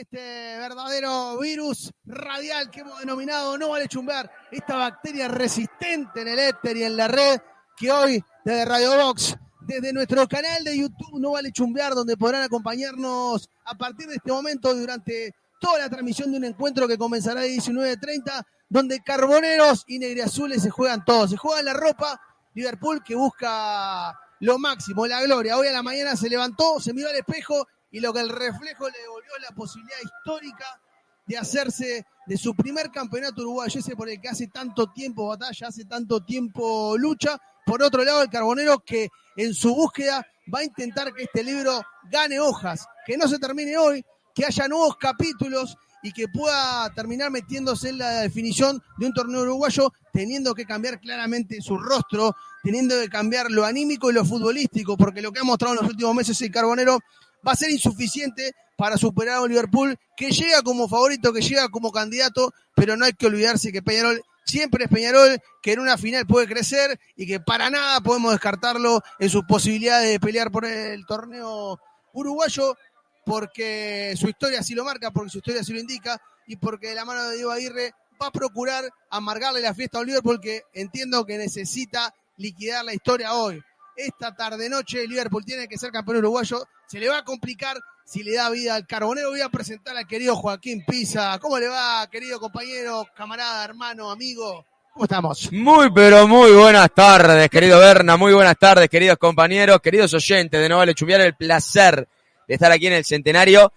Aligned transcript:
este 0.00 0.58
verdadero 0.58 1.38
virus 1.38 1.90
radial 2.04 2.70
que 2.70 2.80
hemos 2.80 3.00
denominado 3.00 3.56
No 3.56 3.70
Vale 3.70 3.88
Chumbear, 3.88 4.30
esta 4.50 4.76
bacteria 4.76 5.26
resistente 5.28 6.20
en 6.20 6.28
el 6.28 6.38
éter 6.38 6.76
y 6.76 6.84
en 6.84 6.96
la 6.96 7.08
red 7.08 7.40
que 7.76 7.90
hoy 7.90 8.22
desde 8.44 8.64
Radio 8.66 8.94
Box, 8.96 9.36
desde 9.62 9.94
nuestro 9.94 10.28
canal 10.28 10.64
de 10.64 10.76
YouTube 10.76 11.18
No 11.18 11.32
Vale 11.32 11.50
Chumbear, 11.50 11.94
donde 11.94 12.16
podrán 12.16 12.42
acompañarnos 12.42 13.48
a 13.64 13.74
partir 13.74 14.06
de 14.08 14.16
este 14.16 14.30
momento 14.30 14.74
durante 14.74 15.34
toda 15.58 15.78
la 15.78 15.88
transmisión 15.88 16.30
de 16.30 16.38
un 16.38 16.44
encuentro 16.44 16.86
que 16.86 16.98
comenzará 16.98 17.40
a 17.40 17.46
19.30, 17.46 18.44
donde 18.68 19.02
carboneros 19.02 19.84
y 19.86 19.98
negriazules 19.98 20.62
se 20.62 20.70
juegan 20.70 21.04
todos, 21.06 21.30
se 21.30 21.38
juegan 21.38 21.64
la 21.64 21.72
ropa, 21.72 22.20
Liverpool 22.54 23.02
que 23.02 23.14
busca 23.14 24.14
lo 24.40 24.58
máximo, 24.58 25.06
la 25.06 25.22
gloria. 25.22 25.56
Hoy 25.56 25.68
a 25.68 25.72
la 25.72 25.82
mañana 25.82 26.16
se 26.16 26.28
levantó, 26.28 26.80
se 26.80 26.92
miró 26.92 27.08
al 27.08 27.16
espejo 27.16 27.66
y 27.90 28.00
lo 28.00 28.12
que 28.12 28.20
el 28.20 28.28
reflejo 28.28 28.88
le 28.88 28.98
devolvió 28.98 29.32
la 29.40 29.54
posibilidad 29.54 29.98
histórica 30.02 30.80
de 31.26 31.38
hacerse 31.38 32.06
de 32.26 32.36
su 32.36 32.54
primer 32.54 32.90
campeonato 32.90 33.42
uruguayo, 33.42 33.80
ese 33.80 33.96
por 33.96 34.08
el 34.08 34.20
que 34.20 34.28
hace 34.28 34.48
tanto 34.48 34.92
tiempo 34.92 35.28
batalla, 35.28 35.68
hace 35.68 35.84
tanto 35.84 36.24
tiempo 36.24 36.96
lucha. 36.96 37.38
Por 37.64 37.82
otro 37.82 38.04
lado, 38.04 38.22
el 38.22 38.30
Carbonero 38.30 38.78
que 38.78 39.08
en 39.36 39.54
su 39.54 39.74
búsqueda 39.74 40.26
va 40.52 40.60
a 40.60 40.64
intentar 40.64 41.12
que 41.12 41.24
este 41.24 41.42
libro 41.42 41.82
gane 42.10 42.38
hojas, 42.38 42.86
que 43.04 43.16
no 43.16 43.26
se 43.28 43.38
termine 43.38 43.76
hoy, 43.76 44.04
que 44.34 44.44
haya 44.44 44.68
nuevos 44.68 44.96
capítulos 44.96 45.76
y 46.02 46.12
que 46.12 46.28
pueda 46.28 46.92
terminar 46.94 47.30
metiéndose 47.30 47.88
en 47.88 47.98
la 47.98 48.20
definición 48.20 48.80
de 48.98 49.06
un 49.06 49.12
torneo 49.12 49.42
uruguayo, 49.42 49.92
teniendo 50.12 50.54
que 50.54 50.64
cambiar 50.64 51.00
claramente 51.00 51.60
su 51.60 51.76
rostro, 51.76 52.36
teniendo 52.62 53.00
que 53.00 53.08
cambiar 53.08 53.50
lo 53.50 53.64
anímico 53.64 54.10
y 54.10 54.14
lo 54.14 54.24
futbolístico, 54.24 54.96
porque 54.96 55.22
lo 55.22 55.32
que 55.32 55.40
ha 55.40 55.44
mostrado 55.44 55.74
en 55.74 55.80
los 55.80 55.90
últimos 55.90 56.14
meses 56.14 56.40
el 56.42 56.52
Carbonero 56.52 57.00
va 57.46 57.52
a 57.52 57.56
ser 57.56 57.70
insuficiente 57.70 58.52
para 58.76 58.96
superar 58.96 59.36
a 59.36 59.42
un 59.42 59.50
Liverpool 59.50 59.98
que 60.16 60.30
llega 60.30 60.62
como 60.62 60.88
favorito, 60.88 61.32
que 61.32 61.40
llega 61.40 61.68
como 61.68 61.90
candidato, 61.90 62.52
pero 62.74 62.96
no 62.96 63.04
hay 63.04 63.12
que 63.14 63.26
olvidarse 63.26 63.72
que 63.72 63.82
Peñarol 63.82 64.22
siempre 64.46 64.84
es 64.84 64.90
Peñarol, 64.90 65.40
que 65.60 65.72
en 65.72 65.80
una 65.80 65.98
final 65.98 66.26
puede 66.26 66.46
crecer 66.46 66.98
y 67.16 67.26
que 67.26 67.40
para 67.40 67.68
nada 67.68 68.00
podemos 68.00 68.32
descartarlo 68.32 69.02
en 69.18 69.28
sus 69.28 69.44
posibilidades 69.44 70.08
de 70.10 70.20
pelear 70.20 70.50
por 70.50 70.64
el 70.64 71.04
torneo 71.04 71.80
uruguayo, 72.12 72.76
porque 73.24 74.14
su 74.16 74.28
historia 74.28 74.60
así 74.60 74.74
lo 74.74 74.84
marca, 74.84 75.10
porque 75.10 75.30
su 75.30 75.38
historia 75.38 75.60
así 75.60 75.72
lo 75.72 75.80
indica 75.80 76.20
y 76.46 76.56
porque 76.56 76.88
de 76.88 76.94
la 76.94 77.04
mano 77.04 77.24
de 77.24 77.36
Diego 77.36 77.50
Aguirre 77.50 77.92
va 78.22 78.28
a 78.28 78.32
procurar 78.32 78.84
amargarle 79.10 79.60
la 79.60 79.74
fiesta 79.74 79.98
a 79.98 80.04
Liverpool 80.04 80.40
que 80.40 80.62
entiendo 80.72 81.26
que 81.26 81.36
necesita 81.36 82.14
liquidar 82.36 82.84
la 82.84 82.94
historia 82.94 83.34
hoy. 83.34 83.60
Esta 83.96 84.34
tarde 84.34 84.68
noche 84.68 85.06
Liverpool 85.06 85.44
tiene 85.44 85.66
que 85.68 85.78
ser 85.78 85.90
campeón 85.90 86.18
uruguayo, 86.18 86.66
se 86.86 86.98
le 86.98 87.08
va 87.08 87.18
a 87.18 87.24
complicar 87.24 87.78
si 88.04 88.22
le 88.22 88.34
da 88.34 88.50
vida 88.50 88.74
al 88.74 88.86
carbonero. 88.86 89.30
Voy 89.30 89.40
a 89.40 89.48
presentar 89.48 89.96
al 89.96 90.06
querido 90.06 90.36
Joaquín 90.36 90.84
Pisa. 90.86 91.38
¿Cómo 91.40 91.58
le 91.58 91.68
va, 91.68 92.06
querido 92.10 92.38
compañero, 92.38 93.06
camarada, 93.16 93.64
hermano, 93.64 94.10
amigo? 94.10 94.64
¿Cómo 94.92 95.04
estamos? 95.04 95.52
Muy, 95.52 95.90
pero 95.92 96.26
muy 96.26 96.52
buenas 96.52 96.90
tardes, 96.94 97.48
querido 97.50 97.78
Berna. 97.78 98.16
Muy 98.16 98.32
buenas 98.32 98.56
tardes, 98.58 98.88
queridos 98.88 99.18
compañeros, 99.18 99.80
queridos 99.80 100.14
oyentes 100.14 100.60
de 100.60 100.68
No 100.68 100.78
Vale 100.78 100.94
Chumbiar. 100.94 101.20
El 101.20 101.34
placer 101.34 102.06
de 102.46 102.54
estar 102.54 102.70
aquí 102.70 102.86
en 102.86 102.94
el 102.94 103.04
Centenario. 103.04 103.72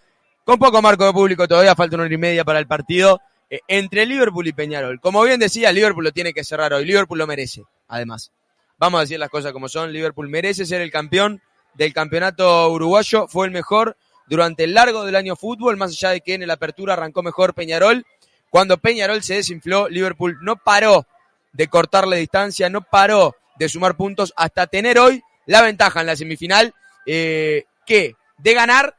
Con 0.46 0.60
poco 0.60 0.82
marco 0.82 1.06
de 1.06 1.12
público 1.14 1.48
todavía, 1.48 1.76
falta 1.76 1.96
una 1.96 2.06
hora 2.06 2.14
y 2.14 2.18
media 2.18 2.46
para 2.46 2.60
el 2.60 2.68
partido. 2.68 3.20
eh, 3.50 3.60
entre 3.68 4.06
Liverpool 4.06 4.48
y 4.48 4.54
Peñarol. 4.54 5.00
Como 5.00 5.24
bien 5.24 5.40
decía, 5.40 5.72
Liverpool 5.72 6.04
lo 6.04 6.12
tiene 6.12 6.34
que 6.34 6.44
cerrar 6.44 6.72
hoy. 6.74 6.86
Liverpool 6.86 7.18
lo 7.18 7.28
merece, 7.28 7.64
además. 7.88 8.32
Vamos 8.80 9.00
a 9.00 9.02
decir 9.02 9.20
las 9.20 9.30
cosas 9.30 9.52
como 9.52 9.68
son. 9.68 9.92
Liverpool 9.92 10.30
merece 10.30 10.66
ser 10.66 10.82
el 10.82 10.92
campeón 10.92 11.42
del 11.74 11.94
campeonato 11.94 12.70
uruguayo. 12.72 13.28
Fue 13.28 13.46
el 13.46 13.52
mejor 13.52 13.98
durante 14.28 14.64
el 14.64 14.74
largo 14.74 15.04
del 15.06 15.18
año 15.18 15.36
fútbol, 15.36 15.76
más 15.76 15.92
allá 15.92 16.12
de 16.12 16.22
que 16.22 16.36
en 16.36 16.48
la 16.48 16.54
apertura 16.54 16.94
arrancó 16.94 17.22
mejor 17.22 17.54
Peñarol. 17.54 18.06
Cuando 18.50 18.78
Peñarol 18.78 19.22
se 19.22 19.36
desinfló, 19.36 19.90
Liverpool 19.90 20.38
no 20.42 20.56
paró 20.56 21.06
de 21.52 21.68
cortarle 21.68 22.18
distancia, 22.18 22.70
no 22.70 22.82
paró 22.82 23.36
de 23.58 23.68
sumar 23.68 23.98
puntos 23.98 24.34
hasta 24.38 24.68
tener 24.68 24.98
hoy 24.98 25.22
la 25.46 25.62
ventaja 25.62 26.00
en 26.00 26.08
la 26.08 26.16
semifinal, 26.16 26.74
eh, 27.06 27.66
que 27.86 28.16
de 28.38 28.54
ganar 28.54 28.96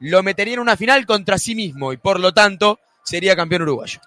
lo 0.00 0.22
metería 0.22 0.54
en 0.54 0.60
una 0.60 0.76
final 0.76 1.04
contra 1.06 1.38
sí 1.38 1.54
mismo 1.54 1.92
y 1.92 1.96
por 1.96 2.18
lo 2.18 2.32
tanto 2.32 2.78
sería 3.04 3.36
campeón 3.36 3.62
uruguayo. 3.62 4.00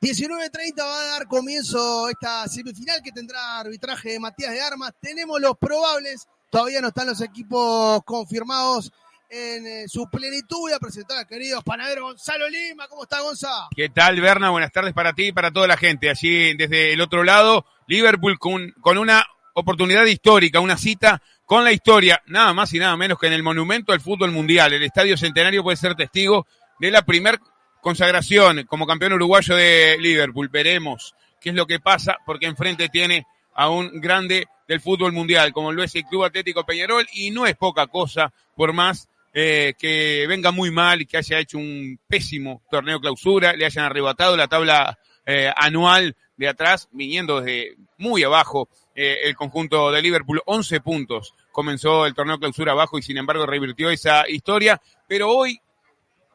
19.30 0.00 0.78
va 0.78 1.00
a 1.00 1.06
dar 1.18 1.26
comienzo 1.26 2.08
esta 2.08 2.46
semifinal 2.46 3.02
que 3.02 3.10
tendrá 3.10 3.58
arbitraje 3.58 4.10
de 4.10 4.20
Matías 4.20 4.52
de 4.52 4.60
Armas. 4.60 4.92
Tenemos 5.00 5.40
los 5.40 5.58
probables, 5.58 6.28
todavía 6.50 6.80
no 6.80 6.88
están 6.88 7.08
los 7.08 7.20
equipos 7.20 8.00
confirmados 8.04 8.92
en 9.28 9.66
eh, 9.66 9.88
su 9.88 10.08
plenitud. 10.08 10.58
Voy 10.60 10.72
a 10.72 10.78
presentar 10.78 11.18
al 11.18 11.26
querido 11.26 11.60
panadero 11.62 12.02
Gonzalo 12.02 12.48
Lima. 12.48 12.86
¿Cómo 12.86 13.02
está 13.02 13.20
Gonzalo? 13.22 13.70
¿Qué 13.74 13.88
tal, 13.88 14.20
Berna? 14.20 14.50
Buenas 14.50 14.70
tardes 14.70 14.94
para 14.94 15.14
ti 15.14 15.26
y 15.26 15.32
para 15.32 15.50
toda 15.50 15.66
la 15.66 15.76
gente. 15.76 16.08
Allí 16.08 16.56
desde 16.56 16.92
el 16.92 17.00
otro 17.00 17.24
lado, 17.24 17.66
Liverpool 17.88 18.38
con, 18.38 18.70
con 18.80 18.98
una 18.98 19.26
oportunidad 19.54 20.04
histórica, 20.04 20.60
una 20.60 20.78
cita 20.78 21.20
con 21.44 21.64
la 21.64 21.72
historia, 21.72 22.22
nada 22.26 22.54
más 22.54 22.72
y 22.72 22.78
nada 22.78 22.96
menos 22.96 23.18
que 23.18 23.26
en 23.26 23.32
el 23.32 23.42
monumento 23.42 23.92
al 23.92 24.00
fútbol 24.00 24.30
mundial. 24.30 24.72
El 24.72 24.84
Estadio 24.84 25.16
Centenario 25.16 25.64
puede 25.64 25.76
ser 25.76 25.96
testigo 25.96 26.46
de 26.78 26.92
la 26.92 27.02
primer 27.02 27.40
consagración 27.80 28.64
como 28.64 28.86
campeón 28.86 29.14
uruguayo 29.14 29.56
de 29.56 29.96
Liverpool. 29.98 30.48
Veremos 30.48 31.14
qué 31.40 31.50
es 31.50 31.54
lo 31.54 31.66
que 31.66 31.80
pasa, 31.80 32.18
porque 32.26 32.46
enfrente 32.46 32.88
tiene 32.88 33.26
a 33.54 33.70
un 33.70 34.00
grande 34.00 34.46
del 34.66 34.80
fútbol 34.80 35.12
mundial, 35.12 35.52
como 35.52 35.72
lo 35.72 35.82
es 35.82 35.94
el 35.94 36.04
Club 36.04 36.24
Atlético 36.24 36.64
Peñarol, 36.64 37.06
y 37.12 37.30
no 37.30 37.46
es 37.46 37.56
poca 37.56 37.86
cosa, 37.86 38.32
por 38.54 38.72
más 38.72 39.08
eh, 39.32 39.74
que 39.78 40.26
venga 40.28 40.50
muy 40.50 40.70
mal 40.70 41.00
y 41.00 41.06
que 41.06 41.16
haya 41.16 41.38
hecho 41.38 41.58
un 41.58 41.98
pésimo 42.06 42.62
torneo 42.70 43.00
clausura, 43.00 43.54
le 43.54 43.64
hayan 43.64 43.84
arrebatado 43.84 44.36
la 44.36 44.48
tabla 44.48 44.98
eh, 45.26 45.52
anual 45.56 46.16
de 46.36 46.48
atrás, 46.48 46.88
viniendo 46.92 47.40
desde 47.40 47.76
muy 47.98 48.22
abajo 48.22 48.68
eh, 48.94 49.18
el 49.24 49.36
conjunto 49.36 49.90
de 49.90 50.02
Liverpool, 50.02 50.40
11 50.46 50.80
puntos 50.80 51.34
comenzó 51.52 52.06
el 52.06 52.14
torneo 52.14 52.38
clausura 52.38 52.72
abajo 52.72 52.98
y 52.98 53.02
sin 53.02 53.16
embargo 53.16 53.44
revirtió 53.44 53.90
esa 53.90 54.28
historia, 54.28 54.80
pero 55.08 55.28
hoy 55.28 55.60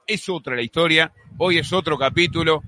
es 0.08 0.30
otra 0.30 0.56
la 0.56 0.62
historia, 0.62 1.12
hoy 1.38 1.58
es 1.58 1.72
otro 1.74 1.98
capítulo. 1.98 2.62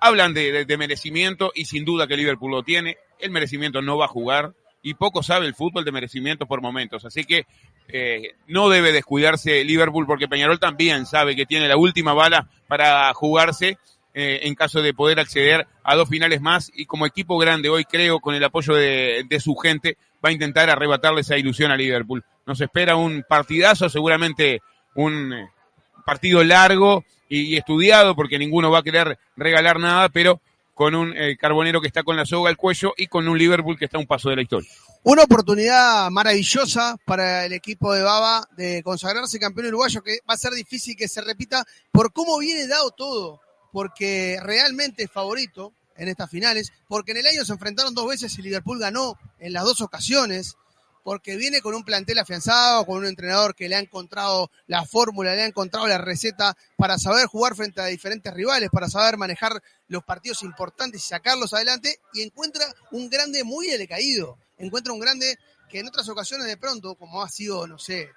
Hablan 0.00 0.32
de, 0.32 0.64
de, 0.64 0.76
merecimiento 0.76 1.50
y 1.54 1.64
sin 1.64 1.84
duda 1.84 2.06
que 2.06 2.16
Liverpool 2.16 2.52
lo 2.52 2.62
tiene. 2.62 2.98
El 3.18 3.30
merecimiento 3.32 3.82
no 3.82 3.98
va 3.98 4.04
a 4.04 4.08
jugar 4.08 4.54
y 4.82 4.94
poco 4.94 5.22
sabe 5.22 5.46
el 5.46 5.54
fútbol 5.54 5.84
de 5.84 5.92
merecimiento 5.92 6.46
por 6.46 6.62
momentos. 6.62 7.04
Así 7.04 7.24
que 7.24 7.46
eh, 7.88 8.34
no 8.46 8.68
debe 8.68 8.92
descuidarse 8.92 9.64
Liverpool 9.64 10.06
porque 10.06 10.28
Peñarol 10.28 10.60
también 10.60 11.06
sabe 11.06 11.34
que 11.34 11.46
tiene 11.46 11.68
la 11.68 11.76
última 11.76 12.12
bala 12.12 12.48
para 12.68 13.12
jugarse 13.14 13.78
eh, 14.14 14.40
en 14.42 14.54
caso 14.54 14.82
de 14.82 14.94
poder 14.94 15.20
acceder 15.20 15.66
a 15.84 15.94
dos 15.94 16.08
finales 16.08 16.40
más 16.40 16.70
y 16.74 16.86
como 16.86 17.06
equipo 17.06 17.38
grande 17.38 17.68
hoy 17.68 17.84
creo 17.84 18.20
con 18.20 18.34
el 18.34 18.44
apoyo 18.44 18.74
de, 18.74 19.24
su 19.40 19.54
gente 19.54 19.96
va 20.24 20.30
a 20.30 20.32
intentar 20.32 20.68
arrebatarle 20.68 21.20
esa 21.20 21.38
ilusión 21.38 21.70
a 21.70 21.76
Liverpool. 21.76 22.24
Nos 22.46 22.60
espera 22.60 22.96
un 22.96 23.24
partidazo, 23.28 23.88
seguramente 23.88 24.60
un 24.94 25.48
partido 26.08 26.42
largo 26.42 27.04
y, 27.28 27.54
estudiado 27.58 28.16
porque 28.16 28.38
ninguno 28.38 28.70
va 28.70 28.78
a 28.78 28.82
querer 28.82 29.18
regalar 29.36 29.78
nada, 29.78 30.08
pero 30.08 30.40
con 30.72 30.94
un 30.94 31.14
eh, 31.14 31.36
Carbonero 31.36 31.82
que 31.82 31.86
está 31.86 32.02
con 32.02 32.16
la 32.16 32.24
soga 32.24 32.48
al 32.48 32.56
cuello 32.56 32.94
y 32.96 33.08
con 33.08 33.28
un 33.28 33.36
Liverpool 33.36 33.78
que 33.78 33.84
está 33.84 33.98
a 33.98 34.00
un 34.00 34.06
paso 34.06 34.30
de 34.30 34.36
la 34.36 34.42
historia. 34.42 34.70
Una 35.02 35.24
oportunidad 35.24 36.08
maravillosa 36.10 36.96
para 37.04 37.44
el 37.44 37.52
equipo 37.52 37.92
de 37.92 38.02
Baba 38.02 38.48
de 38.56 38.82
consagrarse 38.82 39.38
campeón 39.38 39.66
uruguayo 39.66 40.02
que 40.02 40.20
va 40.28 40.32
a 40.32 40.38
ser 40.38 40.52
difícil 40.52 40.96
que 40.96 41.08
se 41.08 41.20
repita 41.20 41.66
por 41.92 42.10
cómo 42.14 42.38
viene 42.38 42.66
dado 42.66 42.90
todo, 42.92 43.42
porque 43.70 44.38
realmente 44.42 45.04
es 45.04 45.10
favorito 45.10 45.74
en 45.94 46.08
estas 46.08 46.30
finales, 46.30 46.72
porque 46.88 47.10
en 47.10 47.18
el 47.18 47.26
año 47.26 47.44
se 47.44 47.52
enfrentaron 47.52 47.94
dos 47.94 48.08
veces 48.08 48.38
y 48.38 48.42
Liverpool 48.42 48.78
ganó 48.78 49.18
en 49.40 49.52
las 49.52 49.64
dos 49.64 49.82
ocasiones, 49.82 50.56
porque 51.08 51.36
viene 51.36 51.62
con 51.62 51.74
un 51.74 51.84
plantel 51.84 52.18
afianzado, 52.18 52.84
con 52.84 52.98
un 52.98 53.06
entrenador 53.06 53.54
que 53.54 53.66
le 53.66 53.76
ha 53.76 53.78
encontrado 53.78 54.50
la 54.66 54.84
fórmula, 54.84 55.34
le 55.34 55.40
ha 55.40 55.46
encontrado 55.46 55.88
la 55.88 55.96
receta 55.96 56.54
para 56.76 56.98
saber 56.98 57.24
jugar 57.24 57.56
frente 57.56 57.80
a 57.80 57.86
diferentes 57.86 58.30
rivales, 58.34 58.68
para 58.68 58.90
saber 58.90 59.16
manejar 59.16 59.62
los 59.86 60.04
partidos 60.04 60.42
importantes 60.42 61.02
y 61.02 61.08
sacarlos 61.08 61.54
adelante, 61.54 61.98
y 62.12 62.20
encuentra 62.20 62.66
un 62.90 63.08
grande 63.08 63.42
muy 63.42 63.68
decaído, 63.68 64.36
encuentra 64.58 64.92
un 64.92 65.00
grande 65.00 65.38
que 65.70 65.78
en 65.78 65.88
otras 65.88 66.06
ocasiones 66.10 66.46
de 66.46 66.58
pronto, 66.58 66.94
como 66.94 67.22
ha 67.22 67.30
sido, 67.30 67.66
no 67.66 67.78
sé, 67.78 68.10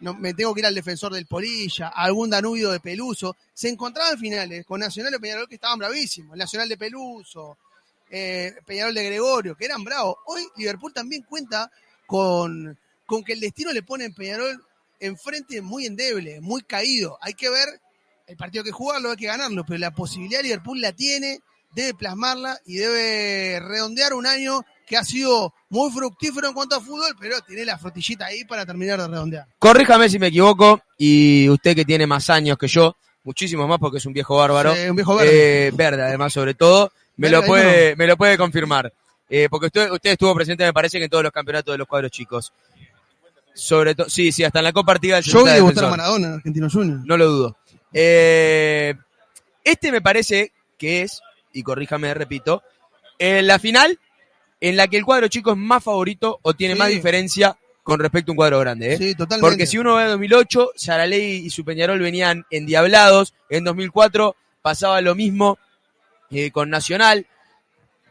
no, 0.00 0.12
me 0.12 0.34
tengo 0.34 0.52
que 0.52 0.60
ir 0.60 0.66
al 0.66 0.74
defensor 0.74 1.14
del 1.14 1.24
Polilla, 1.24 1.88
algún 1.88 2.28
Danubio 2.28 2.72
de 2.72 2.80
Peluso, 2.80 3.38
se 3.54 3.70
encontraba 3.70 4.10
en 4.10 4.18
finales 4.18 4.66
con 4.66 4.80
Nacional 4.80 5.12
de 5.12 5.18
Peñarol 5.18 5.48
que 5.48 5.54
estaban 5.54 5.78
bravísimos, 5.78 6.36
Nacional 6.36 6.68
de 6.68 6.76
Peluso, 6.76 7.56
eh, 8.10 8.54
Peñarol 8.66 8.92
de 8.92 9.02
Gregorio, 9.02 9.56
que 9.56 9.64
eran 9.64 9.82
bravos. 9.82 10.16
Hoy 10.26 10.46
Liverpool 10.56 10.92
también 10.92 11.22
cuenta 11.22 11.70
con, 12.14 12.78
con 13.06 13.24
que 13.24 13.32
el 13.32 13.40
destino 13.40 13.72
le 13.72 13.82
pone 13.82 14.04
en 14.04 14.14
Peñarol 14.14 14.64
enfrente 15.00 15.60
muy 15.60 15.84
endeble, 15.84 16.40
muy 16.40 16.62
caído. 16.62 17.18
Hay 17.20 17.34
que 17.34 17.50
ver 17.50 17.66
el 18.28 18.36
partido 18.36 18.62
que 18.62 18.70
jugarlo, 18.70 19.10
hay 19.10 19.16
que 19.16 19.26
ganarlo, 19.26 19.64
pero 19.66 19.80
la 19.80 19.90
posibilidad 19.90 20.40
Liverpool 20.40 20.80
la 20.80 20.92
tiene, 20.92 21.40
debe 21.74 21.92
plasmarla 21.94 22.56
y 22.66 22.76
debe 22.76 23.58
redondear 23.58 24.14
un 24.14 24.28
año 24.28 24.64
que 24.86 24.96
ha 24.96 25.02
sido 25.02 25.54
muy 25.70 25.90
fructífero 25.90 26.46
en 26.46 26.54
cuanto 26.54 26.76
a 26.76 26.80
fútbol, 26.80 27.16
pero 27.18 27.40
tiene 27.40 27.64
la 27.64 27.78
frutillita 27.78 28.26
ahí 28.26 28.44
para 28.44 28.64
terminar 28.64 29.00
de 29.00 29.08
redondear. 29.08 29.46
Corríjame 29.58 30.08
si 30.08 30.20
me 30.20 30.28
equivoco, 30.28 30.82
y 30.96 31.48
usted 31.48 31.74
que 31.74 31.84
tiene 31.84 32.06
más 32.06 32.30
años 32.30 32.56
que 32.56 32.68
yo, 32.68 32.94
muchísimos 33.24 33.68
más 33.68 33.80
porque 33.80 33.98
es 33.98 34.06
un 34.06 34.12
viejo 34.12 34.36
bárbaro, 34.36 34.72
Sí, 34.76 34.88
un 34.88 34.94
viejo 34.94 35.16
verde. 35.16 35.66
eh, 35.66 35.70
verde 35.72 36.02
además 36.02 36.32
sobre 36.32 36.54
todo, 36.54 36.92
me 37.16 37.28
Verde, 37.28 37.40
lo 37.42 37.46
puede, 37.48 37.96
me 37.96 38.06
lo 38.06 38.16
puede 38.16 38.38
confirmar. 38.38 38.92
Eh, 39.36 39.48
porque 39.50 39.66
usted, 39.66 39.90
usted 39.90 40.10
estuvo 40.12 40.32
presente, 40.32 40.64
me 40.64 40.72
parece 40.72 40.98
que 40.98 41.04
en 41.04 41.10
todos 41.10 41.24
los 41.24 41.32
campeonatos 41.32 41.74
de 41.74 41.78
los 41.78 41.88
cuadros 41.88 42.12
chicos. 42.12 42.52
Sobre 43.52 43.96
todo, 43.96 44.08
sí, 44.08 44.30
sí, 44.30 44.44
hasta 44.44 44.60
en 44.60 44.64
la 44.66 44.72
Copa 44.72 44.92
Artigas 44.92 45.24
del 45.24 45.32
Yo 45.32 45.38
vi 45.40 45.50
70 45.50 45.54
debutar 45.56 45.84
a. 45.86 45.90
Maradona 45.90 46.26
en 46.28 46.32
Argentino 46.34 46.70
Junior. 46.70 47.00
No 47.04 47.16
lo 47.16 47.26
dudo. 47.26 47.56
Eh, 47.92 48.94
este 49.64 49.90
me 49.90 50.00
parece 50.00 50.52
que 50.78 51.02
es, 51.02 51.20
y 51.52 51.64
corríjame, 51.64 52.14
repito, 52.14 52.62
en 53.18 53.48
la 53.48 53.58
final 53.58 53.98
en 54.60 54.76
la 54.76 54.86
que 54.86 54.98
el 54.98 55.04
cuadro 55.04 55.26
chico 55.26 55.50
es 55.50 55.56
más 55.56 55.82
favorito 55.82 56.38
o 56.42 56.54
tiene 56.54 56.74
Sí. 56.74 56.78
más 56.78 56.88
diferencia 56.90 57.56
con 57.82 57.98
respecto 57.98 58.30
a 58.30 58.34
un 58.34 58.36
cuadro 58.36 58.60
grande. 58.60 58.92
¿eh? 58.94 58.98
Sí, 58.98 59.14
totalmente. 59.16 59.50
Porque 59.50 59.66
si 59.66 59.78
uno 59.78 59.96
ve 59.96 60.04
2008, 60.04 60.70
Saraley 60.76 61.44
y 61.44 61.50
su 61.50 61.64
Peñarol 61.64 61.98
venían 61.98 62.46
endiablados. 62.50 63.34
En 63.50 63.64
2004 63.64 64.36
pasaba 64.62 65.00
lo 65.00 65.16
mismo 65.16 65.58
eh, 66.30 66.52
con 66.52 66.70
Nacional. 66.70 67.26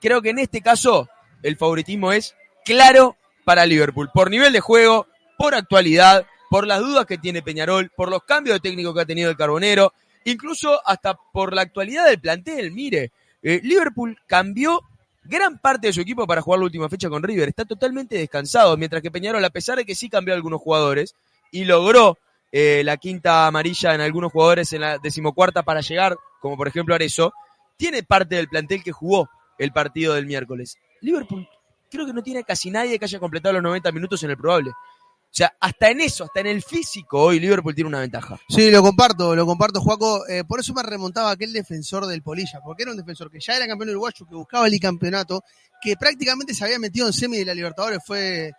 Creo 0.02 0.22
que 0.22 0.32
en 0.32 0.40
este 0.40 0.60
caso 0.62 1.08
el 1.44 1.58
favoritismo 1.58 2.12
es 2.12 2.36
claro 2.66 3.16
para 3.46 3.66
Liverpool. 3.66 4.10
Por 4.14 4.32
nivel 4.32 4.54
de 4.54 4.60
juego, 4.60 5.08
por 5.38 5.56
actualidad, 5.56 6.26
por 6.50 6.66
las 6.66 6.80
dudas 6.80 7.06
que 7.06 7.18
tiene 7.18 7.42
Peñarol, 7.42 7.92
por 7.96 8.10
los 8.10 8.24
cambios 8.24 8.56
de 8.56 8.70
técnico 8.70 8.94
que 8.94 9.02
ha 9.02 9.06
tenido 9.06 9.30
el 9.30 9.38
Carbonero, 9.38 9.94
incluso 10.26 10.82
hasta 10.86 11.18
por 11.32 11.54
la 11.54 11.62
actualidad 11.64 12.06
del 12.08 12.20
plantel. 12.20 12.72
Mire, 12.72 13.12
eh, 13.42 13.60
Liverpool 13.64 14.18
cambió 14.28 14.82
gran 15.24 15.58
parte 15.60 15.88
de 15.88 15.94
su 15.94 16.02
equipo 16.02 16.28
para 16.28 16.42
jugar 16.42 16.60
la 16.60 16.66
última 16.66 16.90
fecha 16.90 17.10
con 17.10 17.24
River. 17.24 17.50
Está 17.50 17.66
totalmente 17.66 18.18
descansado, 18.18 18.76
mientras 18.78 19.02
que 19.02 19.12
Peñarol, 19.12 19.44
a 19.44 19.50
pesar 19.50 19.78
de 19.78 19.86
que 19.86 19.96
sí 19.96 20.10
cambió 20.10 20.34
algunos 20.34 20.62
jugadores 20.62 21.16
y 21.52 21.66
logró 21.66 22.18
eh, 22.52 22.84
la 22.84 22.98
quinta 22.98 23.48
amarilla 23.48 23.96
en 23.96 24.02
algunos 24.02 24.32
jugadores 24.32 24.72
en 24.74 24.82
la 24.82 24.98
decimocuarta 24.98 25.64
para 25.64 25.82
llegar, 25.82 26.18
como 26.40 26.56
por 26.56 26.68
ejemplo 26.68 26.94
Arezo, 26.94 27.34
tiene 27.78 28.04
parte 28.04 28.36
del 28.36 28.48
plantel 28.48 28.84
que 28.84 28.92
jugó 28.92 29.30
el 29.58 29.72
partido 29.72 30.14
del 30.14 30.26
miércoles. 30.26 30.78
Liverpool 31.04 31.48
creo 31.94 32.06
que 32.06 32.14
no 32.14 32.24
tiene 32.24 32.44
casi 32.44 32.72
nadie 32.72 32.98
que 32.98 33.06
haya 33.06 33.20
completado 33.20 33.54
los 33.54 33.64
90 33.64 33.92
minutos 33.92 34.24
en 34.24 34.32
el 34.32 34.38
probable. 34.38 34.72
O 34.72 35.36
sea, 35.36 35.56
hasta 35.60 35.90
en 35.90 36.02
eso, 36.02 36.26
hasta 36.26 36.42
en 36.42 36.48
el 36.48 36.62
físico, 36.62 37.20
hoy 37.20 37.40
Liverpool 37.40 37.74
tiene 37.74 37.88
una 37.88 38.00
ventaja. 38.00 38.40
Sí, 38.50 38.70
lo 38.70 38.84
comparto, 38.84 39.36
lo 39.36 39.46
comparto, 39.48 39.82
Juaco. 39.82 40.28
Eh, 40.28 40.44
por 40.44 40.60
eso 40.60 40.74
me 40.74 40.84
remontaba 40.84 41.32
aquel 41.32 41.52
defensor 41.54 42.06
del 42.06 42.22
Polilla, 42.22 42.60
porque 42.64 42.84
era 42.84 42.92
un 42.92 42.98
defensor 42.98 43.32
que 43.32 43.40
ya 43.40 43.56
era 43.56 43.66
campeón 43.66 43.90
uruguayo, 43.90 44.28
que 44.28 44.36
buscaba 44.36 44.68
el 44.68 44.80
campeonato, 44.80 45.44
que 45.82 45.96
prácticamente 45.98 46.54
se 46.54 46.66
había 46.66 46.78
metido 46.78 47.08
en 47.08 47.14
semi 47.14 47.38
de 47.38 47.46
la 47.46 47.56
Libertadores, 47.56 48.00
fue 48.06 48.52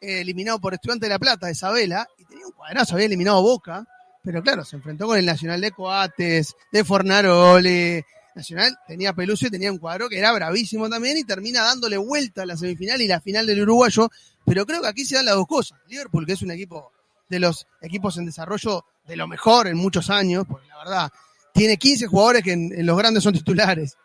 eh, 0.00 0.20
eliminado 0.20 0.60
por 0.60 0.74
Estudiante 0.74 1.06
de 1.06 1.10
La 1.10 1.18
Plata, 1.18 1.50
Isabela, 1.50 2.06
y 2.16 2.24
tenía 2.26 2.46
un 2.46 2.52
cuadrazo, 2.52 2.94
había 2.94 3.06
eliminado 3.06 3.42
Boca, 3.42 3.84
pero 4.22 4.40
claro, 4.40 4.64
se 4.64 4.76
enfrentó 4.76 5.06
con 5.06 5.18
el 5.18 5.26
Nacional 5.26 5.60
de 5.60 5.72
Coates, 5.72 6.54
de 6.70 6.84
Fornarole. 6.84 8.06
Nacional 8.34 8.76
tenía 8.86 9.12
Peluso 9.12 9.46
y 9.46 9.50
tenía 9.50 9.70
un 9.70 9.78
cuadro 9.78 10.08
que 10.08 10.18
era 10.18 10.32
bravísimo 10.32 10.88
también 10.88 11.16
y 11.16 11.24
termina 11.24 11.62
dándole 11.62 11.96
vuelta 11.96 12.42
a 12.42 12.46
la 12.46 12.56
semifinal 12.56 13.00
y 13.00 13.06
la 13.06 13.20
final 13.20 13.46
del 13.46 13.62
uruguayo. 13.62 14.10
Pero 14.44 14.66
creo 14.66 14.82
que 14.82 14.88
aquí 14.88 15.04
se 15.04 15.16
dan 15.16 15.26
las 15.26 15.34
dos 15.34 15.46
cosas. 15.46 15.78
Liverpool, 15.88 16.26
que 16.26 16.32
es 16.32 16.42
un 16.42 16.50
equipo 16.50 16.92
de 17.28 17.38
los 17.38 17.66
equipos 17.80 18.18
en 18.18 18.26
desarrollo 18.26 18.84
de 19.06 19.16
lo 19.16 19.26
mejor 19.28 19.66
en 19.66 19.76
muchos 19.76 20.10
años, 20.10 20.44
porque 20.48 20.68
la 20.68 20.78
verdad, 20.78 21.12
tiene 21.52 21.76
15 21.76 22.06
jugadores 22.06 22.42
que 22.42 22.52
en, 22.52 22.86
los 22.86 22.98
grandes 22.98 23.22
son 23.22 23.34
titulares. 23.34 23.96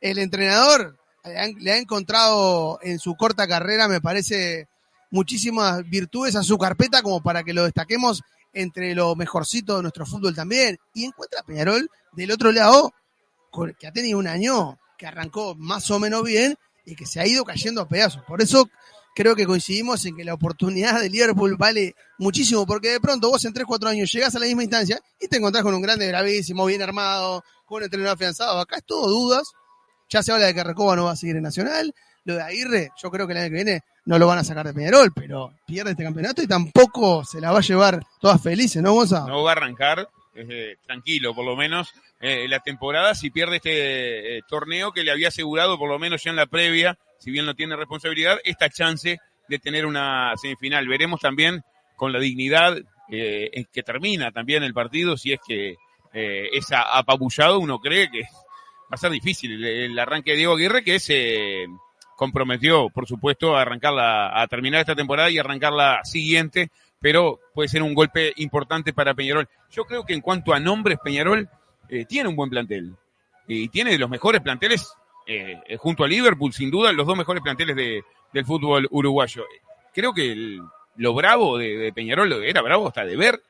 El 0.00 0.18
entrenador 0.18 0.96
le 1.24 1.38
ha, 1.38 1.46
le 1.46 1.72
ha 1.72 1.78
encontrado 1.78 2.78
en 2.82 2.98
su 2.98 3.16
corta 3.16 3.48
carrera, 3.48 3.88
me 3.88 4.00
parece, 4.00 4.68
muchísimas 5.10 5.88
virtudes 5.88 6.36
a 6.36 6.42
su 6.42 6.58
carpeta 6.58 7.02
como 7.02 7.22
para 7.22 7.42
que 7.42 7.54
lo 7.54 7.64
destaquemos 7.64 8.22
entre 8.52 8.94
lo 8.94 9.14
mejorcito 9.14 9.76
de 9.76 9.82
nuestro 9.82 10.06
fútbol 10.06 10.34
también. 10.34 10.78
Y 10.94 11.04
encuentra 11.04 11.40
a 11.40 11.44
Peñarol 11.44 11.90
del 12.12 12.30
otro 12.30 12.52
lado, 12.52 12.92
que 13.78 13.86
ha 13.86 13.92
tenido 13.92 14.18
un 14.18 14.26
año 14.26 14.78
que 14.96 15.06
arrancó 15.06 15.54
más 15.54 15.90
o 15.90 15.98
menos 15.98 16.22
bien 16.24 16.56
y 16.84 16.96
que 16.96 17.06
se 17.06 17.20
ha 17.20 17.26
ido 17.26 17.44
cayendo 17.44 17.82
a 17.82 17.88
pedazos. 17.88 18.22
Por 18.26 18.42
eso 18.42 18.68
creo 19.14 19.34
que 19.34 19.46
coincidimos 19.46 20.04
en 20.06 20.16
que 20.16 20.24
la 20.24 20.34
oportunidad 20.34 21.00
de 21.00 21.10
Liverpool 21.10 21.56
vale 21.56 21.94
muchísimo, 22.18 22.66
porque 22.66 22.90
de 22.90 23.00
pronto 23.00 23.30
vos 23.30 23.44
en 23.44 23.52
3, 23.52 23.66
4 23.66 23.88
años 23.88 24.12
llegás 24.12 24.34
a 24.34 24.38
la 24.38 24.46
misma 24.46 24.62
instancia 24.62 25.00
y 25.20 25.28
te 25.28 25.38
encontrás 25.38 25.64
con 25.64 25.74
un 25.74 25.82
grande 25.82 26.06
gravísimo, 26.06 26.66
bien 26.66 26.82
armado, 26.82 27.42
con 27.64 27.78
un 27.78 27.84
entrenador 27.84 28.14
afianzado. 28.14 28.60
Acá 28.60 28.76
es 28.76 28.84
todo 28.84 29.08
dudas. 29.08 29.52
Ya 30.08 30.22
se 30.22 30.32
habla 30.32 30.46
de 30.46 30.54
que 30.54 30.64
Recoba 30.64 30.96
no 30.96 31.04
va 31.04 31.12
a 31.12 31.16
seguir 31.16 31.36
en 31.36 31.42
Nacional. 31.42 31.94
Lo 32.24 32.34
de 32.34 32.42
Aguirre, 32.42 32.90
yo 33.02 33.10
creo 33.10 33.26
que 33.26 33.32
el 33.32 33.38
año 33.38 33.48
que 33.48 33.54
viene 33.54 33.82
no 34.04 34.18
lo 34.18 34.26
van 34.26 34.38
a 34.38 34.44
sacar 34.44 34.66
de 34.66 34.72
Peñarol, 34.72 35.12
pero 35.12 35.52
pierde 35.66 35.90
este 35.90 36.04
campeonato 36.04 36.42
y 36.42 36.46
tampoco 36.46 37.24
se 37.24 37.40
la 37.40 37.52
va 37.52 37.58
a 37.58 37.62
llevar 37.62 38.00
todas 38.20 38.40
felices, 38.40 38.82
¿no, 38.82 38.92
Gonza? 38.92 39.26
No 39.26 39.42
va 39.42 39.50
a 39.50 39.52
arrancar 39.52 40.08
eh, 40.34 40.76
tranquilo, 40.86 41.34
por 41.34 41.44
lo 41.44 41.56
menos, 41.56 41.92
eh, 42.20 42.48
la 42.48 42.60
temporada 42.60 43.14
si 43.14 43.30
pierde 43.30 43.56
este 43.56 44.38
eh, 44.38 44.42
torneo 44.48 44.92
que 44.92 45.04
le 45.04 45.10
había 45.10 45.28
asegurado, 45.28 45.78
por 45.78 45.88
lo 45.88 45.98
menos 45.98 46.22
ya 46.22 46.30
en 46.30 46.36
la 46.36 46.46
previa, 46.46 46.98
si 47.18 47.30
bien 47.30 47.46
no 47.46 47.54
tiene 47.54 47.76
responsabilidad, 47.76 48.38
esta 48.44 48.68
chance 48.68 49.18
de 49.48 49.58
tener 49.58 49.86
una 49.86 50.32
semifinal. 50.36 50.86
Veremos 50.88 51.20
también 51.20 51.62
con 51.96 52.12
la 52.12 52.18
dignidad 52.18 52.76
eh, 53.10 53.50
en 53.52 53.66
que 53.72 53.82
termina 53.82 54.30
también 54.30 54.62
el 54.62 54.74
partido, 54.74 55.16
si 55.16 55.32
es 55.32 55.40
que 55.46 55.76
eh, 56.12 56.48
es 56.52 56.66
apabullado, 56.72 57.58
uno 57.58 57.78
cree 57.78 58.10
que 58.10 58.22
va 58.22 58.92
a 58.92 58.96
ser 58.96 59.10
difícil 59.10 59.52
el, 59.52 59.64
el 59.64 59.98
arranque 59.98 60.32
de 60.32 60.38
Diego 60.38 60.54
Aguirre, 60.54 60.84
que 60.84 61.00
se 61.00 61.66
comprometió, 62.16 62.88
por 62.90 63.06
supuesto, 63.06 63.56
a 63.56 63.62
arrancarla, 63.62 64.40
a 64.40 64.46
terminar 64.48 64.80
esta 64.80 64.96
temporada 64.96 65.30
y 65.30 65.38
arrancar 65.38 65.72
la 65.72 66.04
siguiente, 66.04 66.70
pero 67.00 67.38
puede 67.54 67.68
ser 67.68 67.82
un 67.82 67.94
golpe 67.94 68.32
importante 68.36 68.92
para 68.92 69.14
Peñarol. 69.14 69.48
Yo 69.70 69.84
creo 69.84 70.04
que 70.04 70.14
en 70.14 70.20
cuanto 70.20 70.52
a 70.52 70.58
nombres, 70.58 70.98
Peñarol 71.02 71.48
eh, 71.88 72.04
tiene 72.04 72.28
un 72.28 72.36
buen 72.36 72.50
plantel 72.50 72.94
y 73.46 73.68
tiene 73.68 73.92
de 73.92 73.98
los 73.98 74.10
mejores 74.10 74.42
planteles 74.42 74.92
eh, 75.26 75.58
eh, 75.66 75.76
junto 75.76 76.04
a 76.04 76.08
Liverpool, 76.08 76.52
sin 76.52 76.70
duda, 76.70 76.92
los 76.92 77.06
dos 77.06 77.16
mejores 77.16 77.42
planteles 77.42 77.74
de, 77.76 78.02
del 78.32 78.44
fútbol 78.44 78.86
uruguayo. 78.90 79.44
Creo 79.94 80.12
que 80.12 80.58
lo 80.96 81.14
bravo 81.14 81.56
de, 81.56 81.90
Peñarol, 81.94 82.44
era 82.44 82.60
bravo 82.60 82.88
hasta 82.88 83.04
de 83.04 83.16
ver, 83.16 83.40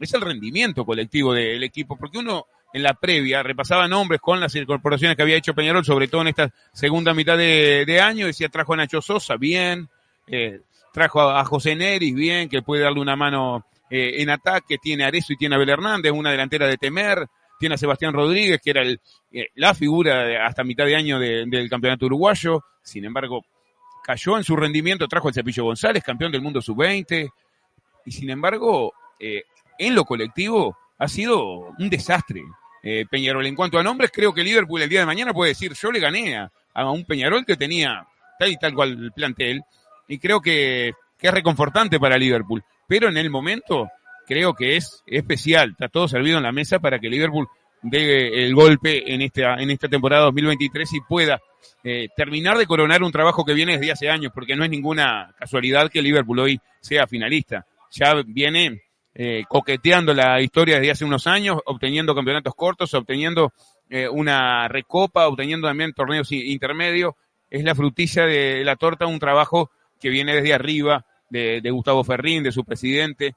es 0.00 0.12
el 0.14 0.20
rendimiento 0.20 0.84
colectivo 0.84 1.32
del 1.32 1.62
equipo, 1.62 1.96
porque 1.96 2.18
uno 2.18 2.46
en 2.72 2.82
la 2.82 2.94
previa 2.94 3.42
repasaba 3.42 3.86
nombres 3.86 4.20
con 4.20 4.40
las 4.40 4.54
incorporaciones 4.56 5.16
que 5.16 5.22
había 5.22 5.36
hecho 5.36 5.54
Peñarol, 5.54 5.84
sobre 5.84 6.08
todo 6.08 6.22
en 6.22 6.28
esta 6.28 6.52
segunda 6.72 7.14
mitad 7.14 7.38
de, 7.38 7.84
de 7.86 8.00
año, 8.00 8.26
decía 8.26 8.48
trajo 8.48 8.74
a 8.74 8.78
Nacho 8.78 9.00
Sosa, 9.00 9.36
bien, 9.36 9.88
trajo 10.92 11.22
a, 11.22 11.44
José 11.44 11.76
Neris, 11.76 12.14
bien, 12.14 12.48
que 12.48 12.62
puede 12.62 12.82
darle 12.82 13.00
una 13.00 13.16
mano 13.16 13.64
en 13.88 14.28
ataque, 14.28 14.78
tiene 14.78 15.04
a 15.04 15.06
Arezo 15.06 15.32
y 15.32 15.36
tiene 15.36 15.54
a 15.54 15.56
Abel 15.56 15.70
Hernández, 15.70 16.12
una 16.12 16.32
delantera 16.32 16.66
de 16.66 16.76
temer, 16.76 17.28
tiene 17.58 17.74
a 17.74 17.78
Sebastián 17.78 18.12
Rodríguez, 18.12 18.60
que 18.62 18.70
era 18.70 18.82
eh, 18.84 18.98
la 19.54 19.74
figura 19.74 20.46
hasta 20.46 20.64
mitad 20.64 20.84
de 20.86 20.96
año 20.96 21.18
de- 21.18 21.44
del 21.46 21.68
campeonato 21.68 22.06
uruguayo, 22.06 22.62
sin 22.82 23.04
embargo, 23.04 23.44
cayó 24.04 24.36
en 24.36 24.44
su 24.44 24.54
rendimiento, 24.56 25.08
trajo 25.08 25.28
al 25.28 25.34
Cepillo 25.34 25.64
González, 25.64 26.02
campeón 26.04 26.30
del 26.32 26.42
mundo 26.42 26.60
sub-20, 26.62 27.28
y 28.04 28.12
sin 28.12 28.30
embargo, 28.30 28.92
eh, 29.18 29.42
en 29.78 29.94
lo 29.94 30.04
colectivo 30.04 30.76
ha 30.98 31.08
sido 31.08 31.44
un 31.78 31.90
desastre. 31.90 32.42
Eh, 32.82 33.04
Peñarol, 33.10 33.44
en 33.46 33.56
cuanto 33.56 33.78
a 33.78 33.82
nombres, 33.82 34.10
creo 34.12 34.32
que 34.32 34.44
Liverpool 34.44 34.80
el 34.80 34.88
día 34.88 35.00
de 35.00 35.06
mañana 35.06 35.32
puede 35.34 35.50
decir, 35.50 35.72
yo 35.74 35.90
le 35.90 35.98
gané 35.98 36.36
a, 36.36 36.50
a 36.72 36.90
un 36.90 37.04
Peñarol 37.04 37.44
que 37.44 37.56
tenía 37.56 38.06
tal 38.38 38.50
y 38.52 38.56
tal 38.58 38.74
cual 38.74 38.90
el 38.92 39.12
plantel, 39.12 39.62
y 40.06 40.18
creo 40.18 40.40
que, 40.40 40.92
que 41.18 41.26
es 41.26 41.34
reconfortante 41.34 41.98
para 41.98 42.16
Liverpool, 42.16 42.62
pero 42.86 43.08
en 43.08 43.16
el 43.16 43.28
momento 43.28 43.88
creo 44.26 44.54
que 44.54 44.76
es 44.76 45.02
especial, 45.06 45.70
está 45.70 45.88
todo 45.88 46.08
servido 46.08 46.36
en 46.38 46.44
la 46.44 46.52
mesa 46.52 46.78
para 46.78 46.98
que 46.98 47.08
Liverpool 47.08 47.48
dé 47.82 48.44
el 48.44 48.54
golpe 48.54 49.12
en 49.12 49.22
esta, 49.22 49.54
en 49.54 49.70
esta 49.70 49.88
temporada 49.88 50.24
2023 50.24 50.94
y 50.94 51.00
pueda 51.00 51.40
eh, 51.84 52.08
terminar 52.16 52.58
de 52.58 52.66
coronar 52.66 53.02
un 53.02 53.12
trabajo 53.12 53.44
que 53.44 53.54
viene 53.54 53.78
desde 53.78 53.92
hace 53.92 54.10
años, 54.10 54.32
porque 54.34 54.56
no 54.56 54.64
es 54.64 54.70
ninguna 54.70 55.34
casualidad 55.38 55.90
que 55.90 56.02
Liverpool 56.02 56.40
hoy 56.40 56.60
sea 56.80 57.06
finalista. 57.06 57.66
Ya 57.92 58.14
viene 58.26 58.82
eh, 59.14 59.44
coqueteando 59.48 60.12
la 60.12 60.40
historia 60.40 60.76
desde 60.76 60.92
hace 60.92 61.04
unos 61.04 61.26
años, 61.26 61.58
obteniendo 61.64 62.14
campeonatos 62.14 62.54
cortos, 62.54 62.92
obteniendo 62.94 63.52
eh, 63.88 64.08
una 64.08 64.68
recopa, 64.68 65.28
obteniendo 65.28 65.68
también 65.68 65.92
torneos 65.92 66.32
intermedios. 66.32 67.14
Es 67.48 67.62
la 67.62 67.74
frutilla 67.74 68.26
de 68.26 68.64
la 68.64 68.74
torta, 68.76 69.06
un 69.06 69.20
trabajo 69.20 69.70
que 70.00 70.10
viene 70.10 70.34
desde 70.34 70.54
arriba, 70.54 71.06
de, 71.30 71.60
de 71.60 71.70
Gustavo 71.70 72.04
Ferrín, 72.04 72.42
de 72.42 72.52
su 72.52 72.64
presidente 72.64 73.34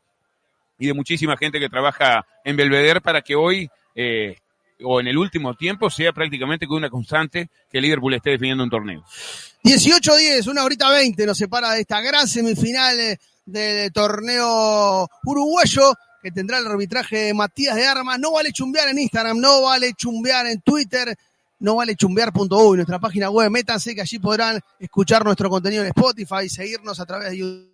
y 0.79 0.87
de 0.87 0.93
muchísima 0.93 1.37
gente 1.37 1.59
que 1.59 1.69
trabaja 1.69 2.25
en 2.43 2.55
Belvedere 2.55 3.01
para 3.01 3.21
que 3.21 3.35
hoy 3.35 3.69
eh, 3.93 4.37
o 4.83 4.99
en 4.99 5.07
el 5.07 5.17
último 5.17 5.53
tiempo 5.55 5.89
sea 5.89 6.13
prácticamente 6.13 6.65
con 6.65 6.77
una 6.77 6.89
constante 6.89 7.49
que 7.69 7.81
Liverpool 7.81 8.13
esté 8.13 8.31
definiendo 8.31 8.63
un 8.63 8.69
torneo. 8.69 9.03
18-10, 9.63 10.47
una 10.47 10.63
horita 10.63 10.89
20 10.89 11.25
nos 11.25 11.37
separa 11.37 11.71
de 11.71 11.81
esta 11.81 12.01
gran 12.01 12.27
semifinal 12.27 12.97
eh, 12.99 13.17
del 13.45 13.91
torneo 13.91 15.09
uruguayo 15.25 15.93
que 16.21 16.31
tendrá 16.31 16.59
el 16.59 16.67
arbitraje 16.67 17.33
Matías 17.33 17.75
de 17.75 17.85
Armas. 17.85 18.19
No 18.19 18.31
vale 18.31 18.51
chumbear 18.51 18.87
en 18.89 18.99
Instagram, 18.99 19.37
no 19.39 19.63
vale 19.63 19.93
chumbear 19.93 20.47
en 20.47 20.61
Twitter, 20.61 21.15
no 21.59 21.75
vale 21.75 21.95
chumbear.uy, 21.95 22.77
nuestra 22.77 22.99
página 22.99 23.29
web. 23.29 23.49
Métanse 23.49 23.93
que 23.95 24.01
allí 24.01 24.19
podrán 24.19 24.59
escuchar 24.79 25.25
nuestro 25.25 25.49
contenido 25.49 25.83
en 25.83 25.89
Spotify, 25.89 26.47
seguirnos 26.47 26.99
a 26.99 27.05
través 27.05 27.31
de 27.31 27.37
YouTube 27.37 27.68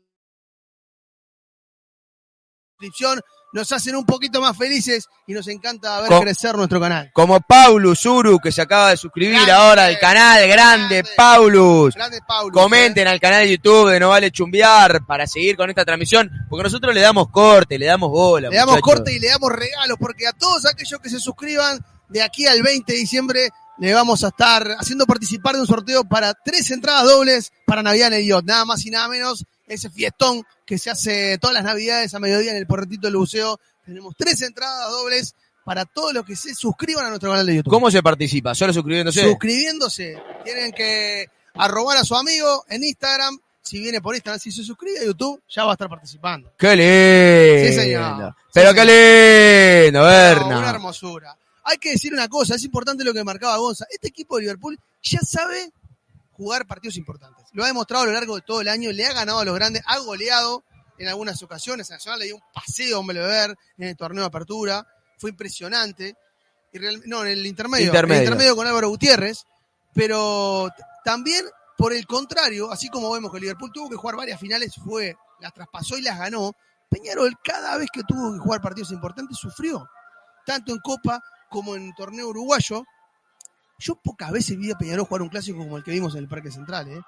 nos 3.56 3.72
hacen 3.72 3.96
un 3.96 4.06
poquito 4.06 4.42
más 4.42 4.58
felices 4.58 5.08
y 5.26 5.34
nos 5.34 5.48
encanta 5.48 6.02
ver 6.02 6.20
crecer 6.20 6.58
nuestro 6.58 6.80
canal. 6.80 7.10
Como 7.14 7.40
Paulus 7.40 8.06
Uru, 8.06 8.38
que 8.40 8.52
se 8.52 8.62
acaba 8.62 8.90
de 8.90 8.98
suscribir 8.98 9.36
Grande, 9.36 9.52
ahora 9.54 9.86
al 9.86 9.98
canal, 9.98 10.46
grande, 10.48 10.98
grande. 10.98 11.04
Paulus. 11.16 11.96
Grande 11.96 12.20
Paulo. 12.28 12.52
Comenten 12.52 13.08
al 13.08 13.20
canal 13.20 13.44
de 13.44 13.52
YouTube 13.52 13.92
de 13.92 14.00
No 14.02 14.10
Vale 14.10 14.30
Chumbear 14.30 15.06
para 15.06 15.26
seguir 15.26 15.56
con 15.56 15.70
esta 15.70 15.86
transmisión, 15.86 16.30
porque 16.50 16.64
nosotros 16.64 16.94
le 16.94 17.00
damos 17.00 17.30
corte, 17.30 17.80
le 17.80 17.86
damos 17.86 18.10
bola. 18.10 18.50
Le 18.50 18.58
damos 18.58 18.76
muchachos. 18.76 18.94
corte 18.94 19.14
y 19.14 19.20
le 19.20 19.30
damos 19.30 19.52
regalos, 19.52 19.98
porque 19.98 20.28
a 20.28 20.34
todos 20.34 20.66
aquellos 20.66 21.00
que 21.00 21.10
se 21.10 21.20
suscriban 21.20 21.80
de 22.10 22.22
aquí 22.22 22.46
al 22.48 22.62
20 22.62 22.92
de 22.92 23.00
diciembre 23.00 23.50
le 23.78 23.94
vamos 23.94 24.24
a 24.26 24.30
estar 24.30 24.76
haciendo 24.80 25.06
participar 25.06 25.56
de 25.56 25.62
un 25.62 25.68
sorteo 25.68 26.04
para 26.04 26.34
tres 26.34 26.72
entradas 26.72 27.06
dobles 27.06 27.52
para 27.66 27.84
Navidad 27.84 28.08
en 28.08 28.20
el 28.20 28.28
Yacht. 28.28 28.46
Nada 28.46 28.66
más 28.66 28.86
y 28.86 28.90
nada 28.90 29.08
menos 29.08 29.46
ese 29.68 29.90
fiestón 29.90 30.44
que 30.66 30.78
se 30.78 30.90
hace 30.90 31.38
todas 31.40 31.54
las 31.54 31.64
Navidades 31.64 32.14
a 32.14 32.20
mediodía 32.20 32.52
en 32.52 32.58
el 32.58 32.68
porretito 32.68 33.08
del 33.08 33.18
buceo. 33.18 33.60
Tenemos 33.86 34.14
tres 34.18 34.42
entradas 34.42 34.90
dobles 34.92 35.36
para 35.64 35.86
todos 35.86 36.14
los 36.14 36.26
que 36.26 36.36
se 36.36 36.54
suscriban 36.54 37.06
a 37.06 37.10
nuestro 37.10 37.32
canal 37.32 37.46
de 37.46 37.56
YouTube. 37.56 37.72
¿Cómo 37.72 37.90
se 37.90 38.02
participa? 38.04 38.54
¿Solo 38.54 38.72
suscribiéndose? 38.74 39.22
Suscribiéndose. 39.24 40.22
Tienen 40.44 40.72
que 40.72 41.26
arrobar 41.56 41.98
a 41.98 42.04
su 42.04 42.16
amigo 42.16 42.66
en 42.70 42.84
Instagram. 42.84 43.40
Si 43.64 43.80
viene 43.80 44.00
por 44.00 44.14
Instagram, 44.14 44.40
si 44.40 44.52
se 44.52 44.64
suscribe 44.64 45.00
a 45.00 45.06
YouTube, 45.06 45.42
ya 45.50 45.64
va 45.64 45.72
a 45.72 45.74
estar 45.74 45.90
participando. 45.90 46.54
¡Qué 46.58 46.76
lindo! 46.76 47.68
Sí, 47.68 47.74
señor. 47.82 48.36
Pero 48.54 48.70
Sí, 48.70 48.76
qué 48.76 49.84
lindo, 49.86 50.00
No, 50.02 50.06
Berna. 50.06 50.60
una 50.60 50.70
hermosura. 50.70 51.36
Hay 51.64 51.78
que 51.78 51.92
decir 51.92 52.14
una 52.14 52.28
cosa, 52.28 52.54
es 52.56 52.64
importante 52.64 53.04
lo 53.04 53.12
que 53.12 53.24
marcaba 53.24 53.58
Gonza. 53.58 53.88
Este 53.90 54.08
equipo 54.10 54.36
de 54.36 54.44
Liverpool 54.44 54.78
ya 55.02 55.20
sabe 55.22 55.72
jugar 56.36 56.68
partidos 56.68 56.98
importantes. 56.98 57.46
Lo 57.54 57.64
ha 57.64 57.68
demostrado 57.68 58.04
a 58.04 58.08
lo 58.08 58.14
largo 58.14 58.36
de 58.36 58.42
todo 58.42 58.62
el 58.62 58.68
año, 58.68 58.92
le 58.92 59.06
ha 59.06 59.14
ganado 59.14 59.40
a 59.40 59.46
los 59.46 59.56
grandes, 59.56 59.82
ha 59.86 59.98
goleado 60.00 60.64
en 60.98 61.08
algunas 61.08 61.42
ocasiones. 61.44 61.90
A 61.92 61.96
Nacional 61.96 62.20
le 62.20 62.26
dio 62.26 62.36
un 62.36 62.44
paseo 62.54 62.98
a 62.98 63.00
un 63.00 63.08
Belvedere 63.08 63.56
en 63.78 63.88
el 63.90 63.96
torneo 63.98 64.24
de 64.24 64.28
apertura. 64.28 64.86
Fue 65.18 65.30
impresionante. 65.30 66.16
Y 66.74 66.78
real- 66.78 67.02
no, 67.06 67.22
en 67.24 67.32
el 67.32 67.46
intermedio. 67.46 67.88
Intermedio. 67.88 68.16
En 68.16 68.22
el 68.22 68.34
intermedio 68.34 68.56
con 68.56 68.68
Álvaro 68.68 68.90
Gutiérrez. 68.90 69.46
Pero 69.94 70.70
también, 71.06 71.46
por 71.78 71.94
el 71.94 72.06
contrario, 72.06 72.72
así 72.72 72.90
como 72.90 73.12
vemos 73.12 73.32
que 73.32 73.40
Liverpool 73.40 73.72
tuvo 73.74 73.90
que 73.90 73.96
jugar 73.96 74.18
varias 74.18 74.40
finales, 74.40 74.74
fue, 74.76 75.16
las 75.40 75.54
traspasó 75.54 75.98
y 75.98 76.02
las 76.02 76.20
ganó. 76.20 76.52
Peñarol, 76.90 77.34
cada 77.44 77.78
vez 77.78 77.88
que 77.92 78.04
tuvo 78.04 78.34
que 78.34 78.40
jugar 78.40 78.62
partidos 78.62 78.92
importantes, 78.92 79.38
sufrió. 79.38 79.88
Tanto 80.46 80.74
en 80.74 80.80
Copa 80.80 81.22
como 81.50 81.76
en 81.76 81.94
torneo 81.94 82.28
uruguayo. 82.28 82.84
Yo 83.78 83.96
pocas 83.96 84.32
veces 84.32 84.58
vi 84.58 84.72
a 84.72 84.78
Peñarol 84.78 85.06
jugar 85.06 85.22
un 85.22 85.30
clásico 85.30 85.58
como 85.58 85.78
el 85.78 85.84
que 85.84 85.92
vimos 85.92 86.14
en 86.16 86.22
el 86.22 86.28
Parque 86.28 86.52
Central. 86.52 86.88
¿eh? 86.90 87.02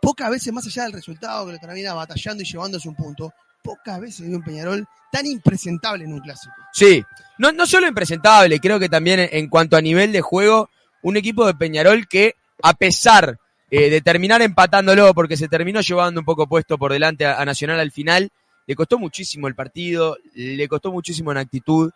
Pocas 0.00 0.30
veces, 0.30 0.52
más 0.52 0.66
allá 0.66 0.84
del 0.84 0.92
resultado 0.92 1.46
que 1.46 1.52
lo 1.52 1.58
termina 1.58 1.94
batallando 1.94 2.42
y 2.42 2.46
llevándose 2.46 2.88
un 2.88 2.94
punto, 2.94 3.32
pocas 3.62 4.00
veces 4.00 4.26
vi 4.26 4.34
un 4.34 4.42
Peñarol 4.42 4.86
tan 5.10 5.26
impresentable 5.26 6.04
en 6.04 6.12
un 6.12 6.20
clásico. 6.20 6.54
Sí, 6.72 7.02
no, 7.38 7.66
solo 7.66 7.86
impresentable, 7.86 8.60
creo 8.60 8.78
que 8.78 8.88
también 8.88 9.20
en, 9.20 9.28
en 9.32 9.48
cuanto 9.48 9.76
a 9.76 9.80
nivel 9.80 10.12
de 10.12 10.20
juego, 10.20 10.70
un 11.02 11.16
equipo 11.16 11.46
de 11.46 11.54
Peñarol 11.54 12.06
que, 12.08 12.36
a 12.62 12.74
pesar 12.74 13.38
eh, 13.70 13.90
de 13.90 14.00
terminar 14.00 14.42
empatándolo, 14.42 15.12
porque 15.14 15.36
se 15.36 15.48
terminó 15.48 15.80
llevando 15.80 16.20
un 16.20 16.26
poco 16.26 16.46
puesto 16.46 16.78
por 16.78 16.92
delante 16.92 17.26
a, 17.26 17.40
a 17.40 17.44
Nacional 17.44 17.80
al 17.80 17.90
final, 17.90 18.30
le 18.66 18.74
costó 18.74 18.98
muchísimo 18.98 19.48
el 19.48 19.54
partido, 19.54 20.16
le 20.34 20.68
costó 20.68 20.92
muchísimo 20.92 21.32
en 21.32 21.38
actitud, 21.38 21.90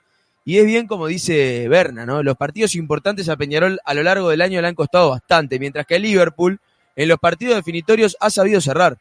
y 0.49 0.57
es 0.57 0.65
bien 0.65 0.87
como 0.87 1.09
dice 1.09 1.69
Berna, 1.69 2.07
¿no? 2.07 2.23
Los 2.23 2.39
partidos 2.39 2.75
importantes 2.75 3.29
a 3.29 3.37
Peñarol 3.37 3.81
a 3.85 3.93
lo 3.93 4.03
largo 4.03 4.31
del 4.31 4.41
año 4.41 4.63
le 4.63 4.69
han 4.69 4.75
costado 4.75 5.11
bastante, 5.11 5.59
mientras 5.59 5.85
que 5.85 5.99
Liverpool, 5.99 6.59
en 6.97 7.09
los 7.09 7.19
partidos 7.19 7.57
definitorios, 7.57 8.17
ha 8.19 8.31
sabido 8.31 8.59
cerrar. 8.63 8.97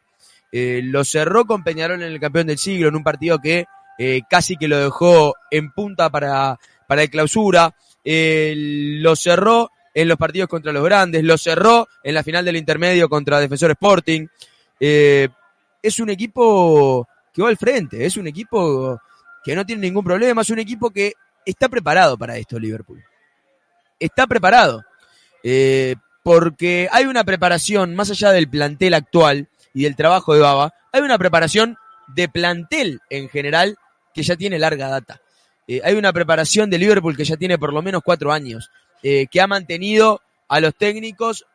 Eh, 0.51 0.81
lo 0.83 1.05
cerró 1.05 1.45
con 1.45 1.63
Peñarol 1.63 2.03
en 2.03 2.11
el 2.11 2.19
campeón 2.19 2.47
del 2.47 2.57
siglo, 2.57 2.89
en 2.89 2.97
un 2.97 3.03
partido 3.05 3.39
que 3.39 3.63
eh, 3.97 4.23
casi 4.29 4.57
que 4.57 4.67
lo 4.67 4.77
dejó 4.77 5.35
en 5.49 5.71
punta 5.71 6.09
para, 6.09 6.59
para 6.85 7.03
el 7.03 7.09
clausura, 7.09 7.73
lo 8.03 9.15
cerró 9.15 9.71
en 9.93 10.09
los 10.09 10.17
partidos 10.17 10.49
contra 10.49 10.73
los 10.73 10.83
grandes, 10.83 11.23
lo 11.23 11.37
cerró 11.37 11.87
en 12.03 12.13
la 12.13 12.23
final 12.23 12.43
del 12.43 12.57
intermedio 12.57 13.07
contra 13.07 13.39
Defensor 13.39 13.71
Sporting. 13.71 14.27
Eh, 14.81 15.29
es 15.81 15.99
un 15.99 16.09
equipo 16.09 17.07
que 17.33 17.41
va 17.41 17.47
al 17.47 17.55
frente, 17.55 18.05
es 18.05 18.17
un 18.17 18.27
equipo 18.27 18.99
que 19.45 19.55
no 19.55 19.65
tiene 19.65 19.83
ningún 19.83 20.03
problema, 20.03 20.41
es 20.41 20.49
un 20.49 20.59
equipo 20.59 20.89
que 20.89 21.13
está 21.51 21.69
preparado 21.69 22.17
para 22.17 22.37
esto, 22.37 22.59
Liverpool. 22.59 23.03
Está 23.99 24.27
preparado. 24.27 24.83
Eh, 25.43 25.95
porque 26.23 26.89
hay 26.91 27.05
una 27.05 27.23
preparación, 27.23 27.95
más 27.95 28.11
allá 28.11 28.31
del 28.31 28.49
plantel 28.49 28.93
actual 28.93 29.47
y 29.73 29.83
del 29.83 29.95
trabajo 29.95 30.33
de 30.33 30.41
Baba, 30.41 30.73
hay 30.91 31.01
una 31.01 31.17
preparación 31.17 31.77
de 32.07 32.27
plantel 32.27 32.99
en 33.09 33.29
general 33.29 33.77
que 34.13 34.23
ya 34.23 34.35
tiene 34.35 34.59
larga 34.59 34.89
data. 34.89 35.21
Eh, 35.67 35.81
hay 35.83 35.95
una 35.95 36.11
preparación 36.11 36.69
de 36.69 36.79
Liverpool 36.79 37.15
que 37.15 37.23
ya 37.23 37.37
tiene 37.37 37.57
por 37.57 37.71
lo 37.71 37.81
menos 37.81 38.01
cuatro 38.03 38.33
años, 38.33 38.71
eh, 39.03 39.27
que 39.31 39.39
ha 39.39 39.47
mantenido 39.47 40.21
a 40.49 40.59
los 40.59 40.75
técnicos 40.75 41.45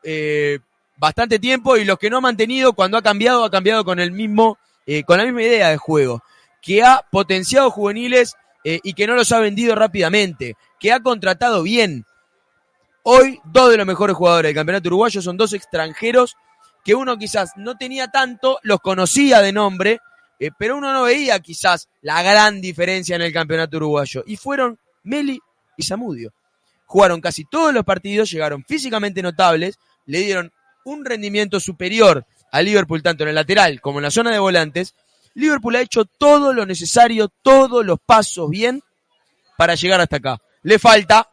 bastante 0.96 1.38
tiempo 1.38 1.76
y 1.76 1.84
los 1.84 1.98
que 1.98 2.10
no 2.10 2.18
ha 2.18 2.20
mantenido, 2.20 2.74
cuando 2.74 2.96
ha 2.98 3.02
cambiado, 3.02 3.44
ha 3.44 3.50
cambiado 3.50 3.84
con 3.84 3.98
el 3.98 4.12
mismo, 4.12 4.58
con 5.06 5.16
la 5.16 5.24
misma 5.24 5.42
idea 5.42 5.70
de 5.70 5.78
juego, 5.78 6.22
que 6.60 6.82
ha 6.82 7.02
potenciado 7.10 7.70
juveniles 7.70 8.36
eh, 8.64 8.80
y 8.82 8.94
que 8.94 9.06
no 9.06 9.14
los 9.14 9.32
ha 9.32 9.40
vendido 9.40 9.74
rápidamente, 9.74 10.56
que 10.78 10.92
ha 10.92 11.00
contratado 11.00 11.62
bien. 11.62 12.04
Hoy, 13.02 13.40
dos 13.44 13.70
de 13.70 13.76
los 13.76 13.86
mejores 13.86 14.16
jugadores 14.16 14.48
del 14.48 14.54
campeonato 14.54 14.88
uruguayo 14.88 15.20
son 15.20 15.36
dos 15.36 15.52
extranjeros 15.52 16.36
que 16.84 16.94
uno 16.94 17.16
quizás 17.16 17.52
no 17.56 17.76
tenía 17.76 18.08
tanto, 18.08 18.58
los 18.62 18.80
conocía 18.80 19.40
de 19.40 19.52
nombre, 19.52 20.00
eh, 20.38 20.50
pero 20.58 20.76
uno 20.76 20.92
no 20.92 21.04
veía 21.04 21.38
quizás 21.40 21.88
la 22.00 22.22
gran 22.22 22.60
diferencia 22.60 23.16
en 23.16 23.22
el 23.22 23.32
campeonato 23.32 23.76
uruguayo. 23.76 24.24
Y 24.26 24.36
fueron 24.36 24.78
Meli 25.04 25.38
y 25.76 25.82
Zamudio. 25.84 26.32
Jugaron 26.86 27.20
casi 27.20 27.44
todos 27.44 27.72
los 27.72 27.84
partidos, 27.84 28.30
llegaron 28.30 28.64
físicamente 28.64 29.22
notables, 29.22 29.78
le 30.06 30.20
dieron 30.20 30.52
un 30.84 31.04
rendimiento 31.04 31.60
superior 31.60 32.26
a 32.50 32.60
Liverpool 32.60 33.02
tanto 33.02 33.22
en 33.22 33.30
el 33.30 33.34
lateral 33.34 33.80
como 33.80 33.98
en 33.98 34.04
la 34.04 34.10
zona 34.10 34.30
de 34.30 34.38
volantes. 34.38 34.94
Liverpool 35.34 35.76
ha 35.76 35.80
hecho 35.80 36.04
todo 36.04 36.52
lo 36.52 36.66
necesario, 36.66 37.28
todos 37.42 37.84
los 37.84 37.98
pasos 38.04 38.50
bien 38.50 38.82
para 39.56 39.74
llegar 39.74 40.00
hasta 40.00 40.16
acá. 40.16 40.38
Le 40.62 40.78
falta 40.78 41.30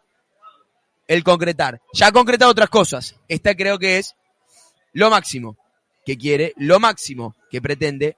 el 1.07 1.23
concretar. 1.23 1.81
Ya 1.93 2.07
ha 2.07 2.11
concretado 2.11 2.51
otras 2.51 2.69
cosas. 2.69 3.15
Esta 3.27 3.55
creo 3.55 3.79
que 3.79 3.97
es 3.97 4.15
lo 4.93 5.09
máximo 5.09 5.57
que 6.05 6.17
quiere, 6.17 6.53
lo 6.57 6.79
máximo 6.79 7.35
que 7.49 7.61
pretende. 7.61 8.15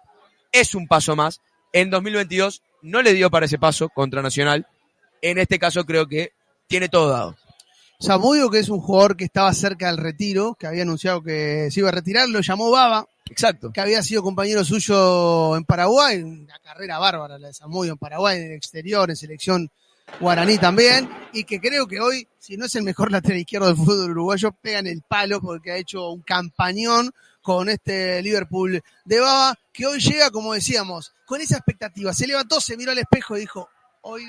Es 0.52 0.76
un 0.76 0.88
paso 0.88 1.16
más. 1.16 1.42
En 1.74 1.90
2022 1.90 2.62
no 2.82 3.02
le 3.02 3.14
dio 3.14 3.32
para 3.32 3.46
ese 3.46 3.58
paso 3.58 3.90
contra 3.90 4.22
Nacional. 4.22 4.68
En 5.22 5.38
este 5.38 5.60
caso 5.60 5.86
creo 5.86 6.08
que 6.08 6.34
tiene 6.68 6.90
todo 6.90 7.10
dado. 7.10 7.36
Samudio, 8.02 8.50
que 8.50 8.58
es 8.58 8.70
un 8.70 8.82
jugador 8.82 9.16
que 9.16 9.26
estaba 9.26 9.54
cerca 9.54 9.86
del 9.86 9.98
retiro, 9.98 10.56
que 10.56 10.66
había 10.66 10.82
anunciado 10.82 11.22
que 11.22 11.70
se 11.70 11.82
iba 11.82 11.90
a 11.90 11.92
retirar, 11.92 12.28
lo 12.28 12.42
llamó 12.42 12.72
Baba, 12.72 13.06
Exacto. 13.30 13.72
que 13.72 13.80
había 13.80 14.02
sido 14.02 14.24
compañero 14.24 14.66
suyo 14.66 15.56
en 15.56 15.64
Paraguay, 15.66 16.24
una 16.24 16.58
carrera 16.64 16.98
bárbara 16.98 17.38
la 17.38 17.50
de 17.50 17.54
Samudio 17.54 17.92
en 17.92 18.00
Paraguay, 18.00 18.40
en 18.40 18.46
el 18.48 18.52
exterior, 18.54 19.08
en 19.12 19.16
selección 19.16 19.70
guaraní 20.20 20.58
también, 20.58 21.08
y 21.32 21.44
que 21.44 21.62
creo 21.62 21.86
que 21.86 22.00
hoy, 22.00 22.28
si 22.40 22.58
no 22.58 22.66
es 22.66 22.74
el 22.74 22.82
mejor 22.82 23.12
lateral 23.12 23.38
izquierdo 23.38 23.68
del 23.68 23.78
fútbol 23.78 24.10
uruguayo, 24.10 24.52
pega 24.52 24.80
en 24.80 24.88
el 24.88 25.04
palo 25.08 25.40
porque 25.40 25.72
ha 25.72 25.78
hecho 25.78 26.10
un 26.10 26.24
campañón 26.24 27.12
con 27.44 27.70
este 27.70 28.20
Liverpool 28.24 28.82
de 29.06 29.20
Baba, 29.20 29.60
que 29.72 29.86
hoy 29.86 30.00
llega, 30.00 30.32
como 30.32 30.56
decíamos, 30.56 31.14
con 31.28 31.40
esa 31.40 31.58
expectativa. 31.58 32.14
Se 32.14 32.26
levantó, 32.26 32.60
se 32.60 32.76
miró 32.78 32.94
al 32.94 32.98
espejo 32.98 33.38
y 33.38 33.42
dijo, 33.42 33.70
hoy, 34.02 34.24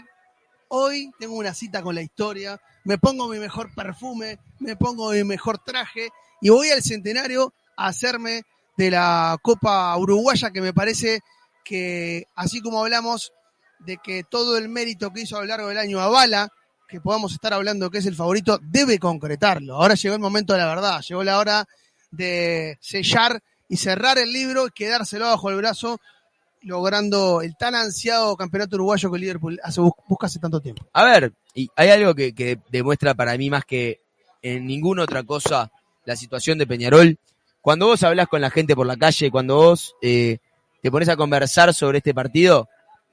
hoy 0.68 1.10
tengo 1.18 1.36
una 1.36 1.54
cita 1.54 1.80
con 1.80 1.94
la 1.94 2.02
historia, 2.02 2.60
me 2.84 2.98
pongo 2.98 3.28
mi 3.28 3.38
mejor 3.38 3.74
perfume, 3.74 4.38
me 4.60 4.76
pongo 4.76 5.12
mi 5.12 5.24
mejor 5.24 5.58
traje 5.58 6.08
y 6.40 6.50
voy 6.50 6.70
al 6.70 6.82
centenario 6.82 7.52
a 7.76 7.86
hacerme 7.86 8.42
de 8.76 8.90
la 8.90 9.38
Copa 9.42 9.96
Uruguaya, 9.96 10.50
que 10.50 10.60
me 10.60 10.72
parece 10.72 11.20
que, 11.64 12.24
así 12.34 12.60
como 12.60 12.80
hablamos 12.80 13.32
de 13.80 13.98
que 13.98 14.24
todo 14.28 14.56
el 14.56 14.68
mérito 14.68 15.12
que 15.12 15.22
hizo 15.22 15.36
a 15.36 15.40
lo 15.40 15.46
largo 15.46 15.68
del 15.68 15.78
año 15.78 16.00
avala, 16.00 16.48
que 16.88 17.00
podamos 17.00 17.32
estar 17.32 17.54
hablando 17.54 17.90
que 17.90 17.98
es 17.98 18.06
el 18.06 18.14
favorito, 18.14 18.58
debe 18.62 18.98
concretarlo. 18.98 19.76
Ahora 19.76 19.94
llegó 19.94 20.14
el 20.14 20.20
momento 20.20 20.52
de 20.52 20.58
la 20.58 20.66
verdad, 20.66 21.00
llegó 21.00 21.24
la 21.24 21.38
hora 21.38 21.66
de 22.10 22.78
sellar 22.80 23.42
y 23.68 23.78
cerrar 23.78 24.18
el 24.18 24.32
libro 24.32 24.66
y 24.66 24.70
quedárselo 24.70 25.26
bajo 25.26 25.48
el 25.50 25.56
brazo, 25.56 25.98
logrando 26.62 27.42
el 27.42 27.56
tan 27.56 27.74
ansiado 27.74 28.36
campeonato 28.36 28.76
uruguayo 28.76 29.10
que 29.10 29.18
Liverpool 29.18 29.60
hace, 29.62 29.80
busca 29.80 30.26
hace 30.26 30.38
tanto 30.38 30.60
tiempo. 30.60 30.86
A 30.92 31.04
ver, 31.04 31.32
y 31.54 31.68
hay 31.76 31.90
algo 31.90 32.14
que, 32.14 32.34
que 32.34 32.58
demuestra 32.70 33.14
para 33.14 33.36
mí 33.36 33.50
más 33.50 33.64
que 33.64 34.00
en 34.42 34.66
ninguna 34.66 35.02
otra 35.04 35.22
cosa 35.22 35.70
la 36.04 36.16
situación 36.16 36.58
de 36.58 36.66
Peñarol. 36.66 37.18
Cuando 37.60 37.86
vos 37.86 38.02
hablas 38.02 38.28
con 38.28 38.40
la 38.40 38.50
gente 38.50 38.74
por 38.74 38.86
la 38.86 38.96
calle, 38.96 39.30
cuando 39.30 39.56
vos 39.56 39.94
eh, 40.02 40.38
te 40.82 40.90
pones 40.90 41.08
a 41.08 41.16
conversar 41.16 41.72
sobre 41.72 41.98
este 41.98 42.12
partido, 42.12 42.68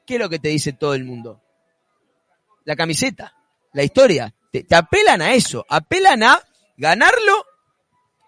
¿qué 0.05 0.15
es 0.15 0.19
lo 0.19 0.29
que 0.29 0.39
te 0.39 0.49
dice 0.49 0.73
todo 0.73 0.95
el 0.95 1.05
mundo? 1.05 1.39
La 2.65 2.75
camiseta, 2.75 3.33
la 3.73 3.83
historia. 3.83 4.33
Te, 4.51 4.63
te 4.63 4.75
apelan 4.75 5.21
a 5.21 5.33
eso, 5.33 5.65
apelan 5.69 6.23
a 6.23 6.41
ganarlo 6.77 7.45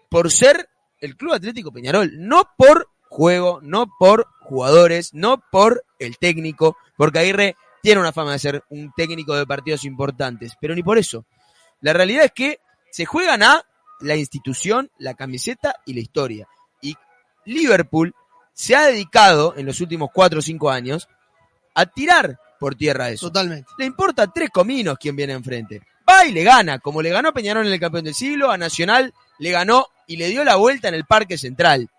por 0.10 0.32
ser 0.32 0.70
el 1.00 1.18
Club 1.18 1.34
Atlético 1.34 1.72
Peñarol, 1.72 2.12
no 2.16 2.48
por 2.56 2.88
juego, 3.12 3.60
no 3.62 3.92
por 4.00 4.28
jugadores, 4.40 5.14
no 5.14 5.44
por 5.52 5.84
el 6.00 6.18
técnico, 6.18 6.78
porque 6.96 7.20
Aguirre 7.20 7.58
tiene 7.84 8.00
una 8.00 8.14
fama 8.14 8.32
de 8.32 8.40
ser 8.40 8.64
un 8.70 8.94
técnico 8.96 9.36
de 9.36 9.46
partidos 9.46 9.84
importantes, 9.84 10.54
pero 10.62 10.74
ni 10.74 10.82
por 10.82 10.98
eso. 10.98 11.26
La 11.82 11.92
realidad 11.92 12.24
es 12.24 12.32
que 12.32 12.62
se 12.90 13.06
juegan 13.06 13.44
a 13.44 13.66
la 14.00 14.16
institución, 14.16 14.90
la 14.98 15.14
camiseta 15.14 15.76
y 15.86 15.94
la 15.94 16.00
historia. 16.00 16.48
Y 16.82 16.96
Liverpool 17.44 18.16
se 18.54 18.78
ha 18.78 18.84
dedicado 18.84 19.56
en 19.58 19.66
los 19.66 19.82
últimos 19.82 20.10
cuatro 20.14 20.40
o 20.40 20.42
cinco 20.42 20.70
años 20.70 21.10
a 21.76 21.86
tirar 21.86 22.40
por 22.62 22.76
tierra 22.76 23.10
eso. 23.10 23.28
Totalmente. 23.28 23.70
Le 23.78 23.86
importa 23.86 24.32
tres 24.32 24.52
cominos 24.52 24.98
quien 24.98 25.18
viene 25.18 25.34
enfrente. 25.34 25.82
Va 26.10 26.26
y 26.26 26.32
le 26.32 26.44
gana, 26.46 26.80
como 26.80 27.02
le 27.02 27.10
ganó 27.10 27.34
Peñarol 27.34 27.68
en 27.68 27.74
el 27.74 27.80
campeón 27.80 28.06
del 28.06 28.16
siglo, 28.16 28.52
a 28.52 28.58
Nacional 28.58 29.14
le 29.38 29.52
ganó 29.52 29.88
y 30.08 30.16
le 30.16 30.30
dio 30.30 30.46
la 30.46 30.56
vuelta 30.56 30.88
en 30.88 30.96
el 30.96 31.04
Parque 31.04 31.38
Central. 31.38 31.90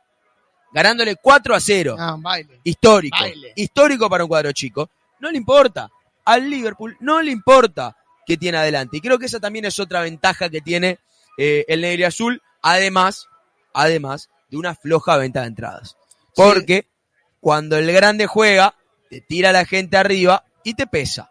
Ganándole 0.73 1.17
4 1.17 1.55
a 1.55 1.61
0. 1.61 1.97
Ah, 1.99 2.17
baile. 2.19 2.61
Histórico. 2.65 3.17
Baile. 3.21 3.53
Histórico 3.57 4.09
para 4.09 4.25
un 4.25 4.29
cuadro 4.29 4.53
chico. 4.53 4.91
No 5.21 5.31
le 5.31 5.37
importa. 5.37 5.91
Al 6.25 6.49
Liverpool 6.49 6.97
no 7.01 7.21
le 7.21 7.31
importa 7.31 7.97
que 8.27 8.37
tiene 8.37 8.59
adelante. 8.59 8.97
Y 8.97 9.01
creo 9.01 9.19
que 9.19 9.27
esa 9.27 9.41
también 9.41 9.65
es 9.65 9.79
otra 9.79 10.01
ventaja 10.01 10.49
que 10.49 10.61
tiene 10.61 10.99
eh, 11.37 11.65
el 11.69 11.81
Negro 11.81 12.03
y 12.03 12.05
Azul, 12.05 12.43
además, 12.63 13.27
además 13.75 14.31
de 14.51 14.57
una 14.57 14.75
floja 14.75 15.17
venta 15.17 15.43
de 15.43 15.49
entradas. 15.49 15.97
Porque 16.35 16.87
cuando 17.41 17.77
el 17.77 17.91
grande 17.93 18.27
juega, 18.27 18.75
te 19.11 19.21
tira 19.21 19.51
a 19.51 19.53
la 19.53 19.65
gente 19.65 19.97
arriba 19.97 20.45
y 20.65 20.75
te 20.75 20.87
pesa. 20.87 21.31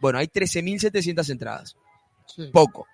Bueno, 0.00 0.18
hay 0.18 0.26
13.700 0.26 1.30
entradas. 1.30 1.76
Sí. 2.26 2.48
Poco. 2.52 2.86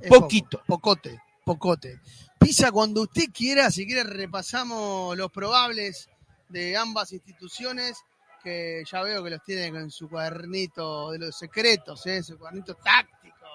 Es 0.00 0.08
Poquito. 0.08 0.58
poco, 0.66 0.96
pocote, 0.96 1.22
pocote. 1.44 2.00
Pisa 2.38 2.70
cuando 2.72 3.02
usted 3.02 3.24
quiera, 3.32 3.70
si 3.70 3.86
quiere 3.86 4.04
repasamos 4.04 5.16
los 5.16 5.30
probables 5.30 6.08
de 6.48 6.76
ambas 6.76 7.12
instituciones, 7.12 7.98
que 8.42 8.82
ya 8.90 9.02
veo 9.02 9.22
que 9.22 9.30
los 9.30 9.42
tiene 9.44 9.66
en 9.66 9.90
su 9.90 10.08
cuadernito 10.08 11.10
de 11.10 11.18
los 11.18 11.36
secretos, 11.36 12.06
¿eh? 12.06 12.18
ese 12.18 12.36
cuadernito 12.36 12.74
táctico, 12.74 13.46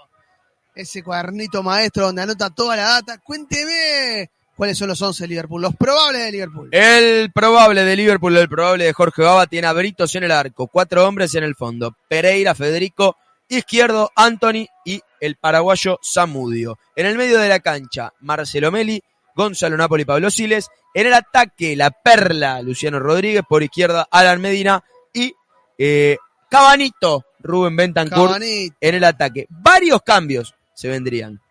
ese 0.76 1.02
cuadernito 1.04 1.64
maestro 1.64 2.08
donde 2.08 2.22
anota 2.22 2.50
toda 2.50 2.76
la 2.76 2.84
data. 2.84 3.18
Cuénteme 3.20 4.30
cuáles 4.56 4.78
son 4.78 4.90
los 4.90 5.02
11 5.02 5.24
de 5.24 5.28
Liverpool, 5.28 5.62
los 5.62 5.76
probables 5.76 6.26
de 6.26 6.32
Liverpool. 6.32 6.70
El 6.72 7.32
probable 7.32 7.84
de 7.84 7.96
Liverpool, 7.96 8.38
el 8.38 8.50
probable 8.50 8.86
de 8.86 8.94
Jorge 8.94 9.22
Baba, 9.22 9.48
tiene 9.48 9.68
a 9.68 9.74
Britos 9.74 10.14
en 10.16 10.24
el 10.24 10.32
arco, 10.32 10.68
cuatro 10.68 11.08
hombres 11.08 11.34
en 11.36 11.44
el 11.44 11.56
fondo. 11.56 11.96
Pereira, 12.08 12.54
Federico, 12.54 13.18
izquierdo, 13.58 14.12
Anthony 14.16 14.68
y 14.86 15.02
el 15.20 15.36
paraguayo 15.36 16.00
Samudio. 16.02 16.78
En 16.96 17.06
el 17.06 17.18
medio 17.18 17.40
de 17.40 17.50
la 17.50 17.60
cancha, 17.60 18.14
Marcelo 18.20 18.72
Meli, 18.72 19.04
Gonzalo 19.36 19.78
Napoli, 19.78 20.06
Pablo 20.06 20.30
Siles. 20.30 20.70
En 20.94 21.08
el 21.08 21.14
ataque, 21.14 21.76
la 21.76 21.92
perla, 21.92 22.62
Luciano 22.62 23.00
Rodríguez. 23.00 23.44
Por 23.48 23.64
izquierda, 23.64 24.08
Alan 24.12 24.42
Medina 24.42 24.84
y 25.14 25.34
eh, 25.78 26.18
Cabanito, 26.50 27.26
Rubén 27.40 27.76
Bentancur 27.76 28.28
Cabanito, 28.28 28.76
en 28.80 28.96
el 28.96 29.04
ataque. 29.04 29.48
Varios 29.50 30.02
cambios 30.02 30.54
se 30.74 30.88
vendrían. 30.88 31.42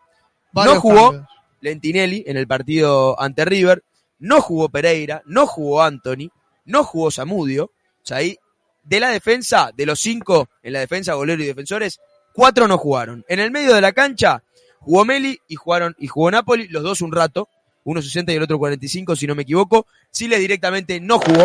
varios 0.52 0.76
no 0.76 0.80
jugó 0.80 1.10
cambios. 1.10 1.28
Lentinelli 1.60 2.24
en 2.26 2.36
el 2.36 2.46
partido 2.46 3.20
ante 3.20 3.44
River, 3.44 3.84
no 4.18 4.40
jugó 4.40 4.68
Pereira, 4.68 5.22
no 5.26 5.46
jugó 5.46 5.82
Anthony, 5.82 6.30
no 6.64 6.84
jugó 6.84 7.10
Samudio. 7.10 7.64
O 7.64 8.04
sea, 8.04 8.18
ahí 8.18 8.38
de 8.82 9.00
la 9.00 9.10
defensa, 9.10 9.70
de 9.74 9.86
los 9.86 10.00
cinco 10.00 10.48
en 10.62 10.72
la 10.72 10.80
defensa, 10.80 11.14
golero 11.14 11.42
y 11.42 11.46
defensores, 11.46 12.00
cuatro 12.32 12.68
no 12.68 12.78
jugaron. 12.78 13.24
En 13.28 13.38
el 13.38 13.50
medio 13.50 13.74
de 13.74 13.80
la 13.80 13.92
cancha 13.92 14.42
jugó 14.80 15.04
Meli 15.04 15.38
y 15.48 15.56
jugaron 15.56 15.94
y 15.98 16.06
jugó 16.06 16.30
Napoli, 16.30 16.68
los 16.68 16.82
dos 16.82 17.00
un 17.02 17.12
rato, 17.12 17.48
uno 17.84 18.00
60 18.00 18.32
y 18.32 18.36
el 18.36 18.42
otro 18.42 18.58
45 18.58 19.16
si 19.16 19.26
no 19.26 19.34
me 19.34 19.42
equivoco. 19.42 19.86
Siles 20.10 20.40
directamente 20.40 21.00
no 21.00 21.18
jugó. 21.18 21.44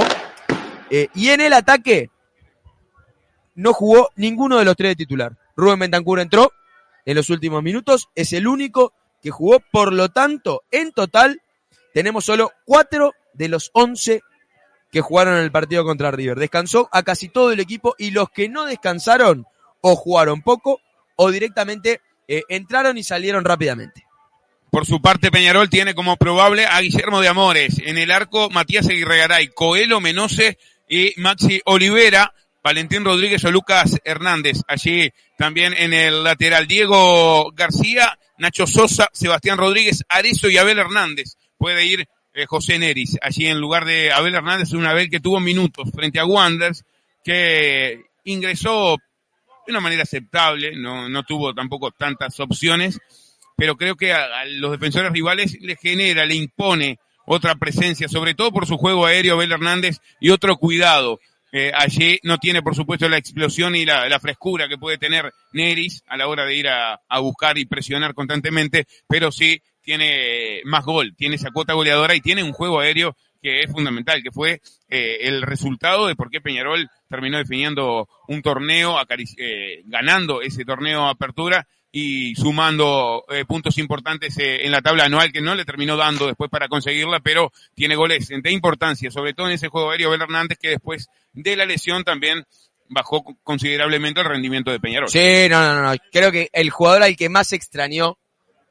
Eh, 0.90 1.10
y 1.16 1.30
en 1.30 1.42
el 1.42 1.54
ataque 1.54 2.10
no 3.56 3.74
jugó 3.74 4.10
ninguno 4.16 4.58
de 4.58 4.66
los 4.66 4.76
tres 4.76 4.92
de 4.92 4.96
titular. 4.96 5.38
Rubén 5.56 5.80
Bentancur 5.80 6.20
entró 6.20 6.54
en 7.06 7.16
los 7.16 7.30
últimos 7.30 7.64
minutos, 7.64 8.10
es 8.16 8.34
el 8.34 8.48
único 8.48 8.94
que 9.22 9.32
jugó, 9.32 9.60
por 9.72 9.94
lo 9.94 10.10
tanto, 10.10 10.64
en 10.72 10.92
total 10.92 11.42
tenemos 11.94 12.26
solo 12.26 12.52
cuatro 12.66 13.14
de 13.34 13.48
los 13.48 13.72
11 13.74 14.22
que 14.92 15.02
jugaron 15.02 15.38
el 15.38 15.52
partido 15.52 15.84
contra 15.84 16.12
River. 16.12 16.40
Descansó 16.40 16.90
a 16.92 17.04
casi 17.04 17.30
todo 17.30 17.52
el 17.52 17.60
equipo 17.60 17.96
y 17.98 18.12
los 18.12 18.30
que 18.30 18.50
no 18.50 18.66
descansaron 18.66 19.46
o 19.82 19.96
jugaron 19.96 20.42
poco 20.42 20.82
o 21.16 21.32
directamente 21.32 22.02
eh, 22.28 22.44
entraron 22.50 22.98
y 22.98 23.04
salieron 23.04 23.46
rápidamente. 23.46 24.06
Por 24.70 24.86
su 24.86 25.02
parte, 25.02 25.32
Peñarol 25.32 25.70
tiene 25.70 25.96
como 25.96 26.18
probable 26.18 26.66
a 26.66 26.80
Guillermo 26.82 27.22
de 27.22 27.30
Amores. 27.30 27.80
En 27.84 27.98
el 27.98 28.12
arco, 28.12 28.50
Matías 28.50 28.88
Aguirregaray, 28.88 29.48
Coelho 29.50 30.02
Menose 30.02 30.58
y 30.90 31.14
Maxi 31.18 31.62
Olivera, 31.66 32.34
Valentín 32.64 33.06
Rodríguez 33.06 33.44
o 33.46 33.52
Lucas 33.52 33.98
Hernández. 34.04 34.62
Allí 34.68 35.10
también 35.38 35.74
en 35.74 35.94
el 35.94 36.24
lateral, 36.24 36.68
Diego 36.68 37.52
García, 37.54 38.20
Nacho 38.38 38.68
Sosa, 38.68 39.10
Sebastián 39.14 39.58
Rodríguez, 39.58 40.04
Arezo 40.10 40.50
y 40.50 40.58
Abel 40.58 40.80
Hernández. 40.80 41.38
Puede 41.58 41.86
ir 41.86 42.08
eh, 42.38 42.46
José 42.46 42.78
Neris, 42.78 43.18
allí 43.24 43.48
en 43.48 43.60
lugar 43.60 43.84
de 43.84 44.12
Abel 44.12 44.36
Hernández, 44.36 44.72
una 44.74 44.94
vez 44.94 45.10
que 45.10 45.20
tuvo 45.20 45.40
minutos 45.40 45.90
frente 45.92 46.20
a 46.20 46.26
Wanders, 46.26 46.86
que 47.24 48.04
ingresó 48.26 48.96
de 49.66 49.72
una 49.72 49.80
manera 49.80 50.04
aceptable, 50.04 50.76
no, 50.76 51.10
no 51.10 51.24
tuvo 51.24 51.56
tampoco 51.56 51.90
tantas 51.90 52.40
opciones, 52.40 53.00
pero 53.56 53.76
creo 53.76 53.96
que 53.96 54.14
a, 54.14 54.46
los 54.46 54.70
defensores 54.70 55.12
rivales 55.12 55.58
le 55.62 55.78
genera, 55.78 56.28
le 56.28 56.36
impone 56.36 57.00
otra 57.26 57.56
presencia, 57.56 58.08
sobre 58.08 58.36
todo 58.36 58.52
por 58.52 58.68
su 58.68 58.78
juego 58.78 59.08
aéreo, 59.08 59.34
Abel 59.34 59.54
Hernández, 59.54 59.98
y 60.20 60.30
otro 60.30 60.58
cuidado. 60.58 61.20
Eh, 61.52 61.72
allí 61.74 62.20
no 62.22 62.38
tiene, 62.38 62.62
por 62.62 62.76
supuesto, 62.76 63.10
la 63.10 63.18
explosión 63.18 63.76
y 63.76 63.84
la, 63.84 64.08
la 64.08 64.20
frescura 64.20 64.68
que 64.68 64.78
puede 64.78 65.00
tener 65.00 65.34
Neris 65.54 66.04
a 66.06 66.18
la 66.18 66.28
hora 66.28 66.46
de 66.46 66.56
ir 66.56 66.68
a, 66.68 67.02
a 67.10 67.20
buscar 67.20 67.58
y 67.58 67.66
presionar 67.66 68.14
constantemente, 68.14 68.86
pero 69.08 69.32
sí 69.32 69.60
tiene 69.88 70.60
más 70.66 70.84
gol, 70.84 71.16
tiene 71.16 71.38
esa 71.38 71.52
cuota 71.52 71.74
goleadora 71.74 72.14
y 72.14 72.20
tiene 72.20 72.44
un 72.44 72.52
juego 72.52 72.82
aéreo 72.82 73.16
que 73.42 73.62
es 73.62 73.72
fundamental, 73.72 74.22
que 74.22 74.32
fue 74.32 74.60
eh, 74.90 75.20
el 75.22 75.44
resultado 75.44 76.08
de 76.08 76.16
por 76.18 76.30
qué 76.30 76.42
Peñarol 76.42 76.90
terminó 77.08 77.38
definiendo 77.38 78.10
un 78.28 78.42
torneo, 78.42 78.98
eh, 79.38 79.84
ganando 79.86 80.42
ese 80.42 80.66
torneo 80.66 81.08
apertura 81.08 81.66
y 81.90 82.36
sumando 82.36 83.24
eh, 83.30 83.46
puntos 83.46 83.78
importantes 83.78 84.36
en 84.40 84.72
la 84.72 84.82
tabla 84.82 85.06
anual 85.06 85.32
que 85.32 85.40
no 85.40 85.56
le 85.56 85.64
terminó 85.64 85.96
dando 85.96 86.28
después 86.28 86.50
para 86.50 86.68
conseguirla, 86.68 87.22
pero 87.22 87.54
tiene 87.74 87.96
goles 87.96 88.28
de 88.28 88.52
importancia, 88.52 89.10
sobre 89.10 89.34
todo 89.34 89.48
en 89.48 89.54
ese 89.54 89.70
juego 89.70 89.92
aéreo 89.92 90.10
Abel 90.10 90.24
Hernández 90.24 90.58
que 90.62 90.72
después 90.72 91.08
de 91.32 91.56
la 91.56 91.66
lesión 91.66 92.04
también 92.04 92.44
bajó 92.90 93.24
considerablemente 93.42 94.20
el 94.20 94.28
rendimiento 94.28 94.70
de 94.70 94.82
Peñarol. 94.82 95.08
Sí, 95.08 95.48
no, 95.50 95.76
no, 95.76 95.82
no. 95.82 95.96
Creo 96.12 96.30
que 96.30 96.50
el 96.52 96.72
jugador 96.72 97.04
al 97.04 97.16
que 97.16 97.30
más 97.30 97.54
extrañó 97.54 98.18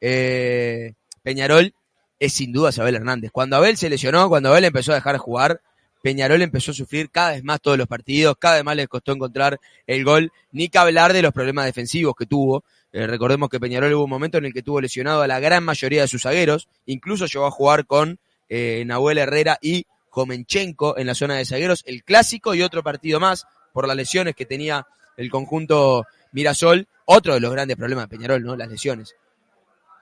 eh, 0.00 0.92
Peñarol 1.26 1.74
es 2.20 2.34
sin 2.34 2.52
duda 2.52 2.70
Abel 2.78 2.94
Hernández. 2.94 3.32
Cuando 3.32 3.56
Abel 3.56 3.76
se 3.76 3.90
lesionó, 3.90 4.28
cuando 4.28 4.50
Abel 4.50 4.64
empezó 4.64 4.92
a 4.92 4.94
dejar 4.94 5.14
de 5.14 5.18
jugar, 5.18 5.60
Peñarol 6.00 6.40
empezó 6.40 6.70
a 6.70 6.74
sufrir 6.74 7.10
cada 7.10 7.32
vez 7.32 7.42
más 7.42 7.60
todos 7.60 7.76
los 7.76 7.88
partidos, 7.88 8.36
cada 8.38 8.54
vez 8.54 8.64
más 8.64 8.76
les 8.76 8.86
costó 8.86 9.10
encontrar 9.10 9.58
el 9.88 10.04
gol, 10.04 10.30
ni 10.52 10.68
que 10.68 10.78
hablar 10.78 11.12
de 11.12 11.22
los 11.22 11.32
problemas 11.32 11.64
defensivos 11.64 12.14
que 12.16 12.26
tuvo. 12.26 12.62
Eh, 12.92 13.08
recordemos 13.08 13.48
que 13.48 13.58
Peñarol 13.58 13.92
hubo 13.94 14.04
un 14.04 14.10
momento 14.10 14.38
en 14.38 14.44
el 14.44 14.52
que 14.52 14.62
tuvo 14.62 14.80
lesionado 14.80 15.20
a 15.20 15.26
la 15.26 15.40
gran 15.40 15.64
mayoría 15.64 16.02
de 16.02 16.06
sus 16.06 16.22
zagueros, 16.22 16.68
incluso 16.86 17.26
llegó 17.26 17.46
a 17.46 17.50
jugar 17.50 17.86
con 17.86 18.20
eh, 18.48 18.84
Nahuel 18.86 19.18
Herrera 19.18 19.58
y 19.60 19.84
Jomenchenko 20.10 20.96
en 20.96 21.08
la 21.08 21.16
zona 21.16 21.34
de 21.34 21.44
zagueros, 21.44 21.82
el 21.88 22.04
clásico 22.04 22.54
y 22.54 22.62
otro 22.62 22.84
partido 22.84 23.18
más 23.18 23.48
por 23.72 23.88
las 23.88 23.96
lesiones 23.96 24.36
que 24.36 24.46
tenía 24.46 24.86
el 25.16 25.28
conjunto 25.28 26.04
Mirasol, 26.30 26.86
otro 27.04 27.34
de 27.34 27.40
los 27.40 27.50
grandes 27.50 27.76
problemas 27.76 28.04
de 28.04 28.16
Peñarol, 28.16 28.44
¿no? 28.44 28.54
Las 28.54 28.68
lesiones. 28.68 29.16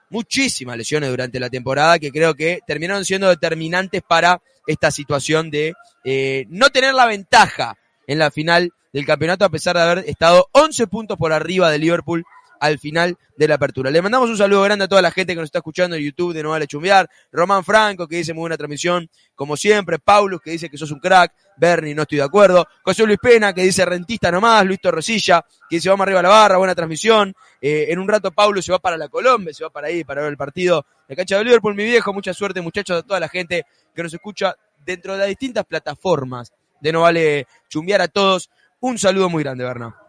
Muchísimas 0.09 0.77
lesiones 0.77 1.09
durante 1.09 1.39
la 1.39 1.49
temporada 1.49 1.99
que 1.99 2.11
creo 2.11 2.35
que 2.35 2.59
terminaron 2.65 3.05
siendo 3.05 3.27
determinantes 3.27 4.01
para 4.07 4.41
esta 4.67 4.91
situación 4.91 5.49
de 5.49 5.73
eh, 6.03 6.45
no 6.49 6.69
tener 6.69 6.93
la 6.93 7.05
ventaja 7.05 7.77
en 8.07 8.19
la 8.19 8.31
final 8.31 8.71
del 8.93 9.05
campeonato 9.05 9.45
a 9.45 9.49
pesar 9.49 9.75
de 9.75 9.81
haber 9.81 10.09
estado 10.09 10.47
11 10.53 10.87
puntos 10.87 11.17
por 11.17 11.33
arriba 11.33 11.69
de 11.69 11.79
Liverpool 11.79 12.23
al 12.65 12.79
final 12.79 13.17
de 13.37 13.47
la 13.47 13.55
apertura. 13.55 13.91
Le 13.91 14.01
mandamos 14.01 14.29
un 14.29 14.37
saludo 14.37 14.63
grande 14.63 14.85
a 14.85 14.87
toda 14.87 15.01
la 15.01 15.11
gente 15.11 15.33
que 15.33 15.39
nos 15.39 15.47
está 15.47 15.59
escuchando 15.59 15.95
en 15.95 16.03
YouTube 16.03 16.33
de 16.33 16.43
No 16.43 16.51
Vale 16.51 16.67
Chumbear, 16.67 17.09
Román 17.31 17.63
Franco 17.63 18.07
que 18.07 18.17
dice 18.17 18.33
muy 18.33 18.41
buena 18.41 18.57
transmisión, 18.57 19.09
como 19.35 19.57
siempre, 19.57 19.99
Paulus 19.99 20.41
que 20.41 20.51
dice 20.51 20.69
que 20.69 20.77
sos 20.77 20.91
un 20.91 20.99
crack, 20.99 21.33
Bernie 21.57 21.93
no 21.93 22.03
estoy 22.03 22.19
de 22.19 22.23
acuerdo, 22.23 22.65
José 22.83 23.05
Luis 23.05 23.19
Pena 23.21 23.53
que 23.53 23.63
dice 23.63 23.85
rentista 23.85 24.31
nomás, 24.31 24.65
Luis 24.65 24.79
Torresilla 24.79 25.45
que 25.69 25.77
dice 25.77 25.89
vamos 25.89 26.03
arriba 26.03 26.19
a 26.19 26.23
la 26.23 26.29
barra, 26.29 26.57
buena 26.57 26.75
transmisión, 26.75 27.33
eh, 27.61 27.87
en 27.89 27.99
un 27.99 28.07
rato 28.07 28.31
Paulo 28.31 28.61
se 28.61 28.71
va 28.71 28.79
para 28.79 28.97
la 28.97 29.09
Colombia, 29.09 29.53
se 29.53 29.63
va 29.63 29.69
para 29.69 29.87
ahí 29.87 30.03
para 30.03 30.21
ver 30.21 30.31
el 30.31 30.37
partido 30.37 30.85
de 31.07 31.15
cancha 31.15 31.37
de 31.37 31.43
Liverpool, 31.43 31.75
mi 31.75 31.83
viejo, 31.83 32.13
mucha 32.13 32.33
suerte 32.33 32.61
muchachos, 32.61 32.99
a 32.99 33.03
toda 33.03 33.19
la 33.19 33.29
gente 33.29 33.65
que 33.93 34.03
nos 34.03 34.13
escucha 34.13 34.55
dentro 34.85 35.13
de 35.13 35.19
las 35.19 35.27
distintas 35.27 35.65
plataformas 35.65 36.53
de 36.79 36.91
No 36.91 37.01
Vale 37.01 37.47
Chumbear 37.69 38.01
a 38.01 38.07
todos. 38.07 38.49
Un 38.79 38.99
saludo 38.99 39.29
muy 39.29 39.43
grande, 39.43 39.63
Berna. 39.63 40.04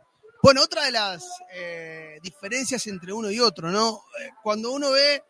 Bueno, 0.47 0.63
otra 0.63 0.85
de 0.85 0.93
las 0.93 1.27
eh, 1.53 2.21
diferencias 2.23 2.87
entre 2.87 3.13
uno 3.13 3.33
y 3.33 3.41
otro, 3.41 3.73
¿no? 3.73 4.03
Eh, 4.23 4.31
Cuando 4.45 4.71
uno 4.71 4.93
ve 4.93 5.25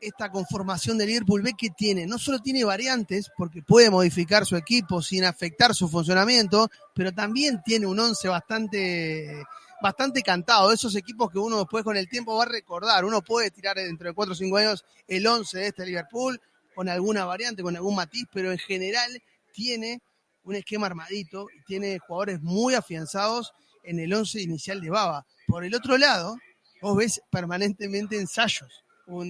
esta 0.00 0.30
conformación 0.30 0.96
de 0.96 1.04
Liverpool, 1.04 1.42
ve 1.42 1.52
que 1.52 1.68
tiene, 1.68 2.06
no 2.06 2.18
solo 2.18 2.38
tiene 2.38 2.64
variantes, 2.64 3.30
porque 3.36 3.60
puede 3.60 3.90
modificar 3.90 4.46
su 4.46 4.56
equipo 4.56 5.02
sin 5.02 5.26
afectar 5.26 5.74
su 5.74 5.90
funcionamiento, 5.90 6.70
pero 6.94 7.12
también 7.12 7.62
tiene 7.66 7.84
un 7.84 8.00
once 8.00 8.28
bastante, 8.28 9.44
bastante 9.82 10.22
cantado. 10.22 10.72
Esos 10.72 10.96
equipos 10.96 11.30
que 11.30 11.38
uno 11.38 11.58
después 11.58 11.84
con 11.84 11.98
el 11.98 12.08
tiempo 12.08 12.34
va 12.34 12.44
a 12.44 12.48
recordar. 12.48 13.04
Uno 13.04 13.20
puede 13.20 13.50
tirar 13.50 13.76
dentro 13.76 14.08
de 14.08 14.14
4 14.14 14.32
o 14.32 14.34
5 14.34 14.56
años 14.56 14.86
el 15.06 15.26
once 15.26 15.58
de 15.58 15.66
este 15.66 15.84
Liverpool, 15.84 16.40
con 16.74 16.88
alguna 16.88 17.26
variante, 17.26 17.62
con 17.62 17.76
algún 17.76 17.94
matiz, 17.94 18.26
pero 18.32 18.50
en 18.50 18.58
general 18.58 19.22
tiene 19.52 20.00
un 20.46 20.54
esquema 20.54 20.86
armadito 20.86 21.48
tiene 21.66 21.98
jugadores 21.98 22.40
muy 22.40 22.74
afianzados 22.74 23.52
en 23.86 24.00
el 24.00 24.12
once 24.12 24.40
inicial 24.40 24.80
de 24.80 24.90
Baba. 24.90 25.24
Por 25.46 25.64
el 25.64 25.74
otro 25.74 25.96
lado, 25.96 26.36
vos 26.82 26.96
ves 26.96 27.22
permanentemente 27.30 28.18
ensayos, 28.18 28.84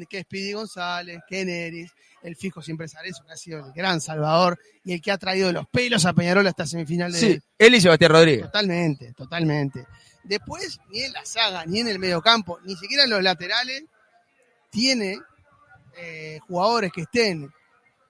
que 0.08 0.18
es 0.18 0.26
Pidi 0.26 0.52
González, 0.52 1.20
que 1.28 1.44
Neris, 1.44 1.92
el 2.22 2.34
fijo 2.34 2.62
siempre 2.62 2.88
Sarezo, 2.88 3.24
que 3.24 3.32
ha 3.32 3.36
sido 3.36 3.64
el 3.64 3.72
gran 3.72 4.00
salvador 4.00 4.58
y 4.82 4.94
el 4.94 5.00
que 5.00 5.12
ha 5.12 5.18
traído 5.18 5.52
los 5.52 5.66
pelos 5.68 6.06
a 6.06 6.12
Peñarol 6.12 6.46
hasta 6.46 6.66
semifinal 6.66 7.12
de 7.12 7.18
Sí, 7.18 7.40
él 7.58 7.74
y 7.74 7.80
Sebastián 7.80 8.12
Rodríguez. 8.12 8.46
Totalmente, 8.46 9.12
totalmente. 9.12 9.86
Después, 10.24 10.80
ni 10.90 11.02
en 11.02 11.12
la 11.12 11.24
saga, 11.24 11.64
ni 11.66 11.80
en 11.80 11.88
el 11.88 11.98
mediocampo, 11.98 12.58
ni 12.64 12.74
siquiera 12.76 13.04
en 13.04 13.10
los 13.10 13.22
laterales, 13.22 13.84
tiene 14.70 15.20
eh, 15.96 16.40
jugadores 16.48 16.90
que 16.92 17.02
estén 17.02 17.50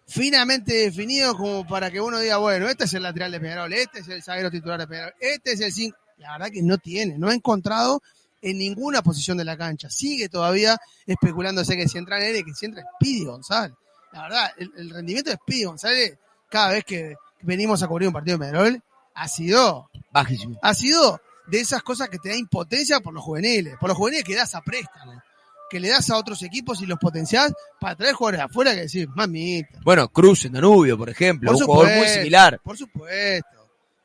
finamente 0.06 0.72
definidos 0.72 1.37
como 1.37 1.66
para 1.66 1.90
que 1.90 2.00
uno 2.00 2.18
diga, 2.18 2.38
bueno, 2.38 2.68
este 2.68 2.85
es 2.85 2.94
el 2.94 3.02
lateral 3.02 3.32
de 3.32 3.40
Peñarol, 3.40 3.72
este 3.72 4.00
es 4.00 4.09
el 4.09 4.22
zaguero 4.22 4.50
titular 4.50 4.78
de 4.78 4.87
Peñarol, 4.87 5.14
este 5.20 5.52
es 5.52 5.61
el 5.61 5.72
5. 5.72 5.96
La 6.18 6.33
verdad 6.33 6.50
que 6.50 6.62
no 6.62 6.79
tiene, 6.79 7.18
no 7.18 7.29
ha 7.29 7.35
encontrado 7.35 8.02
en 8.42 8.59
ninguna 8.59 9.02
posición 9.02 9.37
de 9.38 9.44
la 9.44 9.57
cancha. 9.57 9.90
Sigue 9.90 10.29
todavía 10.29 10.79
especulándose 11.07 11.76
que 11.76 11.88
si 11.88 11.98
entra 11.98 12.18
Nere, 12.18 12.44
que 12.44 12.55
si 12.55 12.66
entra 12.66 12.85
Speedy 12.96 13.24
González. 13.24 13.74
La 14.12 14.22
verdad, 14.22 14.50
el, 14.59 14.70
el 14.76 14.90
rendimiento 14.90 15.31
de 15.31 15.37
Speedy 15.37 15.64
González, 15.64 16.18
cada 16.48 16.72
vez 16.72 16.85
que 16.85 17.16
venimos 17.42 17.83
a 17.83 17.88
cubrir 17.88 18.09
un 18.09 18.14
partido 18.14 18.38
de 18.38 18.46
Peñarol, 18.46 18.83
ha 19.14 19.29
sido 19.29 19.90
Bajísimo. 20.12 20.59
ha 20.62 20.74
sido 20.74 21.20
de 21.46 21.61
esas 21.61 21.83
cosas 21.83 22.09
que 22.09 22.18
te 22.18 22.29
da 22.31 22.37
impotencia 22.37 23.00
por 23.00 23.12
los 23.14 23.22
juveniles, 23.24 23.76
por 23.79 23.88
los 23.88 23.96
juveniles 23.96 24.24
que 24.24 24.35
das 24.35 24.55
a 24.55 24.61
préstamo, 24.62 25.22
que 25.70 25.81
le 25.81 25.88
das 25.88 26.11
a 26.11 26.16
otros 26.16 26.42
equipos 26.42 26.81
y 26.83 26.87
los 26.87 26.98
potenciás 26.98 27.52
para 27.81 27.94
traer 27.96 28.14
jugadores 28.14 28.38
de 28.40 28.44
afuera 28.44 28.74
que 28.74 28.81
decir, 28.83 29.09
mamita, 29.14 29.79
Bueno, 29.83 30.09
Cruz 30.09 30.44
en 30.44 30.52
Danubio, 30.52 30.96
por 30.98 31.09
ejemplo, 31.11 31.52
Por 31.52 31.61
un 31.62 31.66
jugador 31.66 31.96
muy 31.98 32.09
similar. 32.09 32.61
por 32.62 32.76
supuesto, 32.76 33.56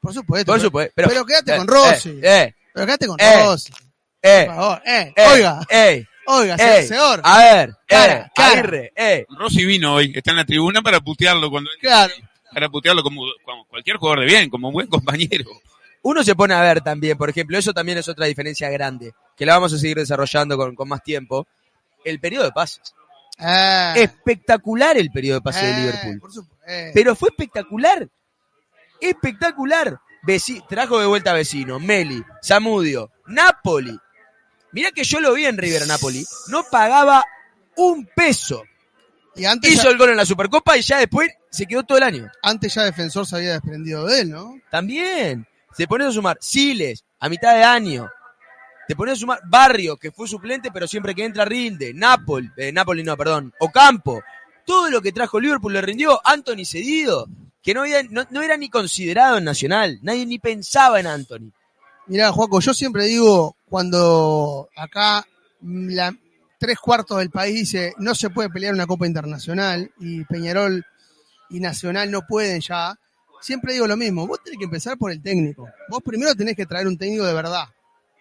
por 0.02 0.14
supuesto. 0.14 0.46
Por 0.52 0.56
pero, 0.58 0.66
supuesto. 0.68 0.94
Pero, 0.96 1.08
pero 1.10 1.26
quédate 1.26 1.54
eh, 1.54 1.58
con 1.58 1.68
Rossi, 1.68 2.10
Eh, 2.10 2.20
eh, 2.24 2.56
pero 2.74 2.86
quédate 2.86 3.08
con 3.08 3.18
eh, 3.22 3.44
Rossi, 3.44 3.74
eh, 4.22 4.44
por 4.48 4.56
favor, 4.56 4.82
eh, 4.86 5.14
eh, 5.16 5.28
oiga, 5.32 5.60
eh, 5.70 6.06
oiga, 6.28 6.56
eh, 6.56 6.84
señor, 6.84 7.22
A 7.24 7.38
ver, 7.40 7.76
Cara, 7.88 8.14
eh, 8.26 8.32
cara. 8.36 8.52
Aguirre, 8.52 8.92
eh. 8.96 9.26
Rossi 9.38 9.66
vino 9.66 9.96
hoy, 9.96 10.12
está 10.16 10.32
en 10.32 10.38
la 10.38 10.46
tribuna 10.46 10.82
para 10.82 11.00
putearlo 11.00 11.50
cuando 11.50 11.70
claro, 11.80 12.14
para 12.54 12.70
putearlo 12.70 13.02
como, 13.04 13.22
como 13.46 13.66
cualquier 13.66 13.98
jugador 13.98 14.20
de 14.22 14.26
bien, 14.26 14.50
como 14.50 14.68
un 14.70 14.74
buen 14.74 14.88
compañero. 14.88 15.46
Uno 16.04 16.24
se 16.24 16.34
pone 16.36 16.54
a 16.56 16.62
ver 16.62 16.82
también, 16.82 17.16
por 17.18 17.30
ejemplo, 17.30 17.58
eso 17.58 17.74
también 17.74 17.98
es 18.00 18.08
otra 18.08 18.26
diferencia 18.26 18.70
grande, 18.72 19.12
que 19.38 19.46
la 19.46 19.54
vamos 19.54 19.72
a 19.74 19.78
seguir 19.78 19.98
desarrollando 19.98 20.58
con, 20.58 20.76
con 20.76 20.88
más 20.90 21.04
tiempo. 21.04 21.48
El 22.04 22.20
periodo 22.20 22.46
de 22.46 22.52
pases. 22.52 22.82
eh, 23.38 23.94
Espectacular 23.98 24.98
el 24.98 25.12
periodo 25.12 25.40
de 25.40 25.44
pases 25.44 25.64
eh, 25.64 25.68
de 25.68 25.80
Liverpool. 25.80 26.20
por 26.20 26.34
supuesto. 26.34 26.66
Pero 26.94 27.16
fue 27.16 27.30
espectacular. 27.30 28.08
Espectacular. 29.02 30.00
Veci- 30.24 30.64
trajo 30.70 31.00
de 31.00 31.08
vuelta 31.08 31.32
a 31.32 31.34
Vecino, 31.34 31.80
Meli, 31.80 32.24
Zamudio, 32.46 33.12
Napoli. 33.28 33.98
Mirá 34.72 34.92
que 34.92 35.04
yo 35.04 35.20
lo 35.20 35.34
vi 35.34 35.46
en 35.46 35.58
River 35.58 35.88
Napoli. 35.88 36.24
No 36.50 36.64
pagaba 36.70 37.26
un 37.76 38.06
peso. 38.16 38.64
y 39.36 39.46
antes 39.46 39.72
Hizo 39.74 39.84
ya, 39.84 39.90
el 39.90 39.98
gol 39.98 40.10
en 40.12 40.18
la 40.18 40.26
Supercopa 40.26 40.78
y 40.78 40.82
ya 40.82 40.98
después 41.00 41.30
se 41.50 41.66
quedó 41.66 41.84
todo 41.84 41.98
el 41.98 42.04
año. 42.04 42.30
antes 42.44 42.74
ya 42.76 42.84
Defensor 42.84 43.26
se 43.26 43.36
había 43.38 43.54
desprendido 43.54 44.06
de 44.06 44.22
él, 44.22 44.30
¿no? 44.30 44.56
También. 44.70 45.48
Se 45.76 45.88
pone 45.88 46.06
a 46.06 46.12
sumar 46.12 46.38
Siles 46.42 47.04
a 47.20 47.28
mitad 47.30 47.56
de 47.56 47.64
año. 47.64 48.10
Te 48.88 48.96
pones 48.96 49.14
a 49.14 49.18
sumar 49.18 49.40
Barrio, 49.46 49.96
que 49.98 50.12
fue 50.12 50.28
suplente, 50.28 50.70
pero 50.72 50.86
siempre 50.88 51.16
que 51.16 51.24
entra 51.24 51.46
rinde. 51.46 51.94
Napoli, 51.94 52.50
eh, 52.58 52.72
Napoli 52.74 53.04
no, 53.04 53.16
perdón. 53.18 53.54
Ocampo. 53.60 54.22
Todo 54.66 54.90
lo 54.90 55.02
que 55.02 55.12
trajo 55.14 55.40
Liverpool 55.40 55.74
le 55.74 55.82
rindió. 55.82 56.20
Anthony 56.26 56.66
cedido, 56.66 57.28
que 57.62 57.74
no, 57.74 57.82
había, 57.82 58.04
no, 58.04 58.26
no 58.30 58.41
era 58.41 58.58
ni 58.58 58.69
considerado 58.69 59.38
en 59.38 59.43
Nacional. 59.43 60.00
Nadie 60.02 60.26
ni 60.26 60.39
pensaba 60.39 61.00
en 61.00 61.08
Anthony. 61.08 61.52
Mirá, 62.08 62.32
Juaco, 62.32 62.60
yo 62.60 62.74
siempre 62.74 63.06
digo, 63.06 63.56
cuando 63.69 64.69
acá 64.76 65.26
la, 65.62 66.13
tres 66.62 66.78
cuartos 66.80 67.17
del 67.17 67.32
país 67.32 67.56
dice 67.56 67.93
no 67.97 68.13
se 68.13 68.30
puede 68.30 68.50
pelear 68.50 68.74
una 68.74 68.86
Copa 68.86 69.08
Internacional 69.08 69.91
y 70.00 70.24
Peñarol 70.26 70.86
y 71.50 71.60
Nacional 71.60 72.12
no 72.12 72.21
pueden 72.28 72.62
ya, 72.62 72.95
siempre 73.41 73.74
digo 73.74 73.88
lo 73.88 73.97
mismo, 73.97 74.28
vos 74.28 74.39
tenés 74.43 74.60
que 74.60 74.65
empezar 74.65 74.97
por 74.97 75.12
el 75.12 75.21
técnico. 75.21 75.67
Vos 75.89 76.02
primero 76.04 76.36
tenés 76.36 76.56
que 76.56 76.65
traer 76.65 76.88
un 76.88 76.97
técnico 76.97 77.26
de 77.26 77.34
verdad, 77.34 77.65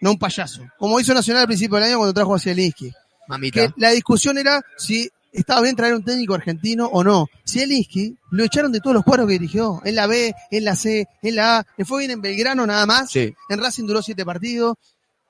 no 0.01 0.11
un 0.11 0.17
payaso. 0.17 0.63
Como 0.77 0.99
hizo 0.99 1.13
Nacional 1.13 1.41
al 1.41 1.47
principio 1.47 1.77
del 1.77 1.85
año 1.85 1.97
cuando 1.97 2.13
trajo 2.13 2.35
a 2.35 2.39
Zielinski. 2.39 2.91
Mamita. 3.27 3.67
Que 3.67 3.73
la 3.77 3.91
discusión 3.91 4.37
era 4.37 4.61
si 4.75 5.09
estaba 5.31 5.61
bien 5.61 5.75
traer 5.75 5.93
un 5.95 6.03
técnico 6.03 6.33
argentino 6.33 6.87
o 6.87 7.03
no. 7.03 7.27
Zielinski 7.47 8.17
lo 8.31 8.43
echaron 8.43 8.71
de 8.71 8.79
todos 8.79 8.93
los 8.93 9.03
cuadros 9.03 9.27
que 9.27 9.33
dirigió, 9.33 9.81
en 9.85 9.95
la 9.95 10.07
B, 10.07 10.33
en 10.51 10.65
la 10.65 10.75
C, 10.75 11.07
en 11.21 11.35
la 11.35 11.59
A, 11.59 11.65
le 11.77 11.85
fue 11.85 11.99
bien 11.99 12.11
en 12.11 12.21
Belgrano 12.21 12.65
nada 12.67 12.85
más. 12.85 13.11
Sí. 13.11 13.33
En 13.49 13.59
Racing 13.59 13.85
duró 13.85 14.01
siete 14.01 14.25
partidos. 14.25 14.75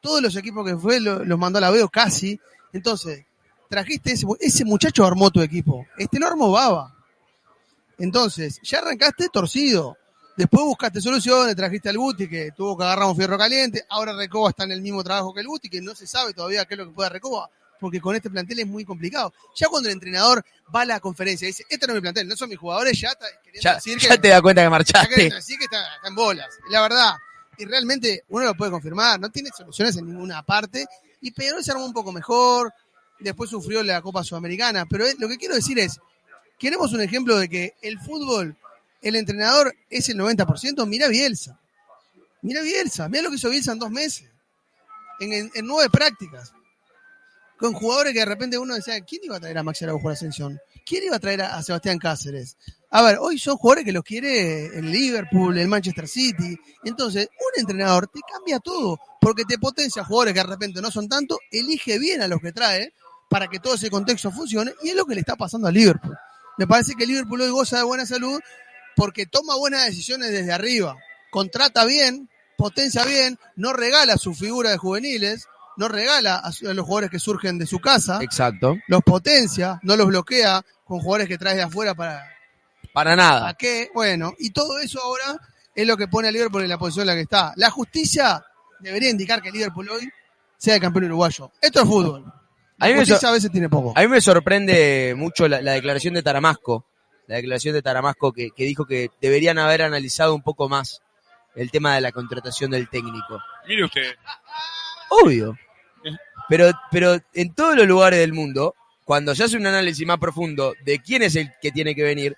Todos 0.02 0.22
los 0.22 0.36
equipos 0.36 0.66
que 0.66 0.76
fue 0.78 1.00
lo- 1.00 1.24
los 1.24 1.38
mandó 1.38 1.58
a 1.60 1.62
la 1.62 1.70
B 1.70 1.84
o 1.84 1.90
casi. 1.90 2.40
Entonces, 2.74 3.24
trajiste 3.70 4.14
ese, 4.14 4.26
ese 4.40 4.66
muchacho 4.66 5.06
armó 5.06 5.30
tu 5.30 5.42
equipo. 5.42 5.86
Este 5.98 6.18
no 6.20 6.28
armó 6.28 6.52
Baba. 6.52 6.96
Entonces, 7.98 8.60
ya 8.64 8.80
arrancaste 8.80 9.30
torcido. 9.30 9.98
Después 10.38 10.64
buscaste 10.64 11.02
soluciones, 11.02 11.56
trajiste 11.56 11.90
al 11.90 11.98
Guti 11.98 12.28
que 12.28 12.52
tuvo 12.56 12.76
que 12.78 12.84
agarrar 12.84 13.06
un 13.06 13.16
fierro 13.16 13.38
caliente. 13.38 13.84
Ahora 13.90 14.14
Recoba 14.16 14.50
está 14.50 14.64
en 14.64 14.72
el 14.72 14.82
mismo 14.82 15.04
trabajo 15.04 15.34
que 15.34 15.42
el 15.42 15.48
Guti, 15.48 15.70
que 15.70 15.82
no 15.82 15.94
se 15.94 16.08
sabe 16.08 16.34
todavía 16.34 16.66
qué 16.66 16.74
es 16.74 16.78
lo 16.80 16.88
que 16.88 16.94
puede 16.94 17.10
Recoba, 17.10 17.50
porque 17.82 18.00
con 18.00 18.16
este 18.16 18.30
plantel 18.30 18.60
es 18.60 18.68
muy 18.68 18.86
complicado. 18.86 19.34
Ya 19.56 19.68
cuando 19.68 19.90
el 19.90 19.94
entrenador 19.94 20.46
va 20.74 20.82
a 20.82 20.86
la 20.86 21.00
conferencia 21.02 21.46
y 21.46 21.52
dice, 21.52 21.66
este 21.68 21.88
no 21.88 21.94
es 21.94 21.96
mi 21.98 22.02
plantel, 22.02 22.28
no 22.28 22.38
son 22.38 22.48
mis 22.48 22.58
jugadores, 22.60 22.98
ya 23.02 23.10
está 23.10 23.26
Ya, 23.60 23.76
decir 23.76 23.98
ya 23.98 24.10
que 24.12 24.18
te 24.20 24.28
das 24.30 24.42
cuenta 24.42 24.62
que 24.62 24.66
ya 24.66 24.70
marchaste. 24.70 25.10
querés 25.16 25.34
decir 25.34 25.58
que 25.58 25.66
está, 25.66 25.96
está 25.96 26.08
en 26.08 26.16
bolas, 26.16 26.48
la 26.70 26.82
verdad. 26.82 27.14
Y 27.58 27.66
realmente 27.66 28.24
uno 28.30 28.46
lo 28.46 28.56
puede 28.56 28.72
confirmar, 28.72 29.20
no 29.20 29.30
tiene 29.30 29.50
soluciones 29.56 29.98
en 29.98 30.06
ninguna 30.06 30.44
parte. 30.44 30.86
Y 31.20 31.32
Peñarol 31.32 31.64
se 31.64 31.72
armó 31.72 31.86
un 31.86 31.94
poco 31.94 32.12
mejor, 32.14 32.74
después 33.20 33.50
sufrió 33.50 33.84
la 33.84 34.02
Copa 34.02 34.24
Sudamericana. 34.24 34.86
Pero 34.86 35.06
eh, 35.06 35.16
lo 35.20 35.28
que 35.28 35.38
quiero 35.38 35.56
decir 35.56 35.78
es, 35.80 36.00
queremos 36.58 36.94
un 36.94 37.02
ejemplo 37.02 37.38
de 37.38 37.50
que 37.50 37.74
el 37.82 38.00
fútbol, 38.00 38.56
el 39.02 39.16
entrenador 39.16 39.76
es 39.90 40.08
el 40.10 40.18
90%, 40.18 40.86
mira 40.88 41.08
Bielsa. 41.08 41.60
Mira 42.44 42.62
Bielsa, 42.62 43.10
mira 43.10 43.24
lo 43.24 43.30
que 43.30 43.36
hizo 43.36 43.50
Bielsa 43.50 43.72
en 43.74 43.80
dos 43.80 43.92
meses, 43.92 44.28
en, 45.20 45.34
en- 45.34 45.52
en 45.54 45.66
nueve 45.68 45.90
prácticas. 45.92 46.54
Con 47.62 47.74
jugadores 47.74 48.14
que 48.14 48.20
de 48.22 48.26
repente 48.26 48.58
uno 48.58 48.74
decía, 48.74 49.00
¿quién 49.02 49.22
iba 49.24 49.38
a 49.38 49.40
traer 49.40 49.56
a 49.60 49.62
Maxi 49.62 49.84
Araujo 49.86 50.08
a 50.08 50.12
la 50.12 50.14
ascensión? 50.16 50.60
¿Quién 50.84 51.04
iba 51.04 51.16
a 51.16 51.20
traer 51.20 51.44
a, 51.44 51.62
Sebastián 51.62 52.00
Cáceres? 52.00 52.58
A 52.90 53.04
ver, 53.04 53.20
hoy 53.20 53.38
son 53.38 53.56
jugadores 53.58 53.86
que 53.86 53.92
los 53.92 54.04
quiere 54.04 54.66
el 54.66 54.92
Liverpool, 54.92 55.56
el 55.56 55.68
Manchester 55.68 56.08
City. 56.08 56.58
Entonces, 56.84 57.30
un 57.30 57.62
entrenador 57.62 58.08
te 58.08 58.20
cambia 58.34 58.60
todo, 58.60 59.00
porque 59.22 59.46
te 59.46 59.60
potencia 59.60 60.04
jugadores 60.04 60.34
que 60.34 60.40
de 60.40 60.48
repente 60.48 60.82
no 60.82 60.90
son 60.90 61.08
tanto, 61.08 61.38
elige 61.52 62.00
bien 62.00 62.24
a 62.24 62.28
los 62.28 62.42
que 62.42 62.52
trae 62.52 62.96
para 63.30 63.48
que 63.48 63.60
todo 63.60 63.76
ese 63.76 63.92
contexto 63.92 64.32
funcione, 64.32 64.74
y 64.82 64.90
es 64.90 64.96
lo 64.96 65.06
que 65.06 65.14
le 65.14 65.20
está 65.20 65.36
pasando 65.36 65.68
a 65.68 65.72
Liverpool. 65.72 66.18
Me 66.58 66.66
parece 66.66 66.96
que 66.96 67.06
Liverpool 67.06 67.42
hoy 67.42 67.52
goza 67.52 67.78
de 67.78 67.84
buena 67.84 68.08
salud 68.08 68.40
porque 68.96 69.28
toma 69.28 69.56
buenas 69.56 69.86
decisiones 69.86 70.32
desde 70.32 70.52
arriba, 70.52 70.98
contrata 71.30 71.86
bien, 71.86 72.28
potencia 72.58 73.06
bien, 73.06 73.38
no 73.56 73.72
regala 73.72 74.18
su 74.18 74.34
figura 74.34 74.72
de 74.72 74.78
juveniles, 74.78 75.46
no 75.82 75.88
regala 75.88 76.36
a, 76.36 76.52
los 76.74 76.86
jugadores 76.86 77.10
que 77.10 77.18
surgen 77.18 77.58
de 77.58 77.66
su 77.66 77.80
casa, 77.80 78.20
Exacto. 78.22 78.78
los 78.88 79.02
potencia, 79.02 79.80
no 79.82 79.96
los 79.96 80.06
bloquea 80.06 80.62
con 80.86 81.00
jugadores 81.00 81.28
que 81.28 81.40
trae 81.40 81.56
de 81.56 81.64
afuera 81.64 81.96
para, 81.96 82.24
Para 82.94 83.14
¿A 83.14 83.16
nada. 83.16 83.54
qué? 83.56 83.90
Bueno, 83.92 84.36
y 84.38 84.52
todo 84.52 84.78
eso 84.78 85.02
ahora 85.02 85.40
es 85.74 85.88
lo 85.88 85.98
que 85.98 86.08
pone 86.08 86.28
a 86.28 86.32
Liverpool 86.32 86.62
en 86.62 86.70
la 86.70 86.78
posición 86.78 87.02
en 87.02 87.08
la 87.08 87.16
que 87.16 87.22
está. 87.22 87.54
La 87.56 87.72
justicia 87.72 88.46
debería 88.80 89.10
indicar 89.10 89.42
que 89.42 89.52
Liverpool 89.52 89.90
hoy 89.90 90.08
sea 90.56 90.76
el 90.76 90.82
campeón 90.82 91.06
uruguayo. 91.06 91.52
Esto 91.60 91.82
es 91.82 91.88
fútbol. 91.88 92.26
A 92.78 92.86
mí 92.86 92.94
La 92.94 93.04
me 93.04 93.28
a 93.28 93.32
veces 93.32 93.52
tiene 93.52 93.68
poco. 93.68 93.94
A 93.96 94.02
mí 94.02 94.08
me 94.08 94.22
sorprende 94.22 95.16
mucho 95.18 95.48
la, 95.48 95.64
la 95.64 95.72
declaración 95.72 96.14
de 96.14 96.22
Taramasco. 96.22 96.86
La 97.26 97.38
declaración 97.38 97.74
de 97.74 97.82
Taramasco 97.82 98.32
que, 98.32 98.50
que 98.56 98.66
dijo 98.66 98.86
que 98.86 99.10
deberían 99.20 99.58
haber 99.58 99.82
analizado 99.82 100.36
un 100.36 100.44
poco 100.44 100.70
más 100.70 101.02
el 101.56 101.72
tema 101.72 101.96
de 101.96 102.02
la 102.02 102.12
contratación 102.12 102.70
del 102.70 102.88
técnico. 102.88 103.40
Mire 103.68 103.86
usted, 103.86 104.16
Obvio. 105.12 105.58
Pero, 106.50 106.72
pero 106.92 107.18
en 107.34 107.54
todos 107.54 107.76
los 107.76 107.88
lugares 107.88 108.20
del 108.20 108.34
mundo, 108.34 108.76
cuando 109.06 109.34
se 109.36 109.44
hace 109.44 109.58
un 109.58 109.66
análisis 109.68 110.06
más 110.06 110.18
profundo 110.18 110.74
de 110.84 111.00
quién 111.00 111.22
es 111.22 111.36
el 111.36 111.52
que 111.62 111.72
tiene 111.72 111.96
que 111.96 112.04
venir, 112.04 112.36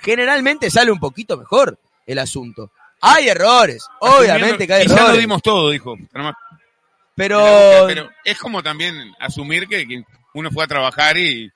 generalmente 0.00 0.70
sale 0.70 0.90
un 0.90 0.98
poquito 1.00 1.36
mejor 1.36 1.78
el 2.06 2.18
asunto. 2.18 2.70
Hay 3.00 3.28
errores, 3.28 3.86
obviamente 4.00 4.66
que 4.66 4.72
hay 4.74 4.82
errores. 4.86 5.08
lo 5.08 5.16
dimos 5.16 5.42
todo, 5.42 5.70
dijo. 5.70 5.96
Pero, 7.14 7.84
Pero 7.86 8.10
es 8.24 8.38
como 8.38 8.62
también 8.62 9.12
asumir 9.20 9.68
que, 9.68 9.86
que 9.86 10.04
uno 10.34 10.50
fue 10.50 10.64
a 10.64 10.66
trabajar 10.66 11.16
y, 11.16 11.50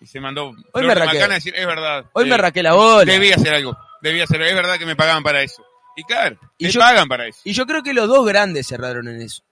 y 0.00 0.06
se 0.06 0.20
mandó 0.20 0.52
flor 0.72 0.84
me 0.84 0.94
de 1.28 1.34
decir, 1.34 1.54
es 1.56 1.66
verdad. 1.66 2.06
hoy 2.12 2.24
me 2.28 2.34
eh, 2.34 2.38
raqué 2.38 2.62
la 2.62 2.72
bola. 2.72 3.12
Debía 3.12 3.34
hacer 3.36 3.54
algo. 3.54 3.76
Debía 4.00 4.24
hacer 4.24 4.40
Es 4.42 4.54
verdad 4.54 4.78
que 4.78 4.86
me 4.86 4.96
pagaban 4.96 5.22
para 5.22 5.42
eso. 5.42 5.64
Y 5.96 6.02
claro, 6.04 6.36
Y 6.58 6.66
me 6.66 6.70
yo- 6.70 6.80
pagan 6.80 7.08
para 7.08 7.26
eso. 7.26 7.40
Y 7.44 7.52
yo 7.52 7.66
creo 7.66 7.82
que 7.82 7.94
los 7.94 8.08
dos 8.08 8.26
grandes 8.26 8.66
cerraron 8.66 9.08
en 9.08 9.22
eso. 9.22 9.42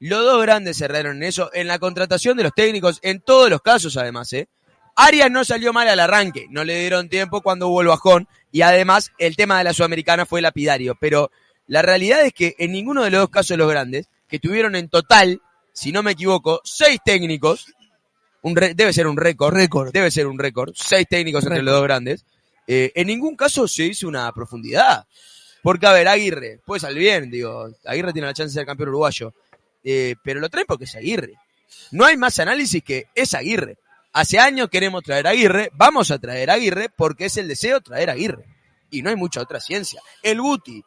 Los 0.00 0.24
dos 0.24 0.40
grandes 0.42 0.76
cerraron 0.78 1.16
en 1.16 1.22
eso, 1.24 1.50
en 1.54 1.66
la 1.66 1.78
contratación 1.78 2.36
de 2.36 2.44
los 2.44 2.52
técnicos, 2.54 3.00
en 3.02 3.20
todos 3.20 3.50
los 3.50 3.60
casos 3.62 3.96
además, 3.96 4.32
¿eh? 4.32 4.48
Arias 4.94 5.30
no 5.30 5.44
salió 5.44 5.72
mal 5.72 5.88
al 5.88 6.00
arranque, 6.00 6.46
no 6.50 6.64
le 6.64 6.80
dieron 6.80 7.08
tiempo 7.08 7.40
cuando 7.40 7.68
hubo 7.68 7.82
el 7.82 7.88
bajón, 7.88 8.26
y 8.50 8.62
además 8.62 9.12
el 9.18 9.36
tema 9.36 9.58
de 9.58 9.64
la 9.64 9.72
Sudamericana 9.72 10.26
fue 10.26 10.40
lapidario, 10.42 10.96
pero 11.00 11.30
la 11.66 11.82
realidad 11.82 12.24
es 12.24 12.32
que 12.32 12.54
en 12.58 12.72
ninguno 12.72 13.04
de 13.04 13.10
los 13.10 13.20
dos 13.20 13.30
casos 13.30 13.56
los 13.56 13.70
grandes, 13.70 14.08
que 14.28 14.38
tuvieron 14.40 14.74
en 14.74 14.88
total, 14.88 15.40
si 15.72 15.92
no 15.92 16.02
me 16.02 16.12
equivoco, 16.12 16.60
seis 16.64 16.98
técnicos, 17.04 17.66
un 18.42 18.56
re- 18.56 18.74
debe 18.74 18.92
ser 18.92 19.06
un 19.06 19.16
récord, 19.16 19.54
Récord. 19.54 19.92
debe 19.92 20.10
ser 20.10 20.26
un 20.26 20.38
récord, 20.38 20.72
seis 20.74 21.06
técnicos 21.08 21.44
entre 21.44 21.62
los 21.62 21.74
dos 21.74 21.82
grandes, 21.84 22.24
eh, 22.66 22.92
en 22.94 23.06
ningún 23.06 23.36
caso 23.36 23.66
se 23.68 23.84
hizo 23.84 24.08
una 24.08 24.30
profundidad. 24.32 25.06
Porque, 25.62 25.86
a 25.86 25.92
ver, 25.92 26.06
Aguirre, 26.08 26.60
puede 26.64 26.80
salir 26.80 26.98
bien, 27.00 27.30
digo, 27.30 27.68
Aguirre 27.84 28.12
tiene 28.12 28.26
la 28.28 28.34
chance 28.34 28.50
de 28.52 28.60
ser 28.60 28.66
campeón 28.66 28.90
uruguayo, 28.90 29.32
eh, 29.84 30.14
pero 30.22 30.40
lo 30.40 30.48
traen 30.48 30.66
porque 30.66 30.84
es 30.84 30.94
Aguirre. 30.96 31.34
No 31.92 32.04
hay 32.04 32.16
más 32.16 32.38
análisis 32.38 32.82
que 32.82 33.06
es 33.14 33.34
Aguirre. 33.34 33.76
Hace 34.12 34.38
años 34.38 34.68
queremos 34.70 35.02
traer 35.02 35.26
a 35.26 35.30
Aguirre, 35.30 35.70
vamos 35.74 36.10
a 36.10 36.18
traer 36.18 36.50
a 36.50 36.54
Aguirre 36.54 36.88
porque 36.96 37.26
es 37.26 37.36
el 37.36 37.46
deseo 37.48 37.80
traer 37.80 38.10
a 38.10 38.14
Aguirre. 38.14 38.44
Y 38.90 39.02
no 39.02 39.10
hay 39.10 39.16
mucha 39.16 39.40
otra 39.42 39.60
ciencia. 39.60 40.00
El 40.22 40.40
Guti. 40.40 40.82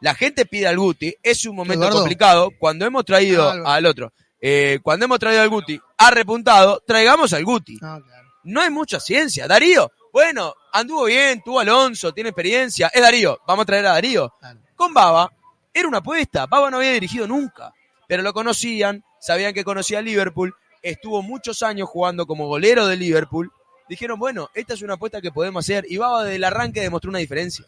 La 0.00 0.14
gente 0.14 0.46
pide 0.46 0.68
al 0.68 0.78
Guti, 0.78 1.14
es 1.22 1.44
un 1.44 1.56
momento 1.56 1.82
Eduardo. 1.82 1.98
complicado. 1.98 2.50
Cuando 2.58 2.86
hemos 2.86 3.04
traído 3.04 3.48
Ah, 3.50 3.74
al 3.74 3.86
otro, 3.86 4.12
eh, 4.40 4.78
cuando 4.82 5.06
hemos 5.06 5.18
traído 5.18 5.42
al 5.42 5.48
Guti, 5.48 5.80
ha 5.98 6.10
repuntado, 6.12 6.82
traigamos 6.86 7.32
al 7.32 7.44
Guti 7.44 7.76
Ah, 7.82 7.98
claro. 8.04 8.28
no 8.44 8.60
hay 8.60 8.70
mucha 8.70 9.00
ciencia. 9.00 9.48
Darío, 9.48 9.90
bueno, 10.12 10.54
anduvo 10.72 11.04
bien, 11.06 11.42
tuvo 11.44 11.58
Alonso, 11.58 12.12
tiene 12.12 12.30
experiencia. 12.30 12.88
Es 12.94 13.02
Darío, 13.02 13.40
vamos 13.46 13.64
a 13.64 13.66
traer 13.66 13.86
a 13.86 13.92
Darío. 13.94 14.32
Claro. 14.38 14.60
Con 14.76 14.94
Baba, 14.94 15.32
era 15.72 15.88
una 15.88 15.98
apuesta. 15.98 16.46
Baba 16.46 16.70
no 16.70 16.78
había 16.78 16.92
dirigido 16.92 17.26
nunca, 17.26 17.72
pero 18.06 18.22
lo 18.22 18.32
conocían, 18.32 19.04
sabían 19.20 19.54
que 19.54 19.64
conocía 19.64 19.98
a 19.98 20.02
Liverpool, 20.02 20.54
estuvo 20.82 21.22
muchos 21.22 21.62
años 21.62 21.88
jugando 21.88 22.26
como 22.26 22.46
golero 22.46 22.86
de 22.86 22.96
Liverpool. 22.96 23.50
Dijeron, 23.88 24.18
bueno, 24.18 24.50
esta 24.54 24.74
es 24.74 24.82
una 24.82 24.94
apuesta 24.94 25.20
que 25.20 25.32
podemos 25.32 25.64
hacer. 25.64 25.86
Y 25.88 25.96
Baba 25.96 26.24
del 26.24 26.44
arranque 26.44 26.80
demostró 26.80 27.08
una 27.08 27.20
diferencia. 27.20 27.64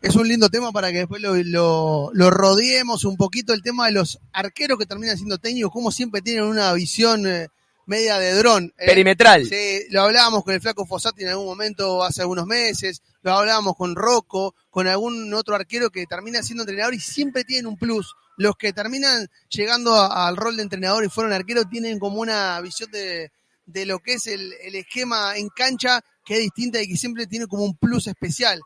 Es 0.00 0.14
un 0.16 0.28
lindo 0.28 0.48
tema 0.48 0.70
para 0.70 0.92
que 0.92 0.98
después 0.98 1.20
lo, 1.20 1.34
lo, 1.34 2.10
lo 2.12 2.30
rodeemos 2.30 3.04
un 3.04 3.16
poquito 3.16 3.52
el 3.52 3.62
tema 3.62 3.86
de 3.86 3.92
los 3.92 4.20
arqueros 4.32 4.78
que 4.78 4.86
terminan 4.86 5.16
siendo 5.16 5.38
técnicos, 5.38 5.72
como 5.72 5.90
siempre 5.90 6.20
tienen 6.20 6.44
una 6.44 6.72
visión 6.74 7.26
eh, 7.26 7.48
media 7.86 8.18
de 8.18 8.32
dron. 8.34 8.72
eh. 8.78 8.86
Perimetral. 8.86 9.46
Sí, 9.46 9.82
lo 9.90 10.02
hablábamos 10.02 10.44
con 10.44 10.54
el 10.54 10.60
flaco 10.60 10.86
Fossati 10.86 11.22
en 11.22 11.28
algún 11.30 11.46
momento 11.46 12.02
hace 12.02 12.22
algunos 12.22 12.46
meses, 12.46 13.02
lo 13.22 13.32
hablábamos 13.34 13.74
con 13.76 13.94
Rocco, 13.94 14.54
con 14.70 14.86
algún 14.86 15.32
otro 15.34 15.54
arquero 15.54 15.90
que 15.90 16.06
termina 16.06 16.42
siendo 16.42 16.62
entrenador 16.62 16.94
y 16.94 17.00
siempre 17.00 17.44
tienen 17.44 17.66
un 17.66 17.76
plus. 17.76 18.14
Los 18.36 18.56
que 18.56 18.72
terminan 18.72 19.28
llegando 19.48 19.94
a- 19.94 20.26
al 20.26 20.36
rol 20.36 20.56
de 20.56 20.62
entrenador 20.64 21.04
y 21.04 21.08
fueron 21.08 21.32
arqueros 21.32 21.68
tienen 21.70 21.98
como 21.98 22.20
una 22.20 22.60
visión 22.60 22.90
de, 22.90 23.30
de 23.66 23.86
lo 23.86 24.00
que 24.00 24.14
es 24.14 24.26
el, 24.26 24.52
el 24.62 24.74
esquema 24.74 25.36
en 25.36 25.48
cancha 25.50 26.00
que 26.24 26.34
es 26.34 26.40
distinta 26.40 26.80
y 26.82 26.88
que 26.88 26.96
siempre 26.96 27.26
tiene 27.26 27.46
como 27.46 27.64
un 27.64 27.76
plus 27.76 28.06
especial. 28.08 28.60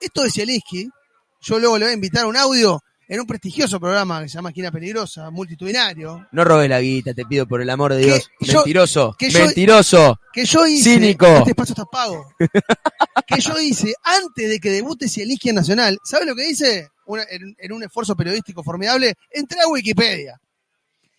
Esto 0.00 0.22
de 0.22 0.30
Zielinski, 0.30 0.88
yo 1.40 1.58
luego 1.58 1.78
le 1.78 1.84
voy 1.84 1.90
a 1.92 1.94
invitar 1.94 2.24
a 2.24 2.28
un 2.28 2.36
audio 2.36 2.82
en 3.08 3.20
un 3.20 3.26
prestigioso 3.26 3.80
programa 3.80 4.22
que 4.22 4.28
se 4.28 4.34
llama 4.34 4.50
Esquina 4.50 4.70
Peligrosa, 4.70 5.30
multitudinario, 5.30 6.26
No 6.30 6.44
robes 6.44 6.68
la 6.68 6.80
guita, 6.80 7.14
te 7.14 7.24
pido 7.24 7.46
por 7.46 7.62
el 7.62 7.70
amor 7.70 7.94
de 7.94 8.04
Dios. 8.04 8.28
Yo- 8.40 8.58
Mentiroso, 8.58 9.16
que 9.18 9.30
yo- 9.30 9.38
mentiroso. 9.46 10.20
que 10.32 10.44
yo 10.44 10.66
hice, 10.66 10.94
Cínico. 10.94 11.26
este 11.26 11.50
espacio 11.50 11.72
está 11.72 11.84
pago, 11.86 12.28
que 13.26 13.40
yo 13.40 13.58
hice 13.60 13.94
antes 14.02 14.48
de 14.50 14.58
que 14.60 14.70
debute 14.70 15.08
Zielinski 15.08 15.48
en 15.48 15.54
Nacional, 15.56 15.98
¿sabe 16.04 16.26
lo 16.26 16.34
que 16.36 16.50
hice? 16.50 16.88
Una- 17.06 17.24
en, 17.30 17.56
en 17.58 17.72
un 17.72 17.82
esfuerzo 17.82 18.14
periodístico 18.14 18.62
formidable, 18.62 19.14
entré 19.30 19.60
a 19.62 19.68
Wikipedia 19.68 20.38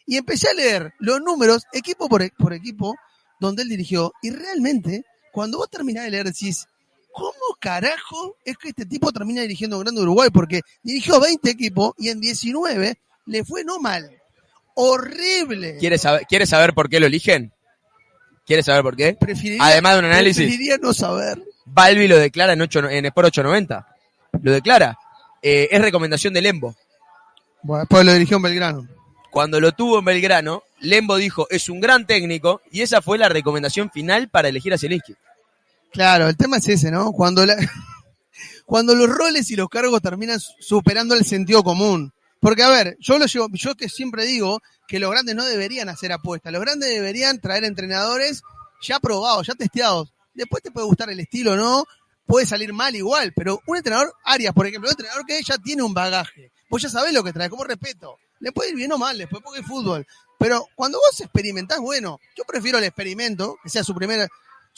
y 0.05 0.17
empecé 0.17 0.47
a 0.49 0.53
leer 0.53 0.93
los 0.99 1.19
números 1.21 1.63
equipo 1.73 2.07
por, 2.07 2.31
por 2.37 2.53
equipo 2.53 2.93
donde 3.39 3.63
él 3.63 3.69
dirigió 3.69 4.13
y 4.21 4.29
realmente 4.29 5.03
cuando 5.31 5.57
vos 5.57 5.69
terminás 5.69 6.03
de 6.05 6.11
leer 6.11 6.25
decís, 6.27 6.65
¿cómo 7.19 7.57
carajo 7.59 8.37
es 8.45 8.57
que 8.57 8.69
este 8.69 8.85
tipo 8.85 9.11
termina 9.11 9.41
dirigiendo 9.41 9.77
un 9.77 9.83
Grande 9.83 10.01
Uruguay? 10.01 10.29
Porque 10.31 10.61
dirigió 10.81 11.19
20 11.19 11.49
equipos 11.49 11.93
y 11.97 12.09
en 12.09 12.21
19 12.21 12.97
le 13.25 13.43
fue 13.43 13.63
no 13.63 13.79
mal, 13.79 14.09
horrible. 14.73 15.77
¿Quieres 15.79 16.01
saber, 16.01 16.25
¿Quieres 16.27 16.49
saber 16.49 16.73
por 16.73 16.89
qué 16.89 16.99
lo 16.99 17.07
eligen? 17.07 17.51
¿Quieres 18.45 18.65
saber 18.65 18.81
por 18.81 18.95
qué? 18.95 19.13
Preferiría, 19.19 19.63
Además 19.63 19.93
de 19.93 19.99
un 19.99 20.05
análisis. 20.05 20.43
preferiría 20.43 20.77
no 20.77 20.93
saber. 20.93 21.43
Balbi 21.65 22.07
lo 22.07 22.17
declara 22.17 22.53
en, 22.53 22.61
8, 22.61 22.89
en 22.89 23.05
Sport 23.05 23.27
890. 23.27 23.87
Lo 24.41 24.51
declara. 24.51 24.97
Eh, 25.41 25.67
es 25.69 25.81
recomendación 25.81 26.33
de 26.33 26.41
Lembo. 26.41 26.75
Bueno, 27.61 27.81
después 27.81 28.05
lo 28.05 28.13
dirigió 28.13 28.37
en 28.37 28.43
Belgrano. 28.43 28.87
Cuando 29.29 29.59
lo 29.59 29.73
tuvo 29.73 29.99
en 29.99 30.05
Belgrano, 30.05 30.63
Lembo 30.79 31.17
dijo, 31.17 31.47
es 31.51 31.69
un 31.69 31.79
gran 31.79 32.07
técnico, 32.07 32.61
y 32.71 32.81
esa 32.81 33.01
fue 33.01 33.19
la 33.19 33.29
recomendación 33.29 33.91
final 33.91 34.29
para 34.29 34.47
elegir 34.47 34.73
a 34.73 34.77
Zielinski. 34.77 35.13
Claro, 35.91 36.27
el 36.27 36.37
tema 36.37 36.57
es 36.57 36.67
ese, 36.67 36.91
¿no? 36.91 37.11
Cuando, 37.11 37.45
la- 37.45 37.55
cuando 38.65 38.95
los 38.95 39.09
roles 39.09 39.49
y 39.51 39.55
los 39.55 39.69
cargos 39.69 40.01
terminan 40.01 40.39
su- 40.39 40.53
superando 40.59 41.15
el 41.15 41.25
sentido 41.25 41.63
común. 41.63 42.11
Porque, 42.41 42.63
a 42.63 42.69
ver, 42.69 42.95
yo 42.99 43.17
lo 43.17 43.25
llevo, 43.25 43.47
yo 43.53 43.75
que 43.75 43.89
siempre 43.89 44.25
digo 44.25 44.61
que 44.87 44.99
los 44.99 45.11
grandes 45.11 45.35
no 45.35 45.45
deberían 45.45 45.89
hacer 45.89 46.11
apuestas. 46.13 46.53
Los 46.53 46.61
grandes 46.61 46.89
deberían 46.89 47.39
traer 47.41 47.65
entrenadores 47.65 48.41
ya 48.81 48.99
probados, 48.99 49.47
ya 49.47 49.55
testeados. 49.55 50.13
Después 50.33 50.63
te 50.63 50.71
puede 50.71 50.87
gustar 50.87 51.09
el 51.09 51.19
estilo, 51.19 51.57
¿no? 51.57 51.83
Puede 52.25 52.45
salir 52.45 52.71
mal 52.71 52.95
igual, 52.95 53.33
pero 53.35 53.59
un 53.67 53.75
entrenador, 53.75 54.13
Arias, 54.23 54.53
por 54.53 54.67
ejemplo, 54.67 54.87
un 54.87 54.93
entrenador 54.93 55.25
que 55.25 55.41
ya 55.43 55.57
tiene 55.57 55.81
un 55.83 55.93
bagaje. 55.93 56.51
Vos 56.69 56.81
ya 56.81 56.87
sabés 56.87 57.11
lo 57.13 57.23
que 57.23 57.33
trae, 57.33 57.49
como 57.49 57.63
respeto. 57.65 58.15
Le 58.39 58.51
puede 58.53 58.69
ir 58.69 58.75
bien 58.75 58.91
o 58.93 58.97
mal, 58.97 59.17
después 59.17 59.41
porque 59.43 59.59
es 59.61 59.65
fútbol. 59.65 60.05
Pero 60.37 60.65
cuando 60.75 60.99
vos 60.99 61.19
experimentás, 61.19 61.79
bueno, 61.79 62.19
yo 62.37 62.43
prefiero 62.45 62.77
el 62.77 62.85
experimento, 62.85 63.57
que 63.61 63.69
sea 63.69 63.83
su 63.83 63.93
primer, 63.95 64.29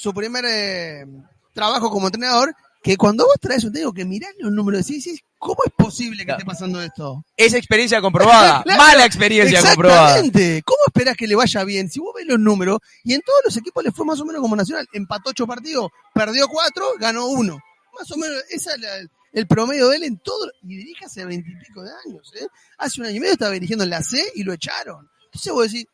su 0.01 0.13
primer 0.13 0.43
eh, 0.47 1.05
trabajo 1.53 1.91
como 1.91 2.07
entrenador, 2.07 2.55
que 2.81 2.97
cuando 2.97 3.25
vos 3.25 3.35
traes 3.39 3.63
un 3.63 3.71
técnico 3.71 3.93
que 3.93 4.03
mirás 4.05 4.31
los 4.39 4.51
números 4.51 4.89
y 4.89 4.95
decís, 4.97 5.19
¿cómo 5.37 5.57
es 5.63 5.71
posible 5.77 6.19
que 6.19 6.25
Claro. 6.25 6.39
esté 6.39 6.45
pasando 6.47 6.81
esto? 6.81 7.23
Esa 7.37 7.57
experiencia 7.57 8.01
comprobada, 8.01 8.63
Claro. 8.63 8.81
mala 8.81 9.05
experiencia 9.05 9.61
comprobada. 9.61 10.17
Exactamente. 10.17 10.63
¿Cómo 10.65 10.79
esperás 10.87 11.15
que 11.15 11.27
le 11.27 11.35
vaya 11.35 11.63
bien? 11.63 11.91
Si 11.91 11.99
vos 11.99 12.13
ves 12.15 12.25
los 12.25 12.39
números, 12.39 12.79
y 13.03 13.13
en 13.13 13.21
todos 13.21 13.41
los 13.45 13.55
equipos 13.57 13.83
le 13.83 13.91
fue 13.91 14.03
más 14.05 14.19
o 14.19 14.25
menos 14.25 14.41
como 14.41 14.55
Nacional, 14.55 14.87
empató 14.93 15.29
ocho 15.29 15.45
partidos, 15.45 15.89
perdió 16.15 16.47
cuatro, 16.47 16.85
ganó 16.99 17.27
uno. 17.27 17.59
Más 17.99 18.09
o 18.11 18.17
menos, 18.17 18.41
ese 18.49 18.71
es 18.71 18.79
la- 18.79 19.07
el 19.33 19.45
promedio 19.47 19.87
de 19.89 19.97
él 19.97 20.03
en 20.05 20.17
todo, 20.17 20.49
y 20.63 20.77
dirige 20.77 21.05
hace 21.05 21.23
veintipico 21.25 21.83
de 21.83 21.91
años, 22.07 22.33
¿eh? 22.41 22.47
Hace 22.79 22.99
un 23.01 23.05
año 23.07 23.17
y 23.17 23.19
medio 23.19 23.33
estaba 23.33 23.51
dirigiendo 23.51 23.83
en 23.83 23.91
la 23.91 24.01
C 24.01 24.19
y 24.33 24.43
lo 24.43 24.51
echaron. 24.53 25.07
Entonces 25.25 25.53
vos 25.53 25.71
decís, 25.71 25.85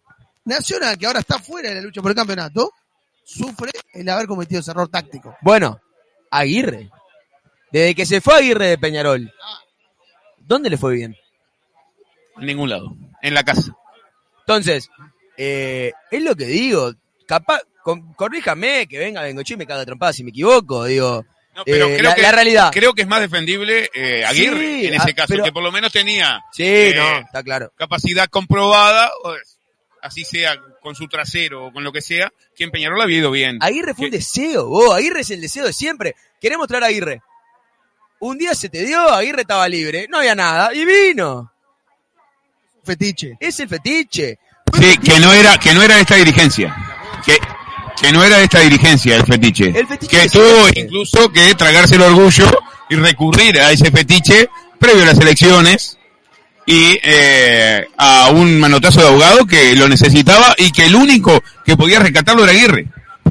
Nacional, 0.45 0.97
que 0.97 1.05
ahora 1.07 1.19
está 1.19 1.37
fuera 1.39 1.67
de 1.69 1.75
la 1.75 1.81
lucha 1.81 2.01
por 2.01 2.11
el 2.11 2.15
campeonato, 2.15 2.71
sufre 3.27 3.71
el 3.93 4.07
haber 4.09 4.25
cometido 4.27 4.61
ese 4.61 4.71
error 4.71 4.87
táctico. 4.87 5.35
Bueno, 5.41 5.81
Aguirre. 6.31 6.89
Desde 7.71 7.93
que 7.95 8.05
se 8.05 8.21
fue 8.21 8.35
Aguirre 8.35 8.67
de 8.67 8.77
Peñarol, 8.77 9.33
¿dónde 10.39 10.69
le 10.69 10.77
fue 10.77 10.93
bien? 10.95 11.15
En 12.39 12.45
ningún 12.45 12.69
lado. 12.69 12.95
En 13.21 13.33
la 13.33 13.43
casa. 13.43 13.75
Entonces, 14.41 14.89
eh, 15.35 15.91
es 16.11 16.21
lo 16.23 16.35
que 16.35 16.45
digo. 16.45 16.93
Capaz, 17.27 17.61
con- 17.83 18.13
corríjame, 18.13 18.87
que 18.87 18.97
venga 18.99 19.21
Bengochí 19.23 19.55
y 19.55 19.57
me 19.57 19.67
caga 19.67 19.85
trompada 19.85 20.13
si 20.13 20.23
me 20.23 20.29
equivoco, 20.29 20.85
digo. 20.85 21.25
No, 21.55 21.63
pero 21.65 21.87
Eh, 21.87 21.97
creo 21.97 22.09
la, 22.11 22.15
que, 22.15 22.21
la 22.21 22.31
realidad. 22.31 22.69
creo 22.71 22.93
que 22.93 23.01
es 23.01 23.07
más 23.07 23.19
defendible 23.19 23.89
eh, 23.93 24.23
Aguirre 24.23 24.59
Sí, 24.81 24.87
en 24.87 24.93
ese 24.93 25.11
ah, 25.11 25.15
caso, 25.15 25.27
pero- 25.29 25.43
que 25.43 25.51
por 25.51 25.63
lo 25.63 25.71
menos 25.71 25.91
tenía 25.91 26.41
Sí, 26.53 26.63
eh, 26.63 26.93
no, 26.95 27.17
está 27.25 27.43
claro. 27.43 27.73
capacidad 27.75 28.27
comprobada, 28.29 29.09
o 29.23 29.33
es- 29.33 29.56
así 30.07 30.23
sea 30.23 30.55
con 30.81 30.95
su 30.95 31.07
trasero 31.07 31.65
o 31.67 31.73
con 31.73 31.83
lo 31.83 31.91
que 31.91 32.01
sea, 32.01 32.31
que 32.55 32.63
en 32.63 32.71
Peñarol 32.71 33.01
había 33.01 33.17
ido 33.19 33.31
bien. 33.31 33.57
Aguirre 33.61 33.93
fue 33.93 34.05
un 34.05 34.11
Que- 34.11 34.17
deseo, 34.17 34.67
vos. 34.67 34.95
Aguirre 34.95 35.21
es 35.21 35.29
el 35.31 35.41
deseo 35.41 35.65
de 35.65 35.73
siempre. 35.73 36.15
Queremos 36.41 36.67
traer 36.67 36.83
a 36.83 36.87
Aguirre. 36.87 37.21
Un 38.19 38.37
día 38.37 38.55
se 38.55 38.69
te 38.69 38.85
dio, 38.85 38.99
Aguirre 39.11 39.41
estaba 39.41 39.67
libre, 39.69 40.07
no 40.09 40.17
había 40.19 40.33
nada, 40.33 40.73
y 40.73 40.83
vino. 40.85 41.51
Fetiche. 42.83 43.37
Es 43.39 43.59
el 43.59 43.67
fetiche. 43.69 44.39
Sí, 44.79 44.97
que 44.97 45.19
no 45.19 45.33
era, 45.33 45.57
que 45.59 45.73
no 45.73 45.81
era 45.83 45.95
de 45.95 46.01
esta 46.01 46.15
dirigencia. 46.15 46.75
Que, 47.25 47.37
que 48.01 48.11
no 48.11 48.23
era 48.23 48.37
de 48.37 48.45
esta 48.45 48.59
dirigencia 48.61 49.15
el 49.15 49.23
fetiche. 49.25 49.65
El 49.77 49.87
fetiche 49.87 50.21
que 50.21 50.29
tuvo 50.29 50.67
incluso 50.73 51.31
que 51.31 51.53
tragarse 51.55 51.95
el 51.95 52.01
orgullo 52.03 52.49
y 52.89 52.95
recurrir 52.95 53.59
a 53.59 53.71
ese 53.71 53.91
fetiche 53.91 54.49
previo 54.79 55.03
a 55.03 55.07
las 55.07 55.19
elecciones 55.19 55.96
y 56.67 56.99
eh, 57.01 57.87
a 57.97 58.29
un 58.29 58.59
manotazo 58.59 58.99
de 59.01 59.07
abogado 59.07 59.45
que 59.45 59.73
lo 59.75 59.87
necesitaba 59.87 60.53
y 60.57 60.69
que 60.71 60.85
el 60.85 60.95
único 60.95 61.41
que 61.65 61.77
podía 61.77 61.99
rescatarlo 61.99 62.43
era 62.43 62.51
Aguirre. 62.51 62.87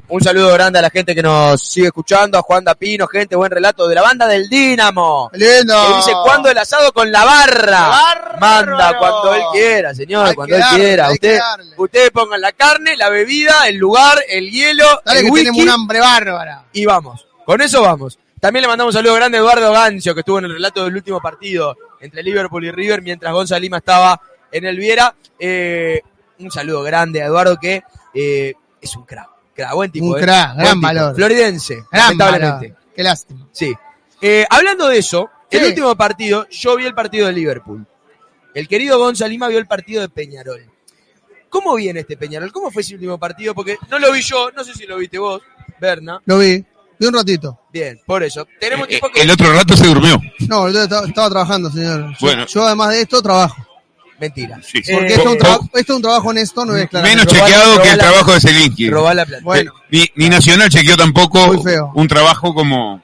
Un 0.08 0.22
saludo 0.22 0.52
grande 0.54 0.78
a 0.78 0.82
la 0.82 0.90
gente 0.90 1.14
que 1.14 1.22
nos 1.22 1.60
sigue 1.62 1.88
escuchando, 1.88 2.38
a 2.38 2.42
Juan 2.42 2.64
Dapino, 2.64 3.06
gente, 3.08 3.36
buen 3.36 3.50
relato 3.50 3.86
de 3.88 3.94
la 3.94 4.02
banda 4.02 4.26
del 4.26 4.48
Dínamo. 4.48 5.30
Lindo. 5.34 5.86
Que 5.88 5.96
dice, 5.96 6.12
¿cuándo 6.24 6.48
el 6.48 6.56
asado 6.56 6.92
con 6.92 7.12
la 7.12 7.24
barra? 7.24 7.88
Bárbaro. 7.88 8.38
Manda 8.76 8.98
cuando 8.98 9.34
él 9.34 9.42
quiera, 9.52 9.94
señor, 9.94 10.28
Hay 10.28 10.34
cuando 10.34 10.54
que 10.54 10.56
él 10.56 10.60
darle, 10.60 10.78
quiera. 10.84 11.10
Usted, 11.10 11.38
ustedes 11.76 12.10
pongan 12.12 12.40
la 12.40 12.52
carne, 12.52 12.96
la 12.96 13.10
bebida, 13.10 13.68
el 13.68 13.76
lugar, 13.76 14.18
el 14.28 14.50
hielo, 14.50 14.86
Dale 15.04 15.20
el 15.20 15.24
que 15.26 15.30
whisky 15.30 15.46
tenemos 15.50 15.64
un 15.64 15.80
hambre 15.80 16.00
bárbara. 16.00 16.62
y 16.72 16.86
vamos. 16.86 17.26
Con 17.44 17.60
eso 17.60 17.82
vamos. 17.82 18.18
También 18.40 18.62
le 18.62 18.68
mandamos 18.68 18.94
un 18.94 18.98
saludo 18.98 19.14
grande 19.14 19.38
a 19.38 19.40
Eduardo 19.40 19.72
Gancio, 19.72 20.14
que 20.14 20.20
estuvo 20.20 20.38
en 20.38 20.44
el 20.44 20.52
relato 20.52 20.84
del 20.84 20.94
último 20.94 21.20
partido 21.20 21.76
entre 22.00 22.22
Liverpool 22.22 22.64
y 22.64 22.70
River, 22.70 23.02
mientras 23.02 23.32
Gonzalo 23.32 23.60
Lima 23.60 23.78
estaba 23.78 24.20
en 24.52 24.64
el 24.64 24.76
Viera. 24.78 25.14
Eh, 25.38 26.00
un 26.38 26.50
saludo 26.50 26.82
grande 26.82 27.22
a 27.22 27.26
Eduardo, 27.26 27.56
que 27.58 27.82
eh, 28.14 28.54
es 28.80 28.96
un 28.96 29.04
crack. 29.04 29.28
crack, 29.54 29.72
buen 29.74 29.90
tipo. 29.90 30.06
Un 30.06 30.18
eh. 30.18 30.22
crack, 30.22 30.54
Buen 30.54 30.58
gran 30.64 30.74
tipo. 30.74 30.86
valor. 30.86 31.14
Floridense, 31.14 31.74
Gran 31.90 32.04
lamentablemente. 32.04 32.68
valor. 32.72 32.82
Qué 32.94 33.02
lástima. 33.02 33.48
Sí. 33.52 33.74
Hablando 34.50 34.88
de 34.88 34.98
eso, 34.98 35.30
el 35.50 35.64
último 35.64 35.94
partido, 35.96 36.46
yo 36.50 36.76
vi 36.76 36.86
el 36.86 36.94
partido 36.94 37.26
de 37.26 37.32
Liverpool. 37.32 37.86
El 38.54 38.68
querido 38.68 38.98
Gonzalo 38.98 39.28
Lima 39.30 39.48
vio 39.48 39.58
el 39.58 39.66
partido 39.66 40.00
de 40.00 40.08
Peñarol. 40.08 40.64
¿Cómo 41.50 41.74
viene 41.76 42.00
este 42.00 42.16
Peñarol? 42.16 42.50
¿Cómo 42.52 42.70
fue 42.70 42.82
ese 42.82 42.94
último 42.94 43.18
partido? 43.18 43.54
Porque 43.54 43.76
no 43.90 43.98
lo 43.98 44.12
vi 44.12 44.20
yo, 44.22 44.50
no 44.50 44.64
sé 44.64 44.74
si 44.74 44.86
lo 44.86 44.96
viste 44.96 45.18
vos, 45.18 45.42
Berna. 45.78 46.20
Lo 46.24 46.38
vi. 46.38 46.64
Vi 46.98 47.06
un 47.06 47.14
ratito. 47.14 47.58
Bien, 47.72 48.00
por 48.06 48.22
eso. 48.22 48.46
Tenemos 48.60 48.86
Eh, 48.86 48.90
tiempo 48.90 49.10
que... 49.12 49.20
El 49.22 49.30
otro 49.30 49.52
rato 49.52 49.76
se 49.76 49.86
durmió. 49.86 50.20
No, 50.48 50.70
yo 50.70 50.82
estaba, 50.82 51.06
estaba 51.06 51.28
trabajando, 51.30 51.70
señor. 51.70 52.14
Bueno. 52.20 52.46
yo 52.46 52.64
además 52.64 52.90
de 52.90 53.02
esto 53.02 53.20
trabajo. 53.22 53.56
Mentira. 54.18 54.58
Sí. 54.62 54.80
Porque 54.90 55.08
Eh, 55.12 55.16
esto, 55.16 55.20
es 55.20 55.26
un 55.26 55.36
esto 55.36 55.70
es 55.74 55.90
un 55.90 56.02
trabajo 56.02 56.28
honesto, 56.28 56.64
no 56.64 56.74
es 56.76 56.88
claro. 56.88 57.06
Menos 57.06 57.26
chequeado 57.26 57.82
que 57.82 57.90
el 57.90 57.98
trabajo 57.98 58.32
de 58.32 58.40
Zelinsky. 58.40 58.88
robar 58.90 59.14
la 59.16 59.26
plata. 59.26 59.44
Bueno, 59.44 59.72
Ni, 59.90 60.06
ni 60.14 60.28
Nacional 60.30 60.70
chequeó 60.70 60.96
tampoco 60.96 61.46
Muy 61.48 61.62
feo. 61.62 61.92
un 61.94 62.08
trabajo 62.08 62.54
como... 62.54 63.02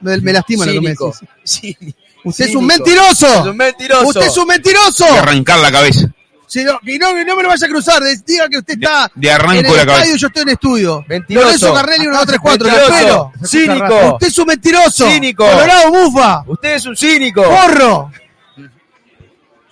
me, 0.00 0.16
me 0.18 0.32
lastima 0.32 0.64
lo 0.64 0.72
que 0.72 0.80
me 0.80 0.90
decís. 0.90 1.94
Usted 2.24 2.46
es 2.46 2.54
un 2.54 2.64
mentiroso. 2.64 3.26
Es 3.26 3.46
un 3.48 3.56
mentiroso. 3.56 4.08
Usted 4.08 4.26
es 4.26 4.36
un 4.38 4.46
mentiroso. 4.46 5.04
de 5.04 5.18
arrancar 5.18 5.58
la 5.58 5.70
cabeza. 5.72 6.08
Si 6.52 6.62
no, 6.64 6.78
que 6.84 6.98
no, 6.98 7.14
que 7.14 7.24
no 7.24 7.34
me 7.34 7.42
lo 7.42 7.48
vaya 7.48 7.66
a 7.66 7.70
cruzar. 7.70 8.02
de- 8.02 8.14
Diga 8.26 8.46
que 8.46 8.58
usted 8.58 8.76
De- 8.76 8.84
está 8.84 9.10
de 9.14 9.30
arranco 9.30 9.52
en 9.60 9.64
el 9.66 9.72
la 9.74 9.82
estadio 9.94 10.14
y 10.14 10.18
yo 10.18 10.26
estoy 10.26 10.42
en 10.42 10.48
estudio. 10.50 11.04
Mentiroso. 11.08 11.46
Lorenzo 11.46 11.74
Carnelli 11.74 12.06
1, 12.08 12.16
2, 12.18 12.26
3, 12.26 12.38
4. 12.42 12.68
Lo 12.68 12.76
espero. 12.76 13.32
Cínico. 13.46 14.12
Usted 14.12 14.26
es 14.26 14.38
un 14.38 14.46
mentiroso. 14.46 15.08
Cínico. 15.10 15.44
Colorado 15.46 15.90
bufa. 15.90 16.44
Usted 16.46 16.74
es 16.74 16.84
un 16.84 16.94
cínico. 16.96 17.42
Forro. 17.42 18.10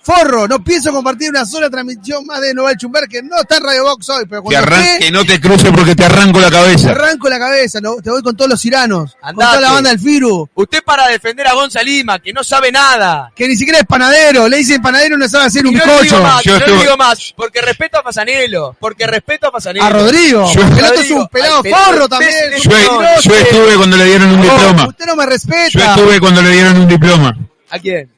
Forro. 0.03 0.47
No 0.47 0.63
pienso 0.63 0.91
compartir 0.91 1.29
una 1.29 1.45
sola 1.45 1.69
transmisión 1.69 2.25
más 2.25 2.41
de 2.41 2.53
Noval 2.55 2.75
Chumber 2.75 3.07
que 3.07 3.21
no 3.21 3.37
está 3.39 3.57
en 3.57 3.63
Radio 3.63 3.83
Box 3.83 4.09
hoy. 4.09 4.25
Pero 4.27 4.41
Que, 4.43 4.55
cuando 4.55 4.75
esté, 4.75 4.99
que 5.05 5.11
no 5.11 5.23
te 5.23 5.39
cruce 5.39 5.71
porque 5.71 5.95
te 5.95 6.05
arranco 6.05 6.39
la 6.39 6.47
te 6.49 6.53
cabeza. 6.55 6.89
arranco 6.91 7.29
la 7.29 7.37
cabeza. 7.37 7.79
no, 7.81 7.95
te 7.97 8.09
voy 8.09 8.23
con 8.23 8.35
todos 8.35 8.49
los 8.49 8.65
iranos. 8.65 9.11
Con 9.19 9.29
Andate. 9.29 9.47
toda 9.47 9.61
la 9.61 9.71
banda 9.73 9.89
del 9.91 9.99
Firu. 9.99 10.49
Usted 10.55 10.83
para 10.83 11.07
defender 11.07 11.47
a 11.47 11.53
Gonzalo 11.53 11.85
Lima, 11.85 12.19
que 12.19 12.33
no 12.33 12.43
sabe 12.43 12.71
nada. 12.71 13.31
Que 13.35 13.47
ni 13.47 13.55
siquiera 13.55 13.79
es 13.79 13.85
panadero. 13.85 14.47
Le 14.49 14.57
dicen 14.57 14.81
panadero 14.81 15.15
y 15.15 15.19
no 15.19 15.27
sabe 15.29 15.45
hacer 15.45 15.65
un 15.67 15.73
no 15.75 16.01
digo 16.01 16.19
más, 16.21 16.43
Yo 16.43 16.59
no 16.59 16.65
digo 16.81 16.97
más, 16.97 17.33
porque 17.37 17.61
respeto 17.61 17.99
a 17.99 18.03
Pasanelo, 18.03 18.75
porque 18.79 19.05
respeto 19.05 19.47
a 19.47 19.51
Pasanelo. 19.51 19.85
A 19.85 19.89
Rodrigo. 19.89 20.51
Yo- 20.53 20.61
el 20.61 20.83
otro 20.85 21.01
es 21.01 21.11
un 21.11 21.27
pelado 21.27 21.61
Ay, 21.63 21.71
forro 21.71 22.03
usted 22.05 22.09
también. 22.09 22.33
Yo, 22.63 23.33
estuve 23.35 23.75
cuando 23.75 23.97
le 23.97 24.05
dieron 24.05 24.29
un 24.29 24.39
Oh, 24.39 24.43
diploma. 24.43 24.87
Usted 24.87 25.05
no 25.05 25.15
me 25.15 25.25
respeta. 25.27 25.69
Yo 25.69 25.79
estuve 25.79 26.19
cuando 26.19 26.41
le 26.41 26.49
dieron 26.49 26.77
un 26.77 26.87
diploma. 26.87 27.37
¿A 27.69 27.77
quién? 27.79 28.09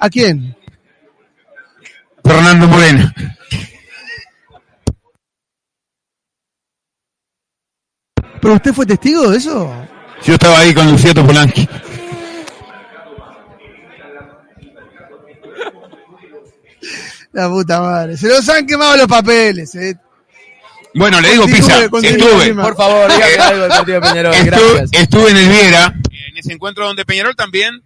¿A 0.00 0.10
quién? 0.10 0.56
Fernando 2.24 2.66
Moreno. 2.68 3.10
¿Pero 8.40 8.54
usted 8.54 8.72
fue 8.74 8.86
testigo 8.86 9.30
de 9.30 9.38
eso? 9.38 9.72
Yo 10.24 10.34
estaba 10.34 10.58
ahí 10.58 10.74
con 10.74 10.90
Luciano 10.90 11.26
Polanqui. 11.26 11.68
La 17.32 17.48
puta 17.48 17.80
madre. 17.80 18.16
Se 18.16 18.28
los 18.28 18.48
han 18.48 18.66
quemado 18.66 18.96
los 18.96 19.06
papeles. 19.06 19.74
eh. 19.74 19.94
Bueno, 20.94 21.20
le 21.20 21.32
digo, 21.32 21.46
Pisa, 21.46 21.82
estuve. 21.84 22.54
Por 22.54 22.76
favor, 22.76 23.10
dígame 23.12 23.34
algo 23.34 23.62
del 23.62 23.68
partido 23.70 24.00
de 24.00 24.08
Peñarol. 24.08 24.34
Estuve, 24.34 24.50
Gracias. 24.76 24.90
estuve 25.02 25.30
en 25.30 25.36
el 25.38 25.48
Viera, 25.48 25.94
en 26.28 26.36
ese 26.36 26.52
encuentro 26.52 26.86
donde 26.86 27.04
Peñarol 27.04 27.34
también 27.34 27.82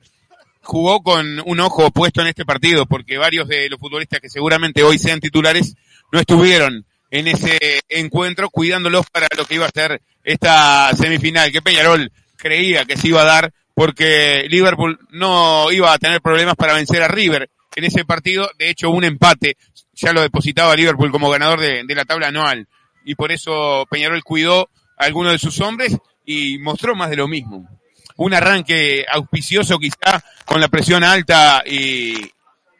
jugó 0.68 1.02
con 1.02 1.40
un 1.46 1.60
ojo 1.60 1.90
puesto 1.90 2.20
en 2.20 2.26
este 2.26 2.44
partido, 2.44 2.84
porque 2.84 3.16
varios 3.16 3.48
de 3.48 3.70
los 3.70 3.80
futbolistas 3.80 4.20
que 4.20 4.28
seguramente 4.28 4.82
hoy 4.82 4.98
sean 4.98 5.18
titulares 5.18 5.74
no 6.12 6.20
estuvieron 6.20 6.84
en 7.10 7.26
ese 7.26 7.80
encuentro 7.88 8.50
cuidándolos 8.50 9.06
para 9.08 9.28
lo 9.34 9.46
que 9.46 9.54
iba 9.54 9.64
a 9.64 9.70
ser 9.70 10.02
esta 10.22 10.94
semifinal, 10.94 11.50
que 11.50 11.62
Peñarol 11.62 12.12
creía 12.36 12.84
que 12.84 12.98
se 12.98 13.08
iba 13.08 13.22
a 13.22 13.24
dar 13.24 13.54
porque 13.72 14.44
Liverpool 14.50 14.98
no 15.08 15.72
iba 15.72 15.90
a 15.90 15.98
tener 15.98 16.20
problemas 16.20 16.54
para 16.54 16.74
vencer 16.74 17.02
a 17.02 17.08
River 17.08 17.48
en 17.74 17.84
ese 17.84 18.04
partido. 18.04 18.50
De 18.58 18.68
hecho, 18.68 18.90
un 18.90 19.04
empate 19.04 19.56
ya 19.94 20.12
lo 20.12 20.20
depositaba 20.20 20.76
Liverpool 20.76 21.10
como 21.10 21.30
ganador 21.30 21.60
de, 21.60 21.94
la 21.94 22.04
tabla 22.04 22.28
anual. 22.28 22.68
Y 23.06 23.14
por 23.14 23.32
eso 23.32 23.86
Peñarol 23.90 24.22
cuidó 24.22 24.68
a 24.98 25.06
algunos 25.06 25.32
de 25.32 25.38
sus 25.38 25.62
hombres 25.62 25.96
y 26.26 26.58
mostró 26.58 26.94
más 26.94 27.08
de 27.08 27.16
lo 27.16 27.26
mismo. 27.26 27.66
Un 28.18 28.34
arranque 28.34 29.04
auspicioso 29.10 29.78
quizá 29.78 30.22
con 30.44 30.60
la 30.60 30.68
presión 30.68 31.02
alta 31.02 31.62
y, 31.66 32.30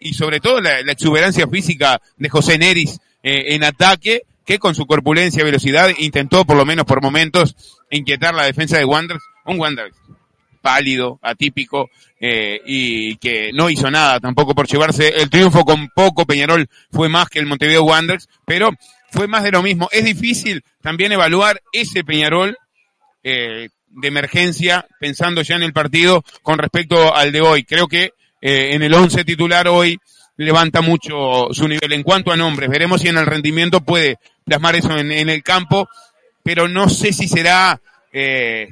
y 0.01 0.15
sobre 0.15 0.41
todo 0.41 0.61
la, 0.61 0.81
exuberancia 0.81 1.49
física 1.49 2.01
de 2.17 2.29
José 2.29 2.59
Neris 2.59 3.01
eh, 3.23 3.55
en 3.55 3.65
ataque, 3.65 4.23
que 4.45 4.59
con 4.59 4.75
su 4.75 4.87
corpulencia 4.87 5.41
y 5.41 5.45
velocidad 5.45 5.91
intentó 5.99 6.45
por 6.45 6.57
lo 6.57 6.65
menos 6.65 6.85
por 6.85 7.03
momentos 7.03 7.57
inquietar 7.91 8.35
la 8.35 8.45
defensa 8.45 8.79
de 8.79 8.85
Wanderers. 8.85 9.25
Un 9.47 9.59
Wanderers 9.59 9.97
pálido, 10.61 11.19
atípico, 11.23 11.89
eh, 12.21 12.61
y 12.67 13.17
que 13.17 13.53
no 13.53 13.71
hizo 13.71 13.91
nada 13.91 14.21
tampoco 14.21 14.55
por 14.55 14.67
llevarse 14.67 15.09
el 15.21 15.31
triunfo 15.31 15.65
con 15.65 15.89
poco. 15.89 16.27
Peñarol 16.27 16.69
fue 16.91 17.09
más 17.09 17.29
que 17.29 17.39
el 17.39 17.47
Montevideo 17.47 17.85
Wanderers, 17.85 18.29
pero 18.45 18.71
fue 19.11 19.29
más 19.29 19.43
de 19.43 19.53
lo 19.53 19.63
mismo. 19.63 19.89
Es 19.93 20.05
difícil 20.05 20.63
también 20.83 21.13
evaluar 21.13 21.63
ese 21.73 22.05
Peñarol 22.05 22.59
eh, 23.23 23.69
de 23.91 24.09
emergencia, 24.09 24.87
pensando 25.01 25.43
ya 25.43 25.57
en 25.57 25.63
el 25.63 25.73
partido 25.73 26.25
con 26.43 26.59
respecto 26.59 27.15
al 27.15 27.33
de 27.33 27.41
hoy. 27.41 27.65
Creo 27.65 27.89
que 27.89 28.13
eh, 28.41 28.71
en 28.73 28.83
el 28.83 28.95
11 28.95 29.25
titular 29.25 29.69
hoy 29.69 29.99
levanta 30.37 30.81
mucho 30.81 31.49
su 31.53 31.67
nivel 31.69 31.93
en 31.93 32.03
cuanto 32.03 32.33
a 32.33 32.37
nombres. 32.37 32.71
Veremos 32.71 33.01
si 33.01 33.09
en 33.09 33.19
el 33.19 33.27
rendimiento 33.27 33.81
puede 33.81 34.19
plasmar 34.45 34.77
eso 34.77 34.97
en, 34.97 35.29
el 35.29 35.43
campo, 35.43 35.89
pero 36.43 36.69
no 36.69 36.89
sé 36.89 37.13
si 37.13 37.29
será 37.29 37.81
eh, 38.13 38.69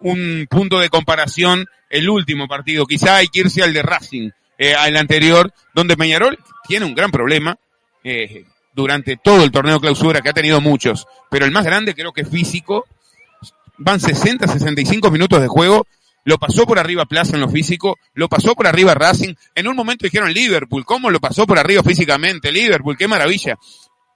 un 0.00 0.46
punto 0.48 0.78
de 0.78 0.88
comparación 0.88 1.66
el 1.90 2.08
último 2.08 2.48
partido. 2.48 2.86
Quizá 2.86 3.16
hay 3.16 3.28
que 3.28 3.40
irse 3.40 3.62
al 3.62 3.74
de 3.74 3.82
Racing, 3.82 4.30
eh, 4.58 4.74
al 4.74 4.96
anterior, 4.96 5.52
donde 5.74 5.96
Peñarol 5.96 6.38
tiene 6.66 6.86
un 6.86 6.94
gran 6.94 7.10
problema 7.10 7.56
eh, 8.02 8.44
durante 8.72 9.16
todo 9.16 9.44
el 9.44 9.50
torneo 9.50 9.80
clausura, 9.80 10.20
que 10.20 10.30
ha 10.30 10.34
tenido 10.34 10.60
muchos, 10.60 11.06
pero 11.30 11.44
el 11.44 11.52
más 11.52 11.64
grande 11.64 11.94
creo 11.94 12.12
que 12.12 12.22
es 12.22 12.28
físico. 12.28 12.86
Van 13.84 14.00
60, 14.00 14.46
65 14.46 15.10
minutos 15.10 15.40
de 15.40 15.48
juego. 15.48 15.86
Lo 16.24 16.38
pasó 16.38 16.66
por 16.66 16.78
arriba 16.78 17.04
Plaza 17.04 17.34
en 17.34 17.40
lo 17.40 17.48
físico, 17.48 17.98
lo 18.14 18.28
pasó 18.28 18.54
por 18.54 18.68
arriba 18.68 18.94
Racing. 18.94 19.34
En 19.56 19.66
un 19.66 19.74
momento 19.74 20.04
dijeron 20.04 20.32
Liverpool, 20.32 20.84
¿cómo 20.84 21.10
lo 21.10 21.18
pasó 21.18 21.46
por 21.46 21.58
arriba 21.58 21.82
físicamente? 21.82 22.52
Liverpool, 22.52 22.96
qué 22.96 23.08
maravilla. 23.08 23.58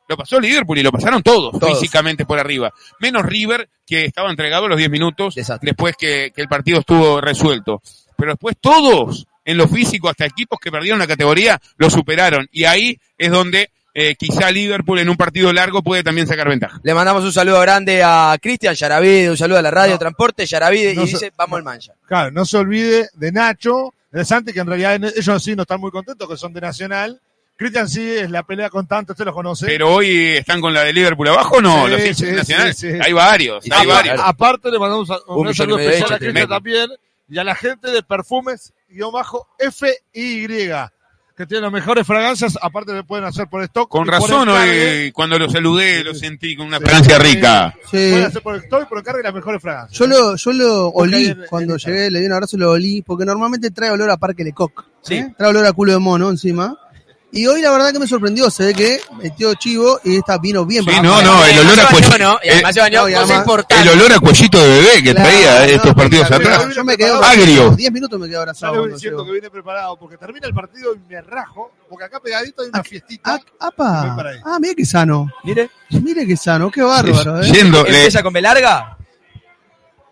Lo 0.09 0.17
pasó 0.17 0.39
Liverpool 0.39 0.79
y 0.79 0.85
lo 0.85 0.93
pasaron 0.93 1.21
todos, 1.25 1.59
Todos. 1.59 1.81
físicamente 1.81 2.25
por 2.25 2.39
arriba. 2.39 2.73
Menos 3.01 3.27
River, 3.27 3.69
que 3.85 4.05
estaba 4.05 4.31
entregado 4.31 4.67
a 4.67 4.69
los 4.69 4.79
10 4.79 4.89
minutos 4.89 5.35
Desastre. 5.35 5.71
después 5.71 5.97
que, 5.99 6.31
que 6.33 6.43
el 6.43 6.47
partido 6.49 6.79
estuvo 6.79 7.21
resuelto. 7.21 7.83
Pero 8.17 8.33
después 8.33 8.55
todos, 8.61 9.27
en 9.45 9.57
lo 9.57 9.67
físico, 9.67 10.09
hasta 10.09 10.27
equipos 10.27 10.61
que 10.61 10.71
perdieron 10.71 11.01
la 11.01 11.09
categoría, 11.09 11.61
lo 11.77 11.91
superaron. 11.91 12.47
Y 12.53 12.64
ahí 12.64 13.01
es 13.19 13.33
donde 13.33 13.71
eh, 13.99 14.14
quizá 14.14 14.51
Liverpool 14.51 14.99
en 14.99 15.09
un 15.09 15.16
partido 15.16 15.51
largo 15.55 15.82
puede 15.82 16.03
también 16.05 16.26
sacar 16.26 16.49
ventaja. 16.51 16.78
Le 16.82 16.92
mandamos 16.92 17.24
un 17.24 17.32
saludo 17.32 17.59
grande 17.62 18.03
a 18.05 18.36
Cristian 18.42 18.74
Yaravide, 18.74 19.30
un 19.30 19.38
saludo 19.38 19.59
a 19.59 19.62
la 19.62 19.70
radio 19.70 19.94
No. 19.94 19.99
Transporte 19.99 20.44
Yaravide 20.44 20.94
No 20.94 21.05
y 21.05 21.07
se- 21.07 21.12
dice, 21.14 21.32
vamos 21.34 21.57
al 21.57 21.64
mancha. 21.64 21.94
Claro, 22.07 22.30
no 22.30 22.44
se 22.44 22.59
olvide 22.59 23.09
de 23.14 23.32
Nacho, 23.32 23.94
de 24.12 24.22
Santi, 24.26 24.53
que 24.53 24.61
en 24.61 24.66
realidad 24.66 25.01
ellos 25.16 25.42
sí 25.42 25.57
no 25.57 25.62
están 25.62 25.80
muy 25.80 25.90
contentos, 25.90 26.28
que 26.28 26.36
son 26.36 26.53
de 26.53 26.61
Nacional. 26.61 27.18
Cristian 27.57 27.88
sí 27.88 28.07
es 28.07 28.30
la 28.30 28.42
pelea 28.42 28.68
con 28.68 28.86
tanto, 28.86 29.14
usted 29.14 29.24
lo 29.24 29.32
conoce. 29.32 29.64
Pero 29.64 29.94
hoy 29.94 30.36
están 30.36 30.61
con 30.61 30.74
la 30.74 30.82
de 30.82 30.92
Liverpool 30.92 31.28
abajo, 31.28 31.62
¿no? 31.62 31.86
Sí, 31.86 31.90
los 31.90 32.01
hinchas 32.01 32.16
sí, 32.18 32.32
nacionales. 32.36 32.76
sí, 32.76 32.92
sí. 32.92 32.99
Hay 33.03 33.12
varios, 33.14 33.64
hay 33.70 33.86
varios. 33.86 34.20
Aparte 34.22 34.70
le 34.70 34.78
mandamos 34.78 35.09
un, 35.26 35.38
Un 35.47 35.49
y 35.51 35.55
saludo 35.55 35.78
especial 35.78 36.12
a 36.12 36.18
Cristian 36.18 36.49
también 36.51 36.90
y 37.30 37.38
a 37.38 37.44
la 37.44 37.55
gente 37.55 37.90
de 37.90 38.03
perfumes 38.03 38.74
guion 38.90 39.11
bajo 39.11 39.49
FY, 39.59 40.70
que 41.37 41.47
tiene 41.47 41.61
las 41.62 41.72
mejores 41.72 42.07
fragancias, 42.07 42.59
aparte 42.62 42.93
me 42.93 43.05
pueden 43.05 43.26
hacer 43.26 43.47
por 43.47 43.62
stock. 43.62 43.89
Con 43.91 44.07
razón 44.07 44.49
hoy, 44.49 45.12
cuando 45.12 45.39
lo 45.39 45.51
saludé, 45.51 46.03
lo 46.03 46.14
sentí 46.14 46.57
con 46.57 46.66
una 46.66 46.78
Sí. 46.78 46.84
fragancia 46.84 47.18
rica. 47.18 47.74
Sí. 47.82 47.91
Pueden 48.11 48.24
hacer 48.24 48.43
por 48.43 48.57
stock 48.57 48.82
y 48.82 48.87
por 48.87 48.99
encargue 48.99 49.22
las 49.22 49.34
mejores 49.34 49.61
fragancias. 49.61 49.99
Yo 49.99 50.07
lo, 50.07 50.37
yo 50.37 50.53
lo 50.53 50.89
olí 50.89 51.26
en- 51.26 51.43
cuando 51.51 51.74
en 51.74 51.78
llegué, 51.78 52.11
le 52.11 52.20
di 52.20 52.26
un 52.26 52.32
abrazo 52.32 52.57
y 52.57 52.61
lo 52.61 52.70
olí, 52.70 53.03
porque 53.03 53.24
normalmente 53.26 53.70
trae 53.70 53.91
olor 53.91 54.11
a 54.11 54.16
Parque 54.16 54.45
Lecoq. 54.45 54.84
Sí. 55.03 55.14
¿eh? 55.16 55.34
Trae 55.37 55.51
olor 55.51 55.66
a 55.66 55.72
culo 55.72 55.93
de 55.93 55.99
mono 55.99 56.30
encima. 56.30 56.76
Y 57.33 57.47
hoy 57.47 57.61
la 57.61 57.70
verdad 57.70 57.93
que 57.93 57.99
me 57.99 58.07
sorprendió, 58.07 58.49
se 58.51 58.66
ve 58.66 58.74
que 58.74 59.01
metió 59.20 59.53
chivo 59.55 60.01
y 60.05 60.16
esta 60.16 60.39
vino 60.39 60.64
bien. 60.64 60.85
Sí, 60.85 60.91
no, 61.03 61.20
no, 61.22 61.45
el 61.45 61.59
olor 61.59 61.81
a 61.81 61.83
además- 61.89 63.39
importante. 63.39 63.83
El 63.83 63.89
olor 63.89 64.12
a 64.12 64.20
cuellito 64.20 64.59
de 64.59 64.68
bebé 64.68 65.03
que 65.03 65.12
Claro, 65.14 65.29
traía 65.31 65.55
no, 65.59 65.64
estos 65.64 65.95
partidos 65.95 66.31
atrás. 66.31 66.74
Yo 66.74 66.85
me 66.85 66.97
quedé 66.97 67.11
Agrio. 67.11 67.70
10 67.77 67.93
minutos 67.93 68.18
me 68.20 68.27
quedé 68.27 68.37
abrazado. 68.39 68.87
Diciendo 68.87 69.18
llegó. 69.18 69.27
que 69.27 69.33
viene 69.33 69.51
preparado 69.51 69.99
porque 69.99 70.16
termina 70.16 70.47
el 70.47 70.55
partido 70.55 70.95
y 70.95 70.99
me 71.12 71.20
rajo, 71.20 71.72
porque 71.91 72.05
acá 72.05 72.20
pegadito 72.20 72.62
hay 72.62 72.68
una 72.68 72.83
fiestita. 72.83 73.35
Ah, 73.35 73.66
apa. 73.66 74.16
Ah, 74.45 74.59
mire 74.61 74.74
qué 74.77 74.87
sano. 74.87 75.31
Mire, 75.45 75.68
Mire 75.91 76.27
qué 76.27 76.37
sano, 76.37 76.70
qué 76.70 76.83
bárbaro, 76.83 77.43
¿eh? 77.43 77.51
Yendo, 77.53 77.81
empieza 77.87 78.22
con 78.22 78.33
B 78.33 78.41
larga, 78.41 78.97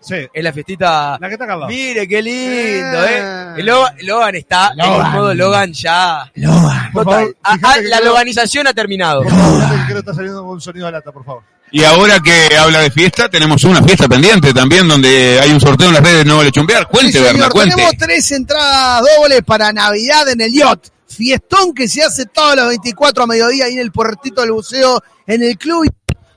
Sí, 0.07 0.17
es 0.33 0.45
la 0.45 0.53
fiestita. 0.53 1.17
la 1.19 1.29
que 1.29 1.35
está 1.35 1.45
acá. 1.45 1.67
Mire, 1.67 2.07
qué 2.07 2.21
lindo, 2.23 3.05
Eh. 3.05 3.19
¿eh? 3.19 3.55
El 3.59 3.67
Logan, 3.67 3.95
Logan 4.03 4.35
está 4.35 4.71
en 4.73 4.77
Logan. 4.79 5.07
el 5.07 5.13
modo 5.21 5.35
Logan 5.35 5.73
ya. 5.73 6.31
Logan. 6.35 6.93
Por 6.93 7.05
Total. 7.05 7.19
favor, 7.21 7.37
Ah, 7.43 7.55
fíjate 7.55 7.67
ah, 7.79 7.83
que 7.83 7.89
la 7.89 7.97
creo- 7.99 8.09
loganización 8.11 8.67
ha 8.67 8.75
terminado. 8.75 9.23
Fíjate 9.23 9.75
que 9.77 9.83
creo 9.85 9.95
que 9.95 9.99
está 10.01 10.15
saliendo 10.15 10.43
con 10.43 10.51
un 10.51 10.61
sonido 10.61 10.87
de 10.87 10.93
lata, 10.93 11.11
por 11.13 11.25
favor. 11.25 11.43
y 11.71 11.83
ahora 11.83 12.21
que 12.21 12.57
habla 12.57 12.81
de 12.81 12.91
fiesta, 12.91 13.29
tenemos 13.29 13.65
una 13.65 13.83
fiesta 13.83 14.07
pendiente 14.07 14.53
también 14.53 14.87
donde 14.87 15.41
hay 15.43 15.51
un 15.51 15.61
sorteo 15.61 15.89
en 15.89 15.95
las 15.95 16.03
redes 16.05 16.19
de 16.19 16.25
No 16.27 16.37
Vale 16.37 16.53
Chumbear. 16.53 16.87
Cuente, 16.87 17.19
Sí, 17.19 17.25
Berna, 17.25 17.49
cuente. 17.49 17.75
tenemos 17.75 17.97
tres 17.99 18.31
entradas 18.33 19.03
dobles 19.17 19.43
para 19.43 19.73
Navidad 19.73 20.29
en 20.29 20.41
el 20.43 20.53
Yacht. 20.53 20.89
Fiestón 21.09 21.73
que 21.75 21.89
se 21.89 22.03
hace 22.03 22.27
todos 22.27 22.57
los 22.57 22.69
24 22.69 23.25
a 23.25 23.27
mediodía 23.27 23.65
ahí 23.67 23.75
en 23.75 23.79
el 23.81 23.91
puertito 23.93 24.41
del 24.43 24.53
buceo, 24.53 25.03
en 25.27 25.43
el 25.43 25.57
club. 25.57 25.89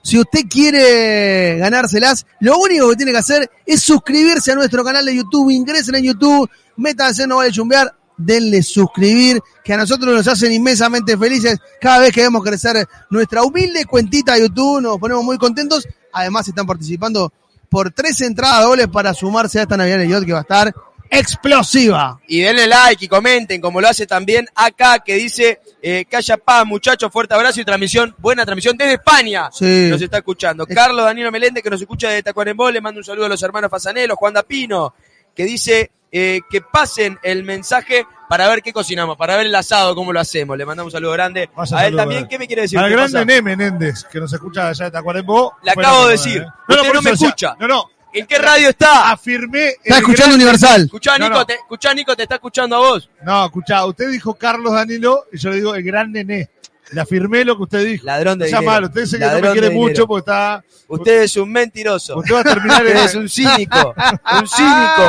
Si 0.07 0.17
usted 0.17 0.47
quiere 0.49 1.57
ganárselas, 1.57 2.25
lo 2.39 2.57
único 2.59 2.89
que 2.89 2.95
tiene 2.95 3.11
que 3.11 3.17
hacer 3.17 3.51
es 3.65 3.81
suscribirse 3.81 4.53
a 4.53 4.55
nuestro 4.55 4.81
canal 4.81 5.05
de 5.05 5.13
YouTube. 5.13 5.49
Ingresen 5.49 5.95
en 5.95 6.05
YouTube, 6.05 6.49
métanse 6.77 7.27
No 7.27 7.35
Vale 7.35 7.51
Chumbear, 7.51 7.93
denle 8.15 8.63
suscribir, 8.63 9.41
que 9.65 9.73
a 9.73 9.77
nosotros 9.77 10.15
nos 10.15 10.25
hacen 10.25 10.53
inmensamente 10.53 11.17
felices 11.17 11.59
cada 11.81 11.99
vez 11.99 12.13
que 12.13 12.21
vemos 12.21 12.41
crecer 12.41 12.87
nuestra 13.09 13.43
humilde 13.43 13.83
cuentita 13.83 14.35
de 14.35 14.43
YouTube. 14.43 14.79
Nos 14.79 14.97
ponemos 14.97 15.25
muy 15.25 15.37
contentos. 15.37 15.85
Además, 16.13 16.47
están 16.47 16.65
participando 16.65 17.33
por 17.67 17.91
tres 17.91 18.21
entradas 18.21 18.63
dobles 18.63 18.87
para 18.87 19.13
sumarse 19.13 19.59
a 19.59 19.63
esta 19.63 19.75
Navidad 19.75 20.03
en 20.03 20.09
el 20.13 20.25
que 20.25 20.31
va 20.31 20.39
a 20.39 20.43
estar 20.43 20.73
explosiva. 21.11 22.19
Y 22.27 22.41
denle 22.41 22.67
like 22.67 23.05
y 23.05 23.07
comenten, 23.07 23.61
como 23.61 23.81
lo 23.81 23.87
hace 23.87 24.05
también 24.07 24.47
acá, 24.55 24.99
que 24.99 25.15
dice, 25.15 25.59
eh, 25.81 26.05
Calla 26.09 26.37
Paz, 26.37 26.65
muchachos, 26.65 27.11
fuerte 27.11 27.33
abrazo 27.33 27.61
y 27.61 27.65
transmisión, 27.65 28.13
buena 28.17 28.45
transmisión 28.45 28.75
desde 28.77 28.93
España. 28.93 29.49
Sí. 29.51 29.87
Nos 29.89 30.01
está 30.01 30.17
escuchando. 30.17 30.65
Es- 30.67 30.75
Carlos 30.75 31.03
Danilo 31.05 31.31
Meléndez, 31.31 31.63
que 31.63 31.69
nos 31.69 31.81
escucha 31.81 32.09
desde 32.09 32.23
Tacuarembó, 32.23 32.69
le 32.71 32.81
manda 32.81 32.99
un 32.99 33.03
saludo 33.05 33.25
a 33.25 33.29
los 33.29 33.41
hermanos 33.43 33.69
Fasanelo, 33.71 34.15
Juan 34.15 34.33
Dapino, 34.33 34.93
que 35.35 35.43
dice 35.45 35.91
eh, 36.11 36.39
que 36.49 36.61
pasen 36.61 37.19
el 37.21 37.43
mensaje 37.43 38.05
para 38.29 38.47
ver 38.47 38.61
qué 38.61 38.71
cocinamos, 38.71 39.17
para 39.17 39.35
ver 39.35 39.45
el 39.47 39.55
asado, 39.55 39.93
cómo 39.93 40.13
lo 40.13 40.19
hacemos. 40.21 40.57
Le 40.57 40.65
mandamos 40.65 40.91
un 40.93 40.97
saludo 40.97 41.11
grande. 41.11 41.49
A 41.55 41.61
él 41.63 41.67
saludo, 41.67 41.97
también, 41.97 42.23
eh. 42.23 42.27
¿qué 42.29 42.39
me 42.39 42.47
quiere 42.47 42.61
decir? 42.63 42.79
Al 42.79 42.85
¿Qué 42.87 42.91
gran 42.93 43.05
pasa? 43.07 43.19
Nené 43.25 43.41
Menéndez, 43.41 44.05
que 44.05 44.19
nos 44.19 44.31
escucha 44.31 44.69
allá 44.69 44.85
de 44.85 44.91
Tacuarembó. 44.91 45.57
Le 45.63 45.71
acabo 45.71 46.05
de 46.05 46.11
decir. 46.13 46.41
eh. 46.41 46.45
Usted 46.69 46.85
por 46.85 46.95
no 46.95 47.01
me 47.01 47.11
escucha. 47.11 47.55
No, 47.59 47.67
no. 47.67 47.89
¿En 48.13 48.25
qué 48.25 48.37
radio 48.39 48.69
está? 48.69 49.11
Afirmé. 49.11 49.67
Está 49.67 49.95
el 49.97 50.01
escuchando 50.01 50.23
gran- 50.25 50.35
Universal. 50.35 50.81
Escuchá, 50.85 51.17
No, 51.17 51.25
Nico, 51.25 51.39
no. 51.39 51.45
Te, 51.45 51.53
escuchá, 51.55 51.93
Nico, 51.93 52.15
te 52.15 52.23
está 52.23 52.35
escuchando 52.35 52.75
a 52.75 52.79
vos. 52.79 53.09
No, 53.23 53.45
escuchá, 53.45 53.85
usted 53.85 54.09
dijo 54.09 54.33
Carlos 54.35 54.73
Danilo 54.73 55.25
y 55.31 55.37
yo 55.37 55.49
le 55.49 55.55
digo 55.57 55.75
el 55.75 55.83
gran 55.83 56.11
Nené. 56.11 56.49
Le 56.91 57.01
afirmé 57.01 57.43
lo 57.43 57.57
que 57.57 57.63
usted 57.63 57.85
dijo. 57.85 58.05
Ladrón 58.05 58.39
de 58.39 58.45
No 58.45 58.49
sea 58.49 58.59
dinero. 58.59 58.71
malo, 58.75 58.87
usted 58.87 59.01
dice 59.01 59.17
que 59.19 59.25
no 59.25 59.27
me 59.27 59.33
Ladrón 59.35 59.51
quiere 59.51 59.69
de 59.69 59.75
mucho 59.75 60.07
porque 60.07 60.19
está. 60.21 60.63
Usted 60.87 61.21
es 61.23 61.35
un 61.35 61.51
mentiroso. 61.51 62.17
Usted 62.17 62.33
va 62.33 62.39
a 62.39 62.43
terminar 62.45 62.81
Usted 62.85 62.95
es 63.03 63.15
un 63.15 63.27
cínico. 63.27 63.93
Un 64.39 64.47
cínico. 64.47 65.03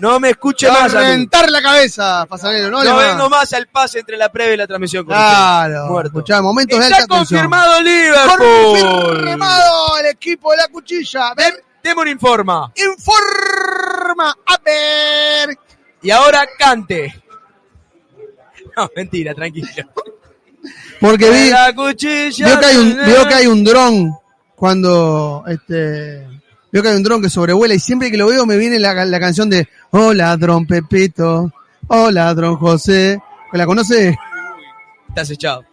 No 0.00 0.18
me 0.18 0.30
escuche 0.30 0.66
Va 0.66 0.74
a 0.74 0.82
más 0.82 0.94
a 0.96 0.98
reventar 1.00 1.48
la 1.50 1.62
cabeza, 1.62 2.26
Pasanero, 2.28 2.68
no, 2.68 2.82
No 2.82 3.00
le 3.00 3.06
vengo 3.06 3.30
más 3.30 3.52
al 3.52 3.68
pase 3.68 4.00
entre 4.00 4.16
la 4.16 4.28
previa 4.32 4.54
y 4.54 4.56
la 4.56 4.66
transmisión. 4.66 5.04
con 5.04 5.14
Claro, 5.14 5.74
usted. 5.82 5.90
Muerto. 5.92 6.08
escuchá, 6.18 6.42
momentos 6.42 6.78
de 6.80 6.84
Está 6.84 6.96
alta 6.96 7.14
tensión. 7.16 7.38
confirmado 7.42 7.80
Liverpool. 7.80 9.08
Confirmado 9.18 9.98
el 9.98 10.06
equipo 10.06 10.50
de 10.50 10.56
la 10.56 10.66
cuchilla. 10.68 11.32
Ven, 11.36 11.54
Demon 11.82 12.08
informa. 12.08 12.72
informa. 12.76 14.34
A 14.46 14.58
ver. 14.64 15.56
Y 16.02 16.10
ahora 16.10 16.46
cante. 16.58 17.22
No, 18.76 18.88
mentira, 18.94 19.34
tranquilo. 19.34 19.66
Porque 21.00 21.30
vi, 21.30 21.50
La 21.50 21.74
cuchilla. 21.74 22.46
vio 22.46 22.60
que 22.60 22.66
hay 22.66 22.76
un, 22.76 22.96
vio 23.06 23.26
que 23.26 23.34
hay 23.34 23.46
un 23.48 23.64
dron 23.64 24.14
cuando 24.54 25.42
este 25.48 26.26
veo 26.70 26.82
que 26.82 26.88
hay 26.88 26.94
un 26.96 27.02
dron 27.02 27.20
que 27.20 27.28
sobrevuela 27.28 27.74
y 27.74 27.80
siempre 27.80 28.08
que 28.08 28.16
lo 28.16 28.28
veo 28.28 28.46
me 28.46 28.56
viene 28.56 28.78
la, 28.78 29.04
la 29.04 29.18
canción 29.18 29.50
de 29.50 29.68
Hola 29.90 30.36
dron 30.36 30.64
Pepito, 30.64 31.52
hola 31.88 32.32
dron 32.34 32.56
José. 32.56 33.20
¿La 33.52 33.66
conoce? 33.66 34.16
Estás 35.08 35.30
echado. 35.30 35.64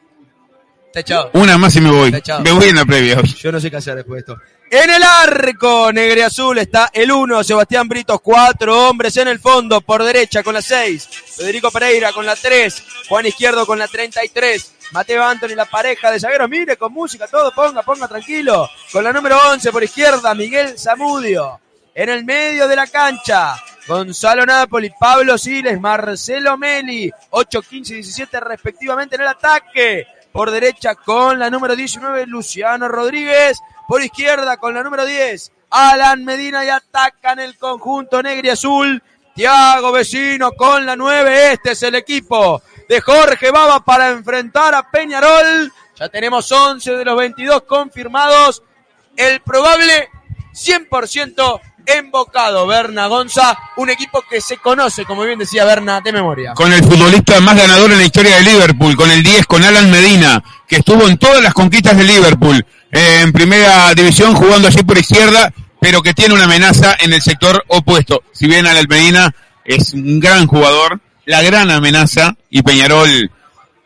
Está 0.87 1.01
echado. 1.01 1.29
Una 1.33 1.59
más 1.59 1.75
y 1.75 1.81
me 1.81 1.91
voy. 1.91 2.05
Está 2.07 2.17
echado. 2.17 2.41
Me 2.43 2.51
voy 2.53 2.69
en 2.69 2.75
la 2.75 2.85
previa 2.85 3.19
hoy. 3.19 3.27
Yo 3.37 3.51
no 3.51 3.59
sé 3.59 3.69
qué 3.69 3.77
hacer 3.77 3.95
después 3.97 4.25
de 4.25 4.31
esto. 4.33 4.41
En 4.77 4.89
el 4.89 5.03
arco, 5.03 5.93
negre 5.93 6.25
azul, 6.25 6.57
está 6.57 6.89
el 6.91 7.09
1, 7.09 7.45
Sebastián 7.45 7.87
Britos, 7.87 8.19
cuatro 8.19 8.89
hombres 8.89 9.15
en 9.15 9.29
el 9.29 9.39
fondo, 9.39 9.79
por 9.79 10.03
derecha 10.03 10.43
con 10.43 10.53
la 10.53 10.61
6, 10.61 11.07
Federico 11.37 11.71
Pereira 11.71 12.11
con 12.11 12.25
la 12.25 12.35
3, 12.35 12.83
Juan 13.07 13.25
Izquierdo 13.25 13.65
con 13.65 13.79
la 13.79 13.87
33, 13.87 14.73
Mateo 14.91 15.23
Anthony, 15.23 15.55
la 15.55 15.63
pareja 15.63 16.11
de 16.11 16.19
zagueros, 16.19 16.49
mire, 16.49 16.75
con 16.75 16.91
música, 16.91 17.25
todo, 17.25 17.53
ponga, 17.55 17.83
ponga, 17.83 18.09
tranquilo. 18.09 18.69
Con 18.91 19.05
la 19.05 19.13
número 19.13 19.37
11 19.49 19.71
por 19.71 19.81
izquierda, 19.81 20.35
Miguel 20.35 20.77
Zamudio. 20.77 21.61
En 21.93 22.09
el 22.09 22.25
medio 22.25 22.67
de 22.67 22.75
la 22.75 22.87
cancha, 22.87 23.55
Gonzalo 23.87 24.45
Napoli, 24.45 24.91
Pablo 24.99 25.37
Siles, 25.37 25.79
Marcelo 25.79 26.57
Meli, 26.57 27.09
8, 27.29 27.61
15 27.61 27.93
y 27.93 27.95
17 27.95 28.41
respectivamente 28.41 29.15
en 29.15 29.21
el 29.21 29.29
ataque. 29.29 30.05
Por 30.33 30.51
derecha 30.51 30.95
con 30.95 31.39
la 31.39 31.49
número 31.49 31.77
19, 31.77 32.25
Luciano 32.25 32.89
Rodríguez. 32.89 33.57
Por 33.87 34.01
izquierda 34.01 34.57
con 34.57 34.73
la 34.73 34.83
número 34.83 35.05
10, 35.05 35.51
Alan 35.69 36.23
Medina 36.23 36.65
y 36.65 36.69
atacan 36.69 37.39
el 37.39 37.57
conjunto 37.57 38.21
negro 38.21 38.47
y 38.47 38.49
azul. 38.49 39.03
Tiago 39.35 39.91
Vecino 39.91 40.53
con 40.53 40.85
la 40.85 40.95
9. 40.95 41.51
Este 41.51 41.71
es 41.71 41.83
el 41.83 41.95
equipo 41.95 42.61
de 42.87 43.01
Jorge 43.01 43.51
Baba 43.51 43.83
para 43.83 44.09
enfrentar 44.09 44.73
a 44.73 44.89
Peñarol. 44.89 45.71
Ya 45.99 46.09
tenemos 46.09 46.49
11 46.49 46.91
de 46.93 47.05
los 47.05 47.17
22 47.17 47.63
confirmados. 47.63 48.63
El 49.17 49.41
probable 49.41 50.09
100% 50.53 51.59
embocado. 51.85 52.65
Berna 52.65 53.07
Gonza, 53.07 53.57
un 53.77 53.89
equipo 53.89 54.23
que 54.29 54.41
se 54.41 54.57
conoce, 54.57 55.05
como 55.05 55.23
bien 55.23 55.39
decía 55.39 55.65
Berna, 55.65 56.01
de 56.01 56.11
memoria. 56.11 56.53
Con 56.53 56.71
el 56.71 56.83
futbolista 56.83 57.39
más 57.41 57.57
ganador 57.57 57.91
en 57.91 57.97
la 57.97 58.05
historia 58.05 58.37
de 58.37 58.43
Liverpool, 58.43 58.95
con 58.95 59.11
el 59.11 59.21
10, 59.21 59.45
con 59.45 59.63
Alan 59.63 59.91
Medina, 59.91 60.43
que 60.67 60.77
estuvo 60.77 61.07
en 61.07 61.17
todas 61.17 61.41
las 61.41 61.53
conquistas 61.53 61.97
de 61.97 62.03
Liverpool, 62.03 62.65
en 62.95 63.33
primera 63.33 63.93
división 63.93 64.33
jugando 64.35 64.69
allí 64.69 64.81
por 64.83 64.97
izquierda, 64.97 65.53
pero 65.81 66.01
que 66.01 66.13
tiene 66.13 66.33
una 66.33 66.45
amenaza 66.45 66.95
en 66.97 67.11
el 67.11 67.21
sector 67.21 67.61
opuesto. 67.67 68.23
Si 68.31 68.47
bien 68.47 68.65
Alan 68.65 68.85
Medina 68.87 69.35
es 69.65 69.93
un 69.93 70.21
gran 70.21 70.47
jugador, 70.47 71.01
la 71.25 71.41
gran 71.41 71.69
amenaza, 71.71 72.37
y 72.49 72.61
Peñarol 72.61 73.29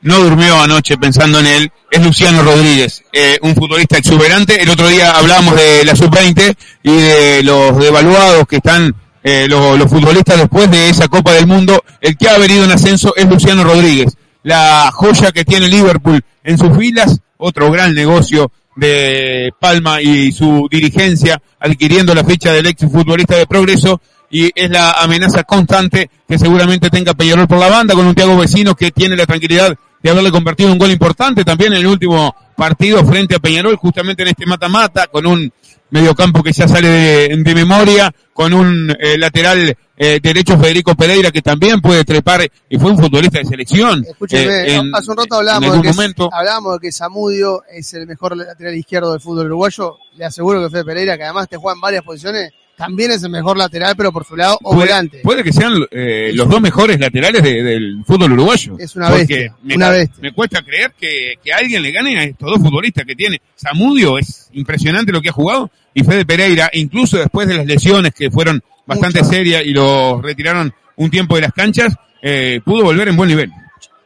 no 0.01 0.19
durmió 0.19 0.61
anoche 0.61 0.95
pensando 0.99 1.39
en 1.39 1.47
él, 1.47 1.71
es 1.89 2.03
Luciano 2.03 2.43
Rodríguez, 2.43 3.03
eh, 3.11 3.39
un 3.41 3.55
futbolista 3.55 3.97
exuberante. 3.97 4.61
El 4.61 4.69
otro 4.69 4.87
día 4.87 5.11
hablábamos 5.17 5.55
de 5.55 5.83
la 5.85 5.95
sub-20 5.95 6.55
y 6.83 6.95
de 6.95 7.41
los 7.41 7.79
devaluados 7.79 8.47
que 8.47 8.57
están 8.57 8.93
eh, 9.23 9.47
los, 9.49 9.79
los 9.79 9.89
futbolistas 9.89 10.37
después 10.37 10.69
de 10.69 10.89
esa 10.89 11.07
Copa 11.07 11.33
del 11.33 11.47
Mundo. 11.47 11.83
El 11.99 12.15
que 12.15 12.29
ha 12.29 12.37
venido 12.37 12.63
en 12.63 12.71
ascenso 12.71 13.15
es 13.15 13.27
Luciano 13.27 13.63
Rodríguez, 13.63 14.15
la 14.43 14.91
joya 14.93 15.31
que 15.31 15.45
tiene 15.45 15.67
Liverpool 15.67 16.23
en 16.43 16.59
sus 16.59 16.77
filas, 16.77 17.19
otro 17.37 17.71
gran 17.71 17.95
negocio 17.95 18.51
de 18.79 19.53
Palma 19.59 20.01
y 20.01 20.31
su 20.31 20.67
dirigencia 20.71 21.41
adquiriendo 21.59 22.15
la 22.15 22.23
ficha 22.23 22.53
del 22.53 22.67
ex 22.67 22.89
futbolista 22.91 23.35
de 23.35 23.45
Progreso 23.45 24.01
y 24.31 24.51
es 24.53 24.69
la 24.69 24.91
amenaza 24.91 25.43
constante 25.43 26.09
que 26.27 26.37
seguramente 26.37 26.89
tenga 26.89 27.13
Peñarol 27.13 27.47
por 27.47 27.59
la 27.59 27.67
banda 27.67 27.93
con 27.93 28.05
un 28.05 28.15
Thiago 28.15 28.37
Vecino 28.37 28.75
que 28.75 28.91
tiene 28.91 29.15
la 29.15 29.25
tranquilidad 29.25 29.75
de 30.01 30.09
haberle 30.09 30.31
convertido 30.31 30.71
un 30.71 30.77
gol 30.77 30.91
importante 30.91 31.43
también 31.43 31.73
en 31.73 31.79
el 31.79 31.87
último 31.87 32.33
partido 32.55 33.05
frente 33.05 33.35
a 33.35 33.39
Peñarol 33.39 33.75
justamente 33.75 34.23
en 34.23 34.29
este 34.29 34.45
mata-mata 34.45 35.07
con 35.07 35.25
un 35.25 35.51
mediocampo 35.91 36.43
que 36.43 36.51
ya 36.51 36.67
sale 36.67 36.87
de, 36.87 37.37
de 37.37 37.55
memoria 37.55 38.13
con 38.33 38.53
un 38.53 38.89
eh, 38.99 39.17
lateral 39.17 39.75
eh, 39.97 40.19
derecho 40.21 40.57
Federico 40.57 40.95
Pereira 40.95 41.29
que 41.31 41.41
también 41.41 41.81
puede 41.81 42.03
trepar 42.05 42.49
y 42.69 42.77
fue 42.77 42.91
un 42.91 42.97
futbolista 42.97 43.39
de 43.39 43.45
selección 43.45 44.05
Escúcheme, 44.07 44.43
eh, 44.63 44.75
en- 44.75 44.95
hace 44.95 45.11
un 45.11 45.17
rato 45.17 45.35
hablábamos 45.35 45.81
de, 45.81 45.91
que, 46.13 46.27
hablábamos 46.31 46.73
de 46.73 46.79
que 46.87 46.91
Zamudio 46.91 47.63
es 47.69 47.93
el 47.93 48.07
mejor 48.07 48.37
lateral 48.37 48.75
izquierdo 48.75 49.11
del 49.11 49.19
fútbol 49.21 49.47
uruguayo. 49.47 49.97
Le 50.15 50.25
aseguro 50.25 50.61
que 50.63 50.69
Fede 50.69 50.85
Pereira, 50.85 51.17
que 51.17 51.23
además 51.23 51.49
te 51.49 51.57
juega 51.57 51.75
en 51.75 51.81
varias 51.81 52.03
posiciones, 52.03 52.51
también 52.79 53.11
es 53.11 53.21
el 53.23 53.29
mejor 53.29 53.57
lateral, 53.57 53.93
pero 53.97 54.11
por 54.11 54.25
su 54.25 54.35
lado, 54.37 54.57
o 54.63 54.71
puede, 54.73 54.87
volante. 54.87 55.19
puede 55.21 55.43
que 55.43 55.51
sean 55.51 55.73
eh, 55.91 56.31
los 56.33 56.47
dos 56.49 56.61
mejores 56.61 56.97
laterales 56.99 57.43
de- 57.43 57.61
del 57.61 58.03
fútbol 58.07 58.31
uruguayo. 58.31 58.77
Es 58.79 58.95
una 58.95 59.09
Porque 59.09 59.25
bestia, 59.27 59.55
me, 59.63 59.75
una 59.75 59.89
bestia. 59.89 60.17
me 60.21 60.31
cuesta 60.31 60.61
creer 60.63 60.93
que, 60.97 61.33
que 61.43 61.51
alguien 61.51 61.81
le 61.83 61.91
gane 61.91 62.17
a 62.17 62.23
estos 62.23 62.49
dos 62.49 62.59
futbolistas 62.59 63.03
que 63.05 63.15
tiene. 63.15 63.41
Zamudio 63.59 64.17
es 64.17 64.49
impresionante 64.53 65.11
lo 65.11 65.21
que 65.21 65.27
ha 65.29 65.33
jugado 65.33 65.69
y 65.93 66.03
Fede 66.05 66.25
Pereira, 66.25 66.69
incluso 66.73 67.17
después 67.17 67.47
de 67.49 67.55
las 67.57 67.65
lesiones 67.65 68.13
que 68.13 68.31
fueron 68.31 68.63
bastante 68.85 69.23
serias 69.25 69.63
y 69.65 69.71
lo 69.71 70.21
retiraron 70.21 70.73
un 70.95 71.09
tiempo 71.11 71.35
de 71.35 71.41
las 71.41 71.51
canchas, 71.53 71.93
eh, 72.21 72.61
pudo 72.63 72.83
volver 72.85 73.09
en 73.09 73.17
buen 73.17 73.29
nivel. 73.29 73.51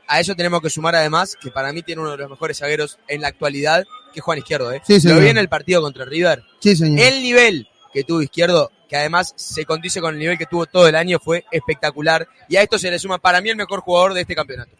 a 0.07 0.19
eso 0.19 0.35
tenemos 0.35 0.61
que 0.61 0.69
sumar 0.69 0.95
además 0.95 1.37
que 1.41 1.49
para 1.51 1.71
mí 1.73 1.81
tiene 1.83 2.01
uno 2.01 2.11
de 2.11 2.17
los 2.17 2.29
mejores 2.29 2.57
zagueros 2.59 2.97
en 3.07 3.21
la 3.21 3.29
actualidad, 3.29 3.83
que 4.13 4.19
es 4.19 4.23
Juan 4.23 4.37
Izquierdo. 4.39 4.71
¿eh? 4.71 4.81
Sí, 4.85 4.93
Lo 4.95 4.99
señor. 4.99 5.21
vi 5.21 5.27
en 5.29 5.37
el 5.37 5.47
partido 5.47 5.81
contra 5.81 6.05
River. 6.05 6.43
Sí, 6.59 6.75
señor. 6.75 6.99
El 6.99 7.23
nivel 7.23 7.67
que 7.93 8.03
tuvo 8.03 8.21
Izquierdo, 8.21 8.71
que 8.89 8.97
además 8.97 9.33
se 9.35 9.65
condice 9.65 10.01
con 10.01 10.13
el 10.13 10.19
nivel 10.19 10.37
que 10.37 10.45
tuvo 10.45 10.65
todo 10.65 10.87
el 10.87 10.95
año, 10.95 11.19
fue 11.19 11.45
espectacular. 11.51 12.27
Y 12.49 12.55
a 12.55 12.61
esto 12.61 12.77
se 12.77 12.89
le 12.89 12.99
suma 12.99 13.19
para 13.19 13.41
mí 13.41 13.49
el 13.49 13.55
mejor 13.55 13.81
jugador 13.81 14.13
de 14.13 14.21
este 14.21 14.35
campeonato. 14.35 14.71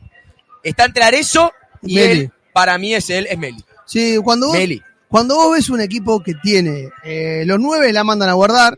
Está 0.64 0.86
entre 0.86 1.03
Arezo 1.03 1.51
y 1.82 1.95
Meli. 1.95 2.22
él, 2.22 2.32
para 2.53 2.78
mí 2.78 2.93
es 2.93 3.09
él, 3.09 3.28
es 3.30 3.38
Meli. 3.38 3.64
Sí, 3.86 4.18
cuando 4.24 4.47
vos, 4.47 4.57
Meli. 4.57 4.82
cuando 5.07 5.36
vos 5.36 5.53
ves 5.53 5.70
un 5.70 5.82
equipo 5.82 6.22
que 6.22 6.34
tiene 6.36 6.89
eh, 7.03 7.43
los 7.45 7.59
nueve 7.59 7.91
la 7.93 8.03
mandan 8.03 8.30
a 8.30 8.34
guardar, 8.34 8.78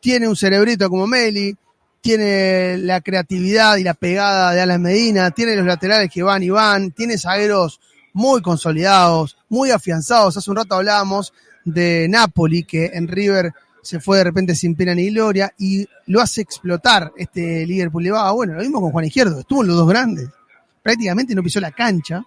tiene 0.00 0.28
un 0.28 0.36
cerebrito 0.36 0.88
como 0.88 1.06
Meli, 1.06 1.56
tiene 2.00 2.78
la 2.78 3.00
creatividad 3.00 3.76
y 3.76 3.82
la 3.82 3.94
pegada 3.94 4.52
de 4.52 4.60
Alan 4.60 4.80
Medina, 4.82 5.30
tiene 5.32 5.56
los 5.56 5.66
laterales 5.66 6.10
que 6.12 6.22
van 6.22 6.42
y 6.42 6.50
van, 6.50 6.92
tiene 6.92 7.18
zagueros 7.18 7.80
muy 8.12 8.40
consolidados, 8.40 9.36
muy 9.48 9.70
afianzados. 9.70 10.36
Hace 10.36 10.50
un 10.50 10.56
rato 10.56 10.76
hablábamos 10.76 11.32
de 11.66 12.06
Napoli, 12.08 12.64
que 12.64 12.86
en 12.94 13.08
River 13.08 13.52
se 13.82 14.00
fue 14.00 14.18
de 14.18 14.24
repente 14.24 14.54
sin 14.54 14.74
pena 14.74 14.94
ni 14.94 15.10
gloria 15.10 15.52
y 15.58 15.86
lo 16.06 16.20
hace 16.20 16.40
explotar 16.40 17.12
este 17.16 17.66
Liverpool. 17.66 18.02
Le 18.02 18.12
va, 18.12 18.30
bueno, 18.32 18.54
lo 18.54 18.60
mismo 18.60 18.80
con 18.80 18.90
Juan 18.90 19.04
Izquierdo, 19.04 19.40
estuvo 19.40 19.62
en 19.62 19.68
los 19.68 19.76
dos 19.76 19.88
grandes, 19.88 20.28
prácticamente 20.82 21.34
no 21.34 21.42
pisó 21.42 21.60
la 21.60 21.72
cancha 21.72 22.24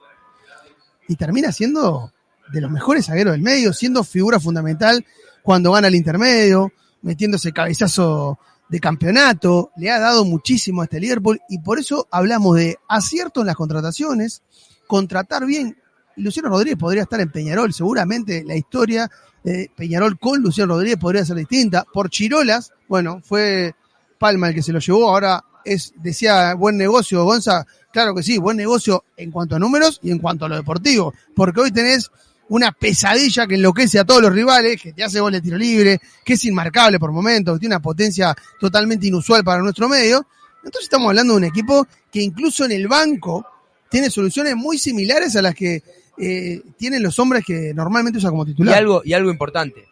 y 1.07 1.15
termina 1.15 1.51
siendo 1.51 2.11
de 2.51 2.61
los 2.61 2.69
mejores 2.69 3.07
zagueros 3.07 3.33
del 3.33 3.41
medio, 3.41 3.73
siendo 3.73 4.03
figura 4.03 4.39
fundamental 4.39 5.05
cuando 5.41 5.71
gana 5.71 5.87
el 5.87 5.95
intermedio, 5.95 6.71
metiéndose 7.01 7.51
cabezazo 7.51 8.39
de 8.67 8.79
campeonato, 8.79 9.71
le 9.77 9.89
ha 9.89 9.99
dado 9.99 10.25
muchísimo 10.25 10.81
a 10.81 10.83
este 10.83 10.99
Liverpool 10.99 11.39
y 11.49 11.59
por 11.59 11.79
eso 11.79 12.07
hablamos 12.11 12.55
de 12.57 12.77
acierto 12.87 13.41
en 13.41 13.47
las 13.47 13.55
contrataciones, 13.55 14.43
contratar 14.85 15.45
bien. 15.45 15.77
Luciano 16.17 16.49
Rodríguez 16.49 16.77
podría 16.77 17.03
estar 17.03 17.19
en 17.19 17.31
Peñarol, 17.31 17.73
seguramente 17.73 18.43
la 18.45 18.55
historia 18.55 19.09
de 19.43 19.71
Peñarol 19.75 20.19
con 20.19 20.41
Luciano 20.41 20.73
Rodríguez 20.73 20.97
podría 20.97 21.25
ser 21.25 21.37
distinta. 21.37 21.85
Por 21.91 22.09
Chirolas, 22.09 22.73
bueno, 22.87 23.21
fue 23.23 23.73
Palma 24.17 24.49
el 24.49 24.55
que 24.55 24.61
se 24.61 24.73
lo 24.73 24.79
llevó, 24.79 25.09
ahora 25.09 25.43
es, 25.63 25.93
decía, 25.97 26.53
buen 26.55 26.77
negocio, 26.77 27.23
Gonza, 27.23 27.65
claro 27.91 28.15
que 28.15 28.23
sí, 28.23 28.37
buen 28.37 28.57
negocio 28.57 29.05
en 29.17 29.31
cuanto 29.31 29.55
a 29.55 29.59
números 29.59 29.99
y 30.03 30.11
en 30.11 30.19
cuanto 30.19 30.45
a 30.45 30.49
lo 30.49 30.55
deportivo, 30.55 31.13
porque 31.35 31.61
hoy 31.61 31.71
tenés 31.71 32.09
una 32.49 32.71
pesadilla 32.71 33.45
que 33.45 33.55
enloquece 33.55 33.99
a 33.99 34.05
todos 34.05 34.21
los 34.21 34.33
rivales, 34.33 34.81
que 34.81 34.93
te 34.93 35.03
hace 35.03 35.19
gol 35.19 35.31
de 35.31 35.41
tiro 35.41 35.57
libre, 35.57 35.99
que 36.25 36.33
es 36.33 36.45
inmarcable 36.45 36.99
por 36.99 37.11
momentos, 37.11 37.55
que 37.55 37.59
tiene 37.59 37.75
una 37.75 37.81
potencia 37.81 38.35
totalmente 38.59 39.07
inusual 39.07 39.43
para 39.43 39.61
nuestro 39.61 39.87
medio. 39.87 40.25
Entonces 40.57 40.83
estamos 40.83 41.09
hablando 41.09 41.33
de 41.33 41.37
un 41.37 41.43
equipo 41.43 41.87
que 42.11 42.21
incluso 42.21 42.65
en 42.65 42.71
el 42.71 42.87
banco 42.87 43.45
tiene 43.89 44.09
soluciones 44.09 44.55
muy 44.55 44.79
similares 44.79 45.35
a 45.35 45.41
las 45.43 45.53
que 45.53 45.83
eh, 46.19 46.61
tienen 46.77 47.01
los 47.01 47.17
hombres 47.19 47.43
que 47.45 47.73
normalmente 47.73 48.17
usa 48.17 48.29
como 48.29 48.45
titular. 48.45 48.83
y 49.03 49.13
algo 49.13 49.31
importante. 49.31 49.87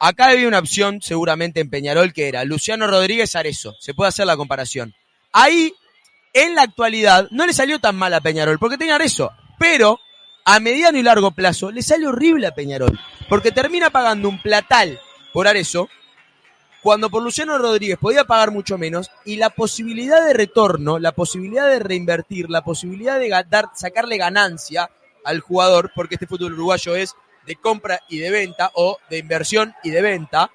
Acá 0.00 0.26
había 0.26 0.48
una 0.48 0.58
opción 0.58 1.00
seguramente 1.00 1.60
en 1.60 1.70
Peñarol 1.70 2.12
que 2.12 2.28
era 2.28 2.44
Luciano 2.44 2.86
Rodríguez 2.86 3.36
Arezo. 3.36 3.74
Se 3.80 3.94
puede 3.94 4.08
hacer 4.08 4.26
la 4.26 4.36
comparación. 4.36 4.94
Ahí, 5.32 5.72
en 6.32 6.54
la 6.54 6.62
actualidad, 6.62 7.28
no 7.30 7.46
le 7.46 7.52
salió 7.52 7.78
tan 7.78 7.96
mal 7.96 8.12
a 8.14 8.20
Peñarol 8.20 8.58
porque 8.58 8.78
tenía 8.78 8.96
Arezo. 8.96 9.30
Pero 9.58 9.98
a 10.44 10.60
mediano 10.60 10.98
y 10.98 11.02
largo 11.02 11.30
plazo 11.30 11.70
le 11.70 11.82
sale 11.82 12.06
horrible 12.06 12.46
a 12.46 12.54
Peñarol. 12.54 12.98
Porque 13.28 13.52
termina 13.52 13.90
pagando 13.90 14.28
un 14.28 14.42
platal 14.42 15.00
por 15.32 15.48
Arezo 15.48 15.88
cuando 16.82 17.08
por 17.08 17.22
Luciano 17.22 17.56
Rodríguez 17.56 17.96
podía 17.98 18.24
pagar 18.24 18.50
mucho 18.50 18.76
menos 18.76 19.10
y 19.24 19.36
la 19.36 19.48
posibilidad 19.48 20.22
de 20.26 20.34
retorno, 20.34 20.98
la 20.98 21.12
posibilidad 21.12 21.66
de 21.66 21.78
reinvertir, 21.78 22.50
la 22.50 22.62
posibilidad 22.62 23.18
de 23.18 23.30
sacarle 23.74 24.18
ganancia 24.18 24.90
al 25.24 25.40
jugador, 25.40 25.90
porque 25.94 26.14
este 26.16 26.26
fútbol 26.26 26.52
uruguayo 26.52 26.94
es 26.94 27.14
de 27.46 27.56
compra 27.56 28.00
y 28.08 28.18
de 28.18 28.30
venta 28.30 28.70
o 28.74 28.98
de 29.10 29.18
inversión 29.18 29.74
y 29.82 29.90
de 29.90 30.02
venta, 30.02 30.50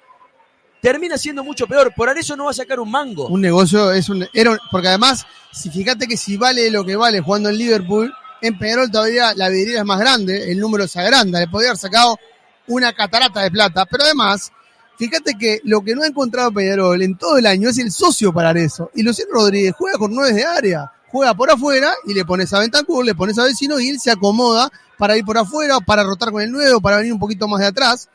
termina 0.80 1.18
siendo 1.18 1.44
mucho 1.44 1.66
peor. 1.66 1.92
Por 1.94 2.16
eso 2.16 2.36
no 2.36 2.46
va 2.46 2.50
a 2.50 2.54
sacar 2.54 2.80
un 2.80 2.90
mango. 2.90 3.26
Un 3.28 3.40
negocio 3.40 3.92
es 3.92 4.08
un, 4.08 4.26
era 4.32 4.58
porque 4.70 4.88
además, 4.88 5.26
si 5.52 5.70
fíjate 5.70 6.06
que 6.06 6.16
si 6.16 6.36
vale 6.36 6.70
lo 6.70 6.84
que 6.84 6.96
vale 6.96 7.20
jugando 7.20 7.48
en 7.48 7.58
Liverpool, 7.58 8.12
en 8.42 8.58
Peñarol 8.58 8.90
todavía 8.90 9.34
la 9.34 9.48
vidriera 9.48 9.80
es 9.80 9.86
más 9.86 10.00
grande, 10.00 10.50
el 10.50 10.58
número 10.58 10.88
se 10.88 11.00
agranda, 11.00 11.40
le 11.40 11.48
podría 11.48 11.70
haber 11.70 11.78
sacado 11.78 12.18
una 12.66 12.92
catarata 12.92 13.42
de 13.42 13.50
plata, 13.50 13.84
pero 13.84 14.04
además, 14.04 14.52
fíjate 14.96 15.34
que 15.38 15.60
lo 15.64 15.82
que 15.82 15.94
no 15.94 16.02
ha 16.02 16.06
encontrado 16.06 16.52
Peñarol 16.52 17.02
en 17.02 17.16
todo 17.18 17.36
el 17.36 17.46
año 17.46 17.68
es 17.68 17.78
el 17.78 17.92
socio 17.92 18.32
para 18.32 18.52
eso. 18.52 18.90
Y 18.94 19.02
Luciano 19.02 19.32
Rodríguez 19.32 19.74
juega 19.76 19.98
con 19.98 20.14
nueve 20.14 20.32
de 20.32 20.44
área, 20.44 20.92
juega 21.10 21.34
por 21.34 21.50
afuera 21.50 21.92
y 22.06 22.14
le 22.14 22.24
pones 22.24 22.52
a 22.52 22.60
Bentancur, 22.60 23.04
le 23.04 23.14
pones 23.14 23.38
a 23.38 23.44
Vecino 23.44 23.78
y 23.80 23.88
él 23.88 24.00
se 24.00 24.10
acomoda 24.10 24.70
para 24.98 25.16
ir 25.16 25.24
por 25.24 25.38
afuera, 25.38 25.78
para 25.80 26.02
rotar 26.02 26.30
con 26.30 26.42
el 26.42 26.50
nuevo, 26.50 26.80
para 26.80 26.98
venir 26.98 27.12
un 27.12 27.18
poquito 27.18 27.48
más 27.48 27.60
de 27.60 27.66
atrás. 27.66 28.08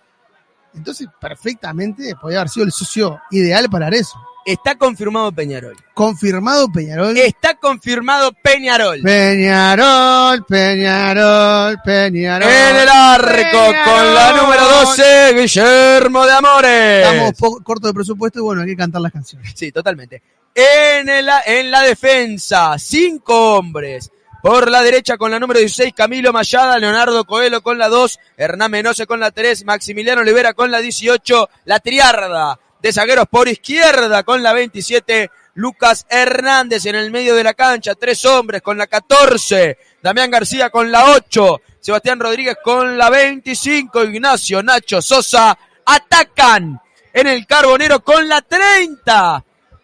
Entonces, 0.74 1.08
perfectamente 1.20 2.16
podría 2.16 2.40
haber 2.40 2.50
sido 2.50 2.66
el 2.66 2.72
socio 2.72 3.20
ideal 3.32 3.70
para 3.70 3.90
eso. 3.90 4.18
Está 4.46 4.76
confirmado 4.76 5.32
Peñarol. 5.32 5.76
Confirmado 5.96 6.72
Peñarol. 6.72 7.18
Está 7.18 7.56
confirmado 7.56 8.32
Peñarol. 8.44 9.02
Peñarol, 9.02 10.46
Peñarol, 10.46 11.78
Peñarol. 11.84 12.48
En 12.50 12.76
el 12.76 12.88
arco 12.90 13.74
con 13.86 14.14
la 14.14 14.34
número 14.34 14.62
12, 14.86 15.34
Guillermo 15.34 16.26
de 16.28 16.32
Amores. 16.32 17.08
Estamos 17.08 17.34
poco, 17.40 17.64
corto 17.64 17.88
de 17.88 17.94
presupuesto 17.96 18.38
y 18.40 18.42
bueno, 18.44 18.62
hay 18.62 18.68
que 18.68 18.78
cantar 18.78 19.02
las 19.02 19.12
canciones. 19.12 19.52
Sí, 19.56 19.72
totalmente. 19.72 20.22
En, 20.54 21.10
el- 21.10 21.30
en 21.48 21.72
la 21.72 21.82
defensa, 21.82 22.76
cinco 22.78 23.56
hombres. 23.58 24.12
Por 24.44 24.70
la 24.70 24.84
derecha 24.84 25.18
con 25.18 25.32
la 25.32 25.40
número 25.40 25.60
16, 25.60 25.92
Camilo 25.98 26.32
Mayada, 26.32 26.78
Leonardo 26.78 27.26
Coelho 27.26 27.64
con 27.64 27.80
la 27.80 27.90
2, 27.90 28.20
Hernán 28.38 28.70
Menose 28.70 29.08
con 29.08 29.20
la 29.20 29.32
3, 29.32 29.66
Maximiliano 29.66 30.22
Olivera 30.22 30.54
con 30.54 30.70
la 30.70 30.82
18, 30.82 31.50
la 31.66 31.80
triarda 31.80 32.60
de 32.86 32.94
zagueros 32.94 33.26
por 33.28 33.48
izquierda 33.48 34.22
con 34.22 34.44
la 34.44 34.54
27, 34.54 35.32
Lucas 35.56 36.06
Hernández 36.08 36.86
en 36.86 36.94
el 36.94 37.10
medio 37.10 37.34
de 37.34 37.44
la 37.44 37.56
cancha, 37.56 37.96
tres 37.96 38.24
hombres 38.26 38.62
con 38.62 38.78
la 38.78 38.86
14, 38.86 39.80
Damián 40.04 40.30
García 40.30 40.70
con 40.70 40.92
la 40.92 41.06
8, 41.16 41.62
Sebastián 41.80 42.20
Rodríguez 42.20 42.58
con 42.64 42.96
la 42.96 43.10
25, 43.10 44.04
Ignacio 44.04 44.62
Nacho 44.62 45.02
Sosa, 45.02 45.58
atacan 45.84 46.80
en 47.12 47.26
el 47.26 47.48
Carbonero 47.48 48.04
con 48.04 48.28
la 48.30 48.44
30, 48.44 49.44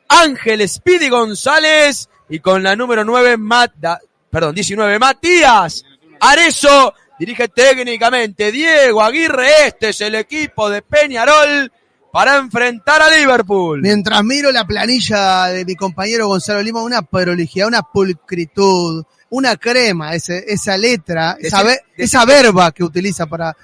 Ángel 0.09 0.69
Speedy 0.69 1.09
González 1.09 2.07
y 2.29 2.39
con 2.39 2.61
la 2.61 2.75
número 2.75 3.03
9, 3.03 3.35
Mat- 3.37 3.73
da- 3.77 3.99
perdón, 4.29 4.53
19, 4.53 4.99
Matías 4.99 5.83
Arezo 6.19 6.93
dirige 7.17 7.47
técnicamente 7.47 8.51
Diego 8.51 9.01
Aguirre. 9.01 9.65
Este 9.65 9.89
es 9.89 10.01
el 10.01 10.13
equipo 10.13 10.69
de 10.69 10.83
Peñarol 10.83 11.71
para 12.12 12.38
enfrentar 12.38 13.01
a 13.01 13.09
Liverpool. 13.09 13.82
Mientras 13.82 14.24
miro 14.24 14.51
la 14.51 14.66
planilla 14.66 15.45
de 15.47 15.64
mi 15.66 15.76
compañero 15.76 16.28
Gonzalo 16.28 16.62
Lima, 16.62 16.82
una 16.84 17.01
prolijidad, 17.01 17.68
una 17.68 17.82
pulcritud, 17.84 19.03
una 19.30 19.55
crema, 19.55 20.14
ese- 20.14 20.43
esa 20.47 20.76
letra, 20.78 21.38
esa, 21.39 21.64
Decir- 21.64 21.80
esa 21.95 22.26
verba 22.26 22.72
que 22.74 22.84
utiliza 22.84 23.26
para 23.28 23.55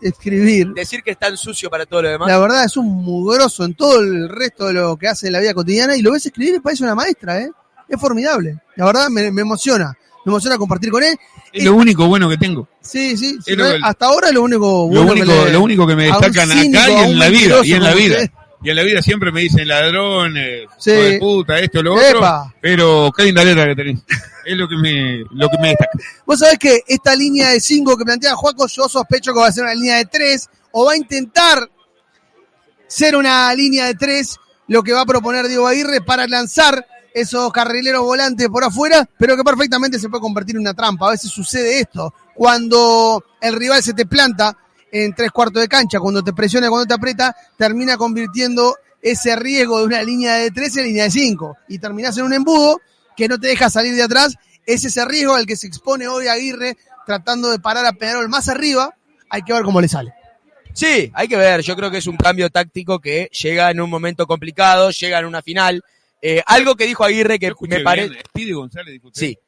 escribir. 0.00 0.68
Decir 0.74 1.02
que 1.02 1.12
es 1.12 1.18
tan 1.18 1.36
sucio 1.36 1.70
para 1.70 1.86
todo 1.86 2.02
lo 2.02 2.08
demás. 2.10 2.28
La 2.28 2.38
verdad 2.38 2.64
es 2.64 2.76
un 2.76 2.86
mugroso 2.86 3.64
en 3.64 3.74
todo 3.74 4.00
el 4.00 4.28
resto 4.28 4.66
de 4.66 4.74
lo 4.74 4.96
que 4.96 5.08
hace 5.08 5.28
en 5.28 5.32
la 5.32 5.40
vida 5.40 5.54
cotidiana 5.54 5.96
y 5.96 6.02
lo 6.02 6.12
ves 6.12 6.26
escribir 6.26 6.56
y 6.56 6.60
parece 6.60 6.82
una 6.84 6.94
maestra, 6.94 7.40
¿eh? 7.40 7.50
Es 7.88 8.00
formidable. 8.00 8.58
La 8.74 8.84
verdad 8.86 9.08
me, 9.08 9.30
me 9.30 9.42
emociona. 9.42 9.96
Me 10.26 10.30
emociona 10.32 10.58
compartir 10.58 10.90
con 10.90 11.02
él. 11.04 11.16
Es 11.52 11.62
lo 11.64 11.74
único 11.74 12.06
bueno 12.08 12.28
que 12.28 12.36
tengo. 12.36 12.68
Sí, 12.82 13.16
sí. 13.16 13.38
lo 13.54 13.64
que- 13.64 13.78
hasta 13.82 14.06
ahora 14.06 14.28
es 14.28 14.34
lo 14.34 14.42
único 14.42 14.66
Lo 14.92 15.02
bueno 15.04 15.14
que 15.14 15.22
único, 15.22 15.44
le- 15.44 15.52
lo 15.52 15.60
único 15.62 15.86
que 15.86 15.94
me 15.96 16.04
destacan 16.06 16.50
cínico, 16.50 16.80
acá 16.80 16.90
y 16.90 17.10
en 17.12 17.18
la 17.18 17.28
vida. 17.28 17.60
Y 17.64 17.72
en 17.74 17.82
la 17.84 17.94
vida. 17.94 18.16
usted. 18.16 18.30
Y 18.64 18.70
en 18.70 18.76
la 18.76 18.82
vida 18.82 19.02
siempre 19.02 19.30
me 19.30 19.42
dicen 19.42 19.68
ladrones, 19.68 20.66
Sí. 20.78 20.90
de 20.90 21.18
puta, 21.20 21.60
esto, 21.60 21.80
lo 21.82 21.94
otro. 21.94 22.18
Epa. 22.18 22.52
Pero 22.60 23.12
qué 23.16 23.22
linda 23.24 23.44
letra 23.44 23.66
que 23.66 23.76
tenés. 23.76 24.00
Es 24.44 24.56
lo 24.56 24.66
que 24.68 24.76
me, 24.76 25.24
lo 25.30 25.48
que 25.48 25.58
me 25.58 25.68
destaca. 25.68 25.90
Vos 26.26 26.40
sabés 26.40 26.58
que 26.58 26.80
esta 26.88 27.14
línea 27.14 27.50
de 27.50 27.60
5 27.60 27.96
que 27.96 28.04
plantea 28.04 28.34
Juaco, 28.34 28.66
yo 28.66 28.88
sospecho 28.88 29.32
que 29.32 29.38
va 29.40 29.46
a 29.46 29.52
ser 29.52 29.62
una 29.64 29.74
línea 29.74 29.96
de 29.98 30.06
3 30.06 30.48
o 30.72 30.84
va 30.86 30.92
a 30.92 30.96
intentar 30.96 31.70
ser 32.88 33.14
una 33.16 33.52
línea 33.54 33.86
de 33.86 33.94
3 33.94 34.36
lo 34.68 34.82
que 34.82 34.92
va 34.92 35.02
a 35.02 35.06
proponer 35.06 35.46
Diego 35.46 35.68
Aguirre 35.68 36.00
para 36.00 36.26
lanzar 36.26 36.84
esos 37.16 37.50
carrileros 37.50 38.02
volantes 38.02 38.46
por 38.48 38.62
afuera, 38.62 39.08
pero 39.16 39.38
que 39.38 39.42
perfectamente 39.42 39.98
se 39.98 40.10
puede 40.10 40.20
convertir 40.20 40.54
en 40.56 40.60
una 40.60 40.74
trampa. 40.74 41.08
A 41.08 41.12
veces 41.12 41.30
sucede 41.30 41.80
esto, 41.80 42.12
cuando 42.34 43.24
el 43.40 43.56
rival 43.56 43.82
se 43.82 43.94
te 43.94 44.04
planta 44.04 44.54
en 44.92 45.14
tres 45.14 45.30
cuartos 45.30 45.62
de 45.62 45.66
cancha, 45.66 45.98
cuando 45.98 46.22
te 46.22 46.34
presiona, 46.34 46.68
cuando 46.68 46.84
te 46.84 46.92
aprieta, 46.92 47.34
termina 47.56 47.96
convirtiendo 47.96 48.76
ese 49.00 49.34
riesgo 49.34 49.78
de 49.78 49.86
una 49.86 50.02
línea 50.02 50.34
de 50.34 50.50
3 50.50 50.76
en 50.76 50.84
línea 50.84 51.04
de 51.04 51.10
5 51.10 51.56
y 51.68 51.78
terminás 51.78 52.18
en 52.18 52.24
un 52.24 52.34
embudo 52.34 52.82
que 53.16 53.28
no 53.28 53.40
te 53.40 53.48
deja 53.48 53.70
salir 53.70 53.94
de 53.94 54.02
atrás. 54.02 54.34
Es 54.66 54.84
ese 54.84 55.02
riesgo 55.06 55.34
al 55.34 55.46
que 55.46 55.56
se 55.56 55.68
expone 55.68 56.06
hoy 56.08 56.28
Aguirre 56.28 56.76
tratando 57.06 57.50
de 57.50 57.58
parar 57.58 57.86
a 57.86 57.94
Peñarol 57.94 58.28
más 58.28 58.50
arriba. 58.50 58.94
Hay 59.30 59.40
que 59.40 59.54
ver 59.54 59.62
cómo 59.62 59.80
le 59.80 59.88
sale. 59.88 60.12
Sí, 60.74 61.10
hay 61.14 61.28
que 61.28 61.36
ver. 61.36 61.62
Yo 61.62 61.76
creo 61.76 61.90
que 61.90 61.96
es 61.98 62.06
un 62.06 62.18
cambio 62.18 62.50
táctico 62.50 62.98
que 62.98 63.30
llega 63.32 63.70
en 63.70 63.80
un 63.80 63.88
momento 63.88 64.26
complicado, 64.26 64.90
llega 64.90 65.20
en 65.20 65.24
una 65.24 65.40
final. 65.40 65.82
Eh, 66.20 66.42
algo 66.46 66.74
que 66.74 66.86
dijo 66.86 67.04
Aguirre 67.04 67.38
que 67.38 67.52
me 67.68 67.80
parece. 67.80 68.22
usted. 69.08 69.20
Sí. 69.20 69.38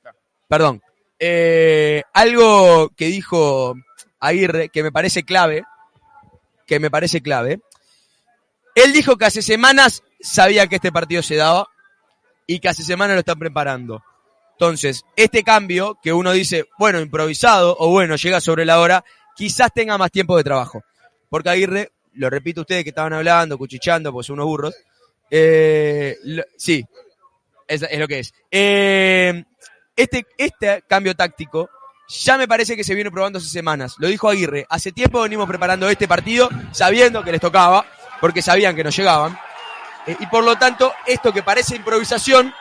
perdón. 0.46 0.82
Eh, 1.18 2.02
algo 2.12 2.90
que 2.90 3.06
dijo 3.06 3.74
Aguirre 4.20 4.68
que 4.68 4.82
me 4.82 4.92
parece 4.92 5.24
clave, 5.24 5.64
que 6.66 6.78
me 6.78 6.90
parece 6.90 7.20
clave. 7.20 7.60
Él 8.74 8.92
dijo 8.92 9.16
que 9.16 9.24
hace 9.24 9.42
semanas 9.42 10.02
sabía 10.20 10.66
que 10.66 10.76
este 10.76 10.92
partido 10.92 11.22
se 11.22 11.36
daba 11.36 11.68
y 12.46 12.60
que 12.60 12.68
hace 12.68 12.82
semanas 12.82 13.14
lo 13.14 13.20
están 13.20 13.38
preparando. 13.38 14.02
Entonces, 14.52 15.04
este 15.14 15.44
cambio 15.44 15.98
que 16.02 16.12
uno 16.12 16.32
dice, 16.32 16.66
bueno, 16.78 17.00
improvisado 17.00 17.76
o 17.78 17.90
bueno, 17.90 18.16
llega 18.16 18.40
sobre 18.40 18.64
la 18.64 18.80
hora, 18.80 19.04
quizás 19.36 19.72
tenga 19.72 19.98
más 19.98 20.10
tiempo 20.10 20.36
de 20.36 20.44
trabajo. 20.44 20.82
Porque 21.28 21.50
Aguirre, 21.50 21.92
lo 22.14 22.28
repito 22.28 22.60
a 22.60 22.62
ustedes 22.62 22.82
que 22.82 22.90
estaban 22.90 23.12
hablando, 23.12 23.56
cuchicheando, 23.56 24.12
pues 24.12 24.26
son 24.26 24.34
unos 24.34 24.46
burros. 24.46 24.74
Eh, 25.30 26.16
sí, 26.56 26.84
es, 27.66 27.98
lo 27.98 28.08
que 28.08 28.20
es. 28.20 28.32
Eh, 28.50 29.44
este, 29.96 30.26
este 30.36 30.82
cambio 30.86 31.14
táctico 31.14 31.68
ya 32.08 32.38
me 32.38 32.48
parece 32.48 32.74
que 32.74 32.84
se 32.84 32.94
viene 32.94 33.10
probando 33.10 33.38
hace 33.38 33.48
semanas. 33.48 33.96
Lo 33.98 34.08
dijo 34.08 34.28
Aguirre. 34.28 34.66
Hace 34.70 34.92
tiempo 34.92 35.20
venimos 35.20 35.46
preparando 35.46 35.88
este 35.90 36.08
partido 36.08 36.48
sabiendo 36.72 37.22
que 37.22 37.32
les 37.32 37.40
tocaba, 37.40 37.84
porque 38.20 38.40
sabían 38.40 38.74
que 38.74 38.84
nos 38.84 38.96
llegaban. 38.96 39.38
Eh, 40.06 40.16
y 40.18 40.26
por 40.26 40.42
lo 40.42 40.56
tanto, 40.56 40.92
esto 41.06 41.32
que 41.32 41.42
parece 41.42 41.76
improvisación, 41.76 42.54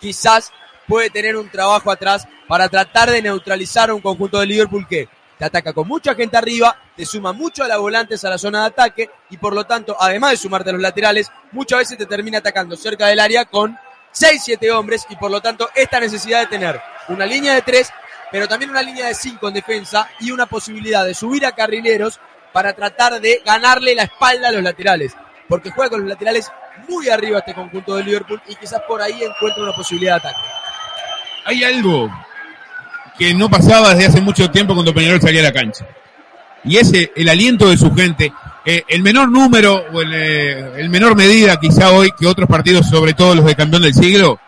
quizás 0.00 0.52
puede 0.86 1.10
tener 1.10 1.36
un 1.36 1.48
trabajo 1.48 1.90
atrás 1.90 2.28
para 2.46 2.68
tratar 2.68 3.10
de 3.10 3.22
neutralizar 3.22 3.92
un 3.92 4.00
conjunto 4.00 4.38
de 4.38 4.46
Liverpool 4.46 4.86
que 4.86 5.08
te 5.38 5.44
ataca 5.44 5.72
con 5.72 5.88
mucha 5.88 6.14
gente 6.14 6.36
arriba, 6.36 6.76
te 6.96 7.04
suma 7.04 7.32
mucho 7.32 7.64
a 7.64 7.68
las 7.68 7.78
volantes 7.78 8.24
a 8.24 8.30
la 8.30 8.38
zona 8.38 8.60
de 8.60 8.66
ataque 8.66 9.10
y 9.30 9.36
por 9.36 9.54
lo 9.54 9.64
tanto, 9.64 9.96
además 9.98 10.32
de 10.32 10.36
sumarte 10.36 10.70
a 10.70 10.72
los 10.74 10.82
laterales, 10.82 11.30
muchas 11.52 11.80
veces 11.80 11.98
te 11.98 12.06
termina 12.06 12.38
atacando 12.38 12.76
cerca 12.76 13.06
del 13.06 13.20
área 13.20 13.44
con 13.44 13.76
6-7 14.14 14.70
hombres 14.70 15.06
y 15.08 15.16
por 15.16 15.30
lo 15.30 15.40
tanto 15.40 15.68
esta 15.74 15.98
necesidad 15.98 16.40
de 16.40 16.46
tener 16.46 16.80
una 17.08 17.26
línea 17.26 17.54
de 17.54 17.62
3, 17.62 17.92
pero 18.30 18.46
también 18.46 18.70
una 18.70 18.82
línea 18.82 19.08
de 19.08 19.14
5 19.14 19.48
en 19.48 19.54
defensa 19.54 20.08
y 20.20 20.30
una 20.30 20.46
posibilidad 20.46 21.04
de 21.04 21.14
subir 21.14 21.44
a 21.46 21.52
carrileros 21.52 22.20
para 22.52 22.72
tratar 22.72 23.20
de 23.20 23.42
ganarle 23.44 23.94
la 23.94 24.04
espalda 24.04 24.48
a 24.48 24.52
los 24.52 24.62
laterales, 24.62 25.16
porque 25.48 25.70
juega 25.70 25.90
con 25.90 26.00
los 26.00 26.08
laterales 26.08 26.50
muy 26.88 27.08
arriba 27.08 27.40
este 27.40 27.54
conjunto 27.54 27.96
de 27.96 28.04
Liverpool 28.04 28.40
y 28.46 28.54
quizás 28.54 28.80
por 28.86 29.02
ahí 29.02 29.22
encuentra 29.22 29.62
una 29.62 29.74
posibilidad 29.74 30.22
de 30.22 30.28
ataque. 30.28 30.48
Hay 31.46 31.64
algo 31.64 32.10
que 33.18 33.34
no 33.34 33.48
pasaba 33.48 33.94
desde 33.94 34.06
hace 34.06 34.20
mucho 34.20 34.50
tiempo 34.50 34.74
cuando 34.74 34.94
Peñarol 34.94 35.20
salía 35.20 35.40
a 35.40 35.44
la 35.44 35.52
cancha. 35.52 35.86
Y 36.64 36.76
ese, 36.76 37.12
el 37.14 37.28
aliento 37.28 37.68
de 37.68 37.76
su 37.76 37.94
gente, 37.94 38.32
eh, 38.64 38.82
el 38.88 39.02
menor 39.02 39.30
número 39.30 39.84
o 39.92 40.00
el, 40.00 40.12
eh, 40.14 40.72
el 40.78 40.88
menor 40.88 41.14
medida 41.14 41.60
quizá 41.60 41.92
hoy 41.92 42.10
que 42.18 42.26
otros 42.26 42.48
partidos, 42.48 42.88
sobre 42.88 43.12
todo 43.12 43.34
los 43.34 43.44
de 43.44 43.54
campeón 43.54 43.82
del 43.82 43.94
siglo, 43.94 44.38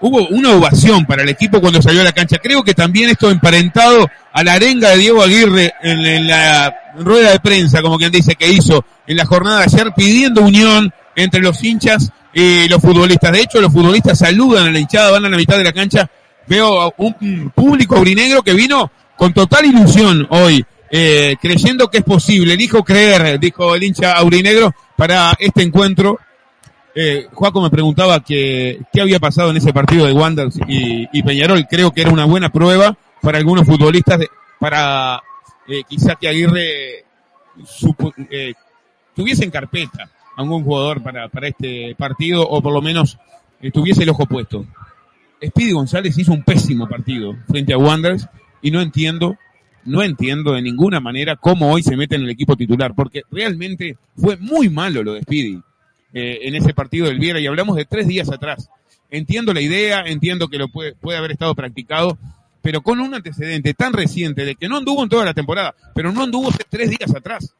hubo 0.00 0.26
una 0.28 0.50
ovación 0.50 1.06
para 1.06 1.22
el 1.22 1.28
equipo 1.30 1.60
cuando 1.60 1.80
salió 1.80 2.02
a 2.02 2.04
la 2.04 2.12
cancha. 2.12 2.38
Creo 2.38 2.62
que 2.62 2.74
también 2.74 3.08
esto 3.08 3.30
emparentado 3.30 4.08
a 4.32 4.44
la 4.44 4.54
arenga 4.54 4.90
de 4.90 4.98
Diego 4.98 5.22
Aguirre 5.22 5.72
en, 5.82 6.04
en 6.04 6.26
la 6.26 6.74
rueda 6.98 7.30
de 7.30 7.40
prensa, 7.40 7.80
como 7.80 7.98
quien 7.98 8.12
dice, 8.12 8.34
que 8.34 8.50
hizo 8.50 8.84
en 9.06 9.16
la 9.16 9.24
jornada 9.24 9.60
de 9.60 9.64
ayer, 9.64 9.92
pidiendo 9.96 10.42
unión 10.42 10.92
entre 11.16 11.40
los 11.40 11.62
hinchas 11.62 12.10
y 12.34 12.68
los 12.68 12.80
futbolistas. 12.80 13.32
De 13.32 13.40
hecho, 13.40 13.60
los 13.60 13.72
futbolistas 13.72 14.18
saludan 14.18 14.68
a 14.68 14.70
la 14.70 14.78
hinchada, 14.78 15.10
van 15.10 15.24
a 15.24 15.28
la 15.28 15.36
mitad 15.36 15.56
de 15.56 15.64
la 15.64 15.72
cancha. 15.72 16.10
Veo 16.46 16.92
un 16.98 17.50
público 17.54 17.96
aurinegro 17.96 18.42
que 18.42 18.52
vino 18.52 18.90
con 19.16 19.32
total 19.32 19.66
ilusión 19.66 20.26
hoy, 20.30 20.64
eh, 20.90 21.36
creyendo 21.40 21.88
que 21.88 21.98
es 21.98 22.04
posible. 22.04 22.56
Dijo 22.56 22.82
creer, 22.82 23.38
dijo 23.38 23.74
el 23.74 23.82
hincha 23.82 24.12
aurinegro, 24.12 24.74
para 24.96 25.36
este 25.38 25.62
encuentro. 25.62 26.18
Eh, 26.94 27.26
me 27.54 27.70
preguntaba 27.70 28.20
que, 28.20 28.80
qué 28.92 29.00
había 29.00 29.18
pasado 29.18 29.50
en 29.50 29.56
ese 29.56 29.72
partido 29.72 30.06
de 30.06 30.12
Wanderers 30.12 30.58
y, 30.68 31.22
Peñarol. 31.22 31.66
Creo 31.68 31.92
que 31.92 32.02
era 32.02 32.10
una 32.10 32.24
buena 32.24 32.50
prueba 32.50 32.96
para 33.20 33.38
algunos 33.38 33.66
futbolistas, 33.66 34.20
para 34.58 35.22
eh, 35.66 35.82
quizá 35.88 36.16
que 36.16 36.28
Aguirre 36.28 37.04
eh, 38.30 38.54
tuviese 39.14 39.44
en 39.44 39.50
carpeta 39.50 40.04
a 40.36 40.40
algún 40.40 40.64
jugador 40.64 41.02
para, 41.02 41.28
para 41.28 41.48
este 41.48 41.94
partido 41.96 42.46
o 42.46 42.62
por 42.62 42.72
lo 42.72 42.82
menos 42.82 43.18
eh, 43.60 43.70
tuviese 43.70 44.02
el 44.02 44.10
ojo 44.10 44.26
puesto. 44.26 44.66
Speedy 45.44 45.72
González 45.72 46.16
hizo 46.18 46.32
un 46.32 46.44
pésimo 46.44 46.88
partido 46.88 47.36
frente 47.48 47.72
a 47.72 47.78
Wanderers 47.78 48.28
y 48.60 48.70
no 48.70 48.80
entiendo, 48.80 49.36
no 49.84 50.02
entiendo 50.02 50.52
de 50.52 50.62
ninguna 50.62 51.00
manera 51.00 51.36
cómo 51.36 51.72
hoy 51.72 51.82
se 51.82 51.96
mete 51.96 52.14
en 52.14 52.22
el 52.22 52.30
equipo 52.30 52.56
titular, 52.56 52.94
porque 52.94 53.22
realmente 53.30 53.96
fue 54.16 54.36
muy 54.36 54.68
malo 54.68 55.02
lo 55.02 55.14
de 55.14 55.22
Speedy 55.22 55.60
eh, 56.14 56.40
en 56.42 56.54
ese 56.54 56.74
partido 56.74 57.06
del 57.06 57.18
Viera 57.18 57.40
y 57.40 57.46
hablamos 57.46 57.76
de 57.76 57.84
tres 57.84 58.06
días 58.06 58.30
atrás. 58.30 58.70
Entiendo 59.10 59.52
la 59.52 59.60
idea, 59.60 60.04
entiendo 60.06 60.48
que 60.48 60.58
lo 60.58 60.68
puede, 60.68 60.94
puede 60.94 61.18
haber 61.18 61.32
estado 61.32 61.54
practicado, 61.54 62.18
pero 62.62 62.80
con 62.80 63.00
un 63.00 63.12
antecedente 63.12 63.74
tan 63.74 63.92
reciente 63.92 64.44
de 64.44 64.54
que 64.54 64.68
no 64.68 64.78
anduvo 64.78 65.02
en 65.02 65.08
toda 65.08 65.24
la 65.24 65.34
temporada, 65.34 65.74
pero 65.94 66.12
no 66.12 66.22
anduvo 66.22 66.50
tres 66.70 66.90
días 66.90 67.14
atrás. 67.14 67.54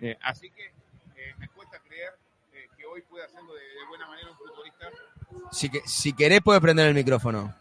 Eh, 0.00 0.16
así 0.22 0.48
que 0.50 0.64
eh, 0.64 1.34
me 1.38 1.48
cuesta 1.48 1.78
creer 1.80 2.12
eh, 2.54 2.68
que 2.78 2.86
hoy 2.86 3.02
pueda 3.10 3.24
hacerlo 3.26 3.52
de, 3.52 3.62
de 3.62 3.86
buena 3.88 4.06
manera 4.06 4.30
un 4.30 4.36
futbolista. 4.36 4.86
Si, 5.52 5.68
que, 5.70 5.82
si 5.86 6.12
querés, 6.12 6.40
puedes 6.42 6.60
prender 6.60 6.86
el 6.88 6.94
micrófono. 6.94 7.54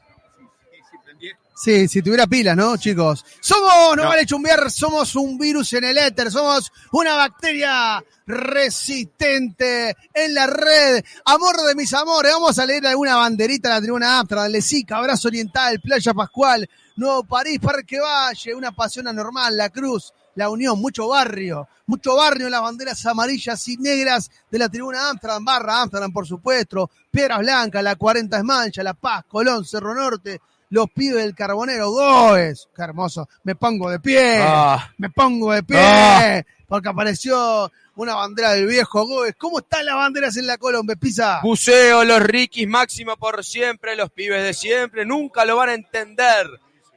Si, 0.71 0.77
si 0.77 0.97
prendí- 0.97 1.31
Sí, 1.55 1.87
si 1.87 2.01
tuviera 2.03 2.27
pilas, 2.27 2.55
¿no, 2.55 2.77
chicos? 2.77 3.25
Somos, 3.41 3.95
no, 3.95 4.03
No. 4.03 4.09
vale 4.09 4.25
chumbear, 4.25 4.69
somos 4.69 5.15
un 5.15 5.37
virus 5.39 5.73
en 5.73 5.85
el 5.85 5.97
éter, 5.97 6.29
somos 6.31 6.71
una 6.91 7.15
bacteria 7.15 8.03
resistente 8.27 9.95
en 10.13 10.33
la 10.35 10.45
red. 10.47 11.03
Amor 11.25 11.55
de 11.65 11.73
mis 11.75 11.93
amores, 11.93 12.31
vamos 12.33 12.59
a 12.59 12.65
leer 12.65 12.85
alguna 12.85 13.15
banderita 13.15 13.69
de 13.69 13.75
la 13.75 13.81
tribuna 13.81 14.19
Amsterdam, 14.19 14.51
Lesica, 14.51 14.97
Abrazo 14.97 15.27
Oriental, 15.29 15.79
Playa 15.79 16.13
Pascual, 16.13 16.69
Nuevo 16.95 17.23
París, 17.23 17.59
Parque 17.59 17.99
Valle, 17.99 18.53
una 18.53 18.71
pasión 18.71 19.07
anormal, 19.07 19.55
La 19.57 19.69
Cruz, 19.69 20.13
La 20.37 20.49
Unión, 20.49 20.79
mucho 20.79 21.07
barrio, 21.09 21.67
mucho 21.87 22.15
barrio 22.15 22.45
en 22.47 22.51
las 22.51 22.61
banderas 22.61 23.05
amarillas 23.05 23.67
y 23.67 23.77
negras 23.77 24.29
de 24.49 24.59
la 24.59 24.69
tribuna 24.69 25.09
Amsterdam, 25.09 25.43
barra 25.43 25.81
Amsterdam, 25.81 26.11
por 26.13 26.25
supuesto, 26.27 26.89
Piedras 27.11 27.39
Blancas, 27.39 27.83
La 27.83 27.95
40 27.95 28.37
es 28.37 28.43
Mancha, 28.43 28.83
La 28.83 28.93
Paz, 28.93 29.25
Colón, 29.27 29.65
Cerro 29.65 29.93
Norte, 29.95 30.39
los 30.69 30.89
pibes 30.91 31.23
del 31.23 31.33
Carbonero, 31.35 31.89
Goes, 31.91 32.69
qué 32.75 32.81
hermoso, 32.83 33.27
me 33.43 33.55
pongo 33.55 33.89
de 33.89 33.99
pie, 33.99 34.37
Ah. 34.41 34.91
me 34.97 35.09
pongo 35.09 35.53
de 35.53 35.63
pie, 35.63 35.77
Ah. 35.79 36.43
porque 36.67 36.89
apareció 36.89 37.71
una 37.95 38.13
bandera 38.13 38.51
del 38.51 38.67
viejo 38.67 39.07
Goes. 39.07 39.33
¿Cómo 39.39 39.57
están 39.59 39.85
las 39.85 39.95
banderas 39.95 40.37
en 40.37 40.45
la 40.45 40.57
Colombia, 40.59 40.95
Pisa? 40.97 41.39
Buceo, 41.41 42.03
los 42.03 42.21
Rikis, 42.21 42.67
máximo 42.67 43.17
por 43.17 43.43
siempre, 43.43 43.95
los 43.95 44.11
pibes 44.11 44.43
de 44.43 44.53
siempre, 44.53 45.03
nunca 45.03 45.45
lo 45.45 45.55
van 45.55 45.69
a 45.69 45.73
entender. 45.73 46.45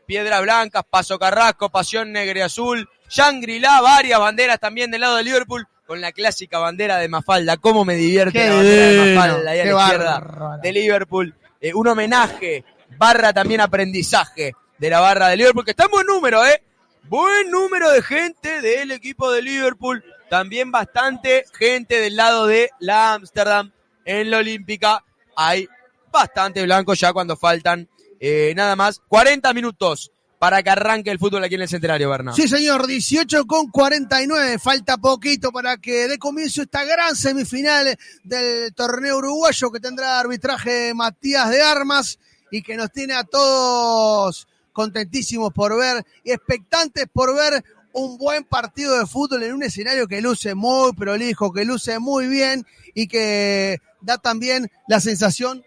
Piedras 0.05 0.43
Blancas, 0.43 0.83
Paso 0.91 1.19
Carrasco, 1.19 1.71
Pasión 1.71 2.11
Negra 2.13 2.41
y 2.41 2.43
Azul, 2.43 2.89
Shangri-La, 3.11 3.81
varias 3.81 4.21
banderas 4.21 4.61
también 4.61 4.91
del 4.91 5.01
lado 5.01 5.17
de 5.17 5.25
Liverpool, 5.25 5.67
con 5.85 6.01
la 6.01 6.13
clásica 6.13 6.61
bandera 6.61 6.99
de 6.99 7.09
Mafalda. 7.09 7.57
¿Cómo 7.57 7.85
me 7.85 7.97
divierte 7.97 8.39
Qué 8.39 8.49
la 8.49 8.55
bandera 8.55 8.87
de 8.87 9.15
Mafalda 9.15 9.51
ahí 9.51 9.61
a 9.61 9.65
la 9.65 9.83
izquierda 9.83 10.59
de 10.63 10.73
Liverpool? 10.73 11.35
Eh, 11.61 11.75
un 11.75 11.89
homenaje, 11.89 12.65
barra 12.97 13.33
también 13.33 13.61
aprendizaje 13.61 14.55
de 14.79 14.91
la 14.91 15.01
barra 15.01 15.29
de 15.29 15.37
Liverpool, 15.37 15.65
que 15.65 15.73
está 15.73 15.87
en 15.87 15.91
buen 15.91 16.07
número, 16.07 16.47
¿eh? 16.47 16.63
Buen 17.03 17.51
número 17.51 17.91
de 17.91 18.01
gente 18.01 18.61
del 18.61 18.93
equipo 18.93 19.33
de 19.33 19.43
Liverpool. 19.43 20.05
También 20.29 20.71
bastante 20.71 21.45
gente 21.59 22.01
del 22.01 22.15
lado 22.15 22.47
de 22.47 22.71
la 22.79 23.15
Amsterdam 23.15 23.73
en 24.05 24.31
la 24.31 24.39
Olímpica. 24.39 25.05
Hay 25.35 25.69
bastante 26.13 26.63
blanco 26.63 26.95
ya 26.95 27.13
cuando 27.13 27.37
faltan 27.37 27.89
eh, 28.21 28.53
nada 28.55 28.77
más 28.77 29.01
40 29.09 29.53
minutos 29.53 30.13
para 30.41 30.63
que 30.63 30.71
arranque 30.71 31.11
el 31.11 31.19
fútbol 31.19 31.45
aquí 31.45 31.57
en 31.57 31.61
el 31.61 31.69
Centenario, 31.69 32.09
Bernardo. 32.09 32.35
Sí, 32.35 32.49
señor, 32.49 32.87
18 32.87 33.45
con 33.45 33.71
49. 33.71 34.59
Falta 34.59 34.97
poquito 34.97 35.53
para 35.53 35.77
que 35.77 36.09
dé 36.09 36.19
comienzo 36.19 36.63
esta 36.63 36.83
gran 36.83 37.15
semifinal 37.15 37.95
del 38.25 38.73
torneo 38.75 39.19
uruguayo 39.19 39.71
que 39.71 39.81
tendrá 39.81 40.19
arbitraje 40.19 40.95
Matías 40.95 41.51
de 41.51 41.61
Armas 41.61 42.19
y 42.51 42.63
que 42.63 42.79
nos 42.79 42.91
tiene 42.91 43.13
a 43.13 43.25
todos 43.25 44.49
contentísimos 44.73 45.53
por 45.53 45.77
ver 45.77 46.07
y 46.25 46.33
expectantes 46.33 47.05
por 47.13 47.37
ver 47.37 47.63
un 47.93 48.17
buen 48.17 48.43
partido 48.45 48.99
de 48.99 49.05
fútbol 49.05 49.43
en 49.43 49.53
un 49.53 49.63
escenario 49.63 50.07
que 50.07 50.23
luce 50.23 50.55
muy 50.55 50.95
prolijo, 50.95 51.53
que 51.53 51.67
luce 51.67 51.99
muy 51.99 52.29
bien 52.29 52.65
y 52.95 53.09
que 53.09 53.77
da 54.01 54.17
también 54.17 54.71
la 54.89 55.01
sensación 55.01 55.63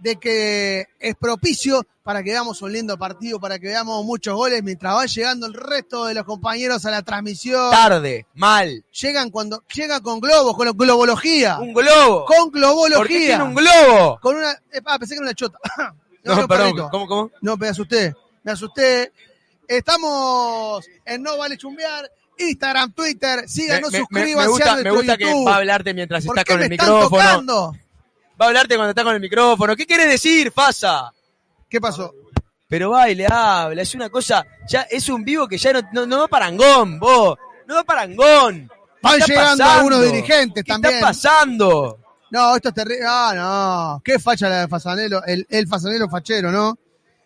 de 0.00 0.16
que 0.16 0.86
es 0.98 1.14
propicio 1.14 1.86
para 2.02 2.22
que 2.22 2.30
veamos 2.30 2.60
un 2.62 2.72
lindo 2.72 2.98
partido, 2.98 3.38
para 3.38 3.58
que 3.58 3.68
veamos 3.68 4.04
muchos 4.04 4.34
goles 4.34 4.62
mientras 4.62 4.94
va 4.96 5.06
llegando 5.06 5.46
el 5.46 5.54
resto 5.54 6.06
de 6.06 6.14
los 6.14 6.24
compañeros 6.24 6.84
a 6.86 6.90
la 6.90 7.02
transmisión. 7.02 7.70
Tarde, 7.70 8.26
mal, 8.34 8.84
Llegan 9.00 9.30
cuando 9.30 9.62
llegan 9.72 10.00
con 10.02 10.18
globos, 10.20 10.56
con 10.56 10.76
globología. 10.76 11.58
un 11.60 11.72
globo. 11.74 12.24
Con 12.24 12.36
¿Por 12.50 12.52
qué 12.52 12.58
globología. 12.58 13.18
tiene 13.18 13.44
un 13.44 13.54
globo? 13.54 14.18
Con 14.20 14.36
una. 14.36 14.50
eh, 14.72 14.80
ah, 14.86 14.98
pensé 14.98 15.14
que 15.14 15.18
era 15.18 15.24
una 15.26 15.34
chota. 15.34 15.58
No, 16.22 16.34
un 16.34 16.46
perdón, 16.48 16.66
perrito. 16.66 16.88
¿cómo, 16.90 17.06
cómo? 17.06 17.30
No, 17.40 17.56
me 17.56 17.68
asusté. 17.68 18.14
Me 18.42 18.52
asusté. 18.52 19.10
Estamos 19.66 20.84
en 21.06 21.22
No 21.22 21.38
Vale 21.38 21.56
Chumbear. 21.56 22.10
Instagram, 22.36 22.92
Twitter, 22.92 23.46
síganos, 23.48 23.92
me, 23.92 23.98
me- 23.98 24.04
suscríbanse 24.06 24.46
me 24.46 24.48
gusta, 24.48 24.72
a 24.72 24.76
me 24.76 24.90
gusta 24.90 25.16
que 25.18 25.44
va 25.44 25.52
a 25.52 25.56
hablarte 25.56 25.92
mientras 25.92 26.24
¿Por 26.24 26.38
está 26.38 26.50
con 26.54 26.62
el 26.62 26.70
micrófono. 26.70 27.08
tocando? 27.10 27.72
Va 28.40 28.46
a 28.46 28.48
hablarte 28.48 28.76
cuando 28.76 28.90
está 28.90 29.04
con 29.04 29.14
el 29.14 29.20
micrófono. 29.20 29.76
¿Qué 29.76 29.86
quiere 29.86 30.06
decir, 30.06 30.50
Fasa? 30.52 31.12
¿Qué 31.68 31.80
pasó? 31.80 32.12
pero 32.68 32.90
va 32.90 33.10
y 33.10 33.16
le 33.16 33.26
habla, 33.26 33.82
es 33.82 33.96
una 33.96 34.08
cosa, 34.10 34.46
ya 34.68 34.82
es 34.82 35.08
un 35.08 35.24
vivo 35.24 35.48
que 35.48 35.58
ya 35.58 35.72
no, 35.72 35.80
no, 35.92 36.06
no 36.06 36.18
da 36.20 36.28
parangón, 36.28 37.00
vos, 37.00 37.36
no 37.66 37.74
da 37.74 37.82
parangón. 37.82 38.68
¿Qué 38.68 38.74
Van 39.02 39.14
está 39.14 39.26
llegando 39.26 39.64
pasando? 39.64 39.72
algunos 39.88 40.02
dirigentes 40.12 40.62
¿Qué 40.64 40.70
también. 40.72 40.94
está 40.94 41.06
pasando? 41.08 41.98
No, 42.30 42.54
esto 42.54 42.68
es 42.68 42.74
terrible. 42.76 43.04
Ah, 43.08 43.32
no. 43.34 44.02
Qué 44.04 44.20
facha 44.20 44.48
la 44.48 44.60
de 44.60 44.68
Fasanelo, 44.68 45.20
el, 45.24 45.44
el 45.50 45.66
Fasanelo 45.66 46.08
fachero, 46.08 46.52
¿no? 46.52 46.78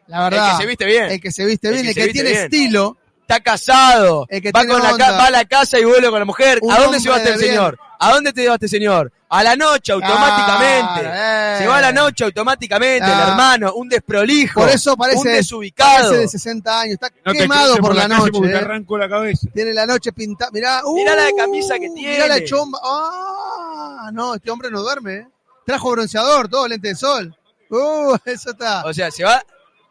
La 0.07 0.31
verdad. 0.31 0.47
El 0.47 0.57
que 0.57 0.63
se 0.63 0.67
viste 0.67 0.85
bien. 0.87 1.05
El 1.11 1.21
que 1.21 1.31
se 1.31 1.45
viste 1.45 1.69
El 1.69 1.75
bien, 1.75 1.85
que 1.95 2.01
el 2.01 2.07
que, 2.07 2.13
tiene 2.15 2.31
bien. 2.31 2.45
estilo. 2.45 2.97
Está 3.21 3.41
casado, 3.41 4.27
El 4.31 4.41
que 4.41 4.51
va, 4.51 4.61
tiene 4.61 4.73
con 4.75 4.83
la 4.83 4.93
onda. 4.93 5.07
ca- 5.09 5.13
va 5.19 5.27
a 5.27 5.31
la 5.31 5.45
casa 5.45 5.79
y 5.79 5.85
vuelve 5.85 6.09
con 6.09 6.21
la 6.21 6.25
mujer. 6.25 6.59
Un 6.63 6.73
¿A 6.73 6.79
dónde 6.81 7.01
se 7.01 7.11
va 7.11 7.19
este 7.19 7.37
señor? 7.37 7.79
¿A 7.99 8.13
dónde 8.13 8.33
te 8.33 8.43
lleva 8.43 8.55
este 8.55 8.69
señor? 8.69 9.13
A 9.29 9.43
la 9.43 9.57
noche, 9.57 9.93
automáticamente. 9.93 11.01
Claro, 11.01 11.55
eh. 11.55 11.59
Se 11.59 11.67
va 11.67 11.79
a 11.79 11.81
la 11.81 11.93
noche 11.93 12.25
automáticamente, 12.25 13.05
Ah. 13.05 13.23
el 13.25 13.29
hermano, 13.31 13.73
un 13.75 13.89
desprolijo. 13.89 14.61
Por 14.61 14.69
eso 14.69 14.97
parece, 14.97 15.19
un 15.19 15.25
desubicado. 15.25 16.05
parece 16.11 16.17
de 16.23 16.29
60 16.29 16.81
años. 16.81 16.93
Está 16.95 17.09
No 17.25 17.33
quemado 17.33 17.77
por, 17.79 17.95
la, 17.97 18.07
noche. 18.07 18.31
te 18.41 18.51
eh. 18.53 18.57
arranco 18.57 18.97
la 18.99 19.09
cabeza. 19.09 19.49
Tiene 19.53 19.73
la 19.73 19.87
noche 19.87 20.13
pintada. 20.13 20.51
Mirá, 20.53 20.83
uh, 20.85 20.95
Mirá 20.95 21.17
la 21.17 21.31
camisa 21.37 21.79
que 21.79 21.91
Mirá 21.91 22.27
la 22.29 22.35
tiene. 22.37 22.49
chomba. 22.49 22.79
Ah, 22.85 24.11
no, 24.13 24.35
este 24.35 24.51
hombre 24.51 24.71
no 24.71 24.81
duerme. 24.83 25.15
eh. 25.15 25.29
Trajo 25.67 25.91
bronceador, 25.93 26.49
todo 26.49 26.69
lente 26.69 26.89
de 26.89 26.95
sol. 26.95 27.35
Uh, 27.71 28.17
eso 28.27 28.51
está. 28.51 28.85
O 28.85 28.93
sea, 28.93 29.11
se 29.11 29.25
va. 29.25 29.43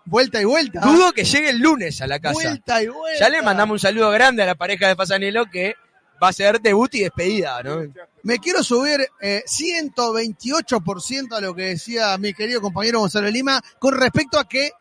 Vuelta 0.05 0.41
y 0.41 0.45
vuelta. 0.45 0.81
Dudo 0.81 1.13
que 1.13 1.23
llegue 1.23 1.49
el 1.49 1.59
lunes 1.59 2.01
a 2.01 2.07
la 2.07 2.19
casa. 2.19 2.33
Vuelta 2.33 2.83
y 2.83 2.87
vuelta. 2.87 3.19
Ya 3.19 3.29
le 3.29 3.41
mandamos 3.41 3.75
un 3.75 3.79
saludo 3.79 4.11
grande 4.11 4.43
a 4.43 4.45
la 4.45 4.55
pareja 4.55 4.87
de 4.87 4.95
Fasanelo 4.97 5.45
que 5.49 5.75
va 6.23 6.29
a 6.29 6.33
ser 6.33 6.61
debut 6.61 6.95
y 6.95 7.01
despedida, 7.01 7.61
¿no? 7.61 7.83
Me 8.23 8.39
quiero 8.39 8.63
subir 8.63 9.05
eh, 9.19 9.43
128% 9.45 11.35
a 11.35 11.41
lo 11.41 11.53
que 11.53 11.63
decía 11.63 12.17
mi 12.17 12.33
querido 12.33 12.61
compañero 12.61 12.99
Gonzalo 12.99 13.29
Lima 13.29 13.61
con 13.77 13.93
respecto 13.93 14.39
a 14.39 14.47
que 14.47 14.71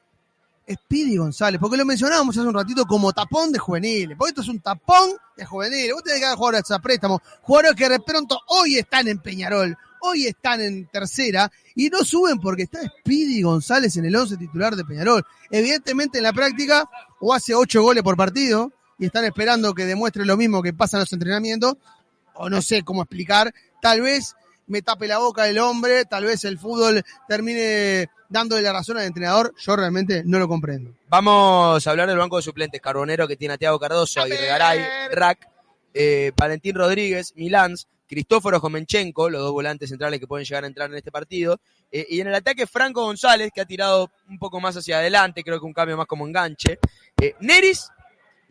Speedy 0.70 1.16
González, 1.16 1.60
porque 1.60 1.76
lo 1.76 1.84
mencionábamos 1.84 2.38
hace 2.38 2.46
un 2.46 2.54
ratito 2.54 2.86
como 2.86 3.12
tapón 3.12 3.50
de 3.50 3.58
juveniles, 3.58 4.16
porque 4.16 4.30
esto 4.30 4.42
es 4.42 4.48
un 4.48 4.60
tapón 4.60 5.10
de 5.36 5.44
juveniles. 5.44 5.92
Vos 5.92 6.04
tenés 6.04 6.20
que 6.20 6.26
dar 6.26 6.36
jugadores 6.36 6.70
a 6.70 6.78
préstamo, 6.78 7.20
jugadores 7.42 7.76
que 7.76 7.88
de 7.88 7.98
pronto 7.98 8.40
hoy 8.46 8.78
están 8.78 9.08
en 9.08 9.18
Peñarol, 9.18 9.76
hoy 10.00 10.26
están 10.28 10.60
en 10.60 10.86
tercera 10.86 11.50
y 11.74 11.88
no 11.88 12.04
suben 12.04 12.38
porque 12.38 12.62
está 12.62 12.80
Speedy 12.82 13.42
González 13.42 13.96
en 13.96 14.04
el 14.04 14.14
11 14.14 14.36
titular 14.36 14.76
de 14.76 14.84
Peñarol. 14.84 15.26
Evidentemente 15.50 16.18
en 16.18 16.24
la 16.24 16.32
práctica 16.32 16.88
o 17.20 17.34
hace 17.34 17.52
8 17.52 17.82
goles 17.82 18.04
por 18.04 18.16
partido 18.16 18.72
y 19.02 19.06
están 19.06 19.24
esperando 19.24 19.74
que 19.74 19.84
demuestre 19.84 20.24
lo 20.24 20.36
mismo 20.36 20.62
que 20.62 20.72
pasa 20.72 20.96
en 20.96 21.00
los 21.00 21.12
entrenamientos, 21.12 21.74
o 22.34 22.48
no 22.48 22.62
sé 22.62 22.84
cómo 22.84 23.02
explicar, 23.02 23.52
tal 23.80 24.00
vez 24.00 24.36
me 24.68 24.80
tape 24.80 25.08
la 25.08 25.18
boca 25.18 25.48
el 25.48 25.58
hombre, 25.58 26.04
tal 26.04 26.24
vez 26.24 26.44
el 26.44 26.56
fútbol 26.56 27.02
termine 27.26 28.08
dándole 28.28 28.62
la 28.62 28.72
razón 28.72 28.98
al 28.98 29.06
entrenador, 29.06 29.54
yo 29.58 29.74
realmente 29.74 30.22
no 30.24 30.38
lo 30.38 30.46
comprendo. 30.46 30.94
Vamos 31.08 31.84
a 31.84 31.90
hablar 31.90 32.08
del 32.08 32.16
banco 32.16 32.36
de 32.36 32.42
suplentes. 32.42 32.80
Carbonero 32.80 33.26
que 33.26 33.36
tiene 33.36 33.54
a 33.54 33.58
Tiago 33.58 33.80
Cardoso, 33.80 34.20
Aguirre. 34.20 34.46
Garay, 34.46 34.80
Rack, 35.10 35.48
eh, 35.92 36.30
Valentín 36.36 36.76
Rodríguez, 36.76 37.32
Milans, 37.34 37.88
Cristóforo 38.08 38.60
Jomenchenko, 38.60 39.30
los 39.30 39.42
dos 39.42 39.50
volantes 39.50 39.90
centrales 39.90 40.20
que 40.20 40.28
pueden 40.28 40.46
llegar 40.46 40.62
a 40.62 40.68
entrar 40.68 40.88
en 40.88 40.96
este 40.96 41.10
partido. 41.10 41.58
Eh, 41.90 42.06
y 42.08 42.20
en 42.20 42.28
el 42.28 42.34
ataque 42.36 42.68
Franco 42.68 43.02
González, 43.02 43.50
que 43.52 43.62
ha 43.62 43.66
tirado 43.66 44.12
un 44.28 44.38
poco 44.38 44.60
más 44.60 44.76
hacia 44.76 44.98
adelante, 44.98 45.42
creo 45.42 45.58
que 45.58 45.66
un 45.66 45.72
cambio 45.72 45.96
más 45.96 46.06
como 46.06 46.24
enganche. 46.24 46.78
Eh, 47.20 47.34
Neris 47.40 47.88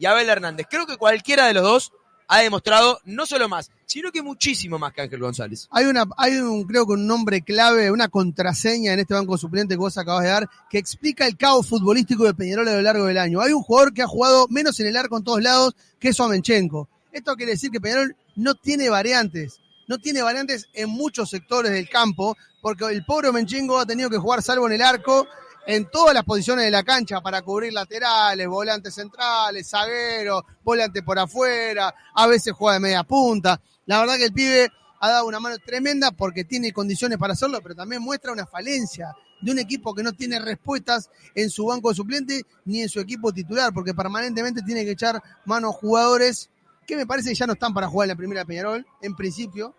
y 0.02 0.08
Abel 0.08 0.28
Hernández. 0.28 0.66
Creo 0.68 0.88
que 0.88 0.98
cualquiera 0.98 1.46
de 1.46 1.54
los 1.54 1.62
dos 1.62 1.92
ha 2.28 2.40
demostrado 2.40 3.00
no 3.06 3.28
solo 3.28 3.48
más, 3.48 3.70
sino 3.86 4.12
que 4.12 4.24
muchísimo 4.24 4.80
más 4.80 4.94
que 4.94 5.02
Ángel 5.02 5.20
González. 5.20 5.68
Hay 5.70 5.86
un, 5.86 6.64
creo 6.64 6.88
que 6.88 6.94
un 6.94 7.06
nombre 7.06 7.44
clave, 7.44 7.92
una 7.92 8.08
contraseña 8.08 8.94
en 8.94 9.00
este 9.00 9.14
banco 9.14 9.38
suplente 9.38 9.76
que 9.76 9.80
vos 9.80 10.00
acabas 10.00 10.24
de 10.24 10.30
dar, 10.30 10.50
que 10.72 10.80
explica 10.80 11.28
el 11.28 11.38
caos 11.38 11.68
futbolístico 11.68 12.24
de 12.24 12.34
Peñarol 12.34 12.68
a 12.68 12.74
lo 12.74 12.82
largo 12.82 13.06
del 13.06 13.20
año. 13.20 13.42
Hay 13.42 13.54
un 13.54 13.62
jugador 13.62 13.94
que 13.94 14.02
ha 14.02 14.08
jugado 14.08 14.48
menos 14.50 14.80
en 14.80 14.88
el 14.88 14.98
arco 14.98 15.18
en 15.18 15.24
todos 15.24 15.44
lados, 15.44 15.76
que 16.00 16.10
es 16.10 16.20
Omenchenko. 16.20 16.90
Esto 17.12 17.36
quiere 17.36 17.52
decir 17.52 17.70
que 17.70 17.80
Peñarol 17.80 18.16
no 18.36 18.56
tiene 18.56 18.90
variantes, 18.90 19.60
no 19.88 20.00
tiene 20.00 20.24
variantes 20.24 20.68
en 20.74 20.90
muchos 20.90 21.30
sectores 21.30 21.74
del 21.74 21.90
campo, 21.90 22.36
porque 22.60 22.86
el 22.86 23.06
pobre 23.06 23.28
Omenchenko 23.28 23.78
ha 23.78 23.86
tenido 23.86 24.10
que 24.10 24.18
jugar 24.18 24.42
salvo 24.42 24.66
en 24.66 24.74
el 24.74 24.82
arco, 24.82 25.28
en 25.66 25.90
todas 25.90 26.14
las 26.14 26.24
posiciones 26.24 26.66
de 26.66 26.72
la 26.72 26.84
cancha 26.84 27.22
para 27.22 27.42
cubrir 27.42 27.74
laterales, 27.74 28.48
volantes 28.48 28.96
centrales, 28.96 29.70
zagueros, 29.70 30.44
volante 30.64 31.04
por 31.04 31.20
afuera, 31.20 31.94
a 32.16 32.28
veces 32.28 32.54
juega 32.54 32.76
de 32.76 32.80
media 32.80 33.04
punta. 33.04 33.62
La 33.86 34.00
verdad 34.00 34.16
que 34.16 34.26
el 34.26 34.34
pibe 34.34 34.70
ha 35.00 35.10
dado 35.10 35.28
una 35.28 35.40
mano 35.40 35.58
tremenda 35.58 36.12
porque 36.12 36.44
tiene 36.44 36.72
condiciones 36.72 37.18
para 37.18 37.34
hacerlo, 37.34 37.60
pero 37.62 37.76
también 37.76 38.02
muestra 38.02 38.32
una 38.32 38.46
falencia 38.46 39.14
de 39.42 39.52
un 39.52 39.60
equipo 39.60 39.94
que 39.94 40.04
no 40.04 40.14
tiene 40.14 40.40
respuestas 40.40 41.10
en 41.34 41.50
su 41.50 41.66
banco 41.66 41.90
de 41.90 41.96
suplente 41.96 42.46
ni 42.66 42.82
en 42.82 42.90
su 42.90 43.00
equipo 43.00 43.34
titular, 43.34 43.74
porque 43.74 43.94
permanentemente 43.94 44.62
tiene 44.62 44.86
que 44.86 44.92
echar 44.92 45.22
mano 45.46 45.70
a 45.70 45.74
jugadores 45.74 46.50
que 46.86 46.96
me 46.96 47.08
parece 47.08 47.30
que 47.30 47.36
ya 47.36 47.48
no 47.48 47.54
están 47.54 47.74
para 47.74 47.88
jugar 47.88 48.06
en 48.06 48.10
la 48.10 48.16
primera 48.16 48.46
Peñarol, 48.46 48.86
en 49.02 49.16
principio, 49.16 49.76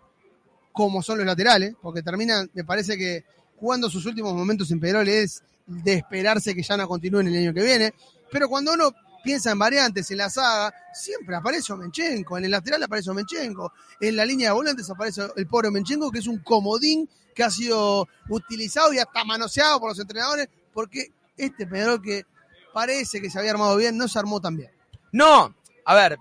como 0.71 1.01
son 1.01 1.19
los 1.19 1.27
laterales, 1.27 1.75
porque 1.81 2.01
terminan, 2.01 2.49
me 2.53 2.63
parece 2.63 2.97
que 2.97 3.23
jugando 3.57 3.89
sus 3.89 4.05
últimos 4.05 4.33
momentos 4.33 4.69
en 4.71 4.79
Peñarol 4.79 5.07
es 5.07 5.43
de 5.65 5.93
esperarse 5.95 6.53
que 6.53 6.63
ya 6.63 6.77
no 6.77 6.87
continúen 6.87 7.27
el 7.27 7.37
año 7.37 7.53
que 7.53 7.63
viene, 7.63 7.93
pero 8.31 8.49
cuando 8.49 8.73
uno 8.73 8.91
piensa 9.23 9.51
en 9.51 9.59
variantes 9.59 10.11
en 10.11 10.17
la 10.17 10.29
saga, 10.29 10.73
siempre 10.93 11.35
aparece 11.35 11.71
Omenchenko, 11.73 12.37
en 12.37 12.45
el 12.45 12.51
lateral 12.51 12.83
aparece 12.83 13.09
Omenchenko, 13.09 13.71
en 13.99 14.15
la 14.15 14.25
línea 14.25 14.49
de 14.49 14.53
volantes 14.53 14.89
aparece 14.89 15.21
el 15.35 15.47
pobre 15.47 15.69
Omenchenko, 15.69 16.11
que 16.11 16.19
es 16.19 16.27
un 16.27 16.39
comodín 16.39 17.09
que 17.33 17.43
ha 17.43 17.49
sido 17.49 18.07
utilizado 18.29 18.93
y 18.93 18.99
hasta 18.99 19.23
manoseado 19.23 19.79
por 19.79 19.89
los 19.89 19.99
entrenadores, 19.99 20.49
porque 20.73 21.07
este 21.37 21.65
Peñarol 21.65 22.01
que 22.01 22.25
parece 22.73 23.21
que 23.21 23.29
se 23.29 23.39
había 23.39 23.51
armado 23.51 23.77
bien, 23.77 23.97
no 23.97 24.07
se 24.07 24.19
armó 24.19 24.41
tan 24.41 24.57
bien. 24.57 24.71
No, 25.11 25.55
a 25.85 25.95
ver, 25.95 26.17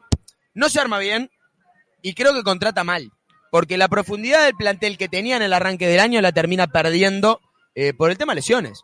no 0.55 0.69
se 0.69 0.81
arma 0.81 0.99
bien 0.99 1.31
y 2.03 2.15
creo 2.15 2.35
que 2.35 2.43
contrata 2.43 2.85
mal. 2.85 3.13
Porque 3.51 3.77
la 3.77 3.89
profundidad 3.89 4.45
del 4.45 4.55
plantel 4.55 4.97
que 4.97 5.09
tenía 5.09 5.37
en 5.37 5.43
el 5.43 5.53
arranque 5.53 5.87
del 5.87 6.01
año 6.01 6.21
la 6.23 6.33
termina 6.33 6.69
perdiendo 6.69 7.41
eh, 7.75 7.93
por 7.93 8.11
el 8.11 8.17
tema 8.17 8.35
lesiones. 8.35 8.83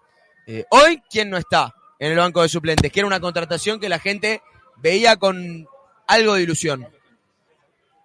Eh, 0.50 0.64
hoy, 0.70 1.02
¿quién 1.10 1.28
no 1.28 1.36
está 1.36 1.74
en 1.98 2.12
el 2.12 2.16
banco 2.16 2.40
de 2.40 2.48
suplentes? 2.48 2.90
Que 2.90 3.00
era 3.00 3.06
una 3.06 3.20
contratación 3.20 3.78
que 3.78 3.90
la 3.90 3.98
gente 3.98 4.40
veía 4.78 5.16
con 5.16 5.68
algo 6.06 6.34
de 6.34 6.42
ilusión. 6.42 6.88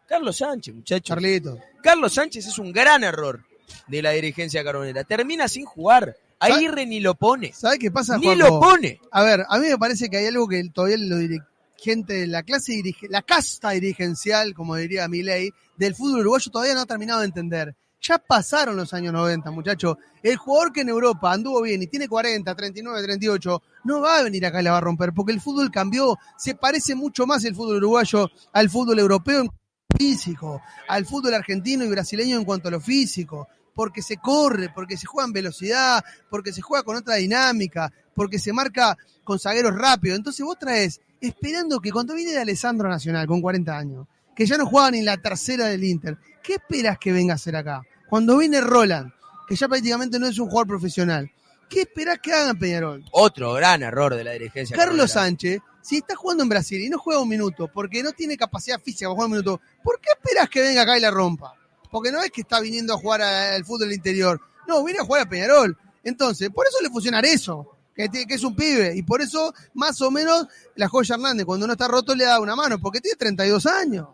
Carlos 0.06 0.36
Sánchez, 0.36 0.76
muchachos. 0.76 1.08
Charlito. 1.08 1.58
Carlos 1.82 2.14
Sánchez 2.14 2.46
es 2.46 2.60
un 2.60 2.74
gran 2.74 3.06
error 3.06 3.46
de 3.88 4.02
la 4.02 4.12
dirigencia 4.12 4.62
carbonera. 4.62 5.06
Termina 5.06 5.48
sin 5.48 5.64
jugar. 5.64 6.18
Aguirre 6.38 6.86
ni 6.86 7.00
lo 7.00 7.16
pone. 7.16 7.54
¿Sabes 7.54 7.80
qué 7.80 7.91
pasa, 7.91 8.18
Ni 8.18 8.26
Juanjo? 8.26 8.46
lo 8.46 8.60
pone. 8.60 9.00
A 9.12 9.24
ver, 9.24 9.46
a 9.48 9.58
mí 9.60 9.70
me 9.70 9.78
parece 9.78 10.10
que 10.10 10.18
hay 10.18 10.26
algo 10.26 10.46
que 10.46 10.62
todavía 10.74 10.98
los 11.00 11.20
dirigentes, 11.20 12.28
la 12.28 12.44
clase 12.44 12.74
dirige, 12.74 13.08
la 13.08 13.22
casta 13.22 13.70
dirigencial, 13.70 14.54
como 14.54 14.76
diría 14.76 15.08
Milei, 15.08 15.54
del 15.78 15.96
fútbol 15.96 16.20
uruguayo 16.20 16.52
todavía 16.52 16.74
no 16.74 16.82
ha 16.82 16.86
terminado 16.86 17.22
de 17.22 17.28
entender. 17.28 17.76
Ya 18.06 18.18
pasaron 18.18 18.76
los 18.76 18.93
años 18.93 19.14
90, 19.14 19.49
muchachos. 19.51 19.95
El 20.22 20.36
jugador 20.36 20.74
que 20.74 20.82
en 20.82 20.89
Europa 20.89 21.32
anduvo 21.32 21.62
bien 21.62 21.84
y 21.84 21.88
tiene 21.88 22.10
40, 22.10 22.54
39, 22.54 23.01
38, 23.01 23.62
no 23.86 24.01
va 24.01 24.18
a 24.18 24.24
venir 24.24 24.45
acá 24.45 24.60
y 24.60 24.64
la 24.66 24.74
va 24.74 24.80
a 24.80 24.82
romper, 24.82 25.14
porque 25.14 25.32
el 25.32 25.39
fútbol 25.39 25.72
cambió. 25.72 26.20
Se 26.38 26.54
parece 26.56 26.95
mucho 26.95 27.26
más 27.26 27.45
el 27.45 27.56
fútbol 27.56 27.78
uruguayo 27.78 28.30
al 28.51 28.70
fútbol 28.70 28.99
europeo 28.99 29.39
en 29.39 29.47
cuanto 29.47 29.64
a 29.64 29.93
lo 29.93 29.97
físico, 29.97 30.62
al 30.89 31.06
fútbol 31.06 31.34
argentino 31.34 31.86
y 31.86 31.89
brasileño 31.89 32.38
en 32.38 32.43
cuanto 32.43 32.68
a 32.68 32.72
lo 32.72 32.82
físico. 32.82 33.47
Porque 33.74 34.01
se 34.01 34.18
corre, 34.18 34.70
porque 34.70 34.97
se 34.97 35.08
juega 35.08 35.26
en 35.26 35.34
velocidad, 35.34 36.04
porque 36.30 36.51
se 36.51 36.62
juega 36.62 36.84
con 36.84 36.97
otra 36.97 37.16
dinámica, 37.16 37.91
porque 38.14 38.38
se 38.38 38.51
marca 38.51 38.97
con 39.24 39.39
zagueros 39.39 39.76
rápidos. 39.76 40.18
Entonces 40.18 40.45
vos 40.45 40.60
traes, 40.60 40.99
esperando 41.22 41.80
que 41.80 41.91
cuando 41.91 42.16
viene 42.16 42.34
de 42.34 42.39
Alessandro 42.39 42.89
Nacional 42.89 43.26
con 43.28 43.41
40 43.41 43.78
años, 43.78 44.08
que 44.36 44.45
ya 44.45 44.58
no 44.58 44.66
juega 44.66 44.91
ni 44.91 45.01
la 45.01 45.16
tercera 45.16 45.68
del 45.68 45.86
Inter, 45.86 46.18
¿qué 46.43 46.56
esperas 46.56 46.97
que 46.99 47.14
venga 47.14 47.34
a 47.34 47.36
hacer 47.36 47.56
acá? 47.56 47.82
Cuando 48.14 48.38
viene 48.38 48.61
Roland, 48.61 49.11
que 49.47 49.55
ya 49.55 49.68
prácticamente 49.68 50.20
no 50.20 50.28
es 50.28 50.38
un 50.38 50.47
jugador 50.47 50.68
profesional, 50.68 51.32
¿qué 51.68 51.82
esperás 51.82 52.20
que 52.20 52.32
haga 52.32 52.51
en 52.51 52.59
Peñarol? 52.59 53.03
Otro 53.11 53.53
gran 53.53 53.82
error 53.82 54.14
de 54.14 54.24
la 54.24 54.34
dirigencia. 54.34 54.78
Carlos. 54.78 55.14
Sánchez, 55.14 55.59
si 55.82 55.97
está 55.97 56.16
jugando 56.16 56.43
en 56.43 56.49
Brasil 56.49 56.80
y 56.80 56.89
no 56.89 56.99
juega 56.99 57.20
un 57.20 57.28
minuto 57.28 57.72
porque 57.74 58.03
no 58.03 58.11
tiene 58.11 58.38
capacidad 58.38 58.80
física 58.80 59.07
para 59.07 59.16
jugar 59.16 59.26
un 59.26 59.32
minuto, 59.32 59.61
¿por 59.84 59.99
qué 59.99 60.11
esperas 60.11 60.47
que 60.47 60.61
venga 60.61 60.84
acá 60.84 60.95
y 60.95 61.01
la 61.01 61.09
rompa? 61.09 61.55
Porque 61.89 62.11
no 62.11 62.22
es 62.22 62.30
que 62.30 62.41
está 62.41 62.59
viniendo 62.59 62.93
a 62.93 62.97
jugar 62.97 63.24
al 63.24 63.66
fútbol 63.66 63.91
interior, 63.91 64.39
no, 64.68 64.84
viene 64.84 64.99
a 64.99 65.05
jugar 65.05 65.24
a 65.24 65.30
Peñarol. 65.30 65.76
Entonces, 66.03 66.51
por 66.51 66.68
eso 66.68 66.78
le 66.84 66.91
funciona 66.91 67.20
eso, 67.22 67.68
que, 67.95 68.09
que 68.09 68.36
es 68.36 68.43
un 68.43 68.55
pibe, 68.55 68.95
y 68.95 69.01
por 69.01 69.24
eso, 69.24 69.55
más 69.74 69.99
o 70.01 70.11
menos, 70.11 70.45
la 70.76 70.88
joya 70.88 71.16
Hernández, 71.16 71.47
cuando 71.47 71.66
no 71.66 71.74
está 71.74 71.88
roto, 71.88 72.14
le 72.14 72.26
da 72.26 72.39
una 72.39 72.55
mano, 72.55 72.78
porque 72.78 73.01
tiene 73.01 73.18
32 73.18 73.66
años. 73.66 74.07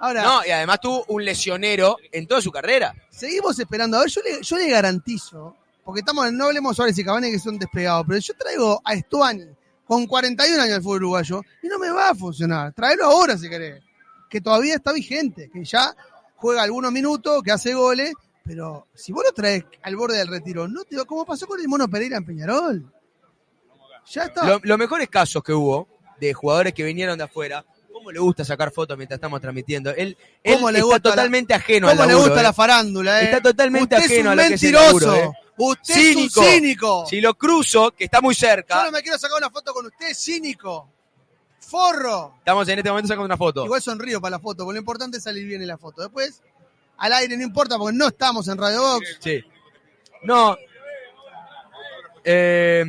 Ahora, 0.00 0.22
No, 0.22 0.44
y 0.44 0.50
además 0.50 0.80
tuvo 0.80 1.04
un 1.08 1.24
lesionero 1.24 1.96
en 2.12 2.26
toda 2.26 2.40
su 2.40 2.50
carrera. 2.50 2.94
seguimos 3.10 3.58
esperando. 3.58 3.96
A 3.96 4.00
ver, 4.00 4.08
yo 4.10 4.20
le, 4.22 4.42
yo 4.42 4.56
le 4.56 4.68
garantizo, 4.68 5.56
porque 5.84 6.00
estamos, 6.00 6.32
no 6.32 6.46
hablemos 6.46 6.76
Suárez 6.76 6.98
y 6.98 7.04
Cavani 7.04 7.30
que 7.30 7.38
son 7.38 7.58
despegados, 7.58 8.04
pero 8.06 8.18
yo 8.18 8.34
traigo 8.34 8.80
a 8.84 8.94
Estuani 8.94 9.46
con 9.86 10.06
41 10.06 10.62
años 10.62 10.76
al 10.76 10.82
fútbol 10.82 10.96
uruguayo 10.98 11.42
y 11.62 11.68
no 11.68 11.78
me 11.78 11.90
va 11.90 12.10
a 12.10 12.14
funcionar. 12.14 12.72
Traerlo 12.72 13.04
ahora 13.06 13.36
si 13.38 13.48
querés, 13.48 13.82
que 14.30 14.40
todavía 14.40 14.74
está 14.76 14.92
vigente, 14.92 15.50
que 15.52 15.64
ya 15.64 15.94
juega 16.36 16.62
algunos 16.62 16.90
minutos, 16.92 17.42
que 17.42 17.52
hace 17.52 17.74
goles, 17.74 18.12
pero 18.44 18.86
si 18.94 19.12
vos 19.12 19.24
lo 19.24 19.32
traes 19.32 19.64
al 19.82 19.96
borde 19.96 20.18
del 20.18 20.28
retiro, 20.28 20.66
no 20.68 20.84
te 20.84 20.96
va, 20.96 21.04
como 21.04 21.24
pasó 21.24 21.46
con 21.46 21.60
el 21.60 21.68
Mono 21.68 21.88
Pereira 21.88 22.16
en 22.16 22.24
Peñarol. 22.24 22.90
Ya 24.10 24.24
está. 24.24 24.44
Lo- 24.46 24.60
los 24.62 24.78
mejores 24.78 25.08
casos 25.08 25.42
que 25.42 25.52
hubo 25.52 25.88
de 26.20 26.32
jugadores 26.34 26.72
que 26.74 26.84
vinieron 26.84 27.16
de 27.18 27.24
afuera, 27.24 27.64
¿cómo 27.94 28.10
le 28.10 28.18
gusta 28.18 28.44
sacar 28.44 28.72
fotos 28.72 28.96
mientras 28.98 29.16
estamos 29.18 29.40
transmitiendo? 29.40 29.90
Él, 29.90 30.16
él 30.42 30.54
¿Cómo 30.56 30.70
le 30.70 30.78
está 30.80 30.84
gusta 30.86 31.08
la- 31.08 31.14
totalmente 31.14 31.54
ajeno 31.54 31.86
¿Cómo 31.88 32.02
al 32.02 32.08
le 32.08 32.12
laburo, 32.12 32.28
gusta 32.28 32.40
eh. 32.40 32.42
la 32.42 32.52
farándula, 32.52 33.20
eh? 33.20 33.24
Está 33.26 33.40
totalmente 33.40 33.94
Usted 33.94 34.06
ajeno 34.06 34.32
es 34.32 34.32
a 34.32 34.42
lo 34.42 34.48
que 34.48 34.54
es 34.54 34.62
el 34.64 34.72
mentiroso. 34.72 35.06
laburo, 35.06 35.14
eh. 35.14 35.30
Usted 35.56 35.94
Cínico. 35.94 36.40
es 36.42 36.46
un 36.48 36.52
cínico. 36.54 37.06
Si 37.08 37.20
lo 37.20 37.34
cruzo, 37.34 37.92
que 37.92 38.04
está 38.04 38.20
muy 38.20 38.34
Yo 38.34 38.40
cerca, 38.48 38.84
no 38.84 38.90
me 38.90 39.00
quiero 39.02 39.16
sacar 39.18 39.38
una 39.38 39.50
foto 39.50 39.72
con 39.72 39.86
usted, 39.86 40.12
cínico. 40.14 40.88
Forro. 41.60 42.34
estamos 42.38 42.68
en 42.68 42.78
este 42.78 42.90
momento 42.90 43.08
sacando 43.08 43.24
una 43.24 43.36
foto. 43.36 43.64
Igual 43.64 43.80
sonrío 43.80 44.20
para 44.20 44.32
la 44.32 44.38
foto, 44.40 44.64
porque 44.64 44.74
lo 44.74 44.80
importante 44.80 45.16
es 45.18 45.22
salir 45.22 45.46
bien 45.46 45.62
en 45.62 45.68
la 45.68 45.78
foto. 45.78 46.02
Después, 46.02 46.42
al 46.98 47.12
aire 47.14 47.36
no 47.36 47.42
importa, 47.44 47.78
porque 47.78 47.96
no 47.96 48.08
estamos 48.08 48.46
en 48.48 48.58
Radio 48.58 48.82
Box. 48.82 49.16
Sí. 49.20 49.40
No. 50.24 50.56
Eh, 52.24 52.84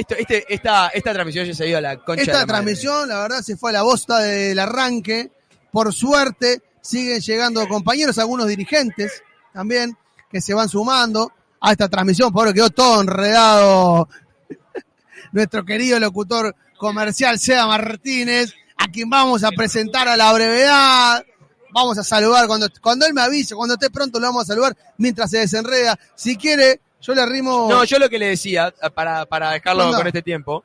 esto, 0.00 0.14
este, 0.18 0.52
esta, 0.52 0.88
esta 0.88 1.12
transmisión 1.12 1.46
ya 1.46 1.54
se 1.54 1.64
ha 1.64 1.66
ido 1.66 1.78
a 1.78 1.80
la 1.82 1.96
concha 1.96 2.14
de 2.16 2.22
Esta 2.22 2.32
madre. 2.34 2.46
transmisión, 2.46 3.08
la 3.08 3.20
verdad, 3.20 3.42
se 3.42 3.56
fue 3.56 3.70
a 3.70 3.74
la 3.74 3.82
bosta 3.82 4.18
del 4.18 4.58
arranque. 4.58 5.30
Por 5.70 5.92
suerte, 5.92 6.62
siguen 6.80 7.20
llegando 7.20 7.66
compañeros, 7.68 8.18
algunos 8.18 8.46
dirigentes 8.46 9.22
también, 9.52 9.96
que 10.30 10.40
se 10.40 10.54
van 10.54 10.68
sumando 10.68 11.32
a 11.60 11.72
esta 11.72 11.88
transmisión. 11.88 12.32
Por 12.32 12.40
ahora 12.40 12.54
quedó 12.54 12.70
todo 12.70 13.02
enredado. 13.02 14.08
Nuestro 15.32 15.64
querido 15.64 16.00
locutor 16.00 16.54
comercial, 16.78 17.38
Seba 17.38 17.66
Martínez, 17.66 18.54
a 18.78 18.86
quien 18.88 19.10
vamos 19.10 19.44
a 19.44 19.50
presentar 19.50 20.08
a 20.08 20.16
la 20.16 20.32
brevedad. 20.32 21.24
Vamos 21.72 21.98
a 21.98 22.04
saludar 22.04 22.46
cuando, 22.46 22.68
cuando 22.80 23.06
él 23.06 23.12
me 23.12 23.20
avise, 23.20 23.54
cuando 23.54 23.74
esté 23.74 23.90
pronto 23.90 24.18
lo 24.18 24.26
vamos 24.26 24.44
a 24.44 24.46
saludar 24.46 24.76
mientras 24.96 25.30
se 25.30 25.38
desenreda. 25.38 25.98
Si 26.16 26.36
quiere, 26.36 26.80
yo 27.00 27.14
le 27.14 27.22
arrimo. 27.22 27.68
No, 27.70 27.84
yo 27.84 27.98
lo 27.98 28.08
que 28.08 28.18
le 28.18 28.26
decía, 28.26 28.72
para, 28.94 29.26
para 29.26 29.52
dejarlo 29.52 29.84
Anda. 29.84 29.98
con 29.98 30.06
este 30.06 30.22
tiempo, 30.22 30.64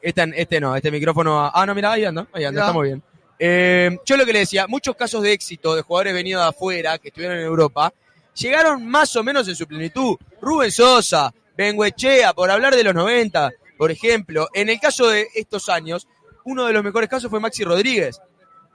este, 0.00 0.32
este 0.36 0.60
no, 0.60 0.76
este 0.76 0.90
micrófono. 0.90 1.50
Ah, 1.52 1.64
no, 1.66 1.74
mira, 1.74 1.92
ahí 1.92 2.04
anda, 2.04 2.26
ahí 2.32 2.44
anda, 2.44 2.60
Mirá. 2.60 2.64
estamos 2.64 2.82
bien. 2.84 3.02
Eh, 3.38 3.98
yo 4.04 4.16
lo 4.16 4.24
que 4.24 4.32
le 4.32 4.40
decía, 4.40 4.66
muchos 4.66 4.94
casos 4.94 5.22
de 5.22 5.32
éxito 5.32 5.74
de 5.74 5.82
jugadores 5.82 6.14
venidos 6.14 6.42
de 6.44 6.48
afuera, 6.50 6.98
que 6.98 7.08
estuvieron 7.08 7.38
en 7.38 7.44
Europa, 7.44 7.92
llegaron 8.34 8.86
más 8.86 9.14
o 9.16 9.22
menos 9.22 9.48
en 9.48 9.56
su 9.56 9.66
plenitud. 9.66 10.16
Rubén 10.40 10.70
Sosa, 10.70 11.32
Benguechea, 11.56 12.32
por 12.34 12.50
hablar 12.50 12.74
de 12.76 12.84
los 12.84 12.94
90, 12.94 13.50
por 13.76 13.90
ejemplo. 13.90 14.48
En 14.54 14.68
el 14.68 14.78
caso 14.78 15.08
de 15.08 15.26
estos 15.34 15.68
años, 15.68 16.06
uno 16.44 16.66
de 16.66 16.72
los 16.72 16.84
mejores 16.84 17.08
casos 17.08 17.30
fue 17.30 17.40
Maxi 17.40 17.64
Rodríguez. 17.64 18.20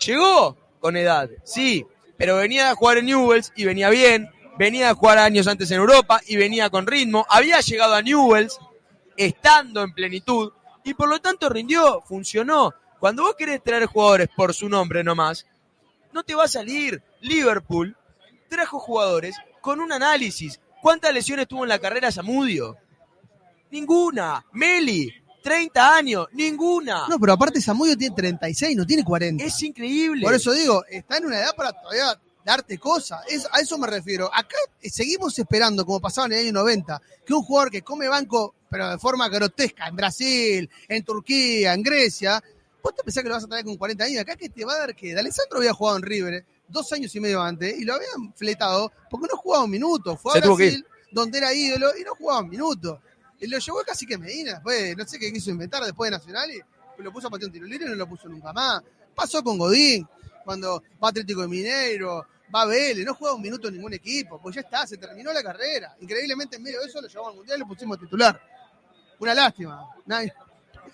Llegó 0.05 0.57
con 0.79 0.95
edad, 0.95 1.29
sí, 1.43 1.85
pero 2.17 2.37
venía 2.37 2.71
a 2.71 2.75
jugar 2.75 2.97
en 2.97 3.05
Newells 3.05 3.51
y 3.55 3.65
venía 3.65 3.89
bien, 3.89 4.29
venía 4.57 4.89
a 4.89 4.93
jugar 4.93 5.17
años 5.17 5.47
antes 5.47 5.69
en 5.71 5.77
Europa 5.77 6.21
y 6.27 6.35
venía 6.35 6.69
con 6.69 6.87
ritmo, 6.87 7.25
había 7.29 7.59
llegado 7.59 7.93
a 7.93 8.01
Newells 8.01 8.59
estando 9.15 9.83
en 9.83 9.93
plenitud 9.93 10.51
y 10.83 10.93
por 10.93 11.09
lo 11.09 11.19
tanto 11.19 11.49
rindió, 11.49 12.01
funcionó. 12.01 12.73
Cuando 12.99 13.23
vos 13.23 13.35
querés 13.37 13.61
traer 13.63 13.85
jugadores 13.85 14.29
por 14.35 14.53
su 14.53 14.69
nombre 14.69 15.03
nomás, 15.03 15.45
no 16.13 16.23
te 16.23 16.33
va 16.33 16.45
a 16.45 16.47
salir. 16.47 17.01
Liverpool 17.21 17.95
trajo 18.49 18.79
jugadores 18.79 19.35
con 19.61 19.79
un 19.79 19.91
análisis. 19.91 20.59
¿Cuántas 20.81 21.13
lesiones 21.13 21.47
tuvo 21.47 21.63
en 21.63 21.69
la 21.69 21.79
carrera 21.79 22.11
Zamudio? 22.11 22.77
Ninguna. 23.69 24.45
Meli, 24.53 25.13
30 25.43 25.95
años, 25.95 26.27
ninguna. 26.33 27.07
No, 27.07 27.19
pero 27.19 27.33
aparte 27.33 27.61
Samudio 27.61 27.97
tiene 27.97 28.15
36, 28.15 28.75
no 28.77 28.85
tiene 28.85 29.03
40. 29.03 29.43
Es 29.43 29.61
increíble. 29.63 30.23
Por 30.23 30.33
eso 30.33 30.51
digo, 30.51 30.83
está 30.89 31.17
en 31.17 31.25
una 31.25 31.39
edad 31.39 31.55
para 31.55 31.73
todavía 31.73 32.19
darte 32.47 32.77
cosas. 32.77 33.19
Es- 33.27 33.45
a 33.51 33.59
eso 33.59 33.77
me 33.77 33.87
refiero. 33.87 34.31
Acá 34.33 34.55
seguimos 34.81 35.37
esperando, 35.37 35.85
como 35.85 35.99
pasaba 35.99 36.27
en 36.27 36.33
el 36.33 36.39
año 36.45 36.53
90, 36.53 37.01
que 37.25 37.33
un 37.33 37.43
jugador 37.43 37.69
que 37.69 37.81
come 37.81 38.07
banco, 38.07 38.55
pero 38.69 38.89
de 38.89 38.97
forma 38.97 39.27
grotesca, 39.27 39.85
en 39.87 39.97
Brasil, 39.97 40.69
en 40.87 41.03
Turquía, 41.03 41.73
en 41.73 41.83
Grecia, 41.83 42.41
vos 42.81 42.95
te 42.95 43.03
pensás 43.03 43.21
que 43.21 43.27
lo 43.27 43.35
vas 43.35 43.43
a 43.43 43.47
traer 43.47 43.65
con 43.65 43.75
40 43.75 44.05
años. 44.05 44.21
Acá 44.21 44.37
que 44.37 44.47
te 44.47 44.63
va 44.63 44.73
a 44.75 44.79
dar 44.79 44.95
que 44.95 45.13
Alessandro 45.17 45.57
había 45.57 45.73
jugado 45.73 45.97
en 45.97 46.03
River 46.03 46.33
eh, 46.35 46.45
dos 46.69 46.89
años 46.93 47.13
y 47.15 47.19
medio 47.19 47.41
antes 47.41 47.77
y 47.77 47.83
lo 47.83 47.95
habían 47.95 48.33
fletado 48.33 48.93
porque 49.09 49.27
no 49.29 49.35
jugaba 49.35 49.65
un 49.65 49.71
minuto. 49.71 50.15
Fue 50.15 50.31
a 50.31 50.41
Se 50.41 50.47
Brasil, 50.47 50.85
donde 51.11 51.37
era 51.39 51.53
ídolo 51.53 51.97
y 51.99 52.03
no 52.05 52.15
jugaba 52.15 52.39
un 52.41 52.49
minuto. 52.49 53.01
Y 53.41 53.47
lo 53.47 53.59
llevó 53.59 53.79
casi 53.85 54.05
que 54.05 54.17
Medina, 54.17 54.53
después, 54.53 54.95
no 54.95 55.05
sé 55.05 55.19
qué 55.19 55.33
quiso 55.33 55.49
inventar 55.51 55.83
después 55.83 56.09
de 56.09 56.17
Nacional 56.17 56.49
y 56.49 57.03
lo 57.03 57.11
puso 57.11 57.27
a 57.27 57.29
patear 57.29 57.47
un 57.49 57.53
tiro 57.53 57.65
libre 57.67 57.87
y 57.87 57.89
no 57.89 57.95
lo 57.95 58.07
puso 58.07 58.29
nunca 58.29 58.53
más. 58.53 58.81
Pasó 59.13 59.43
con 59.43 59.57
Godín, 59.57 60.07
cuando 60.45 60.81
va 61.03 61.09
Atlético 61.09 61.41
de 61.41 61.49
Mineiro, 61.49 62.25
va 62.53 62.65
Vélez, 62.65 63.05
no 63.05 63.13
juega 63.13 63.35
un 63.35 63.41
minuto 63.41 63.67
en 63.67 63.75
ningún 63.75 63.93
equipo, 63.93 64.39
pues 64.41 64.55
ya 64.55 64.61
está, 64.61 64.85
se 64.87 64.97
terminó 64.97 65.31
la 65.33 65.43
carrera. 65.43 65.95
Increíblemente 65.99 66.55
en 66.57 66.63
medio 66.63 66.79
de 66.81 66.87
eso 66.87 67.01
lo 67.01 67.07
llevamos 67.07 67.31
al 67.31 67.37
Mundial 67.37 67.57
y 67.57 67.59
lo 67.61 67.67
pusimos 67.67 67.99
titular. 67.99 68.41
Una 69.19 69.33
lástima. 69.33 69.85
Nadie- 70.05 70.33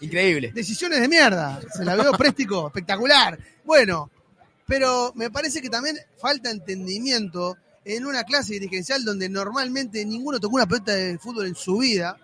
Increíble. 0.01 0.51
Decisiones 0.53 0.99
de 0.99 1.07
mierda. 1.07 1.61
Se 1.75 1.85
la 1.85 1.95
veo 1.95 2.11
préstico, 2.13 2.67
espectacular. 2.73 3.37
Bueno, 3.63 4.09
pero 4.65 5.11
me 5.15 5.29
parece 5.29 5.61
que 5.61 5.69
también 5.69 5.97
falta 6.17 6.49
entendimiento 6.49 7.55
en 7.85 8.05
una 8.05 8.23
clase 8.23 8.53
dirigencial 8.53 9.03
donde 9.05 9.29
normalmente 9.29 10.03
ninguno 10.05 10.39
tocó 10.39 10.55
una 10.55 10.65
pelota 10.65 10.93
de 10.93 11.17
fútbol 11.19 11.47
en 11.47 11.55
su 11.55 11.77
vida. 11.77 12.17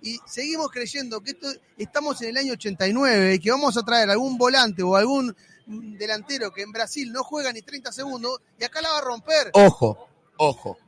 Y 0.00 0.18
seguimos 0.26 0.70
creyendo 0.70 1.20
que 1.20 1.30
esto, 1.32 1.48
estamos 1.76 2.20
en 2.22 2.30
el 2.30 2.36
año 2.38 2.52
89 2.54 3.34
y 3.34 3.38
que 3.38 3.50
vamos 3.50 3.76
a 3.76 3.82
traer 3.84 4.10
algún 4.10 4.36
volante 4.38 4.82
o 4.82 4.96
algún 4.96 5.36
delantero 5.66 6.52
que 6.52 6.62
en 6.62 6.72
Brasil 6.72 7.12
no 7.12 7.24
juega 7.24 7.52
ni 7.52 7.62
30 7.62 7.92
segundos 7.92 8.40
y 8.58 8.64
acá 8.64 8.80
la 8.80 8.90
va 8.90 8.98
a 8.98 9.02
romper. 9.02 9.50
Ojo, 9.52 10.08
ojo. 10.36 10.78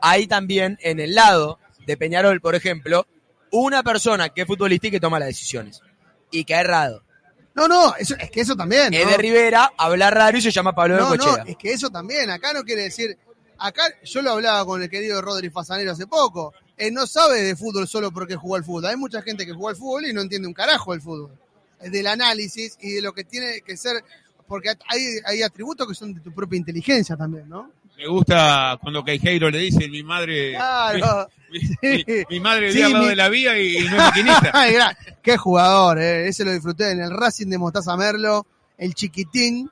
Hay 0.00 0.26
también 0.26 0.78
en 0.80 1.00
el 1.00 1.14
lado 1.14 1.58
de 1.86 1.96
Peñarol, 1.96 2.40
por 2.40 2.54
ejemplo, 2.54 3.06
una 3.50 3.82
persona 3.82 4.28
que 4.30 4.42
es 4.42 4.46
futbolista 4.46 4.86
y 4.88 4.90
que 4.90 5.00
toma 5.00 5.18
las 5.18 5.28
decisiones. 5.28 5.80
Y 6.30 6.44
que 6.44 6.54
ha 6.54 6.60
errado. 6.60 7.02
No, 7.54 7.66
no, 7.66 7.94
eso, 7.96 8.14
es 8.18 8.30
que 8.30 8.40
eso 8.40 8.56
también. 8.56 8.94
Es 8.94 9.04
¿no? 9.04 9.10
de 9.10 9.16
Rivera, 9.18 9.72
habla 9.76 10.10
raro 10.10 10.38
y 10.38 10.40
se 10.40 10.50
llama 10.50 10.74
Pablo 10.74 10.96
No, 10.96 11.02
no, 11.02 11.10
Bengochea. 11.10 11.44
es 11.46 11.56
que 11.56 11.72
eso 11.72 11.90
también, 11.90 12.30
acá 12.30 12.52
no 12.52 12.62
quiere 12.62 12.82
decir, 12.82 13.18
acá 13.58 13.82
yo 14.04 14.22
lo 14.22 14.32
hablaba 14.32 14.64
con 14.64 14.82
el 14.82 14.88
querido 14.88 15.20
Rodri 15.20 15.50
Fasanero 15.50 15.92
hace 15.92 16.06
poco, 16.06 16.54
él 16.76 16.94
no 16.94 17.06
sabe 17.06 17.42
de 17.42 17.56
fútbol 17.56 17.88
solo 17.88 18.12
porque 18.12 18.36
jugó 18.36 18.56
al 18.56 18.64
fútbol, 18.64 18.86
hay 18.86 18.96
mucha 18.96 19.20
gente 19.22 19.44
que 19.44 19.52
juega 19.52 19.70
al 19.70 19.76
fútbol 19.76 20.06
y 20.06 20.12
no 20.12 20.20
entiende 20.20 20.46
un 20.48 20.54
carajo 20.54 20.92
del 20.92 21.02
fútbol, 21.02 21.36
del 21.80 22.06
análisis 22.06 22.76
y 22.80 22.90
de 22.92 23.02
lo 23.02 23.12
que 23.12 23.24
tiene 23.24 23.60
que 23.62 23.76
ser, 23.76 24.02
porque 24.46 24.70
hay, 24.88 25.00
hay 25.24 25.42
atributos 25.42 25.86
que 25.88 25.94
son 25.94 26.12
de 26.14 26.20
tu 26.20 26.32
propia 26.32 26.56
inteligencia 26.58 27.16
también, 27.16 27.48
¿no? 27.48 27.70
Me 27.96 28.06
gusta 28.06 28.78
cuando 28.80 29.04
Queijeiro 29.04 29.50
le 29.50 29.58
dice, 29.58 29.88
mi 29.88 30.02
madre... 30.02 30.52
Claro. 30.52 31.28
Mi, 31.50 31.58
mi- 31.58 32.04
Sí. 32.04 32.24
mi 32.30 32.38
madre 32.38 32.68
vive 32.68 32.72
Sí, 32.74 32.82
al 32.82 32.92
lado 32.92 33.02
mi- 33.04 33.10
de 33.10 33.16
la 33.16 33.28
vía 33.28 33.58
y, 33.58 33.78
y 33.78 33.80
no 33.80 33.90
es 33.90 33.92
maquinista. 33.96 34.50
Ay, 34.54 34.74
Qué 35.20 35.36
jugador, 35.36 35.98
eh. 36.00 36.28
ese 36.28 36.44
lo 36.44 36.52
disfruté 36.52 36.92
en 36.92 37.00
el 37.00 37.10
Racing 37.10 37.48
de 37.48 37.58
Mostaza 37.58 37.96
Merlo, 37.96 38.46
el 38.78 38.94
chiquitín, 38.94 39.68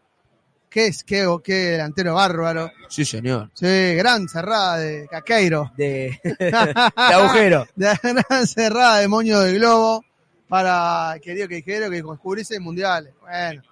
qué 0.69 0.89
es, 0.89 1.05
qué, 1.05 1.25
qué 1.45 1.55
delantero 1.55 2.15
bárbaro. 2.15 2.73
Sí, 2.89 3.05
señor. 3.05 3.51
Sí, 3.55 3.95
gran 3.95 4.29
cerrada 4.29 4.79
de 4.79 5.07
Caqueiro. 5.09 5.71
De, 5.77 6.19
de 6.25 6.51
agujero. 6.97 7.69
de 7.77 7.97
gran 8.03 8.47
cerrada 8.49 8.99
de 8.99 9.07
moño 9.07 9.39
del 9.39 9.61
globo 9.61 10.05
para 10.49 11.17
querido 11.23 11.47
quejero 11.49 11.91
que 11.91 12.03
descubriese 12.03 12.59
mundiales. 12.59 13.13
Bueno. 13.21 13.63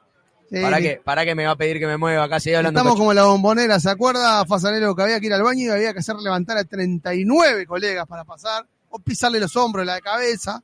sí, 0.50 0.60
¿Para 0.60 0.80
qué? 0.80 1.00
¿Para 1.02 1.24
qué 1.24 1.34
me 1.34 1.46
va 1.46 1.52
a 1.52 1.56
pedir 1.56 1.78
que 1.78 1.86
me 1.86 1.96
mueva 1.96 2.24
acá? 2.24 2.38
Sigue 2.38 2.56
hablando 2.56 2.78
Estamos 2.78 2.98
como 2.98 3.12
la 3.12 3.24
bombonera, 3.24 3.80
¿se 3.80 3.90
acuerda, 3.90 4.44
Fasanero, 4.46 4.94
que 4.94 5.02
había 5.02 5.20
que 5.20 5.26
ir 5.26 5.32
al 5.32 5.42
baño 5.42 5.66
y 5.66 5.68
había 5.70 5.92
que 5.92 6.00
hacer 6.00 6.16
levantar 6.16 6.58
a 6.58 6.64
39 6.64 7.66
colegas 7.66 8.06
para 8.06 8.24
pasar 8.24 8.66
o 8.90 8.98
pisarle 8.98 9.40
los 9.40 9.56
hombros, 9.56 9.86
la 9.86 10.00
cabeza? 10.00 10.62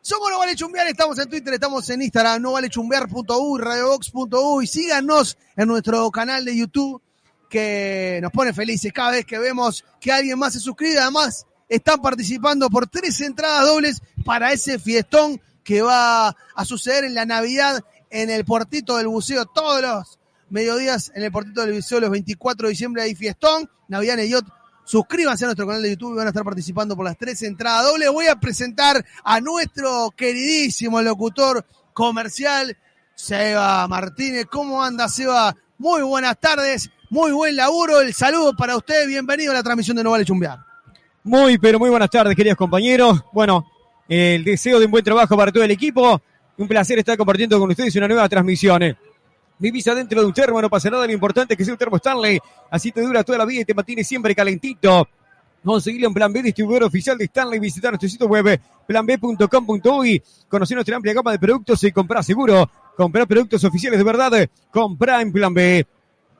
Somos 0.00 0.30
No 0.30 0.38
Vale 0.38 0.56
Chumbear, 0.56 0.88
estamos 0.88 1.16
en 1.20 1.28
Twitter, 1.28 1.54
estamos 1.54 1.88
en 1.90 2.02
Instagram, 2.02 2.42
no 2.42 2.52
vale 2.52 2.68
chumbear.u, 2.68 3.58
radiobox.u 3.58 4.62
y 4.62 4.66
síganos 4.66 5.38
en 5.56 5.68
nuestro 5.68 6.10
canal 6.10 6.44
de 6.44 6.56
YouTube 6.56 7.00
que 7.48 8.18
nos 8.20 8.32
pone 8.32 8.52
felices 8.52 8.92
cada 8.92 9.12
vez 9.12 9.24
que 9.24 9.38
vemos 9.38 9.84
que 10.00 10.10
alguien 10.10 10.38
más 10.38 10.54
se 10.54 10.58
suscribe. 10.58 10.98
Además, 10.98 11.46
están 11.72 12.02
participando 12.02 12.68
por 12.68 12.86
tres 12.86 13.18
entradas 13.22 13.66
dobles 13.66 14.02
para 14.26 14.52
ese 14.52 14.78
fiestón 14.78 15.40
que 15.64 15.80
va 15.80 16.28
a 16.28 16.64
suceder 16.66 17.04
en 17.04 17.14
la 17.14 17.24
Navidad 17.24 17.82
en 18.10 18.28
el 18.28 18.44
Puertito 18.44 18.98
del 18.98 19.08
Buceo 19.08 19.46
todos 19.46 19.80
los 19.80 20.18
mediodías 20.50 21.10
en 21.14 21.22
el 21.22 21.32
Puertito 21.32 21.62
del 21.62 21.72
Buceo 21.72 21.98
los 22.00 22.10
24 22.10 22.66
de 22.66 22.70
diciembre 22.70 23.02
hay 23.02 23.14
fiestón, 23.14 23.70
Navidad 23.88 24.18
en 24.18 24.28
Yacht. 24.28 24.48
Suscríbanse 24.84 25.44
a 25.44 25.48
nuestro 25.48 25.66
canal 25.66 25.80
de 25.80 25.90
YouTube 25.90 26.12
y 26.12 26.16
van 26.16 26.26
a 26.26 26.30
estar 26.30 26.44
participando 26.44 26.94
por 26.94 27.06
las 27.06 27.16
tres 27.16 27.40
entradas 27.40 27.86
dobles. 27.86 28.10
Voy 28.10 28.26
a 28.26 28.36
presentar 28.36 29.02
a 29.24 29.40
nuestro 29.40 30.12
queridísimo 30.14 31.00
locutor 31.00 31.64
comercial, 31.94 32.76
Seba 33.14 33.88
Martínez. 33.88 34.44
¿Cómo 34.50 34.82
anda, 34.84 35.08
Seba? 35.08 35.56
Muy 35.78 36.02
buenas 36.02 36.38
tardes, 36.38 36.90
muy 37.08 37.32
buen 37.32 37.56
laburo. 37.56 38.00
El 38.00 38.12
saludo 38.12 38.54
para 38.54 38.76
usted. 38.76 39.06
Bienvenido 39.06 39.52
a 39.52 39.54
la 39.54 39.62
transmisión 39.62 39.96
de 39.96 40.04
No 40.04 40.10
Vale 40.10 40.26
Chumbear. 40.26 40.71
Muy, 41.24 41.58
pero 41.58 41.78
muy 41.78 41.88
buenas 41.90 42.10
tardes, 42.10 42.34
queridos 42.34 42.58
compañeros. 42.58 43.24
Bueno, 43.32 43.66
el 44.08 44.42
deseo 44.44 44.80
de 44.80 44.86
un 44.86 44.90
buen 44.90 45.04
trabajo 45.04 45.36
para 45.36 45.52
todo 45.52 45.62
el 45.62 45.70
equipo. 45.70 46.20
Un 46.58 46.68
placer 46.68 46.98
estar 46.98 47.16
compartiendo 47.16 47.58
con 47.58 47.70
ustedes 47.70 47.94
una 47.96 48.08
nueva 48.08 48.28
transmisión. 48.28 48.82
eh. 48.82 48.96
Vivís 49.58 49.86
adentro 49.86 50.20
de 50.20 50.26
un 50.26 50.32
termo, 50.32 50.60
no 50.60 50.68
pasa 50.68 50.90
nada, 50.90 51.06
lo 51.06 51.12
importante 51.12 51.54
es 51.54 51.58
que 51.58 51.64
sea 51.64 51.74
un 51.74 51.78
termo 51.78 51.96
Stanley. 51.96 52.40
Así 52.70 52.90
te 52.90 53.00
dura 53.00 53.22
toda 53.22 53.38
la 53.38 53.44
vida 53.44 53.62
y 53.62 53.64
te 53.64 53.74
mantiene 53.74 54.02
siempre 54.02 54.34
calentito. 54.34 55.08
Conseguirlo 55.64 56.08
en 56.08 56.14
Plan 56.14 56.32
B, 56.32 56.42
distribuidor 56.42 56.82
oficial 56.82 57.16
de 57.16 57.26
Stanley. 57.26 57.60
Visitar 57.60 57.92
nuestro 57.92 58.08
sitio 58.08 58.26
web 58.26 58.60
planb.com.uy. 58.84 60.22
Conocer 60.48 60.74
nuestra 60.74 60.96
amplia 60.96 61.14
gama 61.14 61.30
de 61.30 61.38
productos 61.38 61.84
y 61.84 61.92
comprar 61.92 62.24
seguro. 62.24 62.68
Comprar 62.96 63.28
productos 63.28 63.62
oficiales 63.62 63.98
de 63.98 64.04
verdad. 64.04 64.32
Comprar 64.72 65.22
en 65.22 65.30
Plan 65.32 65.54
B. 65.54 65.86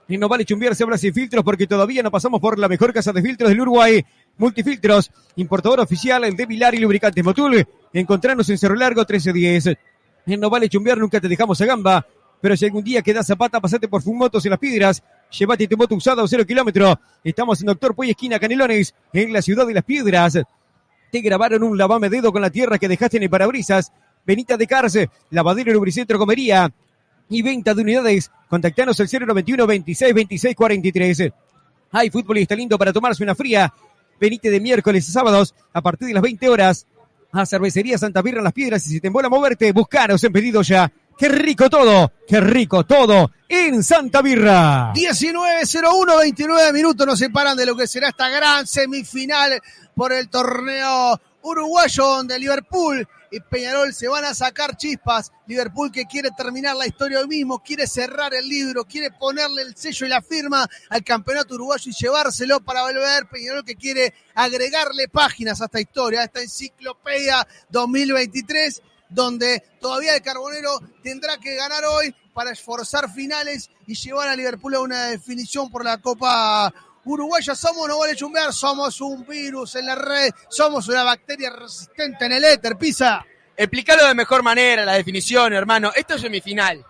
Y 0.08 0.18
no 0.18 0.28
vale 0.28 0.44
chumbear 0.44 0.74
se 0.74 0.82
habla 0.82 0.98
sin 0.98 1.14
filtros 1.14 1.44
porque 1.44 1.66
todavía 1.66 2.02
no 2.02 2.10
pasamos 2.10 2.40
por 2.40 2.58
la 2.58 2.68
mejor 2.68 2.92
casa 2.92 3.12
de 3.12 3.22
filtros 3.22 3.48
del 3.48 3.60
Uruguay. 3.60 4.04
Multifiltros, 4.38 5.10
importador 5.36 5.80
oficial 5.80 6.34
de 6.34 6.46
Vilar 6.46 6.74
y 6.74 6.78
Lubricantes 6.78 7.24
Motul. 7.24 7.66
Encontrarnos 7.92 8.48
en 8.48 8.58
Cerro 8.58 8.74
Largo 8.74 9.00
1310. 9.00 9.76
En 10.26 10.40
No 10.40 10.50
Vale 10.50 10.68
Chumbear 10.68 10.98
nunca 10.98 11.20
te 11.20 11.28
dejamos 11.28 11.60
a 11.60 11.66
gamba. 11.66 12.06
Pero 12.40 12.56
si 12.56 12.64
algún 12.64 12.82
día 12.82 13.02
quedas 13.02 13.26
zapata, 13.26 13.60
pasate 13.60 13.86
por 13.86 14.02
Fumotos 14.02 14.44
en 14.44 14.50
las 14.50 14.58
Piedras. 14.58 15.02
Llévate 15.30 15.68
tu 15.68 15.76
moto 15.76 15.94
usada 15.94 16.22
a 16.22 16.28
cero 16.28 16.44
kilómetro. 16.44 16.98
Estamos 17.22 17.60
en 17.60 17.66
Doctor 17.66 17.94
Puey, 17.94 18.10
esquina 18.10 18.38
Canelones, 18.38 18.94
en 19.12 19.32
la 19.32 19.42
ciudad 19.42 19.66
de 19.66 19.74
las 19.74 19.84
Piedras. 19.84 20.38
Te 21.12 21.20
grabaron 21.20 21.62
un 21.62 21.78
lavame 21.78 22.08
dedo 22.08 22.32
con 22.32 22.42
la 22.42 22.50
tierra 22.50 22.78
que 22.78 22.88
dejaste 22.88 23.18
en 23.18 23.24
el 23.24 23.30
parabrisas. 23.30 23.92
Benita 24.26 24.56
de 24.56 24.66
Carce, 24.66 25.10
lavadero 25.30 25.72
lubricentro 25.72 26.18
comería. 26.18 26.72
Y 27.28 27.42
venta 27.42 27.74
de 27.74 27.82
unidades. 27.82 28.30
Contactanos 28.48 28.98
al 28.98 29.08
091 29.08 29.66
26 29.66 30.14
26 30.14 30.56
43. 30.56 31.32
Hay 31.92 32.10
está 32.36 32.56
lindo 32.56 32.78
para 32.78 32.92
tomarse 32.92 33.22
una 33.22 33.34
fría. 33.34 33.72
Venite 34.22 34.50
de 34.50 34.60
miércoles 34.60 35.08
a 35.08 35.12
sábados 35.12 35.52
a 35.72 35.82
partir 35.82 36.06
de 36.06 36.14
las 36.14 36.22
20 36.22 36.48
horas 36.48 36.86
a 37.32 37.44
Cervecería 37.44 37.98
Santa 37.98 38.22
Birra 38.22 38.40
Las 38.40 38.52
Piedras 38.52 38.86
y 38.86 38.90
si 38.90 39.00
te 39.00 39.08
embola 39.08 39.28
moverte, 39.28 39.72
buscaros 39.72 40.22
en 40.22 40.32
pedido 40.32 40.62
ya. 40.62 40.92
¡Qué 41.18 41.28
rico 41.28 41.68
todo! 41.68 42.12
¡Qué 42.28 42.40
rico 42.40 42.84
todo! 42.84 43.32
En 43.48 43.82
Santa 43.82 44.22
Birra. 44.22 44.92
19.01, 44.94 46.18
29 46.20 46.72
minutos 46.72 47.04
nos 47.04 47.18
separan 47.18 47.56
de 47.56 47.66
lo 47.66 47.74
que 47.74 47.88
será 47.88 48.10
esta 48.10 48.28
gran 48.28 48.64
semifinal 48.64 49.60
por 49.96 50.12
el 50.12 50.28
torneo 50.28 51.20
uruguayo 51.42 52.06
donde 52.06 52.38
Liverpool 52.38 53.04
Peñarol 53.40 53.94
se 53.94 54.08
van 54.08 54.24
a 54.24 54.34
sacar 54.34 54.76
chispas. 54.76 55.32
Liverpool 55.46 55.90
que 55.90 56.06
quiere 56.06 56.30
terminar 56.36 56.76
la 56.76 56.86
historia 56.86 57.20
hoy 57.20 57.28
mismo, 57.28 57.62
quiere 57.62 57.86
cerrar 57.86 58.34
el 58.34 58.48
libro, 58.48 58.84
quiere 58.84 59.10
ponerle 59.10 59.62
el 59.62 59.76
sello 59.76 60.06
y 60.06 60.10
la 60.10 60.22
firma 60.22 60.68
al 60.90 61.02
campeonato 61.02 61.54
uruguayo 61.54 61.90
y 61.90 61.94
llevárselo 61.94 62.60
para 62.60 62.82
volver. 62.82 63.28
Peñarol 63.30 63.64
que 63.64 63.76
quiere 63.76 64.14
agregarle 64.34 65.08
páginas 65.08 65.60
a 65.60 65.66
esta 65.66 65.80
historia, 65.80 66.20
a 66.20 66.24
esta 66.24 66.42
enciclopedia 66.42 67.46
2023, 67.70 68.82
donde 69.08 69.62
todavía 69.80 70.14
el 70.14 70.22
Carbonero 70.22 70.80
tendrá 71.02 71.38
que 71.38 71.54
ganar 71.54 71.84
hoy 71.84 72.14
para 72.32 72.50
esforzar 72.50 73.12
finales 73.12 73.70
y 73.86 73.94
llevar 73.94 74.28
a 74.28 74.36
Liverpool 74.36 74.74
a 74.74 74.80
una 74.80 75.06
definición 75.06 75.70
por 75.70 75.84
la 75.84 75.98
Copa 75.98 76.72
Uruguaya 77.04 77.54
somos, 77.54 77.88
no 77.88 77.98
vale 77.98 78.14
chumbear, 78.14 78.52
somos 78.52 79.00
un 79.00 79.26
virus 79.26 79.74
en 79.74 79.86
la 79.86 79.94
red, 79.96 80.30
somos 80.48 80.86
una 80.88 81.02
bacteria 81.02 81.50
resistente 81.50 82.26
en 82.26 82.32
el 82.32 82.44
éter, 82.44 82.76
pisa. 82.76 83.24
Explícalo 83.56 84.06
de 84.06 84.14
mejor 84.14 84.42
manera, 84.42 84.84
la 84.84 84.92
definición, 84.94 85.52
hermano. 85.52 85.90
Esto 85.94 86.14
es 86.14 86.20
semifinal. 86.22 86.84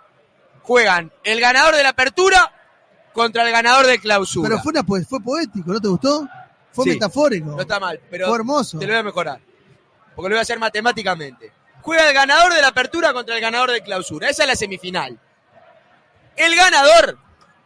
Juegan 0.63 1.11
el 1.25 1.41
ganador 1.41 1.75
de 1.75 1.83
la 1.83 1.89
apertura 1.91 2.53
contra 3.13 3.45
el 3.45 3.53
ganador 3.53 3.87
de 3.87 3.99
clausura. 3.99 4.49
Pero 4.49 4.63
fue, 4.63 4.71
una, 4.71 4.85
fue 5.05 5.21
poético, 5.21 5.73
¿no 5.73 5.81
te 5.81 5.89
gustó? 5.89 6.29
Fue 6.73 6.85
Sí, 6.85 6.91
metafórico. 6.91 7.51
No 7.51 7.61
está 7.61 7.81
mal, 7.81 8.01
pero 8.11 8.29
Fue 8.29 8.37
hermoso. 8.37 8.79
te 8.79 8.87
lo 8.87 8.93
voy 8.93 9.01
a 9.01 9.03
mejorar. 9.03 9.41
Porque 10.15 10.29
lo 10.29 10.35
voy 10.35 10.39
a 10.39 10.43
hacer 10.43 10.59
matemáticamente. 10.59 11.53
Juega 11.81 12.07
el 12.09 12.15
ganador 12.15 12.53
de 12.55 12.61
la 12.63 12.69
apertura 12.69 13.13
contra 13.13 13.35
el 13.35 13.41
ganador 13.41 13.71
de 13.73 13.83
clausura. 13.83 14.29
Esa 14.31 14.45
es 14.45 14.49
la 14.49 14.57
semifinal. 14.57 15.19
El 16.37 16.55
ganador 16.55 17.19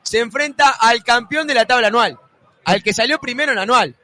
se 0.03 0.21
enfrenta 0.21 0.71
al 0.71 1.05
campeón 1.05 1.47
de 1.47 1.55
la 1.55 1.67
tabla 1.67 1.89
anual. 1.89 2.19
Al 2.67 2.83
que 2.83 2.93
salió 2.93 3.19
primero 3.19 3.53
en 3.53 3.59
anual. 3.59 3.97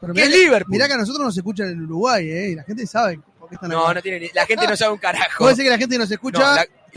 Pero 0.00 0.12
que 0.12 0.22
mirá 0.22 0.34
es 0.34 0.40
Liverpool. 0.42 0.72
Mirá 0.72 0.86
que 0.88 0.94
a 0.94 0.98
nosotros 0.98 1.24
nos 1.24 1.36
escuchan 1.36 1.68
en 1.68 1.84
Uruguay, 1.84 2.28
¿eh? 2.30 2.48
Y 2.50 2.54
la 2.56 2.64
gente 2.64 2.86
sabe 2.86 3.18
por 3.38 3.48
qué 3.48 3.54
están 3.54 3.70
No, 3.70 3.84
acá. 3.84 3.94
no 3.94 4.02
tiene 4.02 4.20
ni- 4.20 4.28
La 4.34 4.44
gente 4.46 4.66
no 4.66 4.76
sabe 4.76 4.92
un 4.92 4.98
carajo. 4.98 5.38
Puede 5.38 5.56
ser 5.56 5.64
que 5.64 5.70
la 5.70 5.78
gente 5.78 5.96
nos 5.98 6.10
escucha, 6.10 6.38
No, 6.38 6.54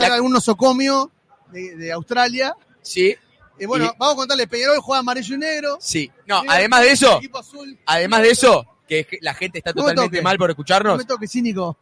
la- 0.07 0.13
algún 0.15 0.31
nosocomio 0.33 1.11
de, 1.51 1.75
de 1.77 1.91
Australia. 1.91 2.55
Sí, 2.81 3.15
Y 3.61 3.65
bueno, 3.65 3.85
Y- 3.85 3.89
vamos 3.99 4.13
a 4.13 4.15
contarle, 4.17 4.47
Peñarol 4.47 4.79
juega 4.79 4.99
amarillo 5.01 5.35
y 5.35 5.37
negro. 5.37 5.77
sí. 5.81 6.09
No, 6.25 6.41
además 6.47 6.81
de 6.81 6.91
eso, 6.91 7.17
equipo 7.17 7.39
azul. 7.39 7.77
además 7.85 8.21
de 8.21 8.29
eso, 8.29 8.65
que 8.87 9.05
la 9.21 9.33
gente 9.33 9.57
está 9.57 9.71
No 9.73 9.83
me 9.83 9.89
totalmente 9.89 10.21
mal 10.21 10.37
por 10.37 10.47
No 10.47 10.51
escucharnos. 10.51 10.97
me 10.97 11.03
toque 11.03 11.27
cínico. 11.27 11.77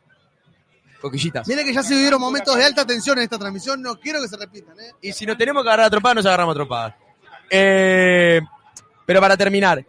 Coquillitas. 0.99 1.47
Mire 1.47 1.63
que 1.63 1.71
ya 1.73 1.83
se 1.83 1.93
vivieron 1.93 2.19
momentos 2.19 2.55
de 2.55 2.63
alta 2.63 2.83
tensión 2.83 3.19
en 3.19 3.25
esta 3.25 3.37
transmisión, 3.37 3.79
no 3.83 3.99
quiero 3.99 4.19
que 4.21 4.27
se 4.27 4.35
repitan, 4.37 4.79
¿eh? 4.79 4.91
Y 5.03 5.13
si 5.13 5.27
nos 5.27 5.37
tenemos 5.37 5.61
que 5.61 5.69
agarrar 5.69 5.85
a 5.85 5.89
trompadas, 5.91 6.15
nos 6.15 6.25
agarramos 6.25 6.53
a 6.53 6.55
trompadas. 6.55 6.95
Eh, 7.51 8.41
pero 9.07 9.21
para 9.21 9.37
terminar, 9.37 9.83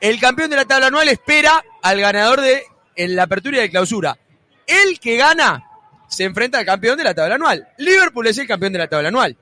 el 0.00 0.18
campeón 0.20 0.50
de 0.50 0.56
la 0.56 0.64
tabla 0.64 0.88
anual 0.88 1.08
espera 1.08 1.64
al 1.80 2.00
ganador 2.00 2.40
de 2.40 2.64
en 2.96 3.16
la 3.16 3.22
apertura 3.22 3.58
y 3.58 3.60
de 3.60 3.70
clausura. 3.70 4.18
El 4.66 4.98
que 5.00 5.16
gana 5.16 5.64
se 6.08 6.24
enfrenta 6.24 6.58
al 6.58 6.66
campeón 6.66 6.98
de 6.98 7.04
la 7.04 7.14
tabla 7.14 7.36
anual. 7.36 7.68
Liverpool 7.78 8.26
es 8.26 8.36
el 8.38 8.46
campeón 8.48 8.72
de 8.72 8.80
la 8.80 8.88
tabla 8.88 9.08
anual. 9.08 9.36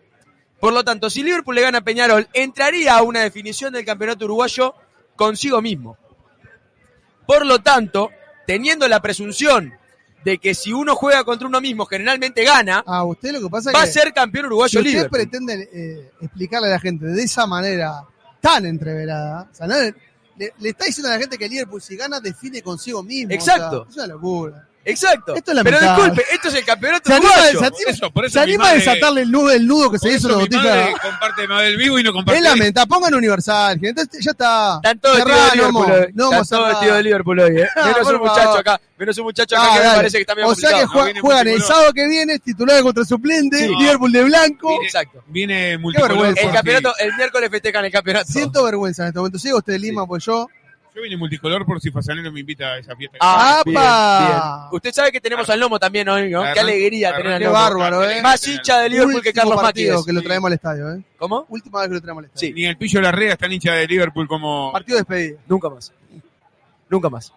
Por 0.60 0.74
lo 0.74 0.84
tanto, 0.84 1.08
si 1.08 1.22
Liverpool 1.22 1.54
le 1.54 1.62
gana 1.62 1.78
a 1.78 1.80
Peñarol, 1.80 2.28
entraría 2.34 2.96
a 2.98 3.02
una 3.02 3.20
definición 3.20 3.72
del 3.72 3.84
campeonato 3.86 4.26
uruguayo 4.26 4.74
consigo 5.16 5.62
mismo. 5.62 5.96
Por 7.26 7.46
lo 7.46 7.60
tanto, 7.60 8.10
teniendo 8.46 8.86
la 8.86 9.00
presunción 9.00 9.72
de 10.22 10.36
que 10.36 10.54
si 10.54 10.72
uno 10.74 10.94
juega 10.94 11.24
contra 11.24 11.48
uno 11.48 11.62
mismo, 11.62 11.86
generalmente 11.86 12.44
gana, 12.44 12.84
Ah, 12.86 13.04
usted 13.04 13.32
lo 13.32 13.40
que 13.40 13.48
pasa 13.48 13.72
va 13.72 13.82
a 13.82 13.86
ser 13.86 14.12
campeón 14.12 14.44
si 14.44 14.46
uruguayo 14.48 14.80
usted 14.80 14.90
Liverpool. 14.92 15.18
pretende 15.18 15.68
eh, 15.72 16.10
explicarle 16.20 16.66
a 16.68 16.72
la 16.72 16.78
gente 16.80 17.06
de 17.06 17.22
esa 17.22 17.46
manera 17.46 18.02
tan 18.40 18.66
entreverada, 18.66 19.48
o 19.50 19.54
sea, 19.54 19.66
no 19.66 19.74
le, 19.78 19.94
le- 20.58 20.68
está 20.70 20.86
diciendo 20.86 21.08
a 21.10 21.14
la 21.14 21.18
gente 21.20 21.36
que 21.36 21.48
Liverpool 21.48 21.82
si 21.82 21.96
gana 21.96 22.20
define 22.20 22.62
consigo 22.62 23.02
mismo. 23.02 23.32
Exacto. 23.32 23.82
o 23.82 23.84
sea, 23.84 23.90
es 23.90 23.96
una 23.96 24.06
locura. 24.14 24.68
Exacto. 24.84 25.34
Esto 25.34 25.52
es 25.52 25.58
Pero 25.62 25.76
lamentable. 25.78 26.04
disculpe, 26.10 26.34
esto 26.34 26.48
es 26.48 26.54
el 26.54 26.64
campeonato 26.64 27.10
Se 27.10 27.14
anima, 27.16 27.30
uruguayo. 27.32 27.58
se 27.60 27.64
anima- 27.66 27.70
Por 27.84 27.90
eso- 27.94 28.10
por 28.12 28.24
eso 28.24 28.32
se 28.32 28.38
mi 28.38 28.52
anima 28.54 28.68
a 28.70 28.74
desatarle 28.74 29.20
el 29.22 29.30
nudo, 29.30 29.50
el 29.50 29.66
nudo 29.66 29.90
que 29.90 29.98
se 29.98 30.08
hizo 30.10 30.28
la 30.28 30.36
madre 30.36 30.94
comparte 31.02 31.46
Mabel 31.48 31.76
Vivo 31.76 31.98
y 31.98 32.02
no 32.02 32.12
comparte. 32.12 32.38
Es 32.38 32.44
lamentable, 32.44 32.88
pongan 32.88 33.14
universal, 33.14 33.74
gente. 33.78 33.88
Entonces, 34.02 34.24
ya 34.24 34.30
está. 34.30 34.76
Están 34.76 34.98
todos 34.98 35.16
vestidos 35.18 35.50
de 35.50 35.56
Liverpool 35.56 35.90
hoy. 35.92 36.06
no 36.14 36.24
Están 36.24 36.40
a 36.40 36.44
todos 36.44 36.68
vestidos 36.70 36.96
de 36.96 37.02
Liverpool 37.02 37.40
hoy, 37.40 37.56
¿eh? 37.60 37.68
Menos 37.76 38.08
un 38.12 38.18
muchacho 38.18 38.58
acá. 38.58 38.80
Menos 38.98 39.18
un 39.18 39.24
muchacho 39.24 39.56
Ah, 39.58 39.62
acá 39.64 39.72
que 39.72 39.78
me 39.78 39.84
dale. 39.84 39.96
parece 39.96 40.16
que 40.16 40.20
está 40.22 40.34
medio 40.34 40.48
o 40.48 40.54
sea 40.54 40.68
que 40.70 40.74
complicado. 40.74 41.00
jue- 41.00 41.04
viene 41.06 41.20
juegan 41.20 41.48
el 41.48 41.62
sábado 41.62 41.92
que 41.92 42.08
viene, 42.08 42.38
titular 42.38 42.82
contra 42.82 43.04
suplente, 43.04 43.58
Sí. 43.58 43.74
Liverpool 43.78 44.12
de 44.12 44.24
blanco. 44.24 44.68
Viene- 44.70 44.84
Exacto. 44.86 45.22
Viene 45.26 45.78
multicolor. 45.78 46.10
vergüenza. 46.16 46.40
El 46.42 46.52
campeonato, 46.52 46.94
el 46.98 47.14
miércoles 47.16 47.50
festejan 47.50 47.84
el 47.84 47.92
campeonato. 47.92 48.32
Siento 48.32 48.64
vergüenza 48.64 49.02
en 49.02 49.08
este 49.08 49.18
momento. 49.18 49.38
Siga 49.38 49.56
usted 49.56 49.72
de 49.74 49.78
Lima, 49.78 50.06
pues 50.06 50.24
yo. 50.24 50.48
Yo 51.00 51.04
vine 51.04 51.16
multicolor 51.16 51.64
por 51.64 51.80
si 51.80 51.90
Fasanero 51.90 52.30
me 52.30 52.40
invita 52.40 52.72
a 52.74 52.78
esa 52.78 52.94
fiesta. 52.94 53.16
Ah, 53.20 53.60
¡Apa! 53.60 54.18
bien, 54.20 54.28
bien. 54.28 54.42
Usted 54.72 54.92
sabe 54.92 55.10
que 55.12 55.20
tenemos 55.20 55.48
al 55.48 55.58
Lomo 55.58 55.78
también 55.78 56.06
hoy, 56.10 56.30
¿no? 56.30 56.42
Qué 56.42 56.48
Arran- 56.48 56.58
alegría 56.58 57.16
tener 57.16 57.32
al 57.32 57.38
Qué 57.38 57.44
Lomo. 57.46 57.56
bárbaro, 57.56 58.04
¿eh? 58.10 58.20
Más 58.20 58.46
hincha 58.46 58.80
de 58.80 58.90
Liverpool 58.90 59.22
que 59.22 59.32
Carlos 59.32 59.60
partido 59.60 59.92
Matías. 59.94 60.06
que 60.06 60.12
lo 60.12 60.22
traemos 60.22 60.48
al 60.48 60.52
estadio, 60.52 60.92
¿eh? 60.92 61.02
¿Cómo? 61.16 61.46
Última 61.48 61.80
vez 61.80 61.88
que 61.88 61.94
lo 61.94 62.00
traemos 62.02 62.20
al 62.22 62.26
estadio. 62.26 62.48
Sí. 62.48 62.52
Ni 62.54 62.66
el 62.66 62.76
Pillo 62.76 63.00
Larrea 63.00 63.32
está 63.32 63.46
hincha 63.46 63.72
de 63.72 63.86
Liverpool 63.86 64.28
como. 64.28 64.72
Partido 64.72 64.96
de 64.98 65.00
despedida. 65.02 65.38
Nunca 65.48 65.70
más. 65.70 65.92
Nunca 66.90 67.08
más. 67.08 67.32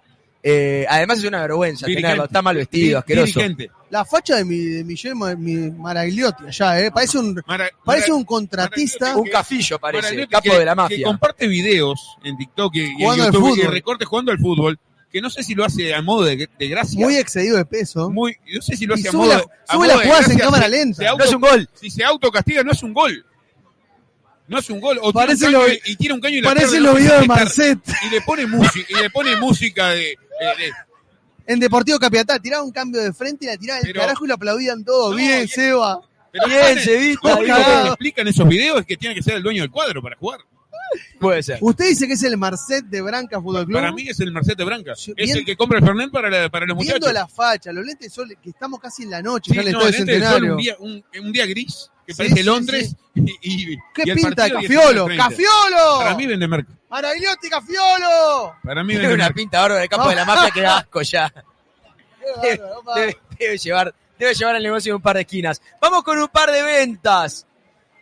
Eh, 0.45 0.85
además 0.89 1.19
es 1.19 1.23
una 1.23 1.39
vergüenza 1.41 1.85
tenerlo. 1.85 2.25
Está 2.25 2.41
mal 2.41 2.57
vestido, 2.57 2.99
asqueroso. 2.99 3.25
Dirigente. 3.39 3.71
La 3.93 4.03
facha 4.05 4.37
de 4.37 4.43
mi, 4.43 4.57
de 4.57 4.83
Miguel 4.83 5.13
Ma- 5.13 5.35
mi 5.35 5.69
Maragliotti 5.69 6.47
allá, 6.47 6.79
¿eh? 6.79 6.89
Parece 6.91 7.19
un, 7.19 7.39
Mara- 7.45 7.69
parece 7.85 8.07
Mara- 8.07 8.15
un 8.17 8.23
contratista. 8.25 9.15
Un 9.15 9.29
cafillo 9.29 9.77
parece, 9.77 10.27
capo 10.27 10.49
que- 10.49 10.57
de 10.57 10.65
la 10.65 10.71
Que 10.71 10.75
mafia. 10.75 11.05
comparte 11.05 11.47
videos 11.47 12.17
en 12.23 12.35
TikTok 12.35 12.73
y, 12.75 12.79
y 12.79 12.83
en 12.85 12.93
Jugando 12.97 13.23
al 13.25 13.31
YouTube 13.31 13.57
y 13.59 13.61
recortes 13.67 14.07
jugando 14.07 14.31
al 14.31 14.39
fútbol. 14.39 14.79
Que 15.11 15.21
no 15.21 15.29
sé 15.29 15.43
si 15.43 15.53
lo 15.53 15.63
hace 15.63 15.93
a 15.93 16.01
modo 16.01 16.23
de, 16.23 16.49
de 16.57 16.67
gracia. 16.69 16.99
Muy 17.05 17.17
excedido 17.17 17.55
de 17.55 17.65
peso. 17.65 18.09
Muy- 18.09 18.35
no 18.55 18.63
sé 18.63 18.75
si 18.75 18.87
lo 18.87 18.97
Y 18.97 19.01
hace 19.01 19.09
a 19.09 19.11
modo, 19.11 19.27
la- 19.29 19.37
de- 19.37 19.43
a 19.43 19.73
sube 19.73 19.77
modo 19.77 19.85
las 19.97 20.01
jugadas 20.07 20.29
en 20.31 20.37
cámara 20.39 20.63
Se- 20.63 20.69
lenta. 20.71 20.97
se 20.97 21.03
No 21.03 21.09
auto- 21.11 21.23
es 21.25 21.33
un 21.35 21.41
gol. 21.41 21.69
Si 21.79 21.89
se 21.91 22.03
autocastiga, 22.03 22.63
no 22.63 22.71
es 22.71 22.81
un 22.81 22.93
gol. 22.93 23.25
No 24.47 24.57
es 24.57 24.69
un 24.71 24.79
gol. 24.81 24.97
O 25.03 25.13
Parece 25.13 25.37
tiene 25.45 25.55
un 25.57 25.61
caño 25.63 25.73
lo- 25.75 25.79
y, 25.85 25.91
y 25.91 25.95
tira 25.97 26.13
un 26.15 26.19
caño 26.19 26.37
y 26.37 26.41
la 26.41 26.49
Parece 26.53 26.79
los 26.79 26.93
no 26.93 26.99
videos 26.99 27.21
de. 27.21 27.27
Marcet 27.27 27.79
Y 28.07 28.09
le 28.09 28.21
pone 28.21 28.47
música, 28.47 28.87
y 28.89 29.01
le 29.03 29.09
pone 29.11 29.35
música 29.37 29.89
de, 29.89 29.99
de- 29.99 30.15
de- 30.57 30.71
en 31.47 31.59
Deportivo 31.59 31.99
Capital. 31.99 32.41
Tiraba 32.41 32.63
un 32.63 32.71
cambio 32.71 33.01
de 33.01 33.13
frente 33.13 33.45
y 33.45 33.47
la 33.47 33.57
tiraba 33.57 33.79
el 33.79 33.85
Pero- 33.87 34.01
carajo 34.01 34.25
y 34.25 34.27
lo 34.27 34.33
aplaudían 34.35 34.83
todo. 34.83 35.11
No, 35.11 35.15
Bien, 35.17 35.47
Seba. 35.47 36.01
pero 36.31 36.47
Bien, 36.47 36.59
ponen- 36.61 36.79
Cevita, 36.83 37.29
lo 37.29 37.39
único 37.39 37.55
que 37.55 37.87
explican 37.87 38.27
esos 38.27 38.47
videos 38.47 38.79
es 38.81 38.85
que 38.85 38.97
tiene 38.97 39.15
que 39.15 39.21
ser 39.23 39.35
el 39.35 39.43
dueño 39.43 39.61
del 39.61 39.71
cuadro 39.71 40.01
para 40.01 40.15
jugar. 40.15 40.39
Puede 41.19 41.41
ser. 41.41 41.57
Usted 41.61 41.87
dice 41.89 42.05
que 42.07 42.13
es 42.13 42.23
el 42.23 42.37
Marcet 42.37 42.85
de 42.85 43.01
Branca 43.01 43.41
Fútbol 43.41 43.65
Club. 43.65 43.77
Para 43.77 43.91
mí 43.91 44.07
es 44.09 44.19
el 44.19 44.31
Mercedes 44.31 44.63
Branca. 44.65 44.93
Sí, 44.95 45.11
Es 45.15 45.25
bien- 45.27 45.37
el 45.39 45.45
que 45.45 45.55
compra 45.55 45.79
el 45.79 45.85
Fernet 45.85 46.11
para, 46.11 46.29
la- 46.29 46.49
para 46.49 46.65
los 46.67 46.77
Viendo 46.77 46.95
muchachos. 46.95 47.13
la 47.13 47.27
facha, 47.27 47.71
los 47.71 47.83
lentes 47.85 48.09
de 48.09 48.13
sol, 48.13 48.37
que 48.41 48.49
estamos 48.49 48.79
casi 48.79 49.03
en 49.03 49.11
la 49.11 49.21
noche, 49.21 49.51
Sí, 49.51 49.55
ya 49.55 49.61
el 49.61 49.71
no, 49.71 49.79
Estadio 49.79 49.87
el 49.89 50.05
lente 50.05 50.11
de 50.11 50.19
sol, 50.19 50.27
Centenario. 50.33 50.51
un 50.55 50.57
día, 50.61 50.75
un, 50.79 51.25
un 51.25 51.31
día 51.31 51.45
gris 51.47 51.89
que 52.05 52.13
Sí, 52.13 52.17
parece 52.17 52.35
sí, 52.37 52.43
Londres 52.43 52.95
y, 53.15 53.21
y- 53.41 53.77
¿Qué 53.93 54.03
y 54.05 54.09
el 54.09 54.15
pinta? 54.15 54.35
partido 54.49 54.61
¡Cafiolo! 54.61 55.07
19:30. 55.07 55.17
¡Cafiolo! 55.17 55.97
Para 55.99 56.15
mí 56.15 56.27
vende 56.27 56.47
merca. 56.47 56.71
¡Maragliotti, 56.89 57.49
Cafiolo! 57.49 58.55
Para 58.63 58.83
mí 58.83 58.89
Tiene 58.93 59.01
vende 59.07 59.15
una 59.15 59.23
merca. 59.25 59.35
pinta 59.35 59.61
bárbara 59.61 59.79
del 59.81 59.89
campo 59.89 60.09
de 60.09 60.15
la 60.15 60.25
mafia 60.25 60.51
que 60.51 60.61
da 60.61 60.77
asco 60.79 61.01
ya. 61.01 61.33
Qué 62.41 62.57
bárbaro, 62.57 62.79
opa. 62.79 62.95
Debe, 62.99 63.17
debe 63.39 63.57
llevar, 63.57 63.93
debe 64.17 64.33
llevar 64.33 64.55
el 64.55 64.63
negocio 64.63 64.91
de 64.91 64.95
un 64.95 65.01
par 65.01 65.15
de 65.15 65.21
esquinas. 65.21 65.61
Vamos 65.81 66.03
con 66.03 66.17
un 66.19 66.27
par 66.27 66.51
de 66.51 66.61
ventas 66.63 67.45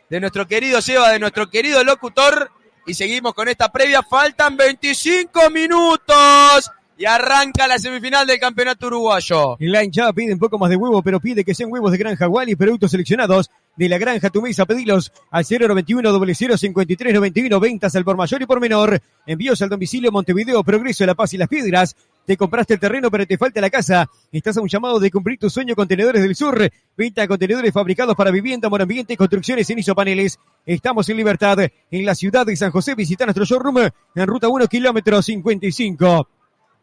de 0.10 0.20
nuestro 0.20 0.48
querido 0.48 0.82
Seba, 0.82 1.10
de 1.12 1.20
nuestro 1.20 1.50
querido 1.50 1.84
locutor. 1.84 2.52
y 2.86 2.94
seguimos 2.94 3.34
con 3.34 3.48
esta 3.48 3.72
previa. 3.72 4.04
Faltan 4.04 4.58
25 4.58 5.50
minutos 5.50 6.70
y 6.98 7.06
arranca 7.06 7.68
la 7.68 7.80
semifinal 7.80 8.28
del 8.28 8.40
campeonato 8.40 8.88
uruguayo. 8.88 9.56
La 9.60 9.84
hinchada 9.84 10.14
pide 10.14 10.34
un 10.34 10.40
poco 10.40 10.58
más 10.60 10.70
de 10.70 10.76
huevo, 10.76 11.02
pero 11.02 11.20
pide 11.20 11.44
que 11.44 11.56
sean 11.56 11.72
huevos 11.72 11.92
de 11.92 11.98
granja 11.98 12.28
Wally, 12.28 12.56
productos 12.56 12.92
seleccionados 12.92 13.50
de 13.82 13.90
la 13.90 13.98
granja 13.98 14.30
Tu 14.30 14.44
Mesa. 14.44 14.68
Pedilos 14.68 15.12
al 15.32 15.44
091 15.44 16.36
0053 16.36 17.14
91 17.16 17.60
ventas 17.60 17.96
al 17.96 18.06
por 18.06 18.16
mayor 18.16 18.40
y 18.40 18.46
por 18.46 18.62
menor. 18.62 19.02
Envíos 19.26 19.60
al 19.64 19.70
domicilio 19.70 20.12
Montevideo, 20.12 20.64
Progreso, 20.64 21.04
La 21.04 21.16
Paz 21.16 21.34
y 21.34 21.38
Las 21.40 21.48
Piedras. 21.48 21.96
Te 22.24 22.38
compraste 22.38 22.76
el 22.76 22.80
terreno, 22.80 23.10
pero 23.10 23.26
te 23.26 23.40
falta 23.40 23.60
la 23.60 23.72
casa. 23.72 24.08
Estás 24.32 24.56
a 24.58 24.62
un 24.62 24.68
llamado 24.68 25.00
de 25.00 25.10
cumplir 25.10 25.40
tu 25.40 25.50
sueño 25.50 25.74
Contenedores 25.74 26.22
del 26.22 26.36
Sur. 26.36 26.70
Venta 26.96 27.22
de 27.22 27.28
contenedores 27.28 27.74
fabricados 27.74 28.16
para 28.16 28.30
vivienda, 28.30 28.70
monoambiente, 28.70 29.18
construcciones 29.18 29.68
en 29.72 29.80
isopaneles. 29.80 30.38
Estamos 30.64 31.10
en 31.10 31.18
Libertad, 31.18 31.58
en 31.90 32.06
la 32.06 32.14
ciudad 32.14 32.46
de 32.46 32.56
San 32.56 32.70
José. 32.70 32.94
Visita 32.94 33.26
nuestro 33.26 33.46
showroom 33.46 33.90
en 34.14 34.28
ruta 34.28 34.48
1, 34.48 34.68
kilómetro 34.68 35.24
55. 35.24 36.28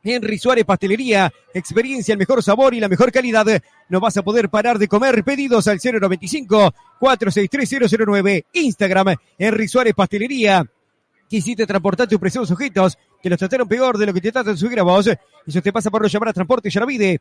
Henry 0.02 0.38
Suárez 0.38 0.64
Pastelería, 0.64 1.32
experiencia, 1.52 2.12
el 2.12 2.18
mejor 2.18 2.42
sabor 2.42 2.74
y 2.74 2.80
la 2.80 2.88
mejor 2.88 3.12
calidad. 3.12 3.46
No 3.88 4.00
vas 4.00 4.16
a 4.16 4.22
poder 4.22 4.48
parar 4.48 4.78
de 4.78 4.88
comer. 4.88 5.24
Pedidos 5.24 5.68
al 5.68 5.78
095 5.82 6.74
463 6.98 7.98
009. 8.06 8.46
Instagram, 8.52 9.16
Henry 9.38 9.68
Suárez 9.68 9.94
Pastelería. 9.94 10.64
Quisiste 11.28 11.66
transportar 11.66 12.08
tus 12.08 12.18
preciosos 12.18 12.50
objetos 12.50 12.96
que 13.22 13.28
los 13.28 13.38
trataron 13.38 13.68
peor 13.68 13.98
de 13.98 14.06
lo 14.06 14.14
que 14.14 14.20
te 14.20 14.32
tratan 14.32 14.56
subir 14.56 14.80
a 14.80 14.82
vos. 14.82 15.10
Eso 15.46 15.62
te 15.62 15.72
pasa 15.72 15.90
por 15.90 16.00
no 16.02 16.08
llamar 16.08 16.30
a 16.30 16.32
Transporte 16.32 16.70
Yaravide. 16.70 17.20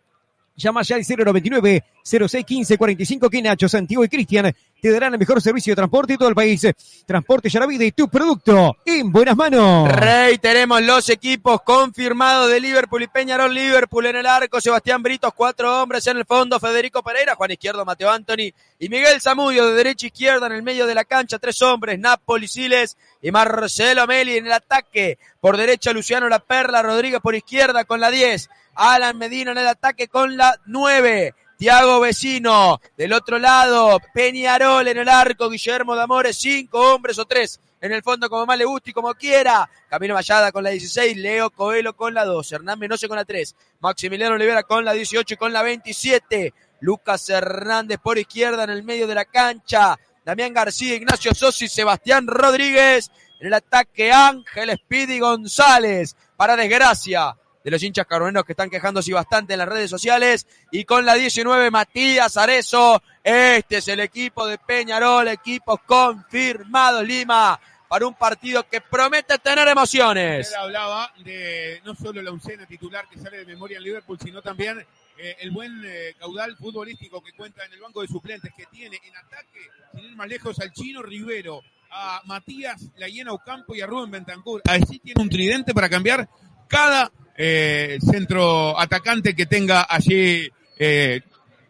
Llama 0.57 0.81
ya 0.81 0.95
al 0.95 1.03
099 1.07 1.83
0615 2.03 2.77
45 2.77 3.29
que 3.29 3.41
Nacho, 3.41 3.69
Santiago 3.69 4.03
y 4.03 4.09
Cristian 4.09 4.53
te 4.81 4.91
darán 4.91 5.13
el 5.13 5.19
mejor 5.19 5.41
servicio 5.41 5.71
de 5.71 5.75
transporte 5.75 6.13
de 6.13 6.17
todo 6.17 6.29
el 6.29 6.35
país. 6.35 6.65
Transporte 7.05 7.49
Yaravide, 7.49 7.91
tu 7.91 8.07
producto 8.09 8.77
en 8.85 9.11
buenas 9.11 9.35
manos. 9.35 9.91
Reiteremos 9.91 10.81
los 10.81 11.09
equipos 11.09 11.61
confirmados 11.61 12.49
de 12.49 12.59
Liverpool 12.59 13.03
y 13.03 13.07
Peñarol. 13.07 13.53
Liverpool 13.53 14.05
en 14.07 14.17
el 14.17 14.25
arco, 14.25 14.59
Sebastián 14.59 15.01
Britos, 15.01 15.33
cuatro 15.35 15.81
hombres 15.81 16.05
en 16.07 16.17
el 16.17 16.25
fondo, 16.25 16.59
Federico 16.59 17.01
Pereira, 17.03 17.35
Juan 17.35 17.51
Izquierdo, 17.51 17.85
Mateo 17.85 18.11
Anthony 18.11 18.51
y 18.79 18.89
Miguel 18.89 19.21
Zamudio 19.21 19.67
de 19.67 19.73
derecha 19.73 20.05
a 20.05 20.07
izquierda 20.07 20.47
en 20.47 20.53
el 20.53 20.63
medio 20.63 20.85
de 20.85 20.95
la 20.95 21.05
cancha. 21.05 21.39
Tres 21.39 21.61
hombres, 21.61 21.99
Napoli, 21.99 22.47
Siles 22.47 22.97
y 23.21 23.31
Marcelo 23.31 24.05
Meli 24.05 24.37
en 24.37 24.47
el 24.47 24.51
ataque. 24.51 25.17
Por 25.39 25.57
derecha, 25.57 25.93
Luciano 25.93 26.27
La 26.29 26.39
Perla, 26.39 26.81
Rodríguez 26.81 27.19
por 27.21 27.35
izquierda 27.35 27.85
con 27.85 27.99
la 27.99 28.11
10. 28.11 28.49
Alan 28.77 29.17
Medina 29.17 29.51
en 29.51 29.57
el 29.57 29.67
ataque 29.67 30.07
con 30.07 30.37
la 30.37 30.59
9. 30.67 31.33
Tiago 31.57 31.99
Vecino, 31.99 32.79
del 32.95 33.13
otro 33.13 33.39
lado, 33.39 33.99
Peñarol 34.13 34.87
en 34.87 34.97
el 34.99 35.09
arco, 35.09 35.49
Guillermo 35.49 35.95
Damores, 35.95 36.37
cinco 36.37 36.93
hombres 36.93 37.17
o 37.17 37.25
tres 37.25 37.59
en 37.81 37.91
el 37.91 38.03
fondo 38.03 38.29
como 38.29 38.45
más 38.45 38.57
le 38.57 38.65
guste 38.65 38.91
y 38.91 38.93
como 38.93 39.13
quiera. 39.15 39.69
Camino 39.89 40.13
Vallada 40.13 40.51
con 40.51 40.63
la 40.63 40.69
16, 40.69 41.17
Leo 41.17 41.49
Coelho 41.49 41.95
con 41.95 42.13
la 42.13 42.25
2, 42.25 42.51
Hernán 42.51 42.79
Menose 42.79 43.07
con 43.07 43.17
la 43.17 43.25
3, 43.25 43.55
Maximiliano 43.79 44.35
Olivera 44.35 44.63
con 44.63 44.85
la 44.85 44.93
18 44.93 45.33
y 45.33 45.37
con 45.37 45.53
la 45.53 45.63
27, 45.63 46.53
Lucas 46.81 47.29
Hernández 47.29 47.99
por 48.01 48.17
izquierda 48.17 48.63
en 48.63 48.69
el 48.69 48.83
medio 48.83 49.07
de 49.07 49.15
la 49.15 49.25
cancha, 49.25 49.97
Damián 50.25 50.53
García, 50.53 50.95
Ignacio 50.95 51.33
Sosi, 51.33 51.67
Sebastián 51.67 52.27
Rodríguez, 52.27 53.09
en 53.39 53.47
el 53.47 53.53
ataque 53.53 54.11
Ángel 54.11 54.77
Speedy 54.77 55.19
González, 55.19 56.15
para 56.35 56.55
desgracia 56.55 57.35
de 57.67 57.71
los 57.71 57.83
hinchas 57.83 58.07
carboneros 58.07 58.45
que 58.45 58.53
están 58.53 58.69
quejándose 58.69 59.11
bastante 59.11 59.51
en 59.51 59.59
las 59.59 59.67
redes 59.67 59.89
sociales. 59.89 60.47
Y 60.71 60.85
con 60.85 61.05
la 61.05 61.15
19, 61.15 61.69
Matías 61.69 62.37
Arezo. 62.37 63.03
Este 63.21 63.79
es 63.79 63.87
el 63.89 63.99
equipo 63.99 64.47
de 64.47 64.57
Peñarol, 64.57 65.27
equipo 65.27 65.77
confirmado 65.85 67.03
Lima 67.03 67.59
para 67.89 68.07
un 68.07 68.13
partido 68.13 68.65
que 68.69 68.79
promete 68.79 69.37
tener 69.39 69.67
emociones. 69.67 70.47
Él 70.47 70.55
hablaba 70.55 71.11
de 71.25 71.81
no 71.83 71.93
solo 71.93 72.21
la 72.21 72.31
oncena 72.31 72.65
titular 72.65 73.05
que 73.09 73.19
sale 73.19 73.39
de 73.39 73.45
memoria 73.45 73.79
en 73.79 73.83
Liverpool, 73.83 74.17
sino 74.23 74.41
también 74.41 74.79
eh, 75.17 75.35
el 75.41 75.51
buen 75.51 75.81
eh, 75.85 76.15
caudal 76.17 76.55
futbolístico 76.55 77.21
que 77.21 77.33
cuenta 77.33 77.65
en 77.65 77.73
el 77.73 77.81
banco 77.81 78.01
de 78.01 78.07
suplentes 78.07 78.53
que 78.55 78.65
tiene 78.67 78.97
en 79.03 79.17
ataque, 79.17 79.59
sin 79.93 80.05
ir 80.05 80.15
más 80.15 80.29
lejos, 80.29 80.57
al 80.61 80.71
chino 80.71 81.01
Rivero, 81.01 81.61
a 81.91 82.21
Matías 82.23 82.81
Layena 82.95 83.33
Ocampo 83.33 83.75
y 83.75 83.81
a 83.81 83.87
Rubén 83.87 84.11
Bentancur. 84.11 84.61
Así 84.65 84.99
tiene 84.99 85.21
un 85.21 85.29
tridente 85.29 85.73
para 85.73 85.89
cambiar 85.89 86.29
cada 86.67 87.11
eh, 87.37 87.97
centro 88.01 88.79
atacante 88.79 89.35
que 89.35 89.45
tenga 89.45 89.85
allí 89.89 90.49
eh, 90.79 91.21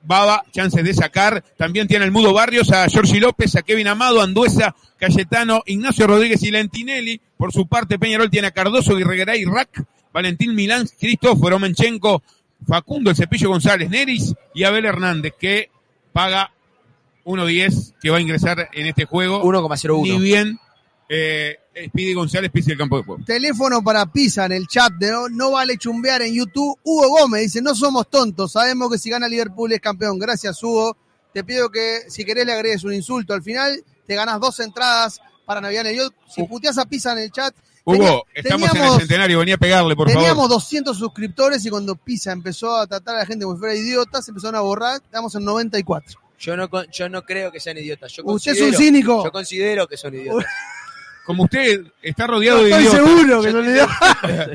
Baba, 0.03 0.44
chances 0.52 0.84
de 0.86 0.94
sacar. 0.94 1.44
También 1.57 1.88
tiene 1.88 2.06
el 2.06 2.11
Mudo 2.11 2.34
Barrios, 2.34 2.72
a 2.72 2.88
Giorgi 2.88 3.19
López, 3.19 3.56
a 3.57 3.61
Kevin 3.61 3.90
Amado, 3.90 4.22
Anduesa, 4.22 4.74
Cayetano, 4.98 5.64
Ignacio 5.65 6.07
Rodríguez 6.07 6.41
y 6.44 6.52
Lentinelli. 6.52 7.19
Por 7.36 7.52
su 7.52 7.68
parte, 7.68 7.99
Peñarol 7.99 8.30
tiene 8.30 8.48
a 8.48 8.52
Cardoso, 8.52 8.95
Guirregueray, 8.95 9.44
Rack, 9.44 9.84
Valentín 10.14 10.56
Milán, 10.56 10.88
Cristóforo 10.98 11.60
Menchenko, 11.60 12.24
Facundo, 12.65 13.10
el 13.10 13.18
Cepillo 13.18 13.49
González, 13.49 13.90
Neris 13.90 14.34
y 14.53 14.64
Abel 14.64 14.86
Hernández, 14.86 15.34
que 15.38 15.69
paga 16.14 16.52
1.10 17.26 17.95
que 18.02 18.10
va 18.10 18.18
a 18.18 18.22
ingresar 18.22 18.69
en 18.72 18.86
este 18.88 19.03
juego. 19.03 19.44
1,01. 19.44 20.03
Ni 20.03 20.19
bien 20.19 20.57
eh, 21.10 21.58
Speedy 21.88 22.14
González 22.14 22.52
pisa 22.52 22.72
el 22.72 22.78
campo 22.78 22.98
de 22.98 23.04
juego. 23.04 23.24
Teléfono 23.26 23.84
para 23.84 24.06
Pisa 24.12 24.46
en 24.46 24.52
el 24.52 24.68
chat 24.68 24.92
de 24.94 25.12
no, 25.12 25.30
no 25.30 25.52
vale 25.52 25.78
chumbear 25.78 26.22
en 26.22 26.34
YouTube. 26.34 26.78
Hugo 26.84 27.10
Gómez 27.10 27.42
dice, 27.44 27.62
no 27.62 27.76
somos 27.76 28.10
tontos, 28.10 28.52
sabemos 28.52 28.92
que 28.92 28.98
si 28.98 29.10
gana 29.10 29.28
Liverpool 29.28 29.72
es 29.74 29.80
campeón. 29.80 30.18
Gracias, 30.20 30.62
Hugo. 30.64 30.98
Te 31.34 31.44
pido 31.44 31.70
que 31.70 32.02
si 32.10 32.26
querés 32.26 32.46
le 32.46 32.54
agregues 32.54 32.84
un 32.84 32.94
insulto 32.94 33.34
al 33.34 33.44
final, 33.44 33.84
te 34.06 34.16
ganas 34.16 34.40
dos 34.40 34.60
entradas 34.60 35.22
para 35.46 35.62
Navidad. 35.62 35.86
Yo, 35.92 36.10
si 36.28 36.44
puteas 36.44 36.78
a 36.78 36.86
Pisa 36.86 37.12
en 37.14 37.20
el 37.20 37.32
chat, 37.32 37.54
Hugo, 37.86 38.26
estamos 38.34 38.64
en 38.68 38.72
teníamos- 38.74 38.94
el 38.96 39.00
centenario, 39.02 39.40
venía 39.40 39.56
a 39.56 39.60
pegarle, 39.60 39.96
por 39.96 40.08
Teníamos 40.08 40.30
favor. 40.36 40.50
200 40.50 40.98
suscriptores 40.98 41.66
y 41.66 41.70
cuando 41.70 41.96
Pisa 41.96 42.34
empezó 42.34 42.76
a 42.76 42.86
tratar 42.88 43.16
a 43.16 43.20
la 43.20 43.26
gente 43.26 43.46
como 43.46 43.56
si 43.56 43.60
fuera 43.60 43.76
idiota, 43.76 44.22
se 44.22 44.32
empezaron 44.32 44.56
a 44.56 44.62
borrar, 44.62 44.96
estamos 45.02 45.34
en 45.36 45.46
94. 45.46 46.20
Yo 46.40 46.58
no, 46.58 46.70
con- 46.70 46.86
yo 46.92 47.08
no 47.08 47.24
creo 47.24 47.52
que 47.52 47.60
sean 47.62 47.78
idiotas. 47.78 48.12
Yo 48.12 48.24
Usted 48.26 48.52
es 48.52 48.62
un 48.62 48.74
cínico. 48.74 49.24
Yo 49.24 49.32
considero 49.32 49.88
que 49.88 49.96
son 49.96 50.14
idiotas. 50.16 50.46
Como 51.28 51.44
usted 51.44 51.82
está 52.02 52.26
rodeado 52.26 52.64
de 52.64 52.70
Estoy 52.70 52.84
idiotas. 52.86 53.02
seguro 53.02 53.41
que 53.44 53.52
no 53.52 53.62
le 53.62 53.72
da. 53.74 53.88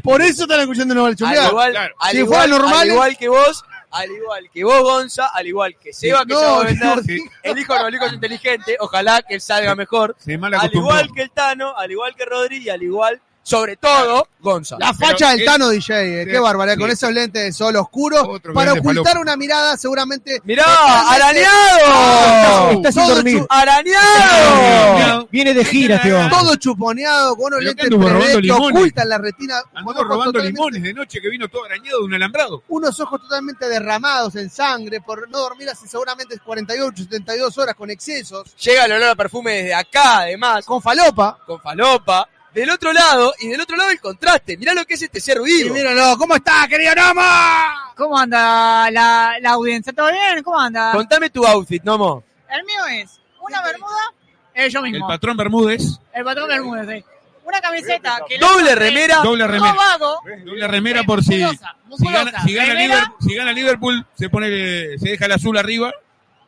Por 0.02 0.22
eso 0.22 0.42
están 0.44 0.60
escuchando 0.60 0.94
No 0.94 1.02
Vale 1.02 1.16
Al 1.20 1.48
igual, 1.50 1.70
claro. 1.72 1.94
al 2.00 2.10
Si 2.12 2.16
igual- 2.18 2.50
normales- 2.50 2.80
al 2.80 2.88
igual 2.88 3.16
que 3.18 3.28
vos, 3.28 3.64
al 3.90 4.10
igual 4.10 4.50
que 4.50 4.64
vos, 4.64 4.80
Gonza, 4.82 5.26
al 5.26 5.46
igual 5.46 5.76
que 5.78 5.92
Seba, 5.92 6.24
que 6.24 6.32
No, 6.32 6.40
se 6.40 6.46
va 6.46 6.60
a 6.60 6.64
vender. 6.64 6.96
no, 6.96 7.02
Sí, 7.02 7.18
El 7.42 7.58
hijo 7.58 7.78
no, 7.78 7.86
el 7.88 7.94
hijo 7.94 8.06
es 8.06 8.12
inteligente. 8.14 8.76
Ojalá 8.80 9.20
que 9.20 9.34
él 9.34 9.40
salga 9.42 9.74
mejor. 9.74 10.16
Al 10.58 10.70
igual 10.74 11.10
que 11.14 11.22
el 11.22 11.30
Tano, 11.30 11.76
al 11.76 11.90
igual 11.90 12.14
que 12.16 12.24
Rodri 12.24 12.56
y 12.56 12.70
al 12.70 12.82
igual, 12.82 13.20
sobre 13.42 13.76
todo, 13.76 14.28
Gonza. 14.40 14.76
La 14.78 14.92
Pero 14.92 15.10
facha 15.10 15.30
del 15.30 15.44
Tano 15.44 15.68
DJ, 15.68 16.22
eh, 16.22 16.26
qué 16.26 16.34
Sí, 16.36 16.40
barbaridad, 16.40 16.78
con 16.78 16.90
esos 16.90 17.12
lentes 17.12 17.42
de 17.42 17.52
sol 17.52 17.76
oscuros, 17.76 18.22
Otro 18.26 18.52
para 18.54 18.72
grande 18.72 18.90
ocultar 18.90 19.18
una 19.18 19.36
mirada 19.36 19.76
seguramente... 19.76 20.40
¡Mirá! 20.44 20.64
¡Arañado! 21.10 22.70
Está 22.70 22.92
sin 22.92 23.02
Todo 23.02 23.14
dormir. 23.14 23.46
¡Arañado! 23.48 25.28
Viene 25.30 25.54
de 25.54 25.64
gira, 25.64 25.96
este 25.96 26.14
hombre. 26.14 26.36
Todo 26.36 26.56
chuponeado, 26.56 27.36
con 27.36 27.46
unos 27.46 27.62
lentes 27.64 27.88
que 27.88 27.94
anduvo 27.94 28.08
3D 28.08 28.12
robando 28.12 28.40
que 28.40 28.52
ocultan 28.52 29.08
la 29.08 29.18
retina. 29.18 29.62
ojos 29.84 30.06
robando 30.08 30.38
limones 30.38 30.82
de 30.82 30.94
noche 30.94 31.20
que 31.20 31.28
vino 31.28 31.48
todo 31.48 31.64
arañado 31.64 31.98
de 31.98 32.04
un 32.04 32.14
alambrado. 32.14 32.62
Unos 32.68 32.98
ojos 33.00 33.20
totalmente 33.22 33.68
derramados 33.68 34.36
en 34.36 34.50
sangre 34.50 35.00
por 35.00 35.28
no 35.28 35.38
dormir 35.38 35.68
hace 35.68 35.88
seguramente 35.88 36.38
48, 36.38 37.02
72 37.04 37.58
horas 37.58 37.74
con 37.74 37.90
excesos, 37.90 38.54
Llega 38.56 38.84
el 38.84 38.92
olor 38.92 39.10
a 39.10 39.14
perfume 39.14 39.52
desde 39.52 39.74
acá, 39.74 40.20
además, 40.20 40.64
con 40.64 40.80
falopa. 40.80 41.38
con 41.46 41.60
falopa. 41.60 42.28
Del 42.54 42.68
otro 42.70 42.92
lado, 42.92 43.32
y 43.40 43.48
del 43.48 43.60
otro 43.60 43.76
lado 43.76 43.90
el 43.90 44.00
contraste. 44.00 44.56
Mirá 44.58 44.74
lo 44.74 44.84
que 44.84 44.94
es 44.94 45.02
este 45.02 45.20
Y 45.32 45.62
vivo. 45.62 45.74
míralo, 45.74 46.16
¿cómo 46.18 46.36
está, 46.36 46.66
querido 46.68 46.94
Nomo? 46.94 47.22
¿Cómo 47.96 48.18
anda 48.18 48.90
la, 48.90 49.36
la 49.40 49.50
audiencia? 49.52 49.92
¿Todo 49.92 50.10
bien? 50.12 50.42
¿Cómo 50.42 50.58
anda? 50.60 50.92
Contame 50.92 51.30
tu 51.30 51.46
outfit, 51.46 51.82
Nomo. 51.82 52.22
El 52.50 52.64
mío 52.64 52.84
es 53.02 53.18
una 53.40 53.62
bermuda, 53.62 54.12
eh, 54.54 54.68
yo 54.68 54.84
El 54.84 54.92
mismo. 54.92 55.08
patrón 55.08 55.36
Bermúdez, 55.36 55.98
El 56.12 56.24
patrón 56.24 56.48
bermuda, 56.48 56.84
sí. 56.86 57.02
Una 57.44 57.60
camiseta 57.60 58.20
que 58.28 58.38
Doble 58.38 58.64
le- 58.66 58.74
remera. 58.76 59.16
doble 59.22 59.46
remera. 59.46 59.72
vago. 59.72 60.20
Doble 60.44 60.68
remera 60.68 61.02
por 61.04 61.24
si, 61.24 61.42
Musculosa, 61.86 62.24
si 62.24 62.24
gana, 62.24 62.42
si 62.44 62.54
gana 62.54 62.68
Remera, 62.74 62.94
Liverpool, 62.94 63.16
si 63.28 63.34
gana 63.34 63.52
Liverpool, 63.52 64.06
se 64.14 64.28
pone, 64.28 64.46
se 64.98 65.08
deja 65.10 65.24
el 65.26 65.32
azul 65.32 65.56
arriba. 65.58 65.92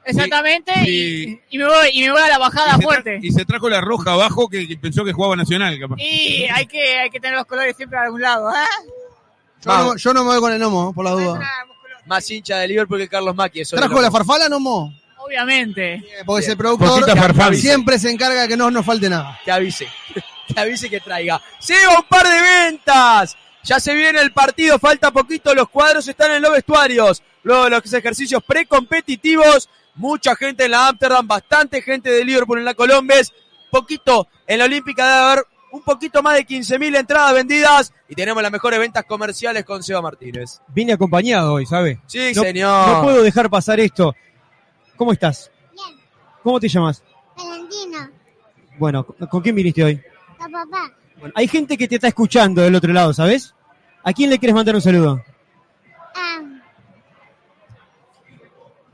Exactamente. 0.07 0.73
Sí. 0.85 1.41
Y, 1.51 1.57
y 1.57 1.59
me 1.59 1.67
voy, 1.67 1.89
y 1.93 2.03
me 2.03 2.13
voy 2.13 2.23
a 2.23 2.29
la 2.29 2.39
bajada 2.39 2.73
y, 2.73 2.77
se 2.77 2.83
fuerte. 2.83 3.19
y 3.23 3.31
se 3.31 3.45
trajo 3.45 3.69
la 3.69 3.81
roja 3.81 4.13
abajo 4.13 4.49
que, 4.49 4.67
que 4.69 4.77
pensó 4.77 5.05
que 5.05 5.13
jugaba 5.13 5.37
Nacional, 5.37 5.79
capaz. 5.79 5.97
Y 5.99 6.45
hay 6.45 6.67
que, 6.67 6.99
hay 6.99 7.11
que 7.11 7.21
tener 7.21 7.37
los 7.37 7.47
colores 7.47 7.77
siempre 7.77 7.99
a 7.99 8.03
algún 8.03 8.21
lado. 8.21 8.51
¿eh? 8.51 8.89
Yo 9.65 9.77
no, 9.77 9.97
yo 9.97 10.15
no 10.15 10.25
me 10.25 10.31
voy 10.31 10.41
con 10.41 10.53
el 10.53 10.59
Nomo, 10.59 10.93
por 10.93 11.05
la 11.05 11.13
duda. 11.13 11.41
Más 12.07 12.31
hincha 12.31 12.59
de 12.59 12.69
Liverpool 12.69 12.99
que 12.99 13.09
Carlos 13.09 13.35
Macchi. 13.35 13.61
Eso 13.61 13.77
¿Trajo 13.77 14.01
la 14.01 14.11
farfala, 14.11 14.49
Nomo? 14.49 14.93
Obviamente. 15.19 16.05
Porque 16.27 16.45
ese 16.45 16.57
Poquita 16.57 17.15
productor 17.15 17.57
siempre 17.57 17.99
se 17.99 18.11
encarga 18.11 18.43
de 18.43 18.49
que 18.49 18.57
no 18.57 18.71
nos 18.71 18.85
falte 18.85 19.09
nada. 19.09 19.41
que 19.43 19.51
avise, 19.51 19.89
que 20.55 20.61
avise 20.61 20.91
que 20.91 21.01
traiga. 21.01 21.41
Seba, 21.59 21.99
un 21.99 22.05
par 22.09 22.27
de 22.29 22.41
ventas. 22.41 23.37
Ya 23.63 23.81
se 23.81 23.95
viene 23.95 24.21
el 24.21 24.33
partido, 24.33 24.79
falta 24.79 25.11
poquito, 25.11 25.55
los 25.55 25.71
cuadros 25.71 26.07
están 26.07 26.33
en 26.33 26.43
los 26.43 26.53
vestuarios. 26.53 27.23
Luego 27.43 27.65
de 27.65 27.71
los 27.71 27.93
ejercicios 27.95 28.43
precompetitivos, 28.45 29.71
mucha 29.95 30.35
gente 30.37 30.65
en 30.65 30.71
la 30.73 30.89
Amsterdam, 30.89 31.27
bastante 31.27 31.83
gente 31.83 32.11
de 32.11 32.25
Liverpool 32.25 32.59
en 32.59 32.65
la 32.65 32.75
Colombes, 32.75 33.33
poquito 33.71 34.29
en 34.47 34.59
la 34.59 34.65
Olímpica 34.67 35.05
debe 35.05 35.19
haber 35.33 35.45
un 35.73 35.83
poquito 35.83 36.23
más 36.23 36.35
de 36.37 36.47
15.000 36.47 36.97
entradas 36.97 37.35
vendidas 37.35 37.93
y 38.09 38.15
tenemos 38.15 38.41
las 38.43 38.53
mejores 38.53 38.79
ventas 38.79 39.05
comerciales 39.05 39.65
con 39.65 39.83
Seba 39.83 40.01
Martínez. 40.01 40.61
Vine 40.69 40.93
acompañado 40.93 41.55
hoy, 41.55 41.67
¿sabe? 41.67 42.01
Sí, 42.07 42.31
No- 42.35 42.43
señor. 42.43 42.89
No 42.89 43.03
puedo 43.03 43.23
dejar 43.23 43.51
pasar 43.51 43.81
esto. 43.81 44.15
¿Cómo 44.97 45.13
estás? 45.13 45.51
Bien, 45.73 45.99
¿Cómo 46.45 46.61
te 46.61 46.69
llamas? 46.69 47.03
Valentino, 47.37 48.09
Bueno, 48.79 49.05
¿con 49.05 49.27
con 49.27 49.41
quién 49.43 49.57
viniste 49.57 49.83
hoy? 49.83 49.97
tu 49.97 50.51
papá, 50.53 50.93
Bueno, 51.19 51.33
hay 51.37 51.49
gente 51.49 51.77
que 51.77 51.89
te 51.89 51.97
está 51.97 52.07
escuchando 52.09 52.63
del 52.63 52.75
otro 52.77 52.93
lado, 52.93 53.13
¿sabes? 53.13 53.53
¿A 54.05 54.13
quién 54.13 54.31
le 54.31 54.39
quieres 54.39 54.55
mandar 54.55 54.77
un 54.77 54.81
saludo? 54.83 55.25
a, 56.15 56.37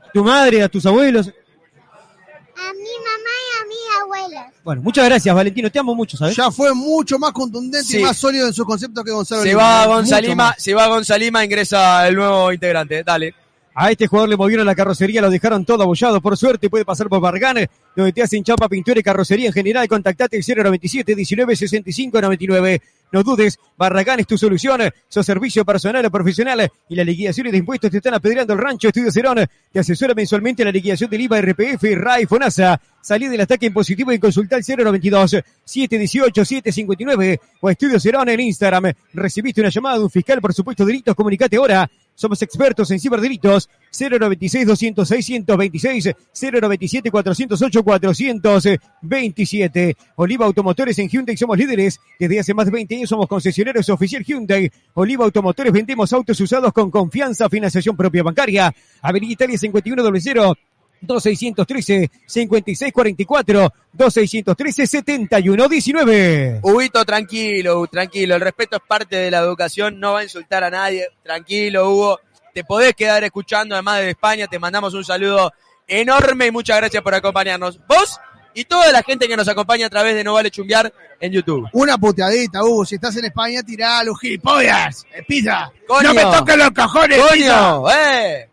tu 0.13 0.23
madre, 0.23 0.63
a 0.63 0.69
tus 0.69 0.85
abuelos? 0.85 1.27
a 1.27 2.73
mi 2.73 2.79
mamá 2.79 3.33
y 3.41 3.63
a 3.63 3.67
mis 3.67 4.01
abuelos. 4.03 4.53
Bueno, 4.63 4.81
muchas 4.83 5.05
gracias, 5.05 5.33
Valentino. 5.33 5.71
Te 5.71 5.79
amo 5.79 5.95
mucho, 5.95 6.15
¿sabes? 6.15 6.35
Ya 6.35 6.51
fue 6.51 6.73
mucho 6.75 7.17
más 7.17 7.31
contundente 7.31 7.87
Sí. 7.87 7.99
y 7.99 8.03
más 8.03 8.17
sólido 8.17 8.45
en 8.47 8.53
sus 8.53 8.65
conceptos 8.65 9.03
que 9.03 9.11
Gonzalo 9.11 9.41
Se 9.41 9.49
Lima, 9.49 9.61
va 9.63 9.83
¿eh? 9.83 9.87
Gonzalima, 9.87 10.55
se 10.57 10.73
va 10.75 10.87
Gonzalima, 10.87 11.43
ingresa 11.43 12.07
el 12.07 12.15
nuevo 12.15 12.51
integrante. 12.53 13.03
Dale. 13.03 13.33
A 13.73 13.89
este 13.89 14.05
jugador 14.05 14.29
le 14.29 14.37
movieron 14.37 14.65
la 14.65 14.75
carrocería, 14.75 15.21
lo 15.21 15.29
dejaron 15.29 15.65
todo 15.65 15.81
abollado. 15.83 16.21
Por 16.21 16.37
suerte 16.37 16.69
puede 16.69 16.83
pasar 16.85 17.07
por 17.07 17.21
Bargan, 17.21 17.67
donde 17.95 18.11
te 18.13 18.21
hacen 18.21 18.43
chapa, 18.43 18.67
pintura 18.67 18.99
y 18.99 19.03
carrocería 19.03 19.47
en 19.47 19.53
general. 19.53 19.87
Contactate 19.87 20.37
al 20.37 20.43
097 20.43 21.15
19 21.15 21.55
65 21.55 22.21
99. 22.21 22.81
No 23.11 23.23
dudes, 23.23 23.59
Barragán 23.77 24.21
es 24.21 24.27
tu 24.27 24.37
solución. 24.37 24.81
Su 25.09 25.21
servicio 25.21 25.65
personal 25.65 26.05
o 26.05 26.11
profesional 26.11 26.71
y 26.87 26.95
la 26.95 27.03
liquidación 27.03 27.51
de 27.51 27.57
impuestos 27.57 27.91
te 27.91 27.97
están 27.97 28.13
apedreando 28.13 28.53
el 28.53 28.59
rancho. 28.59 28.87
Estudio 28.87 29.11
Cerón 29.11 29.45
te 29.71 29.79
asesora 29.79 30.13
mensualmente 30.13 30.61
en 30.61 30.67
la 30.67 30.71
liquidación 30.71 31.09
del 31.09 31.21
IVA, 31.21 31.41
RPF, 31.41 31.83
RAI, 31.95 32.25
FONASA. 32.25 32.79
Salí 33.01 33.27
del 33.27 33.41
ataque 33.41 33.65
impositivo 33.65 34.13
y 34.13 34.19
consulta 34.19 34.55
al 34.55 34.63
092 34.65 35.31
718 35.65 36.45
759 36.45 37.39
o 37.59 37.69
Estudio 37.69 37.99
Cerón 37.99 38.29
en 38.29 38.39
Instagram. 38.39 38.93
Recibiste 39.13 39.59
una 39.59 39.69
llamada 39.69 39.97
de 39.97 40.03
un 40.03 40.09
fiscal 40.09 40.39
por 40.39 40.53
supuesto 40.53 40.85
delitos, 40.85 41.13
comunicate 41.13 41.57
ahora. 41.57 41.89
Somos 42.21 42.41
expertos 42.43 42.91
en 42.91 42.99
ciberdelitos. 42.99 43.67
096 43.99 44.67
206 44.67 45.25
126 45.25 46.11
097 46.39 47.09
408 47.09 47.83
427 47.83 49.97
Oliva 50.17 50.45
Automotores 50.45 50.99
en 50.99 51.09
Hyundai 51.09 51.35
somos 51.35 51.57
líderes. 51.57 51.99
Desde 52.19 52.39
hace 52.39 52.53
más 52.53 52.67
de 52.67 52.73
20 52.73 52.95
años 52.95 53.09
somos 53.09 53.27
concesionarios 53.27 53.89
oficial 53.89 54.23
Hyundai. 54.23 54.71
Oliva 54.93 55.25
Automotores 55.25 55.73
vendemos 55.73 56.13
autos 56.13 56.39
usados 56.39 56.71
con 56.71 56.91
confianza, 56.91 57.49
financiación 57.49 57.97
propia 57.97 58.21
bancaria. 58.21 58.71
Avenida 59.01 59.33
Italia 59.33 59.57
5100 59.57 60.53
2613 61.01 62.09
5644 62.25 63.73
2613 63.93 64.87
7119 64.87 66.59
Huguito, 66.63 67.03
tranquilo, 67.05 67.87
tranquilo. 67.87 68.35
El 68.35 68.41
respeto 68.41 68.77
es 68.77 68.83
parte 68.87 69.15
de 69.15 69.31
la 69.31 69.39
educación. 69.39 69.99
No 69.99 70.13
va 70.13 70.19
a 70.19 70.23
insultar 70.23 70.63
a 70.63 70.69
nadie. 70.69 71.07
Tranquilo, 71.23 71.89
Hugo. 71.89 72.19
Te 72.53 72.63
podés 72.63 72.93
quedar 72.95 73.23
escuchando, 73.23 73.75
además 73.75 73.99
de 73.99 74.11
España. 74.11 74.47
Te 74.47 74.59
mandamos 74.59 74.93
un 74.93 75.03
saludo 75.03 75.51
enorme 75.87 76.47
y 76.47 76.51
muchas 76.51 76.77
gracias 76.77 77.01
por 77.01 77.13
acompañarnos. 77.13 77.79
Vos 77.87 78.19
y 78.53 78.65
toda 78.65 78.91
la 78.91 79.01
gente 79.03 79.27
que 79.27 79.37
nos 79.37 79.47
acompaña 79.47 79.87
a 79.87 79.89
través 79.89 80.13
de 80.15 80.23
No 80.23 80.33
Vale 80.33 80.51
Chumbear 80.51 80.91
en 81.19 81.31
YouTube. 81.31 81.67
Una 81.73 81.97
puteadita, 81.97 82.63
Hugo. 82.63 82.85
Si 82.85 82.95
estás 82.95 83.15
en 83.17 83.25
España, 83.25 83.63
tirá 83.63 84.03
los 84.03 84.19
gilipollas. 84.19 85.05
Eh, 85.13 85.23
Pizza. 85.27 85.71
Coño. 85.87 86.09
No 86.09 86.13
me 86.13 86.21
toques 86.23 86.57
los 86.57 86.71
cojones, 86.71 87.21
pizza. 87.31 87.71
¡Coño! 87.71 87.91
¡Eh! 87.91 88.49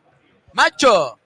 ¡Macho! 0.53 1.18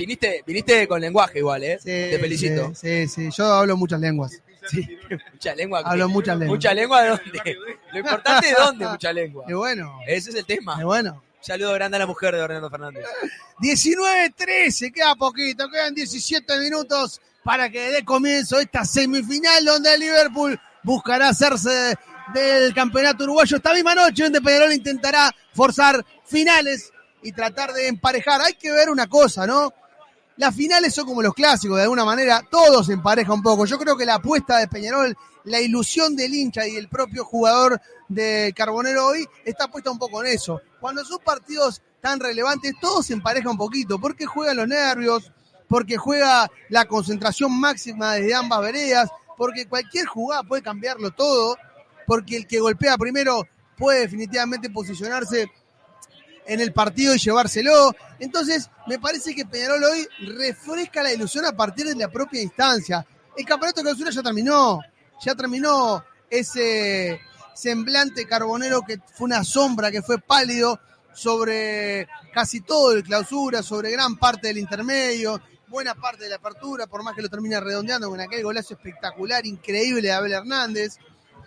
Viniste, 0.00 0.42
viniste 0.46 0.88
con 0.88 0.98
lenguaje 0.98 1.40
igual, 1.40 1.62
¿eh? 1.62 1.76
Sí, 1.78 1.84
Te 1.84 2.18
felicito. 2.18 2.72
Sí, 2.74 3.06
sí, 3.06 3.30
sí. 3.30 3.36
Yo 3.36 3.44
hablo 3.52 3.76
muchas 3.76 4.00
lenguas. 4.00 4.32
Sí, 4.66 4.98
mucha 5.32 5.54
lengua. 5.54 5.82
Hablo 5.84 6.08
muchas 6.08 6.38
lenguas. 6.38 6.56
¿Mucha 6.56 6.72
lengua 6.72 7.02
de 7.02 7.08
dónde? 7.10 7.58
Lo 7.92 7.98
importante 7.98 8.48
es 8.48 8.56
dónde 8.56 8.88
mucha 8.88 9.12
lengua. 9.12 9.44
Y 9.46 9.52
bueno, 9.52 9.98
Ese 10.06 10.30
es 10.30 10.36
el 10.36 10.46
tema. 10.46 10.78
y 10.80 10.84
bueno. 10.84 11.22
Saludo 11.42 11.74
grande 11.74 11.96
a 11.96 12.00
la 12.00 12.06
mujer 12.06 12.34
de 12.34 12.40
Orlando 12.40 12.70
Fernández. 12.70 13.04
19-13, 13.60 14.90
queda 14.90 15.14
poquito, 15.16 15.68
quedan 15.68 15.94
17 15.94 16.58
minutos 16.60 17.20
para 17.44 17.68
que 17.68 17.90
dé 17.90 18.02
comienzo 18.02 18.58
esta 18.58 18.86
semifinal 18.86 19.62
donde 19.66 19.92
el 19.94 20.00
Liverpool 20.00 20.58
buscará 20.82 21.28
hacerse 21.28 21.94
del 22.32 22.72
campeonato 22.72 23.24
uruguayo 23.24 23.58
esta 23.58 23.74
misma 23.74 23.94
noche 23.94 24.22
donde 24.22 24.40
Peñarol 24.40 24.72
intentará 24.72 25.30
forzar 25.52 26.02
finales 26.24 26.90
y 27.22 27.32
tratar 27.32 27.74
de 27.74 27.88
emparejar. 27.88 28.40
Hay 28.40 28.54
que 28.54 28.70
ver 28.70 28.88
una 28.88 29.06
cosa, 29.06 29.46
¿no? 29.46 29.74
Las 30.40 30.56
finales 30.56 30.94
son 30.94 31.04
como 31.04 31.20
los 31.20 31.34
clásicos, 31.34 31.76
de 31.76 31.82
alguna 31.82 32.02
manera, 32.02 32.42
todos 32.50 32.88
empareja 32.88 33.30
un 33.30 33.42
poco. 33.42 33.66
Yo 33.66 33.78
creo 33.78 33.94
que 33.94 34.06
la 34.06 34.14
apuesta 34.14 34.56
de 34.56 34.68
Peñarol, 34.68 35.14
la 35.44 35.60
ilusión 35.60 36.16
del 36.16 36.32
hincha 36.32 36.66
y 36.66 36.76
el 36.76 36.88
propio 36.88 37.26
jugador 37.26 37.78
de 38.08 38.50
Carbonero 38.56 39.08
hoy 39.08 39.28
está 39.44 39.68
puesta 39.68 39.90
un 39.90 39.98
poco 39.98 40.24
en 40.24 40.32
eso. 40.32 40.62
Cuando 40.80 41.04
son 41.04 41.18
partidos 41.22 41.82
tan 42.00 42.20
relevantes, 42.20 42.72
todo 42.80 43.02
se 43.02 43.12
empareja 43.12 43.50
un 43.50 43.58
poquito, 43.58 44.00
porque 44.00 44.24
juegan 44.24 44.56
los 44.56 44.66
nervios, 44.66 45.30
porque 45.68 45.98
juega 45.98 46.50
la 46.70 46.86
concentración 46.86 47.52
máxima 47.60 48.14
desde 48.14 48.34
ambas 48.34 48.62
veredas, 48.62 49.10
porque 49.36 49.68
cualquier 49.68 50.06
jugada 50.06 50.42
puede 50.42 50.62
cambiarlo 50.62 51.10
todo, 51.10 51.58
porque 52.06 52.38
el 52.38 52.46
que 52.46 52.60
golpea 52.60 52.96
primero 52.96 53.46
puede 53.76 54.00
definitivamente 54.00 54.70
posicionarse 54.70 55.50
en 56.46 56.60
el 56.60 56.72
partido 56.72 57.14
y 57.14 57.18
llevárselo. 57.18 57.94
Entonces, 58.18 58.70
me 58.86 58.98
parece 58.98 59.34
que 59.34 59.46
Peñarol 59.46 59.82
hoy 59.84 60.08
refresca 60.36 61.02
la 61.02 61.12
ilusión 61.12 61.44
a 61.46 61.52
partir 61.52 61.86
de 61.86 61.94
la 61.94 62.08
propia 62.08 62.42
instancia. 62.42 63.06
El 63.36 63.44
campeonato 63.44 63.80
de 63.80 63.84
clausura 63.84 64.10
ya 64.10 64.22
terminó, 64.22 64.80
ya 65.24 65.34
terminó 65.34 66.04
ese 66.28 67.20
semblante 67.54 68.26
carbonero 68.26 68.82
que 68.82 68.98
fue 69.14 69.26
una 69.26 69.44
sombra, 69.44 69.90
que 69.90 70.02
fue 70.02 70.18
pálido 70.18 70.80
sobre 71.12 72.08
casi 72.32 72.60
todo 72.60 72.92
el 72.92 73.02
clausura, 73.02 73.62
sobre 73.62 73.90
gran 73.90 74.16
parte 74.16 74.48
del 74.48 74.58
intermedio, 74.58 75.40
buena 75.68 75.94
parte 75.94 76.24
de 76.24 76.30
la 76.30 76.36
apertura, 76.36 76.86
por 76.86 77.02
más 77.02 77.14
que 77.14 77.22
lo 77.22 77.28
termine 77.28 77.60
redondeando 77.60 78.08
con 78.08 78.20
aquel 78.20 78.42
golazo 78.42 78.74
espectacular, 78.74 79.46
increíble 79.46 80.02
de 80.02 80.12
Abel 80.12 80.32
Hernández. 80.32 80.96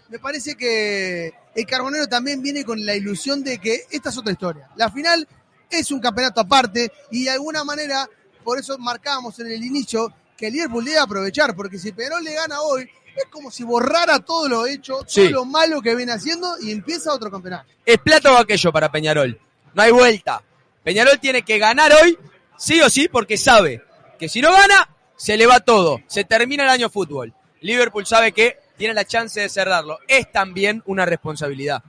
Me 0.10 0.20
parece 0.20 0.56
que 0.56 1.34
el 1.56 1.66
Carbonero 1.66 2.08
también 2.08 2.42
viene 2.42 2.64
con 2.64 2.84
la 2.86 2.96
ilusión 2.96 3.44
de 3.44 3.60
que 3.60 3.84
esta 3.92 4.10
es 4.10 4.18
otra 4.18 4.32
historia. 4.32 4.70
La 4.76 4.90
final 4.92 5.28
es 5.70 5.92
un 5.92 6.00
campeonato 6.00 6.42
aparte 6.42 6.92
y 7.12 7.24
de 7.26 7.32
alguna 7.32 7.64
manera, 7.64 8.08
por 8.44 8.60
eso 8.60 8.78
marcábamos 8.78 9.40
en 9.40 9.48
el 9.48 9.64
inicio 9.64 10.14
que 10.38 10.48
el 10.48 10.54
Liverpool 10.54 10.84
debe 10.86 11.00
aprovechar, 11.00 11.56
porque 11.56 11.78
si 11.78 11.92
Peñarol 11.92 12.24
le 12.24 12.34
gana 12.34 12.62
hoy, 12.62 12.90
es 13.16 13.26
como 13.30 13.52
si 13.52 13.64
borrara 13.64 14.20
todo 14.20 14.50
lo 14.50 14.66
hecho, 14.66 15.02
Sí. 15.08 15.22
todo 15.22 15.32
lo 15.32 15.46
malo 15.46 15.82
que 15.82 15.96
viene 15.96 16.12
haciendo 16.12 16.56
y 16.60 16.72
empieza 16.72 17.14
otro 17.14 17.30
campeonato. 17.30 17.66
Es 17.86 17.98
plato 18.00 18.34
o 18.34 18.38
aquello 18.38 18.72
para 18.72 18.92
Peñarol. 18.92 19.40
No 19.76 19.82
hay 19.82 19.92
vuelta. 19.92 20.42
Peñarol 20.84 21.20
tiene 21.20 21.44
que 21.44 21.60
ganar 21.60 21.92
hoy, 22.02 22.18
sí 22.58 22.82
o 22.82 22.90
sí, 22.90 23.08
porque 23.08 23.38
sabe 23.38 23.84
que 24.20 24.28
si 24.28 24.42
no 24.42 24.52
gana, 24.52 24.90
se 25.16 25.38
le 25.38 25.46
va 25.46 25.60
todo. 25.60 26.02
Se 26.08 26.24
termina 26.24 26.64
el 26.64 26.70
año 26.70 26.90
fútbol. 26.90 27.34
Liverpool 27.62 28.06
sabe 28.06 28.32
que 28.32 28.58
tiene 28.78 28.94
la 28.94 29.06
chance 29.06 29.40
de 29.42 29.50
cerrarlo. 29.50 30.00
Es 30.08 30.32
también 30.32 30.82
una 30.86 31.06
responsabilidad. 31.06 31.84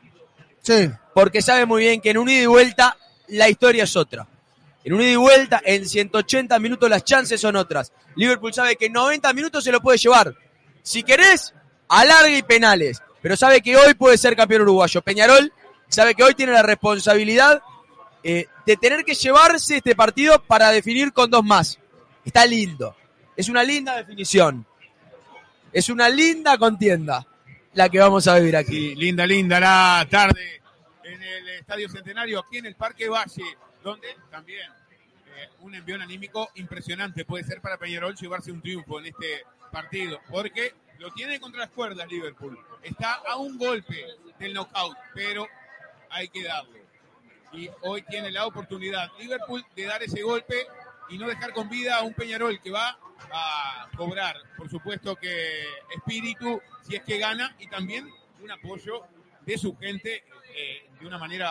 Sí, 0.62 0.90
Porque 1.12 1.43
sabe 1.43 1.66
muy 1.66 1.82
bien 1.82 2.01
que 2.01 2.11
en 2.11 2.19
un 2.19 2.28
ida 2.28 2.43
y 2.43 2.47
vuelta 2.47 2.97
la 3.28 3.48
historia 3.48 3.85
es 3.85 3.97
otra. 3.97 4.27
En 4.82 4.94
un 4.94 5.02
ida 5.02 5.11
y 5.11 5.16
vuelta, 5.16 5.61
en 5.65 5.86
180 5.86 6.59
minutos 6.59 6.89
las 6.89 7.05
chances 7.05 7.40
son 7.40 7.56
otras. 7.56 7.93
Liverpool 8.16 8.52
sabe 8.52 8.77
que 8.77 8.86
en 8.86 8.93
90 8.93 9.32
minutos 9.32 9.65
se 9.65 9.73
lo 9.73 9.81
puede 9.81 9.98
llevar. 9.98 10.35
Si 10.82 11.02
querés, 11.02 11.55
alargue 11.89 12.39
y 12.39 12.43
penales. 12.43 13.02
Pero 13.20 13.36
sabe 13.36 13.62
que 13.62 13.77
hoy 13.77 13.94
puede 13.94 14.19
ser 14.19 14.36
campeón 14.36 14.62
uruguayo. 14.62 15.01
Peñarol 15.01 15.52
sabe 15.89 16.15
que 16.15 16.23
hoy 16.23 16.35
tiene 16.35 16.52
la 16.52 16.62
responsabilidad 16.62 17.62
eh, 18.23 18.47
de 18.66 18.77
tener 18.77 19.05
que 19.05 19.15
llevarse 19.15 19.77
este 19.77 19.94
partido 19.94 20.43
para 20.43 20.70
definir 20.70 21.12
con 21.12 21.31
dos 21.31 21.44
más. 21.44 21.78
Está 22.24 22.47
lindo. 22.47 22.97
Es 23.36 23.48
una 23.48 23.62
linda 23.62 23.97
definición. 23.97 24.66
Es 25.74 25.88
una 25.88 26.09
linda 26.09 26.56
contienda 26.56 27.26
la 27.72 27.88
que 27.88 27.98
vamos 27.98 28.28
a 28.28 28.38
vivir 28.38 28.56
aquí. 28.56 28.94
Linda, 28.94 29.26
linda 29.26 29.59
la 29.59 30.06
tarde 30.09 30.62
en 31.02 31.20
el 31.20 31.48
Estadio 31.48 31.88
Centenario, 31.88 32.38
aquí 32.38 32.59
en 32.59 32.66
el 32.66 32.76
Parque 32.76 33.09
Valle, 33.09 33.42
donde 33.82 34.06
también 34.30 34.70
eh, 34.70 35.48
un 35.62 35.74
envión 35.74 36.01
anímico 36.01 36.48
impresionante 36.55 37.24
puede 37.24 37.42
ser 37.42 37.60
para 37.60 37.76
Peñarol 37.76 38.14
llevarse 38.14 38.52
un 38.52 38.62
triunfo 38.62 39.01
en 39.01 39.06
este 39.06 39.42
partido, 39.72 40.20
porque 40.30 40.74
lo 41.01 41.10
tiene 41.10 41.40
contra 41.40 41.62
las 41.62 41.70
cuerdas 41.70 42.06
Liverpool. 42.09 42.56
Está 42.80 43.14
a 43.28 43.34
un 43.36 43.59
golpe 43.59 44.06
del 44.38 44.55
knockout, 44.55 44.96
pero 45.12 45.48
hay 46.09 46.28
que 46.28 46.44
darle. 46.44 46.84
Y 47.52 47.68
hoy 47.82 48.02
tiene 48.02 48.30
la 48.30 48.46
oportunidad 48.46 49.10
Liverpool 49.18 49.66
de 49.74 49.84
dar 49.86 50.05
ese 50.05 50.22
golpe 50.22 50.68
y 51.09 51.18
no 51.18 51.28
dejar 51.28 51.52
con 51.52 51.68
vida 51.68 51.97
a 51.97 52.02
un 52.02 52.14
Peñarol 52.14 52.60
que 52.60 52.70
va 52.70 52.98
a 53.32 53.89
cobrar, 53.97 54.36
por 54.56 54.68
supuesto 54.68 55.16
que 55.16 55.64
espíritu, 55.94 56.60
si 56.82 56.97
es 56.97 57.02
que 57.02 57.18
gana, 57.18 57.55
y 57.59 57.66
también 57.66 58.09
un 58.43 58.51
apoyo 58.51 59.02
de 59.44 59.59
su 59.59 59.76
gente 59.76 60.24
eh, 60.56 60.86
de 61.01 61.06
una 61.06 61.18
manera 61.18 61.51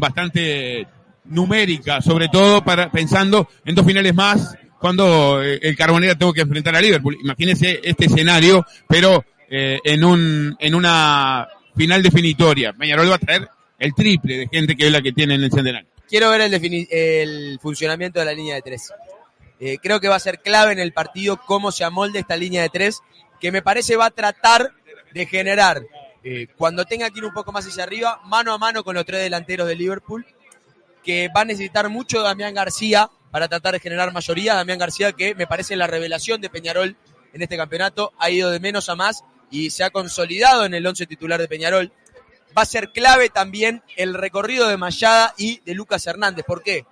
bastante 0.00 0.86
numérica, 1.24 2.00
sobre 2.00 2.28
todo 2.28 2.64
para 2.64 2.90
pensando 2.90 3.48
en 3.64 3.74
dos 3.74 3.86
finales 3.86 4.14
más 4.14 4.56
cuando 4.78 5.42
eh, 5.42 5.58
el 5.62 5.76
Carbonera 5.76 6.16
tuvo 6.16 6.32
que 6.32 6.42
enfrentar 6.42 6.76
a 6.76 6.80
Liverpool. 6.80 7.16
Imagínense 7.20 7.80
este 7.82 8.06
escenario, 8.06 8.64
pero 8.88 9.24
eh, 9.48 9.78
en 9.84 10.04
un 10.04 10.56
en 10.58 10.74
una 10.74 11.48
final 11.74 12.02
definitoria. 12.02 12.72
Peñarol 12.72 13.10
va 13.10 13.16
a 13.16 13.18
traer 13.18 13.48
el 13.78 13.94
triple 13.94 14.38
de 14.38 14.48
gente 14.48 14.76
que 14.76 14.86
es 14.86 14.92
la 14.92 15.02
que 15.02 15.12
tiene 15.12 15.34
en 15.34 15.44
el 15.44 15.50
centenario. 15.50 15.88
Quiero 16.08 16.30
ver 16.30 16.40
el, 16.42 17.58
funcionamiento 17.60 18.20
de 18.20 18.26
la 18.26 18.32
línea 18.32 18.54
de 18.54 18.62
tres. 18.62 18.92
Eh, 19.58 19.78
creo 19.82 20.00
que 20.00 20.08
va 20.08 20.16
a 20.16 20.20
ser 20.20 20.40
clave 20.40 20.72
en 20.72 20.78
el 20.78 20.92
partido 20.92 21.38
cómo 21.38 21.72
se 21.72 21.84
amolde 21.84 22.20
esta 22.20 22.36
línea 22.36 22.62
de 22.62 22.68
tres, 22.68 23.00
que 23.40 23.50
me 23.50 23.62
parece 23.62 23.96
va 23.96 24.06
a 24.06 24.10
tratar 24.10 24.72
de 25.12 25.26
generar, 25.26 25.82
eh, 26.22 26.48
cuando 26.56 26.84
tenga 26.84 27.10
que 27.10 27.18
ir 27.18 27.24
un 27.24 27.32
poco 27.32 27.52
más 27.52 27.66
hacia 27.66 27.82
arriba, 27.82 28.20
mano 28.24 28.52
a 28.52 28.58
mano 28.58 28.84
con 28.84 28.94
los 28.94 29.04
tres 29.04 29.22
delanteros 29.22 29.66
de 29.66 29.74
Liverpool, 29.74 30.26
que 31.02 31.28
va 31.34 31.42
a 31.42 31.44
necesitar 31.44 31.88
mucho 31.88 32.22
Damián 32.22 32.54
García 32.54 33.08
para 33.30 33.48
tratar 33.48 33.74
de 33.74 33.80
generar 33.80 34.12
mayoría. 34.12 34.54
Damián 34.54 34.78
García, 34.78 35.12
que 35.12 35.34
me 35.34 35.46
parece 35.46 35.76
la 35.76 35.86
revelación 35.86 36.40
de 36.40 36.50
Peñarol 36.50 36.96
en 37.32 37.42
este 37.42 37.56
campeonato, 37.56 38.12
ha 38.18 38.30
ido 38.30 38.50
de 38.50 38.60
menos 38.60 38.88
a 38.88 38.96
más 38.96 39.24
y 39.50 39.70
se 39.70 39.84
ha 39.84 39.90
consolidado 39.90 40.64
en 40.64 40.74
el 40.74 40.86
once 40.86 41.06
titular 41.06 41.40
de 41.40 41.48
Peñarol. 41.48 41.92
Va 42.56 42.62
a 42.62 42.66
ser 42.66 42.90
clave 42.90 43.28
también 43.30 43.82
el 43.96 44.14
recorrido 44.14 44.68
de 44.68 44.76
Mayada 44.76 45.34
y 45.36 45.60
de 45.60 45.74
Lucas 45.74 46.06
Hernández. 46.06 46.44
¿Por 46.46 46.62
qué? 46.62 46.84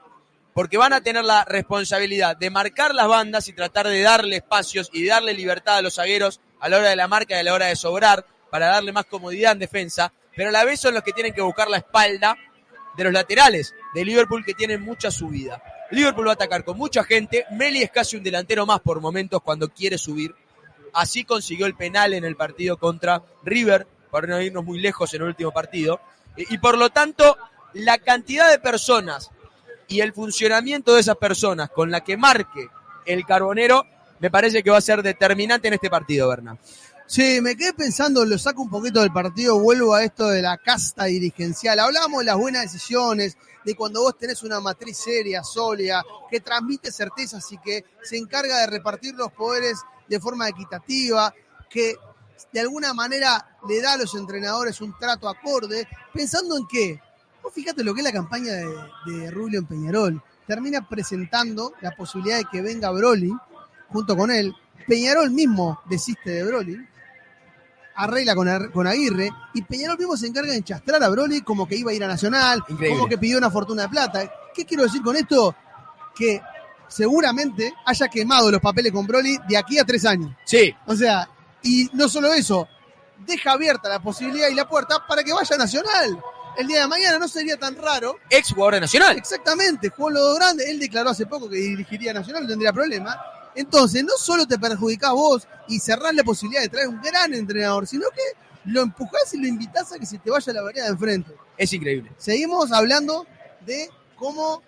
Porque 0.53 0.79
van 0.79 0.93
a 0.93 1.01
tener 1.01 1.25
la 1.25 1.45
responsabilidad 1.45 2.37
de 2.37 2.51
marcar 2.51 2.95
las 2.95 3.09
bandas 3.09 3.49
y 3.49 3.53
tratar 3.53 3.89
de 3.89 4.01
darle 4.03 4.37
espacios 4.37 4.89
y 4.93 5.07
darle 5.07 5.35
libertad 5.35 5.79
a 5.79 5.83
los 5.83 5.97
zagueros 5.97 6.41
a 6.61 6.69
la 6.69 6.79
hora 6.79 6.91
de 6.91 6.97
la 6.97 7.09
marca 7.09 7.37
y 7.37 7.41
a 7.41 7.43
la 7.43 7.55
hora 7.55 7.67
de 7.67 7.77
sobrar 7.77 8.25
para 8.51 8.69
darle 8.69 8.93
más 8.93 9.07
comodidad 9.07 9.53
en 9.53 9.59
defensa, 9.59 10.13
pero 10.37 10.51
a 10.51 10.53
la 10.53 10.65
vez 10.65 10.81
son 10.81 10.95
los 10.95 11.03
que 11.03 11.13
tienen 11.13 11.35
que 11.35 11.43
buscar 11.43 11.69
la 11.69 11.79
espalda 11.79 12.37
de 12.97 13.05
los 13.05 13.13
laterales 13.13 13.75
de 13.93 14.05
Liverpool 14.05 14.45
que 14.45 14.55
tienen 14.55 14.81
mucha 14.81 15.11
subida. 15.11 15.63
Liverpool 15.91 16.27
va 16.27 16.31
a 16.31 16.35
atacar 16.35 16.65
con 16.65 16.79
mucha 16.79 17.05
gente, 17.05 17.47
Meli 17.51 17.83
es 17.83 17.91
casi 17.91 18.17
un 18.17 18.23
delantero 18.23 18.65
más 18.65 18.81
por 18.81 19.01
momentos 19.01 19.43
cuando 19.43 19.69
quiere 19.69 19.99
subir. 19.99 20.35
Así 20.93 21.25
consiguió 21.25 21.67
el 21.67 21.75
penal 21.75 22.15
en 22.15 22.25
el 22.25 22.37
partido 22.37 22.77
contra 22.79 23.23
River, 23.43 23.87
para 24.15 24.29
no 24.29 24.41
irnos 24.41 24.65
muy 24.65 24.79
lejos 24.79 25.13
en 25.13 25.23
el 25.23 25.27
último 25.27 25.51
partido. 25.51 26.01
Y, 26.37 26.59
por 26.59 26.79
lo 26.79 26.91
tanto, 26.91 27.37
la 27.73 27.99
cantidad 27.99 28.49
de 28.49 28.61
personas 28.61 29.33
y 29.89 30.03
el 30.03 30.13
funcionamiento 30.13 30.95
de 30.95 31.01
esas 31.01 31.17
personas 31.17 31.69
con 31.71 31.91
la 31.91 32.05
que 32.05 32.17
marque 32.17 32.69
el 33.07 33.27
carbonero, 33.27 33.85
me 34.21 34.31
parece 34.31 34.63
que 34.63 34.71
va 34.71 34.79
a 34.79 34.83
ser 34.83 35.03
determinante 35.03 35.67
en 35.67 35.75
este 35.75 35.91
partido, 35.91 36.29
Berna. 36.29 36.57
Sí, 37.09 37.41
me 37.41 37.57
quedé 37.57 37.73
pensando, 37.73 38.25
lo 38.25 38.39
saco 38.39 38.63
un 38.63 38.71
poquito 38.71 39.01
del 39.01 39.11
partido, 39.13 39.59
vuelvo 39.59 39.95
a 39.95 40.05
esto 40.05 40.29
de 40.29 40.43
la 40.43 40.59
casta 40.59 41.07
dirigencial. 41.07 41.81
Hablamos 41.81 42.21
de 42.21 42.27
las 42.27 42.37
buenas 42.37 42.63
decisiones, 42.63 43.37
de 43.65 43.75
cuando 43.75 44.03
vos 44.03 44.17
tenés 44.17 44.45
una 44.45 44.61
matriz 44.61 44.97
seria, 44.97 45.43
sólida, 45.43 46.05
que 46.31 46.39
transmite 46.39 46.93
certezas 46.93 47.51
y 47.51 47.59
que 47.59 47.85
se 48.05 48.17
encarga 48.17 48.61
de 48.61 48.69
repartir 48.69 49.17
los 49.17 49.33
poderes 49.33 49.81
de 50.07 50.21
forma 50.21 50.49
equitativa, 50.49 51.35
que 51.69 51.97
de 52.53 52.61
alguna 52.61 52.95
manera 52.95 53.57
le 53.69 53.81
da 53.81 53.95
a 53.95 53.97
los 53.97 54.15
entrenadores 54.15 54.81
un 54.81 54.97
trato 54.99 55.29
acorde, 55.29 55.87
pensando 56.13 56.57
en 56.57 56.67
qué. 56.67 57.01
Vos 57.43 57.53
fíjate 57.53 57.85
lo 57.85 57.93
que 57.95 58.01
es 58.01 58.05
la 58.05 58.13
campaña 58.13 58.53
de, 58.53 58.67
de 59.07 59.31
Rubio 59.31 59.59
en 59.59 59.67
Peñarol. 59.67 60.23
Termina 60.47 60.87
presentando 60.89 61.73
la 61.81 61.91
posibilidad 61.97 62.39
de 62.39 62.45
que 62.51 62.63
venga 62.63 62.91
Broly 62.91 63.33
junto 63.89 64.17
con 64.17 64.31
él. 64.31 64.55
Peñarol 64.87 65.31
mismo 65.31 65.81
desiste 65.89 66.31
de 66.31 66.45
Broly, 66.45 66.79
arregla 67.97 68.35
con, 68.35 68.49
con 68.71 68.87
Aguirre 68.87 69.31
y 69.55 69.63
Peñarol 69.63 69.97
mismo 69.99 70.17
se 70.17 70.27
encarga 70.27 70.51
de 70.51 70.59
enchastrar 70.59 71.03
a 71.03 71.09
Broly 71.09 71.43
como 71.43 71.67
que 71.67 71.77
iba 71.77 71.91
a 71.91 71.95
ir 71.95 72.03
a 72.05 72.09
Nacional, 72.09 72.63
Increíble. 72.69 72.99
como 72.99 73.09
que 73.09 73.19
pidió 73.19 73.39
una 73.39 73.51
fortuna 73.51 73.83
de 73.85 73.89
plata. 73.89 74.31
¿Qué 74.55 74.65
quiero 74.65 74.83
decir 74.85 75.03
con 75.03 75.17
esto? 75.17 75.55
Que 76.15 76.41
seguramente 76.89 77.73
haya 77.87 78.09
quemado 78.09 78.51
los 78.51 78.61
papeles 78.61 78.93
con 78.93 79.07
Broly 79.07 79.39
de 79.49 79.57
aquí 79.57 79.79
a 79.79 79.85
tres 79.85 80.05
años. 80.05 80.33
Sí, 80.45 80.75
O 80.87 80.95
sea, 80.95 81.29
y 81.65 81.89
no 81.95 82.09
solo 82.09 82.33
eso, 82.33 82.69
deja 83.27 83.53
abierta 83.53 83.89
la 83.89 84.01
posibilidad 84.01 84.49
y 84.49 84.55
la 84.55 84.69
puerta 84.69 85.05
para 85.07 85.25
que 85.25 85.33
vaya 85.33 85.57
a 85.57 85.59
Nacional. 85.59 86.23
El 86.57 86.69
día 86.69 86.83
de 86.83 86.87
mañana 86.87 87.19
no 87.19 87.27
sería 87.27 87.57
tan 87.57 87.75
raro. 87.75 88.17
ex 88.31 88.53
jugador 88.53 88.75
de 88.75 88.81
Nacional. 88.83 89.17
Exactamente, 89.17 89.89
jugó 89.89 90.13
dos 90.13 90.39
grandes. 90.39 90.69
Él 90.69 90.79
declaró 90.79 91.11
hace 91.11 91.27
poco 91.27 91.49
que 91.49 91.57
dirigiría 91.57 92.13
Nacional, 92.13 92.43
no 92.45 92.49
tendría 92.49 92.73
problema. 92.73 93.19
Entonces, 93.57 94.05
no 94.05 94.17
solo 94.19 94.47
te 94.47 94.59
perjudicás 94.59 95.13
vos 95.13 95.49
y 95.69 95.81
cerrás 95.81 96.15
la 96.15 96.23
posibilidad 96.23 96.63
de 96.63 96.69
traer 96.69 96.89
un 96.89 97.01
gran 97.01 97.33
entrenador, 97.35 97.87
sino 97.87 98.09
que 98.11 98.23
lo 98.67 98.83
empujás 98.83 99.33
y 99.33 99.39
lo 99.39 99.47
invitás 99.47 99.93
a 99.93 99.99
que 99.99 100.07
se 100.07 100.19
te 100.19 100.31
vaya 100.31 100.53
a 100.53 100.55
la 100.55 100.63
vereda 100.63 100.85
de 100.85 100.91
enfrente. 100.91 101.33
Es 101.57 101.73
increíble. 101.73 102.13
Seguimos 102.19 102.73
hablando 102.73 103.27
de 103.65 103.89
cómo 104.17 104.63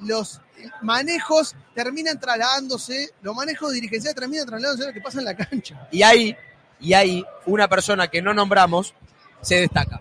los 0.00 0.40
manejos 0.82 1.54
terminan 1.74 2.18
trasladándose, 2.18 3.12
los 3.22 3.34
manejos 3.34 3.72
dirigenciales 3.72 4.14
terminan 4.14 4.46
trasladándose 4.46 4.84
a 4.84 4.86
lo 4.88 4.94
que 4.94 5.00
pasa 5.00 5.18
en 5.18 5.24
la 5.24 5.36
cancha. 5.36 5.88
Y 5.90 6.02
ahí, 6.02 6.36
y 6.80 6.92
ahí, 6.94 7.24
una 7.46 7.68
persona 7.68 8.08
que 8.08 8.22
no 8.22 8.34
nombramos 8.34 8.94
se 9.40 9.60
destaca. 9.60 10.00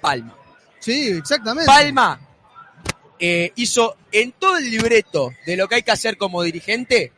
Palma. 0.00 0.34
Sí, 0.80 1.08
exactamente. 1.08 1.66
Palma 1.66 2.20
eh, 3.18 3.52
hizo 3.56 3.96
en 4.12 4.32
todo 4.32 4.58
el 4.58 4.70
libreto 4.70 5.32
de 5.46 5.56
lo 5.56 5.68
que 5.68 5.76
hay 5.76 5.82
que 5.82 5.92
hacer 5.92 6.16
como 6.16 6.42
dirigente, 6.42 7.12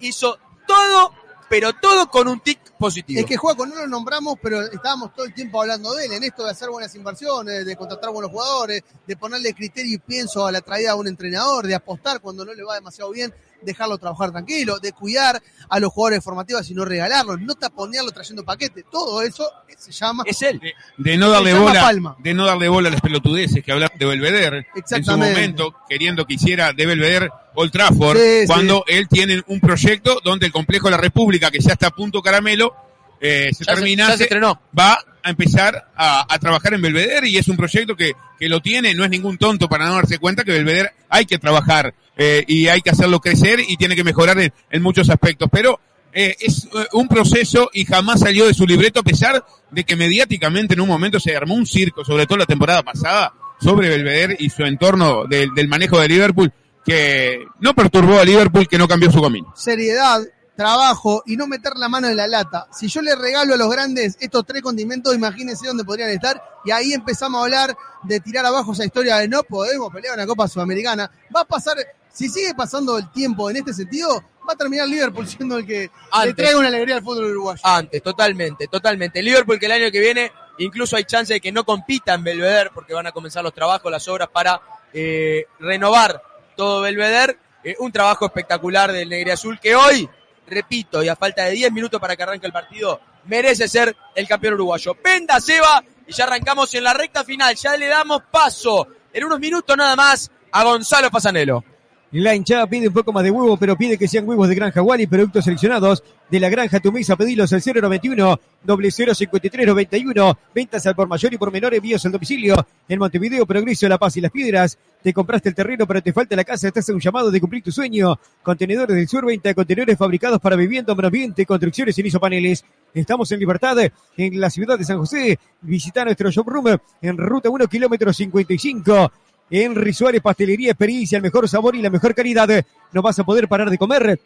hizo 0.00 0.38
todo, 0.66 1.14
pero 1.52 1.74
todo 1.74 2.08
con 2.08 2.28
un 2.28 2.40
tic 2.40 2.72
positivo. 2.78 3.20
Es 3.20 3.26
que 3.26 3.36
Juaco 3.36 3.66
no 3.66 3.74
lo 3.74 3.86
nombramos, 3.86 4.36
pero 4.40 4.62
estábamos 4.62 5.14
todo 5.14 5.26
el 5.26 5.34
tiempo 5.34 5.60
hablando 5.60 5.92
de 5.92 6.06
él, 6.06 6.12
en 6.14 6.24
esto 6.24 6.44
de 6.44 6.50
hacer 6.50 6.70
buenas 6.70 6.94
inversiones, 6.94 7.66
de 7.66 7.76
contratar 7.76 8.08
buenos 8.08 8.30
jugadores, 8.30 8.82
de 9.06 9.16
ponerle 9.18 9.52
criterio 9.52 9.96
y 9.96 9.98
pienso 9.98 10.46
a 10.46 10.50
la 10.50 10.62
traída 10.62 10.94
de 10.94 11.00
un 11.00 11.08
entrenador, 11.08 11.66
de 11.66 11.74
apostar 11.74 12.22
cuando 12.22 12.46
no 12.46 12.54
le 12.54 12.64
va 12.64 12.76
demasiado 12.76 13.10
bien, 13.10 13.34
dejarlo 13.64 13.98
trabajar 13.98 14.30
tranquilo, 14.30 14.78
de 14.78 14.92
cuidar 14.92 15.42
a 15.68 15.80
los 15.80 15.92
jugadores 15.92 16.22
formativos 16.24 16.68
y 16.70 16.74
no 16.74 16.84
regalarlos, 16.84 17.40
no 17.40 17.54
taponearlo 17.54 18.10
trayendo 18.12 18.44
paquete. 18.44 18.84
Todo 18.90 19.22
eso 19.22 19.44
se 19.78 19.92
llama 19.92 20.22
es 20.26 20.40
él. 20.42 20.60
De, 20.60 20.74
de 20.98 21.16
no 21.16 21.30
darle 21.30 21.54
bola, 21.54 21.80
Palma. 21.80 22.16
de 22.18 22.34
no 22.34 22.46
darle 22.46 22.68
bola 22.68 22.88
a 22.88 22.92
las 22.92 23.00
pelotudeces 23.00 23.64
que 23.64 23.72
hablaron 23.72 23.98
de 23.98 24.06
Belvedere 24.06 24.58
en 24.58 24.64
su 24.74 24.78
Exactamente. 24.78 25.34
momento, 25.34 25.74
queriendo 25.88 26.24
que 26.26 26.34
hiciera 26.34 26.72
de 26.72 26.86
Belvedere 26.86 27.30
Old 27.54 27.72
Trafford, 27.72 28.18
Sí, 28.18 28.46
cuando 28.46 28.84
él 28.86 29.08
tiene 29.08 29.42
un 29.46 29.60
proyecto 29.60 30.20
donde 30.24 30.46
el 30.46 30.52
complejo 30.52 30.86
de 30.86 30.92
la 30.92 30.96
República, 30.98 31.50
que 31.50 31.60
ya 31.60 31.72
está 31.72 31.88
a 31.88 31.90
punto 31.90 32.22
caramelo, 32.22 32.74
eh, 33.22 33.50
se 33.54 33.64
Ya 33.64 33.72
se- 33.72 33.80
termina, 33.80 34.08
ya 34.08 34.16
se 34.18 34.24
estrenó. 34.24 34.60
va 34.78 34.98
a 35.22 35.30
empezar 35.30 35.88
a, 35.96 36.26
a 36.28 36.38
trabajar 36.38 36.74
en 36.74 36.82
Belvedere 36.82 37.28
y 37.28 37.38
es 37.38 37.46
un 37.48 37.56
proyecto 37.56 37.96
que, 37.96 38.12
que 38.38 38.48
lo 38.48 38.60
tiene, 38.60 38.92
no 38.92 39.04
es 39.04 39.10
ningún 39.10 39.38
tonto 39.38 39.68
para 39.68 39.86
no 39.86 39.94
darse 39.94 40.18
cuenta 40.18 40.42
que 40.44 40.50
Belvedere 40.52 40.90
hay 41.08 41.24
que 41.26 41.38
trabajar 41.38 41.94
eh, 42.16 42.44
y 42.48 42.66
hay 42.68 42.80
que 42.82 42.90
hacerlo 42.90 43.20
crecer 43.20 43.60
y 43.66 43.76
tiene 43.76 43.94
que 43.96 44.04
mejorar 44.04 44.38
en, 44.40 44.52
en 44.70 44.82
muchos 44.82 45.08
aspectos. 45.08 45.48
Pero 45.52 45.78
eh, 46.12 46.36
es 46.40 46.64
eh, 46.74 46.86
un 46.92 47.06
proceso 47.08 47.70
y 47.72 47.84
jamás 47.84 48.20
salió 48.20 48.46
de 48.46 48.52
su 48.54 48.66
libreto 48.66 49.00
a 49.00 49.04
pesar 49.04 49.44
de 49.70 49.84
que 49.84 49.94
mediáticamente 49.96 50.74
en 50.74 50.80
un 50.80 50.88
momento 50.88 51.18
se 51.20 51.34
armó 51.36 51.54
un 51.54 51.64
circo, 51.66 52.04
sobre 52.04 52.26
todo 52.26 52.38
la 52.38 52.46
temporada 52.46 52.82
pasada, 52.82 53.32
sobre 53.60 53.88
Belvedere 53.88 54.36
y 54.40 54.50
su 54.50 54.64
entorno 54.64 55.24
del, 55.26 55.54
del 55.54 55.68
manejo 55.68 56.00
de 56.00 56.08
Liverpool 56.08 56.52
que 56.84 57.44
no 57.60 57.74
perturbó 57.74 58.18
a 58.18 58.24
Liverpool, 58.24 58.66
que 58.66 58.76
no 58.76 58.88
cambió 58.88 59.08
su 59.12 59.22
camino. 59.22 59.52
seriedad, 59.56 60.20
trabajo 60.56 61.22
y 61.26 61.36
no 61.36 61.46
meter 61.46 61.72
la 61.76 61.88
mano 61.88 62.08
en 62.08 62.16
la 62.16 62.26
lata. 62.26 62.66
Si 62.72 62.88
yo 62.88 63.00
le 63.02 63.14
regalo 63.14 63.54
a 63.54 63.56
los 63.56 63.70
grandes 63.70 64.16
estos 64.20 64.44
tres 64.46 64.62
condimentos, 64.62 65.14
imagínense 65.14 65.66
dónde 65.66 65.84
podrían 65.84 66.10
estar. 66.10 66.42
Y 66.64 66.70
ahí 66.70 66.92
empezamos 66.92 67.40
a 67.40 67.44
hablar 67.44 67.76
de 68.02 68.20
tirar 68.20 68.44
abajo 68.44 68.72
esa 68.72 68.84
historia 68.84 69.16
de 69.16 69.28
no 69.28 69.42
podemos 69.42 69.92
pelear 69.92 70.14
una 70.14 70.26
Copa 70.26 70.48
Sudamericana. 70.48 71.10
Va 71.34 71.40
a 71.40 71.44
pasar, 71.44 71.76
si 72.12 72.28
sigue 72.28 72.54
pasando 72.54 72.98
el 72.98 73.10
tiempo 73.10 73.50
en 73.50 73.56
este 73.56 73.72
sentido, 73.72 74.22
va 74.48 74.52
a 74.52 74.56
terminar 74.56 74.88
Liverpool 74.88 75.26
siendo 75.26 75.58
el 75.58 75.66
que 75.66 75.80
le 75.80 75.90
Antes. 76.10 76.36
traiga 76.36 76.58
una 76.58 76.68
alegría 76.68 76.96
al 76.96 77.02
fútbol 77.02 77.26
uruguayo. 77.26 77.60
Antes, 77.64 78.02
totalmente, 78.02 78.68
totalmente. 78.68 79.22
Liverpool 79.22 79.58
que 79.58 79.66
el 79.66 79.72
año 79.72 79.90
que 79.90 80.00
viene 80.00 80.32
incluso 80.58 80.96
hay 80.96 81.04
chance 81.04 81.32
de 81.32 81.40
que 81.40 81.52
no 81.52 81.64
compita 81.64 82.14
en 82.14 82.24
Belvedere 82.24 82.70
porque 82.74 82.94
van 82.94 83.06
a 83.06 83.12
comenzar 83.12 83.42
los 83.42 83.54
trabajos, 83.54 83.90
las 83.90 84.06
obras 84.08 84.28
para 84.28 84.60
eh, 84.92 85.46
renovar 85.58 86.22
todo 86.56 86.82
Belvedere. 86.82 87.38
Eh, 87.64 87.76
un 87.78 87.92
trabajo 87.92 88.26
espectacular 88.26 88.90
del 88.92 89.08
Negre 89.08 89.32
Azul 89.32 89.58
que 89.60 89.76
hoy, 89.76 90.08
repito, 90.46 91.02
y 91.02 91.08
a 91.08 91.16
falta 91.16 91.44
de 91.44 91.52
10 91.52 91.72
minutos 91.72 92.00
para 92.00 92.16
que 92.16 92.22
arranque 92.22 92.46
el 92.46 92.52
partido, 92.52 93.00
merece 93.24 93.68
ser 93.68 93.96
el 94.14 94.28
campeón 94.28 94.54
uruguayo. 94.54 94.96
Venda 95.02 95.40
Seba 95.40 95.82
y 96.06 96.12
ya 96.12 96.24
arrancamos 96.24 96.74
en 96.74 96.84
la 96.84 96.94
recta 96.94 97.24
final. 97.24 97.54
Ya 97.54 97.76
le 97.76 97.86
damos 97.86 98.22
paso 98.30 98.88
en 99.12 99.24
unos 99.24 99.40
minutos 99.40 99.76
nada 99.76 99.96
más 99.96 100.30
a 100.50 100.64
Gonzalo 100.64 101.10
Pasanelo. 101.10 101.64
La 102.12 102.34
hinchada 102.34 102.66
pide 102.66 102.88
un 102.88 102.92
poco 102.92 103.10
más 103.10 103.24
de 103.24 103.30
huevo, 103.30 103.56
pero 103.56 103.74
pide 103.74 103.96
que 103.96 104.06
sean 104.06 104.28
huevos 104.28 104.46
de 104.46 104.54
Granja 104.54 104.82
Wally, 104.82 105.06
productos 105.06 105.46
seleccionados 105.46 106.04
de 106.28 106.40
la 106.40 106.50
Granja 106.50 106.78
Tumisa. 106.78 107.16
Pedilos 107.16 107.50
al 107.54 107.62
091 107.64 108.38
0053 108.66 109.66
91. 109.66 110.38
Ventas 110.54 110.86
al 110.86 110.94
por 110.94 111.08
mayor 111.08 111.32
y 111.32 111.38
por 111.38 111.50
menor 111.50 111.72
envíos 111.72 112.04
al 112.04 112.12
domicilio. 112.12 112.66
En 112.86 112.98
Montevideo, 112.98 113.46
Progreso, 113.46 113.88
La 113.88 113.96
Paz 113.96 114.18
y 114.18 114.20
Las 114.20 114.30
Piedras. 114.30 114.76
Te 115.02 115.14
compraste 115.14 115.48
el 115.48 115.54
terreno, 115.54 115.86
pero 115.86 116.02
te 116.02 116.12
falta 116.12 116.36
la 116.36 116.44
casa. 116.44 116.68
Estás 116.68 116.86
en 116.90 116.96
un 116.96 117.00
llamado 117.00 117.30
de 117.30 117.40
cumplir 117.40 117.62
tu 117.62 117.72
sueño. 117.72 118.18
Contenedores 118.42 118.94
del 118.94 119.08
Sur, 119.08 119.24
venta 119.24 119.48
de 119.48 119.54
contenedores 119.54 119.96
fabricados 119.96 120.38
para 120.38 120.54
vivienda, 120.54 120.92
ambiente, 120.92 121.46
construcciones 121.46 121.98
y 121.98 122.10
paneles. 122.10 122.62
Estamos 122.92 123.32
en 123.32 123.40
Libertad, 123.40 123.78
en 124.18 124.38
la 124.38 124.50
ciudad 124.50 124.78
de 124.78 124.84
San 124.84 124.98
José. 124.98 125.38
Visita 125.62 126.04
nuestro 126.04 126.30
showroom 126.30 126.76
en 127.00 127.16
ruta 127.16 127.48
1, 127.48 127.66
kilómetro 127.68 128.12
55. 128.12 129.12
En 129.54 129.74
Risuárez 129.74 130.22
Pastelería 130.22 130.70
Experiencia, 130.70 131.16
el 131.16 131.22
mejor 131.22 131.46
sabor 131.46 131.76
y 131.76 131.82
la 131.82 131.90
mejor 131.90 132.14
calidad. 132.14 132.48
No 132.90 133.02
vas 133.02 133.18
a 133.18 133.24
poder 133.24 133.48
parar 133.48 133.68
de 133.68 133.76
comer. 133.76 134.18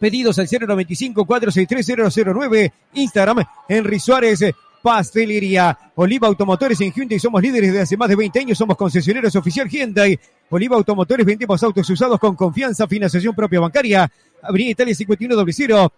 Pedidos 0.00 0.38
al 0.38 0.48
095-463-009. 0.48 2.72
Instagram, 2.94 3.44
Henry 3.68 4.00
Suárez. 4.00 4.40
Pastelería. 4.80 5.78
Oliva 5.94 6.26
Automotores 6.26 6.80
en 6.80 6.90
Hyundai. 6.90 7.18
Somos 7.18 7.42
líderes 7.42 7.68
desde 7.68 7.82
hace 7.82 7.98
más 7.98 8.08
de 8.08 8.16
20 8.16 8.40
años. 8.40 8.56
Somos 8.56 8.78
concesionarios 8.78 9.36
oficial 9.36 9.68
Hyundai. 9.68 10.18
Oliva 10.48 10.76
Automotores. 10.76 11.26
Vendemos 11.26 11.62
autos 11.62 11.90
usados 11.90 12.18
con 12.18 12.34
confianza. 12.34 12.88
Financiación 12.88 13.34
propia 13.34 13.60
bancaria. 13.60 14.10
Avenida 14.42 14.70
Italia 14.70 14.94
5100. 14.94 15.90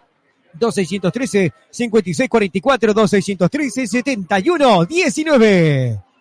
2613 0.53 1.53
5644 1.71 2.93
2613 2.93 3.87
7119. 3.87 6.14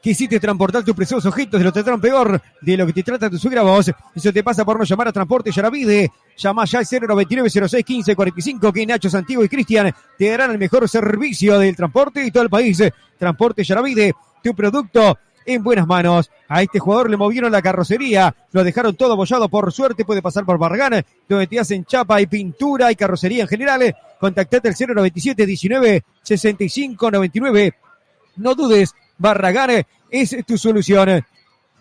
Quisiste 0.00 0.40
transportar 0.40 0.82
tus 0.82 0.94
preciosos 0.94 1.26
objetos, 1.26 1.60
lo 1.60 1.70
trataron 1.70 2.00
peor 2.00 2.40
de 2.62 2.76
lo 2.76 2.86
que 2.86 2.92
te 2.94 3.02
trata 3.02 3.28
tu 3.28 3.38
suegra 3.38 3.62
vos. 3.62 3.90
Eso 4.14 4.32
te 4.32 4.42
pasa 4.42 4.64
por 4.64 4.78
no 4.78 4.84
llamar 4.84 5.08
a 5.08 5.12
Transporte 5.12 5.52
Yaravide. 5.52 6.10
Llama 6.38 6.64
ya 6.64 6.78
al 6.78 6.86
099 6.90 7.50
06 7.50 7.84
15 7.84 8.16
45 8.16 8.72
que 8.72 8.86
Nacho, 8.86 9.10
Santiago 9.10 9.44
y 9.44 9.48
Cristian 9.48 9.94
te 10.16 10.30
darán 10.30 10.52
el 10.52 10.58
mejor 10.58 10.88
servicio 10.88 11.58
del 11.58 11.76
transporte 11.76 12.20
de 12.20 12.30
todo 12.30 12.42
el 12.44 12.48
país. 12.48 12.82
Transporte 13.18 13.62
Yaravide, 13.62 14.14
tu 14.42 14.54
producto 14.54 15.18
en 15.44 15.62
buenas 15.62 15.86
manos. 15.86 16.30
A 16.48 16.62
este 16.62 16.78
jugador 16.78 17.10
le 17.10 17.18
movieron 17.18 17.52
la 17.52 17.60
carrocería, 17.60 18.34
lo 18.52 18.64
dejaron 18.64 18.96
todo 18.96 19.12
abollado. 19.12 19.50
Por 19.50 19.70
suerte 19.70 20.06
puede 20.06 20.22
pasar 20.22 20.46
por 20.46 20.58
Barragán, 20.58 21.04
donde 21.28 21.46
te 21.46 21.60
hacen 21.60 21.84
chapa 21.84 22.22
y 22.22 22.26
pintura 22.26 22.90
y 22.90 22.96
carrocería 22.96 23.42
en 23.42 23.48
general. 23.48 23.94
Contactate 24.18 24.68
al 24.68 24.74
097 24.78 25.44
19 25.44 26.04
65 26.22 27.10
99. 27.10 27.74
No 28.36 28.54
dudes, 28.54 28.94
Barragán 29.20 29.84
es 30.10 30.36
tu 30.46 30.56
solución. 30.56 31.24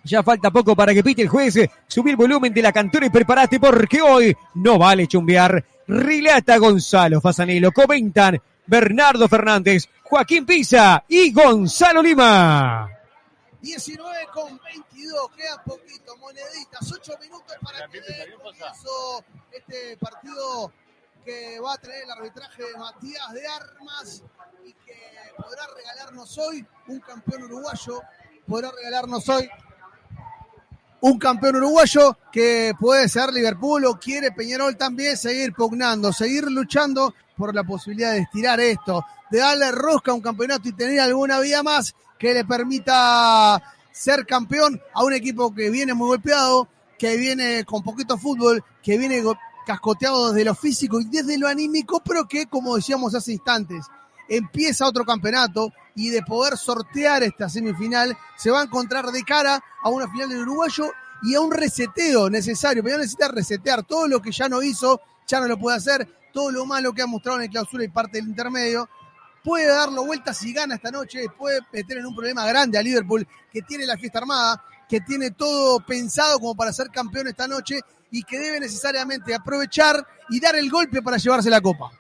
Ya 0.04 0.24
falta 0.24 0.52
poco 0.52 0.76
para 0.76 0.94
que 0.94 1.04
pite 1.04 1.24
el 1.24 1.30
juez. 1.30 1.56
Subí 1.88 2.12
el 2.12 2.18
volumen 2.18 2.54
de 2.54 2.62
la 2.62 2.74
cantora 2.74 3.06
y 3.06 3.10
prepárate 3.10 3.60
porque 3.60 4.02
hoy 4.02 4.36
no 4.56 4.78
vale 4.78 5.08
chumbear. 5.08 5.64
Relata 5.88 6.58
Gonzalo 6.58 7.22
Fasanelo. 7.22 7.72
Comentan 7.72 8.40
Bernardo 8.68 9.28
Fernández, 9.28 9.90
Joaquín 10.04 10.46
Pisa 10.46 11.04
y 11.08 11.32
Gonzalo 11.32 12.04
Lima. 12.04 12.90
19 13.62 14.28
con 14.34 14.60
22, 14.64 15.32
queda 15.36 15.64
poquito, 15.64 16.16
moneditas, 16.18 16.92
8 16.92 17.14
minutos 17.22 17.56
para 17.62 17.88
que 17.88 18.00
dé 18.00 18.34
comienzo 18.42 19.24
este 19.52 19.98
partido 19.98 20.72
que 21.26 21.60
va 21.60 21.74
a 21.74 21.78
traer 21.78 22.04
el 22.04 22.12
arbitraje 22.12 22.64
de 22.64 22.78
Matías 22.78 23.34
de 23.34 23.48
Armas 23.48 24.24
y 24.70 24.74
que 24.86 24.94
podrá 25.36 25.64
regalarnos 25.76 26.38
hoy 26.38 26.66
un 26.88 27.00
campeón 27.00 27.44
uruguayo, 27.44 28.02
podrá 28.48 28.72
regalarnos 28.72 29.28
hoy 29.30 29.50
un 31.02 31.18
campeón 31.18 31.56
uruguayo 31.56 32.18
que 32.32 32.74
puede 32.80 33.10
ser 33.10 33.34
Liverpool 33.34 33.86
o 33.86 34.00
quiere 34.00 34.32
Peñarol 34.32 34.78
también 34.78 35.18
seguir 35.18 35.54
pugnando, 35.54 36.14
seguir 36.14 36.44
luchando 36.52 37.16
por 37.36 37.56
la 37.56 37.64
posibilidad 37.64 38.12
de 38.12 38.20
estirar 38.20 38.60
esto, 38.60 39.04
de 39.32 39.40
darle 39.40 39.72
rosca 39.72 40.12
a 40.12 40.16
un 40.16 40.22
campeonato 40.22 40.68
y 40.68 40.74
tener 40.74 41.00
alguna 41.00 41.40
vía 41.40 41.64
más 41.64 41.96
que 42.20 42.34
le 42.34 42.46
permita 42.46 43.62
ser 43.92 44.26
campeón 44.28 44.80
a 44.94 45.04
un 45.04 45.14
equipo 45.14 45.56
que 45.56 45.70
viene 45.70 45.94
muy 45.94 46.10
golpeado, 46.10 46.68
que 46.98 47.18
viene 47.18 47.64
con 47.66 47.82
poquito 47.82 48.18
fútbol, 48.18 48.64
que 48.84 48.98
viene 48.98 49.24
cascoteado 49.66 50.32
desde 50.32 50.46
lo 50.46 50.54
físico 50.54 51.00
y 51.00 51.06
desde 51.06 51.38
lo 51.38 51.48
anímico, 51.48 52.02
pero 52.04 52.28
que, 52.28 52.48
como 52.48 52.76
decíamos 52.76 53.16
hace 53.16 53.32
instantes, 53.32 53.86
empieza 54.30 54.88
otro 54.88 55.04
campeonato 55.04 55.74
y 55.96 56.10
de 56.10 56.22
poder 56.22 56.58
sortear 56.58 57.24
esta 57.24 57.50
semifinal 57.50 58.16
se 58.38 58.52
va 58.52 58.62
a 58.62 58.64
encontrar 58.64 59.08
de 59.08 59.24
cara 59.24 59.62
a 59.84 59.90
una 59.90 60.10
final 60.10 60.30
del 60.30 60.40
uruguayo 60.40 60.92
y 61.24 61.36
a 61.36 61.42
un 61.42 61.52
reseteo 61.52 62.30
necesario. 62.30 62.84
Pero 62.84 62.98
necesita 62.98 63.28
resetear 63.28 63.84
todo 63.84 64.08
lo 64.08 64.22
que 64.22 64.32
ya 64.32 64.48
no 64.48 64.62
hizo, 64.62 65.02
ya 65.28 65.40
no 65.42 65.48
lo 65.48 65.58
puede 65.58 65.78
hacer, 65.78 66.08
todo 66.32 66.52
lo 66.52 66.66
malo 66.66 66.94
que 66.94 67.02
ha 67.02 67.08
mostrado 67.08 67.40
en 67.40 67.46
el 67.46 67.50
clausura 67.50 67.84
y 67.84 67.90
parte 67.90 68.20
del 68.20 68.30
intermedio. 68.30 68.88
Puede 69.44 69.68
darlo 69.68 70.06
vuelta 70.06 70.34
si 70.34 70.54
gana 70.54 70.76
esta 70.76 70.92
noche, 70.92 71.26
puede 71.38 71.60
meter 71.74 71.98
en 71.98 72.06
un 72.06 72.16
problema 72.16 72.46
grande 72.46 72.78
a 72.78 72.84
Liverpool, 72.84 73.28
que 73.52 73.62
tiene 73.62 73.86
la 73.86 73.98
fiesta 73.98 74.20
armada, 74.20 74.64
que 74.88 75.02
tiene 75.02 75.32
todo 75.32 75.80
pensado 75.86 76.40
como 76.40 76.56
para 76.56 76.74
ser 76.74 76.90
campeón 76.90 77.28
esta 77.28 77.48
noche 77.48 77.80
y 78.12 78.24
que 78.24 78.40
debe 78.40 78.60
necesariamente 78.60 79.34
aprovechar 79.34 80.06
y 80.30 80.40
dar 80.40 80.56
el 80.56 80.70
golpe 80.70 81.02
para 81.02 81.18
llevarse 81.18 81.50
la 81.50 81.62
copa. 81.62 81.92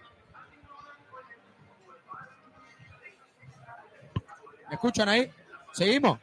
¿Me 4.69 4.75
escuchan 4.75 5.09
ahí? 5.09 5.29
¿Seguimos? 5.73 6.19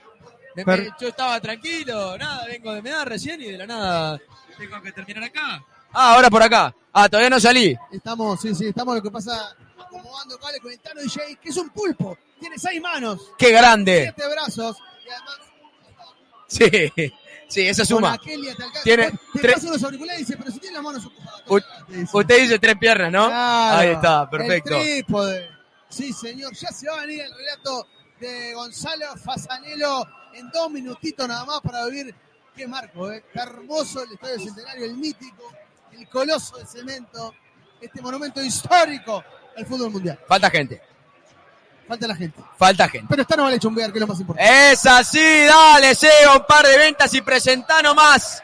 Me- 0.55 0.64
Per- 0.64 0.82
me- 0.82 0.90
yo 0.98 1.09
estaba 1.09 1.40
tranquilo, 1.40 2.16
nada, 2.16 2.47
vengo 2.47 2.73
de 2.73 2.82
medar 2.82 3.09
recién 3.09 3.40
y 3.43 3.44
de 3.52 3.59
la 3.59 3.66
nada 3.66 4.20
tengo 4.56 4.81
que 4.81 4.93
terminar 4.93 5.24
acá. 5.24 5.62
Ah, 5.93 6.14
ahora 6.14 6.31
por 6.31 6.43
acá. 6.43 6.74
Ah, 6.93 7.09
todavía 7.09 7.28
no 7.31 7.39
salí. 7.39 7.77
Estamos, 7.93 8.40
sí, 8.40 8.55
sí, 8.55 8.68
estamos 8.68 8.94
lo 8.97 9.02
que 9.02 9.10
pasa 9.10 9.55
acomodando 9.78 10.39
cables 10.39 10.60
con 10.60 10.73
el 10.73 10.78
Tano 10.81 11.02
DJ, 11.02 11.36
que 11.43 11.51
es 11.51 11.56
un 11.59 11.68
pulpo, 11.70 12.16
tiene 12.40 12.59
seis 12.59 12.81
manos, 12.81 13.32
¡Qué 13.39 13.51
grande! 13.52 14.12
siete 14.14 14.31
brazos, 14.32 14.77
y 15.05 15.10
además 15.10 15.36
Sí, 16.48 16.70
sí, 17.48 17.66
con 17.77 17.86
suma. 17.86 18.18
Tiene 18.18 18.55
te 19.10 19.40
tres- 19.40 19.55
pasa 19.55 19.68
unos 19.68 19.82
auriculares 19.85 20.20
y 20.23 20.24
dice, 20.24 20.36
pero 20.39 20.51
si 20.52 20.59
tiene 20.60 20.74
las 20.77 20.85
manos 20.85 21.05
ocupadas. 21.06 21.43
U- 21.48 21.60
te 21.60 21.97
dice. 21.97 22.16
Usted 22.16 22.40
dice 22.40 22.59
tres 22.59 22.77
piernas, 22.78 23.12
¿no? 23.12 23.27
Claro, 23.27 23.78
Ahí 23.78 23.89
está, 23.90 24.31
perfecto. 24.31 24.77
El 24.77 24.82
trípode. 24.82 25.51
Sí, 25.89 26.12
señor. 26.12 26.52
Ya 26.55 26.68
se 26.68 26.89
va 26.89 26.98
a 26.98 27.01
venir 27.02 27.20
el 27.23 27.32
relato 27.35 27.86
de 28.20 28.55
Gonzalo 28.55 29.16
Fasanelo 29.16 30.06
en 30.34 30.51
dos 30.51 30.70
minutitos 30.70 31.26
nada 31.28 31.44
más 31.44 31.60
para 31.60 31.84
vivir. 31.86 32.14
Qué 32.55 32.66
marco, 32.66 33.10
¿eh? 33.12 33.24
Qué 33.32 33.38
hermoso 33.38 34.02
el 34.02 34.12
Estadio 34.12 34.38
Centenario, 34.40 34.84
el 34.86 34.97
mítico, 34.97 35.52
el 35.93 36.09
coloso 36.09 36.56
de 36.56 36.66
cemento, 36.66 37.34
este 37.80 38.01
monumento 38.01 38.43
histórico 38.43 39.22
al 39.56 39.66
fútbol 39.66 39.90
mundial. 39.90 40.18
Falta 40.26 40.51
gente, 40.51 40.80
Falta 41.86 42.09
la 42.09 42.16
gente. 42.16 42.40
falta 42.59 42.88
gente. 42.88 43.06
Pero 43.09 43.22
está 43.22 43.36
no 43.36 43.44
vale 43.44 43.59
chumbear, 43.60 43.93
que 43.93 43.98
es 43.98 44.01
lo 44.01 44.06
más 44.09 44.18
importante. 44.20 44.72
Es 44.72 44.86
así, 44.86 45.44
dale, 45.44 45.94
Seba, 45.94 46.36
un 46.36 46.47
par 46.47 46.66
de 46.66 46.76
ventas 46.78 47.12
y 47.14 47.20
presentá 47.20 47.80
nomás. 47.82 48.43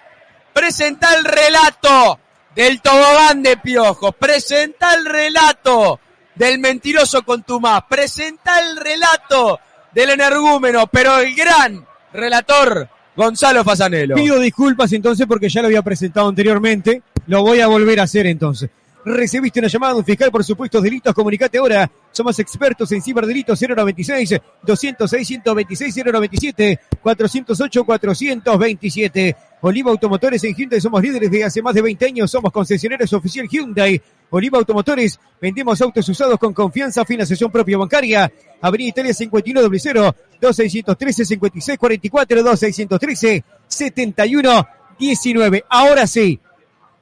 Presenta 0.53 1.15
el 1.15 1.25
relato 1.25 2.21
del 2.55 2.81
tobogán 2.81 3.43
de 3.43 3.57
piojos. 3.57 4.15
Presenta 4.17 4.95
el 4.95 5.07
relato 5.07 5.99
del 6.35 6.59
mentiroso 6.59 7.23
contumaz. 7.23 7.85
Presenta 7.89 8.61
el 8.61 8.77
relato 8.77 9.61
del 9.93 10.11
energúmeno, 10.11 10.87
pero 10.87 11.19
el 11.19 11.35
gran 11.35 11.85
relator 12.13 12.89
Gonzalo 13.15 13.63
Fasanelo. 13.63 14.15
Pido 14.15 14.39
disculpas 14.39 14.93
entonces 14.93 15.27
porque 15.27 15.49
ya 15.49 15.61
lo 15.61 15.67
había 15.67 15.83
presentado 15.83 16.29
anteriormente. 16.29 17.03
Lo 17.27 17.43
voy 17.43 17.61
a 17.61 17.67
volver 17.67 18.01
a 18.01 18.05
hacer 18.05 18.27
entonces. 18.27 18.71
Recibiste 19.05 19.59
una 19.59 19.69
llamada 19.69 19.95
de 19.95 19.99
un 20.01 20.05
fiscal 20.05 20.31
por 20.31 20.45
supuestos 20.45 20.83
delitos, 20.83 21.15
comunicate 21.15 21.59
ahora. 21.59 21.91
Somos 22.13 22.39
expertos 22.39 22.93
en 22.93 23.03
ciberdelitos 23.03 23.61
096 23.61 24.41
206 24.63 25.27
126 25.29 25.97
097 26.05 26.81
408 27.03 27.85
427. 27.85 29.37
Oliva 29.63 29.91
Automotores 29.91 30.45
en 30.45 30.55
Hyundai 30.55 30.81
somos 30.81 31.03
líderes 31.03 31.31
de 31.31 31.45
hace 31.45 31.63
más 31.63 31.75
de 31.75 31.83
20 31.83 32.05
años, 32.07 32.31
somos 32.31 32.53
concesionarios 32.53 33.13
oficial 33.13 33.49
Hyundai. 33.49 34.01
Oliva 34.31 34.59
Automotores, 34.59 35.19
vendemos 35.41 35.81
autos 35.81 36.09
usados 36.09 36.39
con 36.39 36.53
confianza, 36.53 37.05
financiación 37.05 37.51
propia 37.51 37.79
bancaria. 37.79 38.33
Avenida 38.61 38.89
Italia 38.91 39.15
5100 39.15 39.95
2613 40.41 41.25
5644 41.25 42.43
2613 42.43 43.45
71 43.67 44.67
19. 44.99 45.65
Ahora 45.69 46.07
sí, 46.07 46.39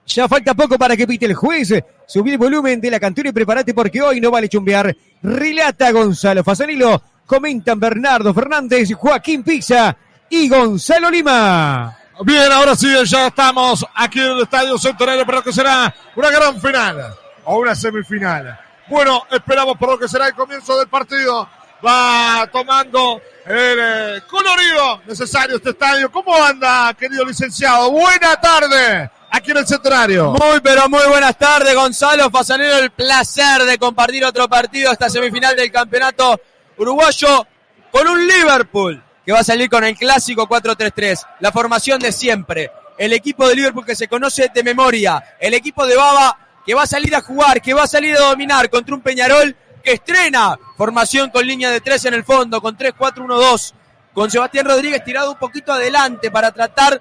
ya 0.07 0.29
falta 0.29 0.55
poco 0.55 0.79
para 0.79 0.97
que 0.97 1.07
pite 1.07 1.27
el 1.27 1.35
juez. 1.35 1.73
Subí 2.07 2.33
el 2.33 2.39
volumen 2.39 2.81
de 2.81 2.91
la 2.91 2.99
cantora 2.99 3.29
y 3.29 3.33
prepárate 3.33 3.75
porque 3.75 4.03
hoy 4.03 4.21
no 4.21 4.31
vale 4.31 4.49
chumbear. 4.49 4.95
Relata 5.23 5.93
Gonzalo 5.93 6.43
Fasanilo. 6.43 7.03
Comentan 7.27 7.79
Bernardo 7.79 8.35
Fernández, 8.35 8.93
Joaquín 8.93 9.45
Pizza 9.45 9.97
y 10.29 10.49
Gonzalo 10.49 11.11
Lima. 11.11 11.97
Bien, 12.25 12.51
ahora 12.51 12.75
sí, 12.75 12.93
ya 13.07 13.29
estamos 13.29 13.87
aquí 13.95 14.19
en 14.19 14.33
el 14.33 14.41
Estadio 14.41 14.77
Centenario 14.79 15.25
para 15.25 15.39
lo 15.39 15.45
que 15.45 15.53
será 15.53 15.95
una 16.17 16.31
gran 16.31 16.61
final 16.61 17.15
o 17.45 17.59
una 17.59 17.75
semifinal. 17.75 18.59
Bueno, 18.89 19.23
esperamos 19.31 19.79
por 19.79 19.91
lo 19.91 19.99
que 19.99 20.09
será 20.09 20.27
el 20.27 20.35
comienzo 20.35 20.77
del 20.77 20.89
partido. 20.89 21.49
Va 21.87 22.49
tomando 22.53 23.23
el 23.47 23.79
eh, 23.81 24.23
colorido 24.29 25.01
necesario 25.07 25.57
este 25.57 25.71
estadio. 25.71 26.11
¿Cómo 26.11 26.35
anda, 26.35 26.93
querido 26.95 27.25
licenciado? 27.25 27.93
Buena 27.93 28.39
tarde 28.41 29.11
aquí 29.31 29.51
en 29.51 29.57
el 29.59 29.67
Centenario. 29.67 30.33
Muy, 30.33 30.61
pero 30.63 30.89
muy 30.89 31.07
buenas 31.09 31.37
tardes, 31.39 31.75
Gonzalo 31.75 32.31
Fasanero. 32.31 32.79
El 32.79 32.91
placer 32.91 33.63
de 33.63 33.79
compartir 33.79 34.25
otro 34.25 34.49
partido, 34.49 34.93
esta 34.93 35.09
semifinal 35.09 35.57
del 35.57 35.71
campeonato 35.71 36.41
uruguayo, 36.77 37.47
con 37.91 38.07
un 38.09 38.27
Liverpool 38.27 39.03
que 39.25 39.33
va 39.33 39.41
a 39.41 39.45
salir 39.45 39.69
con 39.69 39.85
el 39.85 39.97
clásico 39.97 40.49
4-3-3. 40.49 41.27
La 41.41 41.53
formación 41.53 42.01
de 42.01 42.13
siempre. 42.13 42.71
El 42.99 43.13
equipo 43.13 43.49
de 43.49 43.55
Liverpool 43.55 43.87
que 43.87 43.95
se 43.95 44.09
conoce 44.09 44.51
de 44.53 44.63
memoria. 44.63 45.37
El 45.39 45.55
equipo 45.55 45.87
de 45.87 45.97
Baba 45.97 46.37
que 46.65 46.75
va 46.75 46.83
a 46.83 46.87
salir 46.87 47.15
a 47.15 47.23
jugar, 47.23 47.63
que 47.63 47.75
va 47.75 47.85
a 47.85 47.87
salir 47.87 48.17
a 48.17 48.21
dominar 48.21 48.69
contra 48.69 48.95
un 48.95 49.01
Peñarol 49.01 49.57
que 49.83 49.93
estrena 49.93 50.59
formación 50.77 51.31
con 51.31 51.47
línea 51.47 51.71
de 51.71 51.81
tres 51.81 52.05
en 52.05 52.15
el 52.15 52.25
fondo, 52.25 52.61
con 52.61 52.77
3-4-1-2. 52.77 53.73
Con 54.13 54.31
Sebastián 54.31 54.67
Rodríguez 54.67 55.03
tirado 55.05 55.33
un 55.33 55.39
poquito 55.39 55.73
adelante 55.73 56.31
para 56.31 56.51
tratar 56.51 57.01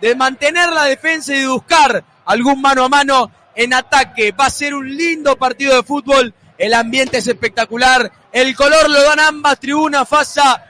de 0.00 0.14
mantener 0.14 0.70
la 0.70 0.84
defensa 0.84 1.34
y 1.34 1.40
de 1.40 1.48
buscar 1.48 2.02
algún 2.24 2.60
mano 2.60 2.84
a 2.84 2.88
mano 2.88 3.30
en 3.54 3.74
ataque. 3.74 4.32
Va 4.32 4.46
a 4.46 4.50
ser 4.50 4.74
un 4.74 4.88
lindo 4.96 5.36
partido 5.36 5.76
de 5.76 5.82
fútbol. 5.82 6.32
El 6.56 6.74
ambiente 6.74 7.18
es 7.18 7.26
espectacular. 7.26 8.10
El 8.32 8.54
color 8.54 8.88
lo 8.88 9.02
dan 9.02 9.20
ambas 9.20 9.58
tribunas. 9.58 10.08
Fasa 10.08 10.64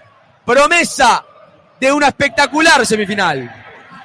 promesa 0.44 1.24
de 1.81 1.93
una 1.93 2.09
espectacular 2.09 2.85
semifinal. 2.85 3.61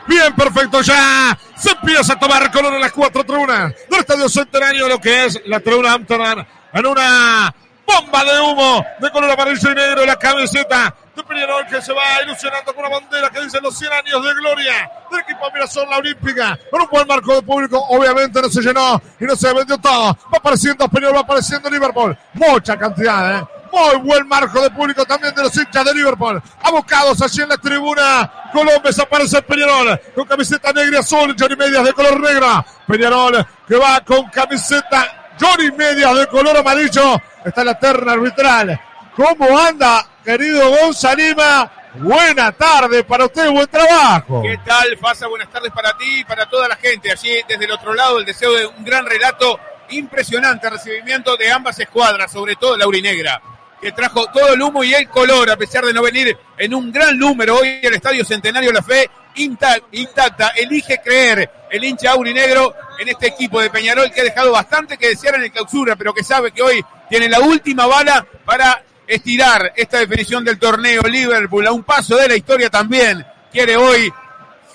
Bien, 0.07 0.35
perfecto, 0.35 0.81
ya 0.81 1.37
se 1.55 1.71
empieza 1.71 2.13
a 2.13 2.19
tomar 2.19 2.51
color 2.51 2.75
en 2.75 2.81
las 2.81 2.91
cuatro 2.91 3.23
tribunas 3.23 3.73
del 3.89 3.99
Estadio 3.99 4.29
Centenario, 4.29 4.87
lo 4.87 5.01
que 5.01 5.25
es 5.25 5.41
la 5.47 5.59
tribuna 5.59 5.93
Amsterdam, 5.93 6.45
en 6.73 6.85
una 6.85 7.53
bomba 7.87 8.23
de 8.23 8.39
humo 8.39 8.85
de 8.99 9.09
color 9.09 9.31
amarillo 9.31 9.71
y 9.71 9.75
negro, 9.75 10.05
la 10.05 10.17
camiseta 10.17 10.95
de 11.15 11.23
Peñarol 11.23 11.65
que 11.67 11.81
se 11.81 11.93
va 11.93 12.21
ilusionando 12.23 12.73
con 12.73 12.85
una 12.85 12.99
bandera 12.99 13.29
que 13.29 13.41
dice 13.41 13.59
los 13.61 13.77
100 13.77 13.93
años 13.93 14.23
de 14.23 14.33
gloria 14.33 14.91
del 15.09 15.19
equipo 15.21 15.51
Mirasol, 15.53 15.89
la 15.89 15.97
Olímpica, 15.97 16.59
con 16.69 16.81
un 16.81 16.87
buen 16.89 17.07
marco 17.07 17.35
de 17.35 17.41
público, 17.41 17.79
obviamente 17.89 18.41
no 18.41 18.49
se 18.49 18.61
llenó 18.61 19.01
y 19.19 19.23
no 19.25 19.35
se 19.35 19.53
vendió 19.53 19.77
todo, 19.77 20.17
va 20.33 20.37
apareciendo 20.37 20.87
Peñarol, 20.87 21.15
va 21.15 21.21
apareciendo 21.21 21.69
Liverpool, 21.69 22.17
mucha 22.33 22.77
cantidad, 22.77 23.39
¿eh? 23.39 23.47
Muy 23.71 23.97
buen 24.07 24.27
marco 24.27 24.61
de 24.61 24.69
público 24.69 25.03
también 25.05 25.35
de 25.35 25.43
los 25.43 25.57
hinchas 25.57 25.83
de 25.83 25.93
Liverpool. 25.93 26.41
Abocados 26.63 27.21
allí 27.21 27.41
en 27.41 27.49
la 27.49 27.57
tribuna. 27.57 28.31
Colombia 28.53 28.91
aparece 29.03 29.41
Peñarol 29.41 29.99
con 30.15 30.25
camiseta 30.25 30.71
negra 30.71 30.95
y 30.95 30.99
azul, 30.99 31.35
Johnny 31.37 31.57
Medias 31.57 31.83
de 31.83 31.91
color 31.91 32.21
negra. 32.21 32.65
Peñarol 32.87 33.45
que 33.67 33.75
va 33.75 33.99
con 33.99 34.29
camiseta 34.29 35.33
Johnny 35.37 35.71
Medias 35.71 36.15
de 36.19 36.27
color 36.27 36.55
amarillo. 36.55 37.19
Está 37.43 37.65
la 37.65 37.77
terna 37.77 38.13
arbitral. 38.13 38.79
¿Cómo 39.13 39.59
anda, 39.59 40.05
querido 40.25 40.69
Gonzalima? 40.71 41.71
Buena 41.93 42.51
tarde 42.51 43.03
para 43.03 43.25
usted, 43.25 43.49
buen 43.51 43.67
trabajo. 43.67 44.41
¿Qué 44.41 44.59
tal, 44.65 44.97
Fasa? 44.97 45.27
Buenas 45.27 45.49
tardes 45.49 45.71
para 45.71 45.95
ti 45.97 46.19
y 46.19 46.23
para 46.25 46.49
toda 46.49 46.67
la 46.67 46.75
gente. 46.75 47.11
Allí 47.11 47.39
desde 47.47 47.63
el 47.63 47.71
otro 47.71 47.93
lado, 47.93 48.19
el 48.19 48.25
deseo 48.25 48.51
de 48.53 48.65
un 48.65 48.83
gran 48.83 49.05
relato. 49.05 49.59
Impresionante 49.89 50.67
recibimiento 50.67 51.37
de 51.37 51.51
ambas 51.51 51.79
escuadras, 51.79 52.31
sobre 52.31 52.55
todo 52.55 52.75
la 52.75 52.87
Urinegra 52.87 53.39
que 53.79 53.91
trajo 53.91 54.25
todo 54.31 54.53
el 54.53 54.61
humo 54.61 54.83
y 54.83 54.95
el 54.95 55.07
color, 55.09 55.47
a 55.51 55.57
pesar 55.57 55.85
de 55.85 55.93
no 55.93 56.01
venir 56.01 56.35
en 56.57 56.73
un 56.73 56.91
gran 56.91 57.19
número 57.19 57.57
hoy 57.57 57.81
el 57.83 57.93
Estadio 57.93 58.25
Centenario 58.25 58.71
La 58.71 58.81
Fe 58.81 59.07
intacta. 59.35 60.47
Elige 60.55 60.99
creer 61.03 61.51
el 61.69 61.83
hincha 61.83 62.11
aurinegro 62.11 62.73
en 62.97 63.09
este 63.09 63.27
equipo 63.27 63.61
de 63.61 63.69
Peñarol 63.69 64.11
que 64.11 64.21
ha 64.21 64.23
dejado 64.23 64.51
bastante 64.51 64.97
que 64.97 65.09
desear 65.09 65.35
en 65.35 65.43
el 65.43 65.51
clausura, 65.51 65.95
pero 65.95 66.15
que 66.15 66.23
sabe 66.23 66.51
que 66.51 66.63
hoy 66.63 66.83
tiene 67.09 67.29
la 67.29 67.41
última 67.41 67.85
bala 67.85 68.25
para 68.43 68.81
estirar 69.07 69.73
esta 69.75 69.99
definición 69.99 70.43
del 70.43 70.59
torneo. 70.59 71.01
Liverpool 71.03 71.67
a 71.67 71.71
un 71.71 71.83
paso 71.83 72.15
de 72.15 72.27
la 72.27 72.35
historia 72.35 72.69
también 72.69 73.25
quiere 73.51 73.77
hoy 73.77 74.11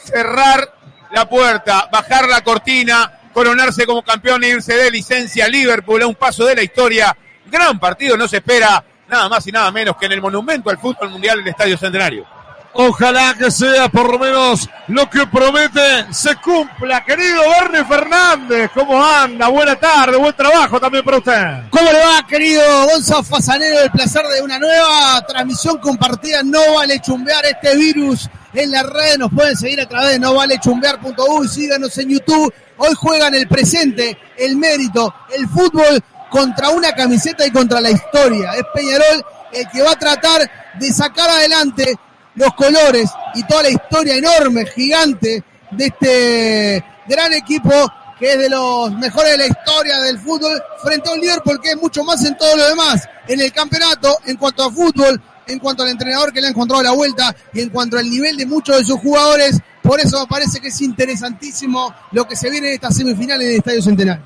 cerrar 0.03 0.75
la 1.13 1.29
puerta, 1.29 1.89
bajar 1.91 2.29
la 2.29 2.43
cortina, 2.43 3.21
coronarse 3.33 3.87
como 3.87 4.03
campeón 4.03 4.45
e 4.45 4.49
irse 4.49 4.75
de 4.75 4.91
licencia. 4.91 5.49
Liverpool 5.49 6.03
a 6.03 6.07
un 6.07 6.15
paso 6.15 6.45
de 6.45 6.57
la 6.57 6.63
historia. 6.63 7.17
Gran 7.47 7.79
partido, 7.79 8.17
no 8.17 8.29
se 8.29 8.39
espera 8.39 8.85
nada 9.09 9.29
más 9.29 9.47
y 9.47 9.53
nada 9.53 9.71
menos 9.73 9.97
que 9.97 10.07
en 10.07 10.13
el 10.13 10.21
monumento 10.21 10.71
al 10.71 10.79
fútbol 10.79 11.11
mundial 11.11 11.41
el 11.41 11.49
Estadio 11.49 11.77
Centenario. 11.77 12.40
Ojalá 12.73 13.35
que 13.37 13.51
sea 13.51 13.89
por 13.89 14.13
lo 14.13 14.19
menos 14.19 14.69
lo 14.87 15.11
que 15.11 15.27
promete 15.27 16.07
se 16.13 16.37
cumpla. 16.37 17.05
Querido 17.05 17.43
Bernie 17.61 17.85
Fernández, 17.85 18.71
¿cómo 18.73 19.05
anda? 19.05 19.49
Buena 19.49 19.75
tarde, 19.77 20.17
buen 20.17 20.35
trabajo 20.35 20.79
también 20.79 21.05
para 21.05 21.19
usted. 21.19 21.69
¿Cómo 21.71 21.91
le 21.91 21.99
va, 21.99 22.25
querido 22.29 22.63
Gonzalo 22.87 23.25
Fasanero? 23.25 23.81
El 23.81 23.91
placer 23.91 24.25
de 24.27 24.41
una 24.43 24.59
nueva 24.59 25.21
transmisión 25.27 25.79
compartida. 25.79 26.43
No 26.45 26.61
vale 26.77 27.01
chumbear 27.01 27.45
este 27.45 27.77
virus 27.77 28.29
en 28.55 28.71
la 28.71 28.85
red. 28.85 29.19
Nos 29.19 29.33
pueden 29.33 29.57
seguir 29.57 29.81
a 29.81 29.89
través 29.89 30.13
de 30.13 30.21
novalechumbear.uy. 30.21 31.49
Síganos 31.49 31.99
en 31.99 32.09
YouTube. 32.09 32.55
Hoy 32.77 32.95
juegan 32.95 33.35
el 33.35 33.49
presente, 33.49 34.17
el 34.39 34.57
mérito, 34.57 35.13
el 35.37 35.49
fútbol 35.49 36.01
contra 36.31 36.71
una 36.71 36.93
camiseta 36.93 37.45
y 37.45 37.51
contra 37.51 37.81
la 37.81 37.91
historia. 37.91 38.53
Es 38.53 38.63
Peñarol 38.73 39.25
el 39.53 39.69
que 39.69 39.83
va 39.83 39.93
a 39.93 39.99
tratar 39.99 40.49
de 40.79 40.93
sacar 40.93 41.29
adelante 41.29 41.99
los 42.41 42.55
colores 42.55 43.11
y 43.35 43.45
toda 43.45 43.65
la 43.65 43.71
historia 43.71 44.17
enorme, 44.17 44.65
gigante 44.67 45.45
de 45.71 45.85
este 45.87 46.85
gran 47.07 47.33
equipo 47.35 47.71
que 48.19 48.33
es 48.33 48.39
de 48.39 48.51
los 48.51 48.93
mejores 48.93 49.33
de 49.33 49.39
la 49.39 49.47
historia 49.47 49.99
del 50.01 50.19
fútbol, 50.19 50.63
frente 50.83 51.09
a 51.09 51.13
un 51.13 51.21
Liverpool 51.21 51.61
que 51.61 51.71
es 51.71 51.77
mucho 51.77 52.05
más 52.05 52.23
en 52.25 52.37
todo 52.37 52.55
lo 52.57 52.69
demás, 52.69 53.09
en 53.29 53.41
el 53.41 53.51
campeonato, 53.53 54.19
en 54.27 54.37
cuanto 54.37 54.65
a 54.65 54.71
fútbol, 54.71 55.21
en 55.47 55.59
cuanto 55.59 55.83
al 55.83 55.91
entrenador 55.91 56.33
que 56.33 56.41
le 56.41 56.49
ha 56.49 56.51
encontrado 56.51 56.83
la 56.83 56.93
vuelta 56.93 57.35
y 57.55 57.61
en 57.61 57.71
cuanto 57.71 57.99
al 57.99 58.09
nivel 58.11 58.37
de 58.37 58.45
muchos 58.45 58.79
de 58.79 58.85
sus 58.85 59.01
jugadores. 59.01 59.59
Por 59.83 60.01
eso 60.01 60.21
me 60.21 60.27
parece 60.27 60.61
que 60.61 60.69
es 60.69 60.81
interesantísimo 60.83 61.95
lo 62.13 62.27
que 62.27 62.37
se 62.37 62.51
viene 62.51 62.69
en 62.69 62.75
esta 62.75 62.91
semifinal 62.91 63.41
en 63.41 63.49
el 63.49 63.57
Estadio 63.57 63.83
Centenario. 63.83 64.25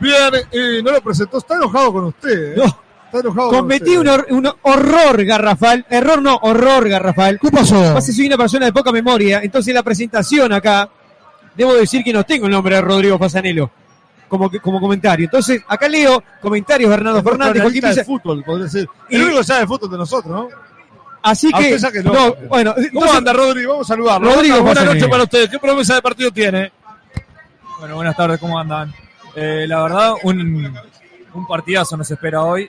Bien, 0.00 0.32
y 0.52 0.82
no 0.82 0.92
lo 0.92 1.00
presentó, 1.00 1.38
está 1.38 1.54
enojado 1.54 1.92
con 1.92 2.04
usted. 2.06 2.52
¿eh? 2.52 2.54
No. 2.56 2.87
Cometí 3.50 3.96
un, 3.96 4.06
hor- 4.06 4.26
un 4.30 4.48
horror 4.62 5.24
garrafal, 5.24 5.86
error 5.88 6.20
no, 6.22 6.36
horror 6.42 6.88
garrafal. 6.88 7.38
¿Qué 7.40 7.50
pasó? 7.50 7.94
Pasa, 7.94 8.12
soy 8.12 8.26
una 8.26 8.36
persona 8.36 8.66
de 8.66 8.72
poca 8.72 8.92
memoria, 8.92 9.40
entonces 9.42 9.72
la 9.74 9.82
presentación 9.82 10.52
acá, 10.52 10.88
debo 11.56 11.74
decir 11.74 12.04
que 12.04 12.12
no 12.12 12.24
tengo 12.24 12.46
el 12.46 12.52
nombre 12.52 12.74
de 12.76 12.80
Rodrigo 12.82 13.18
Fasanelo 13.18 13.70
como, 14.28 14.50
que- 14.50 14.60
como 14.60 14.78
comentario. 14.80 15.24
Entonces, 15.24 15.62
acá 15.66 15.88
leo 15.88 16.22
comentarios 16.40 16.90
Bernardo 16.90 17.18
usted. 17.18 17.30
Fernández, 17.30 17.62
Joaquín 17.62 17.84
Analista 17.84 18.00
de 18.02 18.04
fútbol, 18.18 18.44
podría 18.44 18.68
ser. 18.68 18.86
Y- 19.08 19.16
El 19.16 19.22
único 19.24 19.38
que 19.38 19.44
sabe 19.44 19.60
de 19.60 19.66
fútbol 19.66 19.90
de 19.90 19.98
nosotros, 19.98 20.34
¿no? 20.34 20.48
Así 21.22 21.50
que, 21.52 21.76
que 21.92 22.02
no. 22.02 22.12
no, 22.12 22.34
bueno, 22.48 22.74
¿Cómo 22.74 22.86
entonces- 22.86 23.16
anda, 23.16 23.32
Rodrigo? 23.32 23.72
Vamos 23.72 23.86
a 23.90 23.94
saludarlo. 23.94 24.32
Rodrigo 24.34 24.62
Buenas 24.62 24.84
noches 24.84 25.08
para 25.08 25.22
usted. 25.24 25.50
¿Qué 25.50 25.58
promesa 25.58 25.94
de 25.96 26.02
partido 26.02 26.30
tiene? 26.30 26.70
Bueno, 27.80 27.96
buenas 27.96 28.16
tardes, 28.16 28.38
¿cómo 28.38 28.58
andan? 28.58 28.92
Eh, 29.34 29.64
la 29.68 29.82
verdad, 29.82 30.12
un, 30.24 30.74
un 31.34 31.46
partidazo 31.46 31.96
nos 31.96 32.10
espera 32.10 32.42
hoy. 32.42 32.68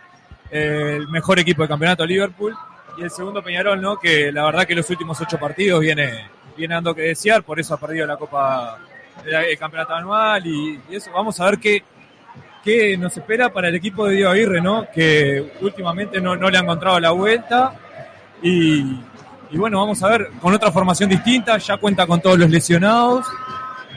El 0.52 1.08
mejor 1.10 1.40
equipo 1.40 1.62
de 1.62 1.68
campeonato 1.68 2.06
Liverpool 2.06 2.56
y 2.98 3.04
el 3.04 3.12
segundo 3.12 3.42
Peñarol, 3.42 3.82
¿no? 3.82 3.98
Que 3.98 4.32
la 4.32 4.46
verdad 4.46 4.66
que 4.66 4.76
los 4.76 4.90
últimos 4.90 5.20
ocho 5.22 5.38
partidos 5.38 5.80
viene, 5.82 6.28
viene 6.58 6.74
dando 6.74 6.94
que 6.94 7.04
desear, 7.04 7.44
por 7.44 7.60
eso 7.60 7.74
ha 7.74 7.78
perdido 7.78 8.06
la 8.06 8.18
Copa, 8.18 8.78
el, 9.26 9.58
campeonato 9.58 9.94
anual 9.94 10.46
y, 10.46 10.80
eso. 10.92 11.12
Vamos 11.14 11.40
a 11.40 11.46
ver 11.46 11.60
qué, 11.60 11.84
qué 12.64 12.98
nos 12.98 13.16
espera 13.16 13.52
para 13.52 13.70
el 13.70 13.76
equipo 13.76 14.08
de 14.08 14.16
Diego 14.16 14.32
Aguirre, 14.32 14.62
¿no? 14.62 14.88
Que 14.94 15.54
últimamente 15.62 16.20
no, 16.20 16.36
no 16.36 16.50
le 16.50 16.58
ha 16.58 16.62
encontrado 16.62 17.00
la 17.00 17.12
vuelta 17.12 17.74
y, 18.42 19.00
y 19.52 19.58
bueno, 19.58 19.80
vamos 19.80 20.02
a 20.04 20.10
ver 20.10 20.32
con 20.42 20.54
otra 20.54 20.72
formación 20.72 21.10
distinta, 21.10 21.58
ya 21.58 21.78
cuenta 21.78 22.06
con 22.06 22.22
todos 22.22 22.38
los 22.38 22.50
lesionados. 22.50 23.26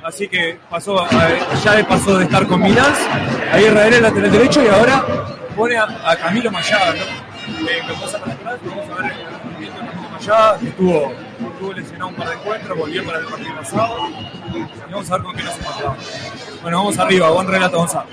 Así 0.04 0.26
que 0.26 0.58
pasó, 0.68 1.04
eh, 1.04 1.38
ya 1.64 1.86
pasó 1.86 2.18
de 2.18 2.24
estar 2.24 2.44
con 2.48 2.60
Milán, 2.60 2.92
ahí 3.52 3.64
Israel 3.66 3.94
el 3.94 4.02
lateral 4.02 4.32
derecho 4.32 4.60
y 4.64 4.66
ahora 4.66 5.04
pone 5.52 5.76
a, 5.76 5.84
a 6.10 6.16
Camilo 6.16 6.50
Mayada, 6.50 6.94
¿no? 6.94 7.68
Eh, 7.68 7.82
que 7.86 7.94
pasa 7.94 8.18
para 8.18 8.32
atrás, 8.32 8.58
vamos 8.64 8.90
a 8.90 9.02
ver 9.02 9.12
el 9.12 9.18
de 9.18 9.68
Camilo 9.68 10.10
Mayada, 10.10 10.58
estuvo, 10.62 11.12
estuvo 11.52 11.72
lesionado 11.72 12.08
un 12.10 12.16
par 12.16 12.28
de 12.28 12.34
encuentros, 12.34 12.78
volvió 12.78 13.04
para 13.04 13.18
el 13.18 13.24
partido 13.26 13.56
pasado. 13.56 13.96
Y 14.54 14.92
vamos 14.92 15.10
a 15.10 15.14
ver 15.14 15.22
con 15.22 15.36
qué 15.36 15.42
nos 15.42 15.58
encontramos. 15.58 15.98
Bueno, 16.62 16.76
vamos 16.78 16.98
arriba, 16.98 17.30
buen 17.30 17.48
relato 17.48 17.78
Gonzalo. 17.78 18.06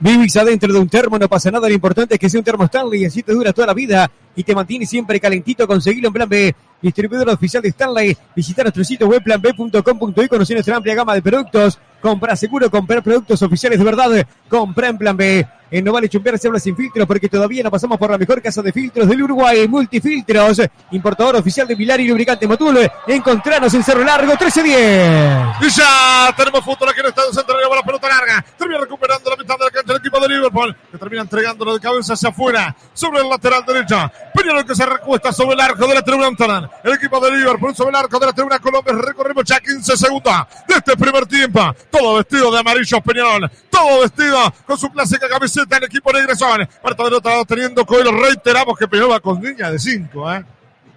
Vivís 0.00 0.36
adentro 0.36 0.72
de 0.72 0.80
un 0.80 0.88
termo, 0.88 1.16
no 1.16 1.28
pasa 1.28 1.48
nada, 1.52 1.68
lo 1.68 1.74
importante 1.74 2.14
es 2.14 2.20
que 2.20 2.28
sea 2.28 2.40
un 2.40 2.44
termo 2.44 2.64
Stanley 2.64 3.04
así 3.04 3.22
te 3.22 3.32
dura 3.32 3.52
toda 3.52 3.68
la 3.68 3.74
vida 3.74 4.10
y 4.34 4.42
te 4.42 4.52
mantiene 4.52 4.84
siempre 4.84 5.20
calentito, 5.20 5.64
conseguilo 5.64 6.08
en 6.08 6.12
Plan 6.12 6.28
B, 6.28 6.52
distribuidor 6.80 7.28
oficial 7.28 7.62
de 7.62 7.68
Stanley, 7.68 8.16
visita 8.34 8.62
nuestro 8.62 8.82
sitio 8.82 9.06
web 9.06 9.22
planb.com.y, 9.22 10.26
conocer 10.26 10.56
nuestra 10.56 10.76
amplia 10.76 10.96
gama 10.96 11.14
de 11.14 11.22
productos, 11.22 11.78
compra 12.02 12.36
seguro, 12.36 12.70
comprar 12.70 13.02
productos 13.02 13.40
oficiales 13.40 13.78
de 13.78 13.84
verdad, 13.84 14.26
compra 14.48 14.88
en 14.88 14.98
Plan 14.98 15.16
B. 15.16 15.46
En 15.72 15.82
No 15.82 15.90
Vale 15.90 16.06
Chumbear 16.06 16.38
se 16.38 16.48
habla 16.48 16.60
sin 16.60 16.76
filtros 16.76 17.06
porque 17.06 17.30
todavía 17.30 17.62
no 17.62 17.70
pasamos 17.70 17.96
por 17.96 18.10
la 18.10 18.18
mejor 18.18 18.42
casa 18.42 18.60
de 18.60 18.72
filtros 18.72 19.08
del 19.08 19.22
Uruguay, 19.22 19.66
Multifiltros, 19.66 20.60
importador 20.90 21.36
oficial 21.36 21.66
de 21.66 21.74
Pilar 21.74 21.98
y 21.98 22.08
Lubricante 22.08 22.46
Motul, 22.46 22.78
encontranos 23.06 23.72
en 23.72 23.82
Cerro 23.82 24.04
Largo 24.04 24.32
1310. 24.32 25.62
Y 25.62 25.70
ya 25.70 26.34
tenemos 26.36 26.62
fútbol 26.62 26.90
aquí 26.90 27.00
en 27.00 27.06
el 27.06 27.08
Estadio 27.08 27.32
Centenario 27.32 27.74
la 27.74 27.82
pelota 27.82 28.06
larga. 28.06 28.44
Termina 28.58 28.80
recuperando 28.80 29.30
la 29.30 29.36
mitad 29.36 29.58
de 29.58 29.64
la 29.64 29.70
cancha 29.70 29.92
el 29.92 29.98
equipo 29.98 30.20
de 30.20 30.28
Liverpool, 30.28 30.76
que 30.90 30.98
termina 30.98 31.22
entregándolo 31.22 31.72
de 31.72 31.80
cabeza 31.80 32.12
hacia 32.12 32.28
afuera, 32.28 32.76
sobre 32.92 33.22
el 33.22 33.30
lateral 33.30 33.64
derecho. 33.66 33.96
Peñarol 34.34 34.66
que 34.66 34.74
se 34.74 34.84
recuesta 34.84 35.32
sobre 35.32 35.54
el 35.54 35.60
arco 35.60 35.86
de 35.86 35.94
la 35.94 36.02
tribuna 36.02 36.26
Amsterdam. 36.26 36.68
El 36.84 36.92
equipo 36.92 37.18
de 37.18 37.30
Liverpool 37.30 37.74
sobre 37.74 37.90
el 37.90 37.96
arco 37.96 38.18
de 38.18 38.26
la 38.26 38.32
tribuna 38.34 38.58
Colombia. 38.58 38.92
Recorrimos 38.92 39.44
ya 39.44 39.58
15 39.58 39.96
segundos 39.96 40.34
de 40.68 40.74
este 40.74 40.96
primer 40.98 41.24
tiempo. 41.24 41.74
Todo 41.92 42.16
vestido 42.16 42.50
de 42.50 42.58
amarillo 42.58 43.00
Peñarol. 43.02 43.50
Todo 43.70 44.00
vestido 44.00 44.52
con 44.66 44.78
su 44.78 44.90
clásica 44.90 45.28
camiseta 45.28 45.76
en 45.76 45.84
equipo 45.84 46.10
negresón. 46.12 46.66
Marta 46.82 47.04
del 47.04 47.14
otro 47.14 47.30
lado 47.30 47.44
teniendo 47.44 47.84
Coelho. 47.84 48.10
Reiteramos 48.10 48.78
que 48.78 48.88
Peñarol 48.88 49.12
va 49.12 49.20
con 49.20 49.40
línea 49.40 49.70
de 49.70 49.78
5, 49.78 50.32
¿eh? 50.32 50.44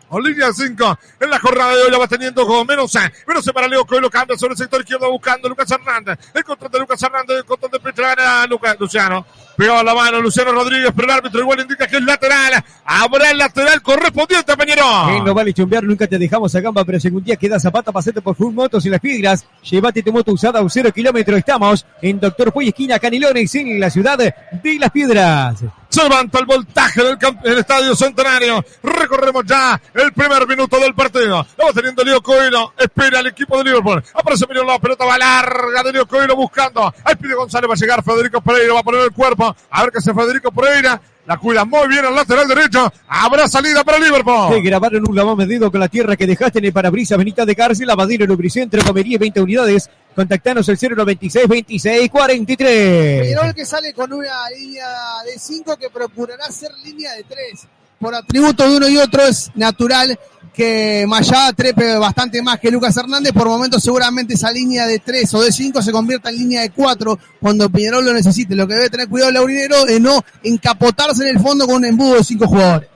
O 0.10 0.20
línea 0.20 0.52
5 0.54 1.00
en 1.20 1.30
la 1.30 1.40
jornada 1.40 1.76
de 1.76 1.84
hoy 1.84 1.92
la 1.92 1.98
va 1.98 2.08
teniendo 2.08 2.46
con 2.46 2.66
menos. 2.68 2.94
Menos 3.28 3.52
para 3.52 3.68
Leo 3.68 3.86
Coelho, 3.86 4.10
cambia 4.10 4.38
sobre 4.38 4.54
el 4.54 4.58
sector 4.58 4.82
izquierdo 4.82 5.10
buscando 5.12 5.50
Lucas 5.50 5.70
Hernández. 5.72 6.20
El 6.34 6.44
control 6.44 6.72
de 6.72 6.80
Lucas 6.80 7.02
Hernández, 7.02 7.38
el 7.38 7.46
control 7.46 7.72
de 7.72 7.80
Petrana, 7.80 8.46
Lucas 8.48 8.78
Luciano. 8.80 9.26
Pegaba 9.58 9.84
la 9.84 9.96
mano 9.96 10.22
Luciano 10.22 10.52
Rodríguez, 10.52 10.92
pero 10.96 11.08
el 11.08 11.14
árbitro 11.18 11.40
igual 11.40 11.62
indica 11.62 11.88
que 11.88 11.98
es 11.98 12.04
lateral. 12.04 12.64
Habrá 12.84 13.32
el 13.32 13.38
lateral 13.38 13.82
correspondiente. 13.82 14.54
En 14.54 15.24
no 15.24 15.34
vale 15.34 15.54
chumbear, 15.54 15.84
nunca 15.84 16.08
te 16.08 16.18
dejamos 16.18 16.54
a 16.56 16.60
gamba, 16.60 16.84
pero 16.84 17.00
si 17.00 17.08
algún 17.08 17.24
día 17.24 17.36
queda 17.36 17.60
zapata, 17.60 17.92
pasate 17.92 18.22
por 18.22 18.36
Full 18.36 18.54
Motos 18.54 18.86
y 18.86 18.90
las 18.90 19.00
piedras. 19.00 19.46
Llévate 19.64 20.04
tu 20.04 20.12
moto 20.12 20.34
usada 20.34 20.60
a 20.60 20.62
un 20.62 20.70
cero 20.70 20.92
kilómetro. 20.94 21.38
Estamos 21.38 21.86
en 22.02 22.20
Doctor 22.20 22.52
Puy, 22.52 22.70
esquina 22.70 23.00
Canelones, 23.00 23.54
en 23.56 23.80
la 23.80 23.90
ciudad 23.90 24.18
de 24.18 24.34
las 24.80 24.92
piedras. 24.92 25.64
Se 25.96 26.04
levanta 26.04 26.40
el 26.40 26.46
voltaje 26.46 27.02
del, 27.02 27.18
del 27.42 27.60
estadio 27.60 27.96
centenario. 27.96 28.62
Recorremos 28.84 29.46
ya 29.46 29.80
el 29.94 30.12
primer 30.12 30.46
minuto 30.46 30.78
del 30.78 30.94
partido. 30.94 31.48
Lo 31.58 31.68
va 31.68 31.72
teniendo 31.74 32.04
Leo 32.04 32.22
Coelho. 32.22 32.74
Espera 32.78 33.22
el 33.22 33.28
equipo 33.28 33.58
de 33.60 33.64
Liverpool. 33.64 34.04
Aparece 34.14 34.44
Emilio 34.44 34.66
la 34.66 34.78
pelota 34.78 35.06
va 35.06 35.18
larga 35.18 35.84
de 35.84 35.94
Leo 35.94 36.06
Coelho 36.06 36.36
buscando. 36.36 36.94
Ahí 37.02 37.16
pide 37.16 37.34
González, 37.36 37.70
va 37.70 37.76
a 37.76 37.78
llegar 37.78 38.04
Federico 38.04 38.42
Pereira, 38.42 38.74
va 38.74 38.82
a 38.82 38.84
poner 38.84 39.04
el 39.04 39.12
cuerpo. 39.12 39.56
A 39.70 39.84
ver 39.84 39.92
qué 39.94 40.00
hace 40.00 40.14
Federico 40.14 40.52
Pereira. 40.52 41.00
La 41.28 41.38
cuida 41.38 41.64
muy 41.64 41.88
bien 41.88 42.04
al 42.04 42.14
lateral 42.14 42.46
derecho. 42.46 42.92
Habrá 43.08 43.48
salida 43.48 43.86
para 43.86 43.98
Liverpool. 43.98 44.50
Te 44.50 44.60
grabaron 44.60 45.08
un 45.08 45.16
lavado 45.16 45.38
medido 45.38 45.72
con 45.72 45.80
la 45.80 45.88
tierra 45.88 46.18
que 46.18 46.28
dejaste 46.28 46.60
en 46.60 46.66
el 46.66 46.74
parabrisas 46.74 47.18
Benita 47.18 47.46
de 47.46 47.56
Cárcel, 47.56 47.88
lavadero, 47.88 48.26
lubricentro, 48.26 48.84
comería 48.84 49.18
20 49.18 49.40
unidades. 49.40 49.90
Contactanos 50.16 50.70
al 50.70 50.78
096 50.80 51.48
26 51.48 52.10
43. 52.10 53.22
Peñarol 53.22 53.54
que 53.54 53.66
sale 53.66 53.94
con 53.94 54.14
una 54.14 54.50
línea 54.58 54.88
de 55.26 55.38
5 55.38 55.76
que 55.76 55.90
procurará 55.90 56.50
ser 56.50 56.72
línea 56.86 57.14
de 57.14 57.24
3. 57.24 57.68
Por 58.00 58.16
atributo 58.16 58.64
de 58.64 58.78
uno 58.78 58.88
y 58.88 58.98
otro 58.98 59.24
es 59.24 59.52
natural 59.56 60.18
que 60.54 61.06
Mayada 61.06 61.52
trepe 61.52 61.98
bastante 61.98 62.42
más 62.42 62.60
que 62.62 62.72
Lucas 62.72 62.96
Hernández. 62.96 63.34
Por 63.34 63.50
momentos 63.50 63.84
seguramente 63.84 64.36
esa 64.36 64.52
línea 64.52 64.88
de 64.88 65.00
3 65.00 65.34
o 65.34 65.42
de 65.42 65.52
5 65.52 65.82
se 65.82 65.92
convierta 65.92 66.30
en 66.30 66.38
línea 66.38 66.62
de 66.62 66.70
4 66.70 67.20
cuando 67.42 67.70
Peñarol 67.70 68.06
lo 68.06 68.14
necesite. 68.14 68.56
Lo 68.56 68.66
que 68.66 68.76
debe 68.76 68.90
tener 68.90 69.10
cuidado 69.10 69.32
Laurinero 69.32 69.86
es 69.86 70.00
no 70.00 70.24
encapotarse 70.44 71.24
en 71.24 71.36
el 71.36 71.42
fondo 71.42 71.66
con 71.66 71.76
un 71.76 71.86
embudo 71.86 72.16
de 72.16 72.24
5 72.24 72.48
jugadores. 72.48 72.95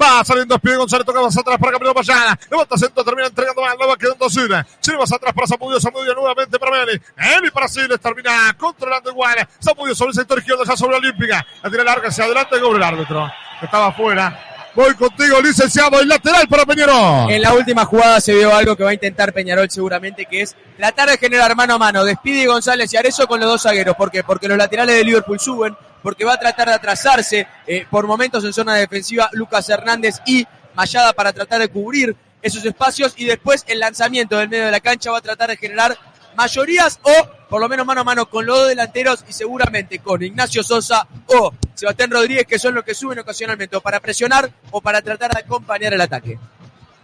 Va 0.00 0.24
saliendo 0.24 0.54
Espide 0.54 0.76
González, 0.76 1.04
toca 1.04 1.20
más 1.20 1.36
atrás 1.36 1.58
para 1.58 1.72
Camilo 1.72 1.94
Payana. 1.94 2.38
Levanta 2.50 2.78
centro, 2.78 3.04
termina 3.04 3.28
entregando 3.28 3.60
mal, 3.60 3.76
va 3.78 3.96
quedando. 3.96 4.30
Sile 4.30 4.64
más 4.98 5.12
atrás 5.12 5.34
para 5.34 5.46
Zamudio, 5.46 5.80
Zamudio 5.80 6.14
nuevamente 6.14 6.58
para 6.58 6.72
Meli. 6.72 7.00
Meli 7.16 7.50
para 7.50 7.68
Siles, 7.68 8.00
termina 8.00 8.54
controlando 8.56 9.10
igual. 9.10 9.46
Zamudio 9.62 9.94
sobre 9.94 10.10
el 10.10 10.14
sector 10.14 10.38
izquierdo, 10.38 10.64
ya 10.64 10.76
sobre 10.76 10.92
la 10.92 10.98
Olímpica. 10.98 11.46
La 11.62 11.70
tira 11.70 11.84
larga 11.84 12.08
hacia 12.08 12.24
adelante, 12.24 12.58
cobre 12.60 12.78
el 12.78 12.82
árbitro. 12.82 13.30
Estaba 13.60 13.88
afuera. 13.88 14.46
Voy 14.74 14.94
contigo, 14.94 15.40
licenciado, 15.42 16.00
el 16.00 16.08
lateral 16.08 16.46
para 16.48 16.64
Peñarol. 16.64 17.30
En 17.30 17.42
la 17.42 17.52
última 17.52 17.84
jugada 17.84 18.20
se 18.20 18.32
vio 18.32 18.54
algo 18.54 18.76
que 18.76 18.84
va 18.84 18.90
a 18.90 18.94
intentar 18.94 19.32
Peñarol 19.32 19.68
seguramente, 19.68 20.26
que 20.26 20.42
es 20.42 20.56
tratar 20.76 21.10
de 21.10 21.18
generar 21.18 21.56
mano 21.56 21.74
a 21.74 21.78
mano. 21.78 22.04
Despide 22.04 22.46
González 22.46 22.92
y 22.94 22.96
Arezo 22.96 23.26
con 23.26 23.40
los 23.40 23.48
dos 23.48 23.62
zagueros. 23.62 23.96
¿Por 23.96 24.10
qué? 24.10 24.22
Porque 24.22 24.46
los 24.46 24.56
laterales 24.56 24.94
de 24.94 25.04
Liverpool 25.04 25.40
suben, 25.40 25.76
porque 26.02 26.24
va 26.24 26.34
a 26.34 26.40
tratar 26.40 26.68
de 26.68 26.74
atrasarse 26.74 27.46
eh, 27.66 27.86
por 27.90 28.06
momentos 28.06 28.44
en 28.44 28.52
zona 28.52 28.74
defensiva 28.74 29.28
Lucas 29.32 29.68
Hernández 29.68 30.16
y 30.26 30.46
Mayada 30.74 31.12
para 31.12 31.32
tratar 31.32 31.60
de 31.60 31.68
cubrir 31.68 32.16
esos 32.42 32.64
espacios 32.64 33.14
y 33.16 33.24
después 33.24 33.64
el 33.66 33.80
lanzamiento 33.80 34.38
del 34.38 34.48
medio 34.48 34.66
de 34.66 34.70
la 34.70 34.80
cancha 34.80 35.10
va 35.10 35.18
a 35.18 35.22
tratar 35.22 35.50
de 35.50 35.56
generar 35.56 35.96
mayorías 36.36 37.00
o 37.02 37.12
por 37.48 37.60
lo 37.60 37.68
menos 37.68 37.84
mano 37.84 38.02
a 38.02 38.04
mano 38.04 38.26
con 38.26 38.46
los 38.46 38.58
dos 38.58 38.68
delanteros 38.68 39.24
y 39.28 39.32
seguramente 39.32 39.98
con 39.98 40.22
Ignacio 40.22 40.62
Sosa 40.62 41.06
o 41.26 41.52
Sebastián 41.74 42.10
Rodríguez 42.10 42.46
que 42.46 42.58
son 42.58 42.74
los 42.74 42.84
que 42.84 42.94
suben 42.94 43.18
ocasionalmente 43.18 43.76
o 43.76 43.80
para 43.80 44.00
presionar 44.00 44.50
o 44.70 44.80
para 44.80 45.02
tratar 45.02 45.32
de 45.32 45.40
acompañar 45.40 45.92
el 45.92 46.00
ataque. 46.00 46.38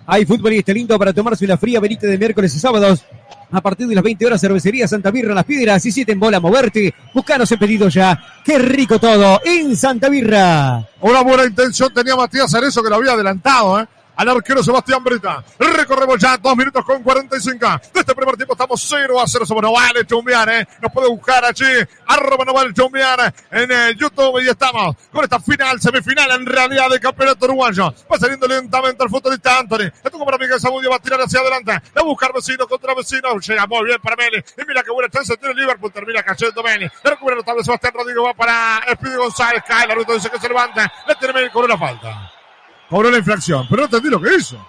Hay 0.07 0.25
fútbol 0.25 0.53
y 0.53 0.59
este 0.59 0.73
lindo 0.73 0.99
para 0.99 1.13
tomarse 1.13 1.45
una 1.45 1.57
fría 1.57 1.81
verita 1.81 2.07
de 2.07 2.17
miércoles 2.17 2.55
y 2.55 2.61
sábados. 2.61 3.05
A 3.51 3.61
partir 3.61 3.87
de 3.87 3.95
las 3.95 4.05
20 4.05 4.27
horas, 4.27 4.41
cervecería 4.41 4.87
Santa 4.87 5.11
Birra 5.11 5.35
Las 5.35 5.45
Piedras 5.45 5.85
y 5.85 5.93
siete 5.93 6.13
en 6.13 6.21
bola 6.21 6.41
moverte. 6.41 6.95
Buscanos 7.15 7.51
en 7.53 7.59
pedido 7.59 7.89
ya. 7.89 8.19
¡Qué 8.45 8.59
rico 8.59 8.99
todo! 8.99 9.41
En 9.45 9.77
Santa 9.77 10.09
Birra. 10.09 10.87
Una 11.01 11.23
buena 11.23 11.45
intención 11.45 11.93
tenía 11.93 12.17
Matías 12.17 12.55
Arezo 12.55 12.83
que 12.83 12.91
lo 12.91 12.97
había 12.97 13.13
adelantado, 13.13 13.81
¿eh? 13.81 13.87
Al 14.17 14.29
arquero 14.31 14.63
Sebastián 14.63 15.05
Brita. 15.05 15.45
Recorremos 15.59 16.19
ya 16.19 16.39
dos 16.39 16.57
minutos 16.57 16.83
con 16.85 17.03
45. 17.03 17.67
De 17.93 18.01
este 18.01 18.15
primer 18.15 18.35
tiempo 18.37 18.55
estamos 18.55 18.83
0 18.89 19.21
a 19.21 19.27
0. 19.27 19.45
Somos 19.45 19.63
No 19.63 19.73
Vale 19.73 20.07
Chumbiar, 20.07 20.49
¿eh? 20.49 20.67
Nos 20.81 20.91
puede 20.91 21.09
buscar 21.09 21.45
allí. 21.45 21.67
Arroba 22.07 22.45
No 22.47 22.55
Vale 22.55 22.73
Chumbiar 22.73 23.35
en 23.51 23.71
el 23.71 23.97
YouTube. 23.97 24.41
Y 24.43 24.49
estamos 24.49 24.97
con 25.13 25.23
esta 25.23 25.39
final, 25.39 25.79
semifinal 25.81 26.31
en 26.31 26.47
realidad 26.47 26.89
del 26.89 26.99
campeonato 27.01 27.45
uruguayo. 27.45 27.95
Va 28.11 28.19
saliendo 28.19 28.47
lentamente 28.49 29.05
el 29.05 29.11
futbolista 29.11 29.59
Anthony. 29.59 29.93
Esto 30.03 30.25
para 30.25 30.39
Miguel 30.39 30.61
Zamudio 30.61 30.89
va 30.89 30.97
a 30.97 31.01
tirar 31.01 31.21
hacia 31.21 31.41
adelante. 31.41 31.73
Va 31.73 32.01
a 32.01 32.05
buscar 32.05 32.33
vecino 32.33 32.67
contra 32.67 32.95
vecino. 32.95 33.39
Llega 33.39 33.67
muy 33.67 33.85
bien 33.85 33.99
para 34.01 34.17
Meli. 34.17 34.39
Y 34.39 34.65
mira 34.67 34.83
qué 34.83 34.93
buena 34.93 35.11
chance 35.11 35.37
tiene 35.37 35.55
Liverpool. 35.55 35.93
Termina 35.93 36.23
cayendo 36.23 36.63
Meli. 36.63 36.91
Le 37.05 37.11
recupera 37.11 37.37
notable 37.37 37.63
Sebastián 37.63 37.93
Rodríguez. 37.95 38.25
Va 38.25 38.33
para 38.33 38.79
Espíritu 38.89 39.19
González. 39.19 39.63
Cae 39.69 39.87
la 39.87 39.95
ruta. 39.95 40.15
Dice 40.15 40.31
que 40.31 40.41
se 40.41 40.49
levanta. 40.49 40.91
Le 41.07 41.15
tiene 41.17 41.35
Meli 41.35 41.51
con 41.51 41.65
una 41.65 41.77
falta 41.77 42.36
cobró 42.89 43.11
la 43.11 43.19
infracción. 43.19 43.67
Pero 43.69 43.83
no 43.83 43.85
entendí 43.87 44.11
lo 44.11 44.21
que 44.21 44.35
hizo. 44.35 44.65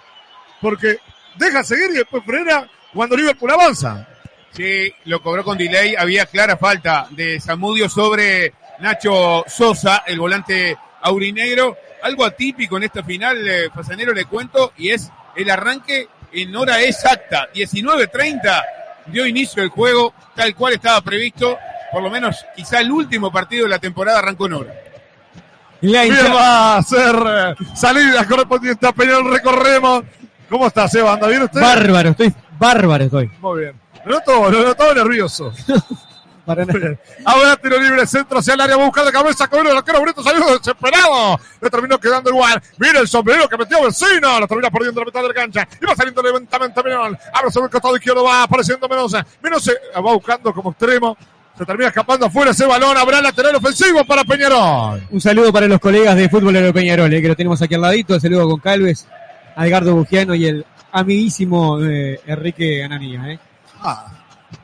Porque 0.60 0.98
deja 1.36 1.62
seguir 1.62 1.90
y 1.90 1.98
después 1.98 2.24
frena 2.24 2.68
cuando 2.92 3.16
Liverpool 3.16 3.50
avanza. 3.50 4.06
Sí, 4.52 4.92
lo 5.04 5.22
cobró 5.22 5.44
con 5.44 5.58
delay. 5.58 5.94
Había 5.96 6.26
clara 6.26 6.56
falta 6.56 7.06
de 7.10 7.40
Zamudio 7.40 7.88
sobre 7.88 8.52
Nacho 8.80 9.44
Sosa, 9.46 10.04
el 10.06 10.18
volante 10.18 10.76
aurinegro. 11.02 11.76
Algo 12.02 12.24
atípico 12.24 12.76
en 12.76 12.84
esta 12.84 13.02
final, 13.02 13.46
eh, 13.46 13.70
Fasanero, 13.74 14.12
le 14.12 14.24
cuento, 14.24 14.72
y 14.76 14.90
es 14.90 15.10
el 15.34 15.50
arranque 15.50 16.08
en 16.32 16.54
hora 16.54 16.80
exacta. 16.82 17.48
19.30 17.52 18.64
dio 19.06 19.26
inicio 19.26 19.62
el 19.62 19.68
juego, 19.68 20.14
tal 20.34 20.54
cual 20.54 20.74
estaba 20.74 21.00
previsto. 21.00 21.58
Por 21.90 22.02
lo 22.02 22.10
menos, 22.10 22.44
quizá 22.54 22.80
el 22.80 22.90
último 22.90 23.32
partido 23.32 23.64
de 23.64 23.70
la 23.70 23.78
temporada 23.78 24.18
arrancó 24.18 24.46
en 24.46 24.52
hora. 24.52 24.74
La 25.80 26.04
va 26.34 26.76
a 26.76 26.82
ser 26.82 27.14
eh, 27.14 27.54
salida 27.74 28.26
correspondiente 28.26 28.86
a 28.86 28.92
Peñarol. 28.92 29.32
Recorremos. 29.32 30.04
¿Cómo 30.48 30.66
está, 30.66 30.88
Seba? 30.88 31.12
¿Anda 31.12 31.28
bien 31.28 31.42
usted? 31.42 31.60
Bárbaro, 31.60 32.10
estoy 32.10 32.34
bárbaro 32.58 33.04
estoy. 33.04 33.30
Muy 33.40 33.60
bien. 33.60 33.80
Lo 34.04 34.16
noto, 34.16 34.50
lo 34.50 34.64
noto 34.64 34.94
nervioso. 34.94 35.52
Para. 36.44 36.64
Ahora 37.26 37.56
tiro 37.56 37.78
libre, 37.78 38.06
centro 38.06 38.38
hacia 38.38 38.54
el 38.54 38.60
área, 38.62 38.74
va 38.74 38.84
a 38.84 38.86
buscar 38.86 39.04
de 39.04 39.12
cabeza, 39.12 39.48
con 39.48 39.66
el 39.66 39.76
arquero 39.76 40.00
Brito 40.00 40.22
salió 40.22 40.46
desesperado. 40.56 41.38
Le 41.60 41.68
terminó 41.68 41.98
quedando 41.98 42.30
igual. 42.30 42.62
Mira 42.78 43.00
el 43.00 43.08
sombrero 43.08 43.46
que 43.46 43.58
metió 43.58 43.82
vecino. 43.82 44.40
Lo 44.40 44.48
termina 44.48 44.70
perdiendo 44.70 45.02
la 45.02 45.04
mitad 45.04 45.20
de 45.20 45.28
la 45.28 45.34
cancha. 45.34 45.68
Y 45.78 45.84
va 45.84 45.94
saliendo 45.94 46.22
lentamente 46.22 46.82
Menón. 46.82 47.18
Abre 47.34 47.50
sobre 47.50 47.66
el 47.66 47.70
costado 47.70 47.96
izquierdo, 47.96 48.24
va 48.24 48.44
apareciendo 48.44 48.88
Menosa. 48.88 49.26
Menosa 49.42 49.72
va 49.96 50.12
buscando 50.14 50.54
como 50.54 50.70
extremo. 50.70 51.18
Se 51.58 51.66
termina 51.66 51.88
escapando 51.88 52.26
afuera 52.26 52.52
ese 52.52 52.66
balón. 52.66 52.96
Habrá 52.96 53.20
lateral 53.20 53.56
ofensivo 53.56 54.04
para 54.04 54.22
Peñarol. 54.22 55.02
Un 55.10 55.20
saludo 55.20 55.52
para 55.52 55.66
los 55.66 55.80
colegas 55.80 56.14
de 56.14 56.28
fútbol 56.28 56.54
de 56.54 56.72
Peñarol, 56.72 57.12
eh, 57.12 57.20
que 57.20 57.26
lo 57.28 57.34
tenemos 57.34 57.60
aquí 57.60 57.74
al 57.74 57.80
ladito. 57.80 58.14
El 58.14 58.20
saludo 58.20 58.48
con 58.48 58.60
Calves, 58.60 59.08
a 59.56 59.66
Edgardo 59.66 59.96
Bugiano 59.96 60.36
y 60.36 60.46
el 60.46 60.64
amiguísimo 60.92 61.82
eh, 61.82 62.20
Enrique 62.26 62.84
Ananía. 62.84 63.32
Eh. 63.32 63.38
Ah, 63.80 64.06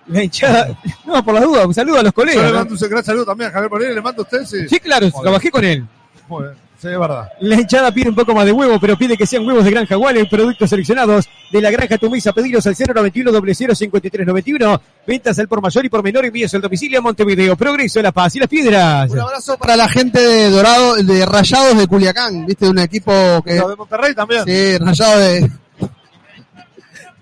La 0.07 0.23
hinchada, 0.23 0.69
no, 1.05 1.25
por 1.25 1.35
la 1.35 1.41
duda, 1.41 1.66
un 1.66 1.75
saludo 1.75 1.99
a 1.99 2.03
los 2.05 2.15
yo 2.15 2.25
le 2.25 2.33
colegas. 2.33 2.53
¿no? 2.53 2.59
mando 2.59 2.75
un 2.81 2.91
gran 2.91 3.05
saludo 3.05 3.27
también 3.27 3.51
a 3.51 3.53
Javier 3.55 3.71
Moreira. 3.71 3.95
Le 3.95 4.01
mando 4.01 4.23
a 4.23 4.25
usted, 4.25 4.45
sí. 4.45 4.69
Sí, 4.69 4.79
claro, 4.79 5.11
trabajé 5.11 5.51
con 5.51 5.65
él. 5.65 5.85
Muy 6.29 6.45
bien. 6.45 6.55
Sí, 6.85 6.90
es 6.93 6.98
verdad. 6.98 7.31
La 7.40 7.55
hinchada 7.55 7.90
pide 7.93 8.11
un 8.11 8.15
poco 8.15 8.35
más 8.35 8.44
de 8.44 8.52
huevo, 8.52 8.78
pero 8.78 8.94
pide 8.98 9.16
que 9.16 9.24
sean 9.27 9.47
huevos 9.47 9.65
de 9.65 9.70
Granja 9.70 9.97
Wally, 9.97 10.27
productos 10.28 10.69
seleccionados 10.69 11.27
de 11.51 11.62
la 11.62 11.70
Granja 11.70 11.97
Tumisa. 11.97 12.35
Pedidos 12.35 12.66
al 12.66 12.74
091 12.78 13.32
005391. 13.32 14.82
Ventas 15.06 15.39
al 15.39 15.48
por 15.48 15.62
mayor 15.62 15.82
y 15.86 15.89
por 15.89 16.02
menor 16.02 16.27
envíos 16.27 16.52
al 16.52 16.61
domicilio 16.61 16.98
a 16.98 17.01
Montevideo. 17.02 17.56
Progreso, 17.56 18.02
La 18.02 18.12
Paz 18.12 18.36
y 18.36 18.39
Las 18.40 18.48
Piedras. 18.51 19.11
Un 19.11 19.19
abrazo 19.19 19.56
para 19.56 19.77
la 19.77 19.89
gente 19.89 20.20
de 20.20 20.51
Dorado, 20.51 20.97
de 20.97 21.24
Rayados 21.24 21.78
de 21.78 21.86
Culiacán, 21.86 22.44
viste, 22.44 22.66
de 22.66 22.70
un 22.73 22.78
equipo 22.81 23.12
que. 23.43 23.55
Lo 23.56 23.70
de 23.70 23.77
Monterrey 23.77 24.15
también. 24.15 24.44
Sí, 24.44 24.77
Rayados 24.77 25.19
de. 25.20 25.51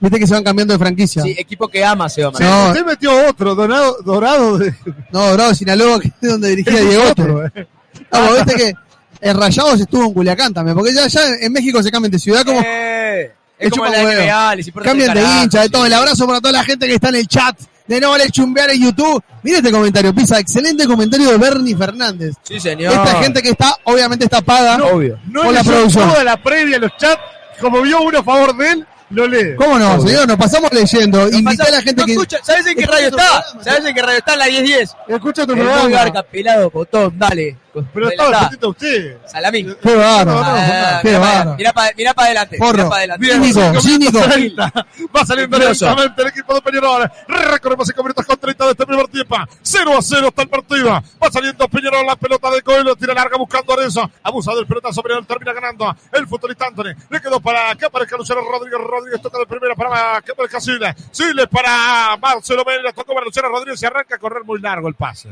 Viste 0.01 0.19
que 0.19 0.27
se 0.27 0.35
van 0.35 0.43
cambiando 0.43 0.73
de 0.75 0.79
franquicia. 0.81 1.23
Sí, 1.23 1.37
equipo 1.39 1.69
que 1.69 1.85
ama 1.85 2.09
se 2.09 2.25
va 2.25 2.33
Sí, 2.37 2.43
No. 2.43 2.67
usted 2.71 2.85
metió 2.85 3.29
otro, 3.29 3.55
dorado, 3.55 3.99
dorado 4.05 4.59
de, 4.59 4.75
No, 5.13 5.29
Dorado 5.31 5.51
de 5.51 5.55
Sinaloa, 5.55 6.01
que 6.01 6.09
es 6.09 6.31
donde 6.33 6.49
dirigía 6.49 6.73
Ese 6.73 6.83
es 6.83 6.89
Diego. 6.89 7.05
otro, 7.09 7.47
eh. 7.47 7.69
No, 8.13 8.33
viste 8.35 8.55
que 8.57 8.75
el 9.23 9.37
Rayados 9.37 9.81
estuvo 9.81 10.05
en 10.05 10.13
Culiacán 10.13 10.53
también, 10.53 10.77
porque 10.77 10.93
ya, 10.93 11.07
ya 11.07 11.21
en 11.41 11.53
México 11.53 11.81
se 11.81 11.91
cambian 11.91 12.11
de 12.11 12.19
ciudad 12.19 12.45
como. 12.45 12.61
Eh, 12.61 13.33
es 13.57 13.71
como 13.71 13.87
la. 13.87 14.03
NBA, 14.03 14.57
les 14.57 14.73
Cambian 14.73 15.11
el 15.11 15.15
de 15.15 15.23
carajo, 15.23 15.45
hincha, 15.45 15.59
de 15.61 15.67
sí. 15.67 15.71
todo. 15.71 15.87
El 15.87 15.93
abrazo 15.93 16.27
para 16.27 16.41
toda 16.41 16.53
la 16.53 16.65
gente 16.65 16.89
que 16.89 16.95
está 16.95 17.09
en 17.11 17.15
el 17.15 17.29
chat. 17.29 17.57
De 17.87 18.01
no 18.01 18.11
vale 18.11 18.31
chumbear 18.31 18.71
en 18.71 18.83
YouTube. 18.83 19.23
Mira 19.43 19.59
este 19.59 19.71
comentario, 19.71 20.15
Pisa. 20.15 20.39
Excelente 20.39 20.87
comentario 20.87 21.31
de 21.31 21.39
Bernie 21.39 21.77
Fernández. 21.77 22.35
Sí, 22.43 22.59
señor. 22.59 22.93
Esta 22.93 23.23
gente 23.23 23.43
que 23.43 23.51
está, 23.51 23.77
obviamente 23.85 24.25
está 24.25 24.41
paga 24.41 24.77
Obvio. 24.85 25.19
No 25.27 25.43
por 25.43 25.55
la 25.55 25.63
producción. 25.63 26.09
toda 26.09 26.25
la 26.25 26.43
previa, 26.43 26.79
los 26.79 26.97
chats, 26.97 27.21
como 27.61 27.81
vio 27.83 28.01
uno 28.03 28.19
a 28.19 28.23
favor 28.25 28.57
de 28.57 28.71
él, 28.71 28.87
lo 29.13 29.27
lee. 29.27 29.55
¿Cómo 29.57 29.79
no, 29.79 30.01
señor? 30.01 30.27
Nos 30.29 30.37
pasamos 30.37 30.71
leyendo. 30.73 31.29
Pasa- 31.45 31.65
a 31.65 31.71
la 31.71 31.83
gente 31.83 32.01
no 32.03 32.07
que. 32.07 32.13
escucha, 32.13 32.39
¿Sabes 32.43 32.67
en 32.67 32.77
qué 32.77 32.87
radio 32.87 33.09
está? 33.09 33.17
programa, 33.17 33.65
¿Sabes 33.65 33.85
en 33.87 33.95
qué 33.95 34.03
radio 34.03 34.19
está? 34.19 34.33
En 34.35 34.39
la 34.39 34.47
1010. 34.47 34.97
Escucha 35.09 35.47
tu 35.47 35.55
programa. 35.55 35.89
garca, 35.89 36.23
pelado, 36.23 36.71
botón, 36.71 37.19
dale. 37.19 37.57
Pero 37.95 38.07
atendiendo 38.09 38.67
a 38.67 38.71
usted. 38.71 39.17
Salamín. 39.27 39.75
Qué. 39.83 39.89
Ah, 39.99 41.01
Qué 41.03 41.17
bárbaro. 41.17 41.57
Mirá 41.57 41.73
para 41.73 41.91
mirá 41.97 42.13
pa 42.13 42.25
adelante. 42.25 42.59
Porro. 42.59 42.73
Mirá 42.77 42.89
pa 42.91 42.97
adelante. 42.97 43.27
Cínico, 43.33 43.81
cínico. 43.81 44.19
minutos 44.19 44.29
30. 44.35 44.73
Va 45.17 45.25
saliendo 45.25 45.57
Mentiroso. 45.59 45.87
lentamente 45.87 46.23
el 46.23 46.29
equipo 46.29 46.55
de 46.55 46.61
Peñarol. 46.61 47.11
Recorremos 47.29 47.87
5 47.89 48.03
minutos 48.03 48.27
con 48.27 48.37
30 48.37 48.65
de 48.67 48.71
este 48.73 48.85
primer 48.87 49.07
tiempo. 49.09 49.37
0 49.63 49.91
a 49.99 50.03
0 50.03 50.29
está 50.29 50.43
el 50.43 50.49
partido. 50.51 50.91
Va 50.91 51.31
saliendo 51.33 51.67
Peñarol 51.67 52.05
la 52.05 52.17
pelota 52.17 52.51
de 52.51 52.61
Coelho. 52.61 52.95
Tira 52.95 53.15
larga 53.15 53.39
buscando 53.39 53.75
a. 53.75 54.11
Abusa 54.23 54.55
del 54.55 54.67
pelotazo. 54.67 55.03
Peñarol 55.03 55.27
termina 55.27 55.55
ganando. 55.55 55.97
El 56.13 56.27
futbolista 56.29 56.67
Anthony. 56.67 56.93
Le 57.09 57.21
quedó 57.23 57.41
para 57.41 57.75
que 57.75 57.87
aparezca 57.87 58.19
Luciano 58.19 58.43
Rodríguez. 58.43 58.81
Rodríguez 58.81 59.02
toca 59.23 59.39
de 59.39 59.47
primera 59.47 59.75
para 59.75 60.17
aparezca 60.19 60.61
Siles. 60.61 60.95
Siles 61.11 61.47
para 61.49 62.17
Marcelo 62.17 62.65
Mérida. 62.65 62.93
Tocó 62.93 63.15
para 63.15 63.27
Luciano 63.27 63.49
Rodríguez. 63.49 63.83
Y 63.83 63.87
arranca 63.87 64.17
a 64.17 64.19
correr 64.19 64.45
muy 64.45 64.61
largo 64.61 64.89
el 64.89 64.95
pase. 64.95 65.31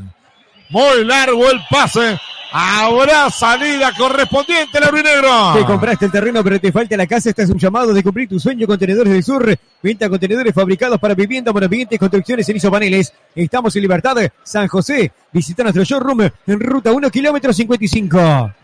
Muy 0.71 1.05
largo 1.05 1.51
el 1.51 1.61
pase. 1.69 2.19
Habrá 2.53 3.31
salida 3.31 3.93
correspondiente 3.97 4.79
el 4.79 4.85
aurinegro. 4.85 5.53
Te 5.55 5.65
compraste 5.65 6.07
el 6.07 6.11
terreno 6.11 6.43
pero 6.43 6.61
te 6.61 6.73
falta 6.73 6.97
la 6.97 7.07
casa. 7.07 7.31
Este 7.31 7.43
es 7.43 7.51
un 7.51 7.59
llamado 7.59 7.95
de 7.95 8.03
cumplir 8.03 8.29
tu 8.29 8.41
sueño. 8.41 8.67
Contenedores 8.67 9.13
del 9.13 9.23
Sur. 9.23 9.57
Venta 9.83 10.09
contenedores 10.09 10.55
fabricados 10.55 10.99
para 10.99 11.15
vivienda, 11.15 11.53
monoambientes, 11.53 11.99
construcciones 11.99 12.49
en 12.49 12.57
isopaneles. 12.57 13.13
Estamos 13.35 13.75
en 13.77 13.83
Libertad, 13.83 14.17
San 14.43 14.69
José. 14.69 15.13
Visita 15.33 15.63
nuestro 15.63 15.85
showroom 15.85 16.29
en 16.47 16.61
ruta 16.61 16.93
1, 16.93 17.11
kilómetro 17.11 17.53
55. 17.53 18.60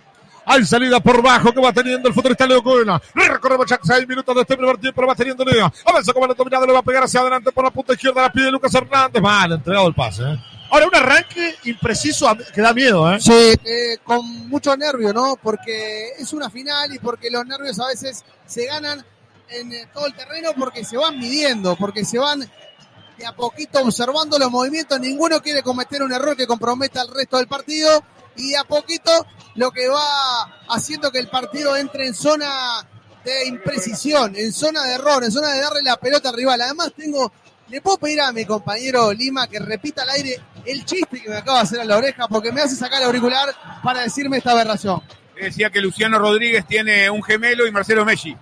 Hay 0.48 0.64
salida 0.64 1.00
por 1.00 1.20
bajo 1.20 1.52
que 1.52 1.60
va 1.60 1.72
teniendo 1.72 2.08
el 2.08 2.14
futbolista 2.14 2.46
Leo 2.46 2.62
Cuena. 2.62 3.02
Recorremos 3.12 3.66
ya 3.66 3.80
seis 3.82 4.06
minutos 4.06 4.32
de 4.32 4.42
este 4.42 4.56
primer 4.56 4.78
tiempo, 4.78 5.00
lo 5.02 5.08
va 5.08 5.14
teniendo 5.16 5.44
Leo. 5.44 5.72
Avanza 5.84 6.12
como 6.12 6.26
el 6.26 6.36
dominado, 6.36 6.64
le 6.64 6.72
va 6.72 6.78
a 6.78 6.82
pegar 6.82 7.02
hacia 7.02 7.20
adelante 7.20 7.50
por 7.50 7.64
la 7.64 7.72
punta 7.72 7.94
izquierda, 7.94 8.22
la 8.22 8.32
pide 8.32 8.52
Lucas 8.52 8.72
Hernández. 8.72 9.20
Mal, 9.20 9.52
entregado 9.52 9.88
el 9.88 9.94
pase. 9.94 10.22
¿eh? 10.22 10.38
Ahora, 10.70 10.86
un 10.86 10.94
arranque 10.94 11.56
impreciso 11.64 12.28
que 12.54 12.60
da 12.60 12.72
miedo, 12.72 13.12
¿eh? 13.12 13.20
Sí, 13.20 13.32
eh, 13.32 13.98
con 14.04 14.24
mucho 14.48 14.76
nervio, 14.76 15.12
¿no? 15.12 15.36
Porque 15.42 16.10
es 16.16 16.32
una 16.32 16.48
final 16.48 16.94
y 16.94 17.00
porque 17.00 17.28
los 17.28 17.44
nervios 17.44 17.80
a 17.80 17.88
veces 17.88 18.24
se 18.46 18.66
ganan 18.66 19.04
en 19.48 19.72
eh, 19.72 19.88
todo 19.92 20.06
el 20.06 20.14
terreno 20.14 20.50
porque 20.56 20.84
se 20.84 20.96
van 20.96 21.18
midiendo, 21.18 21.74
porque 21.74 22.04
se 22.04 22.20
van 22.20 22.48
de 23.18 23.26
a 23.26 23.32
poquito 23.32 23.80
observando 23.80 24.38
los 24.38 24.50
movimientos. 24.50 25.00
Ninguno 25.00 25.42
quiere 25.42 25.62
cometer 25.62 26.04
un 26.04 26.12
error 26.12 26.36
que 26.36 26.46
comprometa 26.46 27.00
al 27.00 27.12
resto 27.12 27.38
del 27.38 27.48
partido 27.48 28.04
y 28.36 28.50
de 28.50 28.56
a 28.58 28.64
poquito 28.64 29.10
lo 29.54 29.70
que 29.70 29.88
va 29.88 30.58
haciendo 30.68 31.10
que 31.10 31.18
el 31.18 31.28
partido 31.28 31.76
entre 31.76 32.06
en 32.06 32.14
zona 32.14 32.86
de 33.24 33.46
imprecisión, 33.48 34.34
en 34.36 34.52
zona 34.52 34.84
de 34.84 34.94
error, 34.94 35.24
en 35.24 35.32
zona 35.32 35.48
de 35.52 35.60
darle 35.60 35.82
la 35.82 35.96
pelota 35.96 36.28
al 36.28 36.36
rival. 36.36 36.60
Además 36.60 36.92
tengo, 36.96 37.32
le 37.68 37.80
puedo 37.80 37.98
pedir 37.98 38.20
a 38.20 38.32
mi 38.32 38.44
compañero 38.44 39.12
Lima 39.12 39.46
que 39.48 39.58
repita 39.58 40.02
al 40.02 40.10
aire 40.10 40.40
el 40.64 40.84
chiste 40.84 41.20
que 41.22 41.28
me 41.30 41.36
acaba 41.36 41.58
de 41.58 41.64
hacer 41.64 41.80
a 41.80 41.84
la 41.84 41.96
oreja 41.96 42.28
porque 42.28 42.52
me 42.52 42.60
hace 42.60 42.76
sacar 42.76 43.00
el 43.00 43.06
auricular 43.06 43.48
para 43.82 44.00
decirme 44.02 44.36
esta 44.38 44.52
aberración. 44.52 45.02
Decía 45.40 45.70
que 45.70 45.80
Luciano 45.80 46.18
Rodríguez 46.18 46.66
tiene 46.66 47.10
un 47.10 47.22
gemelo 47.22 47.66
y 47.66 47.70
Marcelo 47.72 48.04
Messi. 48.04 48.36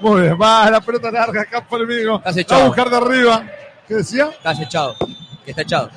Muy 0.00 0.22
bien, 0.22 0.38
va 0.40 0.70
la 0.70 0.80
pelota 0.80 1.10
larga 1.10 1.42
acá 1.42 1.66
por 1.66 1.80
el 1.80 1.86
amigo. 1.86 2.16
Estás 2.18 2.36
Va 2.36 2.40
echado. 2.40 2.62
a 2.62 2.66
buscar 2.66 2.90
de 2.90 2.96
arriba. 2.96 3.46
¿Qué 3.86 3.94
decía? 3.94 4.30
Estás 4.30 4.60
echado. 4.60 4.96
Que 5.44 5.50
está 5.50 5.62
echado. 5.62 5.90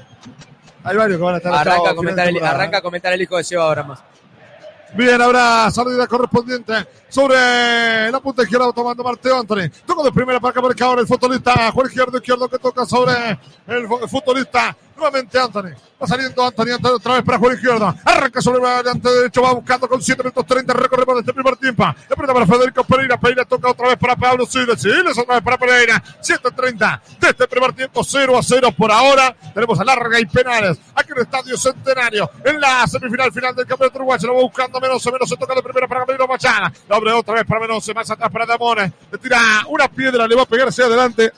Hay 0.84 0.98
varios 0.98 1.18
que 1.18 1.24
van 1.24 1.36
a 1.36 1.38
estar 1.38 1.54
Arranca 1.54 1.90
a 1.92 1.96
comentar 1.96 2.28
el, 2.28 2.44
arranca 2.44 2.78
a 2.78 2.82
comentar 2.82 3.14
el 3.14 3.22
hijo 3.22 3.38
de 3.38 3.44
Seba 3.44 3.64
ahora 3.64 3.84
más. 3.84 4.00
Bien, 4.96 5.20
habrá 5.20 5.72
salida 5.72 6.06
correspondiente 6.06 6.74
sobre 7.10 8.12
la 8.12 8.20
punta 8.20 8.44
izquierda 8.44 8.72
tomando 8.72 9.04
Mateo 9.04 9.40
Anthony. 9.40 9.68
Toca 9.88 10.04
de 10.04 10.12
primera 10.12 10.40
para 10.40 10.54
que 10.54 10.60
aparezca 10.60 10.86
ahora 10.86 11.02
el 11.02 11.08
futbolista 11.08 11.72
Juan 11.72 11.88
Izquierdo, 11.88 12.18
izquierdo 12.18 12.48
que 12.48 12.60
toca 12.60 12.86
sobre 12.86 13.14
el 13.68 13.88
fu- 13.88 14.08
futbolista. 14.08 14.76
Nuevamente 14.96 15.40
Anthony. 15.40 15.72
Va 16.02 16.08
saliendo 16.08 16.46
Anthony, 16.46 16.72
Anthony 16.76 16.96
otra 16.96 17.14
vez 17.16 17.24
para 17.24 17.38
Juan 17.38 17.56
Izquierdo. 17.56 17.96
Arranca 18.06 18.42
sobre 18.42 18.58
el 18.58 18.64
variante 18.64 19.10
derecho, 19.10 19.42
va 19.42 19.54
buscando 19.54 19.88
con 19.88 20.02
7 20.02 20.22
minutos 20.22 20.46
30. 20.46 20.74
Recorremos 20.74 21.16
de 21.16 21.22
este 21.22 21.34
primer 21.34 21.56
tiempo. 21.58 21.84
La 21.84 22.16
pelota 22.16 22.34
para 22.34 22.46
Federico 22.46 22.84
Pereira. 22.84 23.18
Pereira 23.18 23.46
toca 23.46 23.72
otra 23.72 23.88
vez 23.88 23.98
para 23.98 24.16
Pablo 24.16 24.46
Siles. 24.46 24.82
Siles 24.82 25.18
otra 25.18 25.36
vez 25.36 25.44
para 25.44 25.58
Pereira. 25.58 26.04
7.30 26.22 27.02
de 27.20 27.30
este 27.30 27.48
primer 27.48 27.74
tiempo. 27.74 28.04
0 28.04 28.38
a 28.38 28.44
0 28.44 28.70
por 28.78 28.92
ahora. 28.92 29.36
Tenemos 29.54 29.80
a 29.80 29.84
larga 29.84 30.20
y 30.20 30.26
penales. 30.26 30.78
Aquí 30.96 31.12
en 31.12 31.18
el 31.18 31.24
Estadio 31.24 31.58
Centenario. 31.58 32.30
En 32.44 32.60
la 32.60 32.86
semifinal 32.88 33.32
final 33.32 33.56
del 33.56 33.66
Campeonato 33.66 33.98
Uruguayo. 33.98 34.28
Lo 34.28 34.36
va 34.36 34.42
buscando 34.42 34.80
Menose. 34.80 35.12
Menose 35.12 35.38
toca 35.38 35.56
de 35.56 35.64
primera 35.64 35.88
para 35.88 36.02
Gabriel 36.02 36.28
Machana. 36.28 36.72
La 36.88 36.98
abre 36.98 37.14
otra 37.14 37.36
vez 37.36 37.46
para 37.46 37.62
Menose. 37.62 37.94
Más 37.94 38.10
atrás 38.12 38.30
para 38.30 38.46
Damone. 38.46 38.94
Le 39.12 39.18
tira 39.18 39.40
una 39.70 39.88
piedra. 39.88 40.28
Le 40.28 40.36
va 40.36 40.44
a 40.44 40.48
pegar 40.48 40.68
hacia 40.68 40.86
adelante. 40.86 41.32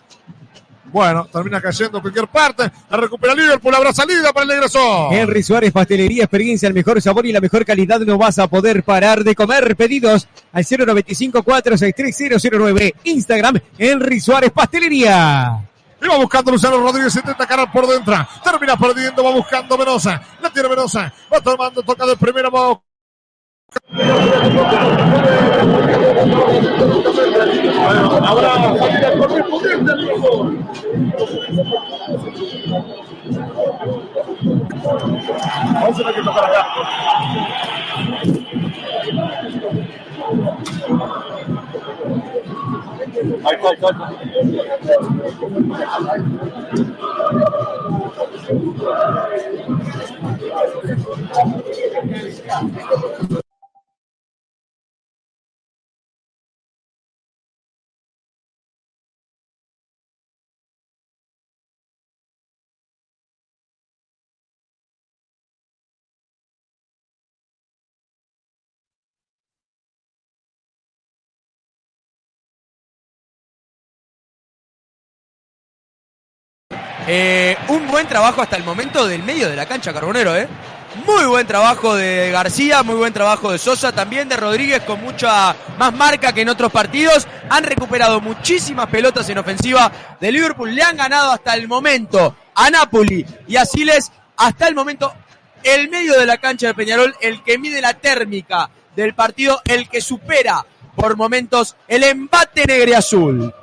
Bueno, 0.96 1.28
termina 1.30 1.60
cayendo 1.60 1.98
en 1.98 2.02
cualquier 2.04 2.30
parte. 2.30 2.72
La 2.90 2.96
recupera 2.96 3.36
Liverpool. 3.36 3.76
Habrá 3.76 3.92
salida 3.92 4.32
para 4.32 4.46
el 4.46 4.52
egreso. 4.52 5.12
Henry 5.12 5.44
Suárez, 5.44 5.74
pastelería, 5.74 6.24
experiencia, 6.24 6.70
el 6.70 6.74
mejor 6.74 7.02
sabor 7.02 7.26
y 7.26 7.34
la 7.34 7.42
mejor 7.42 7.66
calidad. 7.66 8.00
No 8.00 8.18
vas 8.18 8.40
a 8.40 8.48
poder 8.48 8.82
parar 8.82 9.22
de 9.22 9.36
comer. 9.36 9.76
Pedidos 9.76 10.26
al 10.54 10.64
095-463-009. 10.64 12.94
Instagram, 13.04 13.60
Henry 13.78 14.22
Suárez, 14.22 14.52
pastelería. 14.52 15.68
Iba 16.02 16.16
buscando 16.16 16.54
Luciano 16.54 16.78
Rodríguez, 16.78 17.14
intenta 17.14 17.46
cargar 17.46 17.70
por 17.74 17.88
dentro. 17.88 18.16
Termina 18.42 18.78
perdiendo, 18.78 19.22
va 19.22 19.32
buscando 19.32 19.78
Menosa. 19.78 20.22
La 20.42 20.50
tiene 20.50 20.70
Menosa. 20.70 21.14
Va 21.34 21.42
tomando, 21.42 21.84
toca 21.84 22.06
de 22.06 22.16
primera, 22.16 22.50
va 22.50 22.80
Ahora 28.26 28.52
correspondiente 29.18 29.92
al 29.92 30.06
grupo. 30.06 30.52
Vamos 35.74 36.00
a 36.00 36.04
ver 36.04 36.16
qué 36.16 36.22
toca 36.24 36.46
acá. 36.46 36.62
Ahí 43.44 43.56
está, 43.56 43.70
ahí 43.70 43.76
está, 43.76 43.88
ahí 43.88 43.94
está. 53.22 53.45
Eh, 77.08 77.56
un 77.68 77.88
buen 77.88 78.08
trabajo 78.08 78.42
hasta 78.42 78.58
el 78.58 78.64
momento 78.64 79.06
del 79.06 79.22
medio 79.22 79.48
de 79.48 79.56
la 79.56 79.68
cancha, 79.68 79.94
Carbonero, 79.94 80.36
¿eh? 80.36 80.48
Muy 81.06 81.26
buen 81.26 81.46
trabajo 81.46 81.94
de 81.94 82.32
García, 82.32 82.82
muy 82.82 82.96
buen 82.96 83.14
trabajo 83.14 83.52
de 83.52 83.58
Sosa, 83.60 83.92
también 83.92 84.30
de 84.30 84.38
Rodríguez 84.38 84.82
con 84.84 85.02
mucha 85.02 85.56
más 85.78 85.94
marca 85.94 86.34
que 86.34 86.42
en 86.42 86.50
otros 86.50 86.72
partidos. 86.72 87.28
Han 87.50 87.64
recuperado 87.64 88.22
muchísimas 88.22 88.88
pelotas 88.88 89.30
en 89.30 89.38
ofensiva 89.38 89.92
de 90.20 90.32
Liverpool. 90.32 90.74
Le 90.74 90.82
han 90.82 90.98
ganado 90.98 91.32
hasta 91.32 91.54
el 91.54 91.68
momento 91.68 92.36
a 92.56 92.70
Napoli 92.70 93.26
y 93.48 93.58
a 93.58 93.66
Siles. 93.66 94.12
Hasta 94.38 94.68
el 94.68 94.74
momento, 94.74 95.14
el 95.64 95.90
medio 95.90 96.18
de 96.18 96.26
la 96.26 96.38
cancha 96.38 96.68
de 96.68 96.74
Peñarol, 96.74 97.14
el 97.22 97.44
que 97.44 97.58
mide 97.58 97.82
la 97.82 97.94
térmica 97.94 98.70
del 98.96 99.14
partido, 99.14 99.62
el 99.66 99.90
que 99.90 100.02
supera 100.02 100.66
por 100.96 101.18
momentos 101.18 101.76
el 101.88 102.04
embate 102.04 102.66
negro 102.66 102.92
y 102.92 102.94
azul. 102.94 103.54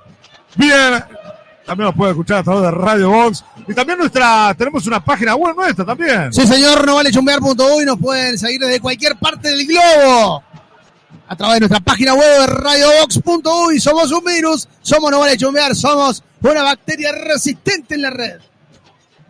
Bien. 0.55 1.22
También 1.67 1.87
nos 1.87 1.95
puede 1.95 2.11
escuchar 2.11 2.39
a 2.39 2.43
través 2.43 2.63
de 2.63 2.71
Radio 2.73 3.11
Box. 3.11 3.45
Y 3.69 3.75
también 3.75 3.99
nuestra, 3.99 4.55
tenemos 4.57 4.87
una 4.87 5.05
página 5.05 5.35
web 5.35 5.55
nuestra 5.55 5.85
también. 5.85 6.33
Sí, 6.33 6.47
señor, 6.47 6.85
no 6.87 6.97
vale 6.97 7.11
chumbear.uy, 7.11 7.85
nos 7.85 7.99
pueden 7.99 8.39
seguir 8.39 8.61
desde 8.61 8.81
cualquier 8.81 9.17
parte 9.17 9.49
del 9.49 9.67
globo. 9.67 10.43
A 11.29 11.37
través 11.37 11.55
de 11.55 11.61
nuestra 11.61 11.81
página 11.81 12.15
web 12.15 12.41
de 12.41 12.47
radiobox.uy. 12.47 13.81
Somos 13.81 14.11
un 14.13 14.25
virus, 14.25 14.69
somos 14.83 15.11
no 15.11 15.21
vale 15.21 15.37
chumbear, 15.37 15.75
somos 15.75 16.23
una 16.41 16.63
bacteria 16.63 17.13
resistente 17.13 17.95
en 17.95 18.03
la 18.03 18.11
red. 18.11 18.41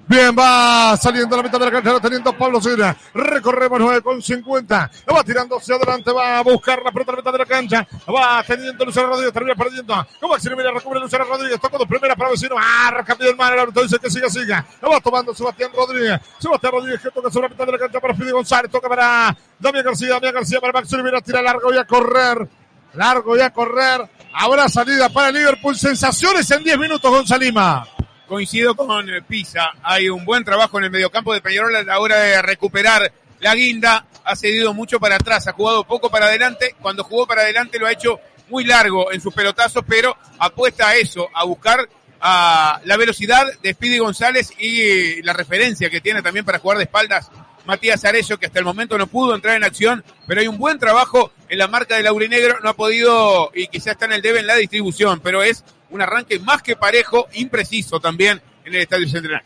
Bien, 0.09 0.35
va 0.37 0.97
saliendo 0.97 1.35
a 1.35 1.39
la 1.39 1.45
mitad 1.45 1.59
de 1.59 1.65
la 1.66 1.70
cancha, 1.70 2.01
teniendo 2.01 2.37
Pablo 2.37 2.61
Silva. 2.61 2.95
Recorremos 3.15 3.79
9 3.81 4.03
con 4.03 4.20
50. 4.20 4.91
Lo 5.07 5.15
va 5.15 5.23
tirando 5.23 5.57
hacia 5.57 5.77
adelante, 5.77 6.12
va 6.12 6.39
a 6.39 6.43
buscar 6.43 6.83
la 6.83 6.91
pelota 6.91 7.12
a 7.12 7.15
la 7.15 7.20
mitad 7.20 7.33
de 7.33 7.39
la 7.39 7.47
cancha. 7.47 7.87
Va 8.09 8.43
teniendo 8.43 8.85
Luciano 8.85 9.09
Rodríguez, 9.09 9.33
termina 9.33 9.55
perdiendo. 9.55 10.07
Como 10.20 10.35
Axel 10.35 10.57
Mira 10.57 10.73
recubre 10.73 11.01
Luciano 11.01 11.24
Rodríguez, 11.24 11.61
toca 11.61 11.79
de 11.79 11.87
primera 11.87 12.16
para 12.16 12.31
vecino. 12.31 12.57
Marca 12.57 13.15
bien 13.15 13.37
mal, 13.37 13.53
el 13.55 13.61
árbitro 13.61 13.83
dice 13.85 13.99
que 13.99 14.11
siga, 14.11 14.29
siga. 14.29 14.66
Va 14.85 15.01
tomando 15.01 15.33
Sebastián 15.35 15.70
Rodríguez. 15.74 16.20
Sebastián 16.39 16.73
Rodríguez 16.73 17.01
que 17.01 17.11
toca 17.11 17.31
sobre 17.31 17.49
la 17.49 17.49
mitad 17.51 17.66
de 17.66 17.73
la 17.73 17.79
cancha 17.79 18.01
para 18.01 18.15
Fide 18.15 18.33
González. 18.33 18.70
Toca 18.70 18.89
para 18.89 19.37
Damián 19.59 19.85
García, 19.85 20.15
Damián 20.15 20.35
García 20.35 20.61
para 20.61 20.73
Max 20.73 20.91
Rivera, 20.91 21.20
tira 21.20 21.41
largo 21.41 21.73
y 21.73 21.79
a 21.79 21.85
correr. 21.85 22.49
Largo 22.95 23.37
y 23.37 23.41
a 23.41 23.51
correr. 23.51 24.11
Habrá 24.35 24.69
salida 24.69 25.09
para 25.09 25.31
Liverpool. 25.31 25.77
Sensaciones 25.77 26.51
en 26.51 26.65
10 26.65 26.79
minutos, 26.79 27.11
Gonzalima. 27.11 27.87
Coincido 28.33 28.75
con 28.75 29.11
eh, 29.11 29.21
Pisa. 29.21 29.73
Hay 29.83 30.09
un 30.09 30.25
buen 30.25 30.43
trabajo 30.43 30.79
en 30.79 30.85
el 30.85 30.91
mediocampo 30.91 31.35
de 31.35 31.43
Peñarol 31.43 31.77
a 31.77 31.83
la 31.83 31.99
hora 32.01 32.17
de 32.17 32.41
recuperar 32.41 33.13
la 33.41 33.55
guinda. 33.55 34.07
Ha 34.25 34.35
cedido 34.37 34.73
mucho 34.73 34.99
para 34.99 35.17
atrás, 35.17 35.47
ha 35.49 35.53
jugado 35.53 35.85
poco 35.85 36.09
para 36.09 36.29
adelante. 36.29 36.75
Cuando 36.81 37.05
jugó 37.05 37.27
para 37.27 37.43
adelante 37.43 37.79
lo 37.79 37.87
ha 37.87 37.93
hecho 37.93 38.21
muy 38.49 38.65
largo 38.65 39.13
en 39.13 39.21
sus 39.21 39.35
pelotazos, 39.35 39.85
pero 39.87 40.17
apuesta 40.39 40.89
a 40.89 40.97
eso, 40.97 41.29
a 41.35 41.45
buscar 41.45 41.87
a 42.23 42.81
la 42.87 42.97
velocidad 42.97 43.45
de 43.61 43.75
Speedy 43.75 43.99
González 43.99 44.51
y 44.59 45.21
la 45.21 45.35
referencia 45.35 45.91
que 45.91 46.01
tiene 46.01 46.23
también 46.23 46.47
para 46.47 46.59
jugar 46.59 46.79
de 46.79 46.85
espaldas 46.85 47.31
Matías 47.67 48.03
Arezzo, 48.07 48.39
que 48.39 48.47
hasta 48.47 48.59
el 48.59 48.65
momento 48.65 48.97
no 48.97 49.09
pudo 49.09 49.35
entrar 49.35 49.57
en 49.57 49.65
acción, 49.65 50.03
pero 50.27 50.41
hay 50.41 50.49
un 50.49 50.57
buen 50.57 50.79
trabajo 50.79 51.33
en 51.51 51.59
la 51.59 51.69
marca 51.69 51.97
del 51.97 52.05
Laurinegro, 52.05 52.61
no 52.61 52.71
ha 52.71 52.75
podido 52.77 53.51
y 53.55 53.67
quizás 53.67 53.89
está 53.89 54.07
en 54.07 54.13
el 54.13 54.23
debe 54.23 54.41
en 54.41 54.47
la 54.47 54.57
distribución, 54.57 55.21
pero 55.21 55.43
es 55.43 55.65
un 55.93 56.01
arranque 56.02 56.39
más 56.40 56.62
que 56.62 56.74
parejo, 56.77 57.28
impreciso 57.35 58.01
también 58.01 58.40
en 58.64 58.74
el 58.74 58.81
Estadio 58.82 59.09
Central. 59.09 59.43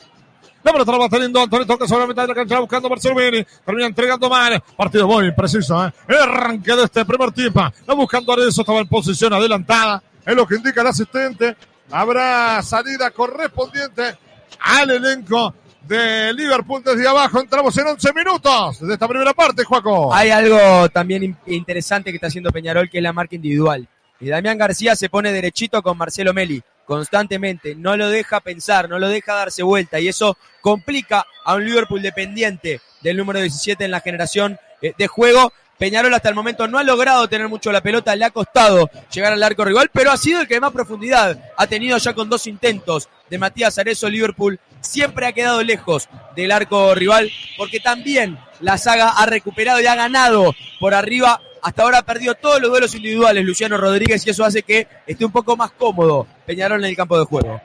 La 0.63 0.73
pelota 0.73 0.93
la 0.93 0.99
va 0.99 1.09
teniendo 1.09 1.41
Antonio 1.41 1.65
Toca 1.67 1.87
sobre 1.87 2.01
la 2.03 2.07
mitad 2.09 2.23
de 2.23 2.29
la 2.29 2.35
cancha 2.35 2.59
buscando 2.59 2.89
Marcelo 2.89 3.15
Bini. 3.15 3.47
Termina 3.65 3.87
entregando 3.87 4.29
mal. 4.29 4.61
Partido 4.77 5.07
muy 5.07 5.27
impreciso, 5.27 5.87
¿eh? 5.87 5.93
El 6.09 6.17
arranque 6.17 6.75
de 6.75 6.85
este 6.85 7.05
primer 7.05 7.31
tiempo. 7.31 7.61
Va 7.89 7.95
buscando 7.95 8.33
Arezzo, 8.33 8.63
estaba 8.63 8.81
en 8.81 8.89
posición 8.89 9.33
adelantada. 9.33 10.03
Es 10.25 10.35
lo 10.35 10.45
que 10.45 10.57
indica 10.57 10.81
el 10.81 10.89
asistente. 10.89 11.57
Habrá 11.93 12.61
salida 12.65 13.13
correspondiente 13.13 14.17
al 14.59 14.91
elenco 14.91 15.55
de 15.87 16.33
Liverpool 16.35 16.83
desde 16.85 17.07
abajo. 17.07 17.39
Entramos 17.41 17.77
en 17.79 17.87
11 17.87 18.13
minutos 18.13 18.81
de 18.81 18.93
esta 18.93 19.07
primera 19.07 19.33
parte, 19.35 19.63
Juaco. 19.63 20.13
Hay 20.13 20.31
algo 20.31 20.89
también 20.89 21.23
in- 21.23 21.37
interesante 21.47 22.11
que 22.11 22.17
está 22.17 22.27
haciendo 22.27 22.51
Peñarol, 22.51 22.91
que 22.91 22.97
es 22.99 23.03
la 23.05 23.13
marca 23.13 23.37
individual. 23.37 23.87
Y 24.21 24.29
Damián 24.29 24.59
García 24.59 24.97
se 24.97 25.09
pone 25.09 25.33
derechito 25.33 25.83
con 25.83 25.99
Marcelo 25.99 26.33
Meli, 26.33 26.63
constantemente. 26.85 27.75
No 27.75 27.97
lo 27.97 28.09
deja 28.09 28.41
pensar, 28.41 28.89
no 28.89 28.99
lo 28.99 29.09
deja 29.09 29.35
darse 29.35 29.63
vuelta. 29.63 30.01
Y 30.01 30.09
eso 30.09 30.37
complica 30.61 31.27
a 31.45 31.55
un 31.55 31.65
Liverpool 31.65 32.03
dependiente 32.03 32.81
del 33.03 33.17
número 33.17 33.41
17 33.41 33.85
en 33.85 33.91
la 33.91 34.01
generación 34.01 34.59
eh, 34.83 34.95
de 34.97 35.07
juego. 35.07 35.53
Peñarol 35.79 36.15
hasta 36.15 36.31
el 36.31 36.35
momento 36.35 36.67
no 36.67 36.79
ha 36.79 36.83
logrado 36.83 37.29
tener 37.29 37.49
mucho 37.49 37.71
la 37.71 37.83
pelota, 37.83 38.17
le 38.17 38.25
ha 38.25 38.31
costado 38.31 38.89
llegar 39.13 39.35
al 39.35 39.43
arco 39.43 39.63
rival, 39.63 39.91
pero 39.93 40.11
ha 40.11 40.17
sido 40.17 40.41
el 40.41 40.49
que 40.49 40.59
más 40.59 40.73
profundidad 40.73 41.39
ha 41.55 41.67
tenido 41.67 41.99
ya 41.99 42.15
con 42.15 42.31
dos 42.31 42.47
intentos 42.47 43.11
de 43.29 43.39
Matías 43.39 43.77
Arezo 43.77 44.09
Liverpool. 44.09 44.59
Siempre 44.81 45.27
ha 45.27 45.33
quedado 45.33 45.63
lejos 45.63 46.09
del 46.35 46.51
arco 46.53 46.95
rival, 46.95 47.31
porque 47.59 47.81
también 47.81 48.39
la 48.61 48.79
saga 48.79 49.11
ha 49.11 49.27
recuperado 49.27 49.81
y 49.81 49.87
ha 49.87 49.95
ganado 49.95 50.55
por 50.81 50.95
arriba. 50.95 51.43
Hasta 51.67 51.83
ahora 51.83 51.99
ha 51.99 52.03
perdido 52.03 52.33
todos 52.37 52.61
los 52.61 52.71
duelos 52.71 52.95
individuales 52.95 53.45
Luciano 53.45 53.77
Rodríguez 53.77 54.25
y 54.25 54.31
eso 54.31 54.45
hace 54.45 54.63
que 54.63 54.87
esté 55.05 55.25
un 55.25 55.33
poco 55.33 55.57
más 55.57 55.73
cómodo 55.73 56.25
Peñarol 56.47 56.79
en 56.79 56.91
el 56.91 56.97
campo 56.97 57.19
de 57.19 57.25
juego. 57.25 57.61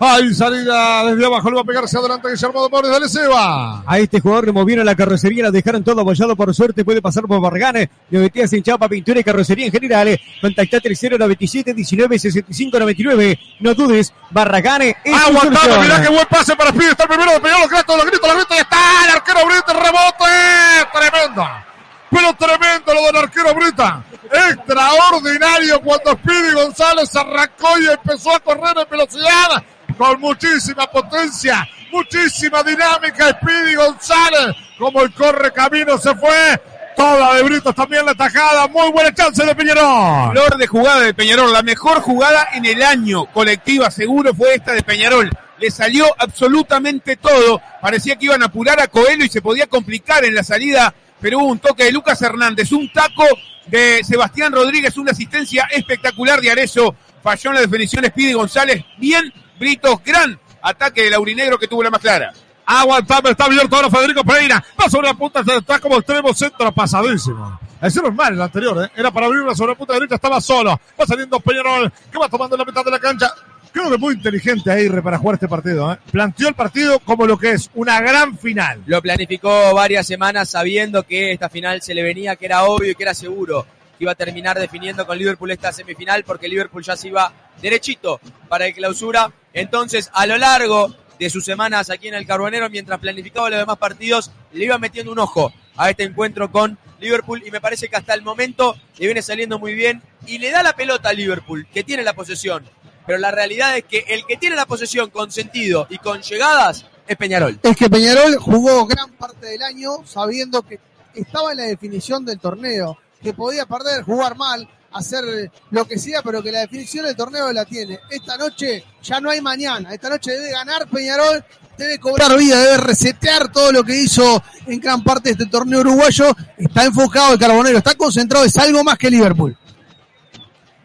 Hay 0.00 0.34
salida 0.34 1.04
desde 1.04 1.24
abajo, 1.24 1.48
le 1.48 1.54
va 1.54 1.60
a 1.60 1.64
pegar 1.64 1.84
hacia 1.84 2.00
adelante 2.00 2.28
Guillermo 2.30 2.64
de 2.64 2.68
Mores, 2.68 2.90
dale 2.90 3.08
Seba. 3.08 3.84
A 3.86 3.98
este 4.00 4.18
jugador 4.18 4.46
le 4.46 4.52
movieron 4.52 4.84
la 4.84 4.96
carrocería, 4.96 5.44
la 5.44 5.50
dejaron 5.52 5.84
todo 5.84 6.00
apoyado 6.00 6.34
por 6.34 6.52
suerte, 6.52 6.84
puede 6.84 7.00
pasar 7.00 7.24
por 7.28 7.40
le 7.56 7.88
metías 8.10 8.52
en 8.54 8.62
chapa, 8.64 8.88
pintura 8.88 9.20
y 9.20 9.24
carrocería 9.24 9.66
en 9.66 9.72
general. 9.72 10.20
Contactate 10.40 10.88
097 10.88 11.74
19 11.74 12.18
65 12.18 12.76
99. 12.76 13.38
No 13.60 13.72
dudes, 13.74 14.12
Barragán 14.30 14.82
es 14.82 14.96
Aguantando, 15.14 15.80
mirá 15.80 16.02
qué 16.02 16.08
buen 16.08 16.26
pase 16.26 16.56
para 16.56 16.70
Speedy, 16.70 16.90
está 16.90 17.04
el 17.04 17.08
primero 17.08 17.40
pegar 17.40 17.60
los 17.60 17.70
gritos, 17.70 17.96
los 17.96 18.06
gritos, 18.06 18.28
los 18.28 18.36
gritos, 18.36 18.56
y 18.56 18.60
está 18.60 19.04
el 19.04 19.10
arquero 19.16 19.46
Brita, 19.46 19.72
el 19.72 19.78
rebote, 19.78 21.10
tremendo. 21.10 21.68
Pero 22.10 22.32
tremendo 22.34 22.94
lo 22.94 23.06
del 23.06 23.16
arquero 23.16 23.54
Brita. 23.54 24.02
Extraordinario 24.50 25.80
cuando 25.80 26.12
Speedy 26.12 26.52
González 26.52 27.14
arrancó 27.16 27.78
y 27.78 27.86
empezó 27.86 28.34
a 28.34 28.40
correr 28.40 28.76
en 28.78 28.90
velocidad 28.90 29.62
con 29.96 30.20
muchísima 30.20 30.86
potencia, 30.86 31.68
muchísima 31.90 32.62
dinámica. 32.62 33.30
Speedy 33.30 33.74
González, 33.74 34.56
como 34.78 35.02
el 35.02 35.12
corre 35.12 35.52
camino 35.52 35.98
se 35.98 36.14
fue. 36.14 36.62
Toda 36.96 37.34
de 37.34 37.42
Britos 37.44 37.74
también 37.76 38.04
la 38.04 38.14
tajada. 38.14 38.66
Muy 38.66 38.90
buena 38.90 39.14
chance 39.14 39.44
de 39.44 39.54
Peñarol. 39.54 40.32
Flor 40.32 40.58
de 40.58 40.66
jugada 40.66 41.00
de 41.00 41.14
Peñarol, 41.14 41.52
la 41.52 41.62
mejor 41.62 42.00
jugada 42.00 42.48
en 42.54 42.64
el 42.64 42.82
año 42.82 43.26
colectiva 43.26 43.88
seguro 43.90 44.34
fue 44.34 44.54
esta 44.54 44.72
de 44.72 44.82
Peñarol. 44.82 45.30
Le 45.58 45.70
salió 45.70 46.06
absolutamente 46.18 47.16
todo. 47.16 47.60
Parecía 47.80 48.16
que 48.16 48.26
iban 48.26 48.42
a 48.42 48.46
apurar 48.46 48.80
a 48.80 48.88
Coelho 48.88 49.24
y 49.24 49.28
se 49.28 49.42
podía 49.42 49.68
complicar 49.68 50.24
en 50.24 50.34
la 50.34 50.42
salida, 50.42 50.92
pero 51.20 51.38
hubo 51.38 51.46
un 51.48 51.58
toque 51.58 51.84
de 51.84 51.92
Lucas 51.92 52.20
Hernández, 52.22 52.72
un 52.72 52.90
taco 52.92 53.24
de 53.66 54.02
Sebastián 54.04 54.52
Rodríguez, 54.52 54.96
una 54.96 55.12
asistencia 55.12 55.68
espectacular 55.70 56.40
de 56.40 56.50
Arezo. 56.50 56.94
Falló 57.22 57.50
en 57.50 57.54
la 57.56 57.60
definición 57.62 58.04
Speedy 58.04 58.32
González. 58.32 58.84
Bien, 58.98 59.32
Britos, 59.58 60.02
gran 60.04 60.38
ataque 60.62 61.02
del 61.02 61.14
Aurinegro 61.14 61.58
que 61.58 61.68
tuvo 61.68 61.82
la 61.82 61.90
más 61.90 62.00
clara. 62.00 62.32
Aguantame, 62.64 63.30
está 63.30 63.46
abierto 63.46 63.76
ahora 63.76 63.90
Federico 63.90 64.22
Pereira. 64.24 64.62
Va 64.78 64.90
sobre 64.90 65.08
la 65.08 65.14
punta, 65.14 65.40
está 65.40 65.78
como 65.78 65.96
extremo 65.96 66.34
centro, 66.34 66.70
pasadísimo. 66.72 67.58
Ese 67.80 68.02
no 68.02 68.08
es 68.08 68.14
mal 68.14 68.34
el 68.34 68.42
anterior, 68.42 68.84
¿eh? 68.84 68.90
Era 68.96 69.10
para 69.10 69.26
abrirla 69.26 69.54
sobre 69.54 69.72
la 69.72 69.78
punta 69.78 69.94
derecha, 69.94 70.16
estaba 70.16 70.40
solo. 70.40 70.78
Va 71.00 71.06
saliendo 71.06 71.38
Peñarol, 71.40 71.92
que 72.10 72.18
va 72.18 72.28
tomando 72.28 72.56
la 72.56 72.64
mitad 72.64 72.84
de 72.84 72.90
la 72.90 72.98
cancha. 72.98 73.32
Creo 73.72 73.90
que 73.90 73.98
muy 73.98 74.14
inteligente 74.14 74.70
Aguirre 74.70 75.02
para 75.02 75.18
jugar 75.18 75.34
este 75.34 75.48
partido, 75.48 75.92
¿eh? 75.92 75.98
Planteó 76.10 76.48
el 76.48 76.54
partido 76.54 76.98
como 77.00 77.26
lo 77.26 77.38
que 77.38 77.52
es, 77.52 77.70
una 77.74 78.00
gran 78.00 78.38
final. 78.38 78.82
Lo 78.86 79.00
planificó 79.02 79.74
varias 79.74 80.06
semanas 80.06 80.50
sabiendo 80.50 81.02
que 81.02 81.32
esta 81.32 81.48
final 81.48 81.82
se 81.82 81.94
le 81.94 82.02
venía, 82.02 82.36
que 82.36 82.46
era 82.46 82.64
obvio 82.64 82.92
y 82.92 82.94
que 82.94 83.02
era 83.02 83.14
seguro 83.14 83.66
que 83.98 84.04
iba 84.04 84.12
a 84.12 84.14
terminar 84.14 84.58
definiendo 84.58 85.06
con 85.06 85.18
Liverpool 85.18 85.50
esta 85.50 85.72
semifinal 85.72 86.22
porque 86.24 86.48
Liverpool 86.48 86.84
ya 86.84 86.96
se 86.96 87.08
iba 87.08 87.32
derechito 87.60 88.20
para 88.48 88.66
el 88.66 88.74
clausura. 88.74 89.32
Entonces, 89.52 90.08
a 90.12 90.26
lo 90.26 90.38
largo 90.38 90.94
de 91.18 91.28
sus 91.30 91.44
semanas 91.44 91.90
aquí 91.90 92.08
en 92.08 92.14
el 92.14 92.26
Carbonero, 92.26 92.70
mientras 92.70 93.00
planificaba 93.00 93.50
los 93.50 93.58
demás 93.58 93.76
partidos, 93.76 94.30
le 94.52 94.64
iba 94.64 94.78
metiendo 94.78 95.12
un 95.12 95.18
ojo 95.18 95.52
a 95.76 95.90
este 95.90 96.04
encuentro 96.04 96.50
con 96.50 96.78
Liverpool 97.00 97.42
y 97.44 97.50
me 97.50 97.60
parece 97.60 97.88
que 97.88 97.96
hasta 97.96 98.14
el 98.14 98.22
momento 98.22 98.76
le 98.98 99.06
viene 99.06 99.22
saliendo 99.22 99.58
muy 99.58 99.74
bien 99.74 100.02
y 100.26 100.38
le 100.38 100.50
da 100.50 100.62
la 100.62 100.74
pelota 100.74 101.08
a 101.08 101.12
Liverpool, 101.12 101.66
que 101.72 101.84
tiene 101.84 102.02
la 102.02 102.14
posesión. 102.14 102.64
Pero 103.08 103.20
la 103.20 103.30
realidad 103.30 103.74
es 103.74 103.84
que 103.84 104.04
el 104.06 104.26
que 104.26 104.36
tiene 104.36 104.54
la 104.54 104.66
posesión 104.66 105.08
con 105.08 105.32
sentido 105.32 105.86
y 105.88 105.96
con 105.96 106.20
llegadas 106.20 106.84
es 107.06 107.16
Peñarol. 107.16 107.58
Es 107.62 107.74
que 107.74 107.88
Peñarol 107.88 108.36
jugó 108.36 108.84
gran 108.84 109.10
parte 109.12 109.46
del 109.46 109.62
año 109.62 110.04
sabiendo 110.04 110.60
que 110.60 110.78
estaba 111.14 111.52
en 111.52 111.56
la 111.56 111.64
definición 111.64 112.26
del 112.26 112.38
torneo, 112.38 112.98
que 113.22 113.32
podía 113.32 113.64
perder, 113.64 114.02
jugar 114.02 114.36
mal, 114.36 114.68
hacer 114.92 115.50
lo 115.70 115.86
que 115.86 115.98
sea, 115.98 116.20
pero 116.20 116.42
que 116.42 116.52
la 116.52 116.60
definición 116.60 117.06
del 117.06 117.16
torneo 117.16 117.50
la 117.50 117.64
tiene. 117.64 117.98
Esta 118.10 118.36
noche 118.36 118.84
ya 119.02 119.22
no 119.22 119.30
hay 119.30 119.40
mañana, 119.40 119.94
esta 119.94 120.10
noche 120.10 120.32
debe 120.32 120.50
ganar 120.50 120.86
Peñarol, 120.86 121.42
debe 121.78 121.98
cobrar 121.98 122.36
vida, 122.36 122.60
debe 122.60 122.76
resetear 122.76 123.50
todo 123.50 123.72
lo 123.72 123.84
que 123.84 124.02
hizo 124.02 124.42
en 124.66 124.80
gran 124.80 125.02
parte 125.02 125.30
de 125.30 125.32
este 125.32 125.46
torneo 125.46 125.80
uruguayo. 125.80 126.36
Está 126.58 126.84
enfocado 126.84 127.32
el 127.32 127.38
Carbonero, 127.38 127.78
está 127.78 127.94
concentrado, 127.94 128.44
es 128.44 128.58
algo 128.58 128.84
más 128.84 128.98
que 128.98 129.08
Liverpool. 129.08 129.56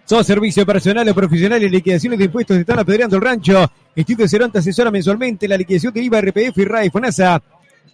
Sos 0.05 0.27
servicio 0.27 0.65
personal 0.65 1.07
o 1.07 1.15
profesional 1.15 1.63
y 1.63 1.69
liquidaciones 1.69 2.19
de 2.19 2.25
impuestos 2.25 2.57
están 2.57 2.79
apedreando 2.79 3.15
el 3.15 3.21
rancho. 3.21 3.71
Estudio 3.95 4.27
Cerón 4.27 4.51
te 4.51 4.59
asesora 4.59 4.91
mensualmente 4.91 5.47
la 5.47 5.55
liquidación 5.55 5.93
de 5.93 6.03
IVA, 6.03 6.21
RPF 6.21 6.57
y 6.57 6.65
RAI 6.65 6.89
FONASA. 6.89 7.41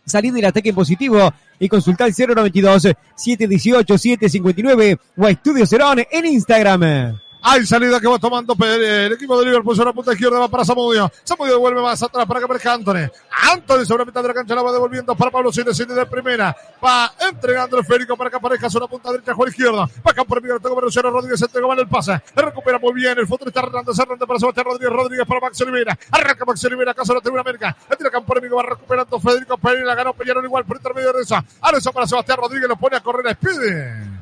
Salí 0.05 0.31
del 0.31 0.45
ataque 0.45 0.69
en 0.69 0.75
positivo 0.75 1.31
y 1.59 1.69
consulta 1.69 2.05
el 2.05 2.13
092 2.17 2.81
718 3.15 3.97
759 3.97 4.97
o 5.17 5.25
a 5.25 5.29
Estudio 5.29 5.67
Cerón 5.67 5.99
en 6.09 6.25
Instagram. 6.25 7.19
Hay 7.41 7.65
salida 7.65 8.01
que 8.01 8.07
va 8.07 8.19
tomando 8.19 8.53
el 8.65 9.13
equipo 9.13 9.39
de 9.39 9.45
Liverpool 9.45 9.75
sobre 9.75 9.89
la 9.89 9.93
punta 9.93 10.11
izquierda, 10.11 10.39
va 10.39 10.49
para 10.49 10.65
Samudio. 10.65 11.09
Samudio 11.23 11.53
devuelve 11.53 11.81
más 11.81 12.03
atrás 12.03 12.25
para 12.25 12.39
que 12.39 12.45
aparezca 12.45 12.73
Anthony. 12.73 13.09
Anthony 13.51 13.85
sobre 13.85 13.99
la 13.99 14.05
mitad 14.05 14.21
de 14.21 14.27
la 14.27 14.33
cancha 14.33 14.55
la 14.55 14.61
va 14.61 14.73
devolviendo 14.73 15.15
para 15.15 15.31
Pablo 15.31 15.51
Cine 15.51 15.71
de 15.71 16.05
primera. 16.05 16.55
Va 16.83 17.13
entregando 17.17 17.77
el 17.77 17.83
esférico 17.83 18.17
para 18.17 18.29
que 18.29 18.35
aparezca 18.35 18.69
sobre 18.69 18.83
la 18.83 18.89
punta 18.89 19.11
derecha, 19.11 19.33
Juan 19.33 19.49
izquierda. 19.49 19.89
Va 20.05 20.11
acá 20.11 20.25
por 20.25 20.41
Miguel, 20.41 20.59
tengo 20.61 20.75
para 20.75 20.85
Luciano 20.85 21.11
Rodríguez, 21.11 21.41
entregó 21.41 21.69
mal 21.69 21.79
el 21.79 21.87
pase. 21.87 22.21
Recupera 22.35 22.77
muy 22.77 22.93
bien, 22.93 23.17
el 23.17 23.27
futuro 23.27 23.49
está 23.49 23.61
Hernández, 23.61 23.97
Hernández 23.97 24.27
para 24.27 24.39
Sebastián 24.39 24.65
Rodríguez, 24.65 24.93
Rodríguez 24.93 25.25
para 25.25 25.39
Max 25.39 25.61
Olivera. 25.61 25.97
Arranca 26.11 26.45
Max 26.45 26.65
Olivera, 26.65 26.93
caso 26.93 27.13
de 27.13 27.19
la 27.19 27.21
Tribuna 27.21 27.41
América. 27.41 27.77
Le 27.89 27.95
tira 27.95 28.11
campo 28.11 28.33
enemigo, 28.33 28.57
va 28.57 28.63
recuperando 28.63 29.17
Federico 29.17 29.57
Pereira, 29.57 29.95
ganó 29.95 30.13
Peñarol 30.13 30.43
igual 30.43 30.65
por 30.65 30.75
intermedio 30.75 31.13
de 31.13 31.21
esa. 31.21 31.43
Areza 31.61 31.91
para 31.93 32.05
Sebastián 32.05 32.37
Rodríguez, 32.37 32.67
lo 32.67 32.75
pone 32.75 32.97
a 32.97 32.99
correr 32.99 33.27
a 33.29 33.33
Speedy. 33.33 34.19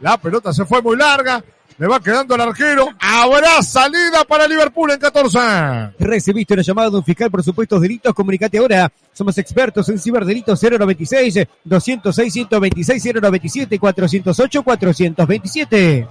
La 0.00 0.16
pelota 0.16 0.52
se 0.52 0.64
fue 0.64 0.80
muy 0.80 0.96
larga. 0.96 1.42
Le 1.82 1.88
va 1.88 1.98
quedando 1.98 2.36
el 2.36 2.40
arquero. 2.40 2.90
Habrá 3.00 3.60
salida 3.60 4.22
para 4.28 4.46
Liverpool 4.46 4.92
en 4.92 5.00
14. 5.00 5.38
Recibiste 5.98 6.54
una 6.54 6.62
llamada 6.62 6.90
de 6.90 6.96
un 6.98 7.04
fiscal 7.04 7.28
por 7.28 7.42
supuestos 7.42 7.80
delitos, 7.80 8.14
comunicate 8.14 8.56
ahora. 8.56 8.92
Somos 9.12 9.36
expertos 9.38 9.88
en 9.88 9.98
ciberdelitos 9.98 10.62
096 10.62 11.44
206 11.64 12.32
126 12.32 13.14
097 13.20 13.78
408 13.80 14.62
427. 14.62 16.08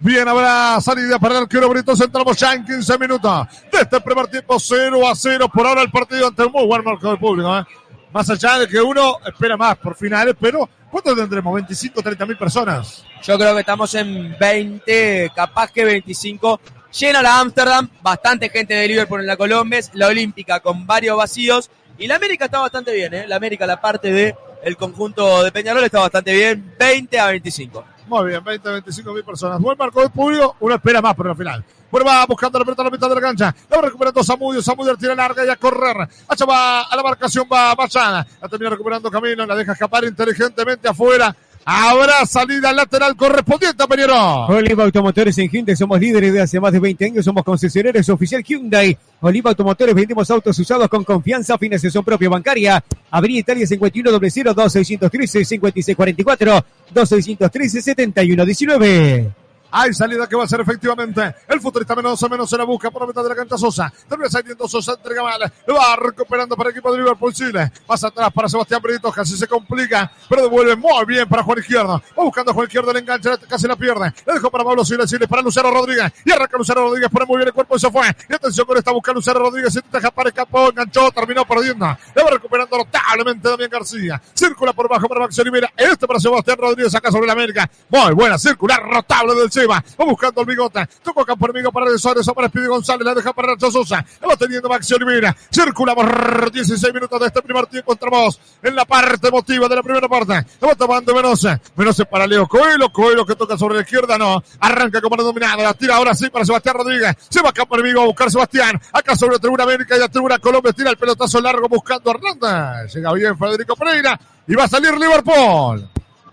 Bien, 0.00 0.28
habrá 0.28 0.78
salida 0.82 1.18
para 1.18 1.36
el 1.36 1.42
arquero 1.44 1.70
Brito. 1.70 1.94
Entramos 1.98 2.36
ya 2.36 2.52
en 2.52 2.66
15 2.66 2.98
minutos. 2.98 3.46
De 3.72 3.78
este 3.80 4.02
primer 4.02 4.26
tiempo 4.26 4.60
0 4.60 5.08
a 5.08 5.14
0. 5.14 5.48
Por 5.48 5.66
ahora 5.66 5.80
el 5.80 5.90
partido 5.90 6.26
ante 6.26 6.44
un 6.44 6.52
muy 6.52 6.66
buen 6.66 6.84
marco 6.84 7.08
del 7.08 7.18
público. 7.18 7.58
¿eh? 7.58 7.64
Más 8.12 8.28
allá 8.30 8.58
de 8.60 8.68
que 8.68 8.80
uno 8.80 9.18
espera 9.26 9.56
más 9.56 9.76
por 9.76 9.94
finales, 9.94 10.34
pero 10.40 10.68
¿cuánto 10.90 11.14
tendremos? 11.14 11.54
25, 11.54 12.02
30 12.02 12.26
mil 12.26 12.36
personas. 12.36 13.04
Yo 13.22 13.38
creo 13.38 13.54
que 13.54 13.60
estamos 13.60 13.94
en 13.94 14.36
20, 14.38 15.30
capaz 15.34 15.70
que 15.70 15.84
25. 15.84 16.60
Llena 16.98 17.20
la 17.20 17.40
Amsterdam, 17.40 17.88
bastante 18.00 18.48
gente 18.48 18.74
de 18.74 18.88
Liverpool 18.88 19.20
en 19.20 19.26
la 19.26 19.36
Colombes, 19.36 19.90
la 19.92 20.06
Olímpica 20.06 20.60
con 20.60 20.86
varios 20.86 21.16
vacíos 21.18 21.70
y 21.98 22.06
la 22.06 22.16
América 22.16 22.46
está 22.46 22.60
bastante 22.60 22.94
bien, 22.94 23.12
¿eh? 23.12 23.28
La 23.28 23.36
América, 23.36 23.66
la 23.66 23.80
parte 23.80 24.10
de 24.10 24.34
conjunto 24.76 25.42
de 25.42 25.52
Peñarol 25.52 25.84
está 25.84 26.00
bastante 26.00 26.32
bien, 26.32 26.74
20 26.78 27.18
a 27.18 27.26
25. 27.26 27.84
Muy 28.08 28.28
bien, 28.28 28.42
20, 28.42 28.70
25 28.70 29.12
mil 29.12 29.22
personas. 29.22 29.60
Buen 29.60 29.76
marco 29.76 30.00
de 30.00 30.08
público, 30.08 30.56
uno 30.60 30.74
espera 30.74 31.02
más 31.02 31.14
por 31.14 31.26
el 31.26 31.36
final. 31.36 31.62
Bueno, 31.90 32.06
va 32.06 32.24
buscando 32.26 32.58
la 32.58 32.64
pelota 32.64 32.82
a 32.82 32.84
la 32.86 32.90
mitad 32.90 33.08
de 33.08 33.14
la 33.14 33.20
cancha. 33.20 33.54
La 33.68 33.76
va 33.76 33.82
recuperando 33.82 34.22
Samudio. 34.22 34.62
Samudio 34.62 34.96
tira 34.96 35.14
larga 35.14 35.44
y 35.44 35.48
a 35.48 35.56
correr. 35.56 36.08
Hacha 36.28 36.44
va 36.44 36.82
a 36.82 36.96
la 36.96 37.02
marcación, 37.02 37.46
va 37.52 37.74
Machada. 37.74 38.26
La 38.40 38.48
termina 38.48 38.70
recuperando 38.70 39.10
Camino. 39.10 39.44
La 39.44 39.54
deja 39.54 39.72
escapar 39.72 40.04
inteligentemente 40.04 40.88
afuera. 40.88 41.34
Habrá 41.70 42.24
salida 42.24 42.72
lateral 42.72 43.14
correspondiente 43.14 43.82
a. 43.82 44.46
Oliva 44.46 44.84
Automotores 44.84 45.36
en 45.36 45.50
Hyundai 45.50 45.76
somos 45.76 46.00
líderes 46.00 46.32
de 46.32 46.40
hace 46.40 46.58
más 46.58 46.72
de 46.72 46.80
20 46.80 47.04
años, 47.04 47.22
somos 47.26 47.44
concesionarios 47.44 48.08
oficial 48.08 48.42
Hyundai. 48.42 48.96
Oliva 49.20 49.50
Automotores 49.50 49.94
vendemos 49.94 50.30
autos 50.30 50.58
usados 50.58 50.88
con 50.88 51.04
confianza, 51.04 51.58
financiación 51.58 52.02
propia 52.02 52.30
bancaria. 52.30 52.82
Avenida 53.10 53.40
Italia 53.40 53.66
51 53.66 54.10
00 54.10 54.54
2613 54.54 55.44
5644 55.44 56.64
2613 56.94 57.82
7119. 57.82 59.47
Hay 59.70 59.92
salida 59.92 60.26
que 60.26 60.36
va 60.36 60.44
a 60.44 60.48
ser 60.48 60.60
efectivamente 60.60 61.34
el 61.46 61.60
futurista 61.60 61.94
menos 61.94 62.22
o 62.22 62.28
menos 62.28 62.48
se 62.48 62.56
la 62.56 62.64
busca 62.64 62.90
por 62.90 63.02
la 63.02 63.08
mitad 63.08 63.22
de 63.22 63.28
la 63.28 63.34
cancha 63.34 63.58
Sosa. 63.58 63.92
Termina 64.08 64.30
saliendo 64.30 64.66
Sosa, 64.66 64.92
entrega 64.92 65.22
mal. 65.22 65.40
Va 65.42 65.96
recuperando 65.96 66.56
para 66.56 66.70
el 66.70 66.76
equipo 66.76 66.90
de 66.92 66.98
Liverpool 66.98 67.32
Chile. 67.34 67.70
Más 67.88 68.02
atrás 68.02 68.30
para 68.32 68.48
Sebastián 68.48 68.80
Brito, 68.82 69.12
casi 69.12 69.36
se 69.36 69.46
complica, 69.46 70.10
pero 70.28 70.42
devuelve 70.42 70.76
muy 70.76 71.04
bien 71.06 71.28
para 71.28 71.42
Juan 71.42 71.58
Izquierdo. 71.58 72.02
Va 72.18 72.24
buscando 72.24 72.50
a 72.50 72.54
Juan 72.54 72.66
Izquierdo, 72.66 72.92
le 72.92 73.00
engancha, 73.00 73.36
casi 73.48 73.68
la 73.68 73.76
pierde. 73.76 74.12
Le 74.26 74.34
dejó 74.34 74.50
para 74.50 74.64
Pablo 74.64 74.84
Silva, 74.84 75.06
Chile 75.06 75.28
para 75.28 75.42
Lucero 75.42 75.70
Rodríguez. 75.70 76.12
Y 76.24 76.32
arranca 76.32 76.56
Lucero 76.56 76.82
Rodríguez, 76.82 77.10
pone 77.10 77.26
muy 77.26 77.36
bien 77.36 77.48
el 77.48 77.54
cuerpo 77.54 77.76
y 77.76 77.80
se 77.80 77.90
fue. 77.90 78.06
Y 78.28 78.34
atención 78.34 78.66
con 78.66 78.76
esta 78.76 78.90
busca 78.92 79.12
Lucero 79.12 79.40
Rodríguez, 79.40 79.72
se 79.72 79.80
deja 79.92 80.10
para 80.10 80.30
escapó, 80.30 80.70
enganchó, 80.70 81.10
terminó 81.10 81.44
perdiendo. 81.44 81.86
Le 82.14 82.22
va 82.22 82.30
recuperando 82.30 82.78
notablemente 82.78 83.48
Damián 83.48 83.70
García. 83.70 84.20
Circula 84.34 84.72
por 84.72 84.88
bajo 84.88 85.08
para 85.08 85.20
Max 85.20 85.38
Olivera. 85.38 85.70
Este 85.76 86.06
para 86.06 86.20
Sebastián 86.20 86.56
Rodríguez 86.58 86.94
acá 86.94 87.10
sobre 87.10 87.26
la 87.26 87.32
América. 87.34 87.68
Muy 87.88 88.14
buena, 88.14 88.38
circular, 88.38 88.82
rotable 88.82 89.34
Cheva. 89.58 89.82
Va 90.00 90.04
buscando 90.04 90.40
el 90.42 90.46
bigote. 90.46 90.86
Tocó 91.02 91.24
campo 91.24 91.46
enemigo 91.46 91.72
para 91.72 91.90
el 91.90 91.98
Suárez. 91.98 92.26
Para 92.34 92.48
Speedy 92.48 92.66
González. 92.66 93.04
La 93.04 93.14
deja 93.14 93.32
para 93.32 93.48
Nacho 93.48 93.70
Sosa. 93.70 94.04
La 94.20 94.28
va 94.28 94.36
teniendo 94.36 94.68
Maxi 94.68 94.94
Olivera. 94.94 95.34
Circula 95.50 95.94
por 95.94 96.50
16 96.50 96.94
minutos 96.94 97.20
de 97.20 97.26
este 97.26 97.42
primer 97.42 97.66
tiempo. 97.66 97.92
Entramos 97.92 98.40
en 98.62 98.76
la 98.76 98.84
parte 98.84 99.28
emotiva 99.28 99.68
de 99.68 99.76
la 99.76 99.82
primera 99.82 100.08
parte. 100.08 100.34
La 100.60 100.68
va 100.68 100.74
tomando 100.74 101.14
Menose. 101.14 101.60
Menose 101.76 102.04
para 102.04 102.26
Leo 102.26 102.46
Coelho. 102.46 102.90
Coelho 102.92 103.26
que 103.26 103.34
toca 103.34 103.56
sobre 103.58 103.76
la 103.76 103.80
izquierda. 103.82 104.16
No. 104.16 104.42
Arranca 104.60 105.00
como 105.00 105.16
dominada. 105.16 105.62
La 105.62 105.74
tira 105.74 105.96
ahora 105.96 106.14
sí 106.14 106.30
para 106.30 106.44
Sebastián 106.44 106.76
Rodríguez. 106.76 107.16
Se 107.28 107.42
va 107.42 107.50
a 107.50 107.52
campo 107.52 107.74
enemigo 107.74 108.02
a 108.02 108.06
buscar 108.06 108.30
Sebastián. 108.30 108.80
Acá 108.92 109.16
sobre 109.16 109.34
la 109.34 109.38
tribuna 109.40 109.64
América 109.64 109.96
y 109.96 110.00
la 110.00 110.08
tribuna 110.08 110.38
Colombia. 110.38 110.72
Tira 110.72 110.90
el 110.90 110.96
pelotazo 110.96 111.40
largo 111.40 111.68
buscando 111.68 112.10
a 112.10 112.14
Hernández. 112.14 112.94
Llega 112.94 113.12
bien 113.12 113.36
Federico 113.36 113.74
Pereira. 113.74 114.18
Y 114.46 114.54
va 114.54 114.64
a 114.64 114.68
salir 114.68 114.92
Liverpool. 114.92 115.88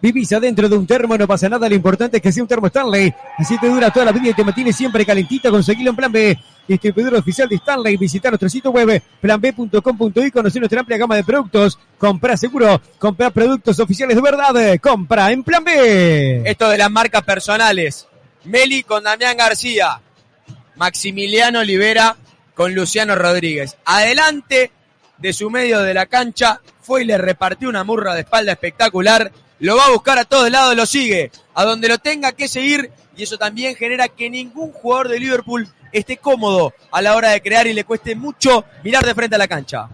Vivís 0.06 0.32
adentro 0.34 0.70
de 0.70 0.78
un 0.78 0.86
termo, 0.86 1.18
no 1.18 1.26
pasa 1.26 1.50
nada. 1.50 1.68
Lo 1.68 1.74
importante 1.74 2.18
es 2.18 2.22
que 2.22 2.32
sea 2.32 2.44
un 2.44 2.48
termo 2.48 2.68
Stanley. 2.68 3.12
Así 3.40 3.58
te 3.58 3.68
dura 3.68 3.90
toda 3.90 4.06
la 4.06 4.12
vida 4.12 4.30
y 4.30 4.34
te 4.36 4.44
mantiene 4.44 4.72
siempre 4.72 5.04
calentito. 5.04 5.50
Conseguilo 5.50 5.90
en 5.90 5.96
Plan 5.96 6.12
B. 6.12 6.38
Distribuidor 6.68 7.16
oficial 7.16 7.50
de 7.50 7.56
Stanley. 7.56 7.98
Visita 7.98 8.30
nuestro 8.30 8.48
sitio 8.48 8.70
web 8.70 9.02
planb.com.y. 9.20 10.30
Conocer 10.30 10.62
nuestra 10.62 10.82
amplia 10.82 11.00
gama 11.00 11.16
de 11.16 11.24
productos. 11.24 11.80
Compra 11.98 12.38
seguro. 12.38 12.80
Compra 13.00 13.32
productos 13.32 13.80
oficiales 13.80 14.16
de 14.16 14.22
verdad. 14.22 14.80
Compra 14.80 15.32
en 15.32 15.44
Plan 15.44 15.64
B. 15.64 16.44
Esto 16.46 16.70
de 16.70 16.78
las 16.78 16.92
marcas 16.92 17.24
personales. 17.24 18.08
Meli 18.44 18.84
con 18.84 19.04
Damián 19.04 19.36
García. 19.36 20.00
Maximiliano 20.76 21.62
Olivera 21.62 22.16
con 22.54 22.76
Luciano 22.76 23.16
Rodríguez. 23.16 23.76
Adelante 23.86 24.72
de 25.18 25.34
su 25.34 25.50
medio 25.50 25.82
de 25.82 25.96
la 25.96 26.06
cancha. 26.06 26.62
Fue 26.80 27.02
y 27.02 27.06
le 27.06 27.18
repartió 27.18 27.70
una 27.70 27.84
murra 27.84 28.14
de 28.14 28.22
espalda 28.22 28.52
espectacular 28.52 29.32
lo 29.60 29.78
va 29.78 29.86
a 29.86 29.92
buscar 29.92 30.18
a 30.18 30.26
todos 30.26 30.50
lados, 30.50 30.76
lo 30.76 30.86
sigue, 30.86 31.32
a 31.54 31.64
donde 31.64 31.90
lo 31.90 31.98
tenga 31.98 32.32
que 32.32 32.48
seguir, 32.48 32.92
y 33.16 33.24
eso 33.24 33.38
también 33.38 33.76
genera 33.76 34.08
que 34.08 34.30
ningún 34.30 34.72
jugador 34.72 35.10
de 35.10 35.20
Liverpool 35.20 35.68
esté 35.92 36.18
cómodo 36.18 36.74
a 36.92 37.02
la 37.02 37.16
hora 37.16 37.30
de 37.30 37.42
crear 37.42 37.68
y 37.68 37.74
le 37.74 37.84
cueste 37.84 38.16
mucho 38.16 38.66
mirar 38.84 39.06
de 39.06 39.16
frente 39.16 39.36
a 39.36 39.40
la 39.40 39.48
cancha. 39.48 39.88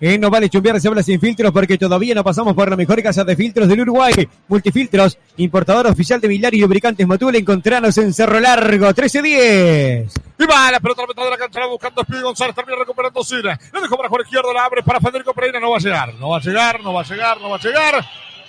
En 0.00 0.20
No 0.20 0.28
Vale 0.28 0.50
Chumbear 0.50 0.80
se 0.80 0.88
habla 0.88 1.02
sin 1.02 1.20
filtros 1.20 1.52
porque 1.52 1.78
todavía 1.78 2.14
no 2.14 2.24
pasamos 2.24 2.54
por 2.54 2.68
la 2.68 2.76
mejor 2.76 3.02
casa 3.02 3.24
de 3.24 3.36
filtros 3.36 3.68
del 3.68 3.80
Uruguay. 3.80 4.12
Multifiltros, 4.48 5.16
importador 5.38 5.86
oficial 5.86 6.20
de 6.20 6.28
Milar 6.28 6.52
y 6.52 6.60
lubricantes 6.60 7.06
Motul. 7.06 7.36
Encontranos 7.36 7.96
en 7.98 8.12
Cerro 8.12 8.40
Largo, 8.40 8.86
1310. 8.86 10.12
Y 10.38 10.46
va 10.46 10.70
la 10.70 10.80
pelota 10.80 11.02
a 11.02 11.04
la 11.04 11.08
mitad 11.08 11.24
de 11.24 11.30
la 11.30 11.38
cancha, 11.38 11.60
la 11.60 11.66
buscando 11.68 12.02
Speedy 12.02 12.22
González, 12.22 12.54
termina 12.54 12.76
recuperando 12.78 13.22
Sira. 13.24 13.58
Lo 13.72 13.80
dejó 13.80 13.96
para 13.96 14.08
Juan 14.08 14.22
Izquierdo, 14.22 14.52
la 14.52 14.64
abre 14.64 14.82
para 14.82 15.00
Federico 15.00 15.32
Pereira, 15.32 15.60
no 15.60 15.70
va 15.70 15.76
a 15.76 15.80
llegar, 15.80 16.14
no 16.14 16.28
va 16.28 16.36
a 16.36 16.40
llegar, 16.40 16.82
no 16.82 16.92
va 16.92 17.00
a 17.00 17.04
llegar, 17.04 17.40
no 17.40 17.48
va 17.48 17.56
a 17.56 17.60
llegar. 17.60 18.04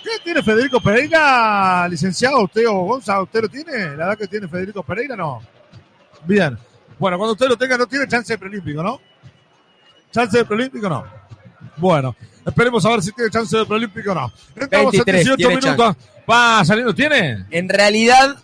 ¿Qué 0.06 0.20
tiene 0.22 0.40
Federico 0.40 0.80
Pereira, 0.80 1.88
licenciado? 1.88 2.44
¿Usted 2.44 2.64
o 2.68 2.74
Gonza? 2.82 3.20
¿Usted 3.20 3.42
lo 3.42 3.48
tiene? 3.48 3.96
¿La 3.96 4.06
edad 4.06 4.18
que 4.18 4.28
tiene 4.28 4.46
Federico 4.46 4.84
Pereira? 4.84 5.16
No. 5.16 5.42
Bien. 6.24 6.56
Bueno, 6.96 7.18
cuando 7.18 7.32
usted 7.32 7.48
lo 7.48 7.56
tenga, 7.56 7.76
no 7.76 7.88
tiene 7.88 8.06
chance 8.06 8.32
de 8.32 8.38
preolímpico, 8.38 8.84
¿no? 8.84 9.00
¿Chance 10.12 10.38
de 10.38 10.44
preolímpico? 10.44 10.88
No. 10.88 11.04
Bueno, 11.76 12.14
esperemos 12.46 12.86
a 12.86 12.90
ver 12.90 13.02
si 13.02 13.10
tiene 13.10 13.30
chance 13.30 13.56
de 13.56 13.66
preolímpico 13.66 14.12
o 14.12 14.14
no. 14.14 14.32
Entramos 14.54 14.92
23, 14.92 15.08
en 15.08 15.24
18 15.24 15.36
tiene 15.36 15.56
minutos. 15.56 15.76
chance. 15.76 16.10
Va 16.30 16.64
saliendo, 16.64 16.94
¿tiene? 16.94 17.44
En 17.50 17.68
realidad, 17.68 18.36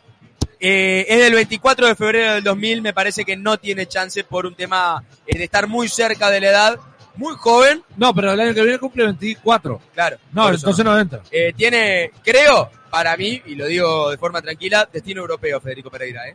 eh, 0.59 1.07
es 1.09 1.19
del 1.21 1.35
24 1.35 1.87
de 1.87 1.95
febrero 1.95 2.35
del 2.35 2.43
2000, 2.45 2.83
me 2.83 2.93
parece 2.93 3.25
que 3.25 3.37
no 3.37 3.57
tiene 3.59 3.87
chance 3.87 4.25
por 4.25 4.47
un 4.47 4.57
tema 4.57 5.05
eh, 5.27 5.39
de 5.39 5.45
estar 5.45 5.69
muy 5.69 5.89
cerca 5.89 6.29
de 6.29 6.41
la 6.41 6.49
edad, 6.49 6.81
muy 7.17 7.35
joven, 7.37 7.83
No, 7.97 8.15
pero 8.15 8.33
el 8.33 8.41
año 8.41 8.55
que 8.55 8.63
viene 8.63 8.79
cumple 8.79 9.05
24. 9.05 9.81
claro. 9.95 10.17
No, 10.33 10.49
entonces 10.51 10.85
no 10.85 10.99
entra. 10.99 11.21
Eh, 11.31 11.53
tiene, 11.57 12.11
creo, 12.23 12.71
para 12.91 13.17
mí, 13.17 13.41
y 13.47 13.55
lo 13.55 13.67
digo 13.67 14.11
de 14.11 14.19
forma 14.19 14.41
tranquila, 14.43 14.89
destino 14.93 15.21
europeo 15.21 15.61
Federico 15.61 15.91
Pereira. 15.91 16.29
¿eh? 16.29 16.35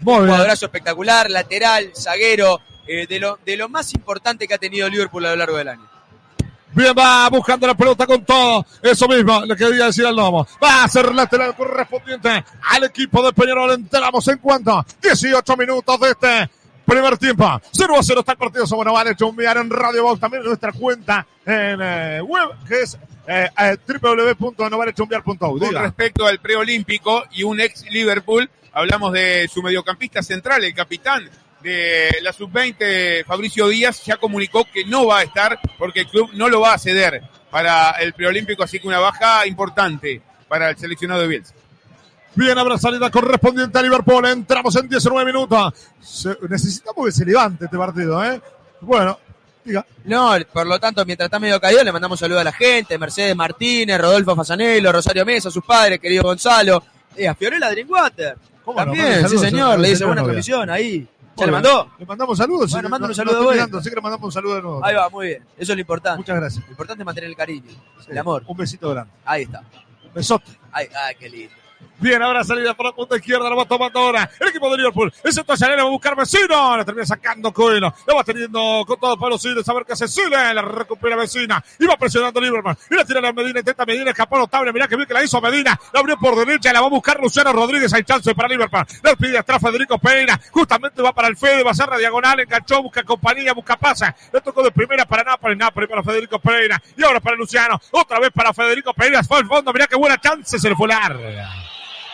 Muy 0.00 0.14
bien. 0.16 0.26
Jugadorazo 0.28 0.66
espectacular, 0.66 1.30
lateral, 1.30 1.92
zaguero, 1.94 2.60
eh, 2.86 3.06
de, 3.06 3.20
lo, 3.20 3.38
de 3.44 3.56
lo 3.56 3.68
más 3.68 3.92
importante 3.94 4.46
que 4.48 4.54
ha 4.54 4.58
tenido 4.58 4.88
Liverpool 4.88 5.26
a 5.26 5.30
lo 5.30 5.36
largo 5.36 5.56
del 5.56 5.68
año. 5.68 5.88
Bien, 6.72 6.94
va 6.96 7.28
buscando 7.30 7.66
la 7.66 7.74
pelota 7.74 8.06
con 8.06 8.24
todo. 8.24 8.64
Eso 8.82 9.08
mismo 9.08 9.44
le 9.44 9.56
quería 9.56 9.86
decir 9.86 10.06
al 10.06 10.14
Lomo. 10.14 10.46
Va 10.62 10.84
a 10.84 10.88
ser 10.88 11.12
lateral 11.14 11.56
correspondiente 11.56 12.44
al 12.70 12.84
equipo 12.84 13.22
de 13.22 13.32
Peñarol. 13.32 13.72
Entramos 13.72 14.28
en 14.28 14.38
cuanto 14.38 14.84
18 15.02 15.56
minutos 15.56 15.98
de 16.00 16.10
este 16.10 16.50
primer 16.88 17.18
tiempo. 17.18 17.60
0 17.70 17.96
a 17.98 18.02
0 18.02 18.20
está 18.20 18.32
el 18.32 18.38
partido. 18.38 18.66
Somos 18.66 18.86
Novales 18.86 19.16
Chumbiar 19.16 19.58
en 19.58 19.70
Radio 19.70 20.04
Box. 20.04 20.20
También 20.20 20.42
en 20.42 20.48
nuestra 20.48 20.72
cuenta 20.72 21.26
en 21.44 21.80
eh, 21.82 22.20
web, 22.22 22.50
que 22.66 22.82
es 22.82 22.98
eh, 23.26 23.48
eh. 23.58 23.76
Con 25.74 25.82
respecto 25.82 26.26
al 26.26 26.38
preolímpico 26.40 27.24
y 27.32 27.42
un 27.42 27.60
ex 27.60 27.84
Liverpool, 27.90 28.50
hablamos 28.72 29.12
de 29.12 29.48
su 29.52 29.62
mediocampista 29.62 30.22
central, 30.22 30.64
el 30.64 30.74
capitán 30.74 31.28
de 31.62 32.08
la 32.22 32.32
sub-20, 32.32 33.24
Fabricio 33.26 33.68
Díaz, 33.68 34.04
ya 34.04 34.16
comunicó 34.16 34.64
que 34.64 34.84
no 34.84 35.06
va 35.06 35.18
a 35.18 35.22
estar 35.24 35.60
porque 35.76 36.00
el 36.00 36.06
club 36.06 36.30
no 36.34 36.48
lo 36.48 36.60
va 36.60 36.74
a 36.74 36.78
ceder 36.78 37.22
para 37.50 37.90
el 37.92 38.14
preolímpico, 38.14 38.62
así 38.62 38.78
que 38.78 38.88
una 38.88 39.00
baja 39.00 39.46
importante 39.46 40.22
para 40.48 40.70
el 40.70 40.78
seleccionado 40.78 41.20
de 41.20 41.28
Bielsa. 41.28 41.54
Bien, 42.38 42.56
habrá 42.56 42.78
salida 42.78 43.10
correspondiente 43.10 43.76
a 43.78 43.82
Liverpool. 43.82 44.24
Entramos 44.26 44.74
en 44.76 44.88
19 44.88 45.24
minutos. 45.32 45.72
Se- 46.00 46.36
necesitamos 46.48 47.06
que 47.06 47.12
se 47.12 47.24
levante 47.24 47.64
este 47.64 47.76
partido, 47.76 48.24
¿eh? 48.24 48.40
Bueno, 48.80 49.18
diga. 49.64 49.84
No, 50.04 50.32
por 50.52 50.66
lo 50.66 50.78
tanto, 50.78 51.04
mientras 51.04 51.26
está 51.26 51.40
medio 51.40 51.60
caído, 51.60 51.82
le 51.82 51.90
mandamos 51.90 52.20
saludos 52.20 52.42
a 52.42 52.44
la 52.44 52.52
gente, 52.52 52.96
Mercedes 52.96 53.34
Martínez, 53.34 54.00
Rodolfo 54.00 54.36
Fasanelo, 54.36 54.92
Rosario 54.92 55.26
Mesa, 55.26 55.50
sus 55.50 55.64
padres, 55.64 55.98
querido 55.98 56.22
Gonzalo, 56.22 56.82
eh, 57.16 57.26
a 57.26 57.34
Fiorella 57.34 57.70
Drinkwater. 57.70 58.36
¿Cómo? 58.64 58.76
También, 58.78 59.28
sí 59.28 59.36
señor, 59.38 59.78
le 59.80 59.88
dice 59.88 60.04
buena 60.04 60.22
transmisión 60.22 60.70
ahí. 60.70 61.08
¿Ya 61.36 61.46
le 61.46 61.52
mandó? 61.52 61.90
Le 61.98 62.06
mandamos 62.06 62.38
saludos. 62.38 62.70
Bueno, 62.70 62.88
manda 62.88 63.08
un 63.08 63.14
saludo 63.14 63.42
no 63.42 63.50
mirando, 63.50 63.78
así 63.78 63.88
que 63.90 63.94
le 63.96 64.00
mandamos 64.02 64.24
un 64.26 64.32
saludo 64.32 64.54
de 64.56 64.62
nuevo. 64.62 64.84
Ahí 64.84 64.94
va, 64.94 65.08
muy 65.08 65.26
bien. 65.28 65.42
Eso 65.56 65.72
es 65.72 65.76
lo 65.76 65.80
importante. 65.80 66.18
Muchas 66.18 66.36
gracias. 66.36 66.64
Lo 66.66 66.70
importante 66.70 67.02
es 67.02 67.06
mantener 67.06 67.30
el 67.30 67.36
cariño, 67.36 67.70
Sí. 68.00 68.06
el 68.10 68.18
amor. 68.18 68.42
Un 68.46 68.56
besito 68.56 68.90
grande. 68.90 69.12
Ahí 69.24 69.42
está. 69.42 69.60
Un 70.04 70.14
besote. 70.14 70.50
Ay, 70.72 70.86
ay, 71.06 71.14
qué 71.18 71.28
lindo. 71.28 71.54
Bien, 72.00 72.22
ahora 72.22 72.44
salida 72.44 72.74
por 72.74 72.86
la 72.86 72.92
punta 72.92 73.16
izquierda, 73.16 73.50
lo 73.50 73.56
va 73.56 73.64
tomando 73.64 73.98
ahora 73.98 74.30
el 74.38 74.48
equipo 74.48 74.70
de 74.70 74.76
Liverpool. 74.76 75.12
El 75.24 75.32
centro 75.32 75.56
va 75.58 75.82
a 75.82 75.84
buscar 75.84 76.14
Vecino, 76.14 76.76
la 76.76 76.84
termina 76.84 77.04
sacando 77.04 77.52
Coelho. 77.52 77.92
Lo 78.06 78.14
va 78.14 78.22
teniendo 78.22 78.84
con 78.86 79.00
todo 79.00 79.18
Pablo 79.18 79.36
Siles, 79.36 79.68
a 79.68 79.74
ver 79.74 79.84
qué 79.84 79.94
hace 79.94 80.06
Siles, 80.06 80.54
la 80.54 80.62
recupera 80.62 81.16
Vecina. 81.16 81.62
Y 81.76 81.86
va 81.86 81.96
presionando 81.96 82.40
Liverpool. 82.40 82.76
Y 82.88 82.94
la 82.94 83.04
tira 83.04 83.28
a 83.28 83.32
Medina, 83.32 83.58
intenta 83.58 83.84
Medina, 83.84 84.10
escapó 84.12 84.38
notable. 84.38 84.72
Mirá 84.72 84.86
que 84.86 84.94
bien 84.94 85.08
que 85.08 85.14
la 85.14 85.24
hizo 85.24 85.40
Medina. 85.40 85.78
La 85.92 85.98
abrió 85.98 86.16
por 86.18 86.36
derecha, 86.36 86.72
la 86.72 86.80
va 86.80 86.86
a 86.86 86.90
buscar 86.90 87.20
Luciano 87.20 87.52
Rodríguez. 87.52 87.92
Hay 87.92 88.04
chance 88.04 88.32
para 88.32 88.46
Liverpool. 88.46 88.86
La 89.02 89.16
pide 89.16 89.36
atrás 89.36 89.60
Federico 89.60 89.98
Pereira. 89.98 90.40
Justamente 90.52 91.02
va 91.02 91.12
para 91.12 91.26
el 91.26 91.36
Fede, 91.36 91.64
va 91.64 91.72
a 91.72 91.74
ser 91.74 91.88
la 91.88 91.98
diagonal, 91.98 92.38
enganchó, 92.38 92.80
busca 92.80 93.02
compañía, 93.02 93.54
busca 93.54 93.76
pasa. 93.76 94.14
Le 94.32 94.40
tocó 94.40 94.62
de 94.62 94.70
primera 94.70 95.04
para 95.04 95.24
Nápoles, 95.24 95.58
Nápoles 95.58 95.90
para 95.90 96.04
Federico 96.04 96.38
Pereira. 96.38 96.80
Y 96.96 97.02
ahora 97.02 97.18
para 97.18 97.34
Luciano. 97.34 97.80
Otra 97.90 98.20
vez 98.20 98.30
para 98.32 98.54
Federico 98.54 98.94
Pereira. 98.94 99.24
Fue 99.24 99.38
al 99.38 99.46
fondo, 99.46 99.72
mirá 99.72 99.88
qué 99.88 99.96
buena 99.96 100.16
chance, 100.20 100.60
se 100.60 100.68
le 100.68 100.76
fue 100.76 100.86
larga. 100.86 101.67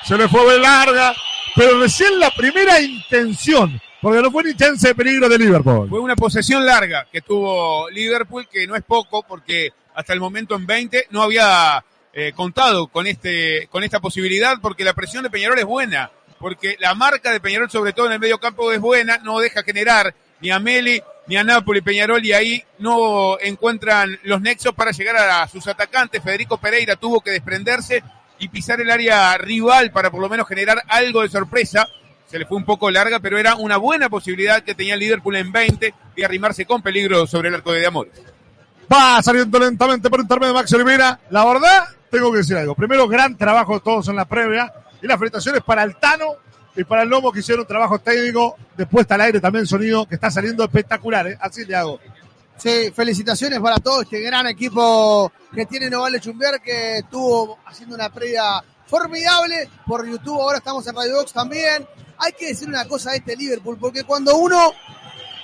Se 0.04 0.18
le 0.18 0.28
fue 0.28 0.58
larga, 0.58 1.14
pero 1.54 1.80
recién 1.80 2.18
la 2.18 2.30
primera 2.30 2.78
intención, 2.78 3.80
porque 4.02 4.20
no 4.20 4.30
fue 4.30 4.44
ni 4.44 4.54
chance 4.54 4.88
de 4.88 4.94
peligro 4.94 5.30
de 5.30 5.38
Liverpool. 5.38 5.88
Fue 5.88 5.98
una 5.98 6.14
posesión 6.14 6.66
larga 6.66 7.06
que 7.10 7.22
tuvo 7.22 7.88
Liverpool, 7.88 8.46
que 8.52 8.66
no 8.66 8.76
es 8.76 8.82
poco, 8.82 9.22
porque 9.22 9.72
hasta 9.94 10.12
el 10.12 10.20
momento 10.20 10.56
en 10.56 10.66
20 10.66 11.06
no 11.10 11.22
había 11.22 11.82
eh, 12.12 12.32
contado 12.34 12.88
con, 12.88 13.06
este, 13.06 13.66
con 13.68 13.82
esta 13.82 13.98
posibilidad, 13.98 14.58
porque 14.60 14.84
la 14.84 14.92
presión 14.92 15.22
de 15.22 15.30
Peñarol 15.30 15.58
es 15.58 15.64
buena, 15.64 16.10
porque 16.38 16.76
la 16.80 16.94
marca 16.94 17.32
de 17.32 17.40
Peñarol, 17.40 17.70
sobre 17.70 17.94
todo 17.94 18.06
en 18.06 18.12
el 18.12 18.20
medio 18.20 18.38
campo, 18.38 18.72
es 18.72 18.80
buena, 18.80 19.16
no 19.18 19.38
deja 19.38 19.62
generar 19.62 20.14
ni 20.40 20.50
a 20.50 20.58
Meli 20.58 21.02
ni 21.26 21.38
a 21.38 21.44
Napoli, 21.44 21.80
Peñarol, 21.80 22.22
y 22.22 22.34
ahí 22.34 22.62
no 22.78 23.38
encuentran 23.40 24.20
los 24.24 24.42
nexos 24.42 24.74
para 24.74 24.90
llegar 24.90 25.16
a 25.16 25.48
sus 25.48 25.66
atacantes. 25.66 26.22
Federico 26.22 26.58
Pereira 26.58 26.96
tuvo 26.96 27.22
que 27.22 27.30
desprenderse 27.30 28.02
y 28.44 28.48
pisar 28.48 28.78
el 28.78 28.90
área 28.90 29.38
rival 29.38 29.90
para 29.90 30.10
por 30.10 30.20
lo 30.20 30.28
menos 30.28 30.46
generar 30.46 30.82
algo 30.88 31.22
de 31.22 31.30
sorpresa. 31.30 31.88
Se 32.26 32.38
le 32.38 32.44
fue 32.44 32.58
un 32.58 32.64
poco 32.66 32.90
larga, 32.90 33.18
pero 33.20 33.38
era 33.38 33.54
una 33.56 33.78
buena 33.78 34.10
posibilidad 34.10 34.62
que 34.62 34.74
tenía 34.74 34.94
el 34.94 35.00
Liverpool 35.00 35.36
en 35.36 35.50
20 35.50 35.94
de 36.14 36.24
arrimarse 36.24 36.66
con 36.66 36.82
peligro 36.82 37.26
sobre 37.26 37.48
el 37.48 37.54
arco 37.54 37.72
de 37.72 37.86
Amores. 37.86 38.12
Va 38.92 39.22
saliendo 39.22 39.58
lentamente 39.58 40.10
por 40.10 40.20
intermedio 40.20 40.52
de 40.52 40.60
Max 40.60 40.72
Oliveira. 40.74 41.18
La 41.30 41.44
verdad, 41.46 41.84
tengo 42.10 42.30
que 42.32 42.38
decir 42.38 42.56
algo. 42.56 42.74
Primero, 42.74 43.08
gran 43.08 43.34
trabajo 43.38 43.80
todos 43.80 44.08
en 44.08 44.16
la 44.16 44.26
previa. 44.26 44.70
Y 45.00 45.06
las 45.06 45.18
felicitaciones 45.18 45.62
para 45.62 45.82
el 45.82 45.96
Tano 45.96 46.36
y 46.76 46.84
para 46.84 47.02
el 47.02 47.08
Lomo 47.08 47.32
que 47.32 47.40
hicieron 47.40 47.62
un 47.62 47.66
trabajo 47.66 47.98
técnico. 47.98 48.56
Después 48.76 49.04
está 49.04 49.14
al 49.14 49.22
aire 49.22 49.40
también 49.40 49.66
sonido 49.66 50.06
que 50.06 50.16
está 50.16 50.30
saliendo 50.30 50.64
espectacular. 50.64 51.28
¿eh? 51.28 51.38
Así 51.40 51.64
le 51.64 51.76
hago. 51.76 51.98
Sí, 52.56 52.90
felicitaciones 52.94 53.60
para 53.60 53.76
todo 53.78 54.02
este 54.02 54.20
gran 54.20 54.46
equipo 54.46 55.30
que 55.54 55.66
tiene 55.66 55.90
Novale 55.90 56.20
Chumbier, 56.20 56.60
que 56.60 56.98
estuvo 56.98 57.58
haciendo 57.66 57.94
una 57.94 58.10
previa 58.10 58.62
formidable 58.86 59.68
por 59.86 60.08
YouTube. 60.08 60.40
Ahora 60.40 60.58
estamos 60.58 60.86
en 60.86 60.94
Radio 60.94 61.16
Box 61.16 61.32
también. 61.32 61.86
Hay 62.18 62.32
que 62.32 62.48
decir 62.48 62.68
una 62.68 62.86
cosa 62.86 63.10
de 63.10 63.18
este 63.18 63.36
Liverpool, 63.36 63.76
porque 63.78 64.04
cuando 64.04 64.36
uno 64.36 64.72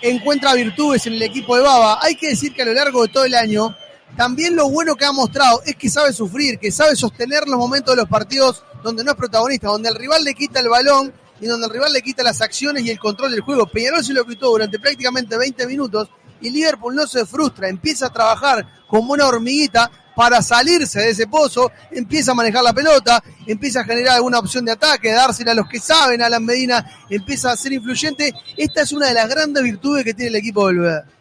encuentra 0.01 0.55
virtudes 0.55 1.07
en 1.07 1.15
el 1.15 1.23
equipo 1.23 1.57
de 1.57 1.63
Baba, 1.63 1.99
hay 2.01 2.15
que 2.15 2.29
decir 2.29 2.55
que 2.55 2.63
a 2.63 2.67
lo 2.67 2.73
largo 2.73 3.03
de 3.03 3.09
todo 3.09 3.25
el 3.25 3.35
año, 3.35 3.77
también 4.17 4.57
lo 4.57 4.71
bueno 4.71 4.95
que 4.95 5.05
ha 5.05 5.13
mostrado 5.13 5.63
es 5.67 5.77
que 5.77 5.91
sabe 5.91 6.13
sufrir, 6.13 6.59
que 6.59 6.71
sabe 6.71 6.97
sostener 6.97 7.47
los 7.49 7.59
momentos 7.59 7.95
de 7.95 8.03
los 8.03 8.09
partidos 8.09 8.65
donde 8.83 9.05
no 9.05 9.11
es 9.11 9.17
protagonista, 9.17 9.69
donde 9.69 9.89
el 9.89 9.97
rival 9.97 10.25
le 10.25 10.35
quita 10.35 10.61
el 10.61 10.69
balón 10.69 11.13
y 11.41 11.47
donde 11.47 11.67
el 11.67 11.73
rival 11.73 11.93
le 11.93 12.03
quita 12.03 12.23
las 12.23 12.41
acciones 12.41 12.85
y 12.85 12.91
el 12.91 12.99
control 12.99 13.33
del 13.33 13.41
juego. 13.41 13.67
Peñarol 13.67 14.05
se 14.05 14.15
lo 14.15 14.25
quitó 14.25 14.51
durante 14.51 14.79
prácticamente 14.79 15.37
20 15.37 15.67
minutos 15.67 16.09
y 16.41 16.51
Liverpool 16.51 16.95
no 16.95 17.07
se 17.07 17.27
frustra, 17.27 17.69
empieza 17.69 18.07
a 18.07 18.13
trabajar 18.13 18.67
como 18.87 19.13
una 19.13 19.27
hormiguita 19.27 19.91
para 20.15 20.43
salirse 20.43 21.01
de 21.01 21.11
ese 21.11 21.27
pozo, 21.27 21.71
empieza 21.91 22.33
a 22.33 22.35
manejar 22.35 22.63
la 22.63 22.73
pelota, 22.73 23.23
empieza 23.47 23.81
a 23.81 23.85
generar 23.85 24.17
alguna 24.17 24.39
opción 24.39 24.65
de 24.65 24.73
ataque, 24.73 25.13
dársela 25.13 25.53
a 25.53 25.55
los 25.55 25.69
que 25.69 25.79
saben, 25.79 26.21
Alan 26.21 26.45
Medina 26.45 26.85
empieza 27.09 27.53
a 27.53 27.57
ser 27.57 27.73
influyente. 27.73 28.35
Esta 28.57 28.83
es 28.83 28.93
una 28.93 29.07
de 29.07 29.15
las 29.15 29.29
grandes 29.29 29.63
virtudes 29.63 30.05
que 30.05 30.13
tiene 30.15 30.29
el 30.29 30.37
equipo 30.37 30.67
del 30.67 30.79
Belvedere. 30.79 31.20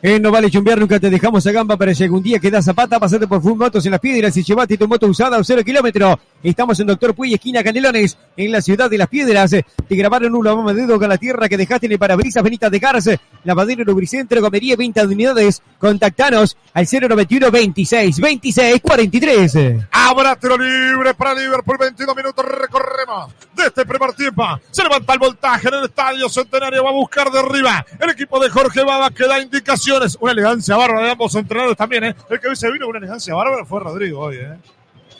En 0.00 0.22
No 0.22 0.30
Vale 0.30 0.48
Chumbear 0.48 0.78
nunca 0.78 1.00
te 1.00 1.10
dejamos 1.10 1.44
a 1.44 1.50
gamba 1.50 1.76
para 1.76 1.92
si 1.92 2.04
algún 2.04 2.22
día 2.22 2.38
que 2.38 2.52
da 2.52 2.62
zapata, 2.62 3.00
pasate 3.00 3.26
por 3.26 3.42
Full 3.42 3.58
Motos 3.58 3.84
en 3.84 3.90
las 3.90 4.00
piedras 4.00 4.36
y 4.36 4.44
llevate 4.44 4.78
tu 4.78 4.86
moto 4.86 5.08
usada 5.08 5.36
a 5.36 5.42
cero 5.42 5.64
kilómetro. 5.64 6.20
Estamos 6.40 6.78
en 6.78 6.86
Doctor 6.86 7.16
Puy, 7.16 7.34
esquina 7.34 7.64
Canelones, 7.64 8.16
en 8.36 8.52
la 8.52 8.62
ciudad 8.62 8.88
de 8.88 8.96
las 8.96 9.08
piedras. 9.08 9.50
Te 9.50 9.96
grabaron 9.96 10.36
un 10.36 10.44
lavado 10.44 10.72
de 10.72 10.82
dedo 10.82 11.00
con 11.00 11.08
la 11.08 11.18
tierra 11.18 11.48
que 11.48 11.56
dejaste 11.56 11.86
en 11.86 11.92
el 11.92 11.98
parabrisas 11.98 12.44
Benita 12.44 12.70
de 12.70 12.78
Garce, 12.78 13.20
lavadero 13.42 13.82
lubricentro, 13.82 14.40
comería, 14.40 14.76
venta 14.76 15.04
de 15.04 15.12
unidades. 15.12 15.62
Contactanos 15.80 16.56
al 16.74 16.86
091 16.86 17.50
26 17.50 18.20
26 18.20 18.80
43. 18.80 19.56
Habrá 19.90 20.36
tiro 20.36 20.56
libre 20.56 21.12
para 21.14 21.34
Liverpool, 21.34 21.76
22 21.76 22.14
minutos 22.14 22.44
recorremos 22.44 23.32
de 23.56 23.66
este 23.66 23.84
primer 23.84 24.12
tiempo. 24.12 24.44
Se 24.70 24.84
levanta 24.84 25.12
el 25.12 25.18
voltaje 25.18 25.66
en 25.66 25.74
el 25.74 25.84
estadio 25.86 26.28
Centenario, 26.28 26.84
va 26.84 26.90
a 26.90 26.92
buscar 26.92 27.32
de 27.32 27.40
arriba 27.40 27.84
el 27.98 28.10
equipo 28.10 28.38
de 28.38 28.48
Jorge 28.48 28.84
Baba 28.84 29.10
que 29.10 29.26
da 29.26 29.40
indicaciones. 29.88 30.18
Una 30.20 30.32
elegancia 30.32 30.76
bárbara 30.76 31.04
de 31.06 31.10
ambos 31.12 31.34
entrenadores 31.34 31.76
también, 31.76 32.04
¿eh? 32.04 32.14
El 32.30 32.40
que 32.40 32.48
hoy 32.48 32.56
se 32.56 32.70
vino 32.70 32.86
con 32.86 32.90
una 32.90 32.98
elegancia 32.98 33.34
bárbara 33.34 33.64
fue 33.64 33.80
Rodrigo 33.80 34.20
hoy, 34.20 34.36
¿eh? 34.36 34.56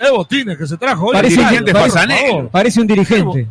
Es 0.01 0.11
botines 0.11 0.57
que 0.57 0.66
se 0.66 0.77
trajo 0.77 1.07
hoy. 1.07 1.12
Parece 1.12 1.35
un, 1.40 1.49
Dirigente 1.49 1.73
parece- 1.73 2.81
un 2.81 2.86
dirigente. 2.86 3.47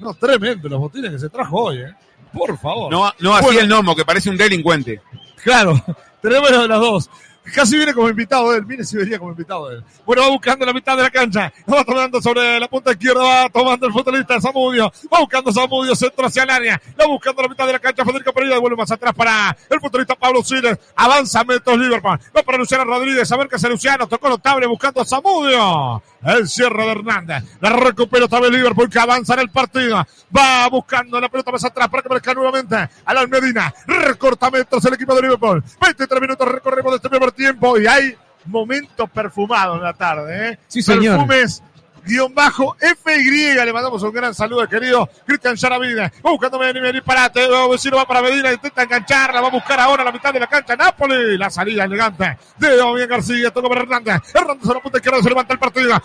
No, 0.00 0.14
tremendo 0.14 0.68
los 0.68 0.80
botines 0.80 1.10
que 1.12 1.18
se 1.18 1.28
trajo 1.28 1.64
hoy, 1.64 1.78
¿eh? 1.80 1.92
Por 2.32 2.56
favor. 2.58 2.90
No, 2.90 3.12
no 3.20 3.34
así 3.34 3.44
Bueno. 3.44 3.60
el 3.60 3.68
Nomo, 3.68 3.94
que 3.94 4.04
parece 4.04 4.30
un 4.30 4.36
delincuente. 4.38 5.00
Claro, 5.44 5.80
tenemos 6.22 6.50
de 6.50 6.68
las 6.68 6.80
dos. 6.80 7.10
Casi 7.54 7.76
viene 7.76 7.92
como 7.92 8.08
invitado 8.08 8.54
él, 8.54 8.64
mire 8.64 8.84
si 8.84 8.96
venía 8.96 9.18
como 9.18 9.32
invitado 9.32 9.70
él. 9.70 9.82
Bueno, 10.06 10.22
va 10.22 10.28
buscando 10.28 10.64
la 10.64 10.72
mitad 10.72 10.96
de 10.96 11.02
la 11.02 11.10
cancha, 11.10 11.52
va 11.70 11.84
tomando 11.84 12.22
sobre 12.22 12.60
la 12.60 12.68
punta 12.68 12.92
izquierda, 12.92 13.20
va 13.20 13.48
tomando 13.50 13.86
el 13.86 13.92
futbolista 13.92 14.40
Zamudio, 14.40 14.92
va 15.12 15.18
buscando 15.18 15.52
Zamudio, 15.52 15.96
centro 15.96 16.26
hacia 16.26 16.44
el 16.44 16.50
área, 16.50 16.80
va 17.00 17.06
buscando 17.06 17.42
la 17.42 17.48
mitad 17.48 17.66
de 17.66 17.72
la 17.72 17.78
cancha, 17.80 18.04
Federico 18.04 18.32
Pereira, 18.32 18.58
vuelve 18.58 18.76
más 18.76 18.90
atrás 18.92 19.12
para 19.12 19.56
el 19.68 19.80
futbolista 19.80 20.14
Pablo 20.14 20.42
Siles, 20.44 20.78
avanza 20.94 21.42
metros 21.42 21.76
Liverpool, 21.76 22.18
va 22.36 22.42
para 22.42 22.58
Luciano 22.58 22.84
Rodríguez, 22.84 23.30
a 23.30 23.36
ver 23.36 23.48
qué 23.48 23.56
hace 23.56 23.68
Luciano, 23.68 24.06
tocó 24.06 24.28
notable 24.28 24.66
buscando 24.66 25.00
a 25.00 25.04
Zamudio, 25.04 26.02
el 26.24 26.48
cierre 26.48 26.84
de 26.84 26.90
Hernández, 26.92 27.44
la 27.60 27.70
recupera 27.70 28.26
otra 28.26 28.40
vez 28.40 28.50
Liverpool 28.50 28.88
que 28.88 28.98
avanza 28.98 29.34
en 29.34 29.40
el 29.40 29.50
partido, 29.50 30.06
va 30.36 30.68
buscando 30.68 31.20
la 31.20 31.28
pelota 31.28 31.50
más 31.50 31.64
atrás 31.64 31.88
para 31.88 32.02
que 32.02 32.08
marca 32.08 32.34
nuevamente 32.34 32.76
a 33.04 33.14
la 33.14 33.26
Medina, 33.26 33.72
recorta 33.86 34.50
metros 34.50 34.84
el 34.84 34.94
equipo 34.94 35.14
de 35.14 35.22
Liverpool, 35.22 35.62
23 35.80 36.20
minutos 36.20 36.48
recorremos 36.48 36.92
de 36.92 36.96
este 36.96 37.08
primer 37.08 37.32
tiempo 37.32 37.78
y 37.78 37.86
hay 37.86 38.16
momentos 38.46 39.08
perfumados 39.10 39.76
en 39.76 39.84
la 39.84 39.94
tarde, 39.94 40.48
¿eh? 40.48 40.58
Sí, 40.68 40.82
señor. 40.82 41.18
Perfumes 41.18 41.62
guion 42.04 42.34
bajo 42.34 42.76
FY. 42.78 43.54
Le 43.64 43.72
mandamos 43.72 44.02
un 44.02 44.12
gran 44.12 44.34
saludo, 44.34 44.68
querido 44.68 45.08
Cristian 45.26 45.56
Yaravide. 45.56 46.12
Va 46.24 46.30
buscando 46.30 46.58
Medina, 46.58 46.80
Medina, 46.80 47.04
parate. 47.04 47.46
Vecino 47.70 47.96
va 47.96 48.06
para 48.06 48.22
Medina, 48.22 48.52
intenta 48.52 48.82
engancharla. 48.82 49.40
Va 49.40 49.48
a 49.48 49.50
buscar 49.50 49.80
ahora 49.80 50.04
la 50.04 50.12
mitad 50.12 50.32
de 50.32 50.40
la 50.40 50.46
cancha. 50.46 50.76
Napoli. 50.76 51.38
La 51.38 51.50
salida 51.50 51.84
elegante 51.84 52.36
de 52.58 52.76
Damián 52.76 53.08
García. 53.08 53.50
Toca 53.50 53.68
para 53.68 53.82
Hernández. 53.82 54.16
Hernández 54.34 54.68
a 54.70 54.74
la 54.74 54.80
punta 54.80 54.98
izquierda 54.98 55.22
se 55.22 55.28
levanta 55.28 55.52
el 55.54 55.58
partido. 55.58 56.00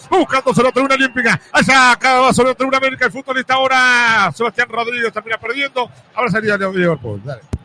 Sobre 0.54 0.64
la 0.64 0.72
tribuna 0.72 0.96
olímpica. 0.96 1.40
Allá 1.52 1.92
acá 1.92 2.20
va 2.20 2.34
sobre 2.34 2.50
la 2.50 2.56
tribuna 2.56 2.78
América. 2.78 3.06
El 3.06 3.12
futbolista 3.12 3.56
ahora. 3.56 4.32
Sebastián 4.34 4.70
Rodríguez 4.70 5.12
termina 5.12 5.38
perdiendo. 5.38 5.90
Ahora 6.16 6.32
salida 6.32 6.58
de 6.58 6.72
Liverpool. 6.72 7.22
Dale. 7.24 7.57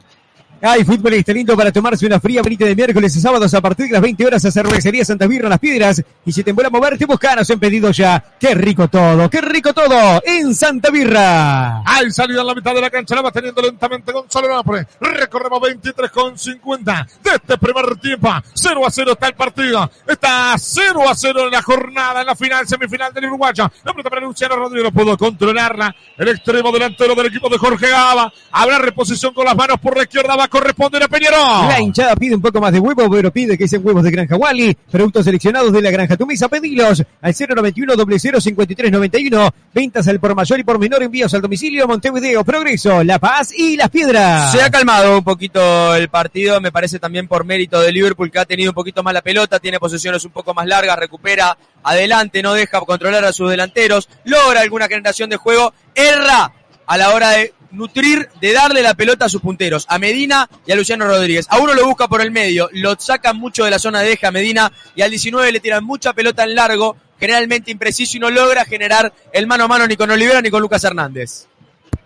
Hay 0.64 0.84
fútbol 0.84 1.14
está 1.14 1.32
lindo 1.32 1.56
para 1.56 1.72
tomarse 1.72 2.06
una 2.06 2.20
fría 2.20 2.40
bonita 2.40 2.64
de 2.64 2.76
miércoles 2.76 3.16
y 3.16 3.20
sábados 3.20 3.52
a 3.52 3.60
partir 3.60 3.86
de 3.86 3.94
las 3.94 4.00
20 4.00 4.24
horas 4.24 4.44
a 4.44 4.52
Cervecería 4.52 5.04
Santa 5.04 5.26
Birra 5.26 5.48
Las 5.48 5.58
Piedras. 5.58 6.00
Y 6.24 6.30
si 6.30 6.44
te 6.44 6.52
vuelve 6.52 6.68
a 6.68 6.70
moverte, 6.70 7.04
buscanos 7.04 7.50
en 7.50 7.58
pedido 7.58 7.90
ya. 7.90 8.22
¡Qué 8.38 8.54
rico 8.54 8.86
todo! 8.86 9.28
¡Qué 9.28 9.40
rico 9.40 9.74
todo! 9.74 10.22
En 10.24 10.54
Santa 10.54 10.90
Birra. 10.90 11.82
Hay 11.84 12.12
salida 12.12 12.42
en 12.42 12.46
la 12.46 12.54
mitad 12.54 12.72
de 12.76 12.80
la 12.80 12.90
cancha, 12.90 13.16
la 13.16 13.22
va 13.22 13.32
teniendo 13.32 13.60
lentamente 13.60 14.12
Gonzalo 14.12 14.54
Nápoles. 14.54 14.86
Recorremos 15.00 15.60
23 15.62 16.10
con 16.12 16.38
50 16.38 17.08
de 17.24 17.30
este 17.30 17.58
primer 17.58 17.96
tiempo. 17.96 18.30
0 18.54 18.86
a 18.86 18.90
0 18.92 19.12
está 19.14 19.26
el 19.26 19.34
partido. 19.34 19.90
Está 20.06 20.54
0 20.56 21.08
a 21.08 21.14
0 21.16 21.46
en 21.46 21.50
la 21.50 21.62
jornada, 21.62 22.20
en 22.20 22.26
la 22.28 22.36
final, 22.36 22.68
semifinal 22.68 23.12
del 23.12 23.24
Uruguayo. 23.24 23.68
La 23.82 23.92
pelota 23.92 24.10
para 24.10 24.22
Luciano 24.22 24.54
Rodríguez, 24.54 24.92
no 24.92 24.92
pudo 24.92 25.18
controlarla. 25.18 25.92
El 26.16 26.28
extremo 26.28 26.70
delantero 26.70 27.16
del 27.16 27.26
equipo 27.26 27.48
de 27.48 27.58
Jorge 27.58 27.88
Gaba. 27.88 28.32
Habrá 28.52 28.78
reposición 28.78 29.34
con 29.34 29.44
las 29.44 29.56
manos 29.56 29.80
por 29.80 29.96
la 29.96 30.04
izquierda, 30.04 30.36
va 30.36 30.51
a 30.52 30.60
corresponder 30.60 31.02
a 31.02 31.08
Peñarol. 31.08 31.68
La 31.68 31.80
hinchada 31.80 32.14
pide 32.16 32.34
un 32.34 32.42
poco 32.42 32.60
más 32.60 32.72
de 32.72 32.78
huevo, 32.78 33.08
pero 33.10 33.32
pide 33.32 33.56
que 33.56 33.66
sean 33.66 33.84
huevos 33.84 34.04
de 34.04 34.10
Granja 34.10 34.36
Wally. 34.36 34.76
Productos 34.90 35.24
seleccionados 35.24 35.72
de 35.72 35.80
la 35.80 35.90
Granja 35.90 36.16
Tumisa. 36.16 36.48
Pedilos 36.48 37.02
al 37.20 37.34
091 37.34 37.94
0053 38.40 38.92
91. 38.92 39.54
Ventas 39.74 40.08
al 40.08 40.20
por 40.20 40.34
mayor 40.34 40.60
y 40.60 40.64
por 40.64 40.78
menor 40.78 41.02
envíos 41.02 41.32
al 41.34 41.40
domicilio. 41.40 41.88
Montevideo, 41.88 42.44
Progreso, 42.44 43.02
La 43.02 43.18
Paz 43.18 43.52
y 43.56 43.76
Las 43.76 43.90
Piedras. 43.90 44.52
Se 44.52 44.62
ha 44.62 44.70
calmado 44.70 45.18
un 45.18 45.24
poquito 45.24 45.94
el 45.94 46.08
partido, 46.08 46.60
me 46.60 46.70
parece 46.72 46.98
también 46.98 47.28
por 47.28 47.44
mérito 47.44 47.80
de 47.80 47.92
Liverpool 47.92 48.30
que 48.30 48.38
ha 48.38 48.44
tenido 48.44 48.70
un 48.70 48.74
poquito 48.74 49.02
más 49.02 49.14
la 49.14 49.22
pelota, 49.22 49.58
tiene 49.58 49.78
posesiones 49.78 50.24
un 50.24 50.32
poco 50.32 50.54
más 50.54 50.66
largas, 50.66 50.98
recupera 50.98 51.56
adelante, 51.82 52.42
no 52.42 52.52
deja 52.52 52.80
controlar 52.80 53.24
a 53.24 53.32
sus 53.32 53.50
delanteros, 53.50 54.08
logra 54.24 54.60
alguna 54.60 54.88
generación 54.88 55.30
de 55.30 55.36
juego, 55.36 55.72
erra 55.94 56.52
a 56.86 56.96
la 56.98 57.14
hora 57.14 57.30
de 57.30 57.54
nutrir, 57.72 58.28
de 58.40 58.52
darle 58.52 58.82
la 58.82 58.94
pelota 58.94 59.24
a 59.24 59.28
sus 59.28 59.40
punteros, 59.40 59.86
a 59.88 59.98
Medina 59.98 60.48
y 60.66 60.72
a 60.72 60.76
Luciano 60.76 61.06
Rodríguez. 61.06 61.46
A 61.50 61.58
uno 61.58 61.74
lo 61.74 61.86
busca 61.86 62.08
por 62.08 62.20
el 62.20 62.30
medio, 62.30 62.68
lo 62.72 62.94
sacan 62.98 63.36
mucho 63.36 63.64
de 63.64 63.70
la 63.70 63.78
zona 63.78 64.00
de 64.00 64.12
eje 64.12 64.26
a 64.26 64.30
Medina 64.30 64.72
y 64.94 65.02
al 65.02 65.10
19 65.10 65.50
le 65.50 65.60
tiran 65.60 65.84
mucha 65.84 66.12
pelota 66.12 66.44
en 66.44 66.54
largo, 66.54 66.96
generalmente 67.18 67.70
impreciso 67.70 68.16
y 68.16 68.20
no 68.20 68.30
logra 68.30 68.64
generar 68.64 69.12
el 69.32 69.46
mano 69.46 69.64
a 69.64 69.68
mano 69.68 69.86
ni 69.86 69.96
con 69.96 70.10
Olivera 70.10 70.40
ni 70.40 70.50
con 70.50 70.62
Lucas 70.62 70.84
Hernández. 70.84 71.46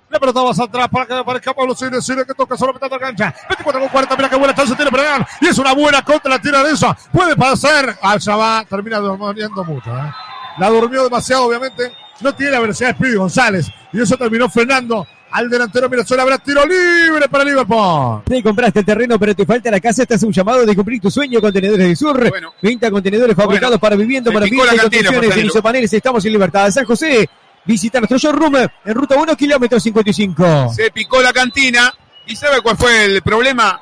La 0.09 0.21
pelota 0.21 0.41
va 0.41 0.51
hacia 0.53 0.65
atrás 0.65 0.89
para 0.89 1.07
que 1.07 1.15
aparezca 1.15 1.53
Pablo 1.53 1.75
Cine, 1.75 2.01
Cine 2.01 2.25
que 2.25 2.33
toca 2.33 2.57
solo 2.57 2.73
mitad 2.73 2.89
de 2.89 2.95
la 2.95 3.01
cancha. 3.01 3.35
24 3.49 3.81
con 3.81 3.89
40, 3.89 4.17
mira 4.17 4.29
qué 4.29 4.37
buena 4.37 4.55
chance 4.55 4.77
tiene 4.77 4.91
ganar. 4.91 5.27
Y 5.41 5.49
es 5.49 5.59
una 5.59 5.75
buena 5.75 6.03
contra 6.03 6.31
la 6.31 6.39
tira 6.41 6.63
de 6.63 6.73
eso. 6.73 6.97
Puede 7.13 7.35
pasar. 7.35 7.99
Allá 8.01 8.37
va, 8.37 8.65
termina 8.65 8.99
durmiendo 8.99 9.65
mucho. 9.65 9.91
¿eh? 9.91 10.13
La 10.59 10.69
durmió 10.69 11.03
demasiado, 11.03 11.47
obviamente. 11.47 11.93
No 12.21 12.33
tiene 12.35 12.53
la 12.53 12.61
velocidad 12.61 12.91
de 12.91 12.95
Speedy 12.95 13.17
González. 13.17 13.67
Y 13.93 14.01
eso 14.01 14.17
terminó 14.17 14.49
frenando 14.49 15.07
al 15.37 15.51
delantero 15.51 15.89
Mirasol. 15.91 16.19
Habrá 16.21 16.39
tiro 16.39 16.65
libre 16.67 17.29
para 17.29 17.45
Liverpool. 17.45 18.23
Te 18.25 18.43
compraste 18.43 18.81
el 18.81 18.87
terreno, 18.87 19.19
pero 19.19 19.35
te 19.35 19.45
falta 19.45 19.71
la 19.71 19.81
casa. 19.81 20.03
Este 20.03 20.15
es 20.15 20.23
un 20.23 20.33
llamado 20.33 20.65
de 20.65 20.75
cumplir 20.75 21.01
tu 21.01 21.11
sueño. 21.11 21.41
Contenedores 21.43 21.87
del 21.87 21.97
Sur. 21.97 22.29
Bueno. 22.31 22.55
20 22.63 22.91
contenedores 22.91 23.37
fabricados 23.37 23.79
Bueno. 23.79 23.81
para 23.81 23.97
vivienda, 23.97 24.33
para 24.33 24.47
vivienda 24.47 24.73
construcciones. 24.81 25.45
Isopaneles 25.45 25.93
estamos 25.93 26.25
en 26.25 26.33
Libertad 26.33 26.65
de 26.65 26.73
San 26.73 26.85
José. 26.87 27.29
Visita 27.67 27.99
nuestro 27.99 28.17
showroom 28.17 28.57
en 28.57 28.95
ruta 28.95 29.17
1, 29.17 29.37
kilómetro 29.37 29.79
55. 29.79 30.73
Se 30.75 30.91
picó 30.91 31.21
la 31.21 31.33
cantina. 31.33 31.93
¿Y 32.27 32.35
sabe 32.35 32.61
cuál 32.63 32.77
fue 32.77 33.05
el 33.05 33.23
problema? 33.23 33.79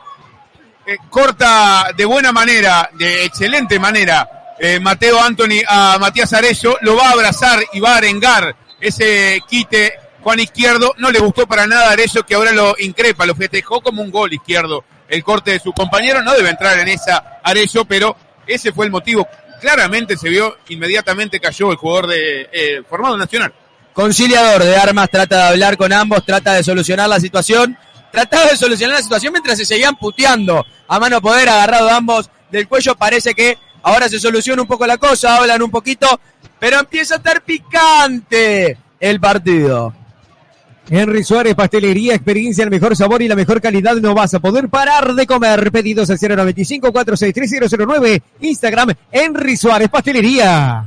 Eh, 0.87 0.97
corta 1.09 1.87
de 1.97 2.05
buena 2.05 2.33
manera, 2.33 2.91
de 2.99 3.25
excelente 3.25 3.79
manera, 3.79 4.55
eh, 4.59 4.79
Mateo 4.81 5.19
Anthony 5.23 5.63
a 5.67 5.99
Matías 6.01 6.33
Arezzo. 6.33 6.77
Lo 6.83 6.97
va 6.97 7.09
a 7.09 7.13
abrazar 7.13 7.63
y 7.73 7.81
va 7.81 7.95
a 7.95 7.99
arengar 7.99 8.55
ese 8.81 9.41
quite 9.49 9.95
Juan 10.25 10.41
Izquierdo. 10.41 10.95
No 10.97 11.13
le 11.13 11.21
gustó 11.21 11.47
para 11.47 11.67
nada 11.67 11.91
a 11.91 11.93
Arezzo, 11.93 12.25
que 12.25 12.35
ahora 12.35 12.51
lo 12.51 12.75
increpa, 12.79 13.27
lo 13.27 13.37
festejó 13.37 13.81
como 13.83 14.03
un 14.03 14.11
gol 14.11 14.33
izquierdo. 14.33 14.83
El 15.07 15.23
corte 15.23 15.53
de 15.53 15.61
su 15.61 15.73
compañero 15.73 16.23
no 16.23 16.33
debe 16.33 16.49
entrar 16.49 16.79
en 16.79 16.89
esa 16.89 17.41
Arezzo, 17.45 17.85
pero 17.85 18.17
ese 18.47 18.73
fue 18.73 18.87
el 18.87 18.91
motivo. 18.91 19.29
Claramente 19.61 20.17
se 20.17 20.31
vio, 20.31 20.57
inmediatamente 20.69 21.39
cayó 21.39 21.71
el 21.71 21.77
jugador 21.77 22.07
de 22.09 22.49
eh, 22.51 22.83
formado 22.89 23.17
nacional. 23.19 23.53
Conciliador 23.93 24.65
de 24.65 24.77
armas, 24.77 25.11
trata 25.11 25.37
de 25.37 25.49
hablar 25.51 25.77
con 25.77 25.93
ambos, 25.93 26.25
trata 26.25 26.55
de 26.55 26.65
solucionar 26.65 27.09
la 27.09 27.21
situación. 27.21 27.79
Trataba 28.11 28.47
de 28.47 28.57
solucionar 28.57 28.97
la 28.97 29.03
situación 29.03 29.33
mientras 29.33 29.59
se 29.59 29.67
seguían 29.67 29.97
puteando 29.97 30.65
a 30.89 31.01
mano 31.01 31.21
poder, 31.21 31.49
agarrado 31.49 31.91
ambos 31.91 32.31
del 32.51 32.67
cuello. 32.67 32.95
Parece 32.95 33.35
que 33.35 33.59
ahora 33.83 34.09
se 34.09 34.19
soluciona 34.19 34.63
un 34.63 34.69
poco 34.69 34.87
la 34.87 34.97
cosa, 34.97 35.37
hablan 35.37 35.63
un 35.63 35.71
poquito, 35.71 36.19
pero 36.59 36.81
empieza 36.81 37.15
a 37.15 37.19
estar 37.19 37.43
picante 37.43 38.79
el 39.01 39.21
partido. 39.21 39.93
Henry 40.89 41.24
Suárez, 41.24 41.55
pastelería, 41.55 42.15
experiencia, 42.15 42.65
el 42.65 42.70
mejor 42.70 42.94
sabor 42.94 43.23
y 43.23 43.28
la 43.28 43.35
mejor 43.35 43.61
calidad. 43.61 43.97
No 43.97 44.15
vas 44.15 44.35
a 44.35 44.39
poder 44.40 44.69
parar 44.69 45.15
de 45.15 45.27
comer. 45.27 45.73
Pedidos 45.73 46.11
al 46.11 46.19
095 46.20 46.93
463 46.93 48.23
Instagram, 48.40 48.93
Henry 49.11 49.56
Suárez, 49.56 49.89
pastelería. 49.89 50.86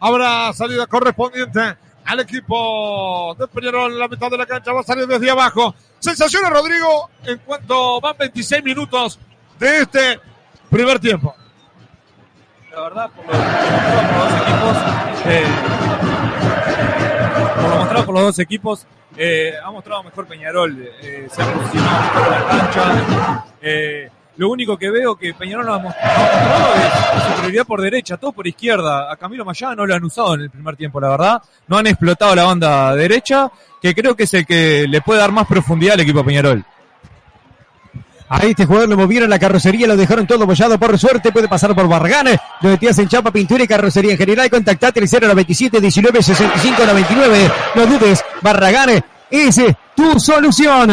Habrá 0.00 0.52
salida 0.52 0.86
correspondiente 0.86 1.60
al 2.04 2.20
equipo 2.20 3.34
de 3.38 3.46
Peñarol 3.48 3.92
en 3.92 3.98
la 3.98 4.08
mitad 4.08 4.30
de 4.30 4.36
la 4.38 4.46
cancha. 4.46 4.72
Va 4.72 4.80
a 4.80 4.84
salir 4.84 5.06
desde 5.06 5.30
abajo. 5.30 5.74
Sensaciones, 5.98 6.50
Rodrigo, 6.50 7.10
en 7.24 7.38
cuanto 7.38 8.00
van 8.00 8.16
26 8.18 8.64
minutos 8.64 9.18
de 9.58 9.82
este 9.82 10.20
primer 10.68 10.98
tiempo. 10.98 11.34
La 12.72 12.80
verdad, 12.82 13.10
por 13.10 13.26
lo 13.26 13.32
demostrado 13.32 14.08
por 14.08 14.16
los 14.16 14.30
dos 14.30 14.42
equipos, 14.42 14.76
eh, 15.26 15.44
por 17.54 17.70
lo 17.70 17.76
mostrado 17.76 18.06
por 18.06 18.14
los 18.14 18.24
dos 18.24 18.38
equipos, 18.38 18.86
eh, 19.16 19.54
ha 19.62 19.70
mostrado 19.70 20.02
mejor 20.02 20.26
Peñarol, 20.26 20.88
eh, 21.02 21.28
se 21.30 21.42
ha 21.42 21.52
posicionado 21.52 22.00
mejor 22.02 22.30
la 22.30 22.46
cancha. 22.48 23.44
Eh, 23.60 24.10
lo 24.36 24.50
único 24.50 24.78
que 24.78 24.90
veo 24.90 25.14
que 25.14 25.34
Peñarol 25.34 25.66
no 25.66 25.74
ha 25.74 25.78
mostrado 25.78 26.74
es 26.74 27.22
superioridad 27.24 27.66
por 27.66 27.82
derecha, 27.82 28.16
todo 28.16 28.32
por 28.32 28.46
izquierda. 28.46 29.12
A 29.12 29.16
Camilo 29.16 29.44
Mayada 29.44 29.74
no 29.74 29.86
lo 29.86 29.94
han 29.94 30.04
usado 30.04 30.34
en 30.34 30.42
el 30.42 30.50
primer 30.50 30.76
tiempo, 30.76 31.00
la 31.00 31.10
verdad. 31.10 31.42
No 31.68 31.76
han 31.76 31.86
explotado 31.86 32.34
la 32.34 32.44
banda 32.44 32.94
derecha, 32.96 33.50
que 33.80 33.94
creo 33.94 34.16
que 34.16 34.22
es 34.22 34.34
el 34.34 34.46
que 34.46 34.86
le 34.88 35.02
puede 35.02 35.20
dar 35.20 35.32
más 35.32 35.46
profundidad 35.46 35.94
al 35.94 36.00
equipo 36.00 36.24
Peñarol. 36.24 36.64
A 38.34 38.46
este 38.46 38.64
jugador 38.64 38.88
le 38.88 38.96
movieron 38.96 39.28
la 39.28 39.38
carrocería, 39.38 39.86
lo 39.86 39.94
dejaron 39.94 40.26
todo 40.26 40.46
bollado 40.46 40.78
por 40.78 40.98
suerte, 40.98 41.30
puede 41.30 41.48
pasar 41.48 41.74
por 41.74 41.86
Barragán, 41.86 42.28
donde 42.62 42.78
te 42.78 42.88
hacen 42.88 43.06
chapa, 43.06 43.30
pintura 43.30 43.62
y 43.62 43.68
carrocería 43.68 44.12
en 44.12 44.16
general, 44.16 44.48
contactate 44.48 45.00
el 45.00 45.06
097 45.06 45.78
19 45.82 46.22
65 46.22 46.86
99, 46.86 47.52
no 47.74 47.86
dudes, 47.86 48.24
Barragán 48.40 49.04
es 49.30 49.60
tu 49.94 50.18
solución. 50.18 50.90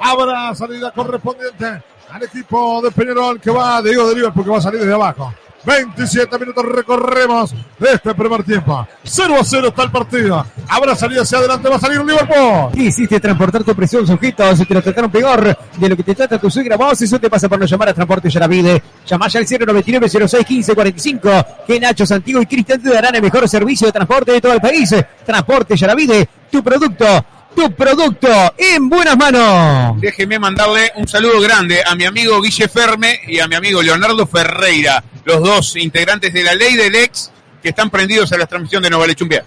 Habrá 0.00 0.52
salida 0.56 0.90
correspondiente 0.90 1.80
al 2.10 2.24
equipo 2.24 2.82
de 2.82 2.90
Peñarol 2.90 3.40
que 3.40 3.52
va, 3.52 3.80
digo 3.80 4.08
de 4.08 4.16
Liverpool, 4.16 4.44
que 4.44 4.50
va 4.50 4.58
a 4.58 4.62
salir 4.62 4.80
desde 4.80 4.94
abajo. 4.94 5.32
27 5.64 6.38
minutos 6.38 6.64
recorremos 6.64 7.54
de 7.78 7.92
este 7.92 8.14
primer 8.14 8.42
tiempo. 8.44 8.86
0 9.02 9.36
a 9.40 9.44
0 9.44 9.68
está 9.68 9.82
el 9.84 9.90
partido. 9.90 10.46
Habrá 10.68 10.94
salida 10.94 11.22
hacia 11.22 11.38
adelante, 11.38 11.68
va 11.68 11.76
a 11.76 11.80
salir 11.80 12.00
Liverpool. 12.00 12.72
¿Qué 12.74 12.82
hiciste 12.84 13.20
transportar 13.20 13.64
tu 13.64 13.74
presión 13.74 14.06
sujetos? 14.06 14.66
Te 14.66 14.74
lo 14.74 14.82
trataron 14.82 15.10
peor 15.10 15.56
de 15.76 15.88
lo 15.88 15.96
que 15.96 16.02
te 16.02 16.14
trata 16.14 16.38
tu 16.38 16.50
suegra. 16.50 16.76
Vos, 16.76 17.00
eso 17.00 17.18
te 17.18 17.30
pasa 17.30 17.48
por 17.48 17.58
no 17.58 17.66
llamar 17.66 17.88
a 17.88 17.94
Transporte 17.94 18.28
Yaravide. 18.28 18.82
Llamá 19.06 19.28
ya 19.28 19.40
al 19.40 19.46
099 19.46 20.08
06 20.28 20.46
15 20.46 20.74
45 20.74 21.30
que 21.66 21.80
Nacho 21.80 22.06
Santiago 22.06 22.42
y 22.42 22.46
Cristian 22.46 22.82
te 22.82 22.90
darán 22.90 23.14
el 23.14 23.22
mejor 23.22 23.48
servicio 23.48 23.86
de 23.86 23.92
transporte 23.92 24.32
de 24.32 24.40
todo 24.40 24.52
el 24.52 24.60
país. 24.60 24.94
Transporte 25.24 25.76
Yaravide, 25.76 26.28
tu 26.50 26.62
producto, 26.62 27.24
tu 27.54 27.70
producto 27.72 28.28
en 28.56 28.88
buenas 28.88 29.16
manos. 29.16 30.00
Déjeme 30.00 30.38
mandarle 30.38 30.92
un 30.96 31.06
saludo 31.06 31.40
grande 31.40 31.82
a 31.84 31.94
mi 31.94 32.04
amigo 32.04 32.40
Guille 32.40 32.68
Ferme 32.68 33.20
y 33.26 33.40
a 33.40 33.48
mi 33.48 33.54
amigo 33.54 33.82
Leonardo 33.82 34.26
Ferreira, 34.26 35.02
los 35.24 35.40
dos 35.40 35.76
integrantes 35.76 36.32
de 36.32 36.42
la 36.42 36.54
ley 36.54 36.74
del 36.74 36.94
ex 36.94 37.30
que 37.62 37.70
están 37.70 37.90
prendidos 37.90 38.32
a 38.32 38.38
la 38.38 38.46
transmisión 38.46 38.82
de 38.82 38.90
Nova 38.90 39.12
Chumbea. 39.14 39.44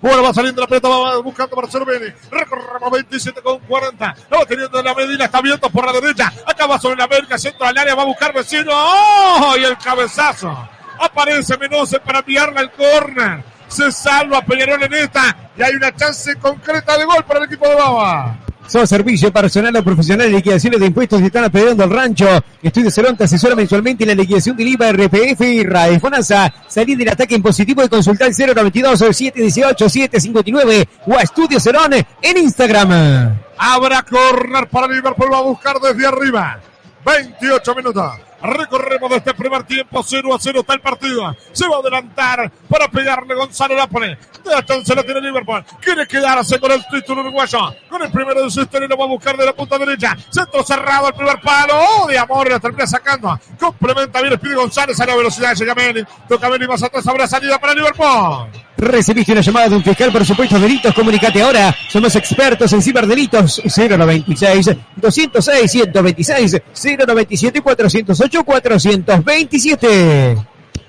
Bueno, 0.00 0.20
va 0.20 0.34
saliendo 0.34 0.60
la 0.60 0.66
pelota, 0.66 0.88
va 0.88 1.18
buscando 1.18 1.54
Marcelo 1.54 1.84
Beni. 1.84 2.12
Recorremos 2.28 2.90
27 2.90 3.40
con 3.40 3.60
40. 3.60 4.16
No 4.32 4.38
va 4.38 4.46
teniendo 4.46 4.82
la 4.82 4.94
medida, 4.94 5.26
está 5.26 5.38
abierto 5.38 5.70
por 5.70 5.86
la 5.86 5.92
derecha. 5.92 6.32
Acá 6.44 6.66
va 6.66 6.80
sobre 6.80 6.96
la 6.96 7.06
verga, 7.06 7.38
centro 7.38 7.64
al 7.64 7.78
área, 7.78 7.94
va 7.94 8.02
a 8.02 8.06
buscar 8.06 8.34
vecino. 8.34 8.72
¡Oh! 8.74 9.54
Y 9.56 9.62
el 9.62 9.78
cabezazo. 9.78 10.68
Aparece 10.98 11.56
Menose 11.56 12.00
para 12.00 12.18
enviarla 12.18 12.60
al 12.60 12.72
córner. 12.72 13.44
Se 13.72 13.90
salva 13.90 14.42
Peñarol 14.42 14.82
en 14.82 14.92
esta. 14.92 15.36
Y 15.56 15.62
hay 15.62 15.74
una 15.74 15.94
chance 15.94 16.36
concreta 16.36 16.98
de 16.98 17.04
gol 17.04 17.24
para 17.24 17.40
el 17.40 17.46
equipo 17.46 17.68
de 17.68 17.74
Baba. 17.74 18.38
Son 18.68 18.86
servicio 18.86 19.32
personal 19.32 19.74
o 19.76 19.82
profesional 19.82 20.26
en 20.28 20.36
liquidaciones 20.36 20.78
de 20.78 20.86
impuestos 20.86 21.20
y 21.20 21.26
están 21.26 21.44
apedreando 21.44 21.84
el 21.84 21.90
rancho. 21.90 22.26
Estudio 22.62 22.90
Cerón 22.90 23.16
te 23.16 23.24
asesora 23.24 23.54
mensualmente 23.54 24.04
en 24.04 24.08
la 24.08 24.14
liquidación 24.14 24.56
del 24.56 24.68
IVA, 24.68 24.92
RPF 24.92 25.40
y 25.40 25.64
RAE. 25.64 25.98
FONASA, 25.98 26.52
salir 26.68 26.96
del 26.96 27.08
ataque 27.08 27.34
impositivo 27.34 27.82
y 27.82 27.88
consultar 27.88 28.28
el 28.28 28.54
092 28.54 28.98
718 28.98 29.88
759 29.88 30.88
o 31.06 31.18
a 31.18 31.22
Estudio 31.22 31.58
Cerón 31.58 31.92
en 31.94 32.36
Instagram. 32.38 33.38
Habrá 33.58 34.02
corner 34.02 34.68
para 34.68 34.86
Liverpool, 34.86 35.32
va 35.32 35.38
a 35.38 35.42
buscar 35.42 35.78
desde 35.80 36.06
arriba. 36.06 36.60
28 37.04 37.74
minutos. 37.74 38.12
Recorremos 38.42 39.08
de 39.08 39.16
este 39.18 39.34
primer 39.34 39.62
tiempo, 39.62 40.02
0 40.02 40.34
a 40.34 40.38
0 40.38 40.60
está 40.60 40.74
el 40.74 40.80
partido. 40.80 41.36
Se 41.52 41.68
va 41.68 41.76
a 41.76 41.78
adelantar 41.78 42.50
para 42.68 42.88
pegarle 42.88 43.34
Gonzalo 43.34 43.76
Lápole. 43.76 44.18
La 44.44 44.64
chance 44.64 44.94
la 44.94 45.04
tiene 45.04 45.20
Liverpool. 45.20 45.64
Quiere 45.80 46.06
quedarse 46.06 46.58
con 46.58 46.72
el 46.72 46.84
título 46.90 47.22
uruguayo. 47.22 47.72
Con 47.88 48.02
el 48.02 48.10
primero 48.10 48.42
de 48.42 48.50
su 48.50 48.62
historia 48.62 48.88
lo 48.88 48.96
va 48.96 49.04
a 49.04 49.08
buscar 49.08 49.36
de 49.36 49.46
la 49.46 49.52
punta 49.52 49.78
derecha. 49.78 50.16
Centro 50.28 50.64
cerrado 50.64 51.08
el 51.08 51.14
primer 51.14 51.40
palo. 51.40 51.74
Oh, 51.74 52.06
de 52.08 52.18
amor, 52.18 52.50
la 52.50 52.58
termina 52.58 52.86
sacando. 52.86 53.38
Complementa 53.60 54.20
bien 54.20 54.32
Espíritu 54.32 54.60
González 54.60 54.98
a 55.00 55.06
la 55.06 55.14
velocidad. 55.14 55.54
Llega 55.54 55.74
Meli. 55.74 56.04
Toca 56.28 56.48
Meli 56.48 56.66
más 56.66 56.82
atrás. 56.82 57.06
Habrá 57.06 57.28
salida 57.28 57.60
para 57.60 57.74
Liverpool. 57.74 58.48
Recibiste 58.82 59.30
una 59.30 59.42
llamada 59.42 59.68
de 59.68 59.76
un 59.76 59.84
fiscal 59.84 60.10
por 60.10 60.26
supuestos 60.26 60.60
delitos. 60.60 60.92
Comunicate 60.92 61.40
ahora. 61.40 61.72
Somos 61.88 62.16
expertos 62.16 62.72
en 62.72 62.82
ciberdelitos. 62.82 63.62
096 63.64 64.70
206 64.96 65.70
126 65.70 66.62
097 67.06 67.60
408 67.60 68.44
427. 68.44 70.36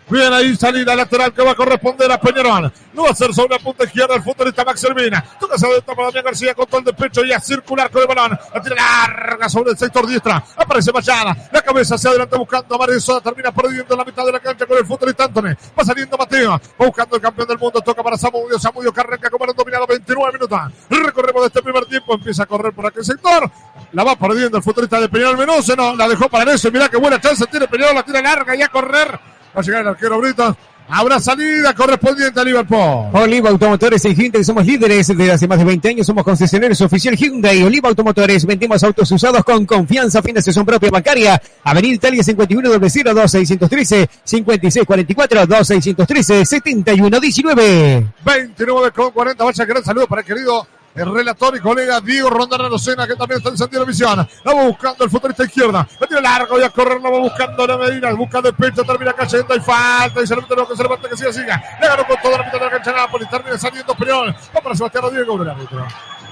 Bien 0.10 0.34
ahí, 0.34 0.56
salida 0.56 0.96
lateral 0.96 1.34
que 1.34 1.42
va 1.42 1.52
a 1.52 1.56
corresponder 1.56 2.12
a 2.12 2.20
Peñarol. 2.20 2.72
No 2.94 3.04
va 3.04 3.10
a 3.10 3.16
ser 3.16 3.34
sobre 3.34 3.58
la 3.58 3.60
punta 3.60 3.86
izquierda 3.86 4.16
el 4.16 4.22
futbolista 4.22 4.66
Max 4.66 4.84
Hermina. 4.84 5.24
Toca 5.40 5.56
hacia 5.56 5.68
adentro 5.70 5.96
para 5.96 6.08
Damián 6.08 6.26
García 6.26 6.54
con 6.54 6.68
todo 6.68 6.80
el 6.80 6.86
despecho 6.86 7.24
y 7.24 7.32
a 7.32 7.40
circular 7.40 7.90
con 7.90 8.02
el 8.02 8.08
balón. 8.08 8.38
La 8.54 8.62
tira 8.62 8.76
larga 8.76 9.50
sobre 9.50 9.72
el 9.72 9.78
sector 9.78 10.06
diestra. 10.06 10.44
Aparece 10.58 10.92
Mayana. 10.92 11.36
La 11.52 11.62
cabeza 11.62 11.96
hacia 11.96 12.10
adelante 12.10 12.38
buscando 12.38 12.76
a 12.76 12.78
Mario 12.78 13.00
Soda. 13.00 13.22
Termina 13.22 13.52
perdiendo 13.52 13.94
en 13.94 13.98
la 13.98 14.06
mitad 14.06 14.26
de 14.26 14.32
la 14.34 14.40
cancha 14.40 14.66
con 14.66 14.78
el 14.78 14.86
futbolista 14.86 15.24
Anthony. 15.24 15.56
Va 15.80 15.86
saliendo 15.86 16.18
Mateo. 16.18 16.52
Va 16.52 16.86
buscando 16.86 17.16
el 17.16 17.22
campeón 17.22 17.48
del 17.48 17.58
mundo. 17.58 17.82
Toca 17.82 18.04
para 18.04 18.18
Samudio. 18.18 18.60
Samudio 18.60 18.94
que 18.94 19.00
arranca 19.00 19.30
como 19.30 19.46
han 19.46 19.56
dominado 19.56 19.88
29 19.88 20.34
minutos. 20.34 20.60
Recorremos 20.90 21.42
de 21.44 21.48
este 21.48 21.64
primer 21.64 21.86
tiempo. 21.86 22.14
Empieza 22.14 22.44
a 22.44 22.46
correr 22.46 22.74
por 22.74 22.86
aquel 22.86 23.06
sector. 23.06 23.50
La 23.94 24.04
va 24.04 24.16
perdiendo 24.18 24.58
el 24.58 24.64
futbolista 24.64 25.00
de 25.00 25.08
Peñarol 25.10 25.38
Menose. 25.38 25.76
No, 25.76 25.96
la 25.96 26.08
dejó 26.08 26.30
para 26.30 26.52
eso. 26.52 26.70
Mirá 26.72 26.90
qué 26.90 26.98
buena 26.98 27.20
chance 27.22 27.46
tiene 27.48 27.68
Peñarol. 27.68 27.96
La 27.96 28.04
tira 28.04 28.22
larga 28.22 28.56
y 28.56 28.62
a 28.62 28.68
correr. 28.68 29.20
Va 29.56 29.62
a 29.62 29.64
llegar 29.64 29.82
el 29.82 29.88
arquero 29.90 30.20
Brito. 30.20 30.58
Habrá 30.90 31.20
salida 31.20 31.74
correspondiente 31.74 32.40
a 32.40 32.44
Liverpool. 32.44 33.10
Oliva 33.14 33.50
Automotores 33.50 34.04
en 34.06 34.16
Hyundai 34.16 34.44
somos 34.44 34.66
líderes 34.66 35.08
desde 35.08 35.32
hace 35.32 35.48
más 35.48 35.58
de 35.58 35.64
20 35.66 35.90
años. 35.90 36.06
Somos 36.06 36.24
concesionarios 36.24 36.82
oficial 36.82 37.16
Hyundai. 37.16 37.64
Oliva 37.64 37.90
Automotores 37.90 38.46
vendimos 38.46 38.84
autos 38.84 39.10
usados 39.12 39.44
con 39.44 39.66
confianza. 39.66 40.22
Fin 40.22 40.36
de 40.36 40.42
sesión 40.42 40.66
propia 40.66 40.92
bancaria. 40.92 41.42
Avenida 41.64 41.96
Italia 41.96 42.24
51 42.24 42.70
00 42.70 43.14
2613 43.14 44.10
5644 44.24 45.46
2613 45.48 46.46
7119. 46.46 48.08
29 48.26 48.92
con 48.92 49.12
40. 49.12 49.44
Vaya 49.44 49.66
gran 49.66 49.84
saludo 49.84 50.08
para 50.08 50.22
el 50.22 50.28
querido 50.28 50.68
el 50.96 51.12
relator 51.12 51.56
y 51.58 51.60
colega 51.60 52.00
Diego 52.02 52.30
Rondana 52.30 52.70
Rosena, 52.70 53.08
que 53.08 53.16
también 53.16 53.40
está 53.40 53.50
encendido 53.50 53.82
la 53.82 53.88
visión. 53.88 54.28
La 54.44 54.54
va 54.54 54.64
buscando 54.66 55.04
el 55.04 55.10
futbolista 55.10 55.44
izquierda. 55.44 55.88
La 56.00 56.08
tiene 56.08 56.22
largo 56.22 56.60
y 56.60 56.64
a 56.64 56.70
correr, 56.70 57.02
la 57.02 57.10
va 57.10 57.20
buscando 57.20 57.66
la 57.66 57.78
Medina. 57.78 58.14
Busca 58.14 58.42
de 58.42 58.54
pecho, 58.54 58.84
termina 58.84 59.14
cayendo 59.14 59.56
y 59.56 59.60
falta. 59.60 60.22
Y 60.22 60.28
se 60.28 60.36
le 60.36 60.42
lo 60.42 60.68
que 60.68 60.76
se 60.76 60.84
levanta, 60.84 61.10
que 61.10 61.18
siga, 61.18 61.34
siga. 61.34 61.64
Le 61.82 61.88
ganó 61.88 62.06
con 62.06 62.18
toda 62.22 62.38
la 62.38 62.46
mitad 62.46 62.60
de 62.60 62.66
la 62.66 62.72
cancha 62.72 62.92
Nápoles. 62.92 63.30
Termina 63.30 63.58
saliendo 63.58 63.96
Peñarol. 63.96 64.36
Va 64.56 64.62
para 64.62 64.76
Sebastián 64.76 65.04
Rodríguez 65.04 65.28
con 65.28 65.42
el 65.42 65.50
árbitro. 65.50 65.88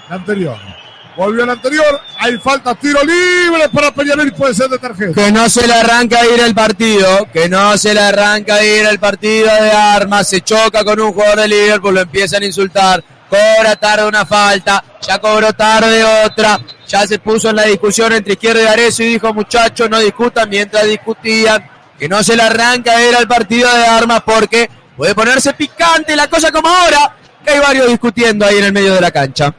La 0.10 0.16
anterior. 0.16 0.58
Volvió 1.18 1.44
el 1.44 1.50
anterior. 1.50 2.02
Hay 2.20 2.38
falta, 2.38 2.76
tiro 2.76 3.00
libre 3.04 3.68
para 3.74 3.92
Peñarol 3.92 4.32
puede 4.32 4.54
ser 4.54 4.70
de 4.70 4.78
tarjeta. 4.78 5.14
Que 5.14 5.32
no 5.32 5.50
se 5.50 5.68
le 5.68 5.74
arranca 5.74 6.20
a 6.20 6.26
ir 6.26 6.40
el 6.40 6.54
partido, 6.54 7.28
que 7.34 7.50
no 7.50 7.78
se 7.78 7.94
le 7.94 8.00
arranca 8.00 8.56
a 8.56 8.64
ir 8.64 8.86
el 8.86 9.00
partido 9.00 9.48
de 9.48 9.72
armas, 9.72 10.30
se 10.30 10.42
choca 10.42 10.84
con 10.84 11.00
un 11.02 11.12
jugador 11.12 11.40
de 11.42 11.48
Liverpool, 11.48 11.96
lo 11.96 12.02
empiezan 12.02 12.44
a 12.44 12.46
insultar, 12.46 13.04
cobra 13.32 13.78
tarde 13.78 14.06
una 14.06 14.26
falta, 14.26 14.84
ya 15.02 15.18
cobró 15.20 15.54
tarde 15.54 16.04
otra, 16.26 16.60
ya 16.86 17.08
se 17.08 17.18
puso 17.18 17.50
en 17.50 17.56
la 17.56 17.64
discusión 17.64 18.12
entre 18.12 18.34
Izquierdo 18.34 18.62
y 18.62 18.66
Arezo 18.66 19.04
y 19.04 19.14
dijo 19.14 19.34
muchachos 19.34 19.90
no 19.90 20.00
discutan 20.00 20.50
mientras 20.50 20.86
discutían, 20.86 21.66
que 21.98 22.10
no 22.10 22.22
se 22.22 22.36
le 22.36 22.44
arranca 22.44 22.92
a 22.92 23.02
ir 23.02 23.16
al 23.16 23.30
partido 23.30 23.74
de 23.74 23.86
armas 23.86 24.22
porque 24.26 24.70
puede 24.98 25.16
ponerse 25.16 25.54
picante 25.54 26.14
la 26.14 26.28
cosa 26.28 26.52
como 26.52 26.68
ahora, 26.68 27.16
que 27.44 27.52
hay 27.52 27.60
varios 27.60 27.88
discutiendo 27.88 28.46
ahí 28.46 28.58
en 28.58 28.66
el 28.66 28.74
medio 28.74 28.96
de 28.96 29.02
la 29.02 29.12
cancha. 29.12 29.54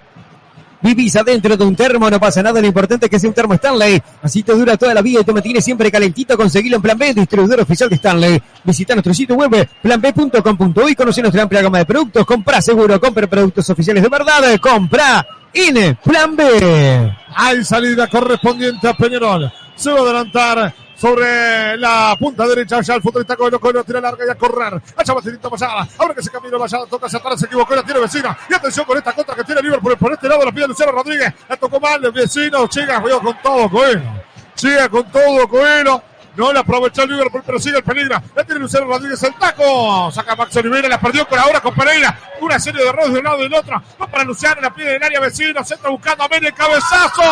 Vivís 0.83 1.15
adentro 1.17 1.57
de 1.57 1.65
un 1.65 1.77
termo, 1.77 2.11
no 2.11 2.19
pasa 2.19 2.43
nada, 2.43 2.61
lo 2.61 2.67
importante 2.67 3.07
es 3.07 3.11
que 3.11 3.19
sea 3.19 3.31
un 3.31 3.35
termo 3.35 3.55
Stanley. 3.55 4.03
Así 4.21 4.43
te 4.43 4.53
dura 4.53 4.77
toda 4.77 4.93
la 4.95 5.03
vida 5.03 5.21
y 5.21 5.25
te 5.25 5.33
mantiene 5.33 5.61
siempre 5.61 5.91
calentito. 5.91 6.37
Conseguilo 6.37 6.77
en 6.77 6.83
Plan 6.83 6.99
B, 6.99 7.15
distribuidor 7.15 7.61
oficial 7.61 7.89
de 7.89 7.97
Stanley. 7.97 8.43
Visita 8.65 8.95
nuestro 8.95 9.15
sitio 9.15 9.37
web 9.37 9.69
planb.com.uy, 9.81 10.95
conoce 10.95 11.23
nuestra 11.23 11.43
amplia 11.43 11.63
gama 11.63 11.79
de 11.79 11.87
productos, 11.87 12.27
compra 12.27 12.61
seguro, 12.61 13.01
compra 13.01 13.27
productos 13.29 13.69
oficiales 13.71 14.03
de 14.03 14.09
verdad, 14.09 14.59
compra 14.61 15.27
INE 15.55 15.97
Plan 16.03 16.35
B. 16.35 17.13
Hay 17.35 17.65
salida 17.65 18.09
correspondiente 18.09 18.89
a 18.89 18.95
Peñarol. 18.95 19.53
Se 19.77 19.91
va 19.91 19.99
a 19.99 20.03
adelantar 20.03 20.75
sobre 20.97 21.77
la 21.77 22.17
punta 22.19 22.47
derecha, 22.47 22.79
allá 22.79 22.95
el 22.95 23.03
futbolista 23.03 23.37
Coelho, 23.37 23.59
Coelho 23.59 23.85
tira 23.85 24.01
larga 24.01 24.25
y 24.27 24.31
a 24.31 24.35
correr, 24.35 24.81
allá 24.97 25.15
Basilito 25.15 25.51
Mayada, 25.51 25.89
ahora 25.99 26.15
que 26.15 26.23
se 26.23 26.31
camino 26.31 26.59
Mayada, 26.59 26.87
toca 26.87 27.07
hacia 27.07 27.19
atrás, 27.19 27.41
se 27.41 27.47
equivocó, 27.47 27.75
la 27.75 27.83
tiene 27.83 28.01
vecina, 28.01 28.37
y 28.49 28.55
atención 28.55 28.87
con 28.87 28.99
esta 28.99 29.13
contra 29.13 29.35
que 29.35 29.45
tiene 29.45 29.63
Liverpool, 29.63 29.97
por 29.97 30.13
este 30.13 30.29
lado 30.29 30.45
la 30.45 30.53
pide 30.53 30.69
Luciano 30.69 30.93
Rodríguez, 30.93 31.33
la 31.49 31.57
tocó 31.57 31.81
mal, 31.81 32.05
el 32.05 32.13
vecino, 32.13 32.69
llega, 32.69 33.01
juega 33.01 33.21
con 33.21 33.43
todo 33.43 33.69
Coelho, 33.69 34.23
llega 34.61 34.89
con 34.89 35.11
todo 35.11 35.49
Coelho, 35.49 36.03
no 36.37 36.53
la 36.53 36.61
aprovechó 36.61 37.03
el 37.03 37.11
Liverpool, 37.11 37.43
pero 37.45 37.59
sigue 37.59 37.77
el 37.77 37.85
peligro. 37.85 38.21
La 38.35 38.45
tiene 38.45 38.61
Luciano 38.61 38.87
Rodríguez 38.87 39.23
el 39.23 39.35
taco. 39.35 40.11
Saca 40.11 40.35
Max 40.35 40.57
Oliveira, 40.57 40.89
la 40.89 40.99
perdió 40.99 41.29
por 41.29 41.39
ahora 41.39 41.61
con 41.61 41.75
Pereira. 41.75 42.19
Una 42.41 42.59
serie 42.59 42.83
de 42.83 42.89
errores 42.89 43.13
de 43.13 43.19
un 43.19 43.25
lado 43.25 43.39
y 43.41 43.43
del 43.43 43.55
otro. 43.55 43.83
Va 44.01 44.07
para 44.07 44.25
Luciano, 44.25 44.61
la 44.61 44.73
pide 44.73 44.91
en 44.91 44.97
el 44.97 45.03
área 45.03 45.21
vecino. 45.21 45.61
Está 45.61 45.91
buscando 45.91 46.25
a 46.25 46.29
Mene, 46.29 46.53
cabezazo. 46.53 47.23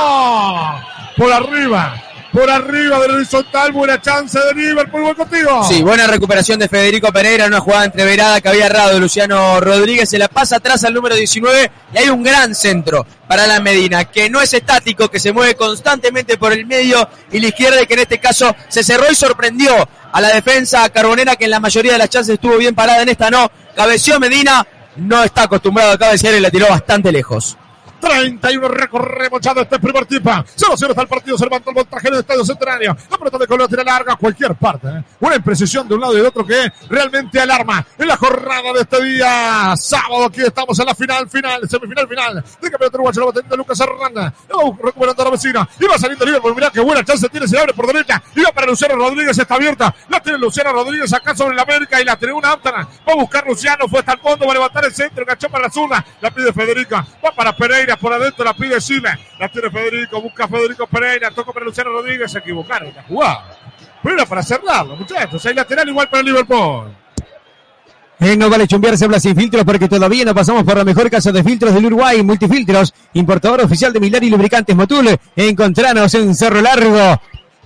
Por 1.17 1.33
arriba. 1.33 1.95
Por 2.33 2.49
arriba 2.49 3.01
del 3.01 3.11
horizontal, 3.11 3.73
buena 3.73 4.01
chance 4.01 4.39
de 4.39 4.55
Liverpool, 4.55 5.03
voy 5.03 5.15
contigo. 5.15 5.65
Sí, 5.65 5.83
buena 5.83 6.07
recuperación 6.07 6.61
de 6.61 6.69
Federico 6.69 7.13
Pereira, 7.13 7.47
una 7.47 7.59
jugada 7.59 7.87
entreverada 7.87 8.41
que 8.41 8.49
había 8.49 8.67
errado 8.67 9.01
Luciano 9.01 9.59
Rodríguez, 9.59 10.09
se 10.09 10.17
la 10.17 10.29
pasa 10.29 10.57
atrás 10.57 10.85
al 10.85 10.95
número 10.95 11.17
19 11.17 11.71
y 11.93 11.99
hay 11.99 12.09
un 12.09 12.23
gran 12.23 12.55
centro 12.55 13.05
para 13.27 13.49
la 13.49 13.59
Medina, 13.59 14.05
que 14.05 14.31
no 14.31 14.41
es 14.41 14.55
estático, 14.55 15.09
que 15.09 15.19
se 15.19 15.33
mueve 15.33 15.57
constantemente 15.57 16.39
por 16.39 16.53
el 16.53 16.67
medio 16.67 17.09
y 17.33 17.41
la 17.41 17.49
izquierda 17.49 17.83
y 17.83 17.87
que 17.87 17.95
en 17.95 18.01
este 18.01 18.21
caso 18.21 18.55
se 18.69 18.85
cerró 18.85 19.11
y 19.11 19.17
sorprendió 19.17 19.89
a 20.13 20.21
la 20.21 20.29
defensa 20.29 20.89
carbonera 20.91 21.35
que 21.35 21.47
en 21.47 21.51
la 21.51 21.61
mayoría 21.61 21.93
de 21.93 21.99
las 21.99 22.11
chances 22.11 22.35
estuvo 22.35 22.57
bien 22.59 22.77
parada, 22.77 23.03
en 23.03 23.09
esta 23.09 23.29
no, 23.29 23.51
cabeció 23.75 24.21
Medina, 24.21 24.65
no 24.95 25.25
está 25.25 25.43
acostumbrado 25.43 25.93
a 25.93 25.99
cabecear 25.99 26.35
y 26.35 26.41
la 26.41 26.51
tiró 26.51 26.69
bastante 26.69 27.11
lejos. 27.11 27.57
31 28.01 28.69
recorremos 28.69 29.41
ya 29.41 29.55
de 29.55 29.63
este 29.63 29.79
primer 29.79 30.07
tiempo. 30.07 30.31
0-0 30.31 30.91
está 30.91 31.03
el 31.03 31.09
partido, 31.09 31.39
se 31.39 31.45
levanta 31.45 31.71
el 31.71 31.77
montaje 31.77 32.11
del 32.11 32.21
Estadio 32.21 32.45
Centenario. 32.45 32.97
La 33.11 33.19
pelota 33.19 33.39
de 33.39 33.47
color 33.47 33.69
tira 33.69 33.85
larga 33.85 34.15
a 34.15 34.17
cualquier 34.17 34.55
parte. 34.55 34.89
¿eh? 34.89 35.05
Una 35.21 35.37
imprecisión 35.37 35.87
de 35.87 35.95
un 35.95 36.01
lado 36.01 36.15
y 36.15 36.17
del 36.17 36.27
otro 36.27 36.45
que 36.45 36.73
realmente 36.89 37.41
alarma 37.41 37.85
en 37.99 38.09
la 38.09 38.17
jornada 38.17 38.73
de 38.73 38.81
este 38.81 39.05
día. 39.05 39.75
Sábado 39.77 40.25
aquí 40.25 40.43
estamos 40.43 40.79
en 40.79 40.87
la 40.87 40.95
final, 40.95 41.29
final, 41.29 41.69
semifinal, 41.69 42.09
final. 42.09 42.45
De 42.61 42.71
campeonato 42.71 42.97
uruguayo, 42.97 43.21
la 43.21 43.27
va 43.27 43.33
teniendo 43.33 43.57
Lucas 43.57 43.81
Hernández. 43.81 44.33
Recuperando 44.83 45.23
a 45.23 45.25
la 45.25 45.31
vecina. 45.31 45.69
Y 45.79 45.85
va 45.87 45.99
saliendo 45.99 46.25
Liverpool. 46.25 46.55
Mirá 46.55 46.71
qué 46.71 46.81
buena 46.81 47.05
chance 47.05 47.29
tiene, 47.29 47.47
se 47.47 47.59
abre 47.59 47.75
por 47.75 47.87
derecha. 47.87 48.23
Y 48.35 48.43
va 48.43 48.53
para 48.53 48.67
Luciano 48.67 48.97
Rodríguez, 48.97 49.39
está 49.39 49.55
abierta. 49.55 49.95
La 50.09 50.21
tiene 50.21 50.39
Luciano 50.39 50.73
Rodríguez 50.73 51.13
acá 51.13 51.35
sobre 51.35 51.55
la 51.55 51.63
América 51.63 52.01
y 52.01 52.05
la 52.05 52.17
tribuna 52.17 52.53
Amsterdam. 52.53 52.87
Va 53.09 53.13
a 53.13 53.17
buscar 53.17 53.47
Luciano, 53.47 53.87
fue 53.89 54.01
hasta 54.01 54.13
el 54.13 54.21
fondo, 54.21 54.47
va 54.47 54.53
a 54.53 54.55
levantar 54.55 54.85
el 54.85 54.95
centro, 54.95 55.23
enganchó 55.23 55.49
para 55.49 55.65
la 55.65 55.71
zurda. 55.71 56.05
La 56.21 56.31
pide 56.31 56.53
Federica. 56.53 57.07
Va 57.25 57.33
para 57.33 57.55
Pereira 57.55 57.90
por 57.99 58.13
adentro, 58.13 58.45
la 58.45 58.55
pide 58.55 58.81
Chile. 58.81 59.11
La 59.39 59.49
tiene 59.49 59.71
Federico, 59.71 60.21
busca 60.21 60.47
Federico 60.49 60.87
Pereira, 60.87 61.31
toca 61.31 61.53
para 61.53 61.67
Luciano 61.67 61.91
Rodríguez, 61.91 62.31
se 62.31 62.39
equivocaron 62.39 62.93
la 62.95 63.03
jugada. 63.03 63.59
Pero 64.03 64.27
para 64.27 64.43
cerrarlo, 64.43 64.97
muchachos. 64.97 65.45
Hay 65.47 65.55
lateral 65.55 65.89
igual 65.89 66.09
para 66.09 66.23
Liverpool. 66.23 66.97
Eh, 68.21 68.37
no 68.37 68.51
vale 68.51 68.69
chumbearse 68.69 69.07
habla 69.07 69.19
sin 69.19 69.35
filtros 69.35 69.65
porque 69.65 69.89
todavía 69.89 70.27
no 70.27 70.35
pasamos 70.35 70.63
por 70.63 70.77
la 70.77 70.85
mejor 70.85 71.09
casa 71.11 71.33
de 71.33 71.43
filtros 71.43 71.73
del 71.73 71.87
Uruguay, 71.87 72.23
Multifiltros, 72.23 72.93
importador 73.15 73.63
oficial 73.63 73.95
de 73.95 74.01
Milari 74.01 74.29
Lubricantes 74.29 74.77
Motul. 74.77 75.17
Encontranos 75.35 76.15
en 76.15 76.35
Cerro 76.35 76.61
Largo. 76.61 77.19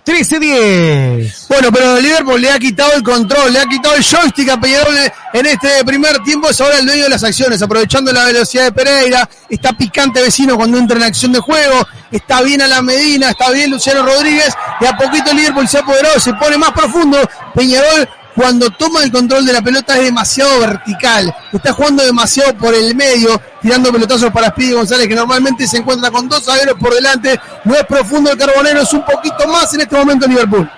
13-10. 0.04 1.48
Bueno, 1.48 1.72
pero 1.72 1.98
Liverpool 1.98 2.40
le 2.40 2.50
ha 2.50 2.58
quitado 2.58 2.92
el 2.92 3.02
control, 3.02 3.52
le 3.52 3.60
ha 3.60 3.64
quitado 3.64 3.94
el 3.94 4.04
joystick 4.04 4.50
a 4.50 4.60
Peñarol 4.60 4.94
en 5.32 5.46
este 5.46 5.82
primer 5.84 6.18
tiempo. 6.22 6.50
Es 6.50 6.60
ahora 6.60 6.78
el 6.78 6.86
dueño 6.86 7.04
de 7.04 7.08
las 7.08 7.24
acciones, 7.24 7.62
aprovechando 7.62 8.12
la 8.12 8.24
velocidad 8.24 8.64
de 8.64 8.72
Pereira. 8.72 9.28
Está 9.48 9.72
picante 9.72 10.20
vecino 10.20 10.56
cuando 10.56 10.76
entra 10.76 10.96
en 10.98 11.04
acción 11.04 11.32
de 11.32 11.40
juego. 11.40 11.86
Está 12.10 12.42
bien 12.42 12.60
a 12.60 12.68
la 12.68 12.82
Medina, 12.82 13.30
está 13.30 13.50
bien 13.50 13.70
Luciano 13.70 14.04
Rodríguez. 14.04 14.54
De 14.80 14.88
a 14.88 14.96
poquito 14.96 15.32
Liverpool 15.32 15.66
se 15.66 15.78
apoderó, 15.78 16.20
se 16.20 16.34
pone 16.34 16.58
más 16.58 16.72
profundo. 16.72 17.18
Peñarol 17.54 18.08
cuando 18.34 18.70
toma 18.70 19.02
el 19.02 19.12
control 19.12 19.46
de 19.46 19.52
la 19.52 19.62
pelota 19.62 19.96
es 19.96 20.04
demasiado 20.04 20.60
vertical, 20.60 21.34
está 21.52 21.72
jugando 21.72 22.02
demasiado 22.02 22.54
por 22.54 22.74
el 22.74 22.94
medio, 22.94 23.40
tirando 23.62 23.92
pelotazos 23.92 24.30
para 24.32 24.48
Speedy 24.48 24.72
González, 24.72 25.08
que 25.08 25.14
normalmente 25.14 25.66
se 25.66 25.78
encuentra 25.78 26.10
con 26.10 26.28
dos 26.28 26.44
zagueros 26.44 26.74
por 26.78 26.92
delante, 26.94 27.38
no 27.64 27.74
es 27.74 27.84
profundo 27.84 28.32
el 28.32 28.38
carbonero, 28.38 28.80
es 28.80 28.92
un 28.92 29.04
poquito 29.04 29.46
más 29.48 29.72
en 29.74 29.82
este 29.82 29.96
momento 29.96 30.26
Liverpool. 30.26 30.68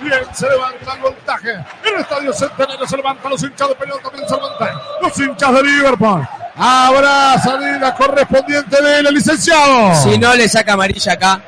Bien, 0.00 0.20
se 0.32 0.48
levanta 0.48 0.94
el 0.94 1.00
voltaje. 1.00 1.50
En 1.50 1.94
el 1.94 2.00
estadio 2.00 2.32
Centenario 2.32 2.86
se 2.86 2.96
levanta 2.96 3.28
los 3.28 3.42
hinchas 3.42 3.68
de 3.68 3.74
también 3.74 4.28
se 4.28 4.34
levantan. 4.34 4.68
Los 5.02 5.18
hinchas 5.18 5.52
de 5.54 5.62
Liverpool. 5.64 6.28
Habrá 6.56 7.40
salida 7.42 7.94
correspondiente 7.94 8.82
del 8.82 9.14
licenciado. 9.14 9.94
Si 10.02 10.16
no 10.18 10.34
le 10.34 10.48
saca 10.48 10.74
amarilla 10.74 11.12
acá 11.12 11.40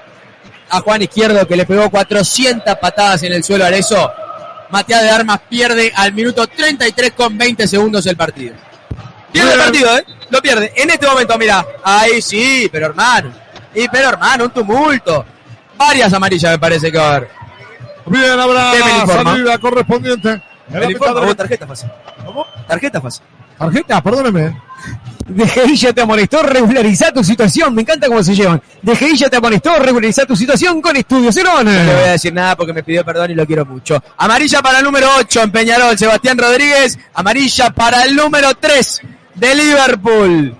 a 0.68 0.80
Juan 0.80 1.02
Izquierdo, 1.02 1.46
que 1.46 1.56
le 1.56 1.66
pegó 1.66 1.90
400 1.90 2.76
patadas 2.76 3.22
en 3.22 3.32
el 3.32 3.44
suelo 3.44 3.64
a 3.64 3.70
eso, 3.70 4.12
Matías 4.70 5.02
de 5.02 5.10
Armas 5.10 5.40
pierde 5.48 5.92
al 5.94 6.12
minuto 6.12 6.46
33 6.46 7.12
con 7.12 7.36
20 7.36 7.66
segundos 7.66 8.06
el 8.06 8.16
partido. 8.16 8.54
Pierde 9.32 9.52
el 9.54 9.58
partido, 9.58 9.96
¿eh? 9.98 10.04
Lo 10.30 10.40
pierde. 10.40 10.72
En 10.76 10.90
este 10.90 11.06
momento, 11.06 11.36
mira. 11.38 11.64
Ahí 11.82 12.22
sí, 12.22 12.68
pero 12.70 12.86
hermano. 12.86 13.32
Y 13.74 13.88
pero 13.88 14.08
hermano, 14.08 14.44
un 14.44 14.50
tumulto. 14.50 15.24
Varias 15.76 16.12
amarillas 16.12 16.52
me 16.52 16.58
parece 16.58 16.90
que 16.90 16.98
va 16.98 17.12
a 17.12 17.16
haber. 17.16 17.30
Bien, 18.06 18.38
habrá 18.38 18.72
salida 19.06 19.58
correspondiente. 19.58 20.42
Tarjeta 21.36 21.66
fácil. 21.66 21.90
Tarjeta 22.66 23.00
fácil. 23.00 23.22
Tarjeta, 23.60 24.00
perdóneme. 24.02 24.56
Dejeilla 25.28 25.92
te 25.92 26.00
amonestó, 26.00 26.42
regulariza 26.42 27.12
tu 27.12 27.22
situación. 27.22 27.74
Me 27.74 27.82
encanta 27.82 28.06
cómo 28.06 28.22
se 28.22 28.34
llevan. 28.34 28.62
Dejeilla 28.80 29.28
te 29.28 29.36
amonestó, 29.36 29.78
regulariza 29.78 30.24
tu 30.24 30.34
situación 30.34 30.80
con 30.80 30.96
Estudio 30.96 31.30
Cerón. 31.30 31.66
No 31.66 31.70
le 31.70 31.84
voy 31.84 32.04
a 32.04 32.12
decir 32.12 32.32
nada 32.32 32.56
porque 32.56 32.72
me 32.72 32.82
pidió 32.82 33.04
perdón 33.04 33.32
y 33.32 33.34
lo 33.34 33.46
quiero 33.46 33.66
mucho. 33.66 34.02
Amarilla 34.16 34.62
para 34.62 34.78
el 34.78 34.84
número 34.84 35.08
8 35.18 35.42
en 35.42 35.52
Peñarol, 35.52 35.98
Sebastián 35.98 36.38
Rodríguez. 36.38 36.98
Amarilla 37.12 37.68
para 37.68 38.04
el 38.04 38.16
número 38.16 38.54
3 38.54 39.02
de 39.34 39.54
Liverpool. 39.54 40.56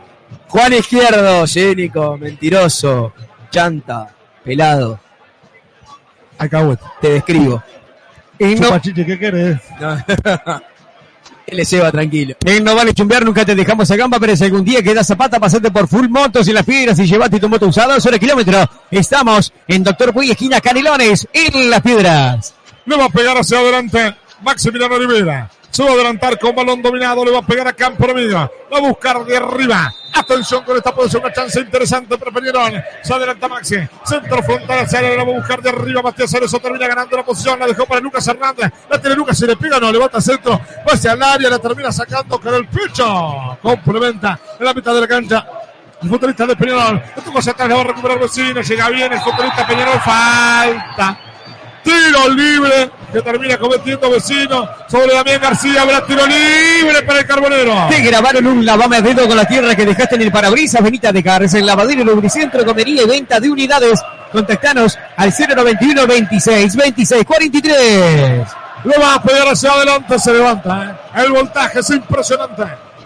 Juan 0.48 0.72
Izquierdo, 0.74 1.46
cínico, 1.46 2.18
mentiroso, 2.18 3.14
chanta, 3.50 4.08
pelado. 4.44 5.00
Alcahuete. 6.36 6.84
Te 7.00 7.08
describo. 7.12 7.62
Y 8.38 8.56
no, 8.56 8.78
¿qué 8.82 9.18
querés? 9.18 9.58
Él 11.46 11.66
se 11.66 11.80
va 11.80 11.90
tranquilo. 11.90 12.36
en 12.44 12.64
no 12.64 12.74
vale 12.74 12.94
chumbear, 12.94 13.24
nunca 13.24 13.44
te 13.44 13.54
dejamos 13.54 13.90
a 13.90 13.96
gamba, 13.96 14.18
pero 14.20 14.36
si 14.36 14.44
algún 14.44 14.64
día 14.64 14.82
quedas 14.82 15.06
zapata, 15.06 15.40
pasate 15.40 15.70
por 15.70 15.88
Full 15.88 16.08
Motos 16.08 16.46
y 16.48 16.52
las 16.52 16.64
piedras 16.64 16.98
y 16.98 17.06
llevate 17.06 17.40
tu 17.40 17.48
moto 17.48 17.66
usada 17.66 18.00
sobre 18.00 18.18
kilómetro. 18.18 18.68
Estamos 18.90 19.52
en 19.66 19.82
Doctor 19.82 20.12
Puy, 20.12 20.30
esquina 20.30 20.60
Canelones, 20.60 21.26
en 21.32 21.70
las 21.70 21.80
piedras. 21.82 22.54
Le 22.86 22.96
va 22.96 23.06
a 23.06 23.08
pegar 23.08 23.36
hacia 23.36 23.58
adelante 23.58 24.14
Maximiliano 24.42 24.98
Rivera. 24.98 25.50
Se 25.80 25.86
va 25.86 25.92
a 25.92 25.94
adelantar 25.94 26.38
con 26.38 26.54
balón 26.54 26.82
dominado. 26.82 27.24
Le 27.24 27.30
va 27.30 27.38
a 27.38 27.46
pegar 27.46 27.66
a 27.66 27.72
Campo 27.72 28.06
Va 28.06 28.76
a 28.76 28.80
buscar 28.80 29.24
de 29.24 29.34
arriba. 29.34 29.90
Atención 30.12 30.62
con 30.62 30.76
esta 30.76 30.94
puede 30.94 31.08
ser 31.08 31.22
una 31.22 31.32
chance 31.32 31.58
interesante 31.58 32.18
para 32.18 32.30
Peñarol. 32.30 32.84
Se 33.02 33.14
adelanta 33.14 33.48
Maxi. 33.48 33.76
Centro 34.04 34.42
frontal 34.42 34.80
hacia 34.80 35.00
la 35.00 35.24
va 35.24 35.32
a 35.32 35.36
buscar 35.36 35.62
de 35.62 35.70
arriba. 35.70 36.02
Matías 36.02 36.30
Cerezo 36.30 36.58
termina 36.58 36.86
ganando 36.86 37.16
la 37.16 37.24
posición. 37.24 37.58
La 37.58 37.66
dejó 37.66 37.86
para 37.86 37.98
Lucas 38.02 38.28
Hernández. 38.28 38.70
La 38.90 39.00
tiene 39.00 39.16
Lucas, 39.16 39.38
se 39.38 39.46
le 39.46 39.56
pega, 39.56 39.80
no, 39.80 39.90
levanta 39.90 40.20
centro. 40.20 40.60
Va 40.86 40.92
hacia 40.92 41.12
el 41.12 41.22
área, 41.22 41.48
la 41.48 41.58
termina 41.58 41.90
sacando 41.90 42.38
con 42.38 42.54
el 42.54 42.68
pecho. 42.68 43.58
Complementa 43.62 44.38
en 44.58 44.66
la 44.66 44.74
mitad 44.74 44.92
de 44.92 45.00
la 45.00 45.08
cancha. 45.08 45.46
El 46.02 46.10
futbolista 46.10 46.44
de 46.44 46.56
Peñarol. 46.56 47.02
Esto 47.16 47.32
cosa 47.32 47.52
atrás, 47.52 47.70
la 47.70 47.76
va 47.76 47.80
a 47.80 47.84
recuperar 47.84 48.18
Vecino. 48.18 48.60
Llega 48.60 48.90
bien 48.90 49.14
el 49.14 49.20
futbolista 49.20 49.66
Peñarol. 49.66 49.98
Falta. 50.00 51.29
Tiro 51.82 52.28
libre 52.28 52.90
que 53.12 53.22
termina 53.22 53.56
cometiendo 53.56 54.10
vecino 54.10 54.68
sobre 54.88 55.14
Damián 55.14 55.40
García. 55.40 55.82
Habrá 55.82 56.04
tiro 56.04 56.22
libre 56.26 57.02
para 57.06 57.20
el 57.20 57.26
Carbonero. 57.26 57.86
Te 57.88 58.00
grabaron 58.02 58.46
un 58.46 58.64
lavame 58.64 59.00
dedo 59.00 59.26
con 59.26 59.36
la 59.36 59.46
tierra 59.46 59.74
que 59.74 59.86
dejaste 59.86 60.16
en 60.16 60.22
el 60.22 60.32
parabrisas. 60.32 60.82
Benita 60.82 61.12
de 61.12 61.22
Cárcel, 61.22 61.64
lavadero, 61.64 62.04
lubricentro, 62.04 62.64
comería 62.64 63.02
y 63.02 63.06
venta 63.06 63.40
de 63.40 63.50
unidades. 63.50 64.00
Contactanos 64.30 64.98
al 65.16 65.32
091 65.36 66.06
26 66.06 66.76
26 66.76 67.24
43. 67.24 68.48
Lo 68.84 69.00
va 69.00 69.14
a 69.14 69.22
pegar 69.22 69.48
hacia 69.48 69.72
adelante, 69.72 70.18
se 70.18 70.32
levanta. 70.32 70.84
¿eh? 70.84 71.22
El 71.22 71.32
voltaje 71.32 71.80
es 71.80 71.90
impresionante. 71.90 72.62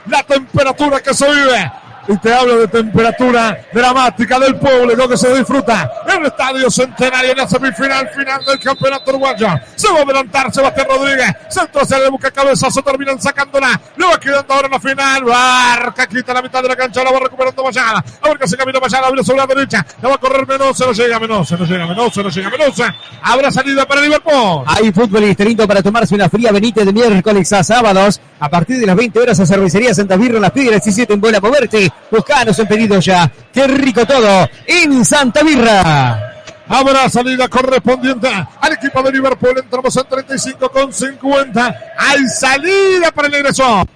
La 0.06 0.22
temperatura 0.22 1.00
que 1.00 1.14
se 1.14 1.26
vive 1.30 1.72
y 2.08 2.16
te 2.18 2.32
hablo 2.32 2.58
de 2.58 2.68
temperatura 2.68 3.58
dramática 3.72 4.38
del 4.38 4.56
público 4.56 5.08
que 5.08 5.16
se 5.16 5.34
disfruta 5.34 5.90
en 6.06 6.20
el 6.20 6.26
Estadio 6.26 6.70
Centenario 6.70 7.32
en 7.32 7.38
la 7.38 7.48
semifinal 7.48 8.08
final 8.10 8.44
del 8.44 8.60
campeonato 8.60 9.10
uruguayo. 9.10 9.48
Se 9.74 9.90
va 9.90 10.00
a 10.00 10.02
adelantar 10.02 10.52
Sebastián 10.52 10.86
Rodríguez. 10.88 11.34
Centro 11.48 11.84
se 11.84 11.98
le 11.98 12.08
busca 12.08 12.30
cabezazo, 12.30 12.82
terminan 12.82 13.20
sacándola. 13.20 13.80
Le 13.96 14.06
va 14.06 14.18
quedando 14.18 14.54
ahora 14.54 14.66
en 14.66 14.72
la 14.72 14.80
final. 14.80 15.24
Barca 15.24 16.06
quita 16.06 16.34
la 16.34 16.42
mitad 16.42 16.62
de 16.62 16.68
la 16.68 16.76
cancha, 16.76 17.02
la 17.02 17.10
va 17.10 17.20
recuperando 17.20 17.64
Mayada. 17.64 18.04
A 18.22 18.28
ver 18.28 18.38
que 18.38 18.48
se 18.48 18.56
camina 18.56 18.80
Mayada, 18.80 19.08
abre 19.08 19.24
sobre 19.24 19.38
la 19.38 19.46
derecha. 19.46 19.86
La 20.02 20.08
va 20.08 20.14
a 20.16 20.18
correr 20.18 20.46
Mendoza, 20.46 20.86
no 20.86 20.92
llega 20.92 21.18
Mendoza, 21.18 21.56
no 21.56 21.64
llega 21.64 21.86
Mendoza, 21.86 22.22
no 22.22 22.28
llega 22.28 22.50
Mendoza. 22.50 22.94
Habrá 23.22 23.50
salida 23.50 23.86
para 23.86 24.00
Liverpool. 24.00 24.64
Hay 24.66 24.92
fútbol 24.92 25.24
y 25.24 25.34
lindo 25.44 25.66
para 25.66 25.82
tomarse 25.82 26.14
una 26.14 26.28
fría 26.28 26.52
benítez 26.52 26.84
de 26.84 26.92
miércoles 26.92 27.52
a 27.52 27.64
sábados. 27.64 28.20
A 28.40 28.48
partir 28.48 28.78
de 28.78 28.86
las 28.86 28.96
20 28.96 29.18
horas 29.20 29.40
a 29.40 29.46
Cervecería 29.46 29.94
Santa 29.94 30.16
Birra, 30.16 30.38
las 30.40 30.50
Piedras 30.50 30.82
17 30.84 31.14
en 31.14 31.20
Buena 31.20 31.40
Moverte. 31.40 31.93
Buscanos 32.10 32.58
en 32.58 32.66
pedido 32.66 33.00
ya. 33.00 33.30
Qué 33.52 33.66
rico 33.66 34.06
todo 34.06 34.48
en 34.66 35.04
Santa 35.04 35.42
Birra. 35.42 36.34
Habrá 36.68 37.08
salida 37.10 37.48
correspondiente 37.48 38.28
al 38.60 38.72
equipo 38.72 39.02
de 39.02 39.12
Liverpool. 39.12 39.58
Entramos 39.58 39.96
en 39.96 40.04
35 40.04 40.70
con 40.70 40.92
50. 40.92 41.78
Hay 41.98 42.26
salida 42.28 43.10
para 43.12 43.28
el 43.28 43.34
ingreso. 43.34 43.86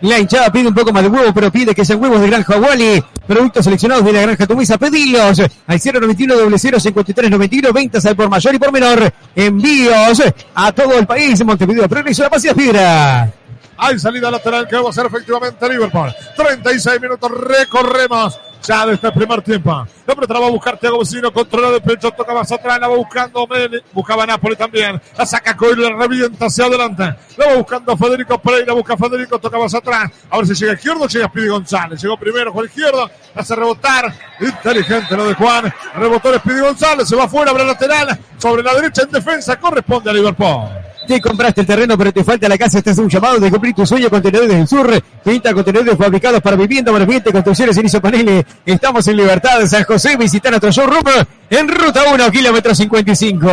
La 0.00 0.18
hinchada 0.18 0.50
pide 0.52 0.68
un 0.68 0.74
poco 0.74 0.92
más 0.92 1.02
de 1.02 1.08
huevo, 1.08 1.32
pero 1.34 1.50
pide 1.50 1.74
que 1.74 1.84
sean 1.84 2.00
huevos 2.00 2.20
de 2.20 2.28
Granja 2.28 2.56
Wally. 2.56 3.02
Productos 3.26 3.64
seleccionados 3.64 4.04
de 4.04 4.12
la 4.12 4.22
Granja 4.22 4.46
Tumisa. 4.46 4.78
Pedilos 4.78 5.40
al 5.66 5.80
091 5.84 6.58
0053 6.58 7.30
91 7.30 7.72
Ventas 7.72 8.06
al 8.06 8.14
por 8.14 8.28
mayor 8.28 8.54
y 8.54 8.58
por 8.58 8.72
menor. 8.72 9.12
Envíos 9.34 10.22
a 10.54 10.72
todo 10.72 10.98
el 10.98 11.06
país. 11.06 11.44
Montevideo, 11.44 11.88
Progreso, 11.88 12.22
La 12.22 12.30
Paz 12.30 12.44
y 12.44 12.48
Fibra. 12.50 13.32
Hay 13.78 13.98
salida 13.98 14.30
lateral 14.30 14.66
que 14.66 14.76
va 14.76 14.90
a 14.90 14.92
ser 14.92 15.06
efectivamente 15.06 15.68
Liverpool. 15.68 16.12
36 16.36 17.00
minutos 17.00 17.30
recorremos 17.30 18.38
ya 18.66 18.86
de 18.86 18.94
este 18.94 19.12
primer 19.12 19.40
tiempo. 19.42 19.86
La 20.06 20.14
pelota 20.14 20.38
va 20.38 20.46
a 20.46 20.50
buscar 20.50 20.78
Thiago 20.78 20.98
Vecino, 20.98 21.32
controla 21.32 21.70
de 21.70 21.80
pecho, 21.80 22.10
toca 22.10 22.34
más 22.34 22.50
atrás, 22.50 22.78
la 22.80 22.88
va 22.88 22.96
buscando 22.96 23.46
Meli, 23.46 23.80
buscaba 23.92 24.26
Napoli 24.26 24.56
también, 24.56 25.00
la 25.16 25.26
saca 25.26 25.56
Coyle, 25.56 25.82
la 25.82 25.96
revienta 25.96 26.46
hacia 26.46 26.64
adelante, 26.64 27.14
la 27.36 27.46
va 27.46 27.56
buscando 27.56 27.96
Federico 27.96 28.38
Pereira, 28.38 28.72
busca 28.72 28.96
Federico, 28.96 29.38
toca 29.38 29.58
más 29.58 29.74
atrás, 29.74 30.10
a 30.28 30.36
ver 30.38 30.46
si 30.46 30.54
llega 30.54 30.72
izquierdo, 30.72 31.06
llega 31.06 31.28
Speedy 31.28 31.48
González, 31.48 32.02
llegó 32.02 32.16
primero 32.16 32.52
con 32.52 32.64
el 32.64 32.66
izquierdo, 32.70 33.10
hace 33.34 33.54
rebotar, 33.54 34.12
inteligente 34.40 35.16
lo 35.16 35.26
de 35.26 35.34
Juan, 35.34 35.72
rebotó 35.94 36.32
el 36.32 36.40
Speedy 36.40 36.60
González, 36.60 37.08
se 37.08 37.16
va 37.16 37.28
fuera, 37.28 37.50
abre 37.50 37.64
lateral, 37.64 38.18
sobre 38.38 38.62
la 38.62 38.74
derecha 38.74 39.02
en 39.02 39.10
defensa, 39.10 39.58
corresponde 39.58 40.10
a 40.10 40.12
Liverpool. 40.12 40.68
Te 41.08 41.22
compraste 41.22 41.62
el 41.62 41.66
terreno, 41.66 41.96
pero 41.96 42.12
te 42.12 42.22
falta 42.22 42.46
la 42.50 42.58
casa. 42.58 42.76
Este 42.76 42.90
es 42.90 42.98
un 42.98 43.08
llamado 43.08 43.40
de 43.40 43.50
cumplir 43.50 43.74
tu 43.74 43.86
sueño. 43.86 44.10
Contenedores 44.10 44.54
del 44.54 44.68
Sur. 44.68 45.02
Pinta 45.24 45.54
contenedores 45.54 45.96
fabricados 45.96 46.42
para 46.42 46.54
vivienda, 46.54 46.94
ambiente, 46.94 47.32
construcciones 47.32 47.78
en 47.78 48.00
paneles. 48.02 48.44
Estamos 48.66 49.08
en 49.08 49.16
Libertad, 49.16 49.66
San 49.66 49.84
José. 49.84 50.18
Visita 50.18 50.50
nuestro 50.50 50.70
showroom 50.70 51.24
en 51.48 51.66
Ruta 51.66 52.02
1, 52.12 52.30
kilómetro 52.30 52.74
55. 52.74 53.46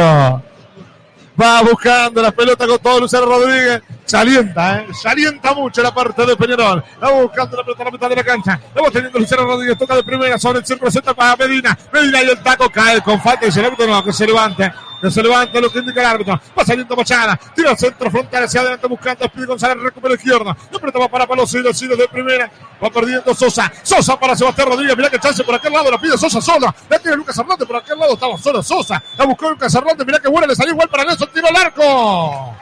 Va 1.42 1.62
buscando 1.62 2.22
la 2.22 2.32
pelota 2.32 2.68
con 2.68 2.78
todo 2.80 3.00
Lucero 3.00 3.26
Rodríguez. 3.26 3.82
Se 4.06 4.18
alienta, 4.18 4.78
¿eh? 4.78 4.88
Se 4.94 5.10
alienta 5.10 5.54
mucho 5.54 5.82
la 5.82 5.94
parte 5.94 6.26
de 6.26 6.36
Peñarol. 6.36 6.84
Va 7.04 7.12
buscando 7.12 7.58
la 7.58 7.64
pelota 7.64 7.82
a 7.82 7.86
la 7.86 7.92
mitad 7.92 8.10
de 8.10 8.16
la 8.16 8.24
cancha. 8.24 8.60
Vamos 8.76 8.92
teniendo 8.92 9.18
Lucero 9.18 9.46
Rodríguez. 9.46 9.78
Toca 9.78 9.96
de 9.96 10.04
primera 10.04 10.38
sobre 10.38 10.60
el 10.60 10.66
centro. 10.66 10.92
Centro 10.92 11.16
para 11.16 11.36
Medina. 11.36 11.76
Medina 11.92 12.22
y 12.22 12.30
el 12.30 12.40
taco 12.40 12.70
cae 12.70 13.02
con 13.02 13.20
falta. 13.20 13.48
Y 13.48 13.52
se 13.52 13.64
levanta, 13.64 13.88
no, 13.88 14.04
que 14.04 14.14
se 14.14 14.28
levante. 14.28 14.72
Que 15.02 15.10
se 15.10 15.24
levanta 15.24 15.60
lo 15.60 15.72
que 15.72 15.80
indica 15.80 16.02
el 16.02 16.08
árbitro. 16.08 16.40
Va 16.58 16.64
saliendo 16.64 16.96
Machada. 16.96 17.40
Tira 17.56 17.72
al 17.72 17.78
centro 17.78 18.12
frontal 18.12 18.44
hacia 18.44 18.62
adelante 18.62 18.88
buscando 18.88 19.26
a 19.26 19.28
Speedy 19.28 19.48
González. 19.48 19.84
Recupera 19.84 20.14
izquierda. 20.14 20.56
La 20.72 20.80
pelota 20.80 21.00
va 21.00 21.08
para 21.08 21.26
Palos 21.26 21.54
y 21.56 21.74
sido 21.74 21.96
de 21.96 22.08
primera. 22.08 22.50
Va 22.84 22.92
perdiendo 22.92 23.34
Sosa. 23.34 23.72
Sosa 23.82 24.20
para 24.20 24.36
Sebastián 24.36 24.68
Rodríguez. 24.68 24.96
Mira 24.96 25.10
que 25.10 25.20
chance 25.20 25.44
por 25.44 25.56
aquel 25.56 25.74
lado. 25.74 25.90
La 25.90 25.98
pide 25.98 26.16
Sosa 26.16 26.40
solo. 26.40 26.74
La 26.88 27.00
tiene 27.00 27.18
Lucas 27.18 27.36
Hernández. 27.36 27.68
Por 27.68 27.78
aquel 27.78 27.98
lado 27.98 28.14
estaba 28.14 28.38
solo 28.38 28.62
Sosa. 28.62 29.02
La 29.18 29.26
buscó 29.26 29.50
Lucas 29.50 29.74
Hernández. 29.74 30.06
Mira 30.06 30.20
que 30.20 30.28
buena. 30.28 30.46
Le 30.46 30.56
salió 30.56 30.74
igual 30.74 30.90
para 30.90 31.06
Nelson. 31.06 31.28
Tiro 31.34 31.48
al 31.48 31.56
arco. 31.56 32.56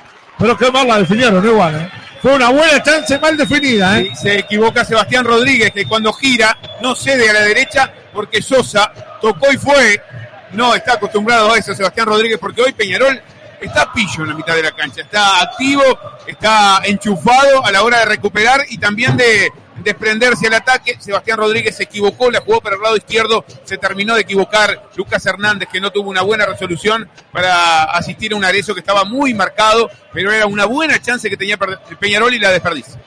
Pero 0.43 0.57
qué 0.57 0.69
mal 0.69 0.85
la 0.85 0.99
definieron, 0.99 1.45
igual, 1.45 1.73
¿eh? 1.73 1.89
Fue 2.21 2.35
una 2.35 2.49
buena 2.49 2.83
chance 2.83 3.17
mal 3.17 3.37
definida, 3.37 3.97
¿eh? 3.97 4.11
Se 4.13 4.39
equivoca 4.39 4.83
Sebastián 4.83 5.23
Rodríguez, 5.23 5.71
que 5.71 5.85
cuando 5.85 6.11
gira 6.11 6.57
no 6.81 6.95
cede 6.95 7.29
a 7.29 7.33
la 7.33 7.39
derecha 7.43 7.89
porque 8.11 8.41
Sosa 8.41 8.91
tocó 9.21 9.53
y 9.53 9.57
fue. 9.57 10.03
No 10.51 10.75
está 10.75 10.95
acostumbrado 10.95 11.53
a 11.53 11.57
eso 11.57 11.73
Sebastián 11.73 12.07
Rodríguez 12.07 12.39
porque 12.41 12.61
hoy 12.61 12.73
Peñarol 12.73 13.21
está 13.61 13.93
pillo 13.93 14.23
en 14.23 14.27
la 14.31 14.35
mitad 14.35 14.53
de 14.53 14.63
la 14.63 14.73
cancha. 14.73 15.03
Está 15.03 15.43
activo, 15.43 15.81
está 16.27 16.81
enchufado 16.83 17.65
a 17.65 17.71
la 17.71 17.81
hora 17.81 17.99
de 17.99 18.05
recuperar 18.07 18.65
y 18.67 18.77
también 18.77 19.15
de 19.15 19.49
desprenderse 19.83 20.47
al 20.47 20.53
ataque. 20.53 20.97
Sebastián 20.99 21.37
Rodríguez 21.37 21.75
se 21.75 21.83
equivocó, 21.83 22.29
la 22.31 22.41
jugó 22.41 22.61
para 22.61 22.75
el 22.75 22.81
lado 22.81 22.97
izquierdo, 22.97 23.45
se 23.63 23.77
terminó 23.77 24.15
de 24.15 24.21
equivocar 24.21 24.89
Lucas 24.95 25.25
Hernández, 25.25 25.69
que 25.71 25.81
no 25.81 25.91
tuvo 25.91 26.09
una 26.09 26.21
buena 26.21 26.45
resolución 26.45 27.09
para 27.31 27.83
asistir 27.83 28.33
a 28.33 28.35
un 28.35 28.45
arezo 28.45 28.73
que 28.73 28.79
estaba 28.81 29.03
muy 29.03 29.33
marcado, 29.33 29.89
pero 30.11 30.31
era 30.31 30.45
una 30.45 30.65
buena 30.65 30.99
chance 31.01 31.29
que 31.29 31.37
tenía 31.37 31.57
Peñarol 31.99 32.33
y 32.33 32.39
la 32.39 32.51
desperdicia. 32.51 32.99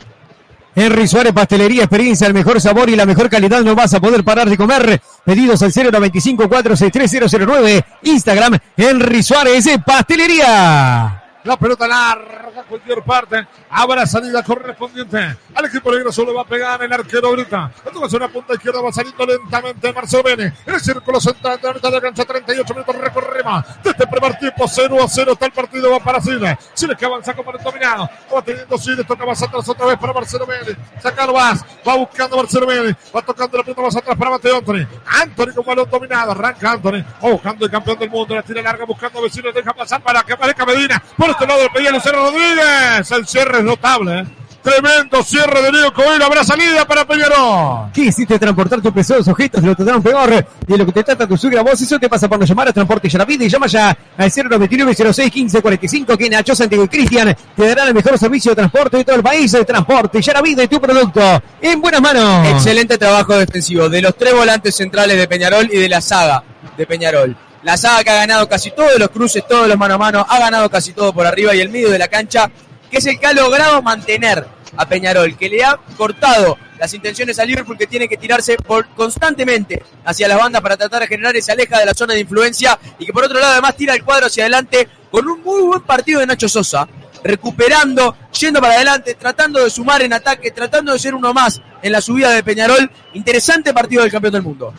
Henry 0.79 1.09
Suárez, 1.09 1.33
pastelería, 1.33 1.85
experiencia, 1.85 2.27
el 2.27 2.35
mejor 2.35 2.61
sabor 2.61 2.91
y 2.91 2.97
la 2.97 3.07
mejor 3.07 3.31
calidad. 3.31 3.63
No 3.63 3.75
vas 3.75 3.95
a 3.95 4.01
poder 4.01 4.23
parar 4.23 4.51
de 4.51 4.59
comer. 4.59 5.01
Pedidos 5.25 5.63
al 5.63 5.73
095 5.75 6.51
463 6.51 7.47
009. 7.47 7.85
Instagram, 8.03 8.59
Henry 8.77 9.23
Suárez, 9.23 9.67
pastelería. 9.87 11.26
La 11.47 11.57
pelota 11.57 11.87
larga 11.87 12.65
cualquier 12.69 13.03
parte. 13.03 13.47
Habrá 13.71 14.05
salida 14.05 14.43
correspondiente 14.43 15.37
al 15.55 15.65
equipo 15.65 15.93
negro. 15.93 16.11
Solo 16.11 16.35
va 16.35 16.43
a 16.43 16.45
pegar 16.45 16.83
el 16.83 16.93
arquero 16.93 17.29
ahorita. 17.29 17.71
Ser 18.09 18.21
una 18.21 18.29
punta 18.29 18.55
izquierda. 18.55 18.81
Va 18.81 18.93
saliendo 18.93 19.25
lentamente 19.25 19.93
Marcelo 19.93 20.25
Bene. 20.25 20.53
En 20.67 20.75
el 20.75 20.81
círculo 20.81 21.21
central 21.21 21.61
de 21.61 21.69
la 21.69 21.75
mitad 21.75 21.93
de 21.93 22.01
cancha. 22.01 22.25
38 22.25 22.75
minutos 22.75 22.97
recorremos. 22.97 23.65
Desde 23.77 23.91
este 23.91 24.07
primer 24.09 24.37
tiempo 24.39 24.65
0 24.67 24.97
a 25.05 25.09
0 25.09 25.33
está 25.33 25.47
el 25.47 25.53
partido. 25.53 25.91
Va 25.93 26.01
para 26.01 26.21
Siles. 26.21 26.59
Siles 26.75 26.97
que 26.97 27.05
avanza 27.05 27.33
como 27.35 27.53
el 27.53 27.63
dominado. 27.63 28.11
Va 28.35 28.43
teniendo 28.43 28.77
Siles. 28.77 29.07
Toca 29.07 29.25
más 29.25 29.41
atrás 29.41 29.69
otra 29.69 29.87
vez 29.87 29.99
para 29.99 30.13
Marcelo 30.13 30.47
Bene. 30.47 30.77
Sacar 31.01 31.33
más. 31.33 31.65
Va 31.87 31.95
buscando 31.95 32.37
Marcelo 32.39 32.67
Bene. 32.67 32.97
Va 33.15 33.23
tocando 33.23 33.59
la 33.59 33.63
pelota 33.63 33.83
más 33.83 33.97
atrás 33.97 34.17
para 34.17 34.31
Mateo 34.33 34.57
Anthony. 34.57 34.87
Anthony 35.23 35.55
con 35.55 35.65
balón 35.65 35.89
dominado. 35.89 36.33
Arranca 36.33 36.73
Anthony. 36.73 37.05
Va 37.25 37.31
buscando 37.31 37.65
el 37.65 37.71
campeón 37.71 37.99
del 38.01 38.11
mundo. 38.11 38.35
La 38.35 38.43
tira 38.43 38.63
larga 38.63 38.85
buscando 38.85 39.23
vecinos. 39.23 39.55
Deja 39.55 39.73
pasar 39.73 40.03
para 40.03 40.25
que 40.25 40.33
aparezca 40.33 40.67
Medina. 40.67 41.01
Por 41.17 41.36
este 41.37 41.47
lado 41.47 41.69
pedía 41.73 41.91
Lucero 41.91 42.31
Rodríguez. 42.31 43.11
El 43.11 43.27
cierre 43.27 43.59
es 43.59 43.65
notable. 43.65 44.21
¿eh? 44.21 44.25
Tremendo 44.63 45.23
cierre 45.23 45.63
de 45.63 45.71
Leo 45.71 45.93
Coelho. 45.93 46.25
Habrá 46.25 46.43
salida 46.43 46.87
para 46.87 47.07
Peñarol. 47.07 47.91
¿Qué 47.93 48.07
hiciste 48.07 48.39
transportar 48.39 48.81
tus 48.81 48.91
pesados 48.91 49.29
objetos? 49.29 49.63
Lo 49.63 49.77
trataron 49.77 50.03
peor. 50.03 50.47
Y 50.67 50.77
lo 50.77 50.87
que 50.87 50.93
te 50.93 51.05
trata 51.05 51.27
tu 51.27 51.37
suegra 51.37 51.63
voz, 51.63 51.81
eso 51.81 51.99
te 51.99 52.09
pasa 52.09 52.27
por 52.27 52.39
no 52.39 52.47
llamar 52.47 52.69
a 52.69 52.73
Transporte 52.73 53.09
Yaravide. 53.09 53.45
Y 53.45 53.49
llama 53.51 53.67
ya 53.67 53.97
al 54.17 54.33
099 54.35 54.95
06 55.13 55.31
15 55.31 55.61
45 55.61 56.17
que 56.17 56.31
Nacho 56.31 56.57
Santiago 56.57 56.85
y 56.85 56.89
Cristian 56.89 57.37
te 57.55 57.69
darán 57.69 57.89
el 57.89 57.95
mejor 57.95 58.19
servicio 58.19 58.53
de 58.53 58.57
transporte 58.57 58.97
de 58.97 59.05
todo 59.05 59.17
el 59.17 59.23
país. 59.23 59.53
El 59.53 59.67
transporte 59.67 60.23
Yaravide, 60.23 60.67
tu 60.69 60.81
producto 60.81 61.21
en 61.61 61.81
buenas 61.83 62.01
manos. 62.01 62.49
Excelente 62.49 62.97
trabajo 62.97 63.37
defensivo 63.37 63.91
de 63.91 64.01
los 64.01 64.17
tres 64.17 64.33
volantes 64.33 64.75
centrales 64.75 65.19
de 65.19 65.29
Peñarol 65.29 65.69
y 65.71 65.77
de 65.77 65.89
la 65.89 66.01
saga 66.01 66.43
de 66.77 66.87
Peñarol. 66.87 67.37
La 67.67 67.77
saga 67.77 68.05
que 68.05 68.11
ha 68.11 68.15
ganado 68.15 68.49
casi 68.49 68.71
todos 68.71 68.97
los 68.97 69.09
cruces, 69.09 69.45
todos 69.45 69.67
los 69.67 69.77
mano 69.77 69.95
a 69.95 69.99
mano, 69.99 70.27
ha 70.29 70.39
ganado 70.39 70.71
casi 70.71 70.93
todo 70.93 71.13
por 71.13 71.27
arriba 71.27 71.53
y 71.53 71.59
el 71.59 71.69
medio 71.69 71.91
de 71.91 71.99
la 71.99 72.07
cancha, 72.07 72.49
que 72.89 72.99
es 72.99 73.07
el 73.07 73.19
que 73.19 73.27
ha 73.27 73.33
logrado 73.33 73.83
mantener 73.83 74.47
a 74.77 74.89
Peñarol, 74.89 75.37
que 75.37 75.49
le 75.49 75.65
ha 75.65 75.77
cortado 75.97 76.57
las 76.79 76.95
intenciones 76.95 77.41
a 77.41 77.45
Liverpool 77.45 77.77
que 77.77 77.89
tiene 77.89 78.09
que 78.09 78.19
tirarse 78.19 78.57
por, 78.57 78.87
constantemente 78.91 79.83
hacia 80.05 80.29
las 80.29 80.39
bandas 80.39 80.63
para 80.63 80.77
tratar 80.77 81.01
de 81.01 81.09
generar 81.09 81.35
esa 81.35 81.55
aleja 81.55 81.81
de 81.81 81.87
la 81.87 81.95
zona 81.95 82.15
de 82.15 82.21
influencia 82.21 82.79
y 83.01 83.07
que 83.07 83.13
por 83.13 83.25
otro 83.25 83.41
lado 83.41 83.55
además 83.55 83.75
tira 83.75 83.95
el 83.95 84.05
cuadro 84.05 84.27
hacia 84.27 84.45
adelante 84.45 84.89
con 85.11 85.27
un 85.27 85.43
muy 85.43 85.63
buen 85.63 85.83
partido 85.83 86.21
de 86.21 86.27
Nacho 86.27 86.49
Sosa. 86.49 86.87
recuperando, 87.25 88.17
yendo 88.39 88.61
para 88.61 88.75
adelante, 88.75 89.15
tratando 89.15 89.65
de 89.65 89.71
sumar 89.71 90.03
en 90.03 90.13
ataque, 90.13 90.53
tratando 90.53 90.93
de 90.93 91.01
ser 91.01 91.17
uno 91.17 91.35
más 91.35 91.61
en 91.83 91.91
la 91.91 92.01
subida 92.01 92.31
de 92.31 92.45
Peñarol. 92.45 92.89
Interesante 93.15 93.75
partido 93.75 94.03
del 94.03 94.13
campeón 94.13 94.35
del 94.35 94.43
mundo. 94.43 94.73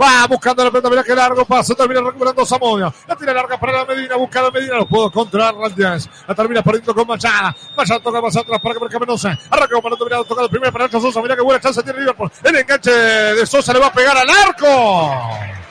Va 0.00 0.26
buscando 0.26 0.62
la 0.62 0.70
pelota, 0.70 0.90
mira 0.90 1.02
qué 1.02 1.14
largo 1.14 1.44
paso, 1.44 1.74
termina 1.74 2.00
recuperando 2.02 2.44
Zamudio. 2.44 2.92
La 3.06 3.16
tira 3.16 3.32
larga 3.32 3.58
para 3.58 3.72
la 3.72 3.84
Medina, 3.86 4.16
busca 4.16 4.42
la 4.42 4.50
Medina, 4.50 4.76
lo 4.76 4.86
puedo 4.86 5.10
controlar 5.10 5.54
Randias. 5.54 6.08
La 6.26 6.34
termina 6.34 6.62
perdiendo 6.62 6.94
con 6.94 7.06
Machada. 7.06 7.56
Machada 7.76 8.00
toca 8.00 8.20
más 8.20 8.36
atrás 8.36 8.60
para 8.60 8.74
que 8.74 8.80
marque 8.80 8.98
Mendoza. 8.98 9.38
Arranca 9.50 9.80
pelota, 9.80 10.04
mira, 10.04 10.24
toca 10.24 10.42
el 10.42 10.50
primero 10.50 10.72
para 10.72 10.90
Sosa. 10.90 11.22
Mira 11.22 11.34
qué 11.34 11.42
buena 11.42 11.60
chance 11.60 11.82
tiene 11.82 12.00
Liverpool. 12.00 12.30
El 12.42 12.56
enganche 12.56 12.90
de 12.90 13.46
Sosa 13.46 13.72
le 13.72 13.78
va 13.78 13.86
a 13.86 13.92
pegar 13.92 14.16
al 14.16 14.28
arco. 14.28 15.65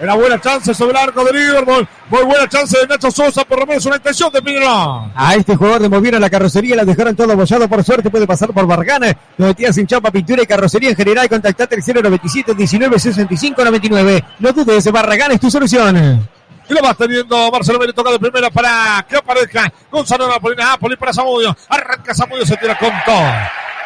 Era 0.00 0.14
buena 0.14 0.40
chance 0.40 0.72
sobre 0.72 0.92
el 0.92 0.96
arco 0.96 1.22
de 1.24 1.32
Liverpool. 1.32 1.86
Muy 2.08 2.22
buena 2.22 2.48
chance 2.48 2.78
de 2.78 2.86
Nacho 2.86 3.10
Sosa, 3.10 3.44
por 3.44 3.60
lo 3.60 3.66
menos 3.66 3.84
una 3.84 3.96
intención 3.96 4.32
de 4.32 4.40
Peñarol. 4.40 5.12
A 5.14 5.34
este 5.34 5.54
jugador 5.54 5.82
le 5.82 5.90
movieron 5.90 6.22
la 6.22 6.30
carrocería, 6.30 6.74
la 6.74 6.86
dejaron 6.86 7.14
todo 7.14 7.30
abollado. 7.32 7.68
Por 7.68 7.84
suerte 7.84 8.08
puede 8.08 8.26
pasar 8.26 8.50
por 8.54 8.66
Barragán. 8.66 9.14
Lo 9.36 9.46
metías 9.46 9.74
sin 9.74 9.86
chapa, 9.86 10.10
pintura 10.10 10.42
y 10.42 10.46
carrocería 10.46 10.88
en 10.88 10.96
general. 10.96 11.28
Contactate 11.28 11.76
el 11.76 11.82
097 12.02 12.54
19 12.54 12.98
65 12.98 13.62
99. 13.62 14.24
No 14.38 14.52
dudes, 14.52 14.90
Barragán 14.90 15.32
es 15.32 15.40
tu 15.40 15.50
solución. 15.50 16.26
Y 16.66 16.72
lo 16.72 16.82
va 16.82 16.94
teniendo 16.94 17.50
Marcelo 17.50 17.78
Meri, 17.78 17.92
toca 17.92 18.12
de 18.12 18.18
primera 18.18 18.48
para 18.48 19.04
que 19.06 19.16
aparezca 19.16 19.70
Gonzalo 19.90 20.28
Napoli, 20.28 20.56
Napoli 20.56 20.96
para 20.96 21.12
Zamudio. 21.12 21.54
Arranca 21.68 22.14
Zamudio, 22.14 22.46
se 22.46 22.56
tira 22.56 22.78
con 22.78 22.92
todo. 23.04 23.26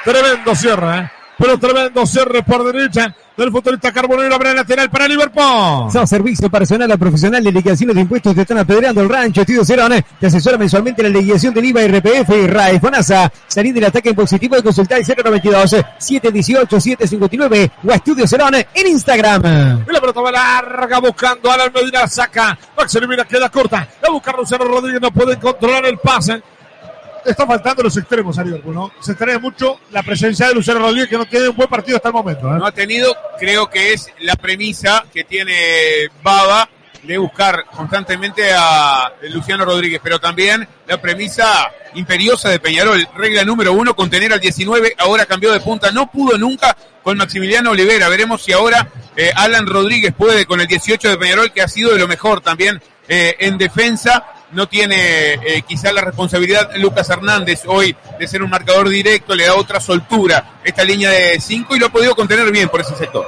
Tremendo 0.05 0.55
cierre, 0.55 0.99
¿eh? 0.99 1.11
Pero 1.39 1.59
tremendo 1.59 2.07
cierre 2.07 2.43
por 2.43 2.65
derecha 2.65 3.15
del 3.37 3.51
futbolista 3.51 3.93
Carbonero, 3.93 4.35
abre 4.35 4.55
lateral 4.55 4.91
para 4.91 5.09
Liverpool. 5.09 5.91
Son 5.91 6.07
servicio 6.07 6.49
personal 6.49 6.91
a 6.93 6.97
profesional 6.97 7.43
de 7.43 7.51
liquidaciones 7.51 7.97
de 7.97 8.03
impuestos. 8.03 8.35
Te 8.35 8.43
están 8.43 8.59
apedreando 8.59 9.01
el 9.01 9.09
rancho. 9.09 9.41
Estudio 9.41 9.65
Cerón 9.65 9.93
te 10.21 10.27
asesora 10.27 10.57
mensualmente 10.57 11.03
la 11.03 11.09
liquidación 11.09 11.53
del 11.53 11.65
IVA, 11.65 11.83
RPF 11.83 12.31
y 12.31 12.47
RAE. 12.47 12.81
FONASA. 12.81 13.33
Salir 13.49 13.75
del 13.75 13.85
ataque 13.85 14.11
impositivo 14.11 14.57
y 14.57 14.63
consultar 14.63 15.01
el 15.01 15.07
092 15.07 15.71
718 15.99 16.81
759 16.81 17.71
o 17.85 17.91
a 17.91 17.95
Estudio 17.97 18.27
Cerón 18.27 18.55
en 18.55 18.87
Instagram. 18.87 19.85
Y 19.89 19.93
la 19.93 20.01
pelota 20.01 20.21
va 20.21 20.31
larga 20.31 21.01
buscando 21.01 21.51
a 21.51 21.57
la 21.57 21.71
Medina, 21.71 22.07
saca. 22.07 22.57
Max 22.77 22.95
Elimina 22.95 23.25
queda 23.25 23.49
corta. 23.49 23.89
La 24.01 24.11
busca 24.11 24.33
Luciano 24.37 24.65
Rodríguez, 24.65 25.01
no 25.01 25.11
puede 25.11 25.39
controlar 25.39 25.85
el 25.87 25.99
pase 25.99 26.41
está 27.25 27.47
faltando 27.47 27.83
los 27.83 27.97
extremos 27.97 28.39
a 28.39 28.45
Liverpool, 28.45 28.75
¿no? 28.75 28.93
Se 29.01 29.13
extraña 29.13 29.39
mucho 29.39 29.81
la 29.91 30.03
presencia 30.03 30.49
de 30.49 30.55
Luciano 30.55 30.81
Rodríguez, 30.81 31.09
que 31.09 31.19
no 31.19 31.27
tiene 31.27 31.49
un 31.49 31.57
buen 31.57 31.69
partido 31.69 31.97
hasta 31.97 32.09
el 32.09 32.15
momento. 32.15 32.49
¿eh? 32.49 32.59
No 32.59 32.67
ha 32.67 32.73
tenido, 32.73 33.15
creo 33.39 33.69
que 33.69 33.93
es 33.93 34.09
la 34.21 34.37
premisa 34.37 35.05
que 35.13 35.25
tiene 35.25 36.09
Baba 36.23 36.69
de 37.03 37.19
buscar 37.19 37.67
constantemente 37.67 38.51
a 38.57 39.13
Luciano 39.31 39.65
Rodríguez, 39.65 40.01
pero 40.03 40.19
también 40.19 40.67
la 40.87 41.01
premisa 41.01 41.71
imperiosa 41.95 42.49
de 42.49 42.59
Peñarol, 42.59 43.07
regla 43.15 43.45
número 43.45 43.73
uno, 43.73 43.95
contener 43.95 44.33
al 44.33 44.41
19, 44.41 44.95
ahora 44.99 45.27
cambió 45.27 45.53
de 45.53 45.61
punta, 45.61 45.93
no 45.93 46.11
pudo 46.11 46.39
nunca 46.39 46.77
con 47.03 47.19
Maximiliano 47.19 47.71
Olivera, 47.71 48.09
veremos 48.09 48.43
si 48.43 48.53
ahora 48.53 48.89
eh, 49.17 49.31
Alan 49.35 49.67
Rodríguez 49.67 50.15
puede 50.17 50.47
con 50.47 50.61
el 50.61 50.67
18 50.67 51.11
de 51.11 51.19
Peñarol, 51.19 51.53
que 51.53 51.63
ha 51.63 51.69
sido 51.69 51.93
de 51.93 51.99
lo 51.99 52.09
mejor 52.09 52.41
también 52.41 52.81
eh, 53.07 53.37
en 53.39 53.59
defensa, 53.59 54.25
no 54.55 54.69
tiene 54.69 55.35
eh, 55.35 55.63
quizá 55.67 55.93
la 55.93 56.01
responsabilidad 56.01 56.71
Lucas 56.77 57.11
Hernández 57.11 57.63
hoy 57.67 57.95
de 58.19 58.29
ser 58.29 58.43
un 58.43 58.51
marcador 58.51 58.89
directo, 58.89 59.35
le 59.35 59.47
da 59.47 59.55
otra 59.55 59.81
soltura 59.81 60.61
esta 60.65 60.85
línea 60.85 61.11
de 61.11 61.41
5 61.41 61.77
y 61.77 61.79
lo 61.79 61.87
ha 61.87 61.91
podido 61.91 62.15
contener 62.15 62.51
bien 62.51 62.69
por 62.69 62.81
ese 62.81 62.97
sector. 62.97 63.27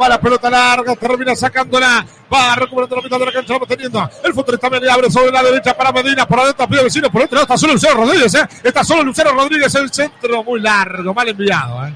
Va 0.00 0.08
la 0.08 0.20
pelota 0.20 0.50
larga, 0.50 0.94
termina 0.94 1.34
sacándola. 1.34 2.04
Va 2.32 2.54
recuperando 2.56 2.96
la 2.96 3.02
mitad 3.02 3.18
de 3.18 3.26
la 3.26 3.32
cancha, 3.32 3.58
va 3.58 3.66
teniendo. 3.66 4.10
El 4.24 4.34
futbolista 4.34 4.68
le 4.68 4.90
abre 4.90 5.10
sobre 5.10 5.30
la 5.30 5.42
derecha 5.42 5.76
para 5.76 5.92
Medina. 5.92 6.26
Por 6.26 6.40
adentro, 6.40 6.68
pide 6.68 6.82
vecino. 6.82 7.10
Por 7.10 7.22
otro 7.22 7.36
lado 7.36 7.44
está 7.44 7.56
solo 7.56 7.74
Lucero 7.74 7.94
Rodríguez, 7.94 8.34
¿eh? 8.34 8.48
Está 8.62 8.84
solo 8.84 9.04
Lucero 9.04 9.32
Rodríguez, 9.32 9.74
el 9.74 9.90
centro 9.92 10.42
muy 10.42 10.60
largo, 10.60 11.14
mal 11.14 11.28
enviado, 11.28 11.86
¿eh? 11.86 11.94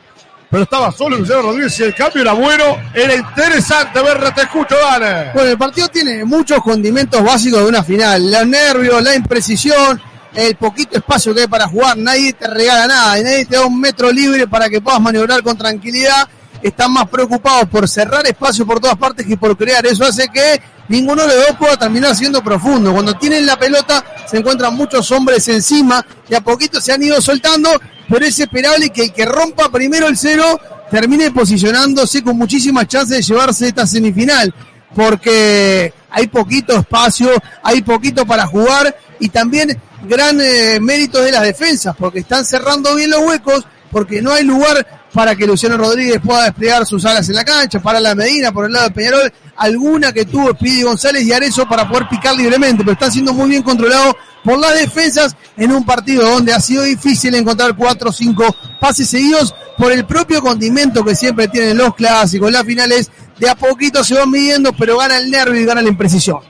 Pero 0.51 0.65
estaba 0.65 0.91
solo 0.91 1.17
Luciano 1.17 1.43
Rodríguez 1.43 1.79
y 1.79 1.85
el 1.85 1.95
cambio 1.95 2.23
era 2.23 2.33
bueno. 2.33 2.77
Era 2.93 3.15
interesante 3.15 4.03
verla, 4.03 4.35
te 4.35 4.43
escucho, 4.43 4.75
dale. 4.77 5.31
Bueno, 5.33 5.51
el 5.51 5.59
partido 5.59 5.89
tiene 5.89 6.25
muchos 6.25 6.61
condimentos 6.61 7.23
básicos 7.23 7.61
de 7.61 7.69
una 7.69 7.85
final. 7.85 8.31
Los 8.31 8.47
nervios, 8.49 9.01
la 9.01 9.15
imprecisión, 9.15 10.01
el 10.35 10.57
poquito 10.57 10.99
espacio 10.99 11.33
que 11.33 11.43
hay 11.43 11.47
para 11.47 11.69
jugar. 11.69 11.97
Nadie 11.97 12.33
te 12.33 12.49
regala 12.49 12.89
nada 12.89 13.19
y 13.21 13.23
nadie 13.23 13.47
te 13.47 13.57
da 13.57 13.65
un 13.65 13.81
metro 13.81 14.11
libre 14.11 14.49
para 14.49 14.69
que 14.69 14.81
puedas 14.81 15.01
maniobrar 15.01 15.41
con 15.45 15.57
tranquilidad. 15.57 16.29
Están 16.63 16.93
más 16.93 17.09
preocupados 17.09 17.69
por 17.69 17.89
cerrar 17.89 18.27
espacio 18.27 18.67
por 18.67 18.81
todas 18.81 18.97
partes 18.97 19.27
que 19.27 19.37
por 19.37 19.57
crear. 19.57 19.87
Eso 19.87 20.05
hace 20.05 20.29
que 20.29 20.61
ninguno 20.89 21.27
de 21.27 21.37
los 21.37 21.47
dos 21.49 21.57
pueda 21.57 21.77
terminar 21.77 22.15
siendo 22.15 22.43
profundo. 22.43 22.93
Cuando 22.93 23.15
tienen 23.15 23.47
la 23.47 23.59
pelota 23.59 24.05
se 24.27 24.39
encuentran 24.39 24.75
muchos 24.75 25.11
hombres 25.13 25.47
encima 25.49 26.05
y 26.29 26.35
a 26.35 26.41
poquito 26.41 26.81
se 26.81 26.93
han 26.93 27.03
ido 27.03 27.21
soltando, 27.21 27.71
pero 28.09 28.27
es 28.27 28.39
esperable 28.39 28.91
que 28.91 29.05
el 29.05 29.13
que 29.13 29.25
rompa 29.25 29.71
primero 29.71 30.09
el 30.09 30.17
cero 30.17 30.61
termine 30.91 31.31
posicionándose 31.31 32.23
con 32.23 32.37
muchísimas 32.37 32.89
chances 32.89 33.19
de 33.19 33.23
llevarse 33.23 33.69
esta 33.69 33.87
semifinal, 33.87 34.53
porque 34.95 35.95
hay 36.11 36.27
poquito 36.27 36.77
espacio, 36.77 37.31
hay 37.63 37.83
poquito 37.83 38.27
para 38.27 38.47
jugar 38.47 38.97
y 39.21 39.29
también 39.29 39.81
gran 40.03 40.41
eh, 40.41 40.79
mérito 40.81 41.23
de 41.23 41.31
las 41.31 41.43
defensas, 41.43 41.95
porque 41.97 42.21
están 42.21 42.45
cerrando 42.45 42.95
bien 42.97 43.11
los 43.11 43.21
huecos, 43.21 43.67
porque 43.91 44.21
no 44.21 44.33
hay 44.33 44.45
lugar 44.45 45.00
para 45.13 45.35
que 45.35 45.47
Luciano 45.47 45.77
Rodríguez 45.77 46.21
pueda 46.25 46.45
desplegar 46.45 46.87
sus 46.87 47.05
alas 47.05 47.29
en 47.29 47.35
la 47.35 47.45
cancha, 47.45 47.81
para 47.81 48.01
la 48.01 48.15
Medina, 48.15 48.53
por 48.53 48.67
el 48.67 48.73
lado 48.73 48.89
de 48.89 48.95
Peñarol, 48.95 49.33
alguna 49.57 50.13
que 50.13 50.25
tuvo 50.25 50.51
Speedy 50.51 50.83
González 50.83 51.25
y 51.25 51.33
Arezo 51.33 51.69
para 51.69 51.89
poder 51.89 52.09
picar 52.09 52.35
libremente, 52.37 52.83
pero 52.83 52.93
están 52.93 53.13
siendo 53.13 53.33
muy 53.33 53.51
bien 53.51 53.63
controlados 53.63 54.15
por 54.45 54.59
las 54.59 54.75
defensas 54.75 55.37
en 55.57 55.73
un 55.73 55.85
partido 55.85 56.29
donde 56.29 56.53
ha 56.53 56.61
sido 56.61 56.85
difícil 56.85 57.35
encontrar 57.35 57.77
cuatro 57.77 58.11
o 58.11 58.13
cinco 58.13 58.55
pases 58.81 59.09
seguidos 59.09 59.55
por 59.77 59.93
el 59.93 60.05
propio 60.05 60.41
condimento 60.41 61.05
que 61.05 61.15
siempre 61.15 61.49
tienen 61.49 61.77
los 61.77 61.95
clásicos, 61.95 62.51
las 62.51 62.65
finales, 62.65 63.11
de 63.39 63.49
a 63.49 63.55
poquito 63.55 64.05
se 64.05 64.15
van 64.15 64.31
midiendo, 64.31 64.73
pero 64.73 64.99
gana 64.99 65.19
el 65.19 65.31
nervio 65.31 65.61
y 65.61 65.65
gana 65.65 65.83
la 65.83 65.89
imprecisión. 65.89 66.50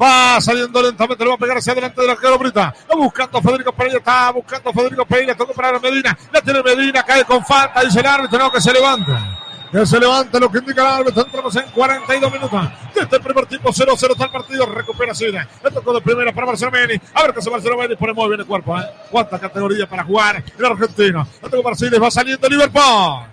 Va 0.00 0.40
saliendo 0.40 0.80
lentamente, 0.82 1.24
le 1.24 1.28
va 1.28 1.36
a 1.36 1.38
pegar 1.38 1.58
hacia 1.58 1.72
adelante 1.72 2.00
del 2.00 2.10
arquero 2.10 2.38
Brita. 2.38 2.74
Va 2.90 2.96
buscando 2.96 3.42
Federico 3.42 3.72
Pereira, 3.72 3.98
está 3.98 4.30
buscando 4.30 4.72
Federico 4.72 5.04
Pereira, 5.04 5.34
tocó 5.34 5.52
para 5.52 5.78
Medina. 5.78 6.16
La 6.32 6.40
tiene 6.40 6.62
Medina, 6.62 7.02
cae 7.02 7.22
con 7.24 7.44
falta, 7.44 7.82
dice 7.82 8.00
el 8.00 8.06
árbitro, 8.06 8.38
no, 8.38 8.50
que 8.50 8.62
se 8.62 8.72
levanta. 8.72 9.39
Que 9.72 9.86
se 9.86 10.00
levanta 10.00 10.40
lo 10.40 10.50
que 10.50 10.58
indica 10.58 10.82
el 10.82 11.00
árbitro. 11.00 11.24
Entramos 11.24 11.56
en 11.56 11.70
42 11.70 12.32
minutos. 12.32 12.68
Desde 12.94 13.16
el 13.16 13.22
primer 13.22 13.46
tiempo 13.46 13.70
0-0 13.70 14.12
está 14.12 14.24
el 14.24 14.30
partido. 14.30 14.66
Recupera 14.66 15.14
Sida. 15.14 15.46
Le 15.62 15.70
tocó 15.70 15.92
de 15.92 16.00
primera 16.00 16.32
para 16.32 16.48
Marcelo 16.48 16.72
Meni. 16.72 17.00
A 17.14 17.22
ver 17.22 17.32
qué 17.32 17.38
hace 17.38 17.50
Marcelo 17.50 17.76
Meni. 17.76 17.94
Pone 17.96 18.12
muy 18.12 18.28
bien 18.28 18.40
el 18.40 18.46
cuerpo. 18.46 18.78
¿eh? 18.78 18.84
Cuánta 19.10 19.38
categoría 19.38 19.86
para 19.88 20.04
jugar 20.04 20.42
el 20.58 20.64
argentino. 20.64 21.26
Le 21.42 21.48
tocó 21.48 21.74
Sida. 21.74 21.98
Va 21.98 22.10
saliendo 22.10 22.48
Liverpool. 22.48 23.30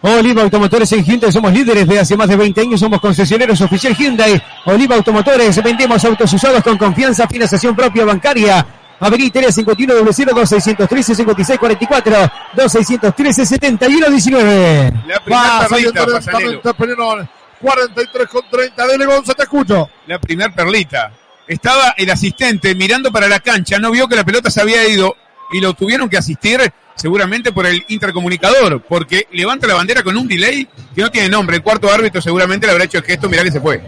Oliva 0.00 0.42
Automotores 0.42 0.92
en 0.92 1.04
Hyundai 1.04 1.32
somos 1.32 1.52
líderes 1.52 1.86
de 1.86 1.98
hace 1.98 2.16
más 2.16 2.28
de 2.28 2.36
20 2.36 2.60
años, 2.60 2.78
somos 2.78 3.00
concesioneros 3.00 3.60
oficial 3.60 3.96
Hyundai. 3.96 4.40
Oliva 4.66 4.94
Automotores, 4.94 5.60
vendemos 5.62 6.04
autos 6.04 6.32
usados 6.32 6.62
con 6.62 6.78
confianza, 6.78 7.26
financiación 7.26 7.74
propia 7.74 8.04
bancaria. 8.04 8.64
Avenida 9.00 9.28
Italia 9.28 9.52
51 9.52 10.12
00 10.12 10.34
2613 10.34 11.14
5644 11.14 12.32
2613 12.54 13.46
7119. 13.46 14.92
La 15.06 15.20
primera 15.20 15.68
perlita, 15.68 15.68
saliendo 15.68 16.12
Pasanelo. 16.12 16.50
lentamente 16.50 16.74
Peñarol. 16.74 17.28
43 17.60 18.28
con 18.28 18.42
30. 18.50 18.86
Dele 18.86 19.06
Gonza, 19.06 19.34
te 19.34 19.42
escucho. 19.42 19.88
La 20.06 20.18
primer 20.18 20.52
perlita. 20.52 21.12
Estaba 21.46 21.94
el 21.96 22.10
asistente 22.10 22.74
mirando 22.74 23.10
para 23.10 23.28
la 23.28 23.40
cancha, 23.40 23.78
no 23.78 23.90
vio 23.90 24.06
que 24.06 24.16
la 24.16 24.24
pelota 24.24 24.50
se 24.50 24.60
había 24.60 24.86
ido 24.86 25.16
y 25.50 25.60
lo 25.60 25.72
tuvieron 25.72 26.08
que 26.08 26.18
asistir 26.18 26.60
seguramente 26.94 27.52
por 27.52 27.64
el 27.64 27.84
intercomunicador, 27.88 28.82
porque 28.82 29.28
levanta 29.32 29.66
la 29.66 29.74
bandera 29.74 30.02
con 30.02 30.16
un 30.16 30.28
delay 30.28 30.68
que 30.94 31.00
no 31.00 31.10
tiene 31.10 31.28
nombre. 31.28 31.56
El 31.56 31.62
cuarto 31.62 31.90
árbitro 31.90 32.20
seguramente 32.20 32.66
le 32.66 32.72
habrá 32.72 32.84
hecho 32.84 32.98
el 32.98 33.04
gesto, 33.04 33.28
mirá 33.28 33.44
que 33.44 33.52
se 33.52 33.60
fue. 33.60 33.82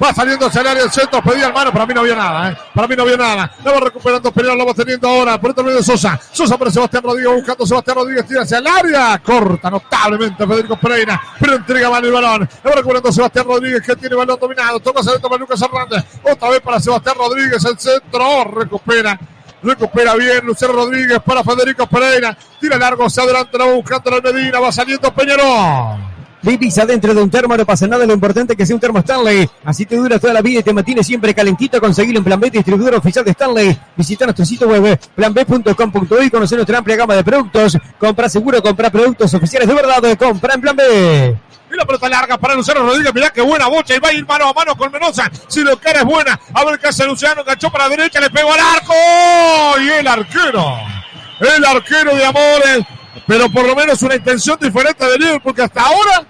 Va 0.00 0.14
saliendo 0.14 0.46
hacia 0.46 0.60
el 0.60 0.66
área 0.68 0.82
del 0.82 0.92
centro, 0.92 1.20
pedía 1.22 1.48
el 1.48 1.52
mano, 1.52 1.72
para 1.72 1.84
mí 1.84 1.92
no 1.92 2.00
había 2.00 2.14
nada, 2.14 2.50
¿eh? 2.50 2.56
Para 2.72 2.86
mí 2.86 2.94
no 2.94 3.02
había 3.02 3.16
nada. 3.16 3.50
Lo 3.64 3.72
va 3.72 3.80
recuperando 3.80 4.30
Peñarol, 4.30 4.58
lo 4.58 4.66
va 4.66 4.74
teniendo 4.74 5.08
ahora. 5.08 5.40
Por 5.40 5.50
otro 5.50 5.64
lado 5.64 5.76
de 5.76 5.82
Sosa. 5.82 6.20
Sosa 6.30 6.56
para 6.56 6.70
Sebastián 6.70 7.02
Rodríguez, 7.02 7.34
buscando 7.34 7.64
a 7.64 7.66
Sebastián 7.66 7.96
Rodríguez, 7.96 8.26
tira 8.26 8.42
hacia 8.42 8.58
el 8.58 8.66
área. 8.66 9.18
Corta 9.18 9.70
notablemente 9.70 10.46
Federico 10.46 10.76
Pereira, 10.76 11.20
pero 11.40 11.56
entrega 11.56 11.90
mal 11.90 12.04
el 12.04 12.12
balón. 12.12 12.48
Lo 12.62 12.70
va 12.70 12.76
recuperando 12.76 13.10
Sebastián 13.10 13.44
Rodríguez, 13.46 13.82
que 13.82 13.96
tiene 13.96 14.14
balón 14.14 14.38
dominado. 14.40 14.78
Toca 14.78 15.00
hacia 15.00 15.10
adentro 15.10 15.30
para 15.30 15.40
Lucas 15.40 15.60
Hernández. 15.60 16.04
Otra 16.22 16.50
vez 16.50 16.60
para 16.60 16.78
Sebastián 16.80 17.16
Rodríguez, 17.18 17.64
el 17.64 17.78
centro. 17.78 18.44
Recupera. 18.44 19.18
Recupera 19.60 20.14
bien 20.14 20.46
Lucero 20.46 20.72
Rodríguez 20.72 21.18
para 21.24 21.42
Federico 21.42 21.88
Pereira. 21.88 22.38
Tira 22.60 22.78
largo 22.78 23.04
hacia 23.04 23.24
adelante, 23.24 23.58
la 23.58 23.66
va 23.66 23.72
buscando 23.72 24.10
la 24.10 24.20
Medina. 24.20 24.60
Va 24.60 24.70
saliendo 24.70 25.12
Peñarol. 25.12 26.17
Vivís 26.40 26.78
adentro 26.78 27.14
de 27.14 27.22
un 27.22 27.30
termo, 27.30 27.56
no 27.56 27.66
pasa 27.66 27.86
nada, 27.86 28.06
lo 28.06 28.14
importante 28.14 28.52
es 28.52 28.56
que 28.56 28.64
sea 28.64 28.76
un 28.76 28.80
termo 28.80 29.00
Stanley. 29.00 29.48
Así 29.64 29.86
te 29.86 29.96
dura 29.96 30.18
toda 30.18 30.32
la 30.32 30.40
vida 30.40 30.60
y 30.60 30.62
te 30.62 30.72
mantiene 30.72 31.02
siempre 31.02 31.34
calentito. 31.34 31.80
Conseguilo 31.80 32.18
en 32.18 32.24
Plan 32.24 32.38
B, 32.38 32.50
distribuidor 32.50 32.94
oficial 32.94 33.24
de 33.24 33.32
Stanley. 33.32 33.78
Visita 33.96 34.24
nuestro 34.24 34.44
sitio 34.44 34.68
web 34.68 34.98
planb.com.uy, 35.14 36.30
conocer 36.30 36.58
nuestra 36.58 36.78
amplia 36.78 36.96
gama 36.96 37.16
de 37.16 37.24
productos. 37.24 37.76
Compra 37.98 38.28
seguro, 38.28 38.62
compra 38.62 38.90
productos 38.90 39.34
oficiales 39.34 39.68
de 39.68 39.74
verdad, 39.74 40.16
compra 40.16 40.54
en 40.54 40.60
Plan 40.60 40.76
B. 40.76 41.36
Y 41.70 41.76
la 41.76 41.84
pelota 41.84 42.08
larga 42.08 42.38
para 42.38 42.54
Luciano 42.54 42.80
Rodríguez. 42.80 43.12
Mirá 43.14 43.30
qué 43.30 43.42
buena 43.42 43.66
bocha. 43.66 43.94
Y 43.94 43.98
va 43.98 44.08
a 44.08 44.12
ir 44.12 44.26
mano 44.26 44.48
a 44.48 44.52
mano 44.54 44.74
con 44.74 44.90
Menosa. 44.90 45.30
Si 45.48 45.60
lo 45.60 45.78
cara 45.78 46.00
es 46.00 46.04
buena. 46.04 46.38
A 46.54 46.64
ver 46.64 46.78
qué 46.78 46.88
hace 46.88 47.04
Luciano. 47.04 47.44
Cachó 47.44 47.70
para 47.70 47.84
la 47.84 47.90
derecha. 47.90 48.20
Le 48.20 48.30
pegó 48.30 48.52
al 48.52 48.60
arco. 48.60 48.94
Y 49.80 49.88
el 49.90 50.06
arquero. 50.06 50.78
El 51.40 51.64
arquero 51.64 52.16
de 52.16 52.24
Amores. 52.24 52.86
Pero 53.28 53.50
por 53.50 53.66
lo 53.66 53.76
menos 53.76 54.02
una 54.02 54.16
intención 54.16 54.58
diferente 54.58 55.04
de 55.04 55.18
Liverpool. 55.18 55.42
Porque 55.44 55.62
hasta 55.62 55.82
ahora 55.82 56.26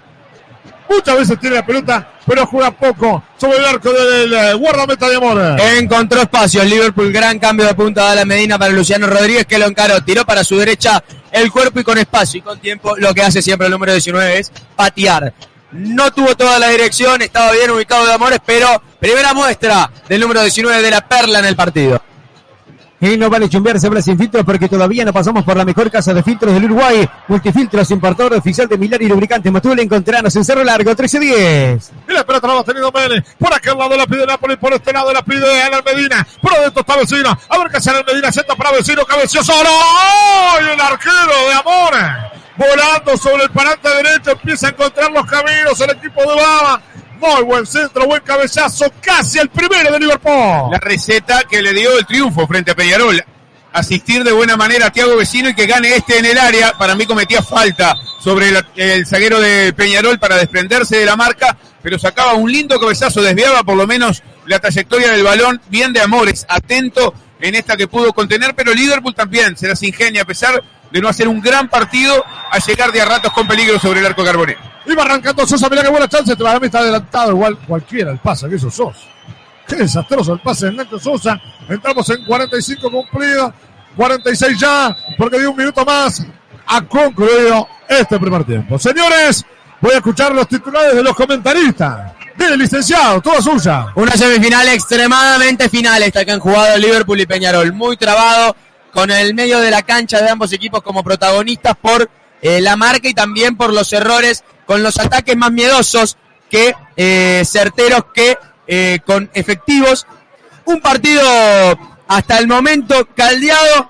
muchas 0.89 1.17
veces 1.17 1.39
tiene 1.39 1.55
la 1.55 1.65
pelota. 1.65 2.11
Pero 2.27 2.45
juega 2.45 2.71
poco 2.71 3.23
sobre 3.37 3.57
el 3.57 3.65
arco 3.65 3.91
del 3.91 4.33
eh, 4.33 4.53
guardameta 4.53 5.07
de 5.09 5.15
Amores. 5.15 5.63
Encontró 5.77 6.21
espacio 6.21 6.61
el 6.61 6.69
Liverpool, 6.69 7.11
gran 7.11 7.39
cambio 7.39 7.65
de 7.65 7.73
punta 7.73 8.09
de 8.09 8.17
la 8.17 8.25
Medina 8.25 8.59
para 8.59 8.73
Luciano 8.73 9.07
Rodríguez 9.07 9.45
que 9.47 9.57
lo 9.57 9.65
encaró, 9.65 10.03
tiró 10.03 10.25
para 10.25 10.43
su 10.43 10.57
derecha 10.57 11.01
el 11.31 11.51
cuerpo 11.51 11.79
y 11.79 11.83
con 11.83 11.97
espacio 11.97 12.39
y 12.39 12.41
con 12.41 12.59
tiempo 12.59 12.95
lo 12.97 13.13
que 13.13 13.21
hace 13.21 13.41
siempre 13.41 13.67
el 13.67 13.71
número 13.71 13.93
19 13.93 14.39
es 14.39 14.51
patear. 14.75 15.33
No 15.71 16.11
tuvo 16.11 16.35
toda 16.35 16.59
la 16.59 16.69
dirección, 16.69 17.21
estaba 17.21 17.51
bien 17.53 17.71
ubicado 17.71 18.05
de 18.05 18.13
Amores, 18.13 18.39
pero 18.45 18.81
primera 18.99 19.33
muestra 19.33 19.89
del 20.07 20.19
número 20.19 20.41
19 20.41 20.81
de 20.81 20.91
la 20.91 21.07
Perla 21.07 21.39
en 21.39 21.45
el 21.45 21.55
partido. 21.55 22.01
Y 23.01 23.15
no 23.15 23.29
vale 23.29 23.47
chumbear, 23.47 23.79
se 23.79 23.87
habla 23.87 24.01
sin 24.01 24.17
filtros 24.17 24.43
porque 24.43 24.67
todavía 24.67 25.05
no 25.05 25.13
pasamos 25.13 25.45
por 25.45 25.55
la 25.55 25.63
mejor 25.63 25.89
casa 25.89 26.13
de 26.13 26.21
filtros 26.21 26.53
del 26.53 26.65
Uruguay. 26.65 27.07
Multifiltros, 27.29 27.89
importador 27.91 28.33
oficial 28.33 28.67
de 28.67 28.77
Milar 28.77 29.01
y 29.01 29.07
Lubricantes 29.07 29.49
Matule. 29.51 29.83
Encontrarnos 29.83 30.35
en 30.35 30.43
Cerro 30.43 30.65
Largo, 30.65 30.89
1310. 30.89 31.91
Y 32.09 32.11
la 32.11 32.25
pelota 32.25 32.47
la 32.47 32.53
va 32.55 32.63
teniendo 32.63 32.91
Mene. 32.91 33.23
Por 33.37 33.53
aquel 33.53 33.77
lado 33.77 33.95
la 33.95 34.05
pide 34.05 34.25
Napoli, 34.25 34.57
por 34.57 34.73
este 34.73 34.91
lado 34.91 35.13
la 35.13 35.21
pide 35.21 35.61
Alan 35.61 35.81
Medina. 35.85 36.27
Por 36.41 36.53
adentro 36.53 36.81
está 36.81 36.97
Vecino. 36.97 37.37
A 37.47 37.57
ver 37.57 37.71
qué 37.71 37.77
hace 37.77 37.89
Alan 37.89 38.03
Medina. 38.05 38.31
Senta 38.33 38.55
para 38.55 38.71
Vecino, 38.71 39.05
cabeció 39.05 39.43
solo. 39.43 39.69
¡Ay! 39.69 40.65
El 40.73 40.81
arquero 40.81 41.47
de 41.47 41.53
Amores. 41.53 42.33
Volando 42.57 43.15
sobre 43.15 43.43
el 43.43 43.49
parante 43.51 43.87
derecho. 43.87 44.31
Empieza 44.31 44.67
a 44.67 44.69
encontrar 44.71 45.09
los 45.11 45.25
caminos 45.25 45.79
el 45.79 45.91
equipo 45.91 46.19
de 46.21 46.35
Baba. 46.35 46.81
Muy 47.19 47.43
buen 47.43 47.65
centro, 47.65 48.05
buen 48.05 48.21
cabezazo. 48.21 48.85
Casi 49.01 49.39
el 49.39 49.49
primero 49.49 49.91
de 49.91 49.99
Liverpool. 49.99 50.71
La 50.71 50.79
receta 50.79 51.43
que 51.49 51.61
le 51.61 51.73
dio 51.73 51.97
el 51.97 52.05
triunfo 52.05 52.47
frente 52.47 52.71
a 52.71 52.75
Peñarol. 52.75 53.21
Asistir 53.73 54.23
de 54.23 54.31
buena 54.31 54.55
manera 54.55 54.87
a 54.87 54.89
Tiago 54.89 55.17
Vecino 55.17 55.49
y 55.49 55.53
que 55.53 55.65
gane 55.65 55.95
este 55.95 56.17
en 56.19 56.25
el 56.25 56.37
área. 56.37 56.71
Para 56.77 56.95
mí 56.95 57.05
cometía 57.05 57.43
falta 57.43 57.93
sobre 58.19 58.51
el, 58.75 59.05
zaguero 59.05 59.39
de 59.41 59.73
Peñarol 59.73 60.17
para 60.17 60.37
desprenderse 60.37 60.97
de 60.97 61.05
la 61.05 61.15
marca, 61.15 61.57
pero 61.81 61.99
sacaba 61.99 62.33
un 62.33 62.51
lindo 62.51 62.79
cabezazo, 62.79 63.21
desviaba 63.21 63.63
por 63.63 63.75
lo 63.75 63.85
menos 63.85 64.23
la 64.45 64.59
trayectoria 64.59 65.11
del 65.11 65.23
balón, 65.23 65.61
bien 65.69 65.93
de 65.93 66.01
Amores, 66.01 66.45
atento 66.49 67.13
en 67.39 67.55
esta 67.55 67.77
que 67.77 67.87
pudo 67.87 68.11
contener, 68.11 68.55
pero 68.55 68.73
Liverpool 68.73 69.15
también 69.15 69.55
se 69.55 69.67
las 69.67 69.81
ingenia 69.83 70.23
a 70.23 70.25
pesar 70.25 70.61
de 70.91 71.01
no 71.01 71.07
hacer 71.09 71.27
un 71.27 71.41
gran 71.41 71.67
partido 71.69 72.23
a 72.51 72.57
llegar 72.59 72.91
de 72.91 73.01
a 73.01 73.05
ratos 73.05 73.31
con 73.33 73.47
peligro 73.47 73.79
sobre 73.79 73.99
el 73.99 74.05
arco 74.05 74.23
carbonero. 74.23 74.59
Iba 74.85 75.03
arrancando 75.03 75.45
Sosa, 75.45 75.69
mirá 75.69 75.83
qué 75.83 75.89
buena 75.89 76.07
chance. 76.07 76.35
Para 76.35 76.59
mí 76.59 76.65
está 76.65 76.79
adelantado 76.79 77.31
igual 77.31 77.57
cualquiera 77.67 78.11
el 78.11 78.17
pase, 78.19 78.49
que 78.49 78.55
eso 78.55 78.71
sos. 78.71 79.07
Qué 79.67 79.75
desastroso 79.75 80.33
el 80.33 80.39
pase 80.39 80.67
de 80.67 80.71
Nacho 80.73 80.99
Sosa. 80.99 81.39
Entramos 81.67 82.09
en 82.09 82.25
45 82.25 82.89
cumplido. 82.89 83.53
46 83.95 84.59
ya, 84.59 84.95
porque 85.17 85.39
dio 85.39 85.51
un 85.51 85.57
minuto 85.57 85.83
más. 85.85 86.25
Ha 86.67 86.81
concluido 86.81 87.67
este 87.87 88.19
primer 88.19 88.43
tiempo. 88.45 88.79
Señores, 88.79 89.45
voy 89.81 89.93
a 89.93 89.97
escuchar 89.97 90.33
los 90.33 90.47
titulares 90.47 90.95
de 90.95 91.03
los 91.03 91.15
comentaristas. 91.15 92.13
Dile, 92.37 92.55
licenciado, 92.55 93.21
toda 93.21 93.41
suya. 93.41 93.87
Una 93.95 94.13
semifinal 94.13 94.67
extremadamente 94.69 95.67
final 95.67 96.01
esta 96.01 96.23
que 96.23 96.31
han 96.31 96.39
jugado 96.39 96.77
Liverpool 96.77 97.19
y 97.19 97.25
Peñarol. 97.25 97.73
Muy 97.73 97.97
trabado, 97.97 98.55
con 98.93 99.11
el 99.11 99.33
medio 99.33 99.59
de 99.59 99.71
la 99.71 99.81
cancha 99.83 100.21
de 100.21 100.29
ambos 100.29 100.51
equipos 100.53 100.81
como 100.81 101.03
protagonistas 101.03 101.75
por 101.81 102.09
eh, 102.41 102.61
la 102.61 102.75
marca 102.75 103.07
y 103.07 103.13
también 103.13 103.57
por 103.57 103.73
los 103.73 103.91
errores, 103.93 104.43
con 104.65 104.83
los 104.83 104.97
ataques 104.97 105.35
más 105.35 105.51
miedosos 105.51 106.17
que 106.49 106.73
eh, 106.95 107.43
certeros 107.45 108.05
que 108.13 108.37
eh, 108.67 108.99
con 109.05 109.29
efectivos. 109.33 110.07
Un 110.65 110.81
partido 110.81 111.21
hasta 112.07 112.37
el 112.37 112.47
momento 112.47 113.07
caldeado, 113.15 113.89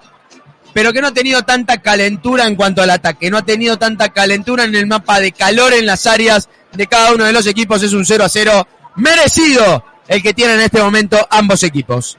pero 0.74 0.94
que 0.94 1.02
no 1.02 1.08
ha 1.08 1.14
tenido 1.14 1.44
tanta 1.44 1.82
calentura 1.82 2.46
en 2.46 2.56
cuanto 2.56 2.82
al 2.82 2.90
ataque, 2.90 3.30
no 3.30 3.38
ha 3.38 3.46
tenido 3.46 3.78
tanta 3.78 4.10
calentura 4.10 4.64
en 4.64 4.76
el 4.76 4.88
mapa 4.88 5.20
de 5.20 5.32
calor 5.32 5.74
en 5.74 5.86
las 5.86 6.08
áreas 6.08 6.50
de 6.72 6.88
cada 6.88 7.14
uno 7.14 7.26
de 7.26 7.34
los 7.34 7.48
equipos. 7.48 7.84
Es 7.84 7.94
un 7.94 8.06
0 8.06 8.24
a 8.24 8.30
0 8.30 8.68
merecido 8.96 9.84
el 10.08 10.24
que 10.24 10.34
tienen 10.34 10.58
en 10.58 10.66
este 10.66 10.82
momento 10.82 11.28
ambos 11.30 11.64
equipos. 11.64 12.18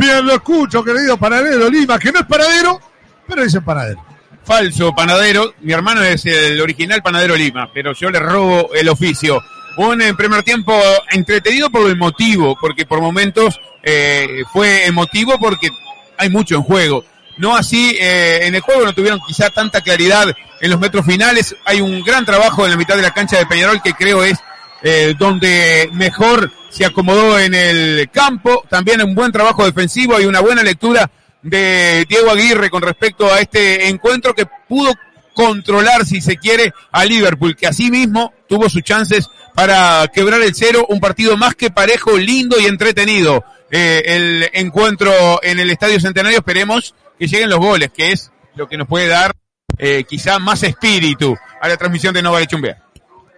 Bien, 0.00 0.24
lo 0.24 0.32
escucho, 0.32 0.82
querido 0.82 1.18
panadero 1.18 1.68
Lima, 1.68 1.98
que 1.98 2.10
no 2.10 2.20
es 2.20 2.24
panadero, 2.24 2.80
pero 3.28 3.44
dice 3.44 3.60
panadero. 3.60 4.02
Falso 4.42 4.94
panadero, 4.94 5.52
mi 5.60 5.74
hermano 5.74 6.02
es 6.02 6.24
el 6.24 6.58
original 6.58 7.02
panadero 7.02 7.36
Lima, 7.36 7.70
pero 7.70 7.92
yo 7.92 8.08
le 8.10 8.18
robo 8.18 8.70
el 8.72 8.88
oficio. 8.88 9.42
Un 9.76 10.00
eh, 10.00 10.14
primer 10.14 10.42
tiempo 10.42 10.72
entretenido 11.10 11.68
por 11.68 11.82
lo 11.82 11.90
emotivo, 11.90 12.56
porque 12.58 12.86
por 12.86 13.02
momentos 13.02 13.60
eh, 13.82 14.42
fue 14.50 14.86
emotivo 14.86 15.38
porque 15.38 15.68
hay 16.16 16.30
mucho 16.30 16.54
en 16.54 16.62
juego. 16.62 17.04
No 17.36 17.54
así, 17.54 17.94
eh, 18.00 18.46
en 18.46 18.54
el 18.54 18.62
juego 18.62 18.86
no 18.86 18.94
tuvieron 18.94 19.20
quizá 19.26 19.50
tanta 19.50 19.82
claridad 19.82 20.34
en 20.62 20.70
los 20.70 20.80
metros 20.80 21.04
finales. 21.04 21.54
Hay 21.66 21.82
un 21.82 22.02
gran 22.02 22.24
trabajo 22.24 22.64
en 22.64 22.70
la 22.70 22.78
mitad 22.78 22.96
de 22.96 23.02
la 23.02 23.12
cancha 23.12 23.36
de 23.36 23.44
Peñarol 23.44 23.82
que 23.82 23.92
creo 23.92 24.24
es 24.24 24.38
eh, 24.82 25.14
donde 25.18 25.90
mejor 25.92 26.50
se 26.70 26.84
acomodó 26.84 27.38
en 27.38 27.54
el 27.54 28.08
campo. 28.10 28.64
También 28.68 29.02
un 29.02 29.14
buen 29.14 29.32
trabajo 29.32 29.64
defensivo 29.64 30.20
y 30.20 30.24
una 30.24 30.40
buena 30.40 30.62
lectura 30.62 31.10
de 31.42 32.06
Diego 32.08 32.30
Aguirre 32.30 32.70
con 32.70 32.82
respecto 32.82 33.30
a 33.32 33.40
este 33.40 33.88
encuentro 33.88 34.34
que 34.34 34.46
pudo 34.68 34.92
controlar, 35.34 36.04
si 36.04 36.20
se 36.20 36.36
quiere, 36.36 36.72
a 36.92 37.04
Liverpool, 37.04 37.56
que 37.56 37.66
asimismo 37.66 38.32
tuvo 38.48 38.68
sus 38.68 38.82
chances 38.82 39.28
para 39.54 40.06
quebrar 40.12 40.40
el 40.42 40.54
cero. 40.54 40.86
Un 40.88 41.00
partido 41.00 41.36
más 41.36 41.54
que 41.54 41.70
parejo, 41.70 42.16
lindo 42.16 42.58
y 42.60 42.66
entretenido. 42.66 43.44
Eh, 43.70 44.02
el 44.06 44.50
encuentro 44.52 45.40
en 45.42 45.60
el 45.60 45.70
Estadio 45.70 46.00
Centenario, 46.00 46.38
esperemos 46.38 46.94
que 47.18 47.28
lleguen 47.28 47.50
los 47.50 47.60
goles, 47.60 47.90
que 47.94 48.12
es 48.12 48.30
lo 48.56 48.68
que 48.68 48.76
nos 48.76 48.88
puede 48.88 49.06
dar 49.06 49.32
eh, 49.78 50.04
quizá 50.08 50.38
más 50.38 50.62
espíritu 50.62 51.36
a 51.60 51.68
la 51.68 51.76
transmisión 51.76 52.12
de 52.12 52.22
Nova 52.22 52.40
de 52.40 52.46
Chumbear. 52.46 52.89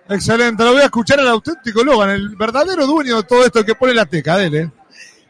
Excelente, 0.08 0.64
lo 0.64 0.72
voy 0.72 0.82
a 0.82 0.86
escuchar 0.86 1.20
al 1.20 1.28
auténtico 1.28 1.84
Logan, 1.84 2.10
el 2.10 2.30
verdadero 2.36 2.86
dueño 2.86 3.16
de 3.18 3.22
todo 3.22 3.44
esto 3.44 3.64
que 3.64 3.74
pone 3.74 3.94
la 3.94 4.06
teca 4.06 4.36
de 4.36 4.46
él, 4.46 4.54
¿eh? 4.54 4.70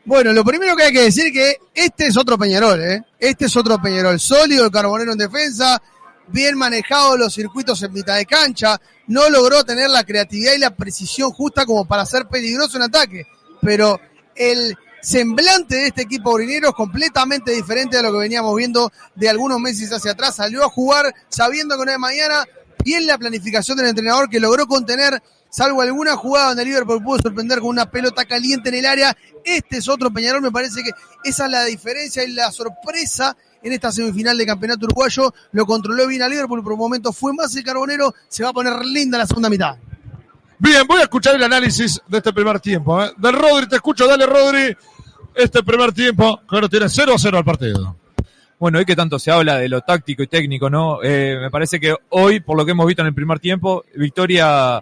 Bueno, 0.04 0.32
lo 0.32 0.44
primero 0.44 0.74
que 0.74 0.84
hay 0.84 0.92
que 0.92 1.02
decir 1.02 1.32
que 1.32 1.58
este 1.74 2.06
es 2.06 2.16
otro 2.16 2.36
Peñarol, 2.36 2.80
¿eh? 2.80 3.04
Este 3.20 3.44
es 3.44 3.56
otro 3.56 3.80
Peñarol. 3.80 4.18
Sólido 4.18 4.64
el 4.64 4.72
Carbonero 4.72 5.12
en 5.12 5.18
defensa, 5.18 5.80
bien 6.26 6.56
manejado 6.56 7.16
los 7.16 7.34
circuitos 7.34 7.82
en 7.82 7.92
mitad 7.92 8.16
de 8.16 8.26
cancha, 8.26 8.80
no 9.06 9.28
logró 9.30 9.62
tener 9.62 9.90
la 9.90 10.02
creatividad 10.02 10.54
y 10.54 10.58
la 10.58 10.74
precisión 10.74 11.30
justa 11.30 11.66
como 11.66 11.84
para 11.84 12.04
ser 12.04 12.26
peligroso 12.26 12.78
en 12.78 12.82
ataque, 12.84 13.26
pero 13.60 14.00
el 14.34 14.76
semblante 15.02 15.76
de 15.76 15.86
este 15.88 16.02
equipo 16.02 16.32
urinero 16.32 16.70
es 16.70 16.74
completamente 16.74 17.52
diferente 17.52 17.96
de 17.96 18.02
lo 18.02 18.12
que 18.12 18.18
veníamos 18.18 18.56
viendo 18.56 18.90
de 19.14 19.28
algunos 19.28 19.60
meses 19.60 19.92
hacia 19.92 20.12
atrás. 20.12 20.36
Salió 20.36 20.64
a 20.64 20.68
jugar 20.68 21.14
sabiendo 21.28 21.78
que 21.78 21.84
no 21.84 21.92
es 21.92 21.98
mañana, 21.98 22.44
bien 22.84 23.06
la 23.06 23.18
planificación 23.18 23.76
del 23.76 23.88
entrenador 23.88 24.28
que 24.28 24.40
logró 24.40 24.66
contener, 24.66 25.22
salvo 25.50 25.82
alguna 25.82 26.16
jugada 26.16 26.48
donde 26.48 26.64
Liverpool 26.64 27.02
pudo 27.02 27.18
sorprender 27.18 27.60
con 27.60 27.68
una 27.68 27.90
pelota 27.90 28.24
caliente 28.24 28.68
en 28.70 28.76
el 28.76 28.86
área. 28.86 29.16
Este 29.44 29.78
es 29.78 29.88
otro 29.88 30.12
Peñarol, 30.12 30.42
me 30.42 30.50
parece 30.50 30.82
que 30.82 30.90
esa 31.24 31.46
es 31.46 31.50
la 31.50 31.64
diferencia 31.64 32.24
y 32.24 32.32
la 32.32 32.50
sorpresa 32.50 33.36
en 33.62 33.72
esta 33.72 33.92
semifinal 33.92 34.36
de 34.36 34.46
campeonato 34.46 34.86
uruguayo. 34.86 35.32
Lo 35.52 35.66
controló 35.66 36.06
bien 36.06 36.22
a 36.22 36.28
Liverpool, 36.28 36.62
por 36.62 36.72
un 36.72 36.78
momento 36.78 37.12
fue 37.12 37.32
más 37.32 37.54
el 37.56 37.64
carbonero, 37.64 38.14
se 38.28 38.42
va 38.42 38.50
a 38.50 38.52
poner 38.52 38.84
linda 38.84 39.18
la 39.18 39.26
segunda 39.26 39.48
mitad. 39.48 39.76
Bien, 40.58 40.86
voy 40.86 41.00
a 41.00 41.02
escuchar 41.02 41.34
el 41.34 41.42
análisis 41.42 42.00
de 42.06 42.18
este 42.18 42.32
primer 42.32 42.60
tiempo. 42.60 43.02
¿eh? 43.02 43.12
Del 43.16 43.34
Rodri, 43.34 43.68
te 43.68 43.76
escucho, 43.76 44.06
dale 44.06 44.26
Rodri. 44.26 44.76
Este 45.34 45.62
primer 45.62 45.92
tiempo, 45.92 46.40
ahora 46.46 46.68
tiene 46.68 46.88
0 46.88 47.14
a 47.14 47.18
0 47.18 47.38
al 47.38 47.44
partido. 47.44 47.96
Bueno, 48.62 48.78
hoy 48.78 48.84
que 48.84 48.94
tanto 48.94 49.18
se 49.18 49.32
habla 49.32 49.58
de 49.58 49.68
lo 49.68 49.80
táctico 49.80 50.22
y 50.22 50.28
técnico, 50.28 50.70
¿no? 50.70 51.02
Eh, 51.02 51.36
me 51.40 51.50
parece 51.50 51.80
que 51.80 51.96
hoy, 52.10 52.38
por 52.38 52.56
lo 52.56 52.64
que 52.64 52.70
hemos 52.70 52.86
visto 52.86 53.02
en 53.02 53.08
el 53.08 53.12
primer 53.14 53.40
tiempo, 53.40 53.84
victoria 53.96 54.80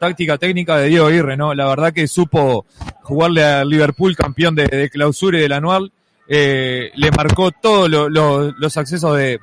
táctica 0.00 0.36
técnica 0.36 0.76
de 0.78 0.88
Diego 0.88 1.06
Aguirre, 1.06 1.36
¿no? 1.36 1.54
La 1.54 1.68
verdad 1.68 1.92
que 1.92 2.08
supo 2.08 2.66
jugarle 3.02 3.44
al 3.44 3.68
Liverpool, 3.68 4.16
campeón 4.16 4.56
de, 4.56 4.90
clausura 4.92 5.38
y 5.38 5.42
del 5.42 5.52
anual, 5.52 5.92
eh, 6.26 6.90
le 6.96 7.10
marcó 7.12 7.52
todos 7.52 7.88
lo- 7.88 8.08
lo- 8.08 8.50
los 8.50 8.76
accesos 8.76 9.16
de, 9.16 9.38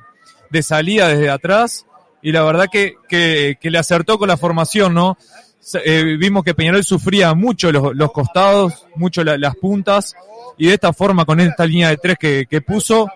salida 0.62 1.08
desde 1.08 1.30
atrás 1.30 1.86
y 2.20 2.30
la 2.30 2.42
verdad 2.42 2.66
que, 2.70 2.92
que, 3.08 3.56
le 3.70 3.78
acertó 3.78 4.18
con 4.18 4.28
la 4.28 4.36
formación, 4.36 4.92
¿no? 4.92 5.16
Eh, 5.82 6.18
vimos 6.20 6.44
que 6.44 6.52
Peñarol 6.52 6.84
sufría 6.84 7.32
mucho 7.32 7.72
los, 7.72 8.12
costados, 8.12 8.84
mucho 8.96 9.24
la- 9.24 9.38
las 9.38 9.56
puntas 9.56 10.14
y 10.58 10.66
de 10.66 10.74
esta 10.74 10.92
forma 10.92 11.24
con 11.24 11.40
esta 11.40 11.64
línea 11.64 11.88
de 11.88 11.96
tres 11.96 12.18
que 12.18 12.60
puso, 12.60 13.08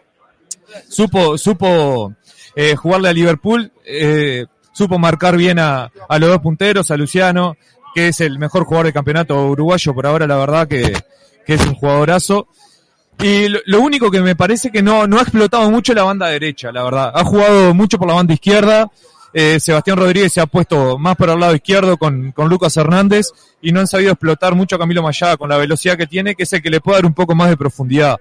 supo, 0.89 1.39
supo 1.39 2.15
eh, 2.55 2.76
jugarle 2.76 3.09
a 3.09 3.12
Liverpool, 3.12 3.73
eh, 3.84 4.47
supo 4.73 4.99
marcar 4.99 5.36
bien 5.36 5.59
a, 5.59 5.91
a 6.09 6.18
los 6.18 6.28
dos 6.28 6.39
punteros, 6.41 6.91
a 6.91 6.97
Luciano, 6.97 7.57
que 7.94 8.09
es 8.09 8.20
el 8.20 8.39
mejor 8.39 8.65
jugador 8.65 8.86
del 8.86 8.94
campeonato 8.94 9.47
uruguayo 9.47 9.94
por 9.94 10.07
ahora, 10.07 10.26
la 10.26 10.36
verdad 10.36 10.68
que, 10.68 10.92
que 11.47 11.55
es 11.55 11.67
un 11.67 11.75
jugadorazo. 11.75 12.49
Y 13.20 13.49
lo, 13.49 13.81
único 13.81 14.10
que 14.10 14.20
me 14.20 14.34
parece 14.34 14.70
que 14.70 14.83
no, 14.83 15.07
no 15.07 15.18
ha 15.18 15.23
explotado 15.23 15.70
mucho 15.70 15.94
la 15.94 16.02
banda 16.02 16.28
derecha, 16.28 16.73
la 16.73 16.83
verdad. 16.83 17.12
Ha 17.15 17.25
jugado 17.25 17.75
mucho 17.75 17.99
por 17.99 18.09
la 18.09 18.15
banda 18.15 18.34
izquierda. 18.34 18.91
Eh, 19.33 19.60
Sebastián 19.60 19.97
Rodríguez 19.97 20.33
se 20.33 20.41
ha 20.41 20.47
puesto 20.47 20.99
más 20.99 21.17
por 21.17 21.31
el 21.31 21.39
lado 21.41 21.55
izquierdo 21.55 21.97
con, 21.97 22.33
con 22.33 22.51
Lucas 22.51 22.76
Hernández 22.76 23.28
y 23.62 23.73
no 23.73 23.81
han 23.81 23.86
sabido 23.86 24.12
explotar 24.12 24.55
mucho 24.55 24.76
a 24.76 24.78
Camilo 24.78 25.02
Mayada 25.02 25.39
con 25.39 25.49
la 25.49 25.57
velocidad 25.57 25.97
que 25.97 26.07
tiene, 26.07 26.34
que 26.34 26.42
es 26.42 26.52
el 26.52 26.62
que 26.62 26.68
le 26.68 26.81
puede 26.81 26.99
dar 26.99 27.07
un 27.07 27.15
poco 27.15 27.34
más 27.34 27.49
de 27.49 27.57
profundidad. 27.57 28.18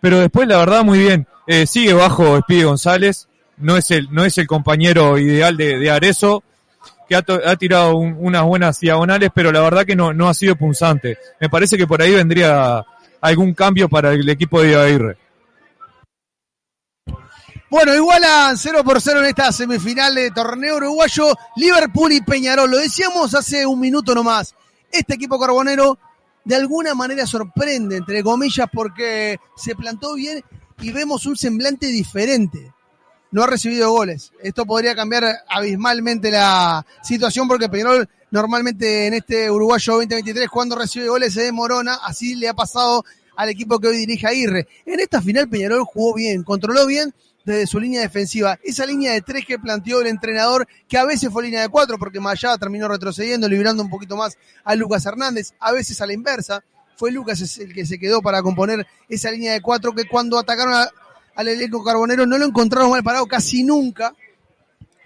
Pero 0.00 0.18
después, 0.20 0.48
la 0.48 0.58
verdad, 0.58 0.84
muy 0.84 0.98
bien. 0.98 1.26
Eh, 1.46 1.66
sigue 1.66 1.92
bajo 1.92 2.36
Espide 2.38 2.64
González. 2.64 3.28
No 3.58 3.76
es 3.76 3.90
el, 3.90 4.08
no 4.10 4.24
es 4.24 4.38
el 4.38 4.46
compañero 4.46 5.18
ideal 5.18 5.56
de, 5.56 5.78
de 5.78 5.90
Arezo, 5.90 6.42
que 7.08 7.14
ha, 7.16 7.56
tirado 7.56 7.96
un- 7.96 8.16
unas 8.18 8.42
buenas 8.44 8.80
diagonales, 8.80 9.30
pero 9.34 9.52
la 9.52 9.60
verdad 9.60 9.84
que 9.84 9.96
no, 9.96 10.12
no 10.14 10.28
ha 10.28 10.34
sido 10.34 10.56
punzante. 10.56 11.18
Me 11.40 11.50
parece 11.50 11.76
que 11.76 11.86
por 11.86 12.00
ahí 12.00 12.14
vendría 12.14 12.84
algún 13.20 13.52
cambio 13.52 13.88
para 13.88 14.12
el 14.12 14.26
equipo 14.28 14.62
de 14.62 14.76
Aguirre. 14.76 15.18
Bueno, 17.70 17.94
igualan 17.94 18.56
0 18.56 18.82
por 18.84 19.00
0 19.00 19.20
en 19.20 19.26
esta 19.26 19.52
semifinal 19.52 20.14
de 20.14 20.30
torneo 20.32 20.76
uruguayo, 20.76 21.34
Liverpool 21.56 22.12
y 22.12 22.20
Peñarol. 22.20 22.70
Lo 22.70 22.78
decíamos 22.78 23.34
hace 23.34 23.64
un 23.66 23.78
minuto 23.78 24.14
nomás. 24.14 24.54
Este 24.90 25.14
equipo 25.14 25.38
carbonero 25.38 25.96
de 26.44 26.56
alguna 26.56 26.94
manera 26.94 27.26
sorprende, 27.26 27.96
entre 27.96 28.22
comillas, 28.22 28.68
porque 28.72 29.38
se 29.56 29.74
plantó 29.74 30.14
bien 30.14 30.42
y 30.80 30.90
vemos 30.92 31.26
un 31.26 31.36
semblante 31.36 31.86
diferente. 31.86 32.72
No 33.30 33.44
ha 33.44 33.46
recibido 33.46 33.92
goles. 33.92 34.32
Esto 34.42 34.66
podría 34.66 34.94
cambiar 34.94 35.24
abismalmente 35.48 36.30
la 36.30 36.84
situación 37.02 37.46
porque 37.46 37.68
Peñarol 37.68 38.08
normalmente 38.30 39.06
en 39.06 39.14
este 39.14 39.50
uruguayo 39.50 39.94
2023 39.94 40.48
cuando 40.48 40.76
recibe 40.76 41.08
goles 41.08 41.34
se 41.34 41.42
demorona. 41.42 41.94
Así 42.04 42.34
le 42.34 42.48
ha 42.48 42.54
pasado 42.54 43.04
al 43.36 43.48
equipo 43.48 43.78
que 43.78 43.88
hoy 43.88 43.98
dirige 43.98 44.26
Aguirre. 44.26 44.66
En 44.84 44.98
esta 44.98 45.22
final 45.22 45.48
Peñarol 45.48 45.84
jugó 45.84 46.14
bien, 46.14 46.42
controló 46.42 46.86
bien 46.86 47.14
desde 47.52 47.66
su 47.66 47.80
línea 47.80 48.00
defensiva. 48.00 48.58
Esa 48.62 48.86
línea 48.86 49.12
de 49.12 49.20
tres 49.20 49.44
que 49.46 49.58
planteó 49.58 50.00
el 50.00 50.06
entrenador, 50.06 50.66
que 50.88 50.98
a 50.98 51.04
veces 51.04 51.30
fue 51.30 51.44
línea 51.44 51.62
de 51.62 51.68
cuatro, 51.68 51.98
porque 51.98 52.20
Mayada 52.20 52.58
terminó 52.58 52.88
retrocediendo, 52.88 53.48
liberando 53.48 53.82
un 53.82 53.90
poquito 53.90 54.16
más 54.16 54.36
a 54.64 54.74
Lucas 54.74 55.04
Hernández, 55.06 55.54
a 55.60 55.72
veces 55.72 56.00
a 56.00 56.06
la 56.06 56.12
inversa. 56.12 56.62
Fue 56.96 57.10
Lucas 57.10 57.58
el 57.58 57.72
que 57.72 57.86
se 57.86 57.98
quedó 57.98 58.20
para 58.20 58.42
componer 58.42 58.86
esa 59.08 59.30
línea 59.30 59.52
de 59.52 59.60
cuatro 59.60 59.94
que 59.94 60.04
cuando 60.04 60.38
atacaron 60.38 60.86
al 61.34 61.48
elenco 61.48 61.82
carbonero 61.82 62.26
no 62.26 62.36
lo 62.36 62.44
encontraron 62.46 62.90
mal 62.90 63.02
parado 63.02 63.26
casi 63.26 63.64
nunca 63.64 64.14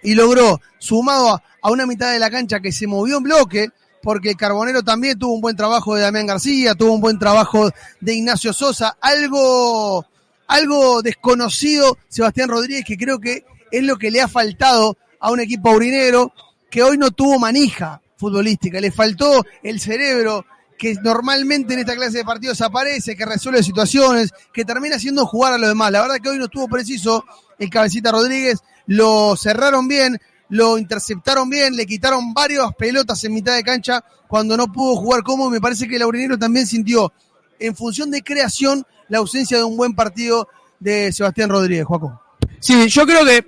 y 0.03 0.13
logró, 0.13 0.59
sumado 0.77 1.29
a, 1.29 1.43
a 1.61 1.71
una 1.71 1.85
mitad 1.85 2.11
de 2.11 2.19
la 2.19 2.29
cancha 2.29 2.59
que 2.59 2.71
se 2.71 2.85
movió 2.85 3.17
en 3.17 3.23
bloque, 3.23 3.69
porque 4.05 4.29
el 4.29 4.37
Carbonero 4.37 4.83
también 4.83 5.17
tuvo 5.17 5.33
un 5.33 5.41
buen 5.41 5.55
trabajo 5.55 5.95
de 5.95 6.03
Damián 6.03 6.27
García, 6.27 6.75
tuvo 6.75 6.93
un 6.93 7.01
buen 7.01 7.17
trabajo 7.17 7.71
de 7.99 8.13
Ignacio 8.13 8.53
Sosa, 8.53 8.95
algo, 9.01 10.05
algo 10.47 11.01
desconocido 11.01 11.97
Sebastián 12.07 12.49
Rodríguez, 12.49 12.85
que 12.85 12.97
creo 12.97 13.19
que 13.19 13.45
es 13.71 13.83
lo 13.83 13.97
que 13.97 14.11
le 14.11 14.21
ha 14.21 14.27
faltado 14.27 14.97
a 15.19 15.31
un 15.31 15.39
equipo 15.39 15.69
aurinegro 15.69 16.33
que 16.69 16.83
hoy 16.83 16.97
no 16.97 17.11
tuvo 17.11 17.39
manija 17.39 18.01
futbolística, 18.17 18.79
le 18.79 18.91
faltó 18.91 19.43
el 19.63 19.79
cerebro 19.79 20.45
que 20.77 20.95
normalmente 20.95 21.73
en 21.73 21.79
esta 21.79 21.95
clase 21.95 22.17
de 22.17 22.25
partidos 22.25 22.61
aparece, 22.61 23.15
que 23.15 23.25
resuelve 23.25 23.63
situaciones, 23.63 24.31
que 24.53 24.65
termina 24.65 24.97
haciendo 24.97 25.25
jugar 25.25 25.53
a 25.53 25.57
los 25.57 25.69
demás. 25.69 25.91
La 25.91 26.01
verdad 26.01 26.17
que 26.21 26.29
hoy 26.29 26.37
no 26.37 26.45
estuvo 26.45 26.67
preciso 26.67 27.23
el 27.57 27.69
cabecita 27.69 28.11
Rodríguez, 28.11 28.59
lo 28.87 29.35
cerraron 29.37 29.87
bien, 29.87 30.19
lo 30.49 30.77
interceptaron 30.77 31.49
bien, 31.49 31.75
le 31.75 31.85
quitaron 31.85 32.33
varias 32.33 32.73
pelotas 32.75 33.23
en 33.23 33.33
mitad 33.33 33.55
de 33.55 33.63
cancha 33.63 34.03
cuando 34.27 34.57
no 34.57 34.71
pudo 34.71 34.95
jugar 34.95 35.23
como 35.23 35.49
me 35.49 35.61
parece 35.61 35.87
que 35.87 35.95
el 35.95 36.01
Laurinero 36.01 36.37
también 36.37 36.67
sintió 36.67 37.13
en 37.59 37.75
función 37.75 38.11
de 38.11 38.21
creación 38.21 38.85
la 39.09 39.19
ausencia 39.19 39.57
de 39.57 39.63
un 39.63 39.77
buen 39.77 39.93
partido 39.93 40.47
de 40.79 41.11
Sebastián 41.11 41.49
Rodríguez, 41.49 41.85
Joaco. 41.85 42.21
Sí, 42.59 42.87
yo 42.89 43.05
creo 43.05 43.25
que 43.25 43.45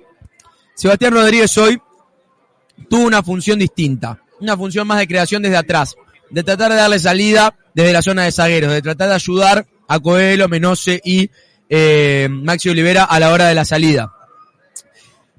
Sebastián 0.74 1.12
Rodríguez 1.12 1.56
hoy 1.58 1.80
tuvo 2.88 3.04
una 3.04 3.22
función 3.22 3.58
distinta, 3.58 4.20
una 4.40 4.56
función 4.56 4.86
más 4.86 4.98
de 4.98 5.08
creación 5.08 5.42
desde 5.42 5.56
atrás, 5.56 5.96
de 6.30 6.42
tratar 6.42 6.70
de 6.70 6.76
darle 6.76 6.98
salida 6.98 7.54
desde 7.74 7.92
la 7.92 8.02
zona 8.02 8.24
de 8.24 8.32
zagueros, 8.32 8.72
de 8.72 8.82
tratar 8.82 9.08
de 9.08 9.14
ayudar 9.14 9.66
a 9.88 9.98
Coelho, 9.98 10.48
Menose 10.48 11.00
y 11.04 11.30
eh, 11.68 12.28
Maxi 12.30 12.68
Olivera 12.68 13.04
a 13.04 13.18
la 13.18 13.30
hora 13.30 13.46
de 13.46 13.54
la 13.54 13.64
salida. 13.64 14.12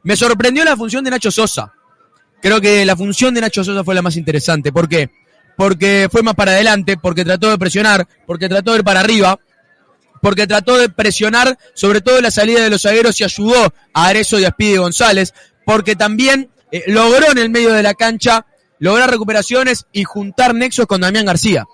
Me 0.04 0.16
sorprendió 0.16 0.64
la 0.64 0.78
función 0.78 1.04
de 1.04 1.12
Nacho 1.12 1.32
Sosa. 1.32 1.74
Creo 2.42 2.62
que 2.62 2.86
la 2.86 2.96
función 2.96 3.34
de 3.34 3.42
Nacho 3.42 3.64
Sosa 3.64 3.84
fue 3.84 3.96
la 3.96 4.02
más 4.02 4.16
interesante. 4.16 4.72
¿Por 4.72 4.88
qué? 4.88 5.10
Porque 5.58 6.08
fue 6.12 6.24
más 6.24 6.36
para 6.36 6.52
adelante, 6.52 6.98
porque 6.98 7.26
trató 7.26 7.50
de 7.50 7.58
presionar, 7.58 8.08
porque 8.26 8.48
trató 8.48 8.72
de 8.72 8.80
ir 8.80 8.84
para 8.84 9.02
arriba, 9.02 9.40
porque 10.22 10.48
trató 10.48 10.78
de 10.78 10.90
presionar 10.90 11.58
sobre 11.74 12.02
todo 12.02 12.22
la 12.22 12.32
salida 12.32 12.62
de 12.62 12.70
los 12.70 12.84
zagueros 12.84 13.20
y 13.20 13.24
ayudó 13.24 13.74
a 13.94 14.08
Arezo 14.08 14.40
y 14.40 14.46
a 14.46 14.56
González, 14.78 15.34
porque 15.66 15.96
también 15.96 16.50
eh, 16.72 16.84
logró 16.88 17.32
en 17.32 17.38
el 17.38 17.50
medio 17.50 17.74
de 17.74 17.84
la 17.84 17.94
cancha 17.94 18.46
lograr 18.80 19.10
recuperaciones 19.10 19.86
y 19.92 20.04
juntar 20.04 20.56
nexos 20.56 20.86
con 20.88 21.02
Damián 21.02 21.26
García. 21.26 21.66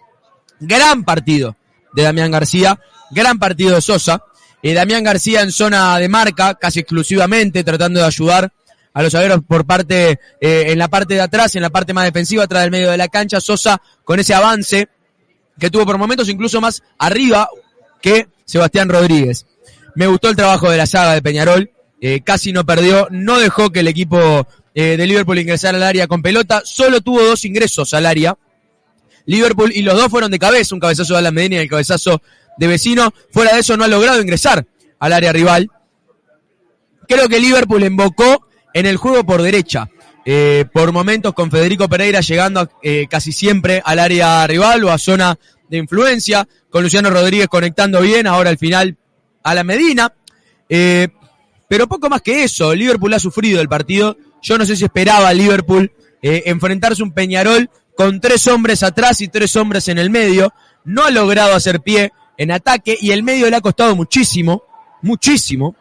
Gran 0.59 1.03
partido 1.03 1.55
de 1.93 2.03
Damián 2.03 2.31
García, 2.31 2.79
gran 3.11 3.39
partido 3.39 3.75
de 3.75 3.81
Sosa. 3.81 4.23
Eh, 4.61 4.73
Damián 4.73 5.03
García 5.03 5.41
en 5.41 5.51
zona 5.51 5.97
de 5.99 6.09
marca, 6.09 6.55
casi 6.55 6.79
exclusivamente, 6.79 7.63
tratando 7.63 7.99
de 7.99 8.05
ayudar 8.05 8.51
a 8.93 9.03
los 9.03 9.11
zagueros 9.11 9.41
por 9.47 9.65
parte, 9.65 10.19
eh, 10.39 10.65
en 10.67 10.79
la 10.79 10.87
parte 10.87 11.13
de 11.15 11.21
atrás, 11.21 11.55
en 11.55 11.61
la 11.61 11.69
parte 11.69 11.93
más 11.93 12.05
defensiva, 12.05 12.45
atrás 12.45 12.63
del 12.63 12.71
medio 12.71 12.89
de 12.89 12.97
la 12.97 13.09
cancha. 13.09 13.39
Sosa 13.39 13.81
con 14.03 14.19
ese 14.19 14.33
avance 14.33 14.89
que 15.59 15.69
tuvo 15.69 15.85
por 15.85 15.97
momentos 15.97 16.29
incluso 16.29 16.59
más 16.61 16.81
arriba 16.97 17.49
que 18.01 18.27
Sebastián 18.45 18.89
Rodríguez. 18.89 19.45
Me 19.95 20.07
gustó 20.07 20.29
el 20.29 20.35
trabajo 20.35 20.69
de 20.69 20.77
la 20.77 20.85
saga 20.85 21.13
de 21.13 21.21
Peñarol, 21.21 21.71
eh, 22.01 22.21
casi 22.23 22.51
no 22.51 22.65
perdió, 22.65 23.07
no 23.09 23.39
dejó 23.39 23.71
que 23.71 23.79
el 23.79 23.87
equipo 23.87 24.47
eh, 24.73 24.97
de 24.97 25.07
Liverpool 25.07 25.39
ingresara 25.39 25.77
al 25.77 25.83
área 25.83 26.07
con 26.07 26.21
pelota, 26.21 26.61
solo 26.65 27.01
tuvo 27.01 27.23
dos 27.23 27.45
ingresos 27.45 27.93
al 27.93 28.05
área. 28.05 28.37
Liverpool 29.25 29.71
y 29.73 29.81
los 29.81 29.95
dos 29.95 30.09
fueron 30.09 30.29
de 30.29 30.37
cabeza, 30.37 30.75
un 30.75 30.81
cabezazo 30.81 31.19
de 31.19 31.31
Medina 31.31 31.55
y 31.55 31.59
el 31.59 31.69
cabezazo 31.69 32.21
de 32.57 32.67
Vecino. 32.67 33.11
Fuera 33.31 33.53
de 33.53 33.61
eso 33.61 33.75
no 33.75 33.85
ha 33.85 33.87
logrado 33.87 34.21
ingresar 34.21 34.67
al 34.99 35.13
área 35.13 35.33
rival. 35.33 35.71
Creo 37.07 37.27
que 37.27 37.39
Liverpool 37.39 37.81
embocó 37.83 38.47
en 38.73 38.85
el 38.85 38.97
juego 38.97 39.25
por 39.25 39.41
derecha. 39.41 39.89
Eh, 40.27 40.65
por 40.73 40.91
momentos 40.91 41.33
con 41.33 41.51
Federico 41.51 41.87
Pereira 41.87 42.19
llegando 42.19 42.67
casi 43.09 43.31
siempre 43.31 43.81
al 43.85 43.99
área 43.99 44.45
rival 44.47 44.83
o 44.83 44.91
a 44.91 44.97
zona 44.97 45.37
de 45.69 45.77
influencia, 45.77 46.47
con 46.69 46.83
Luciano 46.83 47.09
Rodríguez 47.09 47.47
conectando 47.47 48.01
bien, 48.01 48.27
ahora 48.27 48.49
al 48.49 48.57
final 48.57 48.97
a 49.43 49.55
la 49.55 49.63
Medina. 49.63 50.13
Eh, 50.69 51.07
pero 51.67 51.87
poco 51.87 52.09
más 52.09 52.21
que 52.21 52.43
eso, 52.43 52.73
Liverpool 52.73 53.13
ha 53.13 53.19
sufrido 53.19 53.61
el 53.61 53.69
partido. 53.69 54.17
Yo 54.41 54.57
no 54.57 54.65
sé 54.65 54.75
si 54.75 54.85
esperaba 54.85 55.33
Liverpool 55.33 55.91
eh, 56.21 56.43
enfrentarse 56.45 57.03
un 57.03 57.11
Peñarol 57.11 57.69
con 57.95 58.19
tres 58.19 58.47
hombres 58.47 58.83
atrás 58.83 59.21
y 59.21 59.27
tres 59.27 59.55
hombres 59.55 59.87
en 59.87 59.97
el 59.97 60.09
medio. 60.09 60.53
No 60.83 61.03
ha 61.05 61.11
logrado 61.11 61.55
hacer 61.55 61.81
pie 61.81 62.11
en 62.37 62.51
ataque 62.51 62.97
y 62.99 63.11
el 63.11 63.23
medio 63.23 63.49
le 63.49 63.55
ha 63.55 63.61
costado 63.61 63.95
muchísimo, 63.95 64.63
muchísimo. 65.01 65.75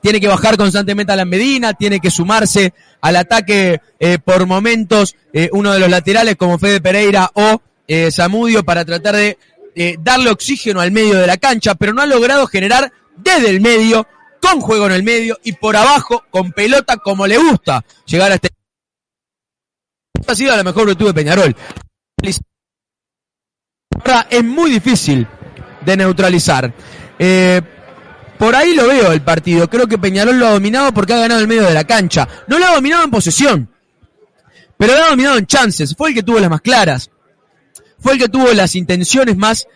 Tiene 0.00 0.20
que 0.20 0.28
bajar 0.28 0.56
constantemente 0.56 1.12
a 1.12 1.16
la 1.16 1.24
Medina, 1.24 1.72
tiene 1.72 1.98
que 1.98 2.10
sumarse 2.10 2.74
al 3.00 3.16
ataque 3.16 3.80
eh, 3.98 4.18
por 4.18 4.46
momentos 4.46 5.16
eh, 5.32 5.48
uno 5.52 5.72
de 5.72 5.78
los 5.78 5.88
laterales 5.88 6.36
como 6.36 6.58
Fede 6.58 6.80
Pereira 6.80 7.30
o 7.34 7.60
eh, 7.86 8.10
Zamudio 8.10 8.64
para 8.64 8.84
tratar 8.84 9.16
de 9.16 9.38
darle 9.98 10.30
oxígeno 10.30 10.80
al 10.80 10.92
medio 10.92 11.18
de 11.18 11.26
la 11.26 11.36
cancha, 11.36 11.74
pero 11.74 11.92
no 11.92 12.00
ha 12.00 12.06
logrado 12.06 12.46
generar 12.46 12.92
desde 13.16 13.50
el 13.50 13.60
medio, 13.60 14.06
con 14.40 14.60
juego 14.60 14.86
en 14.86 14.92
el 14.92 15.02
medio 15.02 15.38
y 15.42 15.52
por 15.52 15.76
abajo, 15.76 16.24
con 16.30 16.52
pelota 16.52 16.96
como 16.98 17.26
le 17.26 17.38
gusta 17.38 17.84
llegar 18.06 18.30
a 18.30 18.34
este. 18.34 18.50
Ha 20.26 20.34
sido 20.34 20.56
la 20.56 20.62
mejor 20.62 20.86
virtud 20.86 21.06
de 21.06 21.14
Peñarol. 21.14 21.56
Ahora 24.04 24.26
es 24.30 24.44
muy 24.44 24.70
difícil 24.70 25.26
de 25.84 25.96
neutralizar. 25.96 26.72
Eh, 27.18 27.60
por 28.38 28.54
ahí 28.54 28.74
lo 28.74 28.86
veo 28.88 29.12
el 29.12 29.22
partido. 29.22 29.68
Creo 29.68 29.86
que 29.86 29.98
Peñarol 29.98 30.38
lo 30.38 30.46
ha 30.46 30.52
dominado 30.52 30.92
porque 30.92 31.14
ha 31.14 31.18
ganado 31.18 31.40
el 31.40 31.48
medio 31.48 31.64
de 31.64 31.74
la 31.74 31.84
cancha. 31.84 32.28
No 32.46 32.58
lo 32.58 32.66
ha 32.66 32.74
dominado 32.74 33.04
en 33.04 33.10
posesión, 33.10 33.70
pero 34.76 34.94
lo 34.94 35.04
ha 35.04 35.10
dominado 35.10 35.38
en 35.38 35.46
chances. 35.46 35.94
Fue 35.96 36.10
el 36.10 36.14
que 36.14 36.22
tuvo 36.22 36.38
las 36.38 36.50
más 36.50 36.60
claras. 36.60 37.10
Fue 38.04 38.12
el 38.12 38.18
que 38.18 38.28
tuvo 38.28 38.52
las 38.52 38.76
intenciones 38.76 39.34
más 39.38 39.66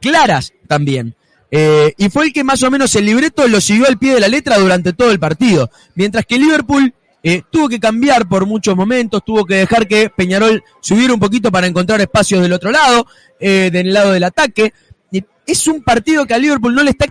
claras 0.00 0.54
también. 0.66 1.14
Eh, 1.50 1.92
y 1.98 2.08
fue 2.08 2.24
el 2.24 2.32
que 2.32 2.42
más 2.42 2.62
o 2.62 2.70
menos 2.70 2.96
el 2.96 3.04
libreto 3.04 3.46
lo 3.46 3.60
siguió 3.60 3.86
al 3.86 3.98
pie 3.98 4.14
de 4.14 4.20
la 4.20 4.28
letra 4.28 4.58
durante 4.58 4.94
todo 4.94 5.10
el 5.10 5.20
partido. 5.20 5.70
Mientras 5.94 6.24
que 6.24 6.38
Liverpool 6.38 6.94
eh, 7.22 7.42
tuvo 7.50 7.68
que 7.68 7.78
cambiar 7.78 8.26
por 8.26 8.46
muchos 8.46 8.74
momentos, 8.74 9.22
tuvo 9.22 9.44
que 9.44 9.56
dejar 9.56 9.86
que 9.86 10.08
Peñarol 10.08 10.64
subiera 10.80 11.12
un 11.12 11.20
poquito 11.20 11.52
para 11.52 11.66
encontrar 11.66 12.00
espacios 12.00 12.40
del 12.40 12.54
otro 12.54 12.70
lado, 12.70 13.06
eh, 13.38 13.68
del 13.70 13.92
lado 13.92 14.12
del 14.12 14.24
ataque. 14.24 14.72
Es 15.46 15.66
un 15.66 15.82
partido 15.82 16.24
que 16.24 16.32
a 16.32 16.38
Liverpool 16.38 16.74
no 16.74 16.82
le 16.82 16.92
está 16.92 17.04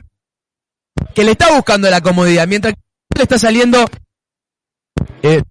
que 1.14 1.24
le 1.24 1.32
está 1.34 1.54
buscando 1.54 1.88
la 1.92 2.02
comodidad, 2.02 2.48
mientras 2.48 2.74
que 2.74 3.20
le 3.20 3.24
está 3.24 3.38
saliendo 3.38 3.86
eh, 5.22 5.44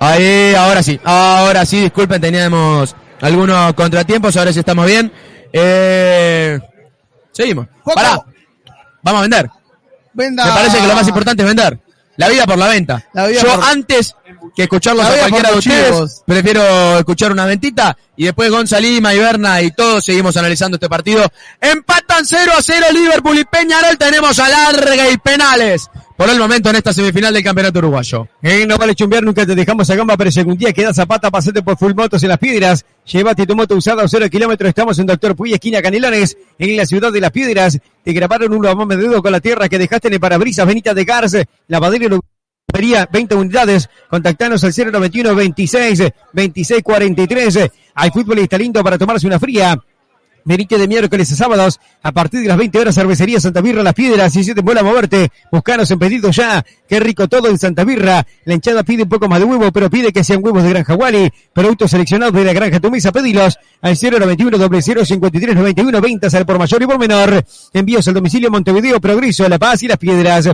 Ahí, 0.00 0.54
ahora 0.54 0.82
sí, 0.82 1.00
ahora 1.04 1.64
sí, 1.66 1.80
disculpen, 1.80 2.20
teníamos 2.20 2.94
algunos 3.20 3.74
contratiempos, 3.74 4.36
ahora 4.36 4.52
sí 4.52 4.60
estamos 4.60 4.86
bien. 4.86 5.12
Eh, 5.52 6.58
seguimos. 7.32 7.66
Pará, 7.84 8.22
vamos 9.02 9.18
a 9.18 9.22
vender. 9.22 9.50
Venda. 10.12 10.44
Me 10.44 10.50
parece 10.52 10.78
que 10.78 10.86
lo 10.86 10.94
más 10.94 11.08
importante 11.08 11.42
es 11.42 11.46
vender. 11.48 11.78
La 12.16 12.28
vida 12.28 12.46
por 12.46 12.58
la 12.58 12.68
venta. 12.68 13.04
La 13.12 13.26
vida 13.26 13.42
Yo 13.42 13.54
por- 13.54 13.64
antes 13.64 14.14
que 14.54 14.62
escucharlos 14.64 15.06
a 15.06 15.18
cualquiera 15.18 15.50
de 15.50 15.58
ustedes, 15.58 16.22
prefiero 16.26 16.98
escuchar 16.98 17.32
una 17.32 17.46
ventita 17.46 17.96
y 18.16 18.24
después 18.24 18.50
Gonza 18.50 18.80
Lima 18.80 19.14
y 19.14 19.18
Berna 19.18 19.62
y 19.62 19.70
todos 19.70 20.04
seguimos 20.04 20.36
analizando 20.36 20.76
este 20.76 20.88
partido. 20.88 21.26
Empatan 21.60 22.26
0 22.26 22.52
a 22.56 22.62
0 22.62 22.86
Liverpool 22.92 23.38
y 23.38 23.44
Peñarol. 23.44 23.96
Tenemos 23.96 24.38
alargue 24.38 25.12
y 25.12 25.18
penales 25.18 25.88
por 26.18 26.28
el 26.28 26.36
momento 26.36 26.68
en 26.70 26.76
esta 26.76 26.92
semifinal 26.92 27.32
del 27.32 27.44
campeonato 27.44 27.78
uruguayo. 27.78 28.26
En 28.42 28.66
No 28.66 28.76
Vale 28.76 28.96
Chumbear 28.96 29.22
nunca 29.22 29.46
te 29.46 29.54
dejamos 29.54 29.88
a 29.88 29.94
gamba, 29.94 30.16
pero 30.16 30.32
si 30.32 30.40
algún 30.40 30.58
día 30.58 30.72
queda 30.72 30.92
zapata, 30.92 31.30
pasate 31.30 31.62
por 31.62 31.78
Full 31.78 31.94
Motos 31.94 32.20
en 32.24 32.30
Las 32.30 32.38
Piedras. 32.38 32.84
Llévate 33.06 33.46
tu 33.46 33.54
moto 33.54 33.76
usada 33.76 34.02
a 34.02 34.08
0 34.08 34.28
kilómetros. 34.28 34.68
Estamos 34.68 34.98
en 34.98 35.06
Doctor 35.06 35.36
Puy, 35.36 35.52
esquina 35.52 35.80
Canelones, 35.80 36.36
en 36.58 36.76
la 36.76 36.86
ciudad 36.86 37.12
de 37.12 37.20
Las 37.20 37.30
Piedras. 37.30 37.78
Te 38.02 38.12
grabaron 38.12 38.52
un 38.52 38.64
lavame 38.64 38.96
de 38.96 39.04
dedo 39.04 39.22
con 39.22 39.30
la 39.30 39.38
tierra 39.38 39.68
que 39.68 39.78
dejaste 39.78 40.08
en 40.08 40.14
el 40.14 40.20
parabrisas 40.20 40.66
Benita 40.66 40.92
de 40.92 41.04
Gars, 41.04 41.36
lavadero 41.68 42.16
y 42.16 42.20
Pería 42.78 43.08
20 43.10 43.34
unidades. 43.34 43.90
Contactanos 44.08 44.62
al 44.62 44.72
091 44.72 45.34
26 45.34 46.02
26 46.32 46.82
43. 46.84 47.70
Hay 47.92 48.10
está 48.36 48.56
lindo 48.56 48.84
para 48.84 48.96
tomarse 48.96 49.26
una 49.26 49.40
fría. 49.40 49.76
Venite 50.44 50.78
de 50.78 50.86
miércoles 50.86 51.32
a 51.32 51.34
sábados 51.34 51.80
a 52.04 52.12
partir 52.12 52.40
de 52.40 52.46
las 52.46 52.56
20 52.56 52.78
horas 52.78 52.94
Cervecería 52.94 53.40
Santa 53.40 53.62
Birra 53.62 53.82
Las 53.82 53.94
Piedras 53.94 54.36
y 54.36 54.44
si 54.44 54.54
te 54.54 54.60
vuela 54.60 54.82
a 54.82 54.84
moverte, 54.84 55.28
buscanos 55.50 55.90
en 55.90 55.98
pedido 55.98 56.30
ya. 56.30 56.64
Qué 56.88 57.00
rico 57.00 57.26
todo 57.26 57.48
en 57.48 57.58
Santa 57.58 57.82
Birra. 57.82 58.24
La 58.44 58.54
hinchada 58.54 58.84
pide 58.84 59.02
un 59.02 59.08
poco 59.08 59.26
más 59.26 59.40
de 59.40 59.46
huevo, 59.46 59.72
pero 59.72 59.90
pide 59.90 60.12
que 60.12 60.22
sean 60.22 60.38
huevos 60.40 60.62
de 60.62 60.70
Granja 60.70 60.94
Wally. 60.94 61.32
Productos 61.52 61.90
seleccionados 61.90 62.32
de 62.32 62.44
la 62.44 62.52
Granja 62.52 62.78
Tu 62.78 62.92
Mesa, 62.92 63.10
pedilos 63.10 63.58
al 63.80 63.98
091 64.00 64.56
0053 65.04 65.56
91 65.56 66.00
ventas 66.00 66.32
al 66.32 66.46
por 66.46 66.60
mayor 66.60 66.80
y 66.80 66.86
por 66.86 66.98
menor. 67.00 67.44
Envíos 67.72 68.06
al 68.06 68.14
domicilio 68.14 68.52
Montevideo, 68.52 69.00
Progreso, 69.00 69.48
La 69.48 69.58
Paz 69.58 69.82
y 69.82 69.88
Las 69.88 69.98
Piedras. 69.98 70.48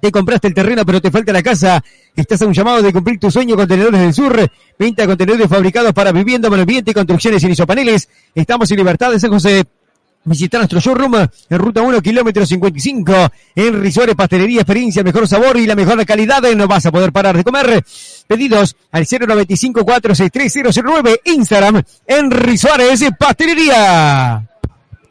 Te 0.00 0.12
compraste 0.12 0.48
el 0.48 0.54
terreno 0.54 0.84
pero 0.84 1.00
te 1.00 1.10
falta 1.10 1.32
la 1.32 1.42
casa. 1.42 1.82
Estás 2.14 2.42
a 2.42 2.46
un 2.46 2.52
llamado 2.52 2.82
de 2.82 2.92
cumplir 2.92 3.18
tu 3.18 3.30
sueño 3.30 3.56
Contenedores 3.56 4.00
del 4.00 4.14
Sur. 4.14 4.50
Venta 4.78 5.02
de 5.02 5.08
contenedores 5.08 5.48
fabricados 5.48 5.92
para 5.92 6.12
vivienda, 6.12 6.50
medio 6.50 6.62
ambiente, 6.62 6.94
construcciones 6.94 7.42
y 7.42 7.48
lisopaneles. 7.48 8.08
Estamos 8.34 8.70
en 8.70 8.76
Libertad 8.76 9.10
de 9.10 9.20
San 9.20 9.30
José. 9.30 9.64
Visita 10.26 10.58
nuestro 10.58 10.78
showroom 10.80 11.14
en 11.14 11.30
Ruta 11.58 11.80
1, 11.82 12.02
kilómetro 12.02 12.44
55. 12.44 13.30
En 13.54 13.80
Risores, 13.80 14.16
pastelería, 14.16 14.62
experiencia, 14.62 15.04
mejor 15.04 15.28
sabor 15.28 15.56
y 15.56 15.66
la 15.66 15.76
mejor 15.76 16.04
calidad. 16.04 16.42
No 16.56 16.66
vas 16.66 16.84
a 16.84 16.90
poder 16.90 17.12
parar 17.12 17.36
de 17.36 17.44
comer. 17.44 17.84
Pedidos 18.26 18.74
al 18.90 19.06
095-463-009. 19.06 21.20
Instagram, 21.26 21.80
en 22.08 22.32
Risores, 22.32 23.04
pastelería. 23.16 24.44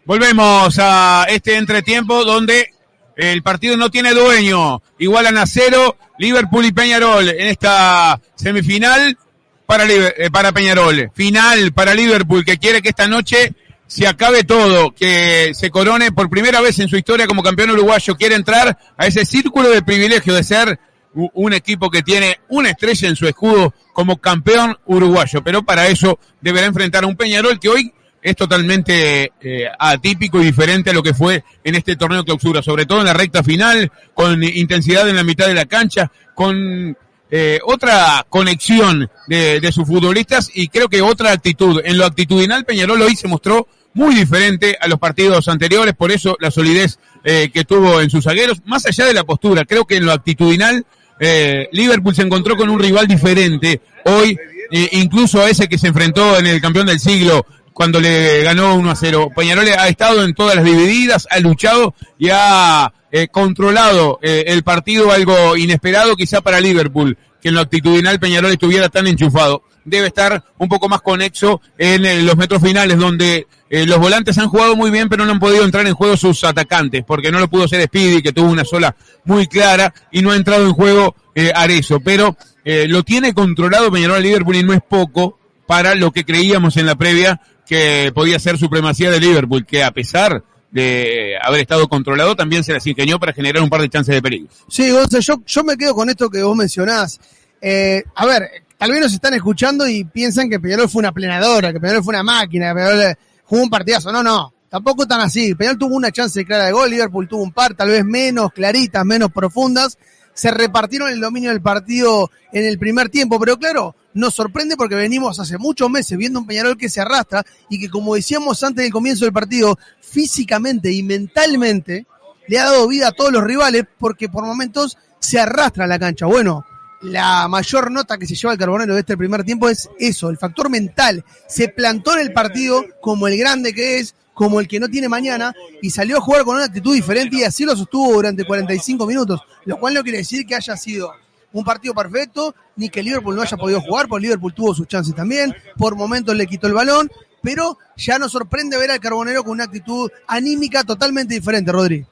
Volvemos 0.04 0.78
a 0.80 1.26
este 1.30 1.56
entretiempo 1.56 2.26
donde 2.26 2.74
el 3.16 3.44
partido 3.44 3.78
no 3.78 3.90
tiene 3.90 4.14
dueño. 4.14 4.82
Igualan 5.00 5.38
a 5.38 5.46
cero 5.46 5.98
Liverpool 6.18 6.66
y 6.66 6.72
Peñarol 6.72 7.30
en 7.30 7.48
esta 7.48 8.20
semifinal 8.36 9.18
para, 9.66 9.86
eh, 9.86 10.30
para 10.32 10.52
Peñarol. 10.52 11.12
Final 11.14 11.74
para 11.74 11.94
Liverpool 11.94 12.46
que 12.46 12.58
quiere 12.58 12.82
que 12.82 12.90
esta 12.90 13.08
noche 13.08 13.54
se 13.88 14.08
acabe 14.08 14.44
todo, 14.44 14.92
que 14.94 15.54
se 15.54 15.70
corone 15.70 16.12
por 16.12 16.30
primera 16.30 16.60
vez 16.62 16.80
en 16.80 16.90
su 16.90 16.98
historia 16.98 17.28
como 17.28 17.44
campeón 17.44 17.72
uruguayo. 17.72 18.16
Quiere 18.16 18.36
entrar 18.36 18.78
a 18.98 19.08
ese 19.08 19.26
círculo 19.26 19.70
de 19.70 19.82
privilegio 19.82 20.34
de 20.34 20.44
ser 20.44 20.80
un 21.14 21.54
equipo 21.54 21.90
que 21.90 22.02
tiene 22.02 22.40
una 22.50 22.72
estrella 22.72 23.08
en 23.08 23.16
su 23.16 23.28
escudo 23.28 23.74
como 23.94 24.18
campeón 24.18 24.78
uruguayo. 24.86 25.44
Pero 25.44 25.64
para 25.64 25.88
eso 25.88 26.20
deberá 26.42 26.68
enfrentar 26.68 27.04
a 27.04 27.08
un 27.08 27.16
Peñarol 27.16 27.60
que 27.60 27.70
hoy 27.70 27.94
es 28.26 28.36
totalmente 28.36 29.32
eh, 29.40 29.66
atípico 29.78 30.42
y 30.42 30.46
diferente 30.46 30.90
a 30.90 30.94
lo 30.94 31.04
que 31.04 31.14
fue 31.14 31.44
en 31.64 31.76
este 31.76 31.96
torneo 31.96 32.20
de 32.20 32.26
clausura, 32.26 32.64
sobre 32.64 32.88
todo 32.88 33.02
en 33.02 33.06
la 33.06 33.14
recta 33.14 33.44
final, 33.44 33.92
con 34.16 34.44
intensidad 34.44 35.08
en 35.08 35.16
la 35.16 35.24
mitad 35.24 35.46
de 35.46 35.54
la 35.54 35.66
cancha, 35.66 36.12
con 36.34 36.98
eh, 37.30 37.60
otra 37.64 38.26
conexión 38.28 39.08
de, 39.28 39.72
sus 39.72 39.86
futbolistas 39.86 40.50
y 40.52 40.70
creo 40.70 40.90
que 40.90 41.04
otra 41.04 41.34
actitud. 41.34 41.82
En 41.86 42.00
lo 42.00 42.06
actitudinal 42.06 42.66
Peñarol 42.66 43.00
hoy 43.04 43.16
se 43.16 43.28
mostró 43.28 43.68
muy 43.94 44.16
diferente 44.16 44.76
a 44.82 44.88
los 44.88 44.98
partidos 44.98 45.48
anteriores, 45.48 45.94
por 45.94 46.12
eso 46.12 46.36
la 46.40 46.50
solidez 46.50 46.98
eh, 47.24 47.52
que 47.54 47.64
tuvo 47.64 48.02
en 48.02 48.10
sus 48.10 48.24
zagueros, 48.24 48.58
más 48.66 48.88
allá 48.88 49.06
de 49.06 49.14
la 49.14 49.24
postura, 49.24 49.66
creo 49.66 49.86
que 49.86 49.98
en 49.98 50.06
lo 50.06 50.12
actitudinal 50.12 50.84
eh, 51.20 51.70
Liverpool 51.72 52.16
se 52.16 52.24
encontró 52.24 52.56
con 52.56 52.70
un 52.70 52.80
rival 52.80 53.08
diferente 53.08 53.82
hoy, 54.06 54.38
eh, 54.72 54.90
incluso 54.94 55.42
a 55.42 55.50
ese 55.50 55.70
que 55.70 55.78
se 55.78 55.88
enfrentó 55.88 56.38
en 56.38 56.48
el 56.48 56.60
campeón 56.60 56.88
del 56.88 57.00
siglo 57.00 57.46
cuando 57.76 58.02
le 58.02 58.42
ganó 58.42 58.74
1 58.74 58.90
a 58.90 58.96
0. 58.96 59.32
Peñarol 59.36 59.68
ha 59.78 59.88
estado 59.88 60.24
en 60.24 60.34
todas 60.34 60.56
las 60.56 60.66
divididas, 60.66 61.28
ha 61.30 61.40
luchado 61.40 61.94
y 62.18 62.30
ha 62.32 62.92
eh, 63.12 63.28
controlado 63.28 64.18
eh, 64.24 64.46
el 64.48 64.64
partido, 64.64 65.12
algo 65.12 65.56
inesperado 65.56 66.16
quizá 66.16 66.42
para 66.42 66.60
Liverpool, 66.60 67.18
que 67.40 67.50
en 67.50 67.56
lo 67.56 67.62
actitudinal 67.62 68.20
Peñarol 68.20 68.52
estuviera 68.52 68.90
tan 68.90 69.06
enchufado. 69.06 69.62
Debe 69.84 70.08
estar 70.08 70.44
un 70.58 70.68
poco 70.68 70.90
más 70.90 71.02
conexo 71.02 71.62
en 71.78 72.06
eh, 72.06 72.24
los 72.24 72.38
metros 72.38 72.64
finales, 72.64 72.98
donde 72.98 73.46
eh, 73.70 73.86
los 73.86 73.98
volantes 74.00 74.38
han 74.38 74.48
jugado 74.48 74.76
muy 74.76 74.92
bien, 74.92 75.10
pero 75.10 75.26
no 75.26 75.32
han 75.32 75.40
podido 75.40 75.66
entrar 75.66 75.86
en 75.86 75.96
juego 75.96 76.16
sus 76.16 76.44
atacantes, 76.44 77.04
porque 77.06 77.32
no 77.32 77.40
lo 77.40 77.50
pudo 77.50 77.66
hacer 77.66 77.84
Speedy, 77.84 78.22
que 78.22 78.32
tuvo 78.32 78.50
una 78.50 78.64
sola 78.64 78.96
muy 79.26 79.48
clara, 79.48 79.94
y 80.12 80.22
no 80.22 80.32
ha 80.32 80.36
entrado 80.36 80.66
en 80.66 80.74
juego 80.74 81.16
eh, 81.34 81.52
Arezo. 81.54 82.00
Pero 82.00 82.38
eh, 82.64 82.88
lo 82.88 83.04
tiene 83.04 83.34
controlado 83.34 83.92
Peñarol 83.92 84.24
Liverpool 84.24 84.56
y 84.56 84.64
no 84.64 84.74
es 84.74 84.82
poco 84.82 85.40
para 85.68 85.96
lo 85.96 86.12
que 86.12 86.26
creíamos 86.26 86.78
en 86.78 86.86
la 86.86 86.96
previa 86.96 87.42
que 87.66 88.12
podía 88.14 88.40
ser 88.40 88.58
supremacía 88.58 89.12
de 89.12 89.20
Liverpool, 89.20 89.66
que 89.66 89.84
a 89.84 89.92
pesar 89.92 90.44
de 90.72 91.36
haber 91.42 91.62
estado 91.62 91.88
controlado, 91.88 92.36
también 92.36 92.64
se 92.64 92.74
las 92.74 92.86
ingenió 92.86 93.18
para 93.18 93.32
generar 93.32 93.64
un 93.64 93.70
par 93.70 93.82
de 93.82 93.90
chances 93.90 94.14
de 94.14 94.22
peligro. 94.22 94.50
Sí, 94.68 94.92
Gonza, 94.92 95.20
yo, 95.20 95.42
yo 95.46 95.64
me 95.64 95.78
quedo 95.78 95.96
con 95.96 96.10
esto 96.10 96.30
que 96.30 96.44
vos 96.44 96.56
mencionás. 96.56 97.20
Eh, 97.62 98.04
a 98.14 98.26
ver, 98.26 98.50
tal 98.78 98.92
vez 98.92 99.00
nos 99.00 99.14
están 99.14 99.34
escuchando 99.34 99.88
y 99.88 100.04
piensan 100.04 100.50
que 100.50 100.60
Peñarol 100.60 100.90
fue 100.90 101.00
una 101.00 101.14
plenadora, 101.14 101.72
que 101.72 101.80
Peñarol 101.80 102.04
fue 102.04 102.14
una 102.14 102.24
máquina, 102.24 102.70
que 102.70 102.76
Peñarol 102.76 103.02
eh, 103.02 103.16
jugó 103.46 103.64
un 103.64 103.70
partidazo. 103.70 104.12
No, 104.12 104.22
no, 104.22 104.54
tampoco 104.68 105.08
tan 105.08 105.22
así. 105.22 105.56
Peñarol 105.56 105.80
tuvo 105.80 105.96
una 105.96 106.12
chance 106.12 106.44
clara 106.46 106.66
de 106.66 106.74
gol, 106.74 106.90
Liverpool 106.90 107.28
tuvo 107.28 107.44
un 107.44 107.54
par, 107.54 107.74
tal 107.74 107.90
vez 107.90 108.04
menos 108.04 108.52
claritas, 108.52 109.06
menos 109.06 109.32
profundas. 109.32 109.98
Se 110.36 110.52
repartieron 110.52 111.10
el 111.10 111.20
dominio 111.20 111.50
del 111.50 111.62
partido 111.62 112.30
en 112.52 112.66
el 112.66 112.78
primer 112.78 113.10
tiempo, 113.10 113.40
pero 113.40 113.58
claro, 113.58 113.96
nos 114.14 114.36
sorprende 114.36 114.78
porque 114.78 114.96
venimos 114.96 115.40
hace 115.40 115.58
muchos 115.58 115.90
meses 115.90 116.18
viendo 116.18 116.40
un 116.40 116.46
Peñarol 116.46 116.78
que 116.78 116.90
se 116.90 117.02
arrastra 117.02 117.44
y 117.70 117.80
que 117.80 117.90
como 117.90 118.14
decíamos 118.14 118.62
antes 118.64 118.84
del 118.84 118.94
comienzo 118.94 119.26
del 119.26 119.34
partido, 119.34 119.80
físicamente 120.02 120.92
y 120.92 121.02
mentalmente 121.02 122.06
le 122.48 122.60
ha 122.60 122.66
dado 122.66 122.88
vida 122.88 123.08
a 123.08 123.12
todos 123.12 123.32
los 123.32 123.44
rivales 123.44 123.86
porque 123.98 124.30
por 124.30 124.46
momentos 124.46 124.98
se 125.20 125.40
arrastra 125.40 125.88
la 125.88 125.98
cancha. 125.98 126.26
Bueno, 126.28 126.66
la 127.02 127.48
mayor 127.48 127.92
nota 127.92 128.18
que 128.18 128.26
se 128.26 128.36
lleva 128.36 128.54
el 128.54 128.60
Carbonero 128.60 128.94
de 128.94 129.02
este 129.02 129.18
primer 129.18 129.44
tiempo 129.44 129.70
es 129.70 129.90
eso, 130.00 130.30
el 130.30 130.38
factor 130.38 130.70
mental. 130.70 131.24
Se 131.48 131.70
plantó 131.70 132.14
en 132.14 132.20
el 132.20 132.34
partido 132.34 132.86
como 133.02 133.28
el 133.28 133.38
grande 133.38 133.74
que 133.74 134.00
es, 134.00 134.16
como 134.36 134.60
el 134.60 134.68
que 134.68 134.80
no 134.80 134.88
tiene 134.88 135.10
mañana, 135.10 135.56
y 135.82 135.90
salió 135.90 136.18
a 136.18 136.22
jugar 136.22 136.44
con 136.44 136.58
una 136.58 136.66
actitud 136.66 136.94
diferente 136.94 137.38
y 137.38 137.44
así 137.44 137.66
lo 137.66 137.76
sostuvo 137.76 138.14
durante 138.14 138.44
45 138.44 139.08
minutos, 139.08 139.42
lo 139.64 139.80
cual 139.80 139.96
no 139.96 140.04
quiere 140.04 140.20
decir 140.20 140.46
que 140.46 140.54
haya 140.54 140.78
sido 140.78 141.12
un 141.54 141.64
partido 141.64 141.96
perfecto, 141.96 142.54
ni 142.76 142.90
que 142.90 143.02
Liverpool 143.02 143.36
no 143.36 143.42
haya 143.42 143.56
podido 143.56 143.80
jugar, 143.80 144.08
porque 144.10 144.24
Liverpool 144.24 144.54
tuvo 144.54 144.76
sus 144.76 144.88
chances 144.88 145.16
también, 145.16 145.56
por 145.78 145.96
momentos 145.96 146.36
le 146.36 146.46
quitó 146.48 146.68
el 146.68 146.74
balón, 146.74 147.10
pero 147.42 147.78
ya 147.96 148.20
nos 148.20 148.34
sorprende 148.34 148.78
ver 148.78 148.92
al 148.92 149.00
Carbonero 149.00 149.42
con 149.42 149.54
una 149.54 149.64
actitud 149.64 150.12
anímica 150.28 150.84
totalmente 150.84 151.34
diferente, 151.34 151.72
Rodri. 151.72 152.06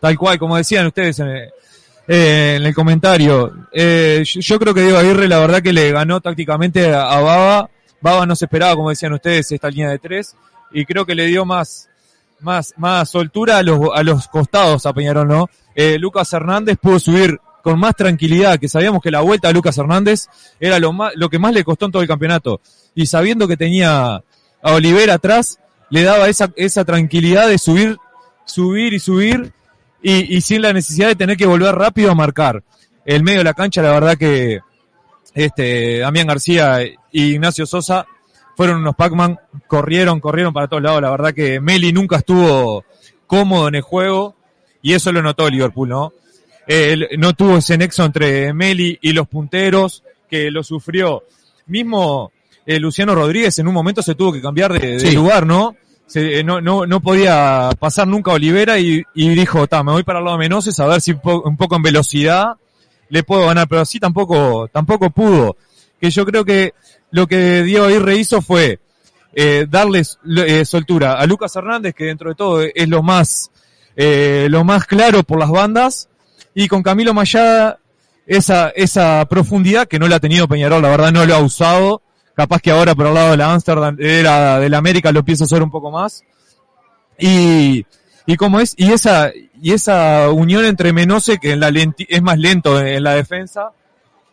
Tal 0.00 0.16
cual, 0.16 0.38
como 0.38 0.56
decían 0.56 0.86
ustedes 0.86 1.18
en 1.18 1.26
el, 1.26 2.66
eh, 2.66 2.72
comentario. 2.74 3.66
Eh, 3.70 4.22
yo, 4.24 4.40
yo 4.40 4.58
creo 4.58 4.72
que 4.72 4.82
Diego 4.82 4.96
Aguirre 4.96 5.28
la 5.28 5.40
verdad 5.40 5.60
que 5.60 5.74
le 5.74 5.92
ganó 5.92 6.20
tácticamente 6.22 6.94
a 6.94 7.20
Baba. 7.20 7.68
Baba 8.00 8.24
no 8.24 8.34
se 8.34 8.46
esperaba, 8.46 8.76
como 8.76 8.90
decían 8.90 9.12
ustedes, 9.12 9.52
esta 9.52 9.68
línea 9.68 9.90
de 9.90 9.98
tres. 9.98 10.34
Y 10.72 10.84
creo 10.84 11.06
que 11.06 11.14
le 11.14 11.26
dio 11.26 11.44
más, 11.44 11.88
más, 12.40 12.74
más 12.76 13.10
soltura 13.10 13.58
a 13.58 13.62
los, 13.62 13.80
a 13.94 14.02
los 14.02 14.28
costados 14.28 14.86
a 14.86 14.92
Peñarol, 14.92 15.28
¿no? 15.28 15.48
Eh, 15.74 15.98
Lucas 15.98 16.32
Hernández 16.32 16.78
pudo 16.80 16.98
subir 16.98 17.38
con 17.62 17.78
más 17.78 17.94
tranquilidad, 17.96 18.58
que 18.58 18.68
sabíamos 18.68 19.02
que 19.02 19.10
la 19.10 19.20
vuelta 19.20 19.48
a 19.48 19.52
Lucas 19.52 19.76
Hernández 19.76 20.26
era 20.58 20.78
lo, 20.78 20.92
más, 20.92 21.12
lo 21.16 21.28
que 21.28 21.38
más 21.38 21.52
le 21.52 21.64
costó 21.64 21.86
en 21.86 21.92
todo 21.92 22.02
el 22.02 22.08
campeonato. 22.08 22.60
Y 22.94 23.06
sabiendo 23.06 23.46
que 23.46 23.56
tenía 23.56 24.14
a 24.14 24.72
Oliver 24.72 25.10
atrás, 25.10 25.58
le 25.90 26.02
daba 26.02 26.28
esa, 26.28 26.52
esa 26.56 26.84
tranquilidad 26.84 27.48
de 27.48 27.58
subir, 27.58 27.96
subir 28.44 28.94
y 28.94 28.98
subir 28.98 29.52
y, 30.02 30.36
y 30.36 30.40
sin 30.40 30.62
la 30.62 30.72
necesidad 30.72 31.08
de 31.08 31.16
tener 31.16 31.36
que 31.36 31.46
volver 31.46 31.74
rápido 31.74 32.10
a 32.10 32.14
marcar. 32.14 32.62
El 33.04 33.22
medio 33.22 33.38
de 33.38 33.44
la 33.44 33.54
cancha, 33.54 33.82
la 33.82 33.92
verdad 33.92 34.16
que 34.16 34.60
este 35.34 35.98
Damián 35.98 36.26
García 36.26 36.82
y 36.82 36.96
Ignacio 37.12 37.66
Sosa 37.66 38.06
fueron 38.58 38.80
unos 38.80 38.96
Pac-Man, 38.96 39.38
corrieron, 39.68 40.18
corrieron 40.18 40.52
para 40.52 40.66
todos 40.66 40.82
lados. 40.82 41.00
La 41.00 41.12
verdad 41.12 41.32
que 41.32 41.60
Meli 41.60 41.92
nunca 41.92 42.16
estuvo 42.16 42.84
cómodo 43.24 43.68
en 43.68 43.76
el 43.76 43.82
juego 43.82 44.34
y 44.82 44.94
eso 44.94 45.12
lo 45.12 45.22
notó 45.22 45.48
Liverpool, 45.48 45.88
¿no? 45.88 46.12
Eh, 46.66 47.10
no 47.18 47.34
tuvo 47.34 47.58
ese 47.58 47.78
nexo 47.78 48.04
entre 48.04 48.52
Meli 48.52 48.98
y 49.00 49.12
los 49.12 49.28
punteros, 49.28 50.02
que 50.28 50.50
lo 50.50 50.64
sufrió. 50.64 51.22
Mismo 51.66 52.32
eh, 52.66 52.80
Luciano 52.80 53.14
Rodríguez 53.14 53.56
en 53.60 53.68
un 53.68 53.74
momento 53.74 54.02
se 54.02 54.16
tuvo 54.16 54.32
que 54.32 54.42
cambiar 54.42 54.72
de, 54.72 54.94
de 54.94 55.00
Sí. 55.00 55.12
lugar, 55.14 55.46
¿no? 55.46 55.76
Se- 56.08 56.40
eh, 56.40 56.42
no, 56.42 56.60
no, 56.60 56.84
no 56.84 56.98
podía 57.00 57.70
pasar 57.78 58.08
nunca 58.08 58.32
a 58.32 58.34
Olivera 58.34 58.80
y, 58.80 59.04
y 59.14 59.28
dijo, 59.36 59.68
ta, 59.68 59.84
me 59.84 59.92
voy 59.92 60.02
para 60.02 60.18
el 60.18 60.24
lado 60.24 60.36
de 60.36 60.42
Menoses 60.44 60.80
a 60.80 60.86
ver 60.88 61.00
si 61.00 61.14
po- 61.14 61.42
un 61.42 61.56
poco 61.56 61.76
en 61.76 61.82
velocidad 61.82 62.56
le 63.08 63.22
puedo 63.22 63.46
ganar, 63.46 63.68
pero 63.68 63.82
así 63.82 64.00
tampoco, 64.00 64.66
tampoco 64.72 65.10
pudo. 65.10 65.56
Que 66.00 66.10
yo 66.10 66.26
creo 66.26 66.44
que 66.44 66.74
lo 67.10 67.26
que 67.26 67.62
Diego 67.62 67.86
Aguirre 67.86 68.16
hizo 68.16 68.42
fue 68.42 68.80
eh, 69.34 69.66
darles 69.68 70.18
eh, 70.36 70.64
soltura 70.64 71.14
a 71.18 71.26
Lucas 71.26 71.54
Hernández, 71.56 71.94
que 71.94 72.04
dentro 72.04 72.30
de 72.30 72.34
todo 72.34 72.62
es 72.62 72.88
lo 72.88 73.02
más, 73.02 73.50
eh, 73.96 74.48
lo 74.50 74.64
más 74.64 74.84
claro 74.86 75.22
por 75.22 75.38
las 75.38 75.50
bandas, 75.50 76.08
y 76.54 76.68
con 76.68 76.82
Camilo 76.82 77.14
Mayada 77.14 77.78
esa, 78.26 78.70
esa 78.70 79.24
profundidad 79.28 79.86
que 79.86 79.98
no 79.98 80.08
la 80.08 80.16
ha 80.16 80.20
tenido 80.20 80.48
Peñarol, 80.48 80.82
la 80.82 80.90
verdad 80.90 81.12
no 81.12 81.24
lo 81.24 81.34
ha 81.34 81.40
usado, 81.40 82.02
capaz 82.34 82.60
que 82.60 82.70
ahora 82.70 82.94
por 82.94 83.06
el 83.06 83.14
lado 83.14 83.30
de 83.30 83.36
la 83.36 83.52
Amsterdam, 83.52 83.96
era 84.00 84.58
de 84.58 84.68
la 84.68 84.78
América 84.78 85.12
lo 85.12 85.20
empieza 85.20 85.44
a 85.44 85.46
hacer 85.46 85.62
un 85.62 85.70
poco 85.70 85.90
más, 85.90 86.24
y, 87.18 87.86
y 88.26 88.36
como 88.36 88.60
es, 88.60 88.74
y 88.76 88.92
esa, 88.92 89.30
y 89.60 89.72
esa 89.72 90.30
unión 90.30 90.64
entre 90.64 90.92
Menose, 90.92 91.38
que 91.38 91.52
en 91.52 91.60
la 91.60 91.70
lenti- 91.70 92.06
es 92.08 92.22
más 92.22 92.38
lento 92.38 92.80
en 92.80 93.02
la 93.02 93.14
defensa, 93.14 93.70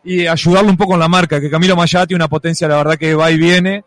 y 0.05 0.27
ayudarle 0.27 0.69
un 0.69 0.77
poco 0.77 0.93
en 0.93 0.99
la 0.99 1.07
marca, 1.07 1.41
que 1.41 1.49
Camilo 1.49 1.75
Mayada 1.75 2.07
tiene 2.07 2.23
una 2.23 2.29
potencia, 2.29 2.67
la 2.67 2.77
verdad 2.77 2.97
que 2.97 3.15
va 3.15 3.31
y 3.31 3.37
viene, 3.37 3.83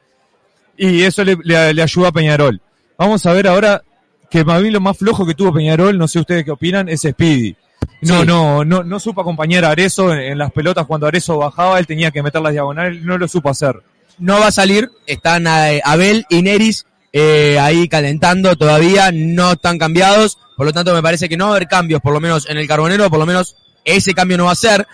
y 0.77 1.03
eso 1.03 1.25
le, 1.25 1.37
le, 1.43 1.73
le 1.75 1.83
ayuda 1.83 2.09
a 2.09 2.13
Peñarol. 2.13 2.61
Vamos 2.99 3.25
a 3.27 3.33
ver 3.33 3.47
ahora 3.49 3.83
que 4.31 4.45
para 4.45 4.61
mí 4.61 4.71
lo 4.71 4.81
más 4.81 4.97
flojo 4.99 5.25
que 5.27 5.35
tuvo 5.35 5.53
Peñarol, 5.55 5.97
no 5.97 6.07
sé 6.09 6.19
ustedes 6.21 6.45
qué 6.45 6.51
opinan, 6.51 6.89
es 6.89 7.03
Speedy. 7.03 7.57
No, 8.03 8.21
Sí. 8.21 8.27
no, 8.27 8.65
no, 8.65 8.83
no 8.83 9.01
supo 9.01 9.21
acompañar 9.21 9.65
a 9.65 9.71
Arezo 9.71 10.13
en, 10.13 10.19
en 10.19 10.39
las 10.39 10.51
pelotas 10.53 10.87
cuando 10.87 11.07
Arezo 11.07 11.39
bajaba, 11.39 11.79
él 11.79 11.87
tenía 11.87 12.11
que 12.11 12.23
meter 12.23 12.41
las 12.43 12.53
diagonales, 12.53 13.03
no 13.03 13.17
lo 13.19 13.29
supo 13.29 13.51
hacer. 13.51 13.81
no 14.19 14.41
va 14.41 14.49
a 14.49 14.53
salir. 14.53 14.91
Están 15.07 15.47
eh, 15.47 15.81
Abel 15.85 16.27
y 16.29 16.43
Neris 16.43 16.87
eh, 17.13 17.57
ahí 17.61 17.89
calentando 17.89 18.57
todavía, 18.57 19.11
no 19.13 19.53
están 19.53 19.79
cambiados. 19.79 20.39
Por 20.57 20.67
lo 20.67 20.73
tanto, 20.73 20.93
me 20.93 21.03
parece 21.03 21.29
que 21.29 21.37
no 21.37 21.45
va 21.47 21.53
a 21.53 21.57
haber 21.57 21.69
cambios, 21.69 22.01
por 22.03 22.13
lo 22.13 22.19
menos 22.21 22.49
en 22.51 22.59
el 22.59 22.67
carbonero, 22.67 23.09
por 23.11 23.21
lo 23.21 23.27
menos 23.27 23.55
ese 23.85 24.13
cambio 24.13 24.37
no 24.37 24.47
va 24.47 24.53
a 24.53 24.57
ser. 24.57 24.87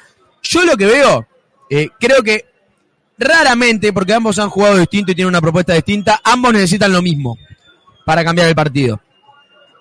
Yo 0.44 0.64
lo 0.64 0.76
que 0.76 0.86
veo, 0.86 1.26
eh, 1.70 1.88
creo 1.98 2.22
que 2.22 2.44
raramente, 3.18 3.92
porque 3.92 4.14
ambos 4.14 4.38
han 4.38 4.50
jugado 4.50 4.78
distinto 4.78 5.12
y 5.12 5.14
tienen 5.14 5.30
una 5.30 5.40
propuesta 5.40 5.74
distinta, 5.74 6.20
ambos 6.22 6.52
necesitan 6.52 6.92
lo 6.92 7.02
mismo 7.02 7.38
para 8.04 8.24
cambiar 8.24 8.48
el 8.48 8.54
partido. 8.54 9.00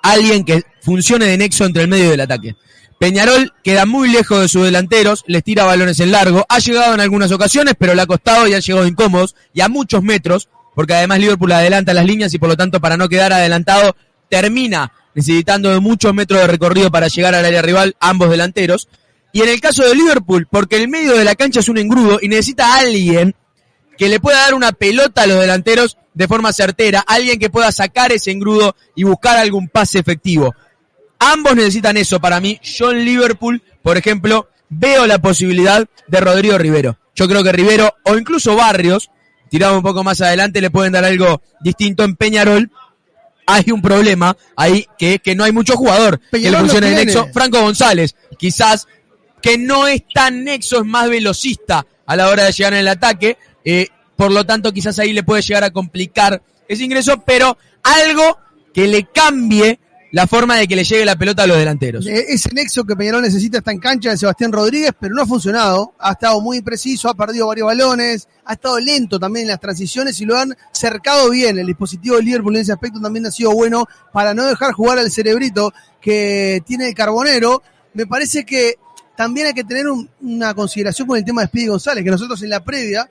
Alguien 0.02 0.44
que 0.44 0.64
funcione 0.82 1.26
de 1.26 1.38
nexo 1.38 1.66
entre 1.66 1.84
el 1.84 1.88
medio 1.88 2.10
del 2.10 2.22
ataque. 2.22 2.56
Peñarol 3.00 3.54
queda 3.64 3.86
muy 3.86 4.10
lejos 4.10 4.40
de 4.40 4.48
sus 4.48 4.64
delanteros, 4.64 5.24
les 5.28 5.44
tira 5.44 5.66
balones 5.66 6.00
en 6.00 6.12
largo, 6.12 6.46
ha 6.48 6.60
llegado 6.60 6.94
en 6.94 7.02
algunas 7.02 7.32
ocasiones, 7.32 7.76
pero 7.78 7.96
le 7.96 8.02
ha 8.02 8.06
costado 8.06 8.48
y 8.48 8.54
han 8.54 8.62
llegado 8.62 8.88
incómodos 8.88 9.36
y 9.54 9.62
a 9.62 9.68
muchos 9.68 10.04
metros, 10.04 10.48
porque 10.74 10.94
además 10.94 11.20
Liverpool 11.20 11.52
adelanta 11.52 11.94
las 11.94 12.06
líneas 12.06 12.34
y 12.34 12.40
por 12.40 12.50
lo 12.50 12.56
tanto 12.56 12.80
para 12.80 12.96
no 12.96 13.10
quedar 13.10 13.34
adelantado 13.34 13.96
termina 14.30 14.92
necesitando 15.16 15.70
de 15.70 15.80
muchos 15.80 16.14
metros 16.14 16.40
de 16.40 16.48
recorrido 16.48 16.92
para 16.92 17.08
llegar 17.08 17.36
al 17.36 17.46
área 17.46 17.62
rival 17.62 17.96
ambos 18.00 18.30
delanteros. 18.30 18.88
Y 19.34 19.42
en 19.42 19.50
el 19.50 19.60
caso 19.60 19.84
de 19.84 19.96
Liverpool, 19.96 20.48
porque 20.50 20.78
el 20.78 20.88
medio 20.88 21.18
de 21.18 21.24
la 21.24 21.34
cancha 21.36 21.60
es 21.60 21.68
un 21.68 21.80
engrudo 21.80 22.20
y 22.22 22.28
necesita 22.28 22.76
a 22.76 22.80
alguien 22.80 23.36
que 23.98 24.08
le 24.08 24.20
pueda 24.20 24.38
dar 24.38 24.54
una 24.54 24.72
pelota 24.72 25.24
a 25.24 25.28
los 25.28 25.40
delanteros 25.40 25.98
de 26.14 26.28
forma 26.28 26.54
certera, 26.54 27.04
alguien 27.06 27.40
que 27.40 27.50
pueda 27.50 27.72
sacar 27.72 28.12
ese 28.12 28.30
engrudo 28.30 28.76
y 28.96 29.04
buscar 29.04 29.38
algún 29.38 29.68
pase 29.70 29.98
efectivo. 29.98 30.54
Ambos 31.18 31.56
necesitan 31.56 31.98
eso 31.98 32.20
para 32.20 32.40
mí. 32.40 32.60
Yo 32.62 32.92
en 32.92 33.06
Liverpool, 33.06 33.64
por 33.82 33.98
ejemplo, 33.98 34.50
veo 34.70 35.08
la 35.08 35.20
posibilidad 35.20 35.88
de 36.08 36.20
Rodrigo 36.20 36.58
Rivero. 36.60 37.00
Yo 37.16 37.28
creo 37.28 37.44
que 37.44 37.52
Rivero 37.52 37.94
o 38.04 38.16
incluso 38.16 38.56
Barrios, 38.56 39.10
tirado 39.50 39.78
un 39.78 39.84
poco 39.84 40.04
más 40.04 40.22
adelante, 40.22 40.62
le 40.62 40.70
pueden 40.70 40.94
dar 40.94 41.06
algo 41.06 41.42
distinto 41.62 42.04
en 42.04 42.16
Peñarol. 42.16 42.70
Hay 43.48 43.72
un 43.72 43.82
problema 43.82 44.38
ahí 44.56 44.86
que 44.98 45.16
es 45.16 45.22
que 45.22 45.36
no 45.36 45.44
hay 45.44 45.52
mucho 45.52 45.76
jugador 45.76 46.20
que 46.20 46.38
le 46.38 46.44
Peñarol 46.44 46.60
funcione 46.62 46.88
tiene. 46.88 47.06
nexo. 47.06 47.28
Franco 47.34 47.62
González, 47.62 48.16
quizás 48.38 48.88
que 49.44 49.58
no 49.60 49.86
es 49.88 50.02
tan 50.12 50.44
nexo, 50.46 50.80
es 50.80 50.86
más 50.86 51.10
velocista 51.10 51.86
a 52.06 52.16
la 52.16 52.30
hora 52.30 52.46
de 52.46 52.52
llegar 52.54 52.74
en 52.74 52.80
el 52.80 52.88
ataque. 52.88 53.38
eh, 53.64 53.88
por 54.16 54.32
lo 54.32 54.46
tanto, 54.46 54.72
quizás 54.72 54.98
ahí 55.00 55.12
le 55.12 55.24
puede 55.24 55.42
llegar 55.42 55.64
a 55.64 55.72
complicar 55.72 56.42
ese 56.68 56.84
ingreso, 56.84 57.22
pero 57.26 57.58
algo 57.84 58.38
que 58.74 58.88
le 58.88 59.04
cambie 59.14 59.80
la 60.12 60.28
forma 60.28 60.58
de 60.58 60.68
que 60.68 60.76
le 60.76 60.84
llegue 60.84 61.04
la 61.06 61.16
pelota 61.16 61.44
a 61.44 61.48
los 61.48 61.58
delanteros. 61.58 62.06
Eh, 62.06 62.26
Ese 62.30 62.50
nexo 62.54 62.84
que 62.84 62.96
Peñarol 62.96 63.24
necesita 63.24 63.58
está 63.58 63.72
en 63.72 63.80
cancha 63.80 64.12
de 64.12 64.18
Sebastián 64.18 64.52
Rodríguez, 64.52 64.92
pero 65.00 65.16
no 65.16 65.24
ha 65.24 65.26
funcionado. 65.26 65.96
Ha 66.00 66.12
estado 66.12 66.40
muy 66.40 66.58
impreciso, 66.58 67.10
ha 67.10 67.16
perdido 67.16 67.48
varios 67.48 67.66
balones, 67.66 68.28
ha 68.46 68.54
estado 68.54 68.80
lento 68.80 69.20
también 69.20 69.46
en 69.46 69.50
las 69.50 69.60
transiciones 69.60 70.22
y 70.22 70.26
lo 70.26 70.38
han 70.38 70.56
cercado 70.72 71.32
bien. 71.32 71.58
El 71.58 71.66
dispositivo 71.66 72.18
de 72.18 72.24
Liverpool 72.24 72.56
en 72.56 72.62
ese 72.62 72.72
aspecto 72.72 73.02
también 73.02 73.26
ha 73.26 73.32
sido 73.32 73.52
bueno 73.54 73.88
para 74.14 74.36
no 74.36 74.46
dejar 74.46 74.72
jugar 74.74 75.00
al 75.00 75.12
cerebrito 75.12 75.74
que 76.00 76.62
tiene 76.66 76.88
el 76.90 76.94
carbonero. 76.94 77.64
Me 77.96 78.06
parece 78.06 78.46
que 78.46 78.76
también 79.16 79.48
hay 79.48 79.54
que 79.54 79.64
tener 79.64 79.88
un- 79.88 80.10
una 80.22 80.54
consideración 80.54 81.08
con 81.08 81.18
el 81.18 81.26
tema 81.26 81.42
de 81.42 81.48
Speedy 81.48 81.68
González, 81.68 82.04
que 82.04 82.12
nosotros 82.12 82.42
en 82.44 82.50
la 82.50 82.64
previa 82.64 83.10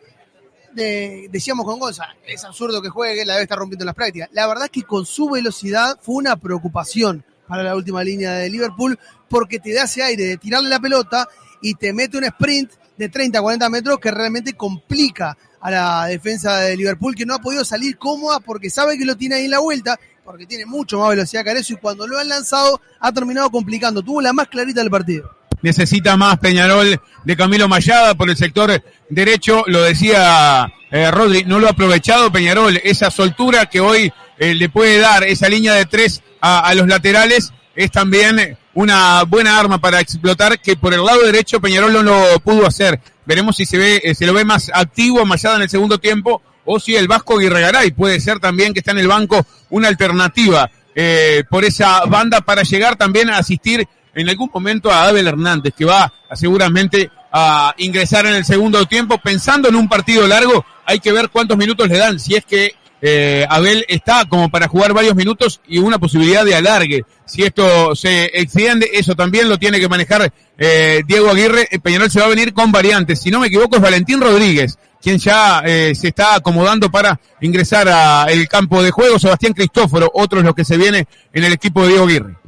de- 0.72 1.28
decíamos 1.30 1.66
con 1.66 1.78
Gonza, 1.78 2.04
es 2.26 2.42
absurdo 2.44 2.80
que 2.80 2.88
juegue, 2.88 3.24
la 3.24 3.34
debe 3.34 3.42
estar 3.44 3.58
rompiendo 3.58 3.84
en 3.84 3.86
las 3.86 3.94
prácticas. 3.94 4.28
La 4.32 4.46
verdad 4.46 4.64
es 4.64 4.70
que 4.70 4.82
con 4.82 5.04
su 5.04 5.28
velocidad 5.28 5.98
fue 6.00 6.14
una 6.16 6.36
preocupación 6.36 7.24
para 7.46 7.62
la 7.62 7.76
última 7.76 8.02
línea 8.02 8.32
de 8.32 8.48
Liverpool, 8.48 8.98
porque 9.28 9.58
te 9.58 9.74
da 9.74 9.84
ese 9.84 10.02
aire 10.02 10.24
de 10.24 10.36
tirarle 10.38 10.70
la 10.70 10.80
pelota 10.80 11.28
y 11.60 11.74
te 11.74 11.92
mete 11.92 12.16
un 12.16 12.24
sprint 12.24 12.72
de 12.96 13.08
30, 13.08 13.40
40 13.42 13.68
metros 13.68 13.98
que 13.98 14.10
realmente 14.10 14.54
complica 14.54 15.36
a 15.60 15.70
la 15.70 16.06
defensa 16.06 16.56
de 16.58 16.76
Liverpool, 16.76 17.14
que 17.14 17.26
no 17.26 17.34
ha 17.34 17.38
podido 17.38 17.64
salir 17.64 17.96
cómoda 17.98 18.40
porque 18.40 18.70
sabe 18.70 18.96
que 18.98 19.04
lo 19.04 19.16
tiene 19.16 19.36
ahí 19.36 19.44
en 19.44 19.50
la 19.50 19.58
vuelta, 19.60 19.98
porque 20.24 20.46
tiene 20.46 20.66
mucho 20.66 20.98
más 20.98 21.08
velocidad 21.10 21.44
que 21.44 21.50
Arezo 21.50 21.74
y 21.74 21.76
cuando 21.76 22.06
lo 22.06 22.18
han 22.18 22.28
lanzado 22.28 22.80
ha 23.00 23.12
terminado 23.12 23.50
complicando. 23.50 24.02
Tuvo 24.02 24.20
la 24.20 24.32
más 24.32 24.48
clarita 24.48 24.80
del 24.80 24.90
partido. 24.90 25.30
Necesita 25.62 26.16
más 26.16 26.38
Peñarol 26.38 27.00
de 27.24 27.36
Camilo 27.36 27.68
Mayada 27.68 28.14
por 28.14 28.28
el 28.28 28.36
sector 28.36 28.82
derecho, 29.08 29.64
lo 29.66 29.82
decía 29.82 30.72
eh, 30.90 31.10
Rodri, 31.10 31.44
no 31.44 31.58
lo 31.58 31.68
ha 31.68 31.70
aprovechado 31.70 32.30
Peñarol, 32.30 32.80
esa 32.84 33.10
soltura 33.10 33.66
que 33.66 33.80
hoy 33.80 34.12
eh, 34.38 34.54
le 34.54 34.68
puede 34.68 34.98
dar 34.98 35.24
esa 35.24 35.48
línea 35.48 35.74
de 35.74 35.86
tres 35.86 36.22
a, 36.40 36.74
los 36.74 36.88
laterales 36.88 37.52
es 37.76 37.90
también 37.90 38.58
una 38.74 39.22
buena 39.22 39.58
arma 39.58 39.78
para 39.78 40.00
explotar 40.00 40.58
que 40.60 40.76
por 40.76 40.92
el 40.92 41.04
lado 41.04 41.22
derecho 41.22 41.60
Peñarol 41.60 41.92
no 41.92 42.02
lo 42.02 42.40
pudo 42.40 42.66
hacer. 42.66 43.00
Veremos 43.24 43.56
si 43.56 43.64
se 43.64 43.78
ve, 43.78 44.00
eh, 44.02 44.14
se 44.14 44.26
lo 44.26 44.34
ve 44.34 44.44
más 44.44 44.70
activo 44.74 45.24
Mayada 45.24 45.56
en 45.56 45.62
el 45.62 45.70
segundo 45.70 45.98
tiempo 45.98 46.42
o 46.64 46.80
si 46.80 46.96
el 46.96 47.08
Vasco 47.08 47.38
Guirregaray 47.38 47.92
puede 47.92 48.20
ser 48.20 48.40
también 48.40 48.72
que 48.72 48.80
está 48.80 48.90
en 48.90 48.98
el 48.98 49.08
banco 49.08 49.46
una 49.70 49.88
alternativa 49.88 50.70
eh, 50.94 51.44
por 51.48 51.64
esa 51.64 52.04
banda 52.04 52.40
para 52.42 52.62
llegar 52.62 52.96
también 52.96 53.30
a 53.30 53.38
asistir 53.38 53.88
en 54.14 54.28
algún 54.28 54.50
momento 54.52 54.90
a 54.90 55.08
Abel 55.08 55.26
Hernández, 55.26 55.74
que 55.76 55.84
va 55.84 56.12
a, 56.28 56.36
seguramente 56.36 57.10
a 57.32 57.74
ingresar 57.78 58.26
en 58.26 58.34
el 58.34 58.44
segundo 58.44 58.84
tiempo. 58.86 59.18
Pensando 59.18 59.68
en 59.68 59.76
un 59.76 59.88
partido 59.88 60.26
largo, 60.26 60.64
hay 60.84 61.00
que 61.00 61.12
ver 61.12 61.30
cuántos 61.30 61.56
minutos 61.56 61.88
le 61.88 61.98
dan, 61.98 62.18
si 62.18 62.34
es 62.34 62.44
que 62.44 62.74
eh, 63.04 63.44
Abel 63.50 63.84
está 63.88 64.24
como 64.26 64.48
para 64.48 64.68
jugar 64.68 64.92
varios 64.92 65.16
minutos 65.16 65.60
y 65.66 65.78
una 65.78 65.98
posibilidad 65.98 66.44
de 66.44 66.54
alargue. 66.54 67.02
Si 67.24 67.42
esto 67.42 67.96
se 67.96 68.30
extiende, 68.32 68.88
eso 68.92 69.16
también 69.16 69.48
lo 69.48 69.58
tiene 69.58 69.80
que 69.80 69.88
manejar 69.88 70.32
eh, 70.56 71.02
Diego 71.04 71.30
Aguirre. 71.30 71.66
Eh, 71.70 71.80
Peñarol 71.80 72.10
se 72.10 72.20
va 72.20 72.26
a 72.26 72.28
venir 72.28 72.52
con 72.52 72.70
variantes. 72.70 73.20
Si 73.20 73.30
no 73.30 73.40
me 73.40 73.48
equivoco, 73.48 73.76
es 73.76 73.82
Valentín 73.82 74.20
Rodríguez, 74.20 74.78
quien 75.02 75.18
ya 75.18 75.62
eh, 75.66 75.94
se 75.96 76.08
está 76.08 76.36
acomodando 76.36 76.90
para 76.92 77.18
ingresar 77.40 77.88
al 77.88 78.46
campo 78.48 78.80
de 78.82 78.92
juego. 78.92 79.18
Sebastián 79.18 79.52
Cristóforo, 79.52 80.08
otro 80.14 80.38
es 80.38 80.44
lo 80.44 80.54
que 80.54 80.64
se 80.64 80.76
viene 80.76 81.08
en 81.32 81.42
el 81.42 81.52
equipo 81.52 81.82
de 81.82 81.88
Diego 81.88 82.04
Aguirre. 82.04 82.41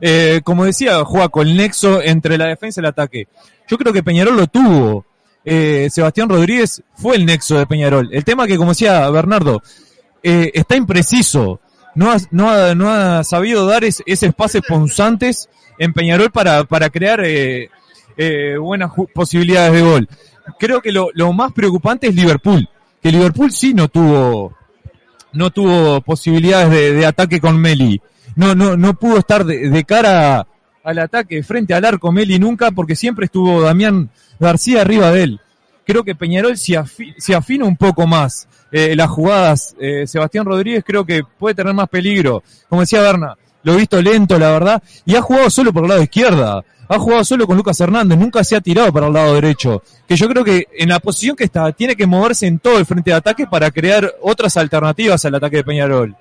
Eh, 0.00 0.40
como 0.44 0.64
decía, 0.64 1.04
juega 1.04 1.28
el 1.42 1.56
nexo 1.56 2.00
entre 2.02 2.38
la 2.38 2.46
defensa 2.46 2.80
y 2.80 2.82
el 2.82 2.86
ataque. 2.86 3.28
Yo 3.68 3.76
creo 3.78 3.92
que 3.92 4.02
Peñarol 4.02 4.36
lo 4.36 4.46
tuvo. 4.46 5.04
Eh, 5.44 5.88
Sebastián 5.90 6.28
Rodríguez 6.28 6.82
fue 6.94 7.16
el 7.16 7.24
nexo 7.26 7.58
de 7.58 7.66
Peñarol. 7.66 8.08
El 8.12 8.24
tema 8.24 8.46
que, 8.46 8.56
como 8.56 8.70
decía 8.72 9.08
Bernardo, 9.10 9.62
eh, 10.22 10.50
está 10.54 10.76
impreciso. 10.76 11.60
No 11.94 12.10
ha, 12.12 12.16
no 12.30 12.50
ha, 12.50 12.74
no 12.74 12.90
ha 12.90 13.24
sabido 13.24 13.66
dar 13.66 13.82
es- 13.84 14.02
esos 14.06 14.34
pases 14.34 14.62
punzantes 14.66 15.48
en 15.78 15.92
Peñarol 15.92 16.30
para, 16.30 16.64
para 16.64 16.90
crear 16.90 17.20
eh, 17.24 17.70
eh, 18.16 18.56
buenas 18.58 18.90
posibilidades 19.14 19.72
de 19.72 19.82
gol. 19.82 20.08
Creo 20.58 20.80
que 20.80 20.92
lo, 20.92 21.08
lo 21.14 21.32
más 21.32 21.52
preocupante 21.52 22.08
es 22.08 22.14
Liverpool. 22.14 22.68
Que 23.02 23.10
Liverpool 23.12 23.52
sí 23.52 23.74
no 23.74 23.88
tuvo, 23.88 24.56
no 25.32 25.50
tuvo 25.50 26.00
posibilidades 26.00 26.70
de, 26.70 26.92
de 26.94 27.06
ataque 27.06 27.40
con 27.40 27.58
Meli. 27.60 28.00
No, 28.38 28.54
no, 28.54 28.76
no 28.76 28.94
pudo 28.94 29.18
estar 29.18 29.44
de, 29.44 29.84
cara 29.84 30.46
al 30.84 30.98
ataque 31.00 31.42
frente 31.42 31.74
al 31.74 31.84
arco 31.84 32.12
Meli 32.12 32.38
nunca 32.38 32.70
porque 32.70 32.94
siempre 32.94 33.24
estuvo 33.24 33.60
Damián 33.60 34.10
García 34.38 34.82
arriba 34.82 35.10
de 35.10 35.24
él. 35.24 35.40
Creo 35.84 36.04
que 36.04 36.14
Peñarol 36.14 36.56
si 36.56 36.76
afina 36.76 37.64
un 37.64 37.76
poco 37.76 38.06
más 38.06 38.46
eh, 38.70 38.94
las 38.94 39.10
jugadas, 39.10 39.74
eh, 39.80 40.06
Sebastián 40.06 40.44
Rodríguez 40.44 40.84
creo 40.86 41.04
que 41.04 41.22
puede 41.24 41.56
tener 41.56 41.74
más 41.74 41.88
peligro. 41.88 42.44
Como 42.68 42.82
decía 42.82 43.02
Berna, 43.02 43.34
lo 43.64 43.72
he 43.72 43.76
visto 43.76 44.00
lento, 44.00 44.38
la 44.38 44.50
verdad, 44.50 44.82
y 45.04 45.16
ha 45.16 45.20
jugado 45.20 45.50
solo 45.50 45.72
por 45.72 45.82
el 45.82 45.88
lado 45.88 46.02
izquierda. 46.04 46.64
ha 46.88 46.98
jugado 47.00 47.24
solo 47.24 47.44
con 47.44 47.56
Lucas 47.56 47.80
Hernández, 47.80 48.16
nunca 48.16 48.44
se 48.44 48.54
ha 48.54 48.60
tirado 48.60 48.92
para 48.92 49.08
el 49.08 49.14
lado 49.14 49.34
derecho. 49.34 49.82
Que 50.06 50.14
yo 50.14 50.28
creo 50.28 50.44
que 50.44 50.68
en 50.78 50.90
la 50.90 51.00
posición 51.00 51.34
que 51.34 51.42
está, 51.42 51.72
tiene 51.72 51.96
que 51.96 52.06
moverse 52.06 52.46
en 52.46 52.60
todo 52.60 52.78
el 52.78 52.86
frente 52.86 53.10
de 53.10 53.16
ataque 53.16 53.48
para 53.48 53.72
crear 53.72 54.14
otras 54.22 54.56
alternativas 54.56 55.24
al 55.24 55.34
ataque 55.34 55.56
de 55.56 55.64
Peñarol. 55.64 56.16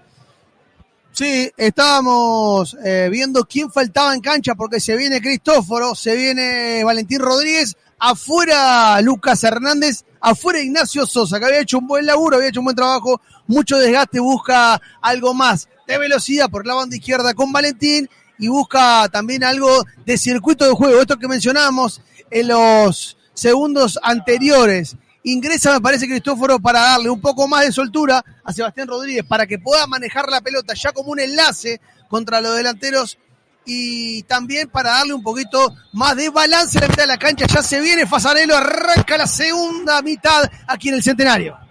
Sí, 1.17 1.51
estábamos 1.57 2.77
eh, 2.85 3.09
viendo 3.11 3.43
quién 3.45 3.71
faltaba 3.71 4.13
en 4.13 4.21
cancha 4.21 4.53
porque 4.53 4.79
se 4.79 4.95
viene 4.95 5.19
Cristóforo, 5.19 5.95
se 5.95 6.15
viene 6.15 6.83
Valentín 6.83 7.17
Rodríguez, 7.17 7.75
afuera 7.97 9.01
Lucas 9.01 9.43
Hernández, 9.43 10.05
afuera 10.21 10.59
Ignacio 10.59 11.07
Sosa, 11.07 11.39
que 11.39 11.45
había 11.45 11.61
hecho 11.61 11.79
un 11.79 11.87
buen 11.87 12.05
laburo, 12.05 12.37
había 12.37 12.49
hecho 12.49 12.59
un 12.59 12.65
buen 12.65 12.75
trabajo, 12.75 13.19
mucho 13.47 13.79
desgaste, 13.79 14.19
busca 14.19 14.79
algo 15.01 15.33
más 15.33 15.67
de 15.87 15.97
velocidad 15.97 16.51
por 16.51 16.67
la 16.67 16.75
banda 16.75 16.95
izquierda 16.95 17.33
con 17.33 17.51
Valentín 17.51 18.07
y 18.37 18.49
busca 18.49 19.09
también 19.11 19.43
algo 19.43 19.85
de 20.05 20.19
circuito 20.19 20.65
de 20.65 20.75
juego, 20.75 21.01
esto 21.01 21.17
que 21.17 21.27
mencionábamos 21.27 21.99
en 22.29 22.49
los 22.49 23.17
segundos 23.33 23.97
anteriores. 24.03 24.95
Ingresa, 25.29 25.73
me 25.73 25.81
parece, 25.81 26.07
Cristóforo 26.07 26.57
para 26.57 26.79
darle 26.79 27.09
un 27.09 27.19
poco 27.19 27.49
más 27.49 27.65
de 27.65 27.73
soltura 27.73 28.23
a 28.45 28.53
Sebastián 28.53 28.87
Rodríguez 28.87 29.25
para 29.25 29.45
que 29.45 29.59
pueda 29.59 29.85
manejar 29.85 30.29
la 30.29 30.39
pelota 30.39 30.73
ya 30.73 30.93
como 30.93 31.11
un 31.11 31.19
enlace 31.19 31.81
contra 32.07 32.39
los 32.39 32.55
delanteros 32.55 33.17
y 33.65 34.23
también 34.23 34.69
para 34.69 34.91
darle 34.91 35.13
un 35.13 35.21
poquito 35.21 35.75
más 35.91 36.15
de 36.15 36.29
balance 36.29 36.77
a 36.77 36.81
la 36.81 36.87
mitad 36.87 37.03
de 37.03 37.07
la 37.07 37.17
cancha. 37.17 37.45
Ya 37.45 37.61
se 37.61 37.81
viene 37.81 38.07
Fasanelo, 38.07 38.55
arranca 38.55 39.17
la 39.17 39.27
segunda 39.27 40.01
mitad 40.01 40.49
aquí 40.65 40.87
en 40.87 40.95
el 40.95 41.03
Centenario. 41.03 41.66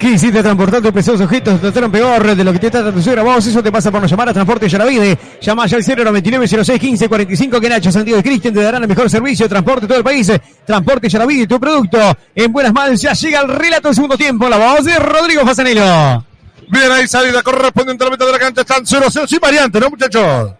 ¿Qué 0.00 0.12
hiciste 0.12 0.42
transportando 0.42 0.90
preciosos 0.90 1.20
objetos? 1.20 1.56
Te 1.56 1.60
trataron 1.60 1.92
peor 1.92 2.34
de 2.34 2.42
lo 2.42 2.54
que 2.54 2.58
te 2.58 2.70
trata 2.70 2.90
tu 2.90 3.02
suegra. 3.02 3.22
Vos, 3.22 3.46
eso 3.46 3.62
te 3.62 3.70
pasa 3.70 3.90
por 3.90 4.00
no 4.00 4.06
llamar 4.08 4.30
a 4.30 4.32
Transporte 4.32 4.66
Yaravide. 4.66 5.18
Llama 5.42 5.66
ya 5.66 5.76
al 5.76 5.84
099 5.86 6.48
06 6.48 6.80
15 6.80 7.06
45 7.06 7.60
que 7.60 7.68
Nacho 7.68 7.92
Santiago 7.92 8.18
y 8.18 8.22
Cristian 8.22 8.54
te 8.54 8.62
darán 8.62 8.80
el 8.82 8.88
mejor 8.88 9.10
servicio 9.10 9.44
de 9.44 9.50
transporte 9.50 9.82
de 9.82 9.88
todo 9.88 9.98
el 9.98 10.04
país. 10.04 10.32
Transporte 10.64 11.06
Yaravide, 11.10 11.46
tu 11.46 11.60
producto 11.60 11.98
en 12.34 12.50
buenas 12.50 12.72
manos. 12.72 13.02
Ya 13.02 13.12
llega 13.12 13.42
el 13.42 13.48
relato 13.48 13.88
del 13.88 13.94
segundo 13.94 14.16
tiempo. 14.16 14.48
La 14.48 14.56
voz 14.56 14.86
de 14.86 14.98
Rodrigo 14.98 15.44
Fasanelo. 15.44 16.24
Bien, 16.68 16.90
ahí 16.92 17.06
salida 17.06 17.42
correspondiente 17.42 18.02
a 18.02 18.06
la 18.06 18.10
mitad 18.12 18.24
de 18.24 18.32
la 18.32 18.38
cancha. 18.38 18.62
Están 18.62 18.84
0-0 18.86 19.26
sin 19.26 19.38
variante, 19.38 19.80
¿no, 19.80 19.90
muchachos? 19.90 20.52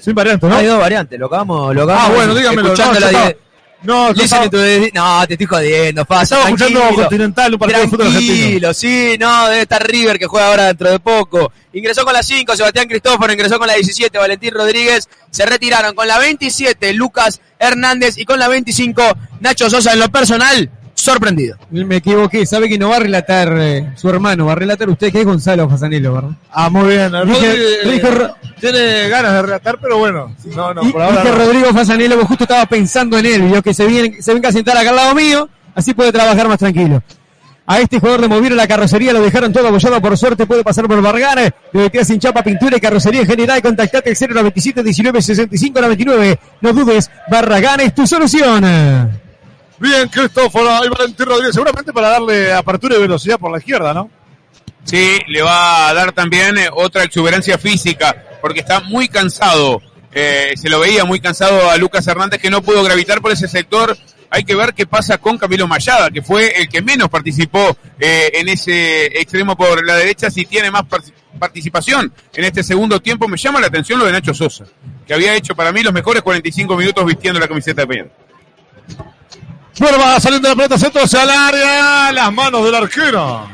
Sin 0.00 0.14
variante, 0.16 0.48
¿no? 0.48 0.56
Hay 0.56 0.66
dos 0.66 0.80
variantes, 0.80 1.16
lo 1.16 1.26
acabamos, 1.26 1.74
lo 1.76 1.84
acabamos 1.84 2.10
Ah, 2.10 2.12
bueno, 2.12 2.34
dígamelo. 2.34 2.72
escuchando 2.72 2.98
no, 2.98 3.06
la 3.12 3.34
no, 3.82 4.12
yo 4.12 4.24
estaba- 4.24 4.48
to 4.50 4.58
the- 4.58 4.90
no, 4.94 5.26
te 5.26 5.34
estoy 5.34 5.46
jodiendo. 5.46 6.02
Estaba 6.02 6.22
escuchando. 6.22 6.80
Continental, 6.94 7.52
un 7.54 7.58
partido 7.58 7.80
de 7.82 7.88
fútbol 7.88 8.06
argentino. 8.08 8.74
Sí, 8.74 9.16
no, 9.18 9.48
debe 9.48 9.62
estar 9.62 9.86
River 9.86 10.18
que 10.18 10.26
juega 10.26 10.48
ahora 10.48 10.66
dentro 10.66 10.90
de 10.90 10.98
poco. 10.98 11.52
Ingresó 11.72 12.04
con 12.04 12.12
la 12.12 12.22
5, 12.22 12.56
Sebastián 12.56 12.88
Cristóforo, 12.88 13.32
ingresó 13.32 13.58
con 13.58 13.68
la 13.68 13.74
17, 13.74 14.18
Valentín 14.18 14.50
Rodríguez. 14.52 15.08
Se 15.30 15.46
retiraron 15.46 15.94
con 15.94 16.08
la 16.08 16.18
27, 16.18 16.92
Lucas 16.94 17.40
Hernández 17.58 18.16
y 18.18 18.24
con 18.24 18.38
la 18.38 18.48
25, 18.48 19.02
Nacho 19.40 19.68
Sosa. 19.70 19.92
En 19.92 20.00
lo 20.00 20.08
personal, 20.08 20.70
sorprendido. 21.12 21.56
Me 21.70 21.96
equivoqué, 21.96 22.44
sabe 22.46 22.68
que 22.68 22.78
no 22.78 22.88
va 22.90 22.96
a 22.96 23.00
relatar 23.00 23.52
eh, 23.58 23.90
su 23.96 24.08
hermano, 24.08 24.46
va 24.46 24.52
a 24.52 24.56
relatar 24.56 24.88
usted 24.88 25.10
que 25.12 25.20
es 25.20 25.24
Gonzalo 25.24 25.68
Fasanelo, 25.68 26.14
¿verdad? 26.14 26.30
Ah, 26.52 26.68
muy 26.70 26.88
bien. 26.88 27.12
Rodri, 27.12 27.32
Dije- 27.84 28.00
eh, 28.02 28.30
tiene 28.60 29.08
ganas 29.08 29.32
de 29.32 29.42
relatar, 29.42 29.78
pero 29.80 29.98
bueno. 29.98 30.34
No, 30.56 30.74
no, 30.74 30.82
Y- 30.82 30.92
por 30.92 31.02
ahora 31.02 31.22
dije 31.22 31.34
no. 31.36 31.44
Rodrigo 31.44 31.72
Fasanelo, 31.72 32.14
porque 32.16 32.28
justo 32.28 32.44
estaba 32.44 32.66
pensando 32.66 33.18
en 33.18 33.26
él, 33.26 33.42
vio 33.42 33.62
que 33.62 33.74
se, 33.74 33.86
viene, 33.86 34.20
se 34.22 34.32
venga 34.34 34.48
a 34.48 34.52
sentar 34.52 34.76
acá 34.76 34.90
al 34.90 34.96
lado 34.96 35.14
mío, 35.14 35.48
así 35.74 35.94
puede 35.94 36.12
trabajar 36.12 36.48
más 36.48 36.58
tranquilo. 36.58 37.02
A 37.70 37.80
este 37.80 38.00
jugador 38.00 38.20
le 38.20 38.28
movieron 38.28 38.56
la 38.56 38.66
carrocería, 38.66 39.12
lo 39.12 39.20
dejaron 39.20 39.52
todo 39.52 39.68
abollado, 39.68 40.00
por 40.00 40.16
suerte 40.16 40.46
puede 40.46 40.64
pasar 40.64 40.86
por 40.88 41.02
Bargana, 41.02 41.50
le 41.74 41.90
queda 41.90 42.02
sin 42.02 42.18
chapa, 42.18 42.42
pintura 42.42 42.78
y 42.78 42.80
carrocería 42.80 43.20
en 43.20 43.26
general, 43.26 43.60
contactate 43.60 44.08
al 44.08 44.16
097 44.16 44.82
19 44.82 45.20
65 45.20 45.78
99, 45.78 46.38
no 46.62 46.72
dudes, 46.72 47.10
Barragán 47.30 47.80
es 47.80 47.94
tu 47.94 48.06
solución. 48.06 48.64
Bien, 49.80 50.08
Cristóforo, 50.08 50.70
ahí 50.70 50.88
Valentín 50.88 51.26
Rodríguez, 51.26 51.54
seguramente 51.54 51.92
para 51.92 52.08
darle 52.10 52.52
apertura 52.52 52.96
y 52.96 53.00
velocidad 53.00 53.38
por 53.38 53.52
la 53.52 53.58
izquierda, 53.58 53.94
¿no? 53.94 54.10
Sí, 54.84 55.18
le 55.28 55.42
va 55.42 55.88
a 55.88 55.94
dar 55.94 56.12
también 56.12 56.56
eh, 56.58 56.68
otra 56.72 57.04
exuberancia 57.04 57.58
física, 57.58 58.24
porque 58.40 58.60
está 58.60 58.80
muy 58.80 59.08
cansado. 59.08 59.80
Eh, 60.12 60.54
se 60.56 60.68
lo 60.68 60.80
veía 60.80 61.04
muy 61.04 61.20
cansado 61.20 61.70
a 61.70 61.76
Lucas 61.76 62.06
Hernández, 62.06 62.40
que 62.40 62.50
no 62.50 62.62
pudo 62.62 62.82
gravitar 62.82 63.20
por 63.20 63.30
ese 63.30 63.46
sector. 63.46 63.96
Hay 64.30 64.44
que 64.44 64.54
ver 64.54 64.74
qué 64.74 64.86
pasa 64.86 65.18
con 65.18 65.38
Camilo 65.38 65.68
Mayada, 65.68 66.10
que 66.10 66.22
fue 66.22 66.60
el 66.60 66.68
que 66.68 66.82
menos 66.82 67.08
participó 67.08 67.76
eh, 68.00 68.30
en 68.34 68.48
ese 68.48 69.06
extremo 69.20 69.56
por 69.56 69.84
la 69.86 69.94
derecha, 69.96 70.30
si 70.30 70.44
tiene 70.44 70.70
más 70.70 70.84
par- 70.86 71.02
participación 71.38 72.12
en 72.34 72.44
este 72.44 72.62
segundo 72.64 73.00
tiempo. 73.00 73.28
Me 73.28 73.36
llama 73.36 73.60
la 73.60 73.68
atención 73.68 73.98
lo 73.98 74.06
de 74.06 74.12
Nacho 74.12 74.34
Sosa, 74.34 74.64
que 75.06 75.14
había 75.14 75.34
hecho 75.34 75.54
para 75.54 75.70
mí 75.72 75.82
los 75.82 75.92
mejores 75.92 76.22
45 76.22 76.76
minutos 76.76 77.06
vistiendo 77.06 77.38
la 77.38 77.46
camiseta 77.48 77.82
de 77.82 77.86
Peñarol. 77.86 78.12
Bueno, 79.78 79.98
va 79.98 80.18
saliendo 80.18 80.48
la 80.48 80.56
pelota 80.56 80.78
centro 80.78 81.02
hacia 81.02 81.22
el 81.22 81.30
área, 81.30 82.12
las 82.12 82.32
manos 82.32 82.64
del 82.64 82.74
arquero. 82.74 83.48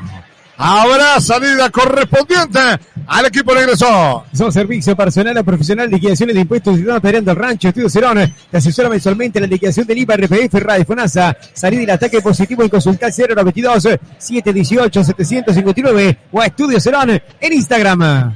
Habrá 0.57 1.21
salida 1.21 1.69
correspondiente 1.71 2.61
al 3.07 3.27
equipo 3.27 3.53
regresó. 3.53 4.25
Somos 4.33 4.55
servicio 4.55 4.97
personal 4.97 5.37
a 5.37 5.43
profesional, 5.43 5.91
liquidaciones 5.91 6.35
de 6.35 6.43
impuestos 6.43 6.79
y 6.79 6.89
Adrián 6.89 7.25
del 7.25 7.37
Rancho, 7.37 7.69
Estudio 7.69 7.91
Cerón, 7.91 8.33
te 8.51 8.57
asesora 8.57 8.89
mensualmente 8.89 9.39
en 9.39 9.43
la 9.43 9.49
liquidación 9.49 9.87
del 9.87 9.99
IVA, 9.99 10.17
RPF, 10.17 10.55
Radio 10.55 10.85
FONASA, 10.85 11.37
salir 11.53 11.81
del 11.81 11.91
ataque 11.91 12.21
positivo 12.23 12.65
y 12.65 12.71
consultar 12.71 13.13
092 13.13 13.83
718 14.17 15.05
759 15.05 16.19
o 16.33 16.41
a 16.41 16.47
Estudio 16.47 16.81
Cerón 16.81 17.11
en 17.11 17.53
Instagram. 17.53 18.35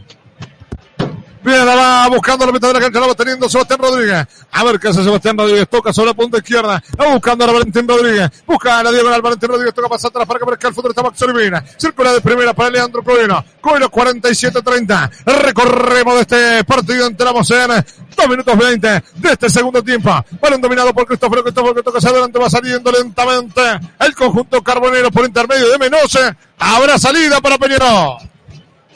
Bien, 1.49 1.65
la 1.65 1.75
va 1.75 2.09
buscando 2.09 2.45
la 2.45 2.53
mitad 2.53 2.69
de 2.69 2.75
la 2.75 2.81
cancha, 2.81 3.01
la 3.01 3.07
va 3.07 3.15
teniendo 3.15 3.49
Sebastián 3.49 3.79
Rodríguez. 3.81 4.27
A 4.53 4.65
ver 4.65 4.79
qué 4.79 4.89
hace 4.89 5.03
Sebastián 5.03 5.39
Rodríguez. 5.39 5.67
Toca 5.67 5.95
sobre 5.95 6.09
la 6.09 6.15
punta 6.15 6.37
izquierda. 6.37 6.83
Va 7.01 7.07
buscando 7.11 7.45
a 7.45 7.53
Valentín 7.53 7.89
Rodríguez. 7.89 8.31
Busca 8.47 8.81
a 8.81 8.83
la 8.83 8.93
diagonal. 8.93 9.23
Valentín 9.23 9.49
Rodríguez 9.49 9.73
toca 9.73 9.89
pasar 9.89 10.11
atrás 10.11 10.27
para 10.27 10.39
que 10.39 10.45
aparezca 10.45 10.69
el. 10.69 10.91
Está 10.91 11.03
Max 11.03 11.23
Olivina. 11.23 11.65
Circula 11.79 12.13
de 12.13 12.21
primera 12.21 12.53
para 12.53 12.69
Leandro 12.69 13.03
Coelho. 13.03 13.43
Coelho 13.63 13.91
47-30. 13.91 15.11
Recorremos 15.25 16.15
de 16.17 16.21
este 16.21 16.65
partido. 16.65 17.07
Entramos 17.07 17.51
en 17.51 17.85
2 18.15 18.29
minutos 18.29 18.59
20 18.59 18.89
de 19.15 19.33
este 19.33 19.49
segundo 19.49 19.83
tiempo. 19.83 20.23
Balón 20.43 20.61
dominado 20.61 20.93
por 20.93 21.07
Cristóforo. 21.07 21.43
Cristóforo 21.43 21.77
que 21.77 21.83
toca 21.83 21.97
hacia 21.97 22.11
adelante. 22.11 22.39
Va 22.39 22.51
saliendo 22.51 22.93
lentamente 22.93 23.63
el 24.01 24.15
conjunto 24.15 24.63
carbonero 24.63 25.11
por 25.11 25.25
intermedio 25.25 25.71
de 25.71 25.79
Menose. 25.79 26.37
Habrá 26.59 26.99
salida 26.99 27.41
para 27.41 27.57
Peñarol. 27.57 28.19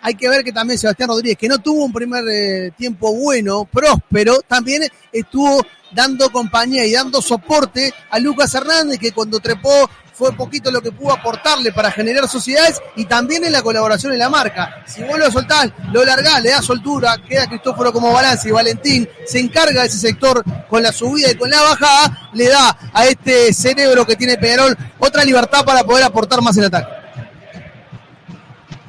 Hay 0.00 0.14
que 0.14 0.30
ver 0.30 0.42
que 0.42 0.52
también 0.52 0.78
Sebastián 0.78 1.10
Rodríguez, 1.10 1.36
que 1.36 1.48
no 1.48 1.58
tuvo 1.58 1.84
un 1.84 1.92
primer 1.92 2.24
eh, 2.30 2.70
tiempo 2.78 3.12
bueno, 3.12 3.68
próspero, 3.70 4.40
también 4.48 4.84
estuvo 5.12 5.60
dando 5.92 6.30
compañía 6.30 6.86
y 6.86 6.92
dando 6.92 7.20
soporte 7.20 7.92
a 8.10 8.18
Lucas 8.18 8.54
Hernández, 8.54 8.98
que 8.98 9.12
cuando 9.12 9.38
trepó 9.40 9.90
fue 10.16 10.32
poquito 10.32 10.70
lo 10.70 10.80
que 10.80 10.92
pudo 10.92 11.12
aportarle 11.12 11.72
para 11.72 11.90
generar 11.90 12.26
sociedades 12.26 12.80
y 12.96 13.04
también 13.04 13.44
en 13.44 13.52
la 13.52 13.62
colaboración 13.62 14.12
en 14.14 14.18
la 14.18 14.30
marca. 14.30 14.82
Si 14.86 15.02
vos 15.02 15.18
lo 15.18 15.30
soltás, 15.30 15.70
lo 15.92 16.04
largás, 16.04 16.42
le 16.42 16.50
das 16.50 16.64
soltura, 16.64 17.18
queda 17.28 17.46
Cristóforo 17.46 17.92
como 17.92 18.12
balance 18.12 18.48
y 18.48 18.52
Valentín 18.52 19.06
se 19.26 19.40
encarga 19.40 19.82
de 19.82 19.88
ese 19.88 19.98
sector 19.98 20.42
con 20.68 20.82
la 20.82 20.90
subida 20.92 21.30
y 21.30 21.34
con 21.34 21.50
la 21.50 21.60
bajada, 21.60 22.30
le 22.32 22.48
da 22.48 22.78
a 22.94 23.04
este 23.04 23.52
cerebro 23.52 24.06
que 24.06 24.16
tiene 24.16 24.38
Peñarol 24.38 24.76
otra 24.98 25.22
libertad 25.22 25.64
para 25.64 25.84
poder 25.84 26.04
aportar 26.04 26.40
más 26.40 26.56
en 26.56 26.64
ataque. 26.64 26.95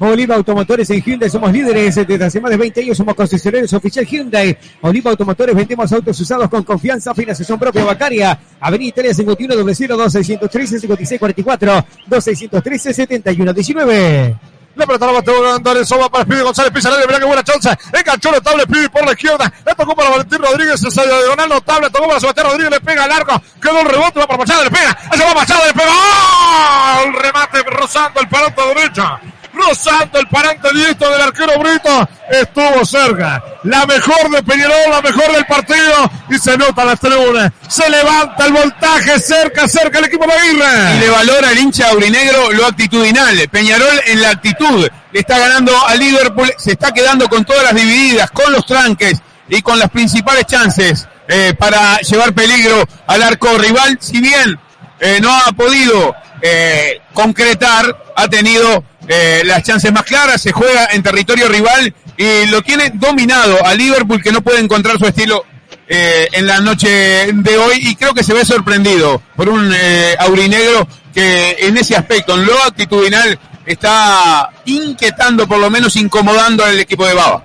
Oliva 0.00 0.36
Automotores 0.36 0.88
en 0.90 1.02
Hyundai, 1.02 1.28
somos 1.28 1.52
líderes 1.52 1.94
desde 1.94 2.24
hace 2.24 2.40
más 2.40 2.50
de 2.50 2.56
20 2.56 2.80
años, 2.82 2.96
somos 2.96 3.14
concesionarios 3.14 3.72
oficial 3.72 4.06
Hyundai. 4.06 4.56
Oliva 4.82 5.10
Automotores, 5.10 5.54
vendemos 5.54 5.92
autos 5.92 6.20
usados 6.20 6.48
con 6.48 6.62
confianza, 6.62 7.14
financiación 7.14 7.58
propia 7.58 7.84
bancaria. 7.84 8.38
Avenida 8.60 8.88
Italia 8.88 9.14
51 9.14 9.54
002 9.54 10.12
613 10.12 10.80
5644 10.80 11.86
2613 12.06 12.94
7119. 12.94 14.36
La 14.78 14.86
pelota 14.86 15.06
la 15.06 15.12
va 15.12 15.18
a 15.18 15.72
el 15.72 15.84
Soba 15.84 16.08
para 16.08 16.22
Speedy 16.22 16.42
González, 16.42 16.70
pisa 16.72 16.88
el 16.90 17.04
mira 17.04 17.18
qué 17.18 17.24
buena 17.24 17.42
chance. 17.42 17.68
Enganchó 17.92 18.30
notable 18.30 18.62
Speedy 18.62 18.88
por 18.88 19.04
la 19.04 19.10
izquierda. 19.10 19.52
Le 19.66 19.74
tocó 19.74 19.96
para 19.96 20.10
Valentín 20.10 20.38
Rodríguez, 20.38 20.84
esa 20.84 21.02
diagonal 21.02 21.48
notable. 21.48 21.90
Tocó 21.90 22.06
para 22.06 22.20
Sebastián 22.20 22.46
Rodríguez, 22.46 22.70
le 22.70 22.80
pega 22.80 23.02
al 23.02 23.10
arco. 23.10 23.42
Quedó 23.60 23.80
el 23.80 23.86
rebote, 23.88 24.20
va 24.20 24.28
para 24.28 24.38
Machado, 24.38 24.62
le 24.62 24.70
pega. 24.70 24.96
Ese 25.12 25.24
va 25.24 25.34
Machado, 25.34 25.66
le 25.66 25.72
pega. 25.72 25.90
¡Oh! 25.90 27.02
El 27.06 27.12
remate 27.12 27.62
rozando 27.70 28.20
el 28.20 28.28
pelota 28.28 28.66
derecha. 28.68 29.20
Rozando 29.58 30.18
el 30.18 30.26
parante 30.28 30.68
directo 30.72 31.10
del 31.10 31.20
arquero 31.20 31.58
Brito, 31.58 32.08
estuvo 32.30 32.84
cerca. 32.84 33.42
La 33.64 33.84
mejor 33.86 34.30
de 34.30 34.42
Peñarol, 34.42 34.90
la 34.90 35.02
mejor 35.02 35.32
del 35.32 35.44
partido, 35.46 36.10
y 36.30 36.38
se 36.38 36.56
nota 36.56 36.84
la 36.84 36.96
tribuna. 36.96 37.52
Se 37.68 37.88
levanta 37.90 38.46
el 38.46 38.52
voltaje, 38.52 39.18
cerca, 39.18 39.68
cerca 39.68 39.98
el 39.98 40.06
equipo 40.06 40.26
de 40.26 40.32
Aguirre. 40.32 40.96
Y 40.96 41.00
le 41.00 41.10
valora 41.10 41.50
el 41.50 41.58
hincha 41.58 41.88
aurinegro 41.88 42.52
lo 42.52 42.66
actitudinal. 42.66 43.48
Peñarol 43.50 44.00
en 44.06 44.22
la 44.22 44.30
actitud. 44.30 44.88
Le 45.12 45.20
está 45.20 45.38
ganando 45.38 45.72
a 45.86 45.94
Liverpool, 45.94 46.52
se 46.58 46.72
está 46.72 46.92
quedando 46.92 47.28
con 47.28 47.44
todas 47.44 47.64
las 47.64 47.74
divididas, 47.74 48.30
con 48.30 48.52
los 48.52 48.66
tranques 48.66 49.20
y 49.48 49.62
con 49.62 49.78
las 49.78 49.90
principales 49.90 50.44
chances 50.46 51.08
eh, 51.26 51.54
para 51.58 51.98
llevar 52.00 52.32
peligro 52.34 52.84
al 53.06 53.22
arco 53.22 53.56
rival. 53.58 53.98
Si 54.00 54.20
bien 54.20 54.58
eh, 55.00 55.18
no 55.20 55.34
ha 55.34 55.52
podido 55.52 56.14
eh, 56.42 57.00
concretar, 57.12 58.12
ha 58.16 58.28
tenido 58.28 58.84
eh, 59.08 59.42
las 59.44 59.62
chances 59.62 59.90
más 59.90 60.04
claras, 60.04 60.40
se 60.40 60.52
juega 60.52 60.88
en 60.92 61.02
territorio 61.02 61.48
rival 61.48 61.94
y 62.16 62.46
lo 62.46 62.60
tiene 62.60 62.90
dominado 62.94 63.64
a 63.64 63.74
Liverpool 63.74 64.22
que 64.22 64.32
no 64.32 64.42
puede 64.42 64.60
encontrar 64.60 64.98
su 64.98 65.06
estilo 65.06 65.44
eh, 65.88 66.28
en 66.32 66.46
la 66.46 66.60
noche 66.60 67.32
de 67.32 67.56
hoy 67.56 67.78
y 67.80 67.96
creo 67.96 68.12
que 68.12 68.22
se 68.22 68.34
ve 68.34 68.44
sorprendido 68.44 69.22
por 69.34 69.48
un 69.48 69.72
eh, 69.74 70.14
aurinegro 70.18 70.86
que 71.14 71.56
en 71.60 71.78
ese 71.78 71.96
aspecto, 71.96 72.34
en 72.34 72.44
lo 72.44 72.62
actitudinal, 72.62 73.38
está 73.64 74.50
inquietando, 74.66 75.48
por 75.48 75.58
lo 75.58 75.70
menos 75.70 75.96
incomodando 75.96 76.64
al 76.64 76.78
equipo 76.78 77.06
de 77.06 77.14
Baba. 77.14 77.44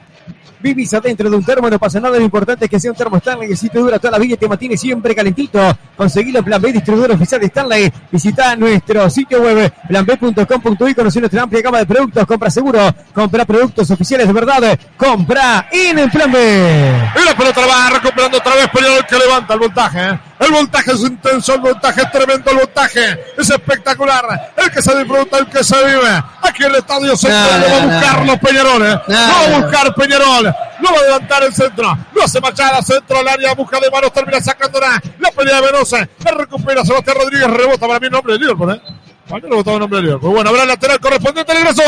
Vivís 0.64 0.94
adentro 0.94 1.30
de 1.30 1.36
un 1.36 1.44
termo, 1.44 1.70
no 1.70 1.78
pasa 1.78 2.00
nada, 2.00 2.18
lo 2.18 2.24
importante 2.24 2.64
es 2.64 2.72
que 2.72 2.80
sea 2.80 2.90
un 2.90 2.96
termo 2.96 3.18
Stanley 3.18 3.50
que 3.50 3.56
si 3.58 3.68
te 3.68 3.80
dura 3.80 4.00
toda 4.00 4.12
la 4.12 4.18
vida 4.18 4.36
y 4.36 4.38
te 4.38 4.48
mantiene 4.48 4.78
siempre 4.78 5.14
calentito. 5.14 5.60
Conseguilo 5.98 6.40
en 6.40 6.46
Plan 6.46 6.62
B, 6.62 6.72
distribuidor 6.72 7.12
oficial 7.12 7.42
de 7.42 7.48
Stanley. 7.48 7.92
Visita 8.10 8.56
nuestro 8.56 9.10
sitio 9.10 9.42
web 9.42 9.74
planb.com.uy, 9.90 10.94
conocer 10.94 11.22
nuestra 11.22 11.44
amplia 11.44 11.62
gama 11.62 11.80
de 11.80 11.86
productos, 11.86 12.26
compra 12.26 12.50
seguro, 12.50 12.80
compra 13.14 13.44
productos 13.44 13.92
oficiales 13.92 14.26
de 14.26 14.32
verdad, 14.32 14.80
compra 14.96 15.68
en 15.70 16.00
el 16.00 16.10
Plan 16.10 16.32
B. 16.32 16.94
Y 17.22 17.26
la 17.26 17.36
pelota 17.36 17.62
va 17.68 17.90
recuperando 17.90 18.38
otra 18.38 18.56
vez 18.56 18.70
Peñarol 18.70 19.06
que 19.06 19.18
levanta 19.18 19.54
el 19.56 19.60
voltaje. 19.60 20.00
¿eh? 20.12 20.20
El 20.46 20.52
voltaje 20.52 20.92
es 20.92 21.00
intenso, 21.02 21.54
el 21.54 21.62
voltaje 21.62 22.02
es 22.02 22.12
tremendo, 22.12 22.52
el 22.52 22.58
voltaje 22.58 23.20
es 23.38 23.50
espectacular. 23.50 24.52
El 24.58 24.72
que 24.72 24.82
se 24.82 24.98
disfruta, 24.98 25.38
el 25.38 25.48
que 25.48 25.64
se 25.64 25.76
vive. 25.86 26.24
Aquí 26.42 26.64
en 26.64 26.70
el 26.72 26.76
estadio 26.78 27.16
central 27.16 27.62
No, 27.62 27.68
lo 27.68 27.74
va 27.74 27.78
a 27.78 27.86
no, 27.86 27.94
buscar 27.94 28.20
no. 28.20 28.26
los 28.26 28.40
Peñarol. 28.40 28.86
¿eh? 28.86 29.02
No, 29.08 29.16
Lo 29.16 29.34
va 29.34 29.40
a 29.40 29.48
no. 29.48 29.62
buscar 29.62 29.96
Peñarol. 29.96 30.56
Lo 30.80 30.92
va 30.92 31.00
a 31.00 31.04
levantar 31.04 31.44
el 31.44 31.54
centro. 31.54 31.98
Lo 32.14 32.24
hace 32.24 32.42
Machada, 32.42 32.82
centro 32.82 33.20
al 33.20 33.28
área, 33.28 33.54
busca 33.54 33.80
de 33.80 33.90
manos, 33.90 34.12
termina 34.12 34.42
sacándola. 34.42 35.02
La 35.20 35.32
pelea 35.32 35.62
de 35.62 35.72
Venosa. 35.72 36.08
La 36.26 36.32
recupera 36.32 36.84
Sebastián 36.84 37.18
Rodríguez, 37.20 37.48
rebota 37.50 37.88
para 37.88 38.00
mí 38.00 38.10
nombre 38.10 38.34
de 38.34 38.40
Liverpool. 38.40 38.72
¿eh? 38.74 38.82
Para 39.28 39.42
mí 39.42 39.50
rebotaba 39.50 39.76
el 39.76 39.80
nombre 39.82 39.98
de 39.98 40.04
Liverpool. 40.04 40.32
Bueno, 40.32 40.50
habrá 40.50 40.66
lateral 40.66 41.00
correspondiente 41.00 41.52
al 41.52 41.58
ingreso. 41.60 41.82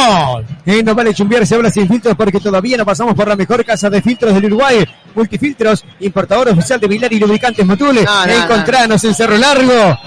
Eh, 0.66 0.82
no 0.84 0.96
vale 0.96 1.14
chumbear, 1.14 1.46
se 1.46 1.56
habla 1.56 1.70
sin 1.70 1.88
filtros 1.88 2.16
porque 2.16 2.40
todavía 2.40 2.78
no 2.78 2.86
pasamos 2.86 3.14
por 3.14 3.28
la 3.28 3.36
mejor 3.36 3.64
casa 3.66 3.90
de 3.90 4.02
filtros 4.02 4.34
del 4.34 4.46
Uruguay. 4.46 4.86
Multifiltros, 5.14 5.84
importador 6.00 6.50
oficial 6.50 6.80
de 6.80 6.88
Vilar 6.88 7.12
y 7.12 7.20
lubricantes 7.20 7.66
Matule. 7.66 8.04
No, 8.04 8.26
no, 8.26 8.32
Encontranos 8.32 9.04
en 9.04 9.14
Cerro 9.14 9.38
Largo. 9.38 9.98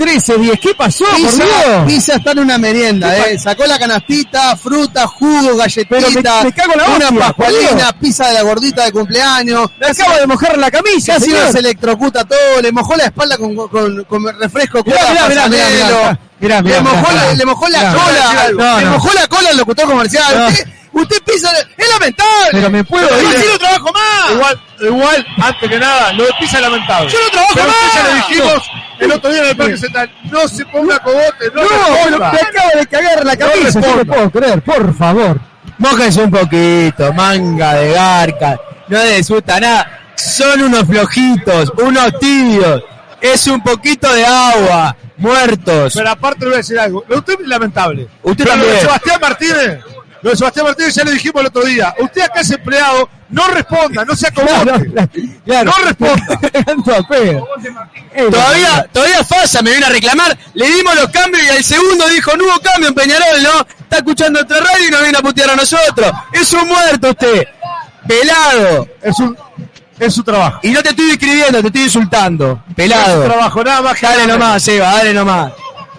13-10. 0.00 0.58
¿Qué 0.60 0.74
pasó, 0.74 1.04
por 1.04 1.16
Pisa, 1.16 1.44
Dios? 1.44 1.84
Pisa 1.86 2.14
está 2.14 2.32
en 2.32 2.38
una 2.40 2.56
merienda, 2.58 3.16
eh. 3.28 3.38
Sacó 3.38 3.66
la 3.66 3.78
canastita, 3.78 4.56
fruta, 4.56 5.06
jugo, 5.06 5.56
galletita, 5.56 6.42
me- 6.44 6.66
me 6.68 6.76
la 6.76 6.88
una 6.88 7.26
pascualina, 7.26 7.92
pizza 8.00 8.28
de 8.28 8.34
la 8.34 8.42
gordita 8.42 8.84
de 8.86 8.92
cumpleaños. 8.92 9.70
Me 9.78 9.86
acabo 9.88 10.16
de 10.16 10.26
mojar 10.26 10.56
la 10.58 10.70
camisa, 10.70 11.14
Casi 11.14 11.26
señor. 11.26 11.46
nos 11.46 11.54
electrocuta 11.56 12.24
todo, 12.24 12.62
le 12.62 12.72
mojó 12.72 12.96
la 12.96 13.04
espalda 13.04 13.36
con, 13.36 13.54
con, 13.68 14.04
con 14.04 14.38
refresco 14.40 14.82
Mirá, 14.86 14.98
mirá, 15.10 15.28
mirá, 15.28 15.48
mirá, 15.48 15.64
Pasanelo. 15.64 16.18
mirá, 16.40 16.62
mirá, 16.62 16.62
mirá, 16.62 16.76
le, 16.76 16.82
mojó 16.82 17.12
la, 17.12 17.34
le 17.34 17.44
mojó 17.44 17.68
la 17.68 17.78
cola, 17.92 18.48
no, 18.56 18.78
le 18.78 18.84
no. 18.86 18.90
mojó 18.92 19.12
la 19.12 19.26
cola 19.26 19.48
al 19.50 19.56
locutor 19.58 19.86
comercial. 19.86 20.38
No. 20.38 20.48
Usted, 20.48 20.66
usted 20.92 21.22
pisa, 21.24 21.50
es 21.76 21.88
lamentable. 21.90 22.48
Pero 22.52 22.70
me 22.70 22.84
puedo 22.84 23.06
ir. 23.22 23.44
no 23.52 23.58
trabajo 23.58 23.92
más. 23.92 24.30
Igual, 24.32 24.60
igual, 24.82 25.26
antes 25.42 25.68
que 25.68 25.78
nada, 25.78 26.12
lo 26.12 26.24
de 26.24 26.30
Pisa 26.38 26.56
es 26.58 26.62
lamentable. 26.62 27.10
Yo 27.10 27.18
no 27.24 27.30
trabajo 27.30 27.52
Pero 27.54 27.66
más. 27.66 27.94
ya 27.94 28.02
le 28.08 28.14
dijimos 28.14 28.70
el 28.98 29.12
otro 29.12 29.32
día 29.32 29.42
en 29.42 29.48
el 29.48 29.56
Parque 29.56 29.76
Central, 29.78 30.10
no 30.24 30.48
se 30.48 30.66
ponga 30.66 30.98
cogote, 30.98 31.50
no, 31.54 31.62
No, 31.62 31.68
responda. 31.68 32.32
me 32.32 32.38
acabo 32.40 32.70
de 32.78 32.86
cagar 32.86 33.24
la 33.26 33.34
No 33.34 33.38
camisa, 33.38 33.80
no 33.80 33.86
lo 33.86 33.92
responda. 33.94 34.14
puedo 34.14 34.30
creer, 34.30 34.62
por 34.62 34.94
favor. 34.96 35.40
Mójense 35.78 36.22
un 36.22 36.30
poquito, 36.30 37.12
manga 37.14 37.74
de 37.74 37.92
garca. 37.92 38.60
No 38.88 38.98
les 38.98 39.16
disfruta 39.18 39.58
nada. 39.60 39.98
Son 40.16 40.60
unos 40.62 40.84
flojitos, 40.84 41.72
unos 41.78 42.18
tibios. 42.18 42.82
Es 43.20 43.46
un 43.46 43.62
poquito 43.62 44.12
de 44.12 44.26
agua. 44.26 44.94
Muertos. 45.16 45.92
Pero 45.94 46.10
aparte 46.10 46.40
le 46.40 46.46
voy 46.46 46.54
a 46.54 46.56
decir 46.58 46.78
algo, 46.78 47.04
usted 47.08 47.34
es 47.40 47.46
lamentable. 47.46 48.08
Usted 48.22 48.44
Pero 48.44 48.56
también. 48.56 48.80
Sebastián 48.80 49.18
Martínez, 49.20 49.78
lo 50.22 50.30
de 50.30 50.36
Sebastián 50.36 50.66
Martínez 50.66 50.94
ya 50.94 51.04
le 51.04 51.12
dijimos 51.12 51.40
el 51.40 51.46
otro 51.48 51.62
día, 51.64 51.94
usted 51.98 52.22
acá 52.22 52.40
es 52.40 52.50
empleado, 52.50 53.08
no 53.30 53.46
responda, 53.48 54.04
no 54.04 54.14
se 54.16 54.26
acomote. 54.28 54.92
Claro. 55.44 55.70
No 55.76 55.84
responda. 55.84 56.40
Eh, 58.12 58.26
Todavía, 58.30 58.86
todavía 58.92 59.24
falla, 59.24 59.62
me 59.62 59.70
viene 59.70 59.86
a 59.86 59.88
reclamar. 59.90 60.36
Le 60.54 60.68
dimos 60.70 60.94
los 60.96 61.08
cambios 61.10 61.44
y 61.44 61.48
al 61.48 61.62
segundo 61.64 62.08
dijo, 62.08 62.36
no 62.36 62.44
hubo 62.44 62.60
cambio 62.60 62.88
en 62.88 62.94
Peñarol, 62.94 63.42
¿no? 63.42 63.60
Está 63.82 63.98
escuchando 63.98 64.40
otra 64.40 64.58
radio 64.58 64.88
y 64.88 64.90
nos 64.90 65.02
viene 65.02 65.18
a 65.18 65.22
putear 65.22 65.50
a 65.50 65.56
nosotros. 65.56 66.10
Es 66.32 66.52
un 66.52 66.66
muerto 66.68 67.10
usted. 67.10 67.44
Pelado. 68.06 68.88
Es 69.02 69.18
un, 69.20 69.36
es 69.98 70.12
su 70.14 70.22
trabajo. 70.24 70.58
Y 70.62 70.70
no 70.70 70.82
te 70.82 70.90
estoy 70.90 71.10
escribiendo, 71.10 71.60
te 71.60 71.66
estoy 71.68 71.82
insultando. 71.82 72.52
Es 72.52 72.68
su 72.70 72.74
Pelado. 72.74 73.24
trabajo, 73.24 73.64
nada 73.64 73.82
más 73.82 73.98
que 73.98 74.06
Dale 74.06 74.26
nada. 74.26 74.38
nomás, 74.38 74.68
Eva, 74.68 74.86
dale 74.96 75.14
nomás. 75.14 75.52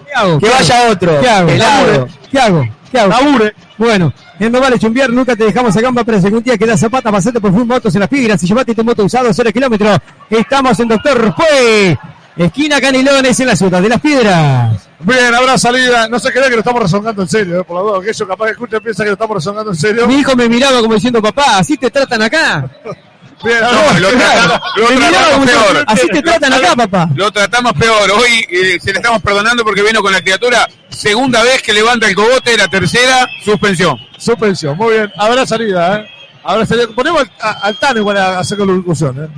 ¿Qué 0.06 0.12
hago? 0.14 0.38
Que 0.38 0.46
¿Qué 0.46 0.52
vaya 0.52 0.80
hago? 0.82 0.92
otro. 0.92 1.20
¿Qué 1.20 1.28
hago? 1.28 1.46
Pelado. 1.48 2.08
¿Qué 2.30 2.38
hago? 2.38 2.64
¿Qué 2.92 2.98
hago? 3.00 3.08
Labure. 3.08 3.54
Bueno, 3.78 4.12
en 4.38 4.52
No 4.52 4.60
Vale 4.60 4.78
Chumbiar 4.78 5.10
nunca 5.10 5.34
te 5.34 5.44
dejamos 5.44 5.74
a 5.74 5.80
gamba, 5.80 6.04
pero 6.04 6.20
si 6.20 6.26
algún 6.26 6.42
día 6.42 6.58
queda 6.58 6.76
zapata, 6.76 7.10
pasate 7.10 7.40
por 7.40 7.50
Full 7.50 7.64
Motos 7.64 7.94
en 7.94 8.00
las 8.00 8.08
Piedras 8.08 8.42
y 8.42 8.46
llevate 8.46 8.74
tu 8.74 8.84
moto 8.84 9.04
usado 9.04 9.32
0 9.32 9.50
kilómetros. 9.50 9.98
Estamos 10.28 10.78
en 10.78 10.88
Doctor 10.88 11.34
Fue, 11.34 11.98
esquina 12.36 12.82
Canelones 12.82 13.40
en 13.40 13.46
la 13.46 13.56
ciudad 13.56 13.80
de 13.80 13.88
las 13.88 14.00
Piedras. 14.00 14.88
Bien, 15.00 15.34
habrá 15.34 15.56
salida. 15.56 16.06
No 16.06 16.18
se 16.18 16.30
crea 16.30 16.44
que 16.44 16.56
lo 16.56 16.58
estamos 16.58 16.82
rezongando 16.82 17.22
en 17.22 17.28
serio, 17.28 17.60
eh, 17.60 17.64
por 17.64 17.76
la 17.76 17.82
duda. 17.82 18.00
Que 18.02 18.10
ellos 18.10 18.28
capaz 18.28 18.44
que 18.44 18.52
escuchen 18.52 18.80
piensa 18.82 19.02
que 19.04 19.08
lo 19.08 19.14
estamos 19.14 19.36
rezongando 19.36 19.70
en 19.70 19.76
serio. 19.76 20.06
Mi 20.06 20.16
hijo 20.16 20.36
me 20.36 20.48
miraba 20.48 20.80
como 20.80 20.94
diciendo, 20.94 21.22
papá, 21.22 21.58
¿así 21.58 21.78
te 21.78 21.90
tratan 21.90 22.20
acá? 22.20 22.70
No, 23.44 23.98
lo 24.00 24.08
tratamos, 24.08 24.60
lo 24.76 25.44
peor. 25.46 25.84
¿así 25.86 26.08
te 26.08 26.22
tratan 26.22 26.52
acá, 26.52 26.76
papá? 26.76 27.08
Lo 27.14 27.30
tratamos 27.32 27.72
peor. 27.74 28.10
Hoy 28.12 28.46
eh, 28.50 28.78
se 28.80 28.92
le 28.92 28.98
estamos 28.98 29.20
perdonando 29.22 29.64
porque 29.64 29.82
vino 29.82 30.00
con 30.02 30.12
la 30.12 30.20
criatura. 30.20 30.68
Segunda 30.88 31.42
vez 31.42 31.62
que 31.62 31.72
levanta 31.72 32.08
el 32.08 32.14
cogote, 32.14 32.56
la 32.56 32.68
tercera, 32.68 33.26
suspensión. 33.44 33.96
Suspensión, 34.18 34.76
muy 34.76 34.92
bien. 34.94 35.12
Habrá 35.16 35.46
salida, 35.46 35.96
¿eh? 35.98 36.06
Habrá 36.44 36.66
salida. 36.66 36.86
Ponemos 36.94 37.22
al, 37.22 37.30
a- 37.40 37.58
al 37.66 37.78
Tano 37.78 38.00
igual 38.00 38.16
a 38.16 38.38
hacer 38.38 38.58
con 38.58 38.68
la 38.68 38.74
locución, 38.74 39.24
¿eh? 39.24 39.28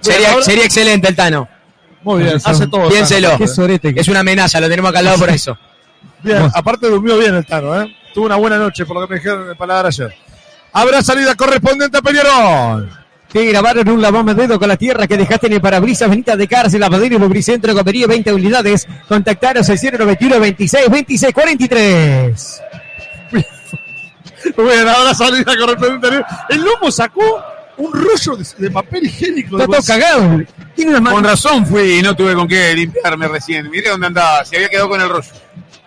Sería, 0.00 0.32
ahora- 0.32 0.44
sería 0.44 0.64
excelente 0.64 1.08
el 1.08 1.16
Tano. 1.16 1.48
Muy 2.02 2.22
bien, 2.22 2.38
hace 2.44 2.66
todo. 2.68 2.88
Piénselo. 2.88 3.28
Tano. 3.30 3.44
Es 4.00 4.08
una 4.08 4.20
amenaza, 4.20 4.60
lo 4.60 4.68
tenemos 4.68 4.90
acá 4.90 5.00
al 5.00 5.04
lado 5.06 5.18
por 5.18 5.30
eso. 5.30 5.58
Bien, 6.22 6.50
aparte 6.54 6.88
durmió 6.88 7.16
bien 7.16 7.34
el 7.36 7.46
Tano, 7.46 7.80
¿eh? 7.80 7.96
Tuvo 8.12 8.26
una 8.26 8.34
buena 8.36 8.56
noche, 8.56 8.84
por 8.84 8.96
lo 9.00 9.06
que 9.06 9.14
me 9.14 9.20
dijeron 9.20 9.44
en 9.44 9.50
el 9.50 9.56
paladar 9.56 9.86
ayer. 9.86 10.12
Habrá 10.72 11.00
salida 11.02 11.34
correspondiente 11.36 11.96
a 11.98 12.02
Peñarol. 12.02 12.90
Te 13.32 13.44
grabaron 13.44 13.86
un 13.90 14.00
lavame 14.00 14.34
dedo 14.34 14.58
con 14.58 14.68
la 14.68 14.76
tierra 14.76 15.06
que 15.06 15.16
dejaste 15.18 15.48
en 15.48 15.52
el 15.54 15.60
parabrisas 15.60 16.08
Benita 16.08 16.34
de 16.36 16.48
Cárcel, 16.48 16.80
Lavadero 16.80 17.16
y 17.16 17.18
Lubricentro, 17.18 17.74
Comería 17.74 18.06
20 18.06 18.32
unidades. 18.32 18.86
Contactaros 19.06 19.68
al 19.68 19.78
091 19.78 20.40
26 20.40 20.90
26 20.90 21.34
43. 21.34 22.60
Muy 24.56 24.64
bien, 24.66 24.88
habrá 24.88 25.14
salida 25.14 25.52
correspondiente. 25.56 26.24
El 26.48 26.62
lomo 26.62 26.90
sacó 26.90 27.42
un 27.76 27.92
rollo 27.92 28.36
de, 28.36 28.46
de 28.56 28.70
papel 28.70 29.04
higiénico. 29.06 29.58
Está 29.60 29.66
todo 29.72 29.86
cagado. 29.86 30.40
Tiene 30.74 30.92
unas 30.92 31.12
Con 31.12 31.22
manos. 31.22 31.30
razón 31.30 31.66
fui 31.66 31.98
y 31.98 32.02
no 32.02 32.16
tuve 32.16 32.34
con 32.34 32.48
qué 32.48 32.74
limpiarme 32.74 33.28
recién. 33.28 33.68
Miré 33.70 33.90
dónde 33.90 34.06
andaba, 34.06 34.44
se 34.44 34.56
había 34.56 34.68
quedado 34.70 34.88
con 34.88 35.00
el 35.00 35.08
rollo. 35.08 35.28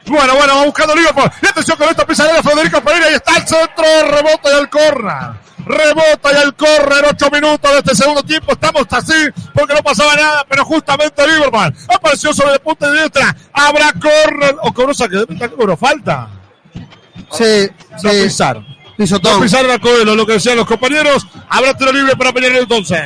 Bueno, 0.06 0.36
bueno, 0.36 0.56
va 0.58 0.66
buscando 0.66 0.96
Liverpool. 0.96 1.32
Y 1.42 1.46
atención 1.48 1.78
con 1.78 1.90
esta 1.90 2.06
pisadera 2.06 2.42
Federico 2.44 2.82
Pereira. 2.82 3.12
Y 3.12 3.14
está 3.16 3.38
el 3.38 3.48
centro, 3.48 3.86
rebota 4.10 4.50
y 4.50 4.54
al 4.54 4.70
corner. 4.70 5.42
Rebota 5.66 6.32
y 6.32 6.36
al 6.36 6.56
corner. 6.56 7.06
Ocho 7.12 7.30
minutos 7.32 7.72
de 7.72 7.78
este 7.80 7.96
segundo 7.96 8.24
tiempo. 8.24 8.52
Estamos 8.54 8.86
así 8.90 9.14
porque 9.54 9.74
no 9.74 9.82
pasaba 9.84 10.16
nada. 10.16 10.46
Pero 10.50 10.66
justamente 10.66 11.28
Liverpool 11.28 11.74
apareció 11.94 12.34
sobre 12.34 12.54
el 12.54 12.60
punto 12.60 12.90
de 12.92 13.00
diestra. 13.02 13.36
Habrá 13.54 13.94
corner. 13.94 14.56
O 14.64 14.74
de 15.08 15.26
meta, 15.30 15.50
cobró 15.50 15.78
falta. 15.78 16.30
Sí, 17.32 17.70
No 18.04 18.12
sí. 18.12 18.18
No 18.58 18.66
Pisotón. 18.98 19.42
pisaron 19.42 19.72
a 19.72 19.80
Coelho, 19.80 20.16
lo 20.16 20.26
que 20.28 20.34
decían 20.34 20.58
los 20.58 20.68
compañeros. 20.68 21.26
Habrá 21.50 21.76
tiro 21.76 21.92
libre 21.92 22.16
para 22.16 22.32
Peñarol 22.34 22.58
entonces. 22.58 23.02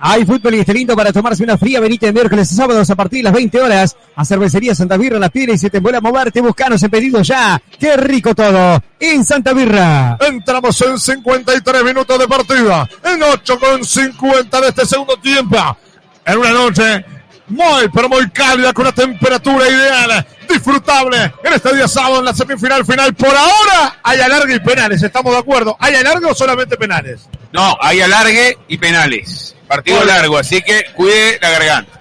Hay 0.00 0.24
fútbol 0.24 0.54
y 0.54 0.60
este 0.60 0.72
lindo 0.74 0.94
para 0.94 1.12
tomarse 1.12 1.42
una 1.42 1.58
fría 1.58 1.80
venita 1.80 2.06
de 2.06 2.12
miércoles 2.12 2.52
y 2.52 2.54
sábados 2.54 2.88
a 2.88 2.94
partir 2.94 3.18
de 3.18 3.24
las 3.24 3.32
20 3.32 3.60
horas 3.60 3.96
a 4.14 4.24
Cervecería 4.24 4.74
Santa 4.74 4.96
Birra 4.96 5.18
las 5.18 5.30
piedras 5.30 5.56
y 5.56 5.58
se 5.58 5.70
te 5.70 5.80
vuelve 5.80 5.98
a 5.98 6.00
moverte, 6.00 6.40
buscanos 6.40 6.82
en 6.82 6.90
pedido 6.90 7.20
ya. 7.22 7.60
¡Qué 7.78 7.96
rico 7.96 8.34
todo! 8.34 8.80
En 9.00 9.24
Santa 9.24 9.52
Birra. 9.52 10.16
Entramos 10.20 10.80
en 10.82 10.98
53 10.98 11.84
minutos 11.84 12.18
de 12.18 12.28
partida. 12.28 12.88
En 13.04 13.22
8 13.22 13.58
con 13.58 13.84
50 13.84 14.60
de 14.60 14.68
este 14.68 14.86
segundo 14.86 15.16
tiempo. 15.16 15.56
En 16.24 16.38
una 16.38 16.50
noche 16.50 17.04
muy, 17.48 17.88
pero 17.92 18.08
muy 18.08 18.28
cálida, 18.30 18.72
con 18.72 18.86
una 18.86 18.94
temperatura 18.94 19.68
ideal. 19.68 20.26
Disfrutable 20.48 21.32
en 21.42 21.52
este 21.52 21.74
día 21.74 21.88
sábado 21.88 22.20
en 22.20 22.24
la 22.24 22.34
semifinal 22.34 22.84
final. 22.84 23.14
Por 23.14 23.34
ahora 23.36 23.98
hay 24.02 24.20
alargue 24.20 24.56
y 24.56 24.60
penales, 24.60 25.02
estamos 25.02 25.32
de 25.32 25.38
acuerdo. 25.38 25.76
¿Hay 25.78 25.94
alargue 25.94 26.26
o 26.26 26.34
solamente 26.34 26.76
penales? 26.76 27.28
No, 27.52 27.76
hay 27.80 28.00
alargue 28.00 28.56
y 28.68 28.78
penales. 28.78 29.54
Partido 29.66 30.02
largo, 30.04 30.38
así 30.38 30.62
que 30.62 30.86
cuide 30.94 31.38
la 31.40 31.50
garganta. 31.50 31.97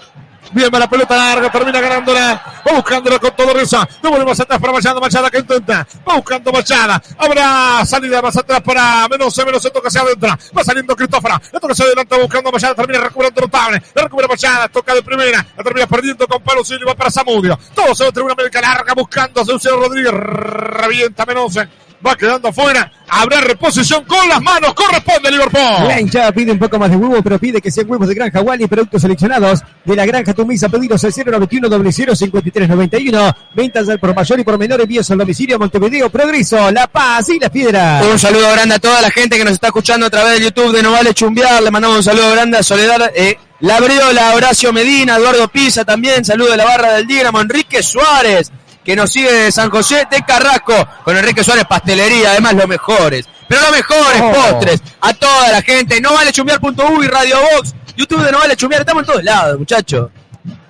Bien, 0.52 0.70
va 0.74 0.80
la 0.80 0.90
pelota 0.90 1.16
larga, 1.16 1.52
termina 1.52 1.82
ganándola. 1.82 2.42
Va 2.68 2.74
buscándola 2.74 3.20
con 3.20 3.36
todo 3.36 3.54
risa. 3.54 3.88
Devolvemos 4.02 4.40
atrás 4.40 4.60
para 4.60 4.74
Machada, 4.74 5.00
Machada 5.00 5.30
que 5.30 5.40
intenta. 5.40 5.88
Va 6.08 6.16
buscando 6.16 6.52
Machada. 6.52 7.02
Habrá 7.18 7.86
salida 7.86 8.22
más 8.22 8.36
atrás 8.38 8.62
para 8.62 9.08
Menose, 9.10 9.46
Menose 9.46 9.70
toca 9.70 9.88
hacia 9.90 10.02
adentro. 10.02 10.30
Va 10.58 10.64
saliendo 10.64 10.96
Cristófora. 10.96 11.42
Le 11.52 11.60
toca 11.60 11.74
hacia 11.74 11.86
adelante 11.86 12.20
buscando 12.20 12.52
Machada. 12.52 12.76
Termina 12.76 13.00
recuperando 13.00 13.42
notable. 13.42 13.84
La 13.94 14.04
recupera 14.04 14.28
Machada. 14.28 14.68
Toca 14.70 14.94
de 14.94 15.04
primera. 15.04 15.46
La 15.58 15.64
termina 15.64 15.88
perdiendo 15.88 16.28
con 16.28 16.42
Palo 16.42 16.64
Silva 16.64 16.96
para 16.96 17.10
Samudio. 17.10 17.60
Todo 17.74 17.94
se 17.94 18.04
va 18.04 18.12
a 18.16 18.24
una 18.24 18.34
América 18.34 18.62
larga 18.62 18.94
buscando 18.94 19.42
a 19.42 19.44
Luciano 19.44 19.78
Rodríguez. 19.78 20.14
Revienta 20.14 21.26
Menose. 21.26 21.87
Va 22.06 22.16
quedando 22.16 22.50
afuera. 22.50 22.92
Habrá 23.10 23.42
reposición 23.42 24.04
con 24.06 24.28
las 24.30 24.42
manos. 24.42 24.74
Corresponde 24.74 25.32
Liverpool. 25.32 25.88
La 25.88 26.00
hinchada 26.00 26.32
pide 26.32 26.52
un 26.52 26.60
poco 26.60 26.78
más 26.78 26.90
de 26.90 26.96
huevo, 26.96 27.22
pero 27.24 27.40
pide 27.40 27.62
que 27.62 27.72
sean 27.72 27.90
huevos 27.90 28.08
de 28.08 28.14
granja 28.14 28.42
Wally 28.42 28.66
y 28.66 28.68
productos 28.68 29.02
seleccionados 29.02 29.62
de 29.84 29.96
la 29.96 30.06
granja 30.06 30.34
Tumisa. 30.34 30.70
Pedidos 30.70 31.04
al 31.04 31.12
091 31.12 31.70
005391. 31.70 33.36
Ventas 33.56 33.90
al 33.90 34.00
por 34.00 34.16
mayor 34.16 34.40
y 34.40 34.44
por 34.44 34.58
menor 34.58 34.82
envíos 34.82 35.10
al 35.10 35.18
domicilio 35.18 35.58
Montevideo, 35.58 36.10
Progreso, 36.10 36.72
La 36.72 36.88
Paz 36.88 37.30
y 37.30 37.40
Las 37.40 37.50
Piedras. 37.50 38.06
Un 38.06 38.20
saludo 38.20 38.52
grande 38.52 38.76
a 38.76 38.80
toda 38.80 39.02
la 39.02 39.10
gente 39.10 39.38
que 39.38 39.44
nos 39.44 39.54
está 39.54 39.68
escuchando 39.68 40.06
a 40.06 40.10
través 40.10 40.40
de 40.40 40.46
YouTube 40.46 40.76
de 40.76 40.84
No 40.84 40.92
Vale 40.92 41.14
Chumbear. 41.14 41.64
Le 41.64 41.72
mandamos 41.72 41.98
un 41.98 42.04
saludo 42.04 42.32
grande 42.32 42.58
a 42.58 42.64
Soledad 42.64 43.12
eh, 43.16 43.38
Labriola, 43.60 44.36
Horacio 44.36 44.72
Medina, 44.72 45.18
Eduardo 45.18 45.48
Pisa 45.48 45.84
también. 45.84 46.24
Saludo 46.24 46.52
de 46.52 46.58
la 46.58 46.66
barra 46.66 46.94
del 46.94 47.08
Dinamo, 47.08 47.42
Enrique 47.42 47.82
Suárez, 47.82 48.52
que 48.88 48.96
nos 48.96 49.12
sigue 49.12 49.30
de 49.30 49.52
San 49.52 49.70
José 49.70 50.08
de 50.10 50.22
Carrasco. 50.26 50.74
Con 51.04 51.18
Enrique 51.18 51.44
Suárez, 51.44 51.66
pastelería, 51.68 52.32
además 52.32 52.54
los 52.54 52.68
mejores. 52.70 53.28
Pero 53.50 53.60
los 53.64 53.72
mejores 53.72 54.22
Oh. 54.22 54.32
postres. 54.32 54.82
A 55.02 55.14
toda 55.14 55.52
la 55.52 55.62
gente. 55.62 56.00
No 56.00 56.14
vale 56.14 56.32
chumbear.uy, 56.32 57.08
Radio 57.08 57.36
Box, 57.52 57.76
YouTube 57.98 58.24
de 58.24 58.32
No 58.32 58.38
Vale 58.40 58.56
Chumbear. 58.56 58.82
Estamos 58.84 59.04
en 59.04 59.08
todos 59.08 59.24
lados, 59.26 59.60
muchachos. 59.60 60.10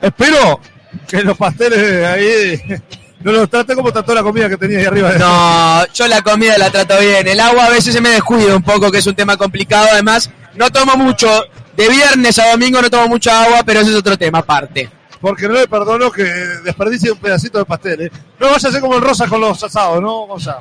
Espero 0.01 0.59
que 1.07 1.21
los 1.21 1.37
pasteles 1.37 2.05
ahí 2.07 2.59
no 3.21 3.31
los 3.33 3.49
trate 3.51 3.75
como 3.75 3.91
trató 3.93 4.15
la 4.15 4.23
comida 4.23 4.49
que 4.49 4.57
tenía 4.57 4.79
ahí 4.79 4.85
arriba. 4.85 5.11
No, 5.13 5.85
yo 5.93 6.07
la 6.07 6.23
comida 6.23 6.57
la 6.57 6.71
trato 6.71 6.99
bien. 6.99 7.27
El 7.27 7.39
agua 7.39 7.65
a 7.65 7.69
veces 7.69 7.93
se 7.93 8.01
me 8.01 8.09
descuida 8.09 8.55
un 8.55 8.63
poco, 8.63 8.91
que 8.91 8.97
es 8.97 9.05
un 9.05 9.13
tema 9.15 9.37
complicado. 9.37 9.89
Además, 9.91 10.27
no 10.55 10.71
tomo 10.71 10.95
mucho. 10.97 11.43
De 11.75 11.87
viernes 11.87 12.39
a 12.39 12.49
domingo 12.49 12.81
no 12.81 12.89
tomo 12.89 13.07
mucha 13.07 13.43
agua, 13.43 13.61
pero 13.63 13.81
ese 13.81 13.91
es 13.91 13.95
otro 13.95 14.17
tema 14.17 14.39
aparte. 14.39 14.89
Porque 15.19 15.47
no 15.47 15.53
le 15.53 15.67
perdono 15.67 16.11
que 16.11 16.23
desperdicie 16.23 17.11
un 17.11 17.17
pedacito 17.17 17.57
de 17.59 17.65
pastel. 17.65 18.01
¿eh? 18.01 18.11
No 18.39 18.47
vaya 18.47 18.69
a 18.69 18.71
ser 18.71 18.81
como 18.81 18.95
el 18.95 19.01
rosa 19.01 19.27
con 19.27 19.41
los 19.41 19.63
asados, 19.63 20.01
¿no? 20.01 20.23
O 20.23 20.39
sea, 20.39 20.59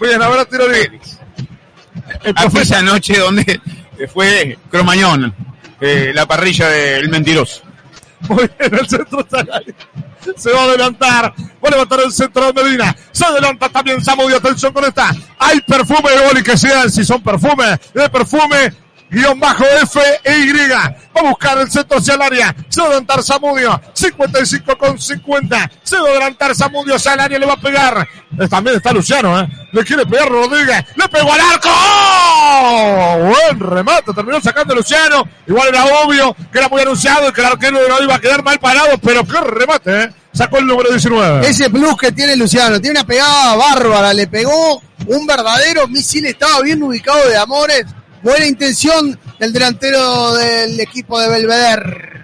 muy 0.00 0.08
bien, 0.08 0.22
ahora 0.22 0.44
tiro 0.44 0.66
libre. 0.68 1.00
El 2.22 2.34
profesor, 2.34 2.82
noche 2.82 3.18
donde 3.18 3.60
fue 4.12 4.58
Cromañón, 4.70 5.34
eh, 5.80 6.12
la 6.14 6.26
parrilla 6.26 6.68
del 6.68 7.08
mentiroso. 7.08 7.62
muy 8.28 8.48
bien, 8.58 8.74
el 8.74 8.88
centro 8.88 9.20
está 9.20 9.38
ahí. 9.52 9.74
Se 10.36 10.50
va 10.50 10.62
a 10.62 10.64
adelantar. 10.64 11.34
Va 11.62 11.68
a 11.68 11.70
levantar 11.70 12.00
el 12.00 12.12
centro 12.12 12.52
de 12.52 12.62
Medina. 12.62 12.96
Se 13.12 13.24
adelanta 13.24 13.68
también 13.68 14.02
Samudio. 14.02 14.36
Atención 14.36 14.72
con 14.72 14.84
esta. 14.84 15.14
Hay 15.38 15.60
perfume 15.60 16.10
de 16.10 16.26
Oli 16.30 16.42
que 16.42 16.56
sean, 16.56 16.90
si 16.90 17.04
son 17.04 17.22
perfume, 17.22 17.78
de 17.92 18.08
perfume. 18.08 18.83
Guión 19.10 19.38
bajo 19.38 19.64
F 19.82 20.00
e 20.24 20.38
Y. 20.38 20.52
Va 20.70 20.94
a 21.14 21.22
buscar 21.22 21.58
el 21.58 21.70
centro 21.70 21.98
hacia 21.98 22.14
el 22.14 22.22
área. 22.22 22.56
Se 22.68 22.80
va 22.80 22.86
a 22.86 22.88
adelantar 22.90 23.22
Samudio. 23.22 23.80
55 23.92 24.76
con 24.76 24.98
50. 25.00 25.70
Se 25.82 25.96
va 25.96 26.08
a 26.08 26.10
adelantar 26.10 26.54
Samudio 26.54 26.96
hacia 26.96 27.14
el 27.14 27.20
área. 27.20 27.38
Le 27.38 27.46
va 27.46 27.52
a 27.52 27.60
pegar. 27.60 28.08
Eh, 28.40 28.48
También 28.48 28.76
está 28.76 28.92
Luciano, 28.92 29.38
¿eh? 29.40 29.48
Le 29.72 29.84
quiere 29.84 30.04
pegar 30.06 30.28
Rodríguez. 30.28 30.84
Le 30.96 31.08
pegó 31.08 31.32
al 31.32 31.40
arco. 31.40 31.68
¡Oh! 31.72 33.18
Buen 33.32 33.60
remate. 33.60 34.12
Terminó 34.12 34.40
sacando 34.40 34.74
Luciano. 34.74 35.28
Igual 35.46 35.68
era 35.68 35.84
obvio 35.84 36.34
que 36.52 36.58
era 36.58 36.68
muy 36.68 36.82
anunciado 36.82 37.28
y 37.28 37.32
que 37.32 37.40
el 37.40 37.46
arquero 37.46 37.78
no 37.88 38.02
iba 38.02 38.14
a 38.14 38.20
quedar 38.20 38.42
mal 38.42 38.58
parado. 38.58 38.98
Pero 38.98 39.24
qué 39.24 39.40
remate, 39.40 40.02
¿eh? 40.04 40.10
Sacó 40.32 40.58
el 40.58 40.66
número 40.66 40.90
19. 40.90 41.46
Ese 41.46 41.70
plus 41.70 41.96
que 41.96 42.10
tiene 42.10 42.34
Luciano, 42.34 42.80
tiene 42.80 42.98
una 42.98 43.06
pegada 43.06 43.54
bárbara, 43.54 44.12
le 44.12 44.26
pegó 44.26 44.82
un 45.06 45.26
verdadero 45.28 45.86
misil, 45.86 46.26
estaba 46.26 46.60
bien 46.62 46.82
ubicado 46.82 47.28
de 47.28 47.36
Amores, 47.36 47.84
buena 48.24 48.46
intención 48.46 49.16
del 49.38 49.52
delantero 49.52 50.34
del 50.34 50.80
equipo 50.80 51.20
de 51.20 51.28
Belvedere. 51.28 52.23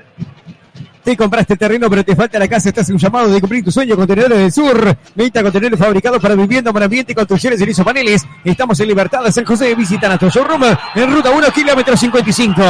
Te 1.04 1.16
compraste 1.16 1.56
terreno, 1.56 1.88
pero 1.88 2.04
te 2.04 2.14
falta 2.14 2.38
la 2.38 2.46
casa. 2.46 2.68
Estás 2.68 2.88
en 2.90 2.96
un 2.96 3.00
llamado 3.00 3.28
de 3.28 3.40
cumplir 3.40 3.64
tu 3.64 3.72
sueño. 3.72 3.96
Contenedores 3.96 4.38
del 4.38 4.52
Sur. 4.52 4.96
Venta 5.14 5.42
contenedores 5.42 5.78
fabricados 5.78 6.20
para 6.20 6.34
vivienda, 6.34 6.72
para 6.72 6.84
ambiente 6.84 7.12
y 7.12 7.14
construcciones 7.14 7.60
en 7.60 7.70
isopaneles. 7.70 8.26
Estamos 8.44 8.78
en 8.80 8.88
Libertad 8.88 9.24
de 9.24 9.32
San 9.32 9.44
José. 9.46 9.74
Visita 9.74 10.08
nuestro 10.08 10.28
showroom 10.28 10.62
en 10.94 11.12
ruta 11.12 11.30
1, 11.30 11.50
kilómetro 11.52 11.96
55. 11.96 12.62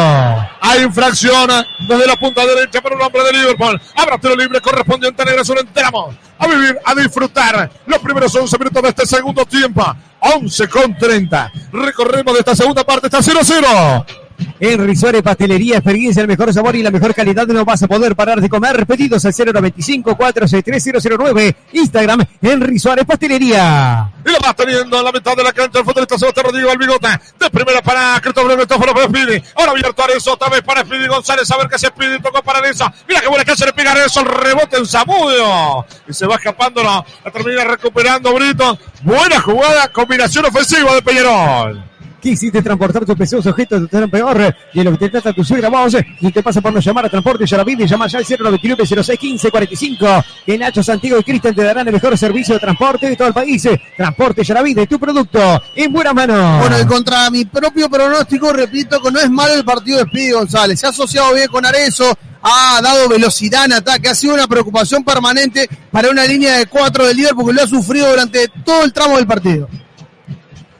Hay 0.60 0.82
infracción 0.82 1.50
desde 1.88 2.06
la 2.06 2.16
punta 2.16 2.46
derecha 2.46 2.80
para 2.80 2.94
un 2.94 3.02
hombre 3.02 3.22
de 3.24 3.32
Liverpool. 3.32 3.80
Habrá 3.96 4.18
tiro 4.18 4.36
libre 4.36 4.60
correspondiente 4.60 5.22
a 5.22 5.24
Negreso. 5.24 5.54
Lo 5.54 5.62
enteramos 5.62 6.14
a 6.38 6.46
vivir, 6.46 6.78
a 6.84 6.94
disfrutar 6.94 7.70
los 7.86 7.98
primeros 7.98 8.32
11 8.32 8.58
minutos 8.58 8.82
de 8.82 8.88
este 8.90 9.06
segundo 9.06 9.44
tiempo. 9.44 9.84
11 10.20 10.68
con 10.68 10.96
30. 10.96 11.52
Recorremos 11.72 12.34
de 12.34 12.40
esta 12.40 12.54
segunda 12.54 12.84
parte. 12.84 13.08
Está 13.08 13.18
0-0. 13.18 14.19
En 14.58 14.86
Risore 14.86 15.22
Pastelería, 15.22 15.76
experiencia, 15.76 16.22
el 16.22 16.28
mejor 16.28 16.52
sabor 16.52 16.76
y 16.76 16.82
la 16.82 16.90
mejor 16.90 17.14
calidad. 17.14 17.46
No 17.46 17.64
vas 17.64 17.82
a 17.82 17.88
poder 17.88 18.14
parar 18.14 18.40
de 18.40 18.48
comer. 18.48 18.86
Pedidos 18.86 19.24
al 19.24 19.32
095-463-009. 19.32 21.54
Instagram, 21.72 22.24
en 22.42 22.60
Risore 22.60 23.04
Pastelería. 23.04 24.10
Y 24.24 24.30
lo 24.30 24.38
va 24.38 24.54
teniendo 24.54 24.98
en 24.98 25.04
la 25.04 25.12
mitad 25.12 25.36
de 25.36 25.44
la 25.44 25.52
cancha 25.52 25.78
el 25.78 25.84
futbolista 25.84 26.18
Sebastián 26.18 26.46
Rodrigo 26.46 26.70
Albigota. 26.70 27.20
De 27.38 27.50
primera 27.50 27.82
para 27.82 28.20
Cristóbal 28.20 28.56
Cristóforo 28.56 28.94
para 28.94 29.06
Speedy. 29.06 29.42
Ahora 29.54 29.72
abierto 29.72 30.04
Arezo, 30.04 30.34
otra 30.34 30.48
vez 30.48 30.62
para 30.62 30.82
Speedy 30.82 31.06
González. 31.06 31.50
A 31.50 31.56
ver 31.56 31.68
qué 31.68 31.76
hace 31.76 31.86
Speedy. 31.88 32.20
Tocó 32.20 32.42
para 32.42 32.58
Arezo. 32.58 32.90
Mira 33.08 33.20
qué 33.20 33.28
buena 33.28 33.44
que 33.44 33.56
se 33.56 33.66
le 33.66 33.72
pega 33.72 33.90
a 33.90 33.94
Arezo. 33.94 34.20
El 34.20 34.26
rebote 34.26 34.76
en 34.76 34.86
Zamudio. 34.86 35.86
Y 36.08 36.12
se 36.12 36.26
va 36.26 36.36
escapando. 36.36 36.82
La 36.82 37.04
termina 37.32 37.64
recuperando 37.64 38.32
Brito. 38.34 38.78
Buena 39.02 39.40
jugada. 39.40 39.88
Combinación 39.88 40.44
ofensiva 40.44 40.94
de 40.94 41.02
Peñarol. 41.02 41.89
Quisiste 42.20 42.62
transportar 42.62 43.04
tus 43.04 43.16
pesados 43.16 43.46
objetos 43.46 43.82
de 43.82 43.88
tan 43.88 44.10
peor 44.10 44.54
y 44.74 44.82
lo 44.82 44.92
que 44.92 44.98
te 44.98 45.08
trata 45.08 45.32
tu 45.32 45.42
suegra 45.44 45.68
vos 45.68 45.96
y 46.20 46.30
te 46.30 46.42
pasa 46.42 46.60
por 46.60 46.72
no 46.72 46.80
llamar 46.80 47.06
a 47.06 47.08
Transporte 47.08 47.46
Yaravide 47.46 47.86
llama 47.86 48.06
ya 48.06 48.18
al 48.18 48.26
099 48.28 48.84
06 48.86 49.18
15 49.18 49.50
45 49.50 50.06
que 50.44 50.58
Nacho 50.58 50.82
Santiago 50.82 51.18
y 51.18 51.24
Cristian 51.24 51.54
te 51.54 51.64
darán 51.64 51.86
el 51.86 51.94
mejor 51.94 52.16
servicio 52.18 52.54
de 52.54 52.60
transporte 52.60 53.08
de 53.08 53.16
todo 53.16 53.28
el 53.28 53.34
país 53.34 53.66
Transporte 53.96 54.44
Yaravide 54.44 54.86
tu 54.86 54.98
producto 54.98 55.62
en 55.74 55.92
buena 55.92 56.12
mano 56.12 56.58
Bueno, 56.60 56.78
y 56.78 56.84
contra 56.84 57.30
mi 57.30 57.44
propio 57.44 57.88
pronóstico, 57.88 58.52
repito 58.52 59.00
que 59.00 59.10
no 59.10 59.20
es 59.20 59.30
malo 59.30 59.54
el 59.54 59.64
partido 59.64 59.98
de 59.98 60.04
Speedy 60.04 60.32
González. 60.32 60.80
Se 60.80 60.86
ha 60.86 60.90
asociado 60.90 61.34
bien 61.34 61.48
con 61.48 61.64
Arezo, 61.64 62.16
ha 62.42 62.80
dado 62.82 63.08
velocidad 63.08 63.64
en 63.66 63.74
ataque, 63.74 64.08
ha 64.08 64.14
sido 64.14 64.34
una 64.34 64.46
preocupación 64.46 65.04
permanente 65.04 65.68
para 65.90 66.10
una 66.10 66.24
línea 66.24 66.58
de 66.58 66.66
cuatro 66.66 67.06
del 67.06 67.16
líder 67.16 67.34
porque 67.34 67.52
lo 67.52 67.62
ha 67.62 67.66
sufrido 67.66 68.10
durante 68.10 68.48
todo 68.64 68.84
el 68.84 68.92
tramo 68.92 69.16
del 69.16 69.26
partido. 69.26 69.68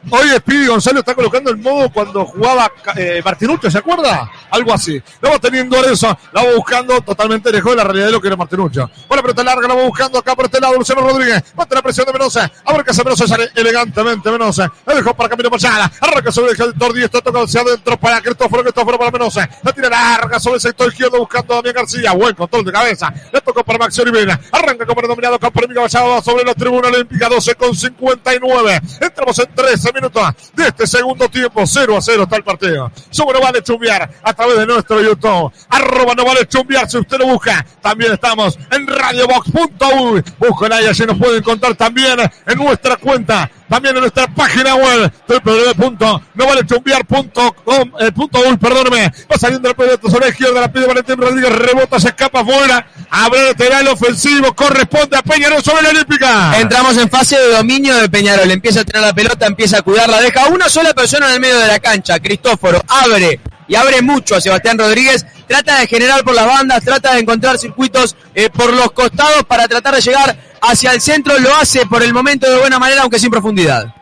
Hoy 0.08 0.28
Speedy 0.38 0.66
González 0.66 1.00
está 1.00 1.14
colocando 1.14 1.50
el 1.50 1.58
modo 1.58 1.90
cuando 1.90 2.24
jugaba 2.24 2.70
eh, 2.96 3.22
¿se 3.70 3.78
acuerda? 3.78 4.30
Algo 4.50 4.72
así. 4.72 5.00
Lo 5.20 5.30
va 5.30 5.38
teniendo 5.38 5.78
Arezo, 5.78 6.16
la 6.32 6.42
va 6.42 6.54
buscando 6.54 7.00
totalmente 7.02 7.52
lejos 7.52 7.72
de 7.72 7.76
la 7.76 7.84
realidad 7.84 8.06
de 8.06 8.12
lo 8.12 8.20
que 8.20 8.28
era 8.28 8.36
Martinuccio. 8.36 8.90
Bueno, 9.08 9.22
pelota 9.22 9.44
larga, 9.44 9.68
la 9.68 9.74
va 9.74 9.82
buscando 9.84 10.18
acá 10.18 10.34
por 10.34 10.46
este 10.46 10.60
lado 10.60 10.74
Luciano 10.74 11.02
Rodríguez. 11.02 11.42
Va 11.58 11.64
a 11.64 11.66
tener 11.66 11.84
presión 11.84 12.06
de 12.06 12.12
Menosa. 12.12 12.50
A 12.64 12.72
ver 12.72 12.84
qué 12.84 12.90
hace 12.90 13.04
Menosa, 13.04 13.26
sale 13.26 13.50
elegantemente 13.54 14.30
Menosa. 14.30 14.72
La 14.86 14.94
dejó 14.94 15.14
para 15.14 15.28
Camilo 15.28 15.50
Machada. 15.50 15.90
Arranca 16.00 16.32
sobre 16.32 16.52
el 16.52 16.56
sector 16.56 16.92
diesto, 16.92 17.20
toca 17.20 17.42
hacia 17.42 17.60
adentro 17.60 17.96
para 17.98 18.20
Cristóforo, 18.20 18.62
Cristóforo 18.62 18.98
para 18.98 19.10
Menosa. 19.10 19.48
La 19.62 19.72
tira 19.72 19.88
larga 19.88 20.40
sobre 20.40 20.56
el 20.56 20.60
sector 20.60 20.88
izquierdo 20.88 21.18
buscando 21.18 21.54
a 21.54 21.56
Damián 21.56 21.74
García. 21.74 22.12
Buen 22.12 22.34
control 22.34 22.64
de 22.64 22.72
cabeza. 22.72 23.12
Le 23.32 23.40
tocó 23.40 23.62
para 23.62 23.78
Maxi 23.78 24.00
Olivera. 24.00 24.40
Arranca 24.50 24.86
como 24.86 25.02
dominado 25.02 25.38
con 25.38 25.50
polémica 25.50 25.82
Machado 25.82 26.22
sobre 26.22 26.44
la 26.44 26.54
tribuna 26.54 26.88
olímpica 26.88 27.28
12 27.28 27.54
con 27.54 27.74
59. 27.74 28.80
Entramos 29.00 29.38
en 29.38 29.54
13 29.54 29.89
minutos 29.92 30.22
de 30.54 30.68
este 30.68 30.86
segundo 30.86 31.28
tiempo. 31.28 31.66
0 31.66 31.96
a 31.96 32.00
0 32.00 32.22
está 32.24 32.36
el 32.36 32.44
partido. 32.44 32.90
Somos 33.10 33.34
No 33.34 33.40
Vale 33.40 33.62
Chumbiar 33.62 34.10
a 34.22 34.32
través 34.32 34.58
de 34.58 34.66
nuestro 34.66 35.00
YouTube. 35.00 35.52
Arroba 35.68 36.14
No 36.14 36.24
Vale 36.24 36.46
Chumbiar 36.46 36.88
si 36.88 36.98
usted 36.98 37.18
lo 37.18 37.26
busca. 37.26 37.64
También 37.80 38.12
estamos 38.12 38.58
en 38.70 38.86
radiobox.uy. 38.86 40.22
Búsquenla 40.38 40.82
y 40.82 40.86
allí 40.86 41.04
nos 41.06 41.18
pueden 41.18 41.38
encontrar 41.38 41.74
también 41.74 42.18
en 42.20 42.58
nuestra 42.58 42.96
cuenta. 42.96 43.50
También 43.70 43.94
en 43.94 44.00
nuestra 44.00 44.26
página 44.26 44.74
web 44.74 45.12
www.novalechumbiar.com 45.28 47.92
eh, 48.00 48.10
punto 48.10 48.40
uy, 48.40 48.56
perdóneme. 48.56 49.12
Va 49.30 49.38
saliendo 49.38 49.68
el 49.68 49.76
proyecto 49.76 50.10
sobre 50.10 50.30
izquierda, 50.30 50.60
la 50.60 50.72
pide 50.72 50.88
Valentín 50.88 51.16
Rodríguez, 51.16 51.52
rebota, 51.52 52.00
se 52.00 52.08
escapa 52.08 52.40
afuera. 52.40 52.84
Abre 53.10 53.44
lateral 53.44 53.86
ofensivo, 53.86 54.52
corresponde 54.56 55.16
a 55.16 55.22
Peñarol 55.22 55.62
sobre 55.62 55.82
la 55.82 55.90
Olímpica. 55.90 56.58
Entramos 56.58 56.96
en 56.96 57.08
fase 57.08 57.38
de 57.38 57.52
dominio 57.52 57.94
de 57.94 58.08
Peñarol. 58.08 58.50
Empieza 58.50 58.80
a 58.80 58.84
tener 58.84 59.06
la 59.06 59.14
pelota, 59.14 59.46
empieza 59.46 59.78
a 59.78 59.82
cuidarla. 59.82 60.20
Deja 60.20 60.48
una 60.48 60.68
sola 60.68 60.92
persona 60.92 61.28
en 61.28 61.34
el 61.34 61.40
medio 61.40 61.60
de 61.60 61.68
la 61.68 61.78
cancha. 61.78 62.18
Cristóforo 62.18 62.82
abre 62.88 63.38
y 63.68 63.76
abre 63.76 64.02
mucho 64.02 64.34
a 64.34 64.40
Sebastián 64.40 64.78
Rodríguez. 64.78 65.24
Trata 65.50 65.80
de 65.80 65.88
generar 65.88 66.22
por 66.22 66.32
las 66.32 66.46
bandas, 66.46 66.84
trata 66.84 67.12
de 67.14 67.20
encontrar 67.22 67.58
circuitos 67.58 68.14
eh, 68.36 68.48
por 68.50 68.72
los 68.72 68.92
costados 68.92 69.42
para 69.48 69.66
tratar 69.66 69.96
de 69.96 70.00
llegar 70.00 70.36
hacia 70.62 70.92
el 70.92 71.00
centro, 71.00 71.36
lo 71.40 71.52
hace 71.56 71.84
por 71.86 72.04
el 72.04 72.14
momento 72.14 72.48
de 72.48 72.56
buena 72.56 72.78
manera, 72.78 73.02
aunque 73.02 73.18
sin 73.18 73.32
profundidad. 73.32 73.92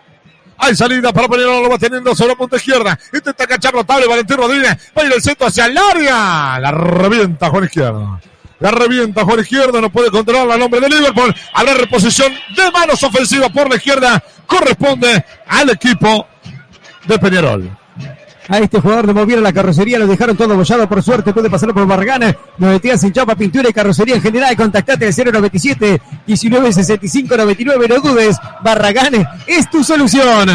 Hay 0.58 0.76
salida 0.76 1.10
para 1.10 1.26
Peñarol, 1.26 1.62
lo 1.62 1.70
va 1.70 1.78
teniendo 1.78 2.14
sobre 2.14 2.32
la 2.32 2.36
punta 2.36 2.56
izquierda. 2.56 2.98
Intenta 3.14 3.46
cachar 3.46 3.72
notable 3.72 4.06
Valentín 4.06 4.36
Rodríguez. 4.36 4.76
Va 4.96 5.02
a 5.02 5.06
ir 5.06 5.12
el 5.14 5.22
centro 5.22 5.46
hacia 5.46 5.64
el 5.66 5.78
área. 5.78 6.58
La 6.60 6.70
revienta 6.70 7.48
Juan 7.48 7.64
Izquierdo. 7.64 8.20
La 8.60 8.70
revienta 8.70 9.24
Juan 9.24 9.40
Izquierdo, 9.40 9.80
no 9.80 9.88
puede 9.88 10.10
controlar 10.10 10.50
al 10.50 10.60
hombre 10.60 10.80
de 10.80 10.90
Liverpool. 10.90 11.34
Habrá 11.54 11.74
reposición 11.74 12.30
de 12.56 12.70
manos 12.72 13.02
ofensivas 13.02 13.50
por 13.52 13.70
la 13.70 13.76
izquierda. 13.76 14.22
Corresponde 14.46 15.24
al 15.46 15.70
equipo 15.70 16.26
de 17.06 17.18
Peñarol. 17.18 17.78
A 18.48 18.58
este 18.58 18.80
jugador 18.80 19.06
le 19.06 19.12
movieron 19.12 19.44
la 19.44 19.52
carrocería, 19.52 19.98
lo 19.98 20.06
dejaron 20.06 20.36
todo 20.36 20.56
bollado. 20.56 20.88
Por 20.88 21.02
suerte 21.02 21.34
puede 21.34 21.50
pasar 21.50 21.74
por 21.74 21.86
Barragán. 21.86 22.34
Nos 22.56 22.80
sin 22.98 23.12
chapa, 23.12 23.36
pintura 23.36 23.68
y 23.68 23.72
carrocería 23.72 24.16
en 24.16 24.22
general. 24.22 24.56
Contactate 24.56 25.06
al 25.06 25.14
097 25.14 26.00
1965 26.26 27.36
99. 27.36 27.88
No 27.88 28.00
dudes, 28.00 28.38
Barragán 28.62 29.28
es 29.46 29.68
tu 29.68 29.84
solución. 29.84 30.48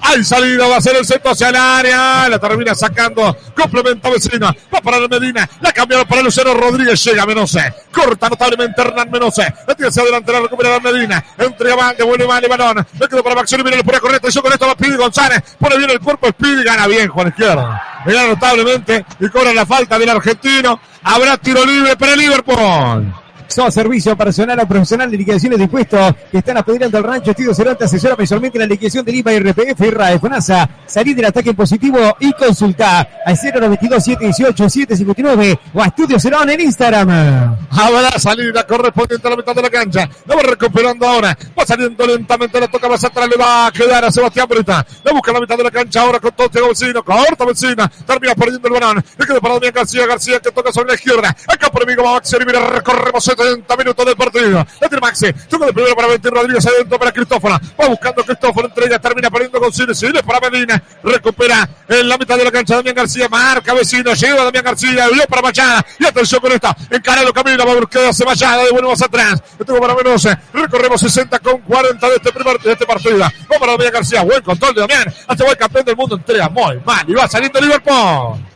Hay 0.00 0.22
salida, 0.24 0.68
va 0.68 0.76
a 0.76 0.80
ser 0.80 0.96
el 0.96 1.04
centro 1.04 1.30
hacia 1.32 1.48
el 1.48 1.56
área. 1.56 2.28
La 2.28 2.38
termina 2.38 2.74
sacando. 2.74 3.36
Complementa 3.56 4.10
vecina. 4.10 4.54
Va 4.72 4.80
para 4.80 4.98
el 4.98 5.08
Medina. 5.08 5.48
La 5.60 5.72
cambiaron 5.72 6.06
para 6.06 6.22
Luciano 6.22 6.54
Rodríguez. 6.54 7.02
Llega 7.02 7.26
Menose. 7.26 7.74
Corta 7.90 8.28
notablemente 8.28 8.80
Hernán 8.80 9.10
Menose. 9.10 9.52
La 9.66 9.74
tira 9.74 9.88
hacia 9.88 10.02
adelante. 10.02 10.32
La 10.32 10.40
recupera 10.40 10.70
la 10.70 10.80
Medina. 10.80 11.24
Entrega 11.38 11.76
mal. 11.76 11.96
Devuelve 11.96 12.26
mal 12.26 12.44
el 12.44 12.48
balón. 12.48 12.86
Le 13.00 13.08
quedó 13.08 13.22
para 13.22 13.36
Maxi. 13.36 13.56
Viene 13.56 13.82
por 13.82 13.98
correcta. 14.00 14.28
Y 14.28 14.40
con 14.40 14.52
esto 14.52 14.66
va 14.66 14.76
Pidi 14.76 14.96
González. 14.96 15.42
Pone 15.58 15.78
bien 15.78 15.90
el 15.90 16.00
cuerpo. 16.00 16.28
Speedy 16.28 16.62
gana 16.62 16.86
bien. 16.86 17.05
Juan 17.08 17.28
Izquierdo. 17.28 17.68
Mira 18.04 18.26
notablemente 18.26 19.04
y 19.20 19.28
cobra 19.28 19.52
la 19.52 19.66
falta 19.66 19.98
del 19.98 20.10
argentino. 20.10 20.80
Habrá 21.02 21.36
tiro 21.36 21.64
libre 21.64 21.96
para 21.96 22.16
Liverpool. 22.16 23.12
Somos 23.48 23.72
servicio 23.72 24.16
personal 24.16 24.58
o 24.60 24.66
profesional 24.66 25.10
de 25.10 25.16
liquidaciones 25.16 25.58
de 25.58 25.64
impuestos 25.64 26.14
que 26.30 26.38
están 26.38 26.56
apoderando 26.56 26.98
al 26.98 27.04
rancho. 27.04 27.30
Estudio 27.30 27.54
Cervantes 27.54 27.86
asesora 27.86 28.16
mensualmente 28.16 28.58
la 28.58 28.66
liquidación 28.66 29.04
del 29.04 29.16
IVA, 29.16 29.32
RPF 29.38 29.80
y 29.80 29.90
RAE, 29.90 30.18
FONASA. 30.18 30.68
Salir 30.86 31.16
del 31.16 31.26
ataque 31.26 31.54
positivo 31.54 31.98
y 32.20 32.32
consulta 32.32 33.08
al 33.24 33.36
092 33.36 34.04
718 34.04 34.68
759 34.68 35.58
o 35.74 35.82
a 35.82 35.86
Estudio 35.86 36.18
Cerón 36.18 36.50
en 36.50 36.60
Instagram. 36.60 37.56
Habrá 37.70 38.18
salida 38.18 38.66
correspondiente 38.66 39.26
a 39.26 39.30
la 39.30 39.36
mitad 39.36 39.54
de 39.54 39.62
la 39.62 39.70
cancha. 39.70 40.08
La 40.26 40.36
va 40.36 40.42
recuperando 40.42 41.06
ahora. 41.06 41.36
Va 41.58 41.66
saliendo 41.66 42.06
lentamente. 42.06 42.60
La 42.60 42.68
toca 42.68 42.88
más 42.88 43.02
atrás. 43.04 43.28
Le 43.28 43.36
va 43.36 43.66
a 43.66 43.72
quedar 43.72 44.04
a 44.04 44.10
Sebastián 44.10 44.46
Brita. 44.48 44.86
La 45.04 45.12
busca 45.12 45.30
en 45.30 45.34
la 45.34 45.40
mitad 45.40 45.56
de 45.56 45.64
la 45.64 45.70
cancha 45.70 46.00
ahora 46.00 46.20
con 46.20 46.32
todo 46.32 46.68
vecino. 46.68 47.02
Corta 47.04 47.44
vecina. 47.44 47.90
Termina 48.06 48.34
perdiendo 48.34 48.68
el 48.68 48.74
balón. 48.74 49.04
Le 49.18 49.26
queda 49.26 49.40
para 49.40 49.54
Damián 49.54 49.72
García. 49.74 50.06
García 50.06 50.40
que 50.40 50.50
toca 50.50 50.72
sobre 50.72 50.88
la 50.88 50.94
izquierda. 50.94 51.36
Acá 51.46 51.70
por 51.70 51.82
amigo 51.82 52.02
va 52.02 52.16
a 52.18 52.22
Mira, 52.46 52.60
recorremos 52.68 53.24
70 53.36 53.76
minutos 53.76 54.06
del 54.06 54.16
partido. 54.16 54.66
La 54.80 55.00
Maxi. 55.00 55.32
Toca 55.48 55.66
de 55.66 55.72
primero 55.72 55.94
para 55.94 56.08
Valentín 56.08 56.30
Rodríguez. 56.32 56.66
Adentro 56.66 56.98
para 56.98 57.12
Cristóforo. 57.12 57.58
Va 57.80 57.88
buscando 57.88 58.24
Cristóforo. 58.24 58.68
Entre 58.68 58.86
ellas 58.86 59.00
termina 59.00 59.30
perdiendo 59.30 59.60
con 59.60 59.72
Cine. 59.72 59.94
Cine 59.94 60.22
para 60.22 60.50
Medina. 60.50 60.82
Recupera 61.02 61.68
en 61.88 62.08
la 62.08 62.18
mitad 62.18 62.36
de 62.36 62.44
la 62.44 62.50
cancha 62.50 62.76
Damián 62.76 62.94
García. 62.94 63.28
Marca 63.28 63.74
vecino. 63.74 64.14
Lleva 64.14 64.44
Damián 64.44 64.64
García. 64.64 65.08
Vio 65.08 65.24
para 65.28 65.42
Machada. 65.42 65.84
Y 65.98 66.06
atención 66.06 66.40
con 66.40 66.52
esta. 66.52 66.76
Encarado 66.90 67.32
camino. 67.32 67.64
Va 67.66 67.72
a 67.72 67.76
buscar 67.76 68.06
hacia 68.06 68.26
Machada. 68.26 68.64
De 68.64 68.70
vuelvo 68.70 68.90
más 68.90 69.02
atrás. 69.02 69.42
Estuvo 69.58 69.80
para 69.80 69.94
Menose. 69.94 70.36
Recorremos 70.52 71.00
60 71.00 71.38
con 71.40 71.60
40 71.60 72.08
de 72.08 72.16
este 72.16 72.32
primer 72.32 72.58
de 72.60 72.72
este 72.72 72.86
partido. 72.86 73.18
Va 73.18 73.58
para 73.58 73.72
Damián 73.72 73.92
García. 73.92 74.22
Buen 74.22 74.42
control 74.42 74.74
de 74.74 74.80
Damián. 74.80 75.14
Hasta 75.26 75.44
el 75.46 75.56
campeón 75.56 75.84
del 75.84 75.96
mundo. 75.96 76.16
Entrega 76.16 76.48
muy 76.48 76.80
mal. 76.84 77.04
Y 77.08 77.14
va 77.14 77.28
saliendo 77.28 77.60
Liverpool. 77.60 78.55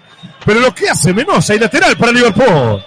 Pero 0.45 0.59
lo 0.59 0.73
que 0.73 0.89
hace 0.89 1.13
Menosa 1.13 1.55
y 1.55 1.59
lateral 1.59 1.97
para 1.97 2.11
Liverpool. 2.11 2.83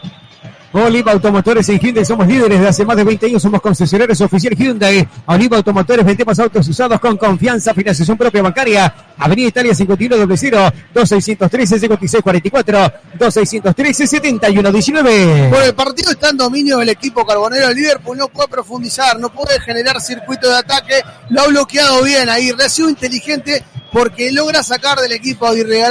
Oliva 0.75 1.13
Automotores 1.13 1.69
en 1.69 1.79
Hyundai 1.79 2.05
somos 2.05 2.27
líderes 2.27 2.59
de 2.59 2.69
hace 2.69 2.87
más 2.87 2.97
de 2.97 3.05
20 3.05 3.27
años, 3.27 3.43
somos 3.43 3.61
concesionarios 3.61 4.19
oficiales 4.23 4.59
Hyundai. 4.59 5.07
Oliva 5.27 5.59
Automotores 5.59 6.05
vendemos 6.05 6.39
autos 6.39 6.67
usados 6.67 6.99
con 6.99 7.19
confianza, 7.19 7.75
financiación 7.75 8.17
propia 8.17 8.41
bancaria. 8.41 8.95
Avenida 9.19 9.49
Italia 9.49 9.75
5100 9.75 10.73
2613 10.95 11.79
5644 11.79 12.93
2613 13.19 14.07
7119. 14.07 15.51
Por 15.51 15.63
el 15.63 15.75
partido 15.75 16.11
está 16.11 16.31
en 16.31 16.39
dominio 16.39 16.79
del 16.79 16.89
equipo 16.89 17.27
carbonero 17.27 17.69
de 17.69 17.75
Liverpool, 17.75 18.17
no 18.17 18.29
puede 18.29 18.49
profundizar, 18.49 19.19
no 19.21 19.31
puede 19.31 19.61
generar 19.61 20.01
circuito 20.01 20.49
de 20.49 20.57
ataque, 20.57 21.03
lo 21.29 21.43
ha 21.43 21.47
bloqueado 21.49 22.03
bien 22.03 22.31
ahí, 22.31 22.51
recibo 22.53 22.89
inteligente 22.89 23.63
porque 23.93 24.33
logra 24.33 24.63
sacar 24.63 24.99
del 25.01 25.13
equipo 25.13 25.47
a 25.47 25.51
Aguirre 25.51 25.83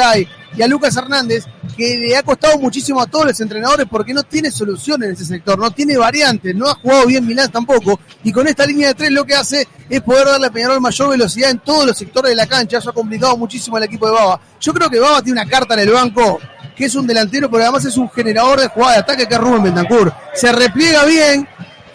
y 0.56 0.62
a 0.62 0.68
Lucas 0.68 0.96
Hernández, 0.96 1.46
que 1.76 1.98
le 1.98 2.18
ha 2.18 2.24
costado 2.24 2.58
muchísimo 2.60 3.02
a 3.02 3.08
todos 3.08 3.28
los 3.28 3.40
entrenadores 3.40 3.88
porque 3.90 4.14
no 4.14 4.24
tiene 4.24 4.52
solución 4.52 5.04
en 5.04 5.12
ese 5.12 5.26
sector, 5.26 5.58
no 5.58 5.72
tiene 5.72 5.98
variantes, 5.98 6.56
no 6.56 6.70
ha 6.70 6.76
jugado 6.76 7.06
bien 7.06 7.26
Milán 7.26 7.52
tampoco, 7.52 8.00
y 8.24 8.32
con 8.32 8.48
esta 8.48 8.66
línea 8.66 8.90
de 8.90 8.96
tres 8.96 9.12
lo 9.12 9.26
que 9.26 9.36
hace 9.36 9.68
es 9.90 10.02
poder 10.02 10.28
darle 10.28 10.48
a 10.48 10.52
Peñarol 10.52 10.82
mayor 10.82 11.10
velocidad 11.10 11.52
en 11.52 11.60
todos 11.60 11.86
los 11.86 11.98
sectores 11.98 12.32
de 12.32 12.36
la 12.36 12.48
cancha, 12.48 12.78
eso 12.78 12.90
ha 12.90 12.94
complicado 12.94 13.38
muchísimo 13.38 13.78
al 13.78 13.84
equipo 13.84 14.06
de 14.08 14.14
Baba. 14.14 14.40
Yo 14.60 14.74
creo 14.74 14.90
que 14.90 15.00
Baba 15.00 15.22
tiene 15.22 15.42
una 15.42 15.50
carta 15.50 15.74
en 15.74 15.82
el 15.82 15.92
banco, 15.92 16.40
que 16.76 16.86
es 16.86 16.96
un 16.96 17.08
delantero, 17.08 17.50
pero 17.50 17.64
además 17.64 17.86
es 17.86 17.98
un 17.98 18.10
generador 18.10 18.60
de 18.60 18.68
jugada 18.68 18.94
de 18.94 19.00
ataque 19.00 19.28
que 19.28 19.36
es 19.36 19.40
Rubén 19.40 19.64
Bentancur. 19.64 20.14
Se 20.34 20.52
repliega 20.52 21.06
bien, 21.06 21.48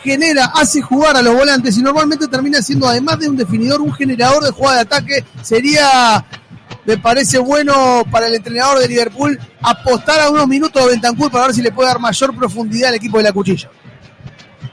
genera, 0.03 0.53
hace 0.55 0.81
jugar 0.81 1.17
a 1.17 1.23
los 1.23 1.35
volantes 1.35 1.77
y 1.77 1.83
normalmente 1.83 2.29
termina 2.29 2.63
siendo, 2.63 2.87
además 2.87 3.19
de 3.19 3.29
un 3.29 3.37
definidor, 3.37 3.81
un 3.81 3.93
generador 3.93 4.45
de 4.45 4.51
jugada 4.51 4.77
de 4.77 4.83
ataque. 4.83 5.25
Sería 5.43 6.25
me 6.87 6.97
parece 6.97 7.39
bueno 7.39 8.05
para 8.11 8.29
el 8.29 8.35
entrenador 8.35 8.79
de 8.79 8.89
Liverpool 8.89 9.39
apostar 9.61 10.21
a 10.21 10.31
unos 10.31 10.47
minutos 10.47 10.83
de 10.83 10.91
Bentancur 10.91 11.31
para 11.31 11.47
ver 11.47 11.55
si 11.55 11.63
le 11.63 11.73
puede 11.73 11.89
dar 11.89 11.99
mayor 11.99 12.35
profundidad 12.35 12.91
al 12.91 12.95
equipo 12.95 13.19
de 13.19 13.25
la 13.25 13.33
cuchilla. 13.33 13.69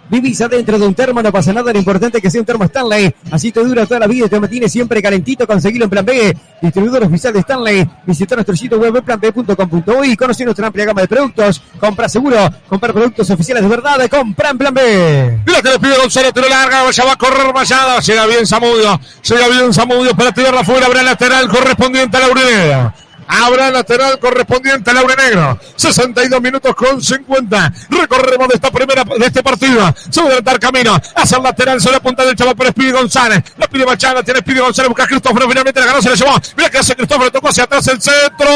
Vivís 0.10 0.42
adentro 0.42 0.78
de 0.78 0.86
un 0.86 0.94
termo, 0.94 1.22
no 1.22 1.32
pasa 1.32 1.54
nada, 1.54 1.72
lo 1.72 1.80
importante 1.80 2.18
es 2.18 2.22
que 2.22 2.30
sea 2.30 2.42
un 2.42 2.46
termo 2.46 2.66
Stanley. 2.66 3.14
Así 3.32 3.52
te 3.52 3.64
dura 3.64 3.86
toda 3.86 4.02
la 4.02 4.08
vida 4.08 4.28
te 4.28 4.40
mantiene 4.40 4.68
siempre 4.70 5.02
calentito. 5.02 5.48
Conseguilo 5.48 5.86
en 5.86 5.90
Plan 5.90 6.06
B, 6.06 6.38
distribuidor 6.62 7.04
oficial 7.04 7.34
de 7.34 7.40
Stanley. 7.40 7.90
Visita 8.06 8.36
nuestro 8.36 8.56
sitio 8.56 8.78
web 8.80 9.02
planb.com.uy. 9.04 10.16
Conoce 10.16 10.46
nuestra 10.46 10.68
amplia 10.68 10.86
gama 10.86 11.02
de 11.02 11.08
productos. 11.08 11.62
Compra 11.80 12.10
seguro, 12.10 12.38
comprar 12.68 12.94
productos 12.94 13.30
oficiales 13.30 13.64
de 13.64 13.70
verdad. 13.70 14.08
Compra 14.10 14.50
en 14.50 14.58
Plan 14.58 14.74
B. 14.74 15.40
Mira 15.46 15.62
que 15.62 15.70
le 15.70 15.80
pide 15.80 15.98
Gonzalo, 15.98 16.32
tiro 16.32 16.50
larga, 16.50 16.90
ya 16.92 17.06
va 17.06 17.14
a 17.14 17.18
correr 17.18 17.54
Mayada. 17.54 18.00
Llega 18.00 18.26
bien 18.26 18.46
Samudio, 18.46 19.00
llega 19.24 19.48
bien 19.48 19.74
Samudio 19.74 20.16
para 20.16 20.32
tirarla 20.32 20.62
afuera. 20.62 20.86
Habrá 20.86 21.04
lateral 21.04 21.48
correspondiente 21.50 22.18
a 22.18 22.20
la 22.20 22.30
Urinera. 22.30 22.96
Habrá 23.28 23.72
lateral 23.72 24.20
correspondiente 24.20 24.92
a 24.92 24.94
Laura 24.94 25.16
Negro. 25.16 25.60
62 25.76 26.42
minutos 26.42 26.76
con 26.76 27.02
50. 27.02 27.74
Recorremos 27.90 28.48
de 28.48 28.56
esta 28.56 28.72
primera, 28.72 29.04
de 29.04 29.26
este 29.26 29.44
partido. 29.44 29.84
A 29.86 29.94
adelantar 30.22 30.60
camino. 30.60 31.00
Hacia 31.16 31.38
el 31.38 31.44
lateral, 31.44 31.82
sobre 31.82 31.98
la 31.98 32.02
punta 32.02 32.26
del 32.26 32.36
chaval 32.36 32.56
por 32.56 32.68
Speedy 32.68 32.92
González. 32.92 33.44
La 33.58 33.68
pide 33.68 33.86
Machada, 33.86 34.24
tiene 34.24 34.40
Speedy 34.42 34.60
González, 34.60 34.90
busca 34.90 35.04
a 35.04 35.08
Cristóforo. 35.08 35.48
Finalmente 35.48 35.80
la 35.80 35.86
ganó, 35.88 36.02
se 36.02 36.10
la 36.10 36.16
llevó. 36.16 36.36
Mira 36.58 36.70
que 36.70 36.78
hace 36.78 36.96
Cristóforo, 36.96 37.32
tocó 37.32 37.50
hacia 37.50 37.64
atrás 37.64 37.88
el 37.88 38.02
centro. 38.02 38.48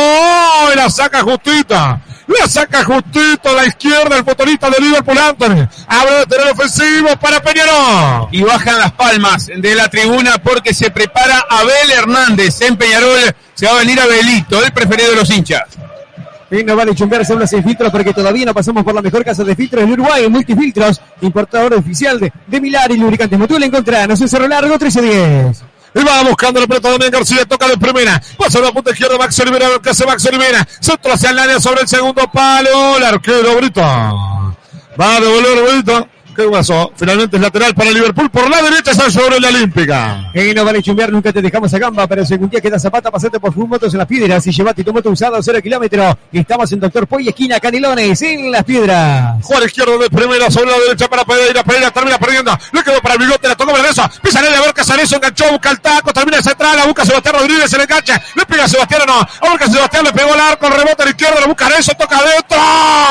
Y 0.74 0.76
la 0.76 0.90
saca 0.90 1.22
justita. 1.22 2.02
La 2.28 2.48
saca 2.48 2.84
justito 2.84 3.50
a 3.50 3.54
la 3.54 3.66
izquierda 3.66 4.18
el 4.18 4.26
motorista 4.26 4.70
de 4.70 4.80
Liverpool 4.82 5.18
Anthony. 5.18 5.68
Abre 5.88 6.20
lateral 6.20 6.50
ofensivo 6.50 7.16
para 7.22 7.42
Peñarol. 7.42 8.28
Y 8.32 8.44
bajan 8.44 8.78
las 8.80 8.92
palmas 8.92 9.48
de 9.48 9.76
la 9.76 9.90
tribuna 9.90 10.38
porque 10.38 10.74
se 10.74 10.92
prepara 10.92 11.46
Abel 11.50 11.92
Hernández 11.92 12.62
en 12.62 12.76
Peñarol. 12.76 13.34
Se 13.54 13.66
va 13.66 13.74
a 13.74 13.80
venir 13.80 14.00
Abelito, 14.00 14.64
el 14.64 14.74
preferido 14.74 15.12
de 15.12 15.16
los 15.16 15.30
hinchas. 15.30 15.64
Y 16.52 16.64
no 16.64 16.76
vale 16.76 16.96
chumbearse 16.96 17.34
habla 17.34 17.48
sin 17.48 17.64
filtros 17.64 17.92
porque 17.92 18.14
todavía 18.14 18.46
no 18.46 18.54
pasamos 18.54 18.84
por 18.84 18.94
la 18.94 19.02
mejor 19.02 19.24
casa 19.24 19.44
de 19.44 19.56
filtros 19.56 19.84
en 19.84 19.92
Uruguay, 19.92 20.30
Multifiltros, 20.30 21.02
importador 21.22 21.74
oficial 21.74 22.20
de, 22.20 22.32
de 22.46 22.62
Milar 22.62 22.92
y 22.92 22.98
lubricantes 22.98 23.40
Motul. 23.40 23.64
Encontranos 23.64 24.20
en 24.20 24.30
Cerro 24.30 24.48
Largo 24.48 24.78
1310. 24.78 25.77
Y 25.98 26.04
va 26.04 26.22
buscando 26.24 26.60
la 26.62 26.68
pelota 26.68 26.92
Damián 26.92 27.10
García, 27.12 27.46
toca 27.46 27.68
de 27.68 27.78
primera. 27.78 28.22
Pasa 28.38 28.60
la 28.60 28.72
punta 28.72 28.92
izquierda 28.92 29.18
Max 29.18 29.40
Olivera, 29.40 29.68
que 29.82 29.90
hace 29.90 30.06
Max 30.06 30.26
Olivera. 30.28 30.68
Centro 30.80 31.14
hacia 31.14 31.32
el 31.32 31.40
área 31.40 31.60
sobre 31.60 31.82
el 31.82 31.88
segundo 31.88 32.30
palo. 32.32 32.98
El 32.98 33.04
arquero 33.04 33.56
Brito. 33.56 33.82
Va 33.82 35.16
a 35.16 35.20
devolver 35.20 35.74
Brito. 35.74 36.08
¿Qué 36.38 36.44
pasó? 36.44 36.92
Finalmente 36.96 37.36
es 37.36 37.42
lateral 37.42 37.74
para 37.74 37.90
Liverpool. 37.90 38.30
Por 38.30 38.48
la 38.48 38.62
derecha 38.62 38.92
está 38.92 39.10
sobre 39.10 39.40
la 39.40 39.48
Olímpica. 39.48 40.30
En 40.36 40.54
no 40.54 40.64
vale 40.64 40.84
chumbear, 40.84 41.12
nunca 41.12 41.34
te 41.34 41.42
dejamos 41.42 41.74
a 41.74 41.80
gamba, 41.80 42.06
pero 42.06 42.24
según 42.24 42.48
día 42.48 42.62
queda 42.62 42.78
zapata, 42.78 43.10
pasate 43.10 43.40
por 43.40 43.52
Fumotos 43.52 43.92
en 43.92 43.98
las 43.98 44.08
piedras 44.08 44.46
y 44.46 44.52
llevate 44.52 44.84
tu 44.84 44.94
moto 44.94 45.10
usado 45.10 45.38
a 45.38 45.42
cero 45.42 45.60
kilómetros. 45.64 46.16
Estamos 46.32 46.72
en 46.72 46.80
Doctor 46.80 47.08
Poy, 47.08 47.28
esquina 47.28 47.60
Canelones, 47.60 48.22
en 48.22 48.52
las 48.52 48.64
piedras. 48.64 49.44
Juan 49.44 49.64
izquierdo 49.64 49.98
de 49.98 50.12
primera 50.12 50.52
sobre 50.52 50.70
la 50.70 50.78
derecha 50.78 51.08
para 51.08 51.26
Pereira. 51.26 51.64
Pereira 51.64 51.90
termina 51.90 52.20
perdiendo. 52.20 52.56
Le 52.72 52.84
quedó 52.84 53.02
para 53.02 53.16
el 53.16 53.22
bigote, 53.22 53.48
la 53.48 53.56
tocó 53.56 53.74
Berezo. 53.74 54.08
Pisa 54.22 54.38
a 54.38 54.44
ver 54.44 54.74
Casarezo, 54.76 55.16
enganchó, 55.16 55.50
busca 55.50 55.72
el 55.72 55.80
taco, 55.80 56.14
termina 56.14 56.40
central, 56.44 56.78
la 56.78 56.86
busca 56.86 57.04
Sebastián 57.04 57.34
Rodríguez, 57.34 57.68
se 57.68 57.78
le 57.78 57.84
engancha. 57.86 58.22
Le 58.36 58.46
pega 58.46 58.66
a 58.66 58.68
Sebastián 58.68 59.02
no. 59.08 59.28
Ahora 59.42 59.58
que 59.58 59.72
Sebastián 59.72 60.04
le 60.04 60.14
pegó 60.14 60.36
el 60.36 60.40
arco, 60.40 60.68
el 60.68 60.74
rebote 60.74 61.02
a 61.02 61.06
la 61.06 61.10
izquierda, 61.10 61.42
lo 61.42 61.48
busca 61.48 61.68
eso, 61.80 61.94
toca 61.98 62.16
adentro. 62.16 62.58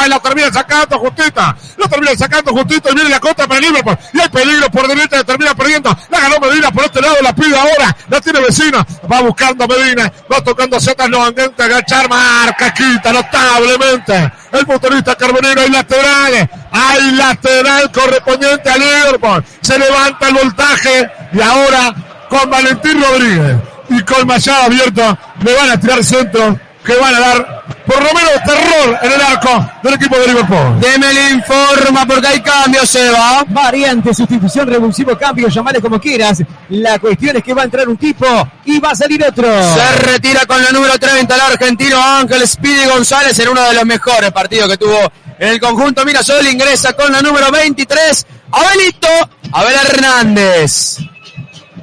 Y 0.07 0.11
la 0.11 0.21
termina 0.21 0.53
sacando 0.53 0.97
justita. 1.01 1.57
La 1.77 1.89
termina 1.89 2.15
sacando 2.17 2.53
justito 2.53 2.89
y 2.93 2.95
viene 2.95 3.16
la 3.17 3.21
contra 3.21 3.47
para 3.47 3.61
Liverpool. 3.61 3.97
Y 4.13 4.21
hay 4.21 4.29
peligro 4.29 4.71
por 4.71 4.87
derecha, 4.87 5.25
termina 5.25 5.55
perdiendo. 5.55 5.97
La 6.11 6.21
ganó 6.21 6.39
Medina 6.41 6.71
por 6.71 6.85
este 6.85 7.01
lado, 7.01 7.17
la 7.23 7.35
pide 7.35 7.57
ahora. 7.57 7.97
La 8.09 8.21
tiene 8.21 8.41
vecina. 8.41 8.87
Va 9.11 9.21
buscando 9.23 9.67
Medina. 9.67 10.13
Va 10.31 10.43
tocando 10.43 10.79
setas 10.79 11.09
nuevamente. 11.09 11.63
Agachar, 11.63 12.09
marca, 12.09 12.73
quita 12.73 13.13
notablemente. 13.13 14.33
El 14.53 14.67
motorista 14.67 15.15
Carbonero 15.17 15.63
hay 15.63 15.71
lateral. 15.71 16.51
Hay 16.71 17.11
lateral 17.13 17.91
correspondiente 17.91 18.71
al 18.71 18.81
Liverpool. 18.81 19.45
Se 19.61 19.79
levanta 19.79 20.29
el 20.29 20.35
voltaje. 20.35 21.11
Y 21.33 21.41
ahora 21.41 21.95
con 22.29 22.51
Valentín 22.51 23.03
Rodríguez 23.03 23.57
y 23.89 24.03
con 24.03 24.27
Mayada 24.27 24.65
abierto 24.65 25.19
le 25.43 25.55
van 25.55 25.71
a 25.71 25.79
tirar 25.79 26.03
centro 26.03 26.59
que 26.85 26.97
van 26.97 27.15
a 27.15 27.21
dar 27.21 27.56
por 27.87 28.03
lo 28.03 28.13
menos 28.13 28.33
terror 28.45 28.99
en 29.03 29.13
el 29.13 29.21
arco 29.21 29.71
del 29.83 29.95
equipo 29.95 30.19
de 30.19 30.27
Liverpool. 30.29 30.81
Deme 30.81 31.11
el 31.11 31.37
informa 31.37 32.05
porque 32.07 32.27
hay 32.27 32.41
cambio, 32.41 32.85
Seba. 32.85 33.45
Variante, 33.49 34.13
sustitución, 34.13 34.67
revulsivo, 34.67 35.17
cambio, 35.17 35.49
llamale 35.49 35.81
como 35.81 36.01
quieras. 36.01 36.43
La 36.71 36.99
cuestión 36.99 37.37
es 37.37 37.45
que 37.45 37.55
va 37.55 37.63
a 37.63 37.65
entrar 37.67 37.89
un 37.89 37.97
tipo 37.97 38.27
y 38.65 38.79
va 38.81 38.91
a 38.91 38.95
salir 38.95 39.25
otro. 39.25 39.47
Se 39.75 39.93
retira 40.05 40.45
con 40.47 40.63
la 40.63 40.73
número 40.73 40.99
30 40.99 41.35
el 41.35 41.41
argentino 41.41 42.03
Ángel 42.03 42.47
Speedy 42.47 42.87
González 42.87 43.39
en 43.39 43.49
uno 43.49 43.63
de 43.63 43.75
los 43.75 43.85
mejores 43.85 44.33
partidos 44.33 44.69
que 44.69 44.77
tuvo 44.77 44.99
en 45.39 45.49
el 45.49 45.61
conjunto 45.61 46.05
Mirasol. 46.05 46.47
Ingresa 46.47 46.93
con 46.95 47.13
la 47.13 47.23
número 47.23 47.51
23, 47.51 48.27
Abelito, 48.51 49.09
Abel 49.53 49.75
Hernández. 49.85 50.99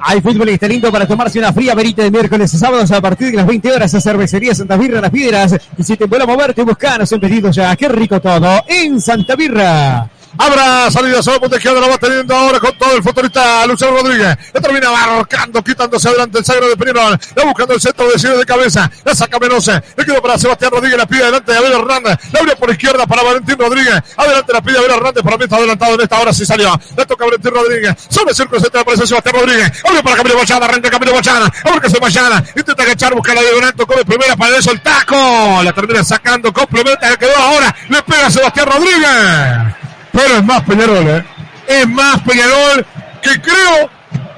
Hay 0.06 0.20
fútbol 0.20 0.50
está 0.50 0.68
lindo 0.68 0.92
para 0.92 1.08
tomarse 1.08 1.38
una 1.38 1.50
fría 1.50 1.74
verita 1.74 2.02
de 2.02 2.10
miércoles 2.10 2.52
y 2.52 2.58
sábados 2.58 2.90
a 2.92 3.00
partir 3.00 3.30
de 3.30 3.38
las 3.38 3.46
20 3.46 3.72
horas 3.72 3.94
a 3.94 4.00
Cervecería 4.02 4.54
Santa 4.54 4.76
Birra 4.76 5.00
Las 5.00 5.10
Piedras. 5.10 5.56
Y 5.78 5.82
si 5.82 5.96
te 5.96 6.04
vuelve 6.04 6.24
a 6.24 6.26
moverte, 6.26 6.62
buscanos 6.62 7.10
en 7.10 7.20
pedidos 7.20 7.56
ya. 7.56 7.74
Qué 7.74 7.88
rico 7.88 8.20
todo 8.20 8.62
en 8.68 9.00
Santa 9.00 9.34
Birra. 9.34 10.10
Habrá 10.36 10.90
salida 10.90 11.22
sobre 11.22 11.40
punta 11.40 11.56
izquierda, 11.56 11.80
la 11.80 11.88
va 11.88 11.98
teniendo 11.98 12.34
ahora 12.34 12.58
con 12.58 12.76
todo 12.76 12.96
el 12.96 13.02
futbolista 13.02 13.66
Luciano 13.66 13.96
Rodríguez. 13.96 14.36
La 14.52 14.60
termina 14.60 14.90
marcando, 14.90 15.62
quitándose 15.62 16.08
adelante 16.08 16.38
el 16.38 16.44
sagro 16.44 16.68
de 16.68 16.76
Peñarol. 16.76 17.18
La 17.36 17.44
buscando 17.44 17.74
el 17.74 17.80
centro 17.80 18.08
de 18.08 18.18
cierre 18.18 18.38
de 18.38 18.44
cabeza. 18.44 18.90
La 19.04 19.14
saca 19.14 19.38
Menose. 19.38 19.80
Le 19.96 20.04
quedó 20.04 20.20
para 20.20 20.36
Sebastián 20.36 20.72
Rodríguez. 20.72 20.98
La 20.98 21.06
pide 21.06 21.22
adelante 21.22 21.52
de 21.52 21.58
Abel 21.58 21.72
Hernández. 21.72 22.18
La 22.32 22.40
abre 22.40 22.56
por 22.56 22.70
izquierda 22.70 23.06
para 23.06 23.22
Valentín 23.22 23.56
Rodríguez. 23.58 24.02
Adelante 24.16 24.52
la 24.52 24.60
pide 24.60 24.78
Abel 24.78 24.90
Hernández. 24.90 25.22
Para 25.22 25.36
mí 25.36 25.44
está 25.44 25.56
adelantado 25.56 25.94
en 25.94 26.00
esta 26.00 26.20
hora. 26.20 26.32
Sí 26.32 26.44
salió. 26.44 26.80
Le 26.96 27.06
toca 27.06 27.24
Valentín 27.24 27.52
Rodríguez. 27.52 27.94
Sobre 28.08 28.30
el 28.30 28.36
círculo 28.36 28.60
central 28.60 28.82
aparece 28.82 29.06
Sebastián 29.06 29.34
Rodríguez. 29.36 29.72
Abre 29.88 30.02
para 30.02 30.16
Camilo 30.16 30.36
Bachana. 30.36 30.66
Arranca 30.66 30.90
Camilo 30.90 31.14
Bachana. 31.14 31.52
Abre 31.64 31.80
que 31.80 31.90
se 31.90 31.98
Bachana. 32.00 32.44
Intenta 32.56 32.82
agachar, 32.82 33.14
busca 33.14 33.34
la 33.34 33.40
diagonal. 33.40 33.74
Tocó 33.74 33.94
de 33.94 34.04
primera 34.04 34.36
para 34.36 34.56
eso 34.56 34.72
el 34.72 34.80
taco. 34.80 35.62
La 35.62 35.72
termina 35.72 36.02
sacando. 36.02 36.52
Complementa. 36.52 37.08
Le 37.08 37.16
quedó 37.18 37.36
ahora. 37.36 37.74
Le 37.88 38.02
pega 38.02 38.30
Sebastián 38.30 38.66
Rodríguez 38.66 39.84
pero 40.14 40.36
es 40.38 40.44
más 40.44 40.62
Peñarol, 40.62 41.08
¿eh? 41.08 41.24
Es 41.66 41.88
más 41.88 42.20
Peñarol 42.22 42.86
que 43.20 43.40
creo 43.40 43.90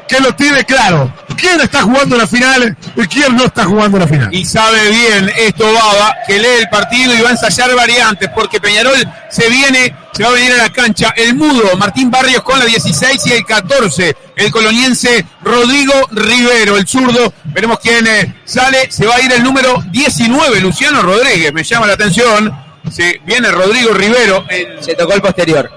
que 0.08 0.20
lo 0.20 0.34
tiene 0.34 0.64
claro. 0.64 1.12
¿Quién 1.36 1.60
está 1.60 1.82
jugando 1.82 2.16
la 2.16 2.26
final 2.26 2.76
y 2.96 3.06
quién 3.06 3.36
no 3.36 3.44
está 3.44 3.64
jugando 3.64 3.98
la 3.98 4.06
final? 4.06 4.34
Y 4.34 4.44
sabe 4.44 4.90
bien 4.90 5.30
esto 5.36 5.70
Baba, 5.72 6.16
que 6.26 6.38
lee 6.38 6.60
el 6.60 6.68
partido 6.68 7.14
y 7.14 7.20
va 7.20 7.28
a 7.28 7.32
ensayar 7.32 7.74
variantes, 7.74 8.30
porque 8.34 8.58
Peñarol 8.58 8.96
se 9.28 9.48
viene, 9.50 9.94
se 10.12 10.22
va 10.22 10.30
a 10.30 10.32
venir 10.32 10.52
a 10.52 10.56
la 10.56 10.70
cancha. 10.70 11.12
El 11.16 11.34
mudo, 11.34 11.76
Martín 11.76 12.10
Barrios 12.10 12.42
con 12.42 12.58
la 12.58 12.64
16 12.64 13.26
y 13.26 13.32
el 13.32 13.44
14. 13.44 14.16
El 14.36 14.50
coloniense 14.50 15.26
Rodrigo 15.42 15.92
Rivero, 16.12 16.76
el 16.76 16.86
zurdo. 16.86 17.34
Veremos 17.44 17.80
quién 17.80 18.06
eh, 18.06 18.34
sale. 18.44 18.90
Se 18.90 19.06
va 19.06 19.16
a 19.16 19.20
ir 19.20 19.32
el 19.32 19.42
número 19.42 19.82
19, 19.90 20.60
Luciano 20.60 21.02
Rodríguez. 21.02 21.52
Me 21.52 21.64
llama 21.64 21.86
la 21.86 21.94
atención. 21.94 22.65
Sí, 22.90 23.14
viene 23.24 23.50
Rodrigo 23.50 23.92
Rivero. 23.92 24.44
En... 24.48 24.82
Se 24.82 24.94
tocó 24.94 25.14
el 25.14 25.22
posterior. 25.22 25.70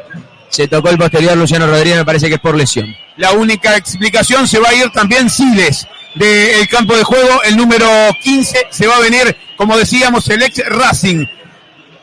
Se 0.49 0.67
tocó 0.67 0.89
el 0.89 0.97
posterior 0.97 1.37
Luciano 1.37 1.67
Rodríguez, 1.67 1.99
me 1.99 2.05
parece 2.05 2.27
que 2.27 2.35
es 2.35 2.39
por 2.39 2.55
lesión. 2.55 2.95
La 3.17 3.33
única 3.33 3.75
explicación 3.75 4.47
se 4.47 4.59
va 4.59 4.69
a 4.69 4.73
ir 4.73 4.89
también 4.91 5.29
Siles 5.29 5.87
del 6.15 6.67
campo 6.67 6.95
de 6.95 7.03
juego. 7.03 7.43
El 7.43 7.55
número 7.55 7.87
15 8.21 8.67
se 8.71 8.87
va 8.87 8.97
a 8.97 8.99
venir, 8.99 9.35
como 9.55 9.77
decíamos, 9.77 10.27
el 10.29 10.41
ex 10.41 10.63
Racing. 10.67 11.25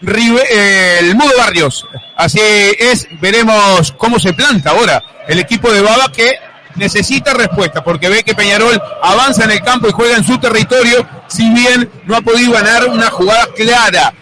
Rive, 0.03 0.43
eh, 0.51 0.99
el 1.01 1.17
Mudo 1.17 1.33
Barrios. 1.39 1.87
Así 2.17 2.39
es, 2.41 3.09
veremos 3.21 3.93
cómo 3.93 4.19
se 4.19 4.33
planta 4.33 4.71
ahora 4.71 5.03
el 5.27 5.39
equipo 5.39 5.73
de 5.73 5.81
Baba 5.81 6.13
que 6.13 6.35
necesita 6.77 7.33
respuesta 7.33 7.83
porque 7.83 8.09
ve 8.09 8.23
que 8.23 8.35
Peñarol 8.35 8.81
avanza 9.03 9.45
en 9.45 9.53
el 9.53 9.63
campo 9.63 9.89
y 9.89 9.93
juega 9.93 10.17
en 10.17 10.25
su 10.25 10.39
territorio, 10.39 11.09
si 11.27 11.49
bien 11.51 11.91
no 12.05 12.17
ha 12.17 12.21
podido 12.21 12.53
ganar 12.53 12.87
una 12.87 13.11
jugada 13.11 13.49
clara 13.57 14.13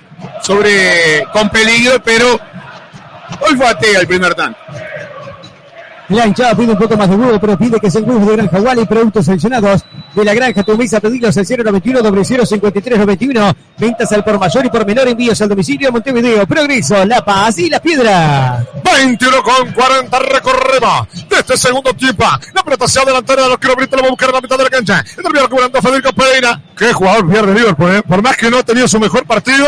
sobre 0.42 1.24
con 1.32 1.48
peligro, 1.50 2.02
pero 2.02 2.38
olfatea 3.40 4.00
el 4.00 4.06
primer 4.06 4.34
tanto. 4.34 4.58
La 6.10 6.26
hinchada 6.26 6.54
pide 6.54 6.72
un 6.72 6.78
poco 6.78 6.98
más 6.98 7.08
de 7.08 7.16
huevo, 7.16 7.40
pero 7.40 7.56
pide 7.56 7.80
que 7.80 7.90
sean 7.90 8.08
huevos 8.08 8.26
de 8.26 8.36
Granja 8.36 8.60
Wally, 8.60 8.84
productos 8.84 9.24
seleccionados 9.24 9.84
de 10.14 10.24
la 10.24 10.34
Granja 10.34 10.62
Tumisa, 10.62 11.00
pedidos 11.00 11.34
al 11.38 11.46
091 11.46 12.46
053 12.46 12.98
91 12.98 13.56
ventas 13.78 14.12
al 14.12 14.22
por 14.22 14.38
mayor 14.38 14.66
y 14.66 14.68
por 14.68 14.86
menor 14.86 15.08
envíos 15.08 15.40
al 15.40 15.48
domicilio 15.48 15.90
Montevideo, 15.90 16.46
Progreso, 16.46 17.04
La 17.06 17.24
Paz 17.24 17.58
y 17.58 17.70
La 17.70 17.80
Piedra. 17.80 18.66
21 18.84 19.42
con 19.42 19.72
40 19.72 20.18
recorremos 20.18 21.08
de 21.28 21.36
este 21.36 21.56
segundo 21.56 21.94
tiempo. 21.94 22.24
La 22.52 22.62
pelota 22.62 22.84
hacia 22.84 23.02
delantera 23.04 23.42
de 23.44 23.48
los 23.48 23.58
kilómetros, 23.58 23.92
la 23.92 24.02
va 24.02 24.08
a 24.08 24.10
buscar 24.10 24.28
en 24.28 24.34
la 24.34 24.40
mitad 24.42 24.58
de 24.58 24.64
la 24.64 24.70
cancha. 24.70 25.04
El 25.16 25.22
termina 25.22 25.42
recuperando 25.42 25.80
Federico 25.80 26.12
Pereira. 26.12 26.60
Qué 26.76 26.92
jugador 26.92 27.30
pierde 27.30 27.54
Liverpool, 27.54 27.90
¿eh? 27.92 28.02
por 28.02 28.22
más 28.22 28.36
que 28.36 28.50
no 28.50 28.58
ha 28.58 28.62
tenido 28.62 28.86
su 28.86 29.00
mejor 29.00 29.24
partido 29.24 29.66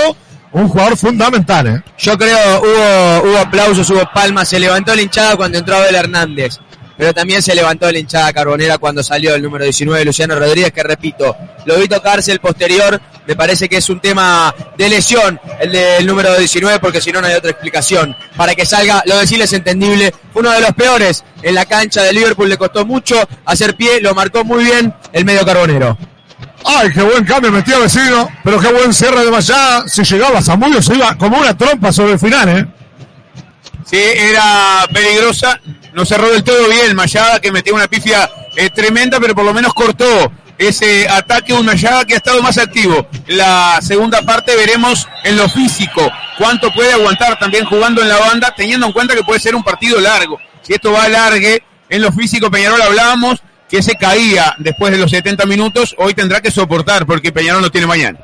un 0.53 0.69
jugador 0.69 0.97
fundamental. 0.97 1.67
¿eh? 1.67 1.83
Yo 1.99 2.17
creo 2.17 2.61
hubo, 2.61 3.31
hubo 3.31 3.39
aplausos, 3.39 3.89
hubo 3.91 4.03
palmas, 4.13 4.49
se 4.49 4.59
levantó 4.59 4.95
la 4.95 5.03
hinchada 5.03 5.37
cuando 5.37 5.59
entró 5.59 5.77
Abel 5.77 5.95
Hernández, 5.95 6.59
pero 6.97 7.13
también 7.13 7.43
se 7.43 7.55
levantó 7.55 7.91
la 7.91 7.99
hinchada 7.99 8.33
carbonera 8.33 8.79
cuando 8.79 9.03
salió 9.03 9.35
el 9.35 9.43
número 9.43 9.65
19 9.65 10.05
Luciano 10.05 10.39
Rodríguez, 10.39 10.73
que 10.73 10.83
repito, 10.83 11.37
lo 11.65 11.79
vi 11.79 11.89
tocarse 11.89 12.33
el 12.33 12.41
posterior, 12.41 13.01
me 13.27 13.37
parece 13.37 13.69
que 13.69 13.77
es 13.79 13.91
un 13.91 14.01
tema 14.01 14.55
de 14.79 14.89
lesión 14.89 15.39
el 15.61 15.73
del 15.73 16.07
número 16.07 16.37
19, 16.39 16.79
porque 16.79 17.01
si 17.01 17.13
no 17.13 17.21
no 17.21 17.27
hay 17.27 17.35
otra 17.35 17.51
explicación. 17.51 18.17
Para 18.37 18.55
que 18.55 18.65
salga, 18.65 19.03
lo 19.05 19.19
decirle 19.19 19.45
es 19.45 19.53
entendible, 19.53 20.15
uno 20.35 20.51
de 20.53 20.61
los 20.61 20.73
peores 20.73 21.25
en 21.43 21.55
la 21.55 21.67
cancha 21.67 22.03
de 22.03 22.13
Liverpool, 22.13 22.49
le 22.49 22.57
costó 22.57 22.87
mucho 22.87 23.17
hacer 23.45 23.77
pie, 23.77 24.01
lo 24.01 24.15
marcó 24.15 24.45
muy 24.45 24.65
bien 24.65 24.95
el 25.13 25.25
medio 25.25 25.45
carbonero. 25.45 25.99
Ay, 26.69 26.91
qué 26.93 27.01
buen 27.01 27.25
cambio 27.25 27.53
metía 27.53 27.79
vecino, 27.79 28.29
pero 28.43 28.59
qué 28.59 28.73
buen 28.73 28.93
cierre 28.93 29.25
de 29.25 29.31
Mayada. 29.31 29.87
Si 29.87 30.03
llegaba 30.03 30.43
Zamudio 30.43 30.83
se 30.83 30.97
iba 30.97 31.17
como 31.17 31.39
una 31.39 31.57
trompa 31.57 31.93
sobre 31.93 32.15
el 32.15 32.19
final, 32.19 32.49
¿eh? 32.49 32.67
Sí, 33.85 33.97
era 33.97 34.85
peligrosa. 34.93 35.61
No 35.95 36.05
cerró 36.05 36.29
del 36.31 36.43
todo 36.43 36.69
bien 36.69 36.97
Mayada, 36.97 37.39
que 37.39 37.53
metió 37.53 37.73
una 37.73 37.87
pifia 37.87 38.29
eh, 38.57 38.69
tremenda, 38.71 39.21
pero 39.21 39.33
por 39.33 39.45
lo 39.45 39.55
menos 39.55 39.73
cortó 39.75 40.33
ese 40.59 41.09
ataque. 41.09 41.53
Un 41.53 41.67
Mayada 41.67 42.05
que 42.05 42.15
ha 42.15 42.17
estado 42.17 42.43
más 42.43 42.59
activo. 42.59 43.07
La 43.29 43.79
segunda 43.81 44.23
parte 44.23 44.57
veremos 44.57 45.07
en 45.23 45.37
lo 45.37 45.49
físico 45.49 46.11
cuánto 46.37 46.73
puede 46.73 46.93
aguantar 46.93 47.39
también 47.39 47.65
jugando 47.65 48.03
en 48.03 48.09
la 48.09 48.19
banda, 48.19 48.53
teniendo 48.57 48.87
en 48.87 48.93
cuenta 48.93 49.15
que 49.15 49.23
puede 49.23 49.39
ser 49.39 49.55
un 49.55 49.63
partido 49.63 50.01
largo. 50.01 50.41
Si 50.63 50.75
esto 50.75 50.91
va 50.91 51.05
a 51.05 51.09
largue, 51.09 51.63
en 51.89 52.03
lo 52.03 52.11
físico, 52.11 52.51
Peñarol 52.51 52.83
hablábamos, 52.83 53.41
que 53.69 53.83
se 53.83 53.95
caía 53.97 54.55
después 54.59 54.93
de 54.93 54.99
los 54.99 55.11
70 55.11 55.45
minutos, 55.47 55.95
hoy 55.99 56.15
tendrá 56.15 56.41
que 56.41 56.51
soportar 56.51 57.07
porque 57.07 57.33
Peñarol 57.33 57.63
no 57.63 57.71
tiene 57.71 57.87
mañana. 57.87 58.19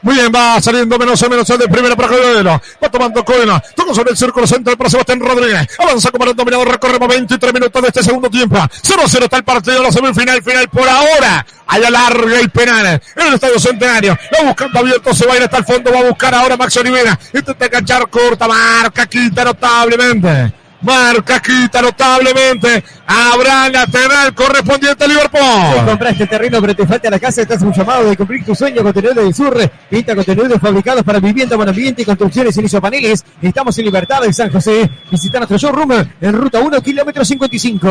Muy 0.00 0.14
bien, 0.14 0.30
va 0.32 0.60
saliendo 0.60 0.96
menos 0.96 1.20
o 1.20 1.28
menos 1.28 1.46
de 1.46 1.68
primera 1.68 1.96
para 1.96 2.08
Codero. 2.08 2.62
Va 2.82 2.88
tomando 2.88 3.24
Codero. 3.24 3.60
Todo 3.74 3.92
sobre 3.92 4.12
el 4.12 4.16
círculo 4.16 4.46
central 4.46 4.76
para 4.76 4.88
Sebastián 4.88 5.18
Rodríguez. 5.18 5.66
Avanza 5.76 6.10
como 6.12 6.24
el 6.24 6.36
dominador. 6.36 6.68
Recorremos 6.68 7.08
23 7.08 7.52
minutos 7.52 7.82
de 7.82 7.88
este 7.88 8.02
segundo 8.04 8.30
tiempo. 8.30 8.56
0-0 8.56 9.24
está 9.24 9.38
el 9.38 9.44
partido. 9.44 9.82
La 9.82 9.90
semifinal 9.90 10.40
final 10.42 10.68
por 10.68 10.88
ahora. 10.88 11.44
Allá 11.66 11.90
larga 11.90 12.38
el 12.38 12.48
penal 12.50 13.00
en 13.16 13.26
el 13.26 13.34
estadio 13.34 13.58
centenario. 13.58 14.16
Va 14.32 14.46
buscando 14.46 14.78
abierto. 14.78 15.12
Se 15.12 15.26
va 15.26 15.34
a 15.34 15.36
ir 15.36 15.42
hasta 15.42 15.58
el 15.58 15.64
fondo. 15.64 15.92
Va 15.92 15.98
a 15.98 16.04
buscar 16.04 16.32
ahora 16.32 16.56
Max 16.56 16.76
Olivera. 16.76 17.18
Intenta 17.34 17.66
enganchar 17.66 18.08
corta. 18.08 18.46
Marca. 18.46 19.04
Quita 19.06 19.44
notablemente. 19.44 20.52
Marca, 20.80 21.40
quita 21.40 21.82
notablemente. 21.82 22.84
Habrá 23.06 23.68
lateral 23.68 24.34
correspondiente 24.34 25.04
a 25.04 25.06
Si 25.06 25.12
Liverpool. 25.12 25.86
compraste 25.86 26.26
terreno 26.26 26.60
pero 26.60 26.76
te 26.76 26.86
falta 26.86 27.10
la 27.10 27.18
casa, 27.18 27.42
estás 27.42 27.62
un 27.62 27.72
llamado 27.72 28.08
de 28.08 28.16
cumplir 28.16 28.44
tu 28.44 28.54
sueño 28.54 28.82
contenedores 28.82 29.24
del 29.24 29.34
sur. 29.34 29.70
Pinta 29.90 30.14
contenedores 30.14 30.60
fabricados 30.60 31.02
para 31.02 31.18
vivienda, 31.18 31.56
buen 31.56 31.68
ambiente 31.68 32.02
y 32.02 32.04
construcciones 32.04 32.56
en 32.58 32.66
isopaneles. 32.66 33.24
Estamos 33.42 33.76
en 33.78 33.84
Libertad 33.86 34.22
de 34.22 34.32
San 34.32 34.50
José. 34.50 34.88
Visita 35.10 35.38
nuestro 35.38 35.58
showroom 35.58 35.92
en 36.20 36.32
ruta 36.34 36.60
1, 36.60 36.80
kilómetro 36.82 37.24
55. 37.24 37.90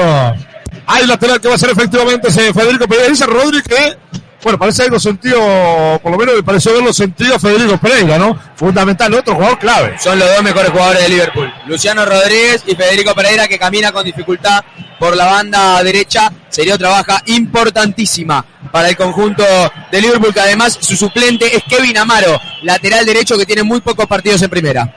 Hay 0.85 1.05
lateral 1.05 1.41
que 1.41 1.47
va 1.49 1.55
a 1.55 1.57
ser 1.57 1.71
efectivamente 1.71 2.29
ese 2.29 2.53
Federico 2.53 2.85
Rodri 3.25 3.61
que, 3.61 3.97
bueno, 4.43 4.59
parece 4.59 4.83
algo 4.83 4.99
sentido, 4.99 5.99
por 6.01 6.11
lo 6.11 6.17
menos 6.17 6.35
me 6.35 6.43
pareció 6.43 6.73
verlo 6.73 6.93
sentido 6.93 7.35
a 7.35 7.39
Federico 7.39 7.77
Pereira, 7.77 8.17
¿no? 8.17 8.37
Fundamental, 8.55 9.13
otro 9.13 9.35
jugador 9.35 9.57
clave. 9.57 9.97
Son 9.99 10.17
los 10.17 10.29
dos 10.29 10.43
mejores 10.43 10.71
jugadores 10.71 11.03
de 11.03 11.09
Liverpool. 11.09 11.53
Luciano 11.65 12.05
Rodríguez 12.05 12.63
y 12.67 12.75
Federico 12.75 13.15
Pereira 13.15 13.47
que 13.47 13.57
camina 13.57 13.91
con 13.91 14.05
dificultad 14.05 14.63
por 14.99 15.15
la 15.15 15.25
banda 15.25 15.81
derecha. 15.83 16.31
Sería 16.49 16.75
otra 16.75 16.89
baja 16.89 17.21
importantísima 17.25 18.45
para 18.71 18.89
el 18.89 18.95
conjunto 18.95 19.43
de 19.91 20.01
Liverpool 20.01 20.33
que 20.33 20.39
además 20.39 20.77
su 20.79 20.95
suplente 20.95 21.55
es 21.55 21.63
Kevin 21.63 21.97
Amaro, 21.97 22.39
lateral 22.61 23.05
derecho 23.05 23.37
que 23.37 23.45
tiene 23.45 23.63
muy 23.63 23.81
pocos 23.81 24.05
partidos 24.05 24.41
en 24.43 24.49
primera. 24.49 24.93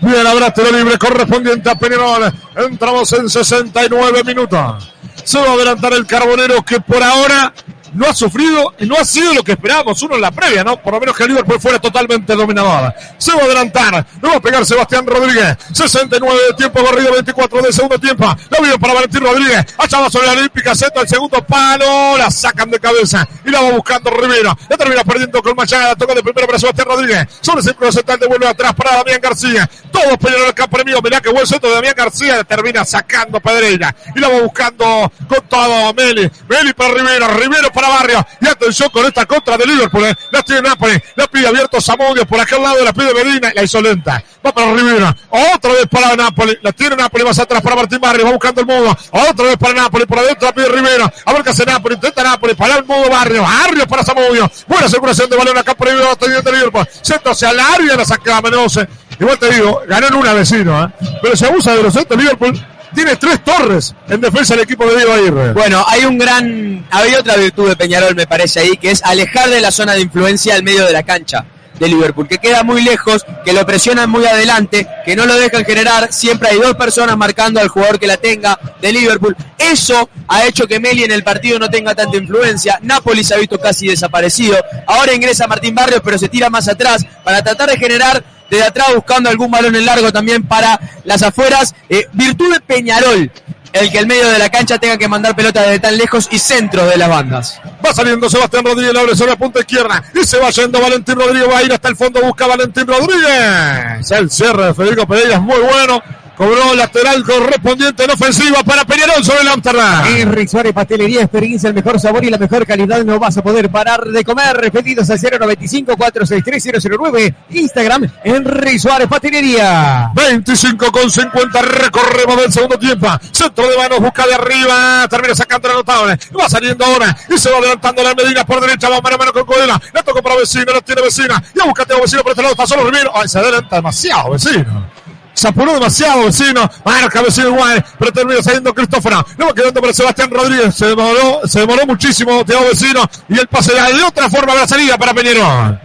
Bien, 0.00 0.26
habrá 0.26 0.52
tiro 0.52 0.70
libre 0.70 0.96
correspondiente 0.98 1.70
a 1.70 1.74
Peñarol. 1.74 2.32
Entramos 2.56 3.12
en 3.12 3.28
69 3.28 4.22
minutos. 4.24 4.92
Se 5.24 5.38
va 5.38 5.50
a 5.50 5.52
adelantar 5.54 5.92
el 5.92 6.06
Carbonero 6.06 6.64
que 6.64 6.80
por 6.80 7.02
ahora 7.02 7.52
no 7.98 8.06
ha 8.06 8.14
sufrido 8.14 8.74
y 8.78 8.86
no 8.86 8.94
ha 8.96 9.04
sido 9.04 9.34
lo 9.34 9.42
que 9.42 9.52
esperábamos 9.52 10.00
uno 10.02 10.14
en 10.14 10.20
la 10.20 10.30
previa, 10.30 10.62
¿no? 10.62 10.80
Por 10.80 10.94
lo 10.94 11.00
menos 11.00 11.16
que 11.16 11.24
el 11.24 11.30
Liverpool 11.30 11.60
fuera 11.60 11.80
totalmente 11.80 12.34
dominador. 12.34 12.94
Se 13.18 13.34
va 13.34 13.42
a 13.42 13.44
adelantar, 13.44 14.06
no 14.22 14.30
va 14.30 14.36
a 14.36 14.40
pegar 14.40 14.64
Sebastián 14.64 15.04
Rodríguez. 15.04 15.56
69 15.72 16.40
de 16.48 16.54
tiempo 16.54 16.84
corrido, 16.84 17.12
24 17.12 17.62
de 17.62 17.72
segundo 17.72 17.98
tiempo. 17.98 18.24
La 18.50 18.60
vio 18.60 18.78
para 18.78 18.94
Valentín 18.94 19.20
Rodríguez. 19.20 19.66
Allá 19.76 20.00
va 20.00 20.10
sobre 20.10 20.26
la 20.28 20.32
Olímpica, 20.34 20.76
centro 20.76 21.02
el 21.02 21.08
segundo 21.08 21.44
palo. 21.44 22.16
La 22.16 22.30
sacan 22.30 22.70
de 22.70 22.78
cabeza 22.78 23.28
y 23.44 23.50
la 23.50 23.62
va 23.62 23.70
buscando 23.72 24.10
Rivero. 24.10 24.56
La 24.68 24.76
termina 24.76 25.02
perdiendo 25.02 25.42
con 25.42 25.56
Machada. 25.56 25.96
Toca 25.96 26.14
de 26.14 26.22
primero 26.22 26.46
para 26.46 26.58
Sebastián 26.58 26.86
Rodríguez. 26.86 27.26
Sobre 27.40 27.58
el 27.60 27.64
círculo 27.64 27.90
central 27.90 28.20
devuelve 28.20 28.46
atrás 28.46 28.74
para 28.74 28.96
Damián 28.96 29.20
García. 29.20 29.68
Todos 29.90 30.16
pelearon 30.18 30.46
el 30.46 30.54
campo 30.54 30.76
enemigo. 30.76 31.00
Mirá 31.02 31.20
que 31.20 31.30
buen 31.30 31.46
centro 31.46 31.68
de 31.68 31.74
Damián 31.74 31.94
García. 31.96 32.44
Termina 32.44 32.84
sacando 32.84 33.40
Pedreira. 33.40 33.94
Y 34.14 34.20
la 34.20 34.28
va 34.28 34.40
buscando 34.40 35.12
con 35.28 35.48
todo 35.48 35.92
Meli. 35.94 36.30
Meli 36.48 36.72
para 36.74 36.94
Rivero. 36.94 37.26
Rivero 37.28 37.72
para 37.72 37.87
Barrio. 37.88 38.26
Y 38.40 38.46
atención 38.48 38.88
con 38.90 39.04
esta 39.06 39.26
contra 39.26 39.56
de 39.56 39.66
Liverpool. 39.66 40.04
eh. 40.04 40.14
La 40.30 40.42
tiene 40.42 40.62
Nápoles. 40.62 41.02
La 41.16 41.26
pide 41.26 41.48
abierto 41.48 41.80
Samudio 41.80 42.26
por 42.26 42.40
aquel 42.40 42.62
lado. 42.62 42.84
La 42.84 42.92
pide 42.92 43.12
Medina. 43.14 43.52
La 43.54 43.62
hizo 43.62 43.80
lenta. 43.80 44.22
Va 44.44 44.52
para 44.52 44.72
Rivero. 44.74 45.14
Otra 45.30 45.72
vez 45.72 45.86
para 45.90 46.16
Nápoles. 46.16 46.58
La 46.62 46.72
tiene 46.72 46.96
Nápoles 46.96 47.26
más 47.26 47.38
atrás 47.38 47.62
para 47.62 47.76
Martín 47.76 48.00
Barrio. 48.00 48.24
Va 48.26 48.32
buscando 48.32 48.60
el 48.60 48.66
mudo. 48.66 48.96
Otra 49.10 49.46
vez 49.46 49.56
para 49.56 49.74
Nápoles. 49.74 50.06
Por 50.06 50.18
adentro 50.18 50.48
la 50.48 50.54
pide 50.54 50.68
Rivero. 50.68 51.10
A 51.24 51.32
ver 51.32 51.42
qué 51.42 51.50
hace 51.50 51.64
Nápoles. 51.64 51.96
Intenta 51.96 52.22
Nápoles. 52.22 52.56
Para 52.56 52.76
el 52.76 52.84
mudo 52.84 53.10
Barrio. 53.10 53.42
Barrio 53.42 53.86
para 53.86 54.04
Samudio. 54.04 54.50
Buena 54.66 54.88
circulación 54.88 55.28
de 55.30 55.36
balón 55.36 55.58
acá 55.58 55.74
por 55.74 55.88
el 55.88 55.98
de 55.98 56.52
Liverpool. 56.52 56.86
Centro 57.02 57.32
hacia 57.32 57.50
el 57.50 57.60
área. 57.60 57.96
La 57.96 58.04
saca 58.04 58.40
Menose. 58.40 58.88
Igual 59.20 59.38
te 59.38 59.52
digo, 59.52 59.82
ganó 59.88 60.06
en 60.06 60.14
una 60.14 60.32
vecino, 60.32 60.84
¿eh? 60.84 60.88
Pero 61.20 61.36
se 61.36 61.46
abusa 61.46 61.74
de 61.74 61.82
los 61.82 61.92
centros 61.92 62.20
Liverpool. 62.20 62.54
Tiene 62.94 63.16
tres 63.16 63.44
torres 63.44 63.94
en 64.08 64.20
defensa 64.20 64.54
del 64.54 64.64
equipo 64.64 64.86
de 64.86 64.96
Diego 64.96 65.12
Aguirre. 65.12 65.52
Bueno, 65.52 65.84
hay 65.86 66.04
un 66.04 66.18
gran, 66.18 66.86
hay 66.90 67.14
otra 67.14 67.36
virtud 67.36 67.68
de 67.68 67.76
Peñarol 67.76 68.14
me 68.14 68.26
parece 68.26 68.60
ahí, 68.60 68.76
que 68.76 68.90
es 68.90 69.02
alejar 69.04 69.50
de 69.50 69.60
la 69.60 69.70
zona 69.70 69.92
de 69.92 70.00
influencia 70.00 70.54
al 70.54 70.62
medio 70.62 70.84
de 70.84 70.92
la 70.92 71.02
cancha 71.02 71.44
de 71.78 71.88
Liverpool, 71.88 72.28
que 72.28 72.38
queda 72.38 72.62
muy 72.62 72.82
lejos, 72.82 73.24
que 73.44 73.52
lo 73.52 73.64
presionan 73.64 74.10
muy 74.10 74.26
adelante, 74.26 74.86
que 75.04 75.16
no 75.16 75.26
lo 75.26 75.34
dejan 75.34 75.64
generar, 75.64 76.12
siempre 76.12 76.50
hay 76.50 76.58
dos 76.58 76.74
personas 76.74 77.16
marcando 77.16 77.60
al 77.60 77.68
jugador 77.68 77.98
que 77.98 78.06
la 78.06 78.16
tenga 78.16 78.58
de 78.80 78.92
Liverpool. 78.92 79.36
Eso 79.58 80.08
ha 80.28 80.44
hecho 80.46 80.66
que 80.66 80.80
Meli 80.80 81.04
en 81.04 81.12
el 81.12 81.24
partido 81.24 81.58
no 81.58 81.68
tenga 81.68 81.94
tanta 81.94 82.16
influencia. 82.16 82.78
Napoli 82.82 83.24
se 83.24 83.34
ha 83.34 83.38
visto 83.38 83.58
casi 83.58 83.88
desaparecido. 83.88 84.56
Ahora 84.86 85.14
ingresa 85.14 85.46
Martín 85.46 85.74
Barrios, 85.74 86.00
pero 86.04 86.18
se 86.18 86.28
tira 86.28 86.50
más 86.50 86.68
atrás 86.68 87.04
para 87.24 87.42
tratar 87.42 87.70
de 87.70 87.76
generar 87.76 88.22
desde 88.50 88.64
atrás 88.64 88.94
buscando 88.94 89.28
algún 89.28 89.50
balón 89.50 89.76
en 89.76 89.84
largo 89.84 90.12
también 90.12 90.42
para 90.42 90.80
las 91.04 91.22
afueras. 91.22 91.74
Eh, 91.88 92.06
virtud 92.12 92.52
de 92.52 92.60
Peñarol, 92.60 93.30
el 93.72 93.90
que 93.90 93.98
el 93.98 94.06
medio 94.06 94.28
de 94.28 94.38
la 94.38 94.48
cancha 94.48 94.78
tenga 94.78 94.96
que 94.96 95.08
mandar 95.08 95.34
pelotas 95.36 95.64
desde 95.66 95.80
tan 95.80 95.96
lejos 95.96 96.28
y 96.30 96.38
centros 96.38 96.88
de 96.88 96.96
las 96.96 97.08
bandas. 97.08 97.60
Va 97.84 97.94
saliendo 97.94 98.28
Sebastián 98.28 98.64
Rodríguez, 98.64 98.94
la 98.94 99.00
abre 99.00 99.16
sobre 99.16 99.32
la 99.32 99.36
punta 99.38 99.60
izquierda. 99.60 100.02
Y 100.14 100.24
se 100.24 100.38
va 100.38 100.50
yendo 100.50 100.80
Valentín 100.80 101.16
Rodríguez. 101.16 101.48
Va 101.50 101.58
a 101.58 101.62
ir 101.62 101.72
hasta 101.72 101.88
el 101.88 101.96
fondo, 101.96 102.20
busca 102.20 102.46
Valentín 102.46 102.86
Rodríguez. 102.86 104.10
El 104.10 104.30
cierre 104.30 104.66
de 104.66 104.74
Federico 104.74 105.06
Pereira 105.06 105.34
es 105.34 105.42
muy 105.42 105.58
bueno. 105.58 106.02
Cobró 106.38 106.74
lateral 106.76 107.24
correspondiente 107.24 108.04
en 108.04 108.12
ofensiva 108.12 108.62
para 108.62 108.84
Peñarol 108.84 109.24
sobre 109.24 109.40
el 109.40 109.48
Amsterdam. 109.48 110.04
Henry 110.06 110.46
Suárez 110.46 110.72
Pastelería, 110.72 111.22
experiencia, 111.22 111.66
el 111.66 111.74
mejor 111.74 111.98
sabor 111.98 112.24
y 112.24 112.30
la 112.30 112.38
mejor 112.38 112.64
calidad. 112.64 113.02
No 113.02 113.18
vas 113.18 113.36
a 113.38 113.42
poder 113.42 113.68
parar 113.68 114.04
de 114.04 114.22
comer. 114.22 114.70
Pedidos 114.70 115.10
al 115.10 115.18
095-463-009. 115.18 117.34
Instagram, 117.50 118.08
Henry 118.22 118.78
Suárez 118.78 119.08
Pastelería. 119.08 120.12
25 120.14 120.92
con 120.92 121.10
50 121.10 121.60
recorremos 121.60 122.36
del 122.36 122.52
segundo 122.52 122.78
tiempo. 122.78 123.08
Centro 123.32 123.68
de 123.68 123.76
manos, 123.76 123.98
busca 123.98 124.24
de 124.24 124.34
arriba, 124.34 125.08
termina 125.10 125.34
sacando 125.34 125.66
la 125.66 125.74
notable. 125.74 126.16
Va 126.40 126.48
saliendo 126.48 126.84
ahora 126.84 127.16
y 127.28 127.36
se 127.36 127.50
va 127.50 127.58
adelantando 127.58 128.04
la 128.04 128.14
Medina 128.14 128.44
por 128.44 128.60
derecha, 128.60 128.88
va 128.88 129.00
mano 129.00 129.16
a 129.16 129.18
mano 129.18 129.32
con 129.32 129.44
Codela. 129.44 129.82
La 129.92 130.04
tocó 130.04 130.22
para 130.22 130.36
vecino, 130.36 130.72
la 130.72 130.82
tiene 130.82 131.02
vecina. 131.02 131.42
Ya 131.52 131.64
búscate 131.64 131.94
a 131.94 132.00
vecino 132.00 132.22
por 132.22 132.30
este 132.30 132.44
lado, 132.44 132.54
pasó 132.54 132.76
los. 132.76 132.92
Ay, 133.12 133.28
se 133.28 133.40
adelanta 133.40 133.74
demasiado 133.74 134.30
vecino. 134.30 134.97
Se 135.38 135.46
apuró 135.46 135.74
demasiado 135.74 136.24
vecino, 136.24 136.68
marca 136.84 137.22
vecino 137.22 137.50
igual, 137.50 137.84
pero 137.96 138.10
termina 138.10 138.42
saliendo 138.42 138.74
Cristóforo. 138.74 139.24
Le 139.38 139.44
va 139.44 139.54
quedando 139.54 139.80
para 139.80 139.92
Sebastián 139.92 140.30
Rodríguez. 140.32 140.74
Se 140.74 140.86
demoró, 140.86 141.42
se 141.44 141.60
demoró 141.60 141.86
muchísimo, 141.86 142.44
Teo 142.44 142.60
vecino. 142.64 143.08
Y 143.28 143.38
el 143.38 143.46
pase 143.46 143.72
de 143.72 144.02
otra 144.02 144.28
forma 144.28 144.52
la 144.56 144.66
salida 144.66 144.98
para 144.98 145.14
Peñarol. 145.14 145.78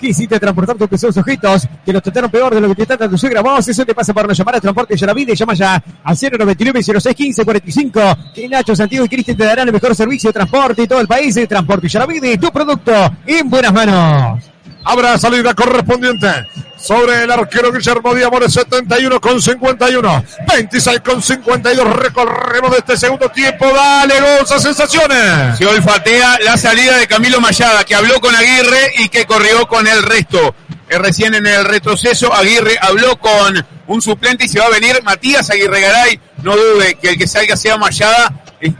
Quisiste 0.00 0.40
transportar 0.40 0.76
tus 0.76 0.88
pesados 0.88 1.16
objetos 1.18 1.68
que 1.86 1.92
los 1.92 2.02
trataron 2.02 2.32
peor 2.32 2.52
de 2.52 2.60
lo 2.60 2.68
que 2.70 2.74
te 2.74 2.86
trata 2.86 3.08
tu 3.08 3.16
suegra. 3.16 3.42
Vos, 3.42 3.68
eso 3.68 3.86
te 3.86 3.94
pasa 3.94 4.12
por 4.12 4.26
no 4.26 4.34
llamar 4.34 4.56
a 4.56 4.60
Transporte 4.60 4.96
Yaravide. 4.96 5.36
Llama 5.36 5.54
ya 5.54 5.80
al 6.02 6.16
099 6.20 6.82
06 6.82 7.14
15 7.14 7.44
45. 7.44 8.00
Que 8.34 8.48
Nacho, 8.48 8.74
Santiago 8.74 9.04
y 9.04 9.08
Cristian 9.08 9.36
te 9.36 9.44
darán 9.44 9.68
el 9.68 9.72
mejor 9.72 9.94
servicio 9.94 10.30
de 10.30 10.34
transporte 10.34 10.82
y 10.82 10.88
todo 10.88 11.00
el 11.00 11.06
país. 11.06 11.32
de 11.36 11.46
Transporte 11.46 11.86
Yaravide, 11.86 12.36
tu 12.38 12.50
producto 12.50 12.92
en 13.24 13.48
buenas 13.48 13.72
manos. 13.72 14.42
Habrá 14.82 15.16
salida 15.16 15.54
correspondiente 15.54 16.26
sobre 16.78 17.24
el 17.24 17.30
arquero 17.30 17.72
Guillermo 17.72 18.14
Díaz 18.14 18.30
Mores, 18.30 18.52
71 18.52 19.20
con 19.20 19.40
51. 19.40 20.24
26 20.46 21.00
con 21.00 21.22
52. 21.22 21.96
Recorremos 21.96 22.70
de 22.70 22.78
este 22.78 22.96
segundo 22.96 23.28
tiempo. 23.30 23.66
Dale, 23.66 24.14
goza, 24.20 24.58
sensaciones. 24.58 25.58
Se 25.58 25.66
olfatea 25.66 26.38
la 26.44 26.56
salida 26.56 26.96
de 26.96 27.06
Camilo 27.06 27.40
Mayada, 27.40 27.84
que 27.84 27.94
habló 27.94 28.20
con 28.20 28.34
Aguirre 28.34 28.92
y 28.98 29.08
que 29.08 29.26
corrió 29.26 29.66
con 29.66 29.86
el 29.86 30.02
resto. 30.02 30.54
Recién 30.88 31.34
en 31.34 31.46
el 31.46 31.64
retroceso, 31.64 32.32
Aguirre 32.32 32.78
habló 32.80 33.18
con 33.18 33.66
un 33.88 34.00
suplente 34.00 34.44
y 34.44 34.48
se 34.48 34.58
va 34.58 34.66
a 34.66 34.70
venir 34.70 35.02
Matías 35.02 35.50
Aguirre 35.50 35.80
Garay. 35.80 36.20
No 36.42 36.56
dude 36.56 36.94
que 36.94 37.10
el 37.10 37.18
que 37.18 37.26
salga 37.26 37.56
sea 37.56 37.76
Mayada. 37.76 38.32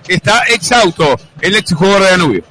Está 0.09 0.43
exhausto 0.45 1.19
el 1.41 1.55
ex 1.55 1.73
jugador 1.75 2.03
de 2.03 2.11
Danubio. 2.11 2.45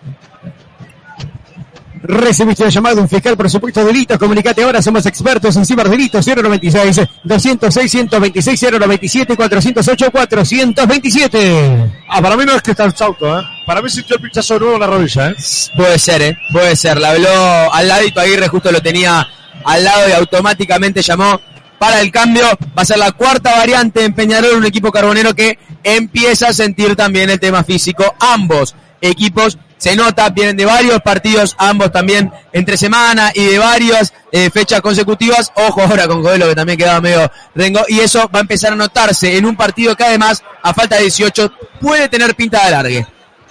Recibiste 2.08 2.64
la 2.64 2.70
llamada 2.70 2.96
de 2.96 3.02
un 3.02 3.10
fiscal 3.10 3.36
por 3.36 3.50
supuesto 3.50 3.84
delitos. 3.84 4.18
Comunicate 4.18 4.64
ahora, 4.64 4.82
somos 4.82 5.06
expertos 5.06 5.56
en 5.58 5.66
ciberdelitos 5.66 6.26
096 6.26 7.02
206 7.22 7.92
126 7.92 8.66
097 8.72 9.36
408 9.36 10.12
427. 10.12 11.92
Ah, 12.08 12.22
para 12.22 12.38
mí 12.38 12.46
no 12.46 12.54
es 12.54 12.62
que 12.62 12.72
está 12.72 12.86
exhausto, 12.86 13.38
¿eh? 13.38 13.44
Para 13.66 13.82
mí 13.82 13.90
sintió 13.90 14.16
el 14.16 14.22
pinchazo 14.22 14.58
nuevo 14.58 14.76
en 14.76 14.80
la 14.80 14.88
rodilla, 14.88 15.32
¿eh? 15.32 15.36
Puede 15.76 16.00
ser, 16.00 16.22
¿eh? 16.22 16.38
Puede 16.54 16.78
ser. 16.78 16.98
La 16.98 17.10
habló 17.10 17.74
al 17.74 17.88
ladito 17.88 18.22
Aguirre, 18.22 18.48
justo 18.48 18.72
lo 18.72 18.82
tenía 18.82 19.28
al 19.66 19.84
lado 19.84 20.08
y 20.08 20.14
automáticamente 20.14 21.02
llamó 21.02 21.42
para 21.78 22.00
el 22.00 22.10
cambio. 22.10 22.46
Va 22.78 22.84
a 22.84 22.86
ser 22.86 23.00
la 23.00 23.12
cuarta 23.12 23.52
variante 23.58 24.06
en 24.06 24.14
Peñarol, 24.14 24.56
un 24.56 24.66
equipo 24.66 24.94
carbonero 24.94 25.36
que 25.36 25.60
empieza 25.84 26.48
a 26.48 26.54
sentir 26.54 26.96
también 26.96 27.30
el 27.30 27.40
tema 27.42 27.66
físico. 27.66 28.16
Ambos 28.20 28.76
equipos 29.02 29.58
se 29.78 29.96
nota, 29.96 30.30
vienen 30.30 30.58
de 30.58 30.66
varios 30.66 31.02
partidos, 31.02 31.56
ambos 31.58 31.92
también 31.92 32.32
entre 32.52 32.78
semana 32.78 33.32
y 33.34 33.46
de 33.46 33.60
varias 33.60 34.14
eh, 34.32 34.50
fechas 34.50 34.82
consecutivas. 34.82 35.52
Ojo 35.56 35.82
ahora 35.82 36.08
con 36.08 36.22
Coelho 36.24 36.48
que 36.48 36.56
también 36.56 36.78
quedaba 36.78 37.02
medio 37.02 37.32
rengo. 37.54 37.82
Y 37.88 38.00
eso 38.00 38.30
va 38.34 38.40
a 38.40 38.42
empezar 38.42 38.74
a 38.74 38.76
notarse 38.76 39.38
en 39.38 39.46
un 39.46 39.56
partido 39.56 39.96
que 39.96 40.04
además, 40.04 40.44
a 40.64 40.74
falta 40.74 40.96
de 40.96 41.04
18, 41.04 41.52
puede 41.80 42.10
tener 42.10 42.36
pinta 42.36 42.60
de 42.62 42.68
alargue. 42.68 43.08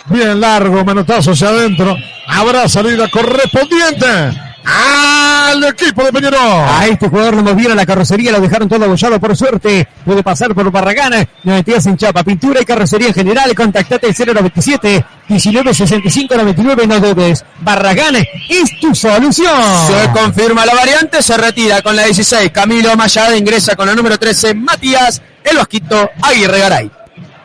Bien 0.07 0.41
largo, 0.41 0.85
manotazo 0.85 1.33
hacia 1.33 1.49
adentro. 1.49 1.97
Habrá 2.27 2.69
salida 2.69 3.09
correspondiente 3.09 4.46
al 4.67 5.63
equipo 5.65 6.05
de 6.05 6.13
Peñarol. 6.13 6.41
A 6.41 6.87
este 6.87 7.09
jugador 7.09 7.37
lo 7.37 7.43
movieron 7.43 7.77
la 7.77 7.87
carrocería, 7.87 8.33
lo 8.33 8.41
dejaron 8.41 8.69
todo 8.69 8.85
abollado 8.85 9.21
por 9.21 9.37
suerte. 9.37 9.87
Puede 10.05 10.23
pasar 10.23 10.55
por 10.55 10.71
Barragán, 10.71 11.27
92 11.45 11.87
en 11.87 11.97
chapa, 11.97 12.25
pintura 12.25 12.61
y 12.61 12.65
carrocería 12.65 13.09
en 13.09 13.15
general. 13.15 13.55
Contactate 13.55 14.09
al 14.09 14.15
097 14.15 15.05
1965 15.29 16.35
99 16.37 16.87
no 16.87 17.01
dudes. 17.01 17.45
Barragán 17.61 18.17
es 18.17 18.81
tu 18.81 18.95
solución. 18.95 19.55
Se 19.87 20.11
confirma 20.13 20.67
la 20.67 20.75
variante, 20.75 21.23
se 21.23 21.37
retira 21.37 21.81
con 21.83 21.95
la 21.95 22.05
16. 22.05 22.51
Camilo 22.51 22.97
Mayada 22.97 23.37
ingresa 23.37 23.77
con 23.77 23.87
la 23.87 23.95
número 23.95 24.19
13. 24.19 24.55
Matías 24.55 25.23
el 25.45 25.57
Vasquito 25.57 26.11
Aguirre 26.23 26.59
Garay. 26.59 26.91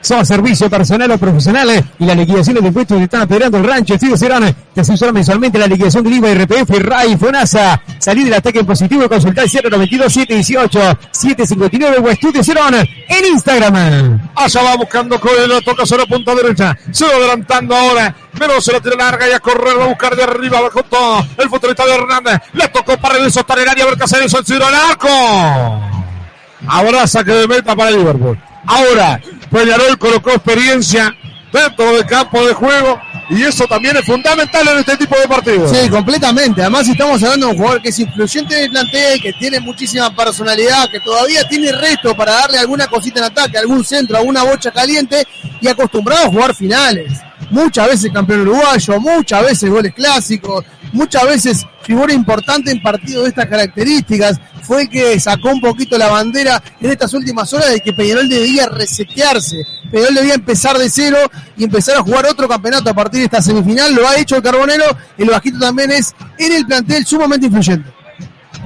Somos 0.02 0.28
servicio 0.28 0.70
personal 0.70 1.12
o 1.12 1.18
profesionales 1.18 1.84
y 2.00 2.06
la 2.06 2.16
liquidación 2.16 2.56
de 2.56 2.68
impuestos 2.68 2.98
te 2.98 3.04
están 3.04 3.22
apedrando 3.22 3.60
el 3.60 3.64
rancho. 3.64 3.94
Estudio 3.94 4.18
Cerón 4.18 4.56
te 4.74 4.82
asesora 4.82 5.12
mensualmente 5.12 5.60
la 5.60 5.68
liquidación 5.68 6.04
del 6.04 6.14
IVA, 6.14 6.34
RPF, 6.34 6.70
RAI, 6.80 7.18
FONASA. 7.18 7.82
Salí 8.00 8.24
del 8.24 8.34
ataque 8.34 8.60
en 8.60 8.66
positivo 8.66 9.06
y 9.06 9.08
consultar 9.08 9.46
092 9.46 10.12
718 10.12 11.00
759 11.12 11.98
o 12.04 12.10
Estudio 12.10 12.44
Cerón 12.44 12.76
en 12.76 13.26
Instagram. 13.32 14.32
Allá 14.36 14.64
va 14.64 14.76
buscando 14.76 15.20
Coelho, 15.20 15.62
toca 15.62 15.86
sobre 15.86 16.08
punta 16.08 16.34
derecha. 16.34 16.76
Se 16.92 17.06
va 17.06 17.12
adelantando 17.12 17.76
ahora. 17.76 18.16
Menos 18.40 18.64
se 18.66 18.72
la 18.72 18.80
tira 18.80 18.96
larga 18.96 19.30
y 19.30 19.34
a 19.34 19.40
correr, 19.40 19.78
va 19.78 19.86
a 19.86 19.88
buscar 19.88 20.16
de 20.16 20.24
arriba, 20.24 20.58
abajo 20.58 20.82
todo. 20.84 21.20
El 21.38 21.48
futbolista 21.48 21.86
de 21.86 21.94
Hernández. 21.94 22.42
Le 22.54 22.68
tocó 22.70 22.98
para 22.98 23.18
el 23.18 23.28
estar 23.28 23.60
en 23.60 23.70
área, 23.70 23.84
a 23.84 23.88
ver 23.88 23.98
qué 23.98 24.04
hace 24.06 24.26
eso, 24.26 24.40
el 24.40 24.62
arco. 24.64 25.08
Ahora 26.68 27.06
saque 27.08 27.32
de 27.32 27.48
meta 27.48 27.76
para 27.76 27.92
Liverpool. 27.92 28.40
Ahora, 28.66 29.20
Peñarol 29.52 29.98
colocó 29.98 30.32
experiencia 30.32 31.14
dentro 31.52 31.94
del 31.94 32.06
campo 32.06 32.46
de 32.48 32.54
juego 32.54 33.00
y 33.30 33.44
eso 33.44 33.66
también 33.68 33.98
es 33.98 34.06
fundamental 34.06 34.68
en 34.70 34.78
este 34.80 34.98
tipo 34.98 35.16
de 35.20 35.28
partidos. 35.28 35.72
Sí, 35.72 35.90
completamente. 35.90 36.62
Además 36.62 36.88
estamos 36.88 37.22
hablando 37.22 37.48
de 37.48 37.52
un 37.52 37.58
jugador 37.58 37.82
que 37.82 37.90
es 37.90 38.00
influyente 38.00 38.58
en 38.58 38.64
el 38.64 38.70
plantel, 38.72 39.22
que 39.22 39.34
tiene 39.34 39.60
muchísima 39.60 40.14
personalidad, 40.16 40.90
que 40.90 41.00
todavía 41.02 41.48
tiene 41.48 41.72
resto 41.72 42.16
para 42.16 42.34
darle 42.34 42.60
alguna 42.60 42.88
cosita 42.88 43.20
en 43.20 43.26
ataque, 43.26 43.58
algún 43.58 43.84
centro, 43.84 44.18
alguna 44.18 44.44
bocha 44.44 44.72
caliente 44.72 45.28
y 45.60 45.68
acostumbrado 45.68 46.28
a 46.28 46.30
jugar 46.30 46.56
finales. 46.56 47.12
Muchas 47.50 47.88
veces 47.88 48.12
campeón 48.12 48.42
uruguayo, 48.42 49.00
muchas 49.00 49.44
veces 49.44 49.70
goles 49.70 49.94
clásicos, 49.94 50.64
muchas 50.94 51.26
veces 51.26 51.66
figura 51.82 52.14
importante 52.14 52.72
en 52.72 52.82
partidos 52.82 53.24
de 53.24 53.30
estas 53.30 53.48
características. 53.48 54.40
Fue 54.62 54.84
el 54.84 54.90
que 54.90 55.20
sacó 55.20 55.50
un 55.50 55.60
poquito 55.60 55.98
la 55.98 56.08
bandera 56.08 56.62
en 56.80 56.92
estas 56.92 57.14
últimas 57.14 57.52
horas 57.52 57.72
de 57.72 57.82
que 57.82 57.94
Peñarol 57.94 58.30
debía 58.30 58.68
resetearse. 58.68 59.66
Peñarol 59.92 60.16
debía 60.16 60.36
empezar 60.36 60.78
de 60.78 60.90
cero 60.90 61.18
y 61.58 61.64
empezar 61.64 61.98
a 61.98 62.02
jugar 62.02 62.26
otro 62.28 62.48
campeonato 62.48 62.90
a 62.90 62.94
partir 62.94 63.20
de 63.20 63.26
esta 63.26 63.42
semifinal. 63.42 63.94
Lo 63.94 64.08
ha 64.08 64.18
hecho 64.18 64.38
el 64.38 64.44
Carbonero. 64.44 64.86
El 65.18 65.30
Bajito 65.30 65.60
también 65.60 65.92
es 65.92 66.14
en 66.38 66.54
el 66.54 66.66
plantel 66.66 67.06
sumamente 67.06 67.48
influyente. 67.48 67.92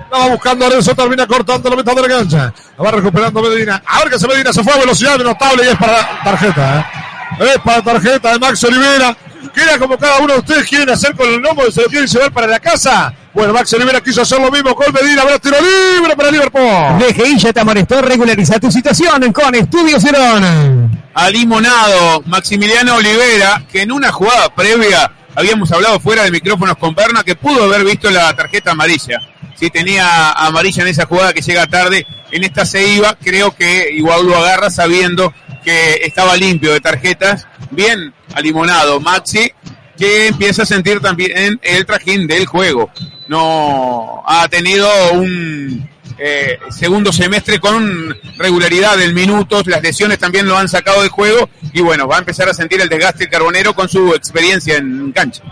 Estaba 0.04 0.28
buscando 0.28 0.66
a 0.66 0.70
Renzo, 0.70 0.94
termina 0.94 1.26
cortando 1.26 1.70
la 1.70 1.76
mitad 1.76 1.96
de 1.96 2.02
la 2.02 2.08
cancha. 2.08 2.54
La 2.78 2.84
va 2.84 2.92
recuperando 2.92 3.42
Medina. 3.42 3.82
A 3.86 4.00
ver 4.00 4.10
que 4.12 4.20
se 4.20 4.28
Medina 4.28 4.54
se 4.54 4.64
fue 4.64 4.74
a 4.74 4.78
velocidad 4.78 5.18
notable 5.18 5.64
y 5.66 5.68
es 5.70 5.78
para 5.78 6.24
tarjeta. 6.24 6.80
¿eh? 6.80 7.15
Es 7.40 7.58
para 7.64 7.82
tarjeta 7.82 8.32
de 8.34 8.40
Max 8.40 8.64
Olivera. 8.64 9.16
Que 9.54 9.62
era 9.62 9.78
como 9.78 9.98
cada 9.98 10.20
uno 10.20 10.34
de 10.34 10.40
ustedes 10.40 10.68
quieren 10.68 10.90
hacer 10.90 11.16
con 11.16 11.28
el 11.28 11.42
nombre, 11.42 11.72
se 11.72 11.82
lo 11.82 11.88
quieren 11.88 12.08
llevar 12.08 12.32
para 12.32 12.48
la 12.48 12.60
casa. 12.60 13.14
Bueno, 13.34 13.54
Max 13.54 13.72
Olivera 13.74 14.02
quiso 14.02 14.22
hacer 14.22 14.40
lo 14.40 14.50
mismo 14.52 14.76
con 14.76 14.92
Medina. 14.94 15.22
Habrá 15.22 15.40
tiro 15.40 15.58
libre 15.60 16.16
para 16.16 16.32
Liverpool. 16.32 17.00
DGI 17.00 17.38
ya 17.38 17.54
te 17.54 17.60
amonestó, 17.60 18.02
regulariza 18.02 18.60
tu 18.60 18.72
situación 18.72 19.32
con 19.32 19.54
Estudio 19.56 20.00
Cerón. 20.00 21.00
Ha 21.14 21.30
limonado 21.30 22.24
Maximiliano 22.26 22.96
Olivera, 22.96 23.64
que 23.72 23.84
en 23.84 23.92
una 23.92 24.12
jugada 24.12 24.54
previa 24.54 25.12
habíamos 25.36 25.72
hablado 25.72 26.00
fuera 26.00 26.24
de 26.24 26.32
micrófonos 26.32 26.78
con 26.78 26.96
Berna, 26.96 27.24
que 27.24 27.36
pudo 27.36 27.66
haber 27.66 27.84
visto 27.84 28.10
la 28.10 28.34
tarjeta 28.36 28.72
amarilla. 28.72 29.22
Si 29.56 29.70
tenía 29.70 30.32
amarilla 30.32 30.84
en 30.84 30.90
esa 30.90 31.06
jugada 31.06 31.34
que 31.34 31.42
llega 31.42 31.68
tarde, 31.68 32.06
en 32.32 32.44
esta 32.44 32.66
se 32.66 32.88
iba, 32.88 33.16
creo 33.16 33.56
que 33.56 33.90
igual 33.94 34.26
lo 34.26 34.38
agarra 34.38 34.70
sabiendo 34.70 35.34
que 35.66 35.96
estaba 36.04 36.38
limpio 36.38 36.72
de 36.72 36.80
tarjetas. 36.80 37.48
Bien 37.72 38.14
alimonado 38.34 39.02
Maxi, 39.02 39.52
que 39.98 40.28
empieza 40.28 40.64
a 40.64 40.66
sentir 40.66 41.02
también 41.02 41.60
el 41.62 41.86
trajín 41.86 42.28
del 42.28 42.46
juego. 42.46 42.90
No 43.28 44.24
ha 44.26 44.48
tenido 44.48 44.88
un 45.14 45.90
eh, 46.18 46.60
segundo 46.70 47.12
semestre 47.12 47.60
con 47.60 48.16
regularidad 48.38 49.02
en 49.02 49.14
minutos, 49.14 49.68
las 49.68 49.82
lesiones 49.82 50.20
también 50.20 50.48
lo 50.48 50.58
han 50.58 50.70
sacado 50.70 51.02
del 51.02 51.10
juego 51.10 51.50
y 51.74 51.82
bueno, 51.82 52.08
va 52.08 52.16
a 52.16 52.20
empezar 52.20 52.48
a 52.48 52.54
sentir 52.54 52.80
el 52.80 52.88
desgaste 52.88 53.28
carbonero 53.28 53.74
con 53.74 53.90
su 53.90 54.14
experiencia 54.14 54.78
en 54.78 55.12
cancha. 55.12 55.44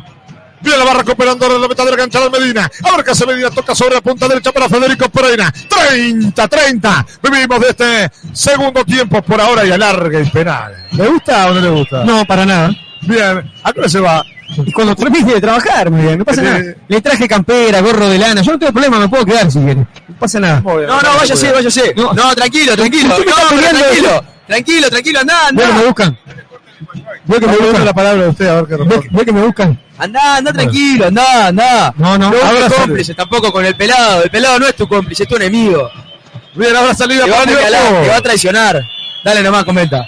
Bien, 0.64 0.80
la 0.80 0.86
va 0.86 0.94
recuperando 0.94 1.46
en 1.56 1.62
la 1.62 1.68
mitad 1.68 1.84
de 1.86 1.92
la 1.92 1.98
cancha 1.98 2.20
de 2.22 2.30
Medina. 2.30 2.72
Ahora 2.84 3.04
que 3.04 3.12
hace 3.12 3.26
Medina 3.26 3.50
toca 3.52 3.76
sobre 3.76 3.96
la 3.96 4.02
punta 4.02 4.28
derecha 4.28 4.52
para 4.52 4.70
Federico 4.70 5.10
Pereira. 5.10 5.54
30, 5.70 6.48
30. 6.48 7.06
Vivimos 7.22 7.60
de 7.60 7.70
este 7.70 8.12
segundo 8.34 8.86
tiempo 8.86 9.22
por 9.22 9.42
ahora 9.42 9.66
y 9.66 9.72
alarga 9.72 10.18
el 10.20 10.32
penal. 10.32 10.88
¿Le 10.92 11.08
gusta 11.08 11.48
o 11.48 11.54
no 11.54 11.62
le 11.62 11.70
gusta? 11.70 12.04
No, 12.06 12.24
para 12.26 12.46
nada. 12.46 12.70
Bien, 13.02 13.52
¿a 13.64 13.74
qué 13.74 13.90
se 13.90 14.00
va? 14.00 14.24
Y 14.66 14.72
cuando 14.72 14.96
termine 14.96 15.34
de 15.34 15.42
trabajar, 15.42 15.90
muy 15.90 16.02
bien, 16.04 16.20
no 16.20 16.26
pasa 16.26 16.42
Eh, 16.42 16.44
nada. 16.46 16.76
Le 16.88 17.02
traje 17.02 17.28
campera, 17.28 17.82
gorro 17.82 18.08
de 18.08 18.18
lana. 18.20 18.42
Yo 18.42 18.52
no 18.54 18.60
tengo 18.60 18.72
problema, 18.72 19.00
me 19.00 19.10
puedo 19.10 19.26
quedar 19.26 19.52
si 19.52 19.60
quiere. 19.60 19.76
No 19.82 20.16
pasa 20.20 20.40
nada. 20.40 20.62
No, 20.62 20.80
no, 21.02 21.14
váyase, 21.18 21.52
váyase. 21.52 21.94
No. 21.96 22.14
No, 22.14 22.34
tranquilo, 22.36 22.76
tranquilo. 22.76 23.16
¿Por 23.16 23.26
qué 23.26 23.32
me 23.32 23.72
No, 23.72 23.80
tranquilo. 23.80 24.24
Tranquilo, 24.48 24.90
tranquilo, 24.90 25.20
andá, 25.22 25.50
Veo 25.54 25.68
que 25.68 25.74
me 25.74 25.86
buscan. 25.86 26.18
Veo 27.26 27.40
que 27.40 27.48
me 27.48 27.52
Busca 27.54 27.66
buscan. 27.66 27.86
la 27.86 27.94
palabra 27.94 28.24
de 28.24 28.30
usted, 28.30 28.48
a 28.48 28.56
ver 28.56 28.66
qué 28.66 28.78
responde. 28.78 29.02
que- 29.10 29.16
veo 29.16 29.26
que 29.26 29.32
me 29.34 29.42
buscan. 29.42 29.80
Andá, 29.98 30.36
andá 30.38 30.54
tranquilo, 30.54 31.06
andá, 31.08 31.48
andá. 31.48 31.94
No, 31.98 32.18
no. 32.18 32.30
No 32.30 32.38
busques 32.38 32.60
sale. 32.64 32.76
cómplice 32.76 33.14
tampoco 33.14 33.52
con 33.52 33.66
el 33.66 33.76
pelado. 33.76 34.24
El 34.24 34.30
pelado 34.30 34.60
no 34.60 34.68
es 34.68 34.76
tu 34.76 34.88
cómplice, 34.88 35.24
es 35.24 35.30
tu 35.30 35.36
enemigo. 35.36 35.90
Bien, 36.56 36.76
ahora 36.76 36.88
va 36.88 36.92
a 36.92 36.96
te 38.04 38.10
va 38.10 38.16
a 38.18 38.22
traicionar. 38.22 38.82
Dale 39.24 39.42
nomás, 39.42 39.64
comenta. 39.64 40.08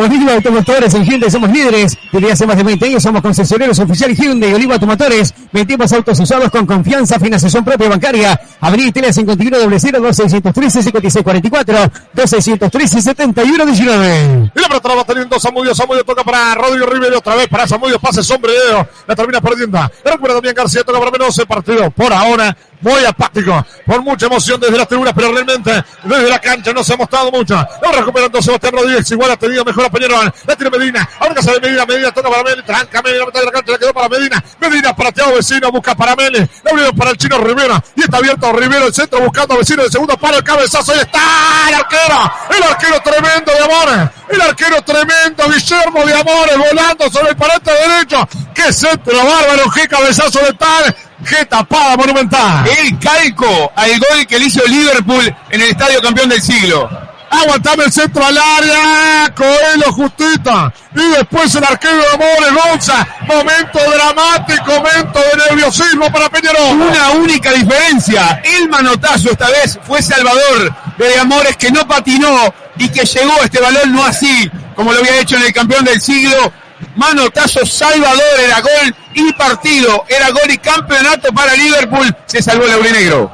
Oliva 0.00 0.32
Automotores 0.32 0.94
en 0.94 1.04
Hyundai 1.04 1.30
somos 1.30 1.50
líderes. 1.50 1.98
Desde 2.10 2.32
hace 2.32 2.46
más 2.46 2.56
de 2.56 2.62
20 2.62 2.86
años 2.86 3.02
somos 3.02 3.20
concesionarios 3.20 3.78
oficiales 3.78 4.18
Hyundai 4.18 4.54
Oliva 4.54 4.74
Automotores. 4.74 5.34
Vendemos 5.52 5.92
autos 5.92 6.18
usados 6.18 6.50
con 6.50 6.64
confianza, 6.64 7.18
financiación 7.18 7.64
propia 7.64 7.88
bancaria. 7.88 8.40
Avenida 8.60 8.92
Tele 8.92 9.12
51 9.12 9.58
00 9.78 10.00
2613 10.00 10.82
5644 10.82 11.92
2613 12.14 13.02
7119. 13.02 14.52
Y 14.54 14.60
la 14.60 14.68
pelota 14.68 14.94
va 14.94 15.04
teniendo 15.04 15.38
Samudio. 15.38 15.74
Samudio 15.74 16.02
toca 16.04 16.24
para 16.24 16.54
Rodrigo 16.54 16.86
Rivero 16.86 17.18
otra 17.18 17.34
vez 17.34 17.48
para 17.48 17.66
Samudio. 17.66 17.98
Pase 17.98 18.22
sombrero. 18.22 18.88
La 19.06 19.14
termina 19.14 19.40
perdiendo. 19.40 19.78
La 19.78 19.90
recupera 20.04 20.34
también 20.34 20.54
García. 20.54 20.82
Toca 20.82 20.98
para 20.98 21.10
menos 21.10 21.38
el 21.38 21.46
partido. 21.46 21.90
Por 21.90 22.12
ahora, 22.12 22.56
muy 22.80 23.04
apático. 23.04 23.64
Por 23.86 24.02
mucha 24.02 24.26
emoción 24.26 24.60
desde 24.60 24.76
las 24.76 24.88
tribunas, 24.88 25.12
pero 25.14 25.32
realmente 25.32 25.84
desde 26.04 26.28
la 26.28 26.38
cancha 26.38 26.72
no 26.72 26.82
se 26.82 26.94
ha 26.94 26.96
mostrado 26.96 27.30
mucho. 27.30 27.54
La 27.54 27.92
recuperando 27.92 28.40
Sebastián 28.40 28.72
Rodríguez. 28.72 29.10
Igual 29.10 29.30
ha 29.30 29.36
tenido 29.36 29.64
mejor 29.64 29.89
Peñarol. 29.90 30.32
La 30.46 30.56
tiene 30.56 30.78
Medina. 30.78 31.08
Ahora 31.18 31.34
que 31.34 31.42
sale 31.42 31.60
Medina. 31.60 31.84
Medina 31.86 32.12
toca 32.12 32.30
para 32.30 32.42
Meli. 32.42 32.62
Tranca 32.62 33.02
Meli. 33.02 33.18
La 33.18 33.26
mitad 33.26 33.40
de 33.40 33.46
la 33.46 33.52
cancha 33.52 33.72
la 33.72 33.78
quedó 33.78 33.92
para 33.94 34.08
Medina. 34.08 34.44
Medina 34.60 34.96
para 34.96 35.12
Thiago 35.12 35.34
Vecino. 35.34 35.72
Busca 35.72 35.94
para 35.94 36.16
Meli. 36.16 36.38
La 36.38 36.70
abrió 36.70 36.92
para 36.94 37.10
el 37.10 37.16
chino 37.16 37.38
Rivera. 37.38 37.82
Y 37.96 38.02
está 38.02 38.16
abierto 38.18 38.52
Rivero 38.52 38.86
el 38.86 38.94
centro 38.94 39.20
buscando 39.20 39.54
a 39.54 39.58
Vecino 39.58 39.82
del 39.82 39.92
segundo 39.92 40.16
palo. 40.16 40.38
El 40.38 40.44
cabezazo. 40.44 40.92
Ahí 40.92 41.00
está 41.00 41.20
el 41.68 41.74
arquero. 41.74 42.32
El 42.56 42.62
arquero 42.62 43.00
tremendo 43.02 43.52
de 43.52 43.64
Amores. 43.64 44.10
El 44.28 44.40
arquero 44.40 44.82
tremendo. 44.82 45.44
Guillermo 45.48 46.06
de 46.06 46.14
Amores 46.14 46.56
volando 46.56 47.10
sobre 47.10 47.30
el 47.30 47.36
parante 47.36 47.70
derecho. 47.72 48.28
Qué 48.54 48.72
centro 48.72 49.16
bárbaro. 49.16 49.70
Qué 49.74 49.88
cabezazo 49.88 50.40
de 50.40 50.52
tal. 50.54 50.96
Qué 51.28 51.44
tapada 51.44 51.96
monumental. 51.96 52.66
El 52.66 52.98
calco 52.98 53.72
al 53.76 53.90
gol 53.90 54.26
que 54.26 54.38
le 54.38 54.46
hizo 54.46 54.64
Liverpool 54.66 55.34
en 55.50 55.60
el 55.60 55.70
estadio 55.70 56.00
campeón 56.00 56.28
del 56.28 56.40
siglo. 56.40 57.09
Aguantame 57.30 57.84
el 57.84 57.92
centro 57.92 58.26
al 58.26 58.36
área. 58.36 59.32
Coelho 59.34 59.92
justita. 59.92 60.72
Y 60.94 61.08
después 61.10 61.54
el 61.54 61.64
arquero 61.64 61.96
de 61.96 62.06
Amores 62.14 62.52
Gonza. 62.52 63.06
Momento 63.22 63.78
dramático. 63.90 64.72
Momento 64.72 65.20
de 65.20 65.44
nerviosismo 65.48 66.12
para 66.12 66.28
Peñarol. 66.28 66.80
Una 66.80 67.10
única 67.10 67.52
diferencia. 67.52 68.42
El 68.44 68.68
manotazo 68.68 69.30
esta 69.30 69.48
vez 69.48 69.78
fue 69.86 70.02
Salvador 70.02 70.74
de 70.98 71.18
Amores 71.18 71.56
que 71.56 71.70
no 71.70 71.86
patinó 71.86 72.52
y 72.76 72.88
que 72.88 73.04
llegó 73.04 73.32
a 73.40 73.44
este 73.44 73.60
balón 73.60 73.92
no 73.92 74.04
así 74.04 74.50
como 74.74 74.92
lo 74.92 75.00
había 75.00 75.20
hecho 75.20 75.36
en 75.36 75.42
el 75.42 75.52
campeón 75.52 75.84
del 75.84 76.00
siglo. 76.00 76.52
Manotazo 76.96 77.64
Salvador 77.66 78.40
era 78.42 78.60
gol 78.60 78.94
y 79.14 79.32
partido. 79.34 80.04
Era 80.08 80.30
gol 80.30 80.50
y 80.50 80.58
campeonato 80.58 81.32
para 81.32 81.54
Liverpool. 81.54 82.16
Se 82.26 82.42
salvó 82.42 82.64
el 82.64 82.72
aurinegro. 82.72 83.30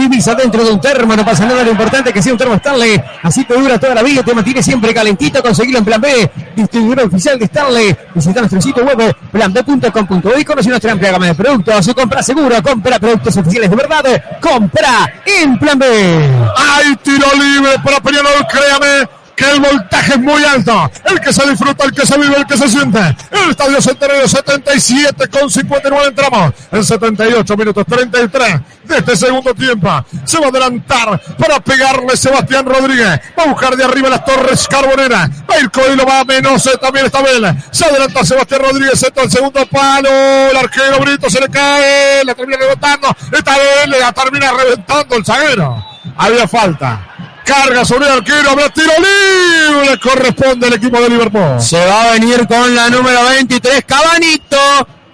Vivís 0.00 0.26
adentro 0.28 0.64
de 0.64 0.70
un 0.70 0.80
termo, 0.80 1.14
no 1.14 1.22
pasa 1.26 1.44
nada, 1.44 1.62
lo 1.62 1.72
importante 1.72 2.10
que 2.10 2.22
sea 2.22 2.32
un 2.32 2.38
termo 2.38 2.54
Stanley. 2.54 2.98
Así 3.22 3.44
te 3.44 3.52
dura 3.52 3.78
toda 3.78 3.94
la 3.94 4.02
vida, 4.02 4.22
te 4.22 4.32
mantiene 4.32 4.62
siempre 4.62 4.94
calentito. 4.94 5.42
Conseguirlo 5.42 5.80
en 5.80 5.84
Plan 5.84 6.00
B, 6.00 6.30
distribuidor 6.56 7.08
oficial 7.08 7.38
de 7.38 7.44
Stanley. 7.44 7.94
Visita 8.14 8.40
nuestro 8.40 8.62
sitio 8.62 8.82
web 8.82 9.14
planb.com.uy, 9.30 10.42
conoce 10.42 10.70
nuestra 10.70 10.92
amplia 10.92 11.12
gama 11.12 11.26
de 11.26 11.34
productos. 11.34 11.90
Compra 11.94 12.22
seguro, 12.22 12.62
compra 12.62 12.98
productos 12.98 13.36
oficiales 13.36 13.68
de 13.68 13.76
verdad. 13.76 14.24
Compra 14.40 15.12
en 15.26 15.58
Plan 15.58 15.78
B. 15.78 15.86
Hay 15.86 16.96
tiro 16.96 17.26
libre 17.34 17.72
para 17.84 18.00
Peñarol, 18.00 18.46
créame 18.50 19.19
que 19.40 19.50
el 19.50 19.60
voltaje 19.60 20.12
es 20.12 20.18
muy 20.18 20.44
alto. 20.44 20.90
El 21.04 21.18
que 21.18 21.32
se 21.32 21.48
disfruta, 21.48 21.84
el 21.84 21.92
que 21.92 22.06
se 22.06 22.18
vive, 22.18 22.36
el 22.36 22.46
que 22.46 22.58
se 22.58 22.68
siente. 22.68 22.98
El 23.30 23.50
Estadio 23.50 23.80
Centenario 23.80 24.28
77 24.28 25.28
con 25.28 25.48
59 25.48 26.08
entramos. 26.08 26.52
En 26.70 26.84
78 26.84 27.56
minutos 27.56 27.86
33 27.88 28.60
de 28.84 28.98
este 28.98 29.16
segundo 29.16 29.54
tiempo. 29.54 29.88
Se 30.24 30.38
va 30.38 30.46
a 30.46 30.48
adelantar 30.50 31.22
para 31.38 31.58
pegarle 31.60 32.16
Sebastián 32.18 32.66
Rodríguez. 32.66 33.20
Va 33.38 33.44
a 33.44 33.46
buscar 33.46 33.76
de 33.76 33.84
arriba 33.84 34.10
las 34.10 34.24
torres 34.26 34.68
Carbonera. 34.68 35.30
Va 35.50 35.54
a 35.54 35.60
ir 35.60 35.70
Coelho, 35.70 36.04
va 36.04 36.20
a 36.20 36.24
Menose, 36.24 36.76
también 36.76 37.06
está 37.06 37.22
Vela. 37.22 37.56
Se 37.70 37.86
adelanta 37.86 38.22
Sebastián 38.24 38.60
Rodríguez, 38.60 39.02
esto 39.02 39.22
el 39.22 39.30
segundo 39.30 39.64
palo. 39.66 40.10
El 40.50 40.56
arquero 40.56 41.00
Brito 41.00 41.30
se 41.30 41.40
le 41.40 41.48
cae, 41.48 42.24
la 42.26 42.34
termina 42.34 42.58
rebotando. 42.58 43.08
Esta 43.32 43.56
vez 43.56 43.88
la 43.88 44.12
termina 44.12 44.52
reventando 44.52 45.16
el 45.16 45.24
zaguero. 45.24 45.82
Había 46.16 46.46
falta. 46.46 47.09
Carga 47.44 47.84
sobre 47.84 48.06
el 48.06 48.12
arquero. 48.12 48.50
Habrá 48.50 48.68
tiro 48.70 48.92
libre. 48.96 49.98
Corresponde 50.00 50.66
al 50.66 50.74
equipo 50.74 51.00
de 51.00 51.08
Liverpool. 51.08 51.60
Se 51.60 51.84
va 51.84 52.04
a 52.04 52.12
venir 52.12 52.46
con 52.46 52.74
la 52.74 52.88
número 52.90 53.24
23, 53.24 53.84
Cabanito. 53.84 54.58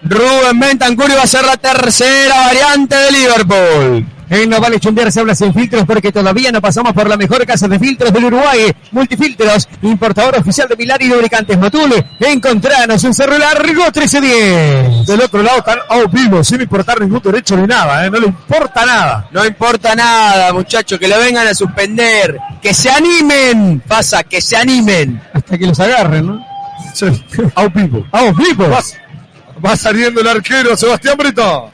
Rubén 0.02 0.60
Bentancur 0.60 1.10
va 1.16 1.22
a 1.22 1.26
ser 1.26 1.44
la 1.44 1.56
tercera 1.56 2.46
variante 2.46 2.94
de 2.94 3.10
Liverpool. 3.10 4.15
En 4.28 4.50
No 4.50 4.60
Vale 4.60 4.80
Chumbear 4.80 5.12
se 5.12 5.20
habla 5.20 5.34
sin 5.34 5.54
filtros 5.54 5.84
porque 5.86 6.10
todavía 6.10 6.50
no 6.50 6.60
pasamos 6.60 6.92
por 6.92 7.08
la 7.08 7.16
mejor 7.16 7.46
casa 7.46 7.68
de 7.68 7.78
filtros 7.78 8.12
del 8.12 8.24
Uruguay. 8.24 8.72
Multifiltros, 8.90 9.68
importador 9.82 10.38
oficial 10.38 10.68
de 10.68 10.76
Pilar 10.76 11.00
y 11.00 11.08
lubricantes 11.08 11.56
Motul. 11.56 11.94
Encontranos 12.18 13.02
en 13.04 13.14
Cerro 13.14 13.38
Largo 13.38 13.84
1310. 13.84 15.06
Del 15.06 15.20
otro 15.20 15.42
lado 15.42 15.58
están 15.58 15.78
a 15.88 16.04
vivo, 16.10 16.42
sin 16.42 16.60
importar 16.60 17.00
ningún 17.00 17.20
derecho 17.22 17.56
ni 17.56 17.66
nada, 17.66 18.04
¿eh? 18.04 18.10
no 18.10 18.18
le 18.18 18.26
importa 18.26 18.84
nada. 18.84 19.28
No 19.30 19.44
importa 19.44 19.94
nada, 19.94 20.52
muchachos, 20.52 20.98
que 20.98 21.06
lo 21.06 21.18
vengan 21.18 21.46
a 21.46 21.54
suspender. 21.54 22.38
Que 22.60 22.74
se 22.74 22.90
animen. 22.90 23.80
Pasa, 23.86 24.24
que 24.24 24.40
se 24.40 24.56
animen. 24.56 25.22
Hasta 25.32 25.56
que 25.56 25.66
los 25.66 25.78
agarren, 25.78 26.26
¿no? 26.26 26.46
Sí, 26.94 27.06
a 27.54 27.66
vivo. 27.68 28.04
A 28.10 28.24
vivo. 28.32 28.68
Va, 28.68 28.80
va 29.64 29.76
saliendo 29.76 30.20
el 30.20 30.28
arquero 30.28 30.76
Sebastián 30.76 31.16
Brito. 31.16 31.70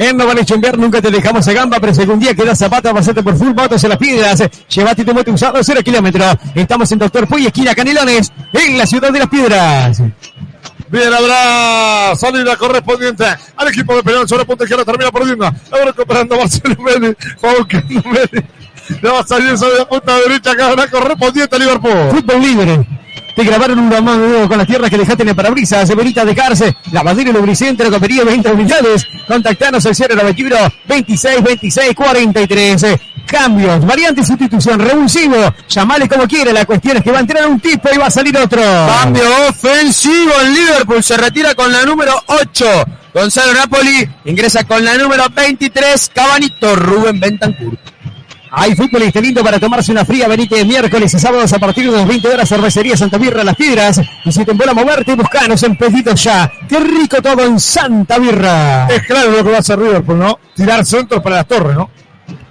En 0.00 0.16
No 0.16 0.26
Vale 0.26 0.46
Chumbear 0.46 0.78
nunca 0.78 1.02
te 1.02 1.10
dejamos 1.10 1.46
a 1.46 1.52
gamba, 1.52 1.78
pero 1.78 1.92
si 1.92 2.00
algún 2.00 2.18
día 2.18 2.34
quedas 2.34 2.58
zapata, 2.58 2.94
pasate 2.94 3.22
por 3.22 3.36
full 3.36 3.52
motos 3.54 3.84
en 3.84 3.90
las 3.90 3.98
piedras. 3.98 4.42
Llevate 4.66 5.04
tu 5.04 5.12
moto 5.12 5.30
usado, 5.30 5.62
cero 5.62 5.82
kilómetros. 5.84 6.36
Estamos 6.54 6.90
en 6.90 7.00
Doctor 7.00 7.28
Puy, 7.28 7.44
esquina 7.44 7.74
Canelones, 7.74 8.32
en 8.50 8.78
la 8.78 8.86
ciudad 8.86 9.12
de 9.12 9.18
las 9.18 9.28
piedras. 9.28 10.02
Bien, 10.88 11.12
habrá 11.12 12.16
salida 12.16 12.56
correspondiente 12.56 13.26
al 13.54 13.68
equipo 13.68 13.94
de 13.94 14.02
Peñarol 14.02 14.26
sobre 14.26 14.46
punta 14.46 14.64
izquierda, 14.64 14.86
termina 14.86 15.12
perdiendo. 15.12 15.44
Ahora 15.44 15.84
recuperando 15.84 16.38
Marcelo 16.38 16.76
Meli, 16.78 17.14
va 17.44 17.54
buscando 17.58 18.02
Meli. 18.08 18.46
Le 19.02 19.10
va 19.10 19.20
a 19.20 19.26
salir 19.26 19.58
sobre 19.58 19.80
la 19.80 19.84
punta 19.86 20.16
derecha, 20.16 20.56
cada 20.56 20.88
correspondiente 20.88 21.56
a 21.56 21.58
Liverpool. 21.58 22.10
Fútbol 22.10 22.40
libre. 22.40 22.86
Te 23.34 23.44
grabaron 23.44 23.78
un 23.78 23.90
ramado 23.90 24.48
con 24.48 24.58
las 24.58 24.66
tierras 24.66 24.90
que 24.90 24.98
dejaste 24.98 25.22
en 25.22 25.30
el 25.30 25.36
parabrisas, 25.36 25.88
Severita 25.88 26.24
de 26.24 26.34
Carce, 26.34 26.74
lavadero 26.92 27.30
y 27.30 27.32
lubricentro, 27.32 27.90
coperío 27.90 28.24
20 28.24 28.50
unidades. 28.52 29.06
Contactanos 29.26 29.86
al 29.86 29.94
091 29.96 30.56
26 30.86 31.42
26 31.42 31.94
43. 31.94 32.84
Cambios, 33.26 33.86
variante 33.86 34.24
sustitución, 34.24 34.80
revulsivo. 34.80 35.36
Llamale 35.68 36.08
como 36.08 36.26
quiera, 36.26 36.52
la 36.52 36.64
cuestión 36.64 36.96
es 36.96 37.04
que 37.04 37.12
va 37.12 37.18
a 37.18 37.20
entrar 37.20 37.46
un 37.46 37.60
tipo 37.60 37.88
y 37.94 37.96
va 37.96 38.06
a 38.06 38.10
salir 38.10 38.36
otro. 38.36 38.60
Cambio 38.60 39.22
ofensivo 39.48 40.32
en 40.42 40.54
Liverpool. 40.54 41.02
Se 41.02 41.16
retira 41.16 41.54
con 41.54 41.70
la 41.72 41.84
número 41.84 42.12
8. 42.26 42.66
Gonzalo 43.14 43.54
Napoli 43.54 44.08
ingresa 44.24 44.64
con 44.64 44.84
la 44.84 44.96
número 44.96 45.24
23. 45.34 46.10
Cabanito 46.12 46.74
Rubén 46.74 47.20
Bentancur. 47.20 47.78
Hay 48.52 48.74
fútbol 48.74 49.02
este 49.02 49.22
lindo 49.22 49.44
para 49.44 49.60
tomarse 49.60 49.92
una 49.92 50.04
fría. 50.04 50.26
Venite 50.26 50.64
miércoles 50.64 51.14
y 51.14 51.18
sábados 51.18 51.52
a 51.52 51.58
partir 51.58 51.90
de 51.90 51.96
las 51.96 52.06
20 52.06 52.28
horas. 52.28 52.48
Cervecería 52.48 52.96
Santa 52.96 53.16
Birra 53.16 53.44
Las 53.44 53.56
Piedras. 53.56 54.00
Y 54.24 54.32
si 54.32 54.44
te 54.44 54.50
embola 54.50 54.74
moverte, 54.74 55.14
buscanos 55.14 55.62
en 55.62 55.76
pedidos 55.76 56.22
ya. 56.22 56.50
Qué 56.68 56.80
rico 56.80 57.22
todo 57.22 57.44
en 57.44 57.60
Santa 57.60 58.18
Birra. 58.18 58.88
Es 58.88 59.02
claro 59.02 59.30
lo 59.30 59.44
que 59.44 59.50
va 59.50 59.56
a 59.56 59.60
hacer 59.60 59.78
Liverpool, 59.78 60.18
¿no? 60.18 60.38
Tirar 60.54 60.84
centros 60.84 61.22
para 61.22 61.36
las 61.36 61.46
torres, 61.46 61.76
¿no? 61.76 61.90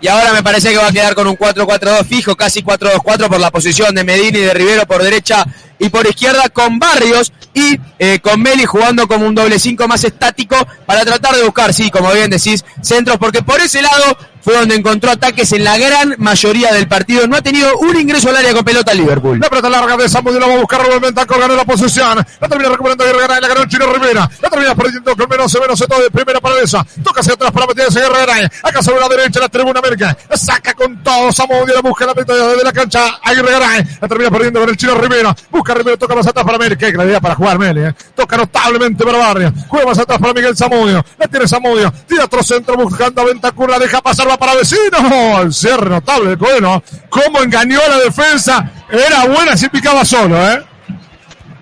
Y 0.02 0.08
ahora 0.08 0.32
me 0.34 0.42
parece 0.42 0.70
que 0.70 0.78
va 0.78 0.88
a 0.88 0.92
quedar 0.92 1.16
con 1.16 1.28
un 1.28 1.38
4-4-2 1.38 2.06
fijo, 2.06 2.36
casi 2.36 2.64
4-2-4 2.64 3.28
por 3.28 3.40
la 3.40 3.52
posición 3.52 3.94
de 3.94 4.04
Medina 4.04 4.38
y 4.38 4.42
de 4.42 4.54
Rivero 4.54 4.86
por 4.86 5.04
derecha 5.04 5.46
y 5.80 5.90
por 5.90 6.06
izquierda 6.08 6.50
con 6.50 6.78
Barrios 6.78 7.32
y 7.54 7.80
eh, 7.98 8.20
con 8.22 8.42
Meli 8.42 8.66
jugando 8.66 9.08
como 9.08 9.26
un 9.26 9.36
doble 9.36 9.58
5 9.58 9.88
más 9.88 10.04
estático 10.04 10.56
para 10.86 11.04
tratar 11.04 11.36
de 11.36 11.44
buscar, 11.44 11.74
sí, 11.74 11.90
como 11.90 12.12
bien 12.12 12.30
decís, 12.30 12.64
centros, 12.82 13.18
porque 13.18 13.42
por 13.42 13.60
ese 13.60 13.82
lado 13.82 14.18
fue 14.42 14.56
donde 14.56 14.76
encontró 14.76 15.12
ataques 15.12 15.52
en 15.54 15.64
la 15.64 15.78
gran 15.78 16.16
mayoría 16.18 16.74
del 16.74 16.88
partido. 16.88 17.28
No 17.28 17.36
ha 17.36 17.42
tenido 17.42 17.78
un 17.80 17.96
ingreso 18.00 18.30
al 18.30 18.38
área 18.38 18.54
con 18.54 18.64
pelota 18.64 18.94
Liverpool. 18.94 19.40
La 19.40 19.50
pelota 19.50 19.70
larga 19.70 19.98
de 19.98 20.10
Samudio 20.10 20.40
la 20.40 20.48
va 20.48 20.54
a 20.54 20.58
buscar 20.58 20.86
Rubén 20.86 21.02
Bentancur, 21.02 21.40
ganó 21.40 21.56
la 21.56 21.66
posición. 21.66 22.26
La 22.40 22.48
termina 22.48 22.70
recuperando 22.70 23.04
Guerra 23.04 23.20
Garay, 23.20 23.42
la 23.42 23.48
ganó 23.48 23.66
Chino 23.66 23.86
Rivera. 23.92 24.30
La 24.42 24.50
termina 24.50 24.76
perdiendo 24.76 25.16
con 25.16 25.30
menos 25.30 25.52
se 25.52 25.60
menos 25.60 25.80
todo 25.80 26.02
de 26.02 26.10
primera 26.10 26.40
para 26.40 26.60
esa. 26.62 26.86
Toca 27.04 27.22
hacia 27.22 27.34
atrás 27.34 27.52
para 27.52 27.68
meter 27.68 27.88
ese 27.90 28.00
Guerra 28.00 28.18
Garay. 28.20 28.48
Acá 28.64 28.82
sobre 28.82 29.00
la 29.00 29.10
derecha 29.10 29.40
la 29.40 29.50
tribuna 29.50 29.80
América. 29.80 30.18
La 30.30 30.38
saca 30.38 30.74
con 30.74 31.04
todo 31.04 31.32
Samudio, 31.32 31.76
la 31.76 31.82
busca 31.82 32.06
la 32.06 32.14
pelota 32.14 32.34
de 32.34 32.64
la 32.64 32.74
cancha. 32.74 33.20
Aguirre 33.24 33.52
Garay. 33.52 33.84
La 34.02 34.08
termina 34.08 34.32
perdiendo 34.32 34.60
con 34.62 34.70
el 34.70 34.78
Chino 34.78 34.96
Rivera. 34.96 35.36
Busca 35.52 35.69
Rivera, 35.74 35.98
toca 35.98 36.16
más 36.16 36.28
atrás 36.28 36.46
para 36.46 36.58
América. 36.58 36.88
Qué 36.88 36.94
claridad 36.94 37.22
para 37.22 37.36
jugar 37.36 37.60
Meli, 37.60 37.82
eh. 37.82 37.96
Toca 38.16 38.38
notablemente 38.38 39.04
para 39.04 39.18
Barrio. 39.18 39.54
Juega 39.68 39.86
más 39.86 40.00
atrás 40.00 40.20
para 40.20 40.34
Miguel 40.34 40.56
Samudio. 40.56 41.04
La 41.18 41.28
tiene 41.28 41.48
Samudio. 41.48 41.94
Tira 42.08 42.26
otro 42.26 42.44
centro 42.44 42.76
buscando 42.76 43.22
a 43.22 43.26
Bentancur. 43.26 43.70
La 43.70 43.80
deja 43.80 44.02
pasar, 44.02 44.30
va 44.30 44.38
para 44.38 44.56
vecino. 44.56 45.42
El 45.42 45.54
cierre 45.54 45.90
notable 45.90 46.38
Coelho. 46.38 46.84
Cómo 47.10 47.42
engañó 47.42 47.80
la 47.88 48.00
defensa. 48.00 48.72
Era 48.90 49.26
buena 49.26 49.56
si 49.56 49.70
picaba 49.70 50.04
solo, 50.06 50.38
¿eh? 50.50 50.64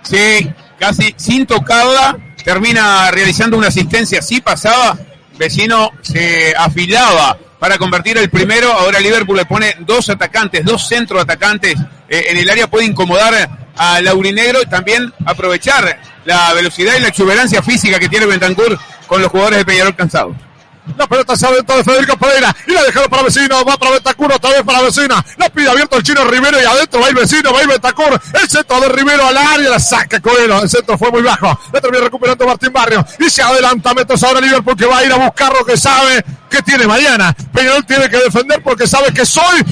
Sí, 0.04 0.52
casi 0.80 1.14
sin 1.18 1.46
tocada. 1.46 2.18
Termina 2.44 3.12
realizando 3.12 3.58
una 3.58 3.68
asistencia. 3.68 4.22
Sí 4.22 4.42
pasaba. 4.42 4.98
Vecino 5.38 5.92
se 6.02 6.54
afilaba 6.58 7.38
para 7.60 7.78
convertir 7.78 8.18
el 8.18 8.30
primero. 8.30 8.72
Ahora 8.72 9.00
Liverpool 9.00 9.38
le 9.38 9.46
pone 9.46 9.76
dos 9.80 10.10
atacantes, 10.10 10.64
dos 10.64 10.88
centro 10.88 11.20
atacantes 11.20 11.76
eh, 12.10 12.26
en 12.30 12.38
el 12.38 12.50
área. 12.50 12.68
Puede 12.68 12.86
incomodar 12.86 13.67
a 13.78 14.02
Laurinegro 14.02 14.62
y 14.62 14.66
también 14.66 15.14
aprovechar 15.26 16.00
la 16.26 16.54
velocidad 16.54 16.96
y 16.96 17.02
la 17.02 17.08
exuberancia 17.08 17.62
física 17.62 18.00
que 18.00 18.10
tiene 18.10 18.26
Bentancur 18.26 18.78
con 19.08 19.22
los 19.22 19.32
jugadores 19.32 19.60
de 19.60 19.66
Peñarol 19.66 19.96
cansados. 19.96 20.36
La 20.96 21.08
pelota 21.08 21.36
se 21.36 21.46
adentro 21.46 21.76
de 21.76 21.84
Federico 21.84 22.18
Pereira 22.18 22.56
y 22.66 22.72
la 22.72 22.84
dejaron 22.84 23.10
para 23.10 23.24
vecino. 23.24 23.66
Va 23.66 23.78
para 23.78 23.92
Bentacur, 23.92 24.32
otra 24.32 24.52
vez 24.52 24.64
para 24.64 24.82
vecina. 24.82 25.24
La 25.38 25.50
pide 25.50 25.70
abierto 25.70 25.98
el 25.98 26.04
chino 26.04 26.24
Rivero 26.24 26.62
y 26.62 26.66
adentro 26.66 27.02
va 27.02 27.10
el 27.10 27.16
vecino, 27.16 27.54
va 27.54 27.62
el 27.62 27.68
Bentacur. 27.68 28.22
El 28.34 28.50
centro 28.50 28.80
de 28.80 28.90
Rivero 28.90 29.28
al 29.28 29.38
área, 29.38 29.70
la 29.70 29.80
saca 29.80 30.20
Coelho. 30.22 30.62
El 30.62 30.70
centro 30.70 30.98
fue 30.98 31.12
muy 31.12 31.22
bajo. 31.22 31.60
La 31.74 31.82
termina 31.82 32.04
recuperando 32.04 32.46
Martín 32.46 32.72
Barrio 32.72 33.06
y 33.20 33.30
se 33.30 33.42
adelanta 33.42 33.94
metros 33.94 34.24
ahora 34.24 34.40
Liverpool 34.40 34.78
que 34.78 34.86
va 34.86 35.00
a 35.00 35.06
ir 35.06 35.12
a 35.12 35.18
buscar 35.18 35.52
lo 35.54 35.66
que 35.66 35.76
sabe 35.76 36.24
que 36.50 36.62
tiene 36.62 36.88
mañana. 36.88 37.36
Peñarol 37.54 37.86
tiene 37.86 38.10
que 38.10 38.18
defender 38.18 38.64
porque 38.64 38.88
sabe 38.88 39.14
que 39.14 39.26
soy 39.26 39.64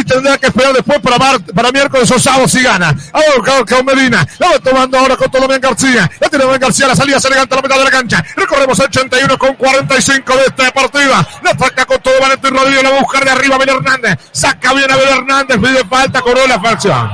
y 0.00 0.04
tendrá 0.04 0.38
que 0.38 0.46
esperar 0.46 0.72
después 0.72 1.00
para, 1.00 1.38
para 1.38 1.72
miércoles 1.72 2.10
o 2.10 2.18
sábado 2.18 2.48
si 2.48 2.62
gana. 2.62 2.94
Ahora 3.12 3.64
con 3.68 3.84
Medina. 3.84 4.26
La 4.38 4.50
va 4.50 4.58
tomando 4.58 4.98
ahora 4.98 5.16
con 5.16 5.30
Tolomén 5.30 5.60
García. 5.60 6.10
La 6.20 6.28
tiene 6.28 6.44
Tolomén 6.44 6.60
García. 6.60 6.88
La 6.88 6.96
salida 6.96 7.20
se 7.20 7.28
elegante 7.28 7.54
a 7.54 7.56
la 7.56 7.62
mitad 7.62 7.78
de 7.78 7.84
la 7.84 7.90
cancha. 7.90 8.24
Recorremos 8.36 8.78
el 8.78 8.86
81 8.86 9.38
con 9.38 9.54
45 9.54 10.36
de 10.36 10.44
esta 10.44 10.70
partida. 10.72 11.28
La 11.42 11.58
saca 11.58 11.84
con 11.86 12.00
todo 12.00 12.14
Valentín 12.20 12.54
Rodríguez. 12.54 12.82
La 12.82 12.90
va 12.90 12.96
a 12.96 13.00
buscar 13.00 13.24
de 13.24 13.30
arriba 13.30 13.56
Abel 13.56 13.68
Hernández. 13.68 14.18
Saca 14.32 14.72
bien 14.74 14.90
a 14.90 14.94
Abel 14.94 15.08
Hernández. 15.08 15.58
Pide 15.58 15.84
falta. 15.84 16.20
Cobró 16.20 16.46
la 16.46 16.54
infracción. 16.56 17.10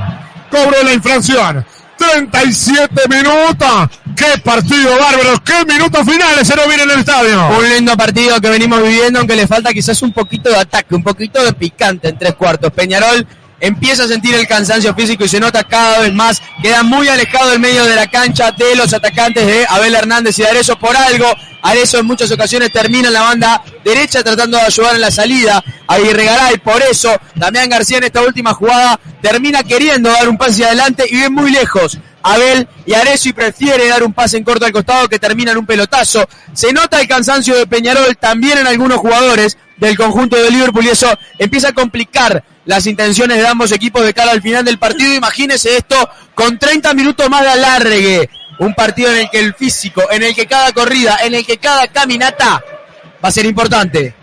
Cobró 0.49 0.83
la 0.83 0.93
infracción. 0.93 1.65
37 1.99 3.07
minutos. 3.09 3.89
¡Qué 4.15 4.39
partido 4.43 4.97
bárbaro! 4.99 5.41
¡Qué 5.43 5.65
minutos 5.65 6.05
finales 6.05 6.47
se 6.47 6.55
nos 6.55 6.67
viene 6.67 6.83
en 6.83 6.91
el 6.91 6.99
estadio! 6.99 7.49
Un 7.57 7.69
lindo 7.69 7.95
partido 7.95 8.39
que 8.41 8.49
venimos 8.49 8.81
viviendo, 8.81 9.19
aunque 9.19 9.35
le 9.35 9.47
falta 9.47 9.71
quizás 9.71 10.01
un 10.01 10.11
poquito 10.11 10.49
de 10.49 10.57
ataque, 10.57 10.95
un 10.95 11.03
poquito 11.03 11.43
de 11.43 11.53
picante 11.53 12.09
en 12.09 12.17
tres 12.17 12.35
cuartos. 12.35 12.71
Peñarol 12.71 13.25
empieza 13.59 14.03
a 14.03 14.07
sentir 14.07 14.35
el 14.35 14.47
cansancio 14.47 14.93
físico 14.93 15.25
y 15.25 15.29
se 15.29 15.39
nota 15.39 15.63
cada 15.63 15.99
vez 15.99 16.13
más. 16.13 16.41
Queda 16.61 16.83
muy 16.83 17.07
alejado 17.07 17.51
del 17.51 17.59
medio 17.59 17.85
de 17.85 17.95
la 17.95 18.07
cancha 18.07 18.51
de 18.51 18.75
los 18.75 18.93
atacantes 18.93 19.45
de 19.45 19.65
Abel 19.67 19.95
Hernández 19.95 20.37
y 20.39 20.43
de 20.43 20.75
por 20.79 20.95
algo. 20.95 21.25
Arezo 21.61 21.99
en 21.99 22.05
muchas 22.05 22.31
ocasiones 22.31 22.71
termina 22.71 23.07
en 23.07 23.13
la 23.13 23.21
banda 23.21 23.61
derecha 23.83 24.23
tratando 24.23 24.57
de 24.57 24.63
ayudar 24.63 24.95
en 24.95 25.01
la 25.01 25.11
salida 25.11 25.63
a 25.87 25.99
Irregaray. 25.99 26.57
Por 26.57 26.81
eso, 26.81 27.19
Damián 27.35 27.69
García 27.69 27.97
en 27.97 28.05
esta 28.05 28.21
última 28.21 28.53
jugada 28.53 28.99
termina 29.21 29.63
queriendo 29.63 30.09
dar 30.09 30.29
un 30.29 30.37
pase 30.37 30.65
adelante 30.65 31.05
y 31.09 31.19
ve 31.19 31.29
muy 31.29 31.51
lejos. 31.51 31.97
Abel 32.21 32.67
y 32.85 32.93
Arezo 32.93 33.29
y 33.29 33.33
prefiere 33.33 33.87
dar 33.87 34.03
un 34.03 34.13
pase 34.13 34.37
en 34.37 34.43
corto 34.43 34.65
al 34.65 34.71
costado 34.71 35.07
que 35.07 35.19
termina 35.19 35.51
en 35.51 35.57
un 35.57 35.65
pelotazo. 35.65 36.27
Se 36.53 36.71
nota 36.73 36.99
el 36.99 37.07
cansancio 37.07 37.55
de 37.55 37.67
Peñarol 37.67 38.17
también 38.17 38.57
en 38.57 38.67
algunos 38.67 38.97
jugadores 38.97 39.57
del 39.77 39.97
conjunto 39.97 40.35
de 40.35 40.51
Liverpool 40.51 40.85
y 40.85 40.89
eso 40.89 41.07
empieza 41.37 41.69
a 41.69 41.73
complicar 41.73 42.43
las 42.69 42.85
intenciones 42.85 43.39
de 43.39 43.47
ambos 43.47 43.71
equipos 43.71 44.05
de 44.05 44.13
cara 44.13 44.29
al 44.29 44.43
final 44.43 44.63
del 44.63 44.77
partido. 44.77 45.11
Imagínese 45.11 45.75
esto 45.75 46.07
con 46.35 46.59
30 46.59 46.93
minutos 46.93 47.27
más 47.27 47.41
de 47.41 47.49
alargue. 47.49 48.29
Un 48.59 48.75
partido 48.75 49.09
en 49.11 49.21
el 49.21 49.29
que 49.31 49.39
el 49.39 49.55
físico, 49.55 50.03
en 50.11 50.21
el 50.21 50.35
que 50.35 50.45
cada 50.45 50.71
corrida, 50.71 51.17
en 51.23 51.33
el 51.33 51.43
que 51.43 51.57
cada 51.57 51.87
caminata 51.87 52.63
va 53.25 53.29
a 53.29 53.31
ser 53.31 53.47
importante. 53.47 54.13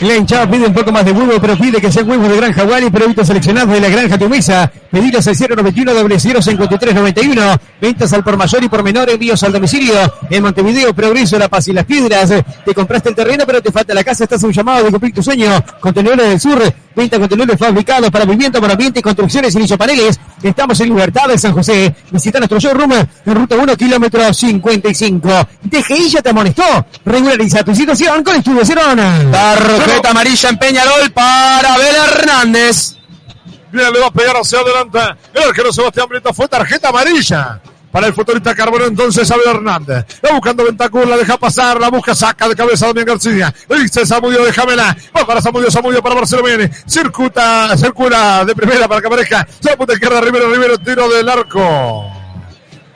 La 0.00 0.14
hinchada 0.14 0.48
pide 0.48 0.66
un 0.66 0.72
poco 0.72 0.92
más 0.92 1.04
de 1.04 1.10
huevo, 1.10 1.32
pero 1.40 1.56
pide 1.56 1.80
que 1.80 1.90
sean 1.90 2.08
huevos 2.08 2.28
de 2.28 2.36
granja 2.36 2.62
Wally 2.62 2.86
y 2.86 2.90
productos 2.90 3.26
seleccionados 3.26 3.74
de 3.74 3.80
la 3.80 3.88
granja 3.88 4.16
Tu 4.16 4.28
Mesa. 4.28 4.70
Pedidos 4.92 5.26
al 5.26 5.36
091 5.36 5.92
005391. 6.20 7.42
Ventas 7.80 8.12
al 8.12 8.22
por 8.22 8.36
mayor 8.36 8.62
y 8.62 8.68
por 8.68 8.84
menor, 8.84 9.10
envíos 9.10 9.42
al 9.42 9.52
domicilio. 9.52 9.94
En 10.30 10.42
Montevideo, 10.42 10.94
Progreso, 10.94 11.36
La 11.36 11.48
Paz 11.48 11.66
y 11.68 11.72
Las 11.72 11.84
Piedras. 11.84 12.32
Te 12.64 12.74
compraste 12.74 13.08
el 13.08 13.16
terreno, 13.16 13.42
pero 13.44 13.60
te 13.60 13.72
falta 13.72 13.92
la 13.92 14.04
casa. 14.04 14.22
Estás 14.22 14.42
un 14.44 14.52
llamado 14.52 14.84
de 14.84 14.90
cumplir 14.92 15.12
tu 15.12 15.22
sueño. 15.22 15.64
Contenedores 15.80 16.28
del 16.28 16.40
Sur. 16.40 16.74
Venta 16.94 17.16
contenedores 17.16 17.56
fabricados 17.56 18.10
para 18.10 18.24
vivienda, 18.24 18.60
para 18.60 18.72
ambiente, 18.72 19.00
construcciones 19.00 19.54
y 19.54 19.76
paneles. 19.76 20.18
Estamos 20.42 20.80
en 20.80 20.88
Libertad 20.88 21.28
de 21.28 21.38
San 21.38 21.52
José. 21.52 21.94
Visita 22.10 22.38
nuestro 22.38 22.58
showroom 22.58 22.92
en 22.92 23.34
ruta 23.34 23.56
1, 23.56 23.76
kilómetro 23.76 24.34
55. 24.34 25.28
DGI 25.62 26.08
ya 26.08 26.22
te 26.22 26.30
amonestó. 26.30 26.64
Regulariza 27.04 27.62
tu 27.62 27.72
situación 27.72 28.24
con 28.24 28.34
Estudio 28.34 28.64
Cerona. 28.64 29.20
Tarjeta 29.88 30.10
amarilla 30.10 30.48
en 30.50 30.58
Peñarol 30.58 31.10
para 31.12 31.74
Abel 31.74 31.96
Hernández. 31.96 32.94
Bien, 33.72 33.90
le 33.90 34.00
va 34.00 34.06
a 34.08 34.10
pegar 34.10 34.36
hacia 34.36 34.60
adelante. 34.60 34.98
El 35.32 35.42
arquero 35.44 35.72
Sebastián 35.72 36.06
Brito 36.08 36.32
fue 36.34 36.46
tarjeta 36.46 36.90
amarilla. 36.90 37.60
Para 37.90 38.06
el 38.06 38.12
futbolista 38.12 38.54
Carbono, 38.54 38.84
entonces 38.84 39.30
Abel 39.30 39.48
Hernández. 39.48 40.04
La 40.20 40.32
buscando 40.32 40.64
Ventacur, 40.64 41.08
la 41.08 41.16
deja 41.16 41.38
pasar, 41.38 41.80
la 41.80 41.88
busca, 41.88 42.14
saca 42.14 42.48
de 42.48 42.54
cabeza 42.54 42.86
Damián 42.88 43.06
García. 43.06 43.54
Le 43.66 43.80
dice 43.80 44.04
Samudio, 44.04 44.44
déjamela. 44.44 44.94
Va 45.16 45.26
para 45.26 45.40
Samudio, 45.40 45.70
Samudio 45.70 46.02
para 46.02 46.14
Marcelo 46.14 46.42
Mene. 46.42 46.70
Circuta, 46.86 47.74
circula 47.78 48.44
de 48.44 48.54
primera 48.54 48.86
para 48.86 49.00
que 49.00 49.06
aparezca. 49.06 49.48
Se 49.58 49.70
la 49.70 49.76
punta 49.76 49.94
izquierda, 49.94 50.20
Rivero, 50.20 50.50
Rivero, 50.52 50.78
tiro 50.78 51.08
del 51.08 51.28
arco. 51.30 52.17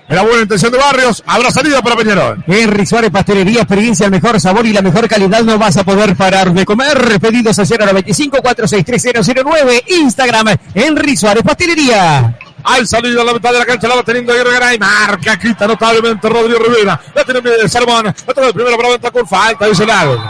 Era 0.08 0.22
buena 0.22 0.42
intención 0.42 0.70
de 0.70 0.78
Barrios. 0.78 1.22
Habrá 1.26 1.50
salida 1.50 1.80
para 1.80 1.96
Peñarol. 1.96 2.44
Henry 2.46 2.84
Suárez 2.84 3.10
Pastelería, 3.10 3.60
experiencia, 3.60 4.06
el 4.06 4.12
mejor 4.12 4.40
sabor 4.40 4.66
y 4.66 4.72
la 4.72 4.82
mejor 4.82 5.08
calidad. 5.08 5.42
No 5.42 5.58
vas 5.58 5.76
a 5.76 5.84
poder 5.84 6.16
parar 6.16 6.52
de 6.52 6.64
comer. 6.64 7.18
Pedidos 7.20 7.58
a 7.58 7.64
095 7.64 8.38
463 8.42 9.82
Instagram, 9.88 10.56
Henry 10.74 11.16
Suárez 11.16 11.42
Pastelería. 11.42 12.36
Al 12.64 12.86
salir 12.86 13.18
a 13.18 13.24
la 13.24 13.32
mitad 13.32 13.52
de 13.52 13.58
la 13.58 13.66
cancha 13.66 13.88
la 13.88 13.96
va 13.96 14.02
teniendo 14.02 14.32
Aguirre 14.32 14.52
Garay. 14.52 14.78
Marca, 14.78 15.38
quita 15.38 15.66
notablemente 15.66 16.28
Rodrigo 16.28 16.58
Rivera. 16.60 17.00
La 17.14 17.24
tiene 17.24 17.40
bien 17.40 17.68
Salmón. 17.68 18.04
La 18.04 18.34
trae 18.34 18.52
primero 18.52 18.76
para 18.76 18.90
Ventancur. 18.90 19.26
Falta, 19.26 19.66
dice 19.66 19.86
Lago. 19.86 20.22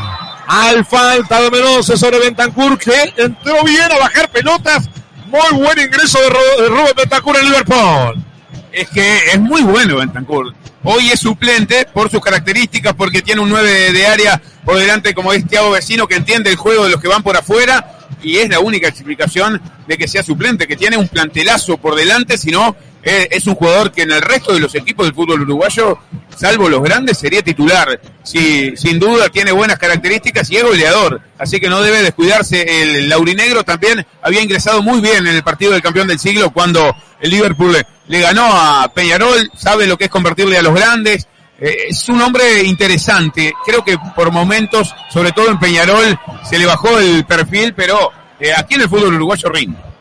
Al 0.46 0.84
falta 0.84 1.40
de 1.40 1.50
Menose 1.50 1.96
sobre 1.96 2.18
Ventancur 2.18 2.78
que 2.78 3.12
entró 3.16 3.64
bien 3.64 3.90
a 3.90 3.98
bajar 3.98 4.30
pelotas. 4.30 4.88
Muy 5.26 5.62
buen 5.62 5.78
ingreso 5.78 6.18
de, 6.20 6.62
de 6.62 6.68
Rubén 6.68 6.92
Ventancur 6.96 7.36
en 7.36 7.44
Liverpool. 7.44 8.31
Es 8.72 8.88
que 8.88 9.18
es 9.32 9.38
muy 9.38 9.62
bueno 9.62 9.98
Bentancur. 9.98 10.54
Hoy 10.82 11.10
es 11.10 11.20
suplente 11.20 11.86
por 11.92 12.10
sus 12.10 12.20
características, 12.20 12.94
porque 12.94 13.22
tiene 13.22 13.40
un 13.40 13.50
9 13.50 13.92
de, 13.92 14.06
área 14.06 14.40
por 14.64 14.78
delante 14.78 15.14
como 15.14 15.32
es 15.32 15.46
Thiago 15.46 15.70
Vecino, 15.70 16.08
que 16.08 16.16
entiende 16.16 16.50
el 16.50 16.56
juego 16.56 16.84
de 16.84 16.90
los 16.90 17.00
que 17.00 17.08
van 17.08 17.22
por 17.22 17.36
afuera, 17.36 17.98
y 18.22 18.38
es 18.38 18.48
la 18.48 18.60
única 18.60 18.88
explicación 18.88 19.60
de 19.86 19.98
que 19.98 20.08
sea 20.08 20.22
suplente, 20.22 20.66
que 20.66 20.76
tiene 20.76 20.96
un 20.96 21.06
plantelazo 21.06 21.76
por 21.76 21.94
delante, 21.94 22.38
sino 22.38 22.74
eh, 23.04 23.28
es 23.30 23.46
un 23.46 23.54
jugador 23.54 23.92
que 23.92 24.02
en 24.02 24.12
el 24.12 24.22
resto 24.22 24.54
de 24.54 24.60
los 24.60 24.74
equipos 24.74 25.06
del 25.06 25.14
fútbol 25.14 25.42
uruguayo, 25.42 25.98
salvo 26.36 26.68
los 26.68 26.82
grandes, 26.82 27.18
sería 27.18 27.42
titular. 27.42 28.00
Sí, 28.22 28.72
sin 28.76 28.98
duda 28.98 29.28
tiene 29.28 29.52
buenas 29.52 29.78
características 29.78 30.50
y 30.50 30.56
es 30.56 30.64
goleador, 30.64 31.20
así 31.38 31.60
que 31.60 31.68
no 31.68 31.82
debe 31.82 32.02
descuidarse. 32.02 32.82
El 32.82 33.08
laurinegro 33.08 33.64
también 33.64 34.06
había 34.22 34.40
ingresado 34.40 34.82
muy 34.82 35.00
bien 35.00 35.26
en 35.26 35.34
el 35.34 35.42
partido 35.42 35.72
del 35.72 35.82
campeón 35.82 36.08
del 36.08 36.18
siglo 36.18 36.50
cuando 36.52 36.96
el 37.20 37.30
Liverpool 37.30 37.76
le, 38.08 38.20
ganó 38.20 38.44
a 38.46 38.88
Peñarol, 38.92 39.50
sabe 39.56 39.86
lo 39.86 39.96
que 39.96 40.04
es 40.04 40.10
convertirle 40.10 40.58
a 40.58 40.62
los 40.62 40.74
grandes. 40.74 41.26
Eh, 41.60 41.88
es 41.88 42.08
un 42.08 42.20
hombre 42.20 42.62
interesante, 42.64 43.52
creo 43.64 43.84
que 43.84 43.96
por 44.16 44.32
momentos, 44.32 44.94
sobre 45.10 45.32
todo 45.32 45.48
en 45.48 45.58
Peñarol, 45.58 46.18
se 46.42 46.58
le 46.58 46.66
bajó 46.66 46.98
el 46.98 47.24
perfil, 47.24 47.72
pero 47.74 48.10
eh, 48.40 48.52
aquí 48.56 48.74
en 48.74 48.82
el 48.82 48.88
fútbol 48.88 49.14
uruguayo 49.14 49.48
rinde. 49.48 49.91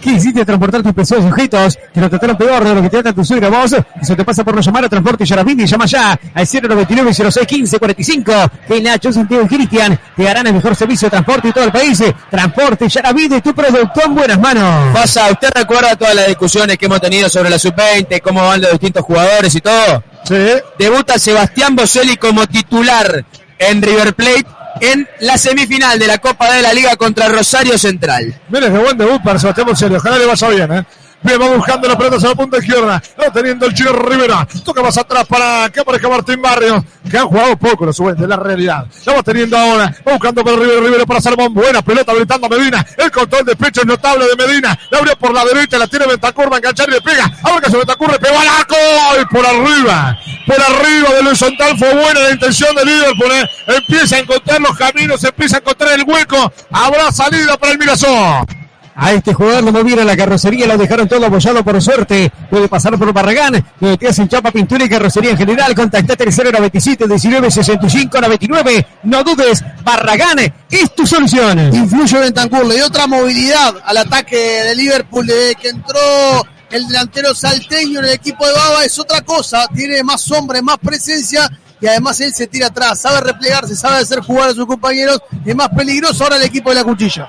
Quisiste 0.00 0.44
transportar 0.44 0.82
tus 0.82 0.92
preciosos 0.92 1.24
objetos, 1.26 1.78
te 1.92 2.00
lo 2.00 2.08
trataron 2.08 2.36
peor 2.36 2.64
de 2.64 2.74
lo 2.74 2.82
que 2.82 2.88
te 2.88 3.02
trata 3.02 3.12
tu 3.12 3.24
suegra 3.24 3.48
vos. 3.48 3.74
Eso 4.00 4.16
te 4.16 4.24
pasa 4.24 4.44
por 4.44 4.54
no 4.54 4.60
llamar 4.60 4.84
a 4.84 4.88
Transporte 4.88 5.24
Yaravindi. 5.24 5.66
Llama 5.66 5.86
ya 5.86 6.18
al 6.34 6.46
099 6.46 7.14
06 7.14 7.46
15 7.46 7.78
45. 7.78 8.32
Que 8.66 8.80
Nacho, 8.80 9.12
Santiago 9.12 9.44
y 9.44 9.48
Cristian 9.48 9.98
te 10.16 10.28
harán 10.28 10.46
el 10.46 10.54
mejor 10.54 10.74
servicio 10.74 11.06
de 11.06 11.10
transporte 11.10 11.48
de 11.48 11.54
todo 11.54 11.64
el 11.64 11.72
país. 11.72 12.02
Transporte 12.30 12.88
Yaravindi, 12.88 13.40
tu 13.40 13.54
producto 13.54 14.02
en 14.04 14.14
buenas 14.14 14.38
manos. 14.38 14.94
Pasa, 14.94 15.30
¿usted 15.30 15.50
recuerda 15.54 15.96
todas 15.96 16.14
las 16.14 16.26
discusiones 16.28 16.76
que 16.78 16.86
hemos 16.86 17.00
tenido 17.00 17.28
sobre 17.28 17.50
la 17.50 17.58
sub-20, 17.58 18.20
cómo 18.20 18.42
van 18.42 18.60
los 18.60 18.72
distintos 18.72 19.04
jugadores 19.04 19.54
y 19.54 19.60
todo? 19.60 20.02
Sí. 20.24 20.34
Debuta 20.78 21.18
Sebastián 21.18 21.76
Boselli 21.76 22.16
como 22.16 22.46
titular 22.46 23.24
en 23.58 23.82
River 23.82 24.14
Plate 24.14 24.46
en 24.80 25.08
la 25.20 25.38
semifinal 25.38 25.98
de 25.98 26.06
la 26.06 26.18
Copa 26.18 26.52
de 26.52 26.62
la 26.62 26.72
Liga 26.72 26.96
contra 26.96 27.28
Rosario 27.28 27.78
Central. 27.78 28.34
Mire, 28.48 28.66
qué 28.66 28.78
buen 28.78 28.96
debut 28.96 29.22
para 29.22 29.38
Sebastián 29.38 29.66
Monserio. 29.66 29.98
Ojalá 29.98 30.18
le 30.18 30.26
vaya 30.26 30.48
bien, 30.48 30.72
¿eh? 30.72 30.84
Bien, 31.22 31.40
va 31.40 31.48
buscando 31.56 31.88
la 31.88 31.96
pelota 31.96 32.16
hacia 32.16 32.28
la 32.28 32.34
punta 32.34 32.58
izquierda. 32.58 33.02
Va 33.18 33.32
teniendo 33.32 33.66
el 33.66 33.74
Chino 33.74 33.92
Rivera. 33.92 34.46
Toca 34.64 34.82
más 34.82 34.96
atrás 34.98 35.24
para 35.26 35.68
que 35.70 35.80
aparezca 35.80 36.08
Martín 36.08 36.40
Barrios. 36.40 36.84
Que 37.10 37.18
han 37.18 37.26
jugado 37.26 37.56
poco 37.56 37.86
los 37.86 37.96
suben 37.96 38.16
la 38.28 38.36
realidad. 38.36 38.86
La 39.04 39.14
va 39.14 39.22
teniendo 39.22 39.56
ahora. 39.56 39.94
Va 40.06 40.12
buscando 40.12 40.44
para 40.44 40.56
Rivero 40.56 40.80
Rivero 40.82 41.06
para 41.06 41.20
Salmón. 41.20 41.54
Buena 41.54 41.82
pelota 41.82 42.12
habilitando 42.12 42.46
a 42.46 42.50
Medina. 42.50 42.86
El 42.96 43.10
control 43.10 43.44
de 43.44 43.56
pecho 43.56 43.80
es 43.80 43.86
notable 43.86 44.26
de 44.26 44.36
Medina. 44.36 44.78
La 44.90 44.98
abrió 44.98 45.16
por 45.16 45.32
la 45.32 45.44
derecha. 45.44 45.78
La 45.78 45.86
tiene 45.86 46.06
Ventacur. 46.06 46.50
Va 46.50 46.56
a 46.56 46.58
enganchar 46.58 46.88
y 46.88 46.92
le 46.92 47.00
pega. 47.00 47.32
Ahora 47.42 47.60
que 47.60 47.70
se 47.70 47.76
Ventacur 47.76 48.18
pegó 48.18 48.38
al 48.38 48.48
arco. 48.48 48.76
Y 49.20 49.24
por 49.34 49.46
arriba. 49.46 50.18
Por 50.46 50.60
arriba 50.60 51.14
del 51.14 51.26
horizontal 51.26 51.78
fue 51.78 51.94
buena 51.94 52.20
la 52.20 52.30
intención 52.30 52.74
de 52.76 52.84
Liverpool. 52.84 53.32
¿eh? 53.32 53.50
Empieza 53.66 54.16
a 54.16 54.18
encontrar 54.20 54.60
los 54.60 54.76
caminos. 54.76 55.24
Empieza 55.24 55.56
a 55.56 55.58
encontrar 55.60 55.92
el 55.98 56.04
hueco. 56.04 56.52
Habrá 56.70 57.10
salida 57.10 57.56
para 57.56 57.72
el 57.72 57.78
Mirazón. 57.78 58.65
A 58.98 59.12
este 59.12 59.34
jugador 59.34 59.62
lo 59.62 59.72
movieron 59.72 60.06
la 60.06 60.16
carrocería, 60.16 60.66
lo 60.66 60.78
dejaron 60.78 61.06
todo 61.06 61.26
apoyado 61.26 61.62
por 61.62 61.80
suerte. 61.82 62.32
Puede 62.50 62.66
pasar 62.66 62.98
por 62.98 63.12
Barragán, 63.12 63.62
donde 63.78 63.98
te 63.98 64.08
hacen 64.08 64.26
chapa, 64.26 64.50
pintura 64.50 64.86
y 64.86 64.88
carrocería 64.88 65.32
en 65.32 65.36
general. 65.36 65.74
Contactate 65.74 66.24
al 66.24 66.34
097 66.34 67.06
19 67.06 67.50
65 67.50 68.20
99. 68.20 68.86
No 69.02 69.22
dudes, 69.22 69.62
Barragán 69.84 70.38
es 70.70 70.94
tu 70.94 71.06
solución. 71.06 71.74
Influye 71.74 72.18
Bentancur, 72.18 72.64
le 72.64 72.76
dio 72.76 72.86
otra 72.86 73.06
movilidad 73.06 73.74
al 73.84 73.98
ataque 73.98 74.36
de 74.36 74.74
Liverpool 74.74 75.26
desde 75.26 75.54
que 75.56 75.68
entró 75.68 76.46
el 76.70 76.88
delantero 76.88 77.34
salteño 77.34 78.00
en 78.00 78.06
el 78.06 78.12
equipo 78.12 78.46
de 78.46 78.52
Baba, 78.52 78.84
es 78.84 78.98
otra 78.98 79.20
cosa, 79.20 79.68
tiene 79.74 80.02
más 80.02 80.30
hombre, 80.32 80.62
más 80.62 80.78
presencia 80.78 81.48
y 81.80 81.86
además 81.86 82.20
él 82.20 82.34
se 82.34 82.46
tira 82.46 82.68
atrás, 82.68 83.00
sabe 83.00 83.20
replegarse, 83.20 83.76
sabe 83.76 83.98
hacer 83.98 84.20
jugar 84.20 84.50
a 84.50 84.54
sus 84.54 84.66
compañeros, 84.66 85.20
es 85.44 85.54
más 85.54 85.68
peligroso 85.68 86.24
ahora 86.24 86.36
el 86.36 86.42
equipo 86.42 86.70
de 86.70 86.76
la 86.76 86.84
cuchilla. 86.84 87.28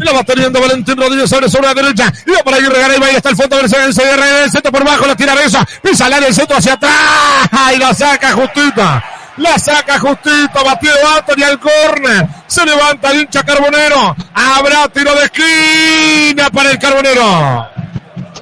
Y 0.00 0.04
la 0.04 0.12
va 0.12 0.24
teniendo 0.24 0.60
Valentín 0.60 0.96
Rodríguez 0.96 1.28
sobre 1.28 1.48
sobre 1.50 1.66
la 1.66 1.74
derecha. 1.74 2.10
Y 2.26 2.30
va 2.30 2.38
para 2.42 2.56
Aguirre 2.56 2.80
Garay. 2.80 3.02
Ahí 3.02 3.16
está 3.16 3.28
el 3.28 3.36
fondo 3.36 3.56
del 3.56 3.68
CDR. 3.68 4.44
El 4.44 4.50
centro 4.50 4.72
por 4.72 4.84
bajo. 4.84 5.06
La 5.06 5.14
tira 5.14 5.34
Besa. 5.34 5.66
Pisa 5.82 6.06
al 6.06 6.14
área 6.14 6.28
el 6.28 6.34
centro 6.34 6.56
hacia 6.56 6.72
atrás. 6.72 6.94
Y 7.74 7.78
la 7.78 7.92
saca 7.92 8.32
justita. 8.32 9.04
La 9.36 9.58
saca 9.58 9.98
justito. 9.98 10.64
Batido 10.64 10.94
Anthony 11.16 11.44
al 11.44 11.60
córner. 11.60 12.26
Se 12.46 12.64
levanta 12.64 13.10
el 13.10 13.22
hincha 13.22 13.42
Carbonero. 13.42 14.16
Habrá 14.34 14.88
tiro 14.88 15.14
de 15.14 15.24
esquina 15.24 16.50
para 16.50 16.70
el 16.70 16.78
Carbonero. 16.78 17.79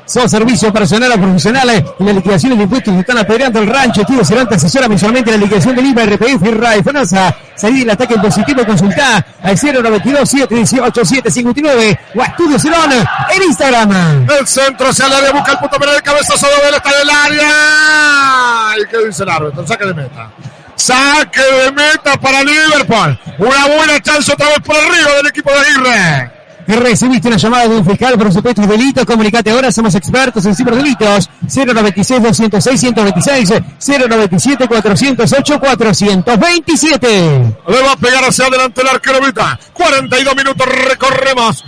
Son 0.09 0.27
servicios 0.27 0.73
personal 0.73 1.13
a 1.13 1.17
profesionales 1.19 1.85
las 1.99 2.15
liquidaciones 2.15 2.57
de 2.57 2.65
impuestos 2.65 2.95
que 2.95 3.01
están 3.01 3.19
apedreando 3.19 3.61
el 3.61 3.67
rancho. 3.67 4.01
Estudio 4.01 4.25
Cerante 4.25 4.55
asesora 4.55 4.89
mensualmente 4.89 5.31
la 5.31 5.37
liquidación 5.37 5.77
del 5.77 5.85
IVA, 5.85 6.07
RPF 6.07 6.47
y 6.47 6.51
RAI. 6.51 6.83
FONASA. 6.83 7.37
Salir 7.55 7.83
el 7.83 7.91
ataque 7.91 8.15
en 8.15 8.23
positivo. 8.23 8.65
Consulta 8.65 9.27
al 9.43 9.55
092 9.55 10.27
718 10.27 11.05
759 11.05 12.01
o 12.15 12.23
a 12.23 12.25
Estudio 12.25 12.59
Cerón 12.59 12.91
en 12.91 13.43
Instagram. 13.43 14.27
El 14.31 14.47
centro 14.47 14.89
el 14.89 15.13
área. 15.13 15.31
Busca 15.31 15.53
el 15.53 15.59
punto 15.59 15.79
penal. 15.79 15.97
El 15.97 16.03
cabezazo 16.03 16.47
de 16.47 16.77
está 16.77 16.91
en 16.91 17.03
el 17.03 17.11
área. 17.11 18.79
¿Y 18.83 18.87
qué 18.87 19.07
dice 19.07 19.25
el 19.25 19.29
árbitro? 19.29 19.67
Saque 19.67 19.85
de 19.85 19.93
meta. 19.93 20.31
Saque 20.75 21.43
de 21.43 21.73
meta 21.73 22.19
para 22.19 22.43
Liverpool. 22.43 23.21
Una 23.37 23.67
buena 23.77 24.01
chance 24.01 24.33
otra 24.33 24.47
vez 24.49 24.61
por 24.65 24.75
arriba 24.75 25.17
del 25.19 25.27
equipo 25.27 25.51
de 25.51 25.59
Aguirre. 25.59 26.38
Recibiste 26.69 27.29
una 27.29 27.39
llamada 27.39 27.67
de 27.67 27.79
un 27.79 27.85
fiscal 27.85 28.19
por 28.19 28.31
supuestos 28.31 28.69
delitos. 28.69 29.07
Comunicate 29.07 29.51
ahora, 29.51 29.73
somos 29.73 29.95
expertos 29.95 30.45
en 30.45 30.55
ciberdelitos. 30.55 31.31
096 31.41 32.23
206 32.23 32.81
126 32.81 33.53
097 33.87 34.69
408 34.69 35.61
427. 35.61 37.57
Le 37.69 37.83
va 37.83 37.93
a 37.93 37.97
pegar 37.97 38.23
hacia 38.23 38.45
adelante 38.45 38.83
el 38.83 38.89
arquero 38.89 39.19
Vita. 39.25 39.59
42 39.73 40.37
minutos 40.37 40.67
recorremos 40.87 41.65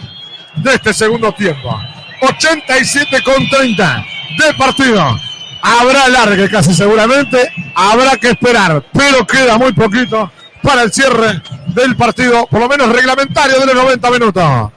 de 0.57 0.75
este 0.75 0.93
segundo 0.93 1.33
tiempo. 1.33 1.75
87 2.21 3.23
con 3.23 3.49
30 3.49 4.05
de 4.39 4.55
partido. 4.59 5.19
Habrá 5.63 6.09
largue 6.09 6.51
casi 6.51 6.75
seguramente. 6.75 7.51
Habrá 7.75 8.19
que 8.19 8.33
esperar. 8.33 8.85
Pero 8.93 9.27
queda 9.27 9.57
muy 9.57 9.73
poquito 9.73 10.31
para 10.63 10.83
el 10.83 10.93
cierre 10.93 11.41
del 11.69 11.97
partido, 11.97 12.47
por 12.51 12.61
lo 12.61 12.69
menos 12.69 12.91
reglamentario 12.91 13.61
de 13.61 13.67
los 13.67 13.75
90 13.75 14.11
minutos. 14.11 14.71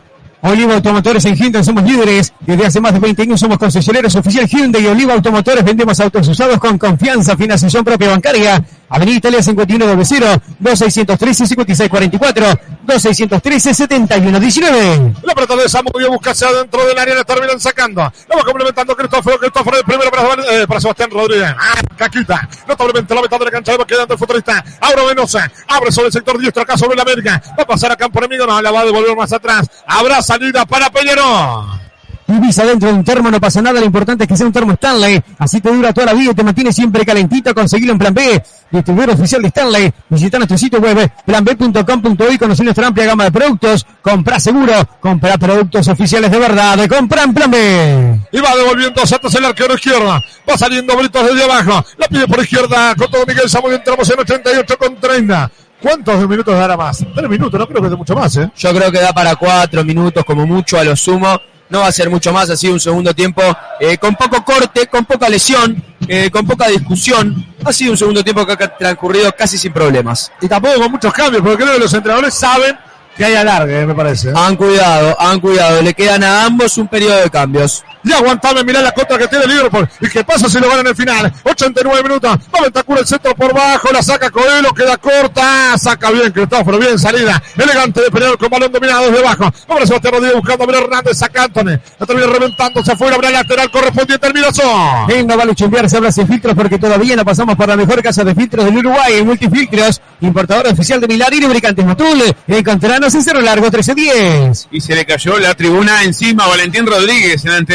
Oliva 0.45 0.75
Automotores 0.75 1.23
en 1.23 1.35
Hyundai 1.35 1.63
somos 1.63 1.83
líderes. 1.85 2.33
Desde 2.41 2.65
hace 2.65 2.81
más 2.81 2.93
de 2.93 2.99
20 2.99 3.21
años 3.21 3.39
somos 3.39 3.57
concesionarios 3.57 4.13
oficial 4.15 4.45
Hyundai 4.45 4.83
y 4.83 4.87
Oliva 4.87 5.13
Automotores. 5.13 5.63
Vendemos 5.63 5.97
autos 6.01 6.27
usados 6.27 6.59
con 6.59 6.77
confianza, 6.77 7.37
financiación 7.37 7.85
propia 7.85 8.09
bancaria. 8.09 8.61
Avenida 8.93 9.17
Italia 9.17 9.41
5100 9.41 10.41
2613 10.59 11.47
5644 11.47 12.59
2613 12.83 13.73
7119. 13.73 15.13
La 15.23 15.33
pelota 15.33 15.55
de 15.55 15.67
Samudio 15.67 16.11
busca 16.11 16.29
hacia 16.29 16.49
adentro 16.49 16.85
del 16.85 16.95
área, 16.99 17.15
la 17.15 17.23
terminan 17.23 17.59
sacando. 17.59 18.01
La 18.01 18.35
va 18.35 18.43
complementando 18.43 18.95
Cristóforo, 18.95 19.39
Cristóforo 19.39 19.77
de 19.77 19.83
primero 19.83 20.11
para, 20.11 20.33
eh, 20.53 20.67
para 20.67 20.79
Sebastián 20.79 21.09
Rodríguez. 21.09 21.55
Ah, 21.57 21.81
Caquita. 21.97 22.47
Notablemente 22.67 23.15
la 23.15 23.23
mitad 23.23 23.39
de 23.39 23.45
la 23.45 23.51
cancha 23.51 23.75
va 23.75 23.87
quedando 23.87 24.13
el 24.13 24.19
futbolista. 24.19 24.63
Auro 24.81 25.07
Venosa. 25.07 25.51
Abre 25.69 25.91
sobre 25.91 26.07
el 26.07 26.13
sector 26.13 26.37
diestro 26.37 26.61
acá 26.61 26.77
sobre 26.77 26.95
la 26.95 27.01
América. 27.01 27.41
Va 27.57 27.63
a 27.63 27.67
pasar 27.67 27.91
a 27.91 27.95
campo 27.95 28.19
enemigo. 28.19 28.45
No, 28.45 28.61
la 28.61 28.69
va 28.69 28.81
a 28.81 28.85
devolver 28.85 29.15
más 29.15 29.33
atrás. 29.33 29.67
Habrá 29.87 30.21
salida 30.21 30.67
para 30.67 30.91
Peñarol. 30.91 31.81
Vivís 32.25 32.57
adentro 32.59 32.89
de 32.89 32.95
un 32.95 33.03
termo, 33.03 33.29
no 33.29 33.39
pasa 33.39 33.61
nada, 33.61 33.79
lo 33.79 33.85
importante 33.85 34.23
es 34.23 34.27
que 34.27 34.37
sea 34.37 34.45
un 34.45 34.53
termo 34.53 34.73
Stanley. 34.73 35.21
Así 35.37 35.59
te 35.59 35.69
dura 35.71 35.93
toda 35.93 36.07
la 36.07 36.13
vida 36.13 36.31
y 36.31 36.33
te 36.33 36.43
mantiene 36.43 36.71
siempre 36.71 37.05
calentito. 37.05 37.53
Conseguilo 37.53 37.91
en 37.91 37.99
Plan 37.99 38.13
B, 38.13 38.41
distribuidor 38.71 39.15
oficial 39.15 39.41
de 39.41 39.49
Stanley. 39.49 39.93
Visita 40.09 40.37
nuestro 40.37 40.57
sitio 40.57 40.79
web 40.79 41.11
planb.com.uy, 41.25 42.37
conocer 42.37 42.63
nuestra 42.63 42.87
amplia 42.87 43.07
gama 43.07 43.25
de 43.25 43.31
productos. 43.31 43.85
Comprá 44.01 44.39
seguro, 44.39 44.73
comprá 44.99 45.37
productos 45.37 45.87
oficiales 45.87 46.31
de 46.31 46.39
verdad. 46.39 46.87
Comprá 46.87 47.23
en 47.23 47.33
Plan 47.33 47.51
B. 47.51 48.19
Y 48.31 48.39
va 48.39 48.55
devolviendo 48.55 49.05
Santos 49.05 49.35
el 49.35 49.45
arquero 49.45 49.75
izquierda. 49.75 50.21
Va 50.49 50.57
saliendo 50.57 50.95
Britos 50.95 51.25
desde 51.25 51.43
abajo. 51.43 51.85
La 51.97 52.07
pide 52.07 52.27
por 52.27 52.41
izquierda 52.41 52.95
con 52.95 53.11
todo 53.11 53.25
Miguel 53.25 53.49
Samuel. 53.49 53.75
Entramos 53.75 54.09
en 54.09 54.19
88 54.19 54.77
con 54.77 54.95
30. 54.95 55.51
¿Cuántos 55.81 56.29
minutos 56.29 56.57
dará 56.57 56.77
más? 56.77 57.05
Tres 57.13 57.29
minutos, 57.29 57.59
no 57.59 57.67
creo 57.67 57.81
que 57.81 57.89
dé 57.89 57.95
mucho 57.97 58.15
más, 58.15 58.37
¿eh? 58.37 58.49
Yo 58.55 58.73
creo 58.73 58.89
que 58.89 58.99
da 58.99 59.11
para 59.11 59.35
cuatro 59.35 59.83
minutos 59.83 60.23
como 60.23 60.47
mucho 60.47 60.79
a 60.79 60.83
lo 60.85 60.95
sumo. 60.95 61.37
No 61.73 61.79
va 61.79 61.87
a 61.87 61.91
ser 61.91 62.07
mucho 62.07 62.31
más, 62.31 62.51
ha 62.51 62.55
sido 62.55 62.73
un 62.73 62.79
segundo 62.79 63.15
tiempo 63.15 63.41
eh, 63.79 63.97
con 63.97 64.13
poco 64.15 64.45
corte, 64.45 64.85
con 64.85 65.05
poca 65.05 65.27
lesión, 65.27 65.83
eh, 66.07 66.29
con 66.29 66.45
poca 66.45 66.67
discusión. 66.67 67.47
Ha 67.65 67.73
sido 67.73 67.93
un 67.93 67.97
segundo 67.97 68.23
tiempo 68.23 68.45
que 68.45 68.53
ha 68.53 68.77
transcurrido 68.77 69.31
casi 69.35 69.57
sin 69.57 69.73
problemas. 69.73 70.31
Y 70.39 70.47
tampoco 70.47 70.79
con 70.79 70.91
muchos 70.91 71.11
cambios, 71.11 71.41
porque 71.41 71.63
creo 71.63 71.73
que 71.73 71.79
los 71.79 71.91
entrenadores 71.91 72.35
saben 72.35 72.77
que 73.17 73.25
hay 73.25 73.33
alargue, 73.33 73.87
me 73.87 73.95
parece. 73.95 74.29
¿eh? 74.29 74.33
Han 74.35 74.55
cuidado, 74.55 75.19
han 75.19 75.39
cuidado. 75.39 75.81
Le 75.81 75.95
quedan 75.95 76.23
a 76.23 76.45
ambos 76.45 76.77
un 76.77 76.87
periodo 76.87 77.19
de 77.21 77.31
cambios. 77.31 77.83
Y 78.03 78.11
aguantame, 78.11 78.63
mirá 78.63 78.81
la 78.81 78.91
contra 78.91 79.17
que 79.17 79.27
tiene 79.27 79.47
Liverpool. 79.47 79.87
¿Y 80.01 80.09
qué 80.09 80.23
pasa 80.23 80.49
si 80.49 80.59
lo 80.59 80.67
van 80.67 80.79
en 80.79 80.87
el 80.87 80.95
final? 80.95 81.33
89 81.43 82.03
minutos. 82.03 82.37
Va 82.53 82.61
Ventacura 82.61 82.99
el 83.01 83.07
centro 83.07 83.33
por 83.35 83.53
bajo. 83.53 83.91
La 83.91 84.01
saca 84.01 84.29
Coelho, 84.29 84.73
queda 84.73 84.97
corta. 84.97 85.77
Saca 85.77 86.11
bien 86.11 86.31
Cristóforo, 86.31 86.77
bien 86.79 86.99
salida. 86.99 87.41
Elegante 87.57 88.01
de 88.01 88.11
pelear 88.11 88.37
con 88.37 88.49
balón 88.49 88.71
dominado 88.71 89.09
desde 89.09 89.25
abajo. 89.25 89.51
Ahora 89.67 89.85
Sebastián 89.85 90.13
Rodríguez 90.13 90.35
buscando 90.37 90.63
a 90.63 90.67
Mira 90.67 90.79
Hernández. 90.79 91.17
Saca 91.17 91.43
Anthony. 91.43 91.79
La 91.99 92.05
termina 92.05 92.27
reventándose 92.27 92.91
afuera. 92.91 93.15
Habrá 93.15 93.29
lateral 93.31 93.71
correspondiente 93.71 94.27
al 94.27 94.33
Mirazo. 94.33 94.63
En 95.09 95.27
no 95.27 95.37
vale 95.37 95.55
chumbear, 95.55 95.89
se 95.89 95.97
habla 95.97 96.11
sin 96.11 96.27
filtros 96.27 96.55
porque 96.55 96.77
todavía 96.77 97.15
no 97.15 97.23
pasamos 97.23 97.55
por 97.55 97.67
la 97.67 97.75
mejor 97.75 98.01
casa 98.01 98.23
de 98.23 98.35
filtros 98.35 98.65
del 98.65 98.77
Uruguay. 98.77 99.13
En 99.17 99.25
Multifiltros, 99.25 100.01
importador 100.21 100.67
oficial 100.67 100.99
de 100.99 101.07
Milar 101.07 101.33
y 101.33 101.41
lubricantes 101.41 101.85
Matul. 101.85 102.35
Encontrarnos 102.47 103.13
en 103.15 103.23
Cerro 103.23 103.41
Largo 103.41 103.65
1310. 103.65 104.67
Y 104.71 104.81
se 104.81 104.95
le 104.95 105.05
cayó 105.05 105.39
la 105.39 105.53
tribuna 105.53 106.03
encima 106.03 106.45
a 106.45 106.47
Valentín 106.49 106.85
Rodríguez 106.85 107.45
en 107.45 107.51
el 107.51 107.65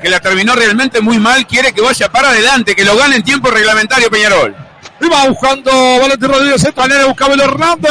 que 0.00 0.08
la 0.08 0.20
terminó 0.20 0.54
realmente 0.54 1.00
muy 1.00 1.18
mal. 1.18 1.46
Quiere 1.46 1.72
que 1.72 1.80
vaya 1.80 2.10
para 2.10 2.30
adelante, 2.30 2.74
que 2.74 2.84
lo 2.84 2.96
gane 2.96 3.16
en 3.16 3.22
tiempo 3.22 3.50
reglamentario 3.50 4.10
Peñarol. 4.10 4.54
Y 5.02 5.08
va 5.08 5.26
buscando 5.26 5.70
Valentín 5.98 6.28
Rodríguez, 6.28 6.62
entra 6.62 6.84
en 6.84 7.06
busca 7.06 7.24
Abel 7.24 7.40
Hernández. 7.40 7.90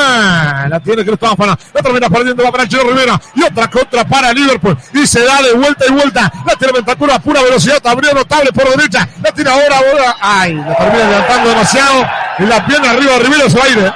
La 0.70 0.80
tiene 0.80 1.04
Cristófano. 1.04 1.58
La 1.74 1.82
termina 1.82 2.08
perdiendo, 2.08 2.44
va 2.44 2.52
para 2.52 2.68
Chelo 2.68 2.84
Rivera. 2.84 3.20
Y 3.34 3.44
otra 3.44 3.68
contra 3.68 4.04
para 4.04 4.32
Liverpool. 4.32 4.78
Y 4.94 5.08
se 5.08 5.24
da 5.24 5.42
de 5.42 5.54
vuelta 5.54 5.86
y 5.88 5.92
vuelta. 5.92 6.32
La 6.46 6.56
tiene 6.56 6.74
Ventacura 6.74 7.18
pura 7.18 7.42
velocidad. 7.42 7.82
Abrió 7.84 8.14
notable 8.14 8.52
por 8.54 8.70
derecha. 8.76 9.10
La 9.24 9.32
tira 9.32 9.54
ahora, 9.54 9.78
ahora. 9.78 10.16
Ay, 10.22 10.54
la 10.54 10.78
termina 10.78 11.10
levantando 11.10 11.50
demasiado. 11.50 12.08
Y 12.38 12.44
la 12.44 12.66
pierna 12.66 12.92
arriba 12.92 13.14
de 13.14 13.20
Rivero 13.20 13.50
se 13.50 13.58
va 13.58 13.64
a 13.64 13.70
ir. 13.70 13.78
¿eh? 13.80 13.94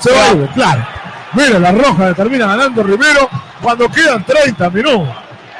Se 0.00 0.12
va 0.12 0.24
a 0.24 0.32
ir, 0.32 0.48
claro. 0.54 0.86
Mira, 1.34 1.58
la 1.60 1.70
roja 1.70 2.08
le 2.08 2.14
termina 2.14 2.46
ganando 2.48 2.82
Rivero 2.82 3.30
cuando 3.62 3.88
quedan 3.88 4.24
30 4.24 4.70
minutos. 4.70 5.08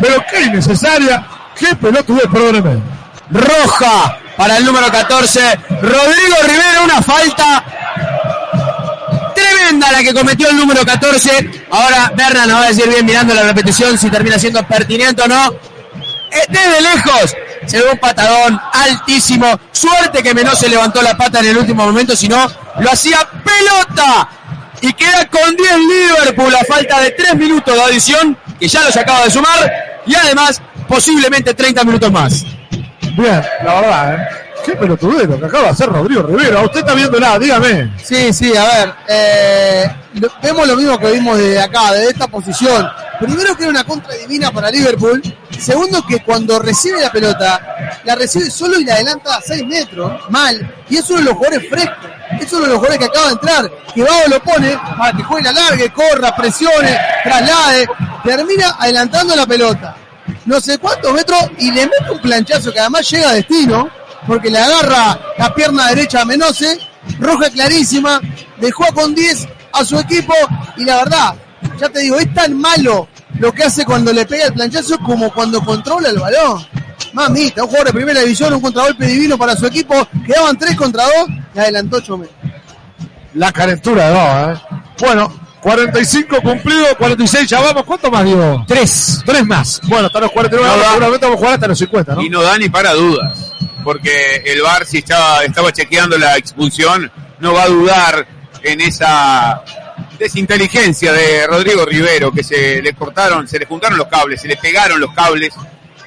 Pero 0.01 0.25
qué 0.28 0.43
innecesaria. 0.43 1.25
Qué 1.59 1.75
pelotudez, 1.76 2.26
perdóneme. 2.31 2.83
Roja 3.31 4.18
para 4.36 4.59
el 4.59 4.65
número 4.65 4.91
14. 4.91 5.59
Rodrigo 5.81 6.36
Rivera, 6.43 6.83
una 6.85 7.02
falta 7.02 7.65
tremenda 9.35 9.91
la 9.93 10.02
que 10.02 10.15
cometió 10.15 10.49
el 10.51 10.57
número 10.57 10.85
14. 10.85 11.67
Ahora 11.70 12.12
Berna 12.15 12.47
nos 12.47 12.60
va 12.60 12.65
a 12.65 12.68
decir 12.68 12.89
bien 12.89 13.05
mirando 13.05 13.35
la 13.35 13.43
repetición 13.43 13.99
si 13.99 14.10
termina 14.10 14.39
siendo 14.39 14.62
pertinente 14.67 15.23
o 15.23 15.28
no. 15.28 15.52
Eh, 15.52 16.44
Desde 16.49 16.81
lejos 16.81 17.35
se 17.67 17.81
ve 17.81 17.91
un 17.91 17.99
patadón 17.99 18.60
altísimo. 18.73 19.59
Suerte 19.73 20.23
que 20.23 20.35
Menó 20.35 20.55
se 20.55 20.68
levantó 20.68 21.02
la 21.02 21.17
pata 21.17 21.41
en 21.41 21.47
el 21.47 21.59
último 21.59 21.85
momento, 21.85 22.15
si 22.15 22.28
no, 22.28 22.47
lo 22.81 22.91
hacía 22.91 23.18
pelota. 23.44 24.28
Y 24.83 24.93
queda 24.93 25.26
con 25.28 25.57
10 25.57 25.78
Liverpool 25.78 26.55
a 26.55 26.65
falta 26.65 27.01
de 27.01 27.10
3 27.12 27.35
minutos 27.36 27.75
de 27.75 27.83
adición, 27.83 28.36
que 28.60 28.68
ya 28.68 28.83
los 28.85 28.97
acaba 28.97 29.25
de 29.25 29.31
sumar. 29.31 29.73
Y 30.07 30.15
además, 30.15 30.60
posiblemente 30.89 31.55
30 31.55 31.84
minutos 31.84 32.10
más. 32.12 32.44
Bien, 33.16 33.42
la 33.65 33.81
verdad, 33.81 34.15
¿eh? 34.15 34.28
Qué 34.65 34.74
pelotudero 34.74 35.39
que 35.39 35.47
acaba 35.47 35.65
de 35.65 35.70
hacer 35.70 35.89
Rodrigo 35.89 36.23
Rivero. 36.24 36.65
Usted 36.65 36.81
está 36.81 36.94
viendo 36.94 37.20
nada, 37.20 37.39
dígame. 37.39 37.92
Sí, 38.02 38.32
sí, 38.32 38.52
a 38.56 38.65
ver. 38.65 38.94
eh, 39.06 39.89
vemos 40.42 40.66
lo 40.66 40.76
mismo 40.76 40.98
que 40.98 41.12
vimos 41.12 41.39
desde 41.39 41.60
acá, 41.62 41.92
desde 41.92 42.10
esta 42.10 42.26
posición. 42.26 42.89
Primero 43.20 43.56
que 43.56 43.62
era 43.62 43.70
una 43.70 43.84
contra 43.84 44.12
divina 44.15 44.50
para 44.50 44.68
Liverpool. 44.70 45.23
Segundo 45.56 46.05
que 46.05 46.20
cuando 46.23 46.58
recibe 46.58 47.00
la 47.00 47.12
pelota, 47.12 47.60
la 48.05 48.16
recibe 48.16 48.50
solo 48.50 48.81
y 48.81 48.84
la 48.84 48.94
adelanta 48.94 49.36
a 49.36 49.40
6 49.40 49.65
metros. 49.66 50.12
Mal. 50.31 50.74
Y 50.90 50.97
es 50.97 51.08
uno 51.10 51.20
de 51.20 51.24
los 51.26 51.34
jugadores 51.34 51.70
frescos. 51.70 52.10
Es 52.40 52.52
uno 52.52 52.62
de 52.62 52.68
los 52.68 52.76
jugadores 52.78 52.98
que 52.98 53.05
acaba 53.05 53.26
de 53.26 53.32
entrar. 53.34 53.70
Que 53.94 54.02
Vago 54.02 54.23
lo 54.28 54.42
pone 54.42 54.78
para 54.98 55.16
que 55.16 55.23
juegue 55.23 55.44
la 55.44 55.52
largue, 55.52 55.92
corra, 55.92 56.34
presione, 56.34 56.98
traslade. 57.23 57.86
Termina 58.24 58.74
adelantando 58.81 59.36
la 59.36 59.47
pelota. 59.47 59.97
No 60.47 60.60
sé 60.60 60.78
cuántos 60.78 61.12
metros 61.12 61.39
y 61.58 61.70
le 61.70 61.83
mete 61.83 62.10
un 62.10 62.20
planchazo 62.20 62.73
que 62.73 62.81
además 62.81 63.08
llega 63.10 63.31
a 63.31 63.34
destino. 63.34 63.89
Porque 64.26 64.50
le 64.50 64.58
agarra 64.58 65.20
la 65.39 65.55
pierna 65.55 65.89
derecha 65.89 66.23
a 66.23 66.25
Menose. 66.25 66.78
Roja 67.20 67.50
clarísima. 67.50 68.20
Dejó 68.60 68.86
con 68.94 69.15
10 69.15 69.47
a 69.73 69.84
su 69.84 69.99
equipo. 69.99 70.34
Y 70.76 70.84
la 70.84 70.97
verdad, 70.97 71.34
ya 71.78 71.89
te 71.89 72.00
digo, 72.00 72.18
es 72.18 72.33
tan 72.34 72.58
malo 72.58 73.08
lo 73.39 73.52
que 73.52 73.65
hace 73.65 73.84
cuando 73.84 74.12
le 74.12 74.25
pega 74.25 74.47
el 74.47 74.55
planchazo 74.55 74.99
como 74.99 75.33
cuando 75.33 75.60
controla 75.60 76.08
el 76.08 76.18
balón. 76.18 76.66
Mamita, 77.12 77.62
un 77.62 77.68
jugador 77.68 77.89
de 77.89 77.92
primera 77.92 78.20
división, 78.20 78.52
un 78.55 78.60
contragolpe 78.60 79.07
divino 79.07 79.39
para 79.39 79.57
su 79.57 79.66
equipo. 79.66 79.94
Quedaban 80.26 80.58
3 80.58 80.76
contra 80.76 81.05
2 81.05 81.12
y 81.55 81.58
adelantó 81.58 81.97
8 81.97 82.18
metros. 82.18 82.36
La 83.34 83.52
calentura 83.52 84.08
dos, 84.10 84.58
¿eh? 84.58 84.62
Bueno, 84.99 85.33
45 85.60 86.41
cumplido, 86.43 86.97
46 86.97 87.49
ya 87.49 87.60
vamos. 87.60 87.85
¿Cuánto 87.85 88.10
más, 88.10 88.25
Diego? 88.25 88.65
Tres. 88.67 89.23
Tres 89.25 89.44
más. 89.44 89.81
Bueno, 89.85 90.07
hasta 90.07 90.20
los 90.20 90.33
49, 90.33 90.76
No 90.76 90.91
seguramente 90.91 91.26
vamos 91.26 91.36
a 91.36 91.39
jugar 91.39 91.55
hasta 91.55 91.68
los 91.68 91.78
50, 91.78 92.15
¿no? 92.15 92.23
Y 92.23 92.31
no 92.31 92.43
da 92.43 92.59
ni 92.59 92.68
para 92.68 92.93
dudas, 92.93 93.52
porque 93.83 94.43
el 94.47 94.62
VAR 94.62 94.85
si 94.86 94.99
estaba, 94.99 95.44
estaba 95.44 95.73
chequeando 95.73 96.18
la 96.18 96.36
expulsión, 96.36 97.10
no 97.41 97.52
va 97.52 97.65
a 97.65 97.68
dudar 97.68 98.26
en 98.62 98.81
esa 98.81 99.62
desinteligencia 100.18 101.12
de 101.12 101.47
Rodrigo 101.47 101.85
Rivero, 101.85 102.33
que 102.33 102.43
se 102.43 102.81
le 102.83 102.94
cortaron, 102.94 103.47
se 103.49 103.59
le 103.59 103.67
juntaron 103.67 103.99
los 103.99 104.09
cables, 104.09 104.41
se 104.41 104.49
le 104.49 104.57
pegaron 104.57 105.01
los 105.01 105.12
cables. 105.12 105.55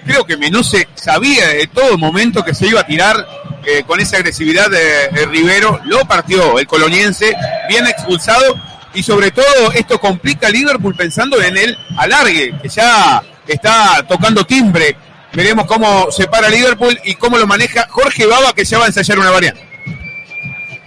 Creo 0.05 0.25
que 0.25 0.37
Menose 0.37 0.87
sabía 0.95 1.49
de 1.49 1.67
todo 1.67 1.97
momento 1.97 2.43
que 2.43 2.55
se 2.55 2.67
iba 2.67 2.81
a 2.81 2.85
tirar 2.85 3.27
eh, 3.65 3.83
con 3.85 3.99
esa 3.99 4.17
agresividad 4.17 4.69
de, 4.69 5.09
de 5.09 5.25
Rivero, 5.25 5.79
lo 5.85 6.05
partió 6.05 6.57
el 6.57 6.65
coloniense, 6.65 7.35
bien 7.67 7.85
expulsado, 7.85 8.59
y 8.93 9.03
sobre 9.03 9.31
todo 9.31 9.71
esto 9.73 9.99
complica 9.99 10.47
a 10.47 10.51
Liverpool 10.51 10.95
pensando 10.95 11.41
en 11.41 11.57
el 11.57 11.77
alargue, 11.97 12.57
que 12.61 12.69
ya 12.69 13.21
está 13.47 14.05
tocando 14.07 14.45
timbre. 14.45 14.95
Veremos 15.33 15.65
cómo 15.65 16.11
se 16.11 16.27
para 16.27 16.49
Liverpool 16.49 16.99
y 17.03 17.15
cómo 17.15 17.37
lo 17.37 17.45
maneja 17.45 17.87
Jorge 17.89 18.25
Baba, 18.25 18.53
que 18.53 18.65
ya 18.65 18.79
va 18.79 18.85
a 18.85 18.87
ensayar 18.87 19.19
una 19.19 19.29
variante. 19.29 19.69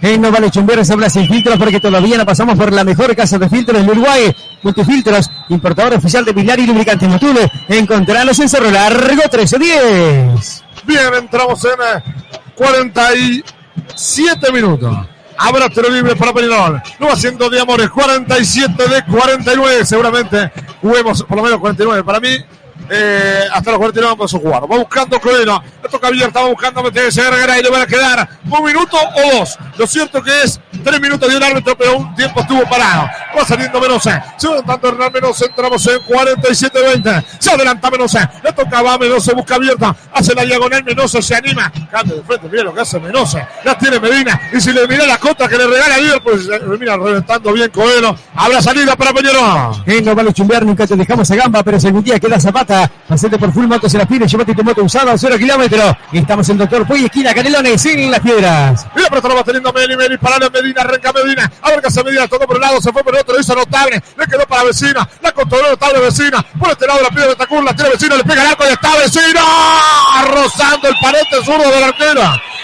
En 0.01 0.19
no 0.19 0.31
vale 0.31 0.51
chumbear, 0.51 0.85
se 0.85 0.91
habla 0.91 1.09
sin 1.09 1.25
filtros 1.29 1.57
porque 1.57 1.79
todavía 1.79 2.17
no 2.17 2.25
pasamos 2.25 2.57
por 2.57 2.73
la 2.73 2.83
mejor 2.83 3.15
casa 3.15 3.39
de 3.39 3.47
filtros 3.47 3.79
del 3.79 3.89
Uruguay. 3.89 4.35
Multifiltros, 4.61 5.31
importador 5.47 5.93
oficial 5.93 6.25
de 6.25 6.33
Pilar 6.33 6.59
y 6.59 6.67
lubricantes 6.67 7.07
Matule. 7.07 7.49
Encontralos 7.69 8.37
en 8.39 8.49
Cerro 8.49 8.69
Largo 8.69 9.21
1310. 9.31 10.63
Bien, 10.85 11.13
entramos 11.17 11.63
en 11.63 11.71
eh, 11.71 12.03
47 12.53 14.51
minutos. 14.51 14.93
Habrá 15.45 15.69
tiro 15.69 15.89
libre 15.89 16.15
para 16.15 16.33
Peñarol. 16.33 16.81
Va 17.01 17.11
haciendo 17.11 17.49
de 17.49 17.59
amores. 17.59 17.89
47 17.89 18.87
de 18.87 19.03
49. 19.05 19.85
Seguramente 19.85 20.51
juguemos 20.81 21.21
por 21.23 21.35
lo 21.35 21.43
menos 21.43 21.59
49. 21.59 22.01
Para 22.05 22.21
mí, 22.21 22.37
eh, 22.89 23.43
hasta 23.51 23.71
los 23.71 23.79
49 23.79 24.15
vamos 24.17 24.33
a 24.33 24.37
jugar. 24.37 24.63
Va 24.63 24.77
buscando 24.77 25.19
Coelho. 25.19 25.61
Le 25.81 25.89
toca 25.89 26.07
abierta. 26.07 26.41
Va 26.41 26.49
buscando 26.49 26.83
meterse 26.83 27.21
Herrera 27.21 27.59
y 27.59 27.63
le 27.63 27.69
van 27.69 27.81
a 27.81 27.87
quedar 27.87 28.29
un 28.49 28.63
minuto 28.63 28.97
o 28.97 29.37
dos. 29.37 29.57
Lo 29.77 29.87
cierto 29.87 30.21
que 30.21 30.43
es 30.43 30.59
tres 30.83 30.99
minutos 30.99 31.29
de 31.29 31.37
un 31.37 31.43
árbitro, 31.43 31.77
pero 31.77 31.97
un 31.97 32.15
tiempo 32.15 32.41
estuvo 32.41 32.63
parado. 32.63 33.09
Va 33.37 33.45
saliendo 33.45 33.79
Menose. 33.79 34.21
Se 34.37 34.47
va 34.47 34.53
adelantando 34.53 34.89
Hernán 34.89 35.13
Menose. 35.13 35.45
Entramos 35.45 35.87
en 35.87 35.99
47-20. 35.99 37.25
Se 37.39 37.51
adelanta 37.51 37.89
Menose. 37.89 38.19
Le 38.43 38.53
toca 38.53 38.79
a 38.79 38.97
Menose. 38.97 39.33
Busca 39.33 39.55
abierta. 39.55 39.95
Hace 40.13 40.35
la 40.35 40.43
diagonal. 40.43 40.83
Menose 40.83 41.21
se 41.21 41.35
anima. 41.35 41.71
Cambia 41.89 42.15
de 42.15 42.23
frente. 42.23 42.47
Mira 42.49 42.63
lo 42.63 42.73
que 42.73 42.81
hace 42.81 42.99
Menose. 42.99 43.45
La 43.63 43.77
tiene 43.77 43.99
Medina. 43.99 44.39
Y 44.51 44.59
si 44.59 44.71
le 44.71 44.87
mira 44.87 45.05
la 45.05 45.17
contra 45.17 45.47
que 45.47 45.57
le 45.57 45.67
regala 45.67 45.97
Liverpool, 45.97 46.33
pues 46.33 46.45
se 46.45 46.77
mira 46.77 46.97
reventando 46.97 47.53
bien 47.53 47.69
Coelho. 47.69 48.15
Habrá 48.35 48.61
salida 48.61 48.95
para 48.95 49.13
Peñarol. 49.13 49.83
En 49.85 50.05
no 50.05 50.15
vale 50.15 50.33
chumbear, 50.33 50.65
nunca 50.65 50.85
te 50.85 50.95
dejamos 50.95 51.29
a 51.31 51.35
gamba, 51.35 51.63
pero 51.63 51.77
algún 51.77 52.03
día 52.03 52.19
queda 52.19 52.39
zapata, 52.39 52.72
Plata. 52.73 52.89
Por 53.39 53.53
Full 53.53 53.67
las 53.69 54.07
piedras, 54.07 54.31
llevate 54.31 54.55
tu 54.55 54.63
moto 54.63 54.83
usada 54.83 55.11
a 55.11 55.17
0 55.17 55.37
kilómetros. 55.37 55.95
Estamos 56.11 56.49
en 56.49 56.57
Doctor 56.57 56.85
Puy, 56.87 57.05
esquina 57.05 57.33
Canelones, 57.33 57.85
en 57.85 58.09
las 58.09 58.19
piedras. 58.19 58.87
La 58.95 59.09
pelota 59.09 59.27
la 59.27 59.35
va 59.35 59.43
teniendo 59.43 59.71
Meli, 59.71 59.95
Meli, 59.95 60.17
para 60.17 60.39
la 60.39 60.49
Medina, 60.49 60.81
arranca 60.81 61.13
Medina, 61.13 61.51
abarca 61.61 61.89
Medina, 62.03 62.27
tocó 62.27 62.47
por 62.47 62.55
un 62.55 62.61
lado, 62.61 62.81
se 62.81 62.91
fue 62.91 63.03
por 63.03 63.13
el 63.13 63.21
otro, 63.21 63.35
lo 63.35 63.41
hizo 63.41 63.53
notable, 63.55 64.01
le 64.17 64.25
quedó 64.25 64.45
para 64.47 64.63
vecina, 64.63 65.07
la 65.21 65.31
controló 65.31 65.69
notable 65.69 65.99
vecina, 65.99 66.43
por 66.59 66.71
este 66.71 66.87
lado 66.87 67.01
la 67.03 67.09
piedra 67.09 67.29
de 67.29 67.35
Tacur, 67.35 67.63
la 67.63 67.75
tira 67.75 67.89
vecina, 67.89 68.15
le 68.15 68.23
pega 68.23 68.41
el 68.41 68.47
arco 68.47 68.63
y 68.67 68.73
está 68.73 68.97
vecina, 68.97 69.41
rozando 70.33 70.87
el 70.87 70.95
parete 70.99 71.35
zurdo 71.45 71.69
del 71.69 71.83
arquero, 71.83 72.21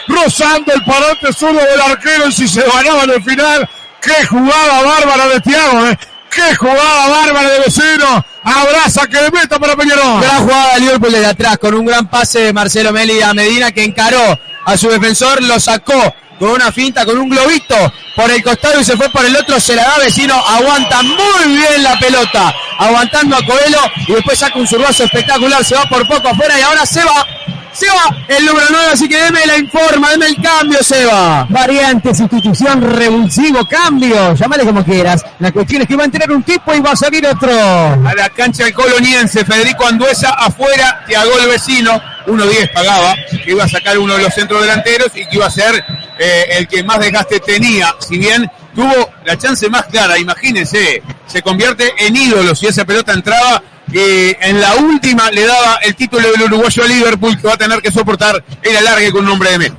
rozando 0.07 0.73
el 0.73 0.83
parete 0.83 1.33
zurdo 1.33 1.59
del 1.59 1.81
arquero 1.81 2.27
y 2.27 2.31
si 2.31 2.47
se 2.47 2.61
ganaba 2.61 3.03
en 3.03 3.09
el 3.11 3.23
final, 3.23 3.69
qué 4.01 4.25
jugada 4.25 4.81
bárbara 4.83 5.27
de 5.27 5.41
Tiago, 5.41 5.85
eh. 5.85 5.99
Qué 6.29 6.55
jugada 6.55 7.07
bárbara 7.07 7.49
de 7.49 7.59
vecino. 7.59 8.25
Abraza 8.43 9.07
que 9.07 9.21
le 9.21 9.31
meta 9.31 9.59
para 9.59 9.75
Peñarol. 9.75 10.21
Gran 10.21 10.43
jugada 10.43 10.73
de 10.75 10.79
Liverpool 10.81 11.11
desde 11.11 11.25
atrás 11.25 11.57
con 11.57 11.73
un 11.73 11.85
gran 11.85 12.07
pase 12.07 12.39
de 12.39 12.53
Marcelo 12.53 12.91
Meli 12.91 13.21
a 13.21 13.33
Medina 13.33 13.71
que 13.71 13.83
encaró 13.83 14.39
a 14.65 14.77
su 14.77 14.89
defensor, 14.89 15.41
lo 15.43 15.59
sacó 15.59 16.13
con 16.39 16.51
una 16.51 16.71
finta, 16.71 17.05
con 17.05 17.17
un 17.17 17.29
globito 17.29 17.75
por 18.15 18.31
el 18.31 18.41
costado 18.41 18.79
y 18.79 18.83
se 18.83 18.95
fue 18.95 19.09
por 19.09 19.25
el 19.25 19.35
otro, 19.35 19.59
se 19.59 19.75
la 19.75 19.83
da 19.83 19.97
vecino, 19.97 20.33
aguanta 20.33 21.03
muy 21.03 21.57
bien 21.57 21.83
la 21.83 21.99
pelota, 21.99 22.55
aguantando 22.77 23.35
a 23.35 23.45
Coelho 23.45 23.79
y 24.07 24.13
después 24.13 24.39
saca 24.39 24.57
un 24.57 24.67
zurbazo 24.67 25.03
espectacular, 25.03 25.63
se 25.65 25.75
va 25.75 25.83
por 25.83 26.07
poco 26.07 26.29
afuera 26.29 26.57
y 26.57 26.61
ahora 26.61 26.85
se 26.85 27.03
va, 27.03 27.25
se 27.73 27.87
va 27.87 28.15
el 28.27 28.45
número 28.45 28.65
9, 28.69 28.85
así 28.93 29.07
que 29.07 29.17
deme 29.17 29.45
la 29.45 29.57
informa, 29.57 30.09
deme 30.11 30.27
el 30.27 30.41
cambio, 30.41 30.83
Seba. 30.83 31.45
Variante, 31.49 32.13
sustitución, 32.13 32.81
revulsivo, 32.81 33.65
cambio, 33.65 34.33
llámale 34.35 34.63
como 34.63 34.83
quieras. 34.83 35.25
La 35.39 35.51
cuestión 35.51 35.81
es 35.81 35.87
que 35.87 35.95
va 35.95 36.03
a 36.03 36.05
entrar 36.05 36.31
un 36.31 36.43
tipo 36.43 36.73
y 36.73 36.79
va 36.79 36.91
a 36.91 36.95
salir 36.95 37.25
otro. 37.25 37.51
A 37.51 38.13
la 38.15 38.29
cancha 38.29 38.65
del 38.65 38.73
coloniense, 38.73 39.45
Federico 39.45 39.85
Anduesa 39.85 40.29
afuera, 40.31 41.03
Tiago 41.07 41.31
el 41.39 41.47
vecino, 41.47 42.01
1.10 42.27 42.71
pagaba, 42.73 43.15
que 43.43 43.51
iba 43.51 43.63
a 43.63 43.67
sacar 43.67 43.97
uno 43.97 44.15
de 44.15 44.23
los 44.23 44.33
centros 44.33 44.61
delanteros 44.61 45.09
y 45.15 45.25
que 45.25 45.35
iba 45.35 45.45
a 45.45 45.51
ser 45.51 45.83
eh, 46.17 46.45
el 46.57 46.67
que 46.67 46.83
más 46.83 46.99
desgaste 46.99 47.39
tenía, 47.39 47.95
si 47.99 48.17
bien 48.17 48.49
tuvo 48.75 49.09
la 49.25 49.37
chance 49.37 49.69
más 49.69 49.85
clara, 49.85 50.17
imagínense, 50.17 51.01
se 51.25 51.41
convierte 51.41 51.93
en 51.97 52.15
ídolo 52.15 52.55
si 52.55 52.67
esa 52.67 52.85
pelota 52.85 53.13
entraba 53.13 53.61
eh, 53.93 54.37
en 54.41 54.61
la 54.61 54.75
última 54.75 55.31
le 55.31 55.45
daba 55.45 55.75
el 55.83 55.95
título 55.95 56.31
del 56.31 56.43
uruguayo 56.43 56.83
a 56.83 56.87
Liverpool 56.87 57.39
que 57.39 57.47
va 57.47 57.53
a 57.53 57.57
tener 57.57 57.81
que 57.81 57.91
soportar 57.91 58.43
el 58.61 58.77
alargue 58.77 59.11
con 59.11 59.25
un 59.25 59.31
hombre 59.31 59.51
de 59.51 59.59
menos. 59.59 59.77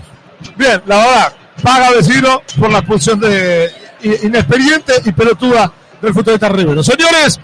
Bien, 0.56 0.82
la 0.86 0.96
verdad, 0.96 1.32
paga 1.62 1.90
vecino 1.90 2.42
por 2.58 2.70
la 2.70 2.78
expulsión 2.78 3.20
de 3.20 3.70
inexperiente 4.02 4.94
y 5.04 5.12
pelotuda 5.12 5.72
del 6.00 6.14
futbolista 6.14 6.48
Rivero. 6.48 6.82
Señores, 6.82 7.40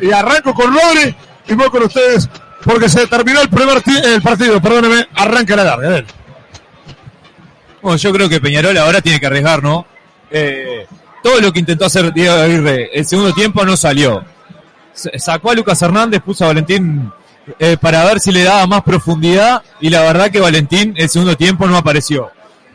y 0.00 0.10
arranco 0.10 0.54
con 0.54 0.74
Rodri 0.74 1.14
y 1.46 1.54
voy 1.54 1.68
con 1.68 1.82
ustedes 1.82 2.28
porque 2.64 2.88
se 2.88 3.06
terminó 3.06 3.40
el 3.40 3.48
primer 3.48 3.82
el 4.04 4.22
partido, 4.22 4.60
perdóneme, 4.60 5.08
arranca 5.14 5.56
la 5.56 5.64
larga. 5.64 5.88
ven. 5.88 6.06
Bueno, 7.80 7.96
yo 7.96 8.12
creo 8.12 8.28
que 8.28 8.40
Peñarol 8.40 8.76
ahora 8.76 9.00
tiene 9.00 9.20
que 9.20 9.26
arriesgar, 9.26 9.62
¿no? 9.62 9.86
Eh, 10.30 10.86
todo 11.22 11.40
lo 11.40 11.52
que 11.52 11.60
intentó 11.60 11.86
hacer 11.86 12.12
Diego 12.12 12.34
Aguirre 12.34 12.90
el 12.92 13.06
segundo 13.06 13.32
tiempo 13.32 13.64
no 13.64 13.76
salió. 13.76 14.24
Sacó 15.18 15.50
a 15.50 15.54
Lucas 15.54 15.80
Hernández, 15.82 16.20
puso 16.22 16.44
a 16.44 16.48
Valentín 16.48 17.10
eh, 17.58 17.76
para 17.80 18.04
ver 18.04 18.20
si 18.20 18.32
le 18.32 18.42
daba 18.44 18.66
más 18.66 18.82
profundidad 18.82 19.62
y 19.80 19.90
la 19.90 20.02
verdad 20.02 20.30
que 20.30 20.40
Valentín 20.40 20.94
el 20.96 21.08
segundo 21.08 21.36
tiempo 21.36 21.66
no 21.66 21.76
apareció. 21.76 22.30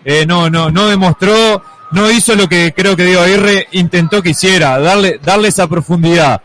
Eh, 0.05 0.25
no, 0.25 0.49
no, 0.49 0.69
no 0.69 0.87
demostró, 0.87 1.61
no 1.91 2.09
hizo 2.11 2.35
lo 2.35 2.47
que 2.49 2.73
creo 2.75 2.95
que 2.95 3.05
Diego 3.05 3.21
Aguirre 3.21 3.67
intentó 3.71 4.21
que 4.21 4.31
hiciera, 4.31 4.79
darle, 4.79 5.19
darle 5.23 5.47
esa 5.49 5.67
profundidad. 5.67 6.41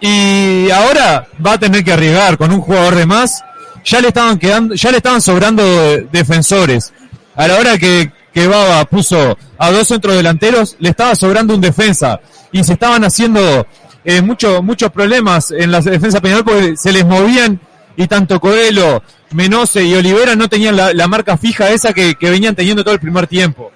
Y 0.00 0.68
ahora 0.70 1.28
va 1.44 1.52
a 1.54 1.58
tener 1.58 1.84
que 1.84 1.92
arriesgar 1.92 2.36
con 2.36 2.50
un 2.52 2.60
jugador 2.60 2.94
de 2.96 3.06
más. 3.06 3.42
Ya 3.84 4.00
le 4.00 4.08
estaban 4.08 4.38
quedando, 4.38 4.74
ya 4.74 4.90
le 4.90 4.96
estaban 4.96 5.20
sobrando 5.20 5.62
de- 5.64 6.08
defensores. 6.10 6.92
A 7.36 7.46
la 7.48 7.56
hora 7.56 7.78
que, 7.78 8.10
que 8.32 8.46
Baba 8.48 8.84
puso 8.84 9.36
a 9.58 9.70
dos 9.70 9.88
centrodelanteros, 9.88 10.76
le 10.80 10.88
estaba 10.90 11.14
sobrando 11.14 11.54
un 11.54 11.60
defensa. 11.60 12.20
Y 12.50 12.62
se 12.64 12.72
estaban 12.74 13.04
haciendo 13.04 13.66
eh, 14.04 14.20
mucho- 14.22 14.62
muchos 14.62 14.90
problemas 14.90 15.50
en 15.50 15.70
la 15.70 15.80
defensa 15.80 16.20
Peñarol 16.20 16.44
porque 16.44 16.76
se 16.76 16.92
les 16.92 17.04
movían 17.04 17.60
y 17.96 18.06
tanto 18.06 18.40
Coelho, 18.40 19.02
Menose 19.32 19.84
y 19.84 19.94
Olivera 19.94 20.34
no 20.34 20.48
tenían 20.48 20.76
la, 20.76 20.92
la 20.94 21.08
marca 21.08 21.36
fija 21.36 21.70
esa 21.70 21.92
que, 21.92 22.14
que 22.14 22.30
venían 22.30 22.54
teniendo 22.54 22.82
todo 22.84 22.94
el 22.94 23.00
primer 23.00 23.26
tiempo. 23.26 23.70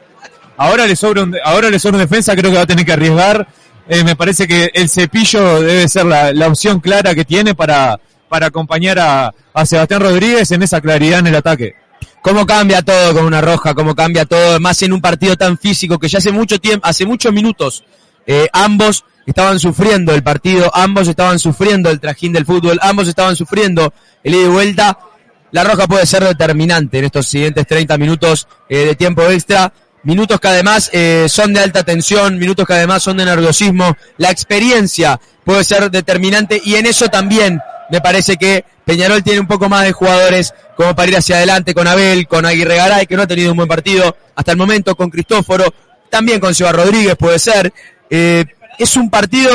Ahora 0.56 0.86
le 0.86 0.96
sobra 0.96 1.22
un, 1.22 1.36
ahora 1.44 1.68
le 1.70 1.78
sobra 1.78 1.98
defensa, 1.98 2.34
creo 2.34 2.50
que 2.50 2.56
va 2.56 2.62
a 2.62 2.66
tener 2.66 2.84
que 2.86 2.92
arriesgar. 2.92 3.46
Eh, 3.88 4.02
me 4.04 4.16
parece 4.16 4.48
que 4.48 4.70
el 4.74 4.88
cepillo 4.88 5.60
debe 5.62 5.86
ser 5.88 6.06
la, 6.06 6.32
la 6.32 6.48
opción 6.48 6.80
clara 6.80 7.14
que 7.14 7.24
tiene 7.24 7.54
para, 7.54 8.00
para 8.28 8.46
acompañar 8.46 8.98
a, 8.98 9.32
a 9.54 9.66
Sebastián 9.66 10.00
Rodríguez 10.00 10.50
en 10.50 10.62
esa 10.62 10.80
claridad 10.80 11.20
en 11.20 11.26
el 11.28 11.36
ataque. 11.36 11.74
Cómo 12.22 12.44
cambia 12.46 12.82
todo 12.82 13.14
con 13.14 13.24
una 13.26 13.40
roja, 13.40 13.74
cómo 13.74 13.94
cambia 13.94 14.24
todo, 14.24 14.58
más 14.58 14.82
en 14.82 14.92
un 14.92 15.00
partido 15.00 15.36
tan 15.36 15.56
físico 15.58 15.98
que 15.98 16.08
ya 16.08 16.18
hace 16.18 16.32
mucho 16.32 16.58
tiempo, 16.58 16.84
hace 16.86 17.06
muchos 17.06 17.32
minutos, 17.32 17.84
eh, 18.26 18.48
ambos 18.52 19.04
estaban 19.26 19.58
sufriendo 19.58 20.14
el 20.14 20.22
partido, 20.22 20.70
ambos 20.74 21.08
estaban 21.08 21.38
sufriendo 21.38 21.90
el 21.90 22.00
trajín 22.00 22.32
del 22.32 22.46
fútbol, 22.46 22.78
ambos 22.82 23.08
estaban 23.08 23.36
sufriendo 23.36 23.92
el 24.22 24.34
ida 24.34 24.44
y 24.44 24.48
vuelta. 24.48 24.98
La 25.52 25.64
roja 25.64 25.86
puede 25.86 26.06
ser 26.06 26.24
determinante 26.24 26.98
en 26.98 27.04
estos 27.06 27.26
siguientes 27.26 27.66
30 27.66 27.98
minutos 27.98 28.46
eh, 28.68 28.84
de 28.84 28.94
tiempo 28.94 29.22
extra. 29.22 29.72
Minutos 30.02 30.38
que 30.38 30.48
además 30.48 30.90
eh, 30.92 31.26
son 31.28 31.52
de 31.52 31.60
alta 31.60 31.82
tensión, 31.82 32.38
minutos 32.38 32.66
que 32.66 32.74
además 32.74 33.02
son 33.02 33.16
de 33.16 33.24
nerviosismo. 33.24 33.96
La 34.18 34.30
experiencia 34.30 35.20
puede 35.44 35.64
ser 35.64 35.90
determinante 35.90 36.60
y 36.64 36.76
en 36.76 36.86
eso 36.86 37.08
también 37.08 37.60
me 37.90 38.00
parece 38.00 38.36
que 38.36 38.64
Peñarol 38.84 39.22
tiene 39.22 39.40
un 39.40 39.46
poco 39.46 39.68
más 39.68 39.84
de 39.84 39.92
jugadores 39.92 40.54
como 40.76 40.94
para 40.94 41.08
ir 41.08 41.16
hacia 41.16 41.36
adelante 41.36 41.74
con 41.74 41.88
Abel, 41.88 42.28
con 42.28 42.46
Aguirre 42.46 42.76
Garay, 42.76 43.06
que 43.06 43.16
no 43.16 43.22
ha 43.22 43.26
tenido 43.26 43.50
un 43.50 43.56
buen 43.56 43.68
partido 43.68 44.16
hasta 44.34 44.52
el 44.52 44.58
momento, 44.58 44.94
con 44.94 45.10
Cristóforo, 45.10 45.72
también 46.10 46.38
con 46.38 46.54
Seba 46.54 46.72
Rodríguez 46.72 47.16
puede 47.16 47.38
ser. 47.38 47.72
Eh, 48.10 48.44
es 48.78 48.96
un 48.96 49.10
partido 49.10 49.50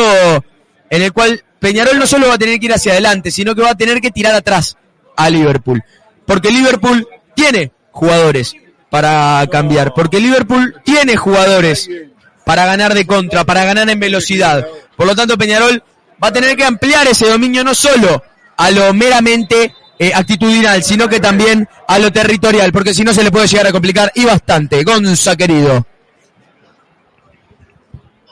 en 0.89 1.01
el 1.01 1.13
cual 1.13 1.43
Peñarol 1.59 1.99
no 1.99 2.07
solo 2.07 2.27
va 2.27 2.35
a 2.35 2.39
tener 2.39 2.59
que 2.59 2.65
ir 2.65 2.73
hacia 2.73 2.93
adelante, 2.93 3.31
sino 3.31 3.55
que 3.55 3.61
va 3.61 3.71
a 3.71 3.77
tener 3.77 4.01
que 4.01 4.11
tirar 4.11 4.35
atrás 4.35 4.77
a 5.15 5.29
Liverpool. 5.29 5.83
Porque 6.25 6.51
Liverpool 6.51 7.07
tiene 7.35 7.71
jugadores 7.91 8.55
para 8.89 9.45
cambiar, 9.51 9.93
porque 9.93 10.19
Liverpool 10.19 10.75
tiene 10.83 11.15
jugadores 11.15 11.89
para 12.45 12.65
ganar 12.65 12.93
de 12.93 13.05
contra, 13.05 13.45
para 13.45 13.63
ganar 13.63 13.89
en 13.89 13.99
velocidad. 13.99 14.65
Por 14.97 15.07
lo 15.07 15.15
tanto, 15.15 15.37
Peñarol 15.37 15.83
va 16.21 16.29
a 16.29 16.33
tener 16.33 16.55
que 16.57 16.65
ampliar 16.65 17.07
ese 17.07 17.29
dominio 17.29 17.63
no 17.63 17.73
solo 17.73 18.23
a 18.57 18.71
lo 18.71 18.93
meramente 18.93 19.73
eh, 19.97 20.11
actitudinal, 20.13 20.83
sino 20.83 21.07
que 21.07 21.19
también 21.19 21.67
a 21.87 21.99
lo 21.99 22.11
territorial, 22.11 22.71
porque 22.71 22.93
si 22.93 23.03
no 23.03 23.13
se 23.13 23.23
le 23.23 23.31
puede 23.31 23.47
llegar 23.47 23.67
a 23.67 23.71
complicar 23.71 24.11
y 24.15 24.25
bastante. 24.25 24.83
Gonza, 24.83 25.35
querido. 25.35 25.85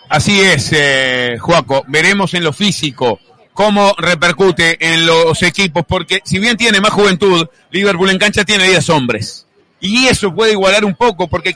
Así 0.10 0.42
es, 0.42 0.70
eh, 0.72 1.38
Juaco. 1.40 1.84
Veremos 1.88 2.34
en 2.34 2.44
lo 2.44 2.52
físico 2.52 3.20
cómo 3.54 3.94
repercute 3.98 4.78
en 4.80 5.06
los 5.06 5.42
equipos, 5.44 5.84
porque 5.88 6.22
si 6.24 6.40
bien 6.40 6.58
tiene 6.58 6.82
más 6.82 6.92
juventud, 6.92 7.48
Liverpool 7.72 8.10
en 8.10 8.18
cancha 8.18 8.44
tiene 8.44 8.68
10 8.68 8.90
hombres. 8.90 9.46
Y 9.80 10.08
eso 10.08 10.34
puede 10.34 10.54
igualar 10.54 10.84
un 10.84 10.96
poco, 10.96 11.28
porque 11.28 11.56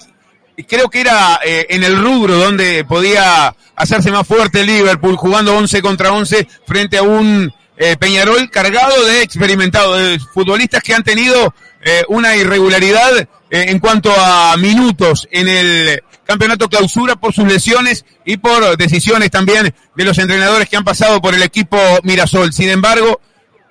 creo 0.67 0.89
que 0.89 1.01
era 1.01 1.39
eh, 1.43 1.65
en 1.69 1.83
el 1.83 1.97
rubro 1.97 2.35
donde 2.35 2.85
podía 2.85 3.55
hacerse 3.75 4.11
más 4.11 4.27
fuerte 4.27 4.63
Liverpool, 4.63 5.15
jugando 5.15 5.55
11 5.55 5.81
contra 5.81 6.13
11 6.13 6.47
frente 6.65 6.97
a 6.97 7.03
un 7.03 7.51
eh, 7.75 7.97
Peñarol 7.97 8.49
cargado 8.51 9.03
de 9.05 9.23
experimentados, 9.23 9.97
de 9.97 10.19
futbolistas 10.19 10.83
que 10.83 10.93
han 10.93 11.03
tenido 11.03 11.55
eh, 11.83 12.03
una 12.07 12.35
irregularidad 12.35 13.17
eh, 13.17 13.27
en 13.49 13.79
cuanto 13.79 14.13
a 14.15 14.55
minutos 14.57 15.27
en 15.31 15.47
el 15.47 16.03
campeonato 16.25 16.69
clausura 16.69 17.15
por 17.15 17.33
sus 17.33 17.47
lesiones 17.47 18.05
y 18.25 18.37
por 18.37 18.77
decisiones 18.77 19.29
también 19.31 19.73
de 19.95 20.05
los 20.05 20.17
entrenadores 20.17 20.69
que 20.69 20.77
han 20.77 20.83
pasado 20.83 21.21
por 21.21 21.33
el 21.33 21.43
equipo 21.43 21.77
Mirasol. 22.03 22.53
Sin 22.53 22.69
embargo, 22.69 23.19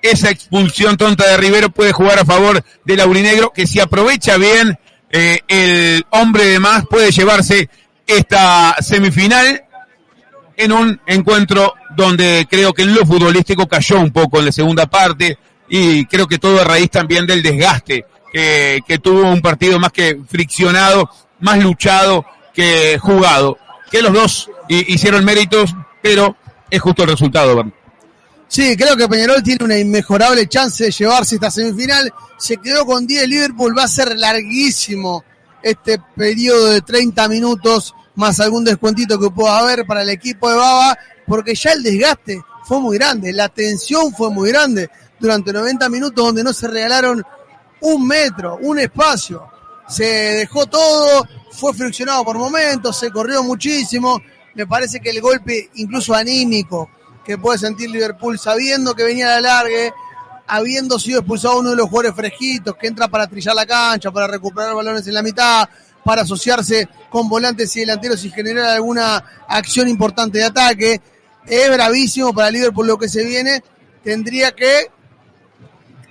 esa 0.01 0.29
expulsión 0.29 0.97
tonta 0.97 1.27
de 1.27 1.37
Rivero 1.37 1.69
puede 1.69 1.93
jugar 1.93 2.19
a 2.19 2.25
favor 2.25 2.63
del 2.83 2.99
Aurinegro, 2.99 3.51
que 3.51 3.65
si 3.65 3.79
aprovecha 3.79 4.37
bien 4.37 4.77
eh, 5.09 5.39
el 5.47 6.05
hombre 6.09 6.45
de 6.45 6.59
más 6.59 6.85
puede 6.87 7.11
llevarse 7.11 7.69
esta 8.05 8.75
semifinal 8.81 9.63
en 10.57 10.71
un 10.71 10.99
encuentro 11.07 11.73
donde 11.95 12.47
creo 12.49 12.73
que 12.73 12.83
en 12.83 12.93
lo 12.93 13.05
futbolístico 13.05 13.67
cayó 13.67 13.99
un 13.99 14.11
poco 14.11 14.39
en 14.39 14.45
la 14.45 14.51
segunda 14.51 14.85
parte 14.87 15.37
y 15.69 16.05
creo 16.05 16.27
que 16.27 16.37
todo 16.37 16.61
a 16.61 16.63
raíz 16.63 16.89
también 16.89 17.25
del 17.25 17.41
desgaste 17.41 18.05
que, 18.31 18.81
que 18.85 18.97
tuvo 18.99 19.31
un 19.31 19.41
partido 19.41 19.79
más 19.79 19.91
que 19.91 20.19
friccionado, 20.27 21.09
más 21.39 21.63
luchado 21.63 22.25
que 22.53 22.97
jugado. 22.99 23.57
Que 23.91 24.01
los 24.01 24.13
dos 24.13 24.49
hi- 24.69 24.85
hicieron 24.87 25.23
méritos, 25.25 25.73
pero 26.01 26.35
es 26.69 26.81
justo 26.81 27.03
el 27.03 27.09
resultado. 27.09 27.63
Sí, 28.47 28.75
creo 28.77 28.95
que 28.95 29.07
Peñarol 29.07 29.41
tiene 29.41 29.65
una 29.65 29.77
inmejorable 29.77 30.47
chance 30.47 30.83
de 30.85 30.91
llevarse 30.91 31.35
esta 31.35 31.49
semifinal. 31.49 32.11
Se 32.37 32.57
quedó 32.57 32.85
con 32.85 33.07
10 33.07 33.27
Liverpool, 33.27 33.75
va 33.77 33.83
a 33.83 33.87
ser 33.87 34.17
larguísimo 34.17 35.23
este 35.61 35.99
periodo 36.15 36.67
de 36.71 36.81
30 36.81 37.27
minutos, 37.29 37.93
más 38.15 38.39
algún 38.39 38.63
descuentito 38.63 39.19
que 39.19 39.29
pueda 39.29 39.57
haber 39.59 39.85
para 39.85 40.01
el 40.03 40.09
equipo 40.09 40.49
de 40.49 40.57
Baba, 40.57 40.97
porque 41.25 41.55
ya 41.55 41.71
el 41.71 41.81
desgaste 41.81 42.41
fue 42.65 42.79
muy 42.79 42.97
grande, 42.97 43.31
la 43.33 43.49
tensión 43.49 44.13
fue 44.13 44.29
muy 44.29 44.49
grande. 44.49 44.89
durante 45.19 45.53
90 45.53 45.87
minutos 45.87 46.25
donde 46.25 46.43
no 46.43 46.51
se 46.51 46.67
regalaron 46.67 47.23
un 47.79 48.05
metro, 48.07 48.57
un 48.61 48.77
espacio. 48.79 49.47
Se 49.87 50.03
dejó 50.03 50.65
todo, 50.65 51.27
fue 51.51 51.73
friccionado 51.73 52.23
por 52.23 52.37
momentos, 52.37 52.97
se 52.97 53.11
corrió 53.11 53.43
muchísimo. 53.43 54.21
Me 54.55 54.67
parece 54.67 54.99
que 54.99 55.09
el 55.09 55.21
golpe, 55.21 55.69
incluso 55.75 56.13
anímico, 56.13 56.89
que 57.25 57.37
puede 57.37 57.57
sentir 57.57 57.89
Liverpool 57.89 58.37
sabiendo 58.37 58.93
que 58.93 59.03
venía 59.03 59.27
la 59.27 59.41
largue, 59.41 59.93
habiendo 60.47 60.99
sido 60.99 61.19
expulsado 61.19 61.59
uno 61.59 61.71
de 61.71 61.75
los 61.77 61.89
jugadores 61.89 62.15
fresquitos 62.15 62.75
que 62.75 62.87
entra 62.87 63.07
para 63.07 63.27
trillar 63.27 63.55
la 63.55 63.65
cancha, 63.65 64.11
para 64.11 64.27
recuperar 64.27 64.75
balones 64.75 65.07
en 65.07 65.13
la 65.13 65.23
mitad, 65.23 65.67
para 66.03 66.23
asociarse 66.23 66.87
con 67.09 67.29
volantes 67.29 67.75
y 67.75 67.81
delanteros 67.81 68.23
y 68.25 68.31
generar 68.31 68.65
alguna 68.65 69.23
acción 69.47 69.87
importante 69.87 70.39
de 70.39 70.45
ataque. 70.45 71.01
Es 71.45 71.69
bravísimo 71.69 72.33
para 72.33 72.51
Liverpool 72.51 72.87
lo 72.87 72.97
que 72.97 73.09
se 73.09 73.23
viene. 73.23 73.63
Tendría 74.03 74.51
que 74.51 74.91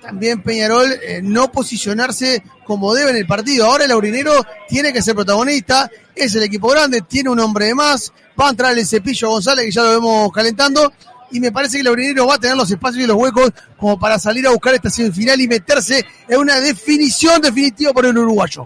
también 0.03 0.41
Peñarol 0.41 0.91
eh, 1.01 1.21
no 1.23 1.49
posicionarse 1.49 2.43
como 2.65 2.93
debe 2.93 3.11
en 3.11 3.17
el 3.17 3.25
partido. 3.25 3.65
Ahora 3.65 3.85
el 3.85 3.91
Aurinero 3.91 4.33
tiene 4.67 4.91
que 4.91 5.01
ser 5.01 5.15
protagonista, 5.15 5.89
es 6.13 6.35
el 6.35 6.43
equipo 6.43 6.67
grande, 6.67 7.01
tiene 7.01 7.29
un 7.29 7.39
hombre 7.39 7.67
de 7.67 7.75
más, 7.75 8.11
va 8.39 8.47
a 8.47 8.49
entrar 8.49 8.77
el 8.77 8.85
cepillo 8.85 9.29
González 9.29 9.65
que 9.65 9.71
ya 9.71 9.81
lo 9.83 9.91
vemos 9.91 10.31
calentando 10.33 10.91
y 11.31 11.39
me 11.39 11.53
parece 11.53 11.77
que 11.77 11.81
el 11.81 11.87
Aurinero 11.87 12.27
va 12.27 12.35
a 12.35 12.37
tener 12.37 12.57
los 12.57 12.69
espacios 12.69 13.05
y 13.05 13.07
los 13.07 13.15
huecos 13.15 13.51
como 13.77 13.97
para 13.97 14.19
salir 14.19 14.45
a 14.45 14.51
buscar 14.51 14.73
esta 14.73 14.89
semifinal 14.89 15.39
y 15.39 15.47
meterse 15.47 16.05
en 16.27 16.37
una 16.37 16.59
definición 16.59 17.41
definitiva 17.41 17.93
por 17.93 18.05
el 18.05 18.17
uruguayo. 18.17 18.65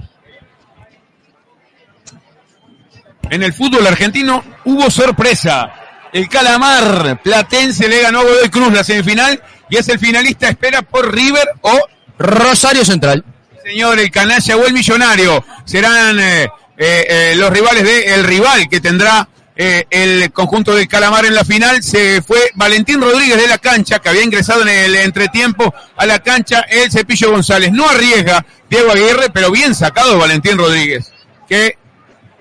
En 3.30 3.43
el 3.43 3.53
fútbol 3.53 3.85
argentino 3.85 4.43
hubo 4.66 4.90
sorpresa. 4.90 5.72
El 6.11 6.27
Calamar 6.30 7.22
Platense 7.22 7.88
le 7.88 8.01
ganó 8.01 8.22
a 8.22 8.24
Godoy 8.24 8.49
Cruz 8.49 8.74
la 8.74 8.83
semifinal 8.83 9.40
y 9.70 9.78
es 9.78 9.88
el 9.90 10.00
finalista 10.00 10.50
espera 10.50 10.82
por 10.82 11.14
River 11.14 11.48
o 11.62 11.80
Rosario 12.18 12.86
Central. 12.86 13.24
Señor, 13.64 14.00
el 14.00 14.12
canalla 14.12 14.56
o 14.56 14.66
el 14.66 14.74
millonario 14.74 15.44
serán 15.66 16.20
eh, 16.20 16.44
eh, 16.78 17.06
eh, 17.10 17.34
los 17.36 17.52
rivales 17.52 17.84
de 17.84 18.14
el 18.14 18.24
rival 18.24 18.70
que 18.70 18.80
tendrá 18.80 19.28
el 19.60 20.32
conjunto 20.32 20.76
del 20.76 20.88
Calamar 20.88 21.26
en 21.26 21.34
la 21.34 21.44
final. 21.44 21.82
Se 21.82 22.22
fue 22.22 22.52
Valentín 22.54 23.02
Rodríguez 23.02 23.42
de 23.42 23.48
la 23.48 23.58
cancha, 23.58 23.98
que 23.98 24.10
había 24.10 24.24
ingresado 24.24 24.62
en 24.62 24.68
el 24.68 24.96
entretiempo 24.98 25.74
a 25.96 26.06
la 26.06 26.20
cancha 26.20 26.62
el 26.70 26.92
Cepillo 26.92 27.32
González. 27.32 27.72
No 27.72 27.90
arriesga 27.90 28.46
Diego 28.70 28.92
Aguirre, 28.92 29.32
pero 29.34 29.50
bien 29.50 29.74
sacado 29.74 30.20
Valentín 30.20 30.60
Rodríguez, 30.60 31.12
que 31.50 31.76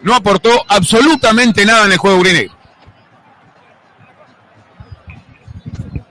no 0.02 0.14
aportó 0.14 0.62
absolutamente 0.68 1.64
nada 1.64 1.86
en 1.86 1.92
el 1.92 1.98
juego 1.98 2.18
urinegro. 2.18 2.55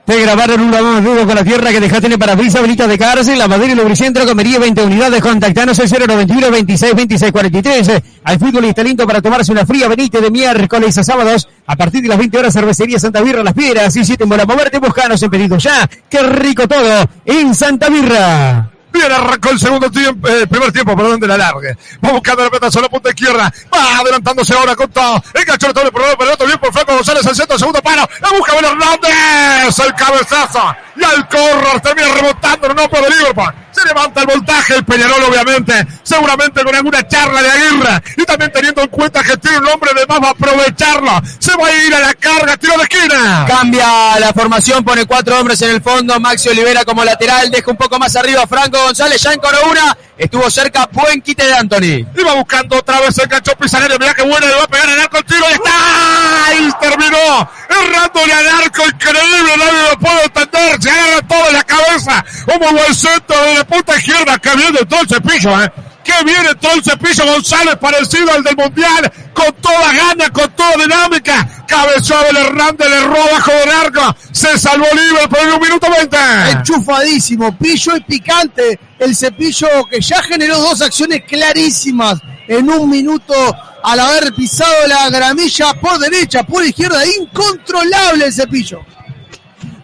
Te 0.06 0.20
grabaron 0.20 0.60
una 0.60 0.80
más 0.80 1.02
duro 1.02 1.26
con 1.26 1.34
la 1.34 1.42
tierra 1.42 1.72
que 1.72 1.80
dejaste 1.80 2.06
en 2.06 2.12
el 2.12 2.18
parabrisas, 2.18 2.62
de 2.62 2.96
cárcel, 2.96 3.36
la 3.36 3.48
madera 3.48 3.72
y 3.72 3.74
lubricentro, 3.74 4.24
comería 4.24 4.60
20 4.60 4.84
unidades, 4.84 5.20
contactanos 5.20 5.80
al 5.80 5.90
091 5.90 6.48
26 6.48 6.94
26 6.94 7.32
43. 7.32 7.90
Hay 8.22 8.38
fútbol 8.38 8.66
y 8.66 8.72
talento 8.72 9.04
para 9.04 9.20
tomarse 9.20 9.50
una 9.50 9.66
fría 9.66 9.88
venite 9.88 10.20
de 10.20 10.30
miércoles 10.30 10.96
a 10.96 11.02
sábados 11.02 11.48
a 11.66 11.74
partir 11.74 12.02
de 12.02 12.08
las 12.08 12.18
20 12.18 12.38
horas 12.38 12.54
cervecería 12.54 13.00
Santa 13.00 13.20
Birra 13.20 13.42
Las 13.42 13.54
Piedras 13.54 13.96
y 13.96 14.04
si 14.04 14.16
te 14.16 14.24
mola 14.26 14.46
moverte, 14.46 14.78
buscanos 14.78 15.20
en 15.24 15.30
pedido 15.30 15.58
ya. 15.58 15.90
Qué 16.08 16.22
rico 16.22 16.68
todo 16.68 17.04
en 17.24 17.52
Santa 17.52 17.88
Birra. 17.88 18.75
Bien, 18.96 19.12
arrancó 19.12 19.50
el 19.50 19.60
segundo 19.60 19.90
tiempo, 19.90 20.26
eh, 20.26 20.46
primer 20.46 20.72
tiempo, 20.72 20.96
perdón, 20.96 21.20
de 21.20 21.28
la 21.28 21.36
larga. 21.36 21.76
Va 22.02 22.12
buscando 22.12 22.44
la 22.44 22.48
pelota 22.48 22.70
sobre 22.70 22.84
la 22.84 22.88
punta 22.88 23.10
izquierda. 23.10 23.52
Va 23.72 23.98
adelantándose 23.98 24.54
ahora 24.54 24.74
con 24.74 24.90
todo. 24.90 25.22
Enganchó 25.34 25.66
el 25.66 25.72
doble 25.74 25.92
por 25.92 26.02
el 26.02 26.32
otro 26.32 26.46
bien 26.46 26.58
por 26.58 26.72
Franco 26.72 26.94
González 26.94 27.26
al 27.26 27.36
centro, 27.36 27.58
segundo 27.58 27.82
palo. 27.82 28.08
La 28.20 28.30
busca 28.30 28.56
Hernández. 28.56 29.78
El 29.78 29.94
cabezazo. 29.94 30.74
Y 30.96 31.04
al 31.04 31.28
correr 31.28 31.80
termina 31.82 32.08
rebotando, 32.14 32.68
no 32.72 32.82
el 32.84 33.18
Liverpool. 33.18 33.54
Se 33.70 33.86
levanta 33.96 34.20
el 34.20 34.26
voltaje 34.26 34.74
el 34.74 34.84
Peñarol, 34.84 35.24
obviamente. 35.24 35.86
Seguramente 36.02 36.62
con 36.62 36.74
alguna 36.74 37.06
charla 37.08 37.42
de 37.42 37.50
Aguirre. 37.50 38.02
Y 38.16 38.24
también 38.24 38.52
teniendo 38.52 38.82
en 38.82 38.88
cuenta 38.88 39.22
que 39.22 39.36
tiene 39.38 39.58
un 39.58 39.68
hombre 39.68 39.90
de 39.94 40.06
más, 40.06 40.20
va 40.20 40.28
a 40.28 40.30
aprovecharlo. 40.30 41.22
Se 41.38 41.56
va 41.56 41.66
a 41.66 41.72
ir 41.72 41.94
a 41.94 42.00
la 42.00 42.14
carga, 42.14 42.56
tiro 42.56 42.74
de 42.76 42.82
esquina. 42.82 43.46
Cambia 43.48 44.20
la 44.20 44.32
formación, 44.34 44.84
pone 44.84 45.06
cuatro 45.06 45.38
hombres 45.38 45.60
en 45.62 45.70
el 45.70 45.82
fondo. 45.82 46.18
Maxi 46.20 46.48
Olivera 46.48 46.84
como 46.84 47.04
lateral, 47.04 47.50
deja 47.50 47.70
un 47.70 47.76
poco 47.76 47.98
más 47.98 48.14
arriba 48.16 48.46
Franco 48.46 48.78
González. 48.78 49.20
Ya 49.22 49.32
encoró 49.32 49.58
una, 49.70 49.96
estuvo 50.18 50.50
cerca, 50.50 50.88
buen 50.92 51.20
quite 51.22 51.44
de 51.44 51.54
Anthony. 51.54 52.06
Iba 52.16 52.34
buscando 52.34 52.76
otra 52.76 53.00
vez 53.00 53.16
el 53.18 53.28
gancho 53.28 53.56
Pizarro. 53.56 53.96
Mira 53.98 54.14
qué 54.14 54.22
bueno, 54.22 54.46
le 54.46 54.54
va 54.54 54.64
a 54.64 54.68
pegar 54.68 54.88
al 54.90 55.00
arco 55.00 55.18
el 55.18 55.24
tiro. 55.24 55.44
Y 55.48 55.52
está. 55.54 56.54
Y 56.58 56.72
terminó. 56.80 57.50
Errándole 57.68 58.32
al 58.32 58.48
arco. 58.48 58.82
Increíble. 58.86 59.56
Nadie 59.56 59.90
lo 59.90 59.98
puede 59.98 60.24
entender. 60.24 60.82
Se 60.82 60.90
agarra 60.90 61.22
todo 61.26 61.48
en 61.48 61.52
la 61.54 61.64
cabeza. 61.64 62.24
Como 62.44 62.70
buen 62.72 62.94
centro 62.94 63.42
de 63.42 63.54
la 63.54 63.64
izquierda. 63.94 64.38
Que 64.38 64.56
viene 64.56 64.78
todo 64.88 65.00
el 65.00 65.08
cepillo, 65.08 65.62
eh. 65.62 65.72
Que 66.02 66.24
viene 66.24 66.54
todo 66.54 66.72
el 66.72 66.82
cepillo 66.82 67.26
González, 67.26 67.76
parecido 67.76 68.32
al 68.32 68.42
del 68.42 68.56
Mundial, 68.56 69.12
con 69.34 69.52
toda 69.60 69.92
gana, 69.92 70.30
con 70.30 70.48
toda 70.54 70.72
dinámica. 70.76 71.64
Cabezó 71.66 72.16
Abel 72.16 72.36
Hernández, 72.36 72.88
le 72.88 73.00
roba 73.04 73.32
bajo 73.32 73.50
del 73.52 73.70
arco. 73.70 74.16
Se 74.30 74.56
salvó 74.58 74.86
libre 74.94 75.28
por 75.28 75.40
un 75.40 75.60
minuto 75.60 75.88
20. 75.90 76.16
Enchufadísimo, 76.52 77.56
pillo 77.58 77.96
y 77.96 78.00
picante. 78.00 78.78
El 78.98 79.16
cepillo 79.16 79.68
que 79.90 80.00
ya 80.00 80.22
generó 80.22 80.58
dos 80.58 80.80
acciones 80.80 81.22
clarísimas 81.26 82.20
en 82.48 82.70
un 82.70 82.88
minuto 82.88 83.34
al 83.82 84.00
haber 84.00 84.32
pisado 84.34 84.86
la 84.88 85.08
gramilla 85.10 85.74
por 85.74 85.98
derecha, 85.98 86.42
por 86.42 86.64
izquierda, 86.64 87.02
incontrolable 87.06 88.26
el 88.26 88.32
cepillo. 88.32 88.80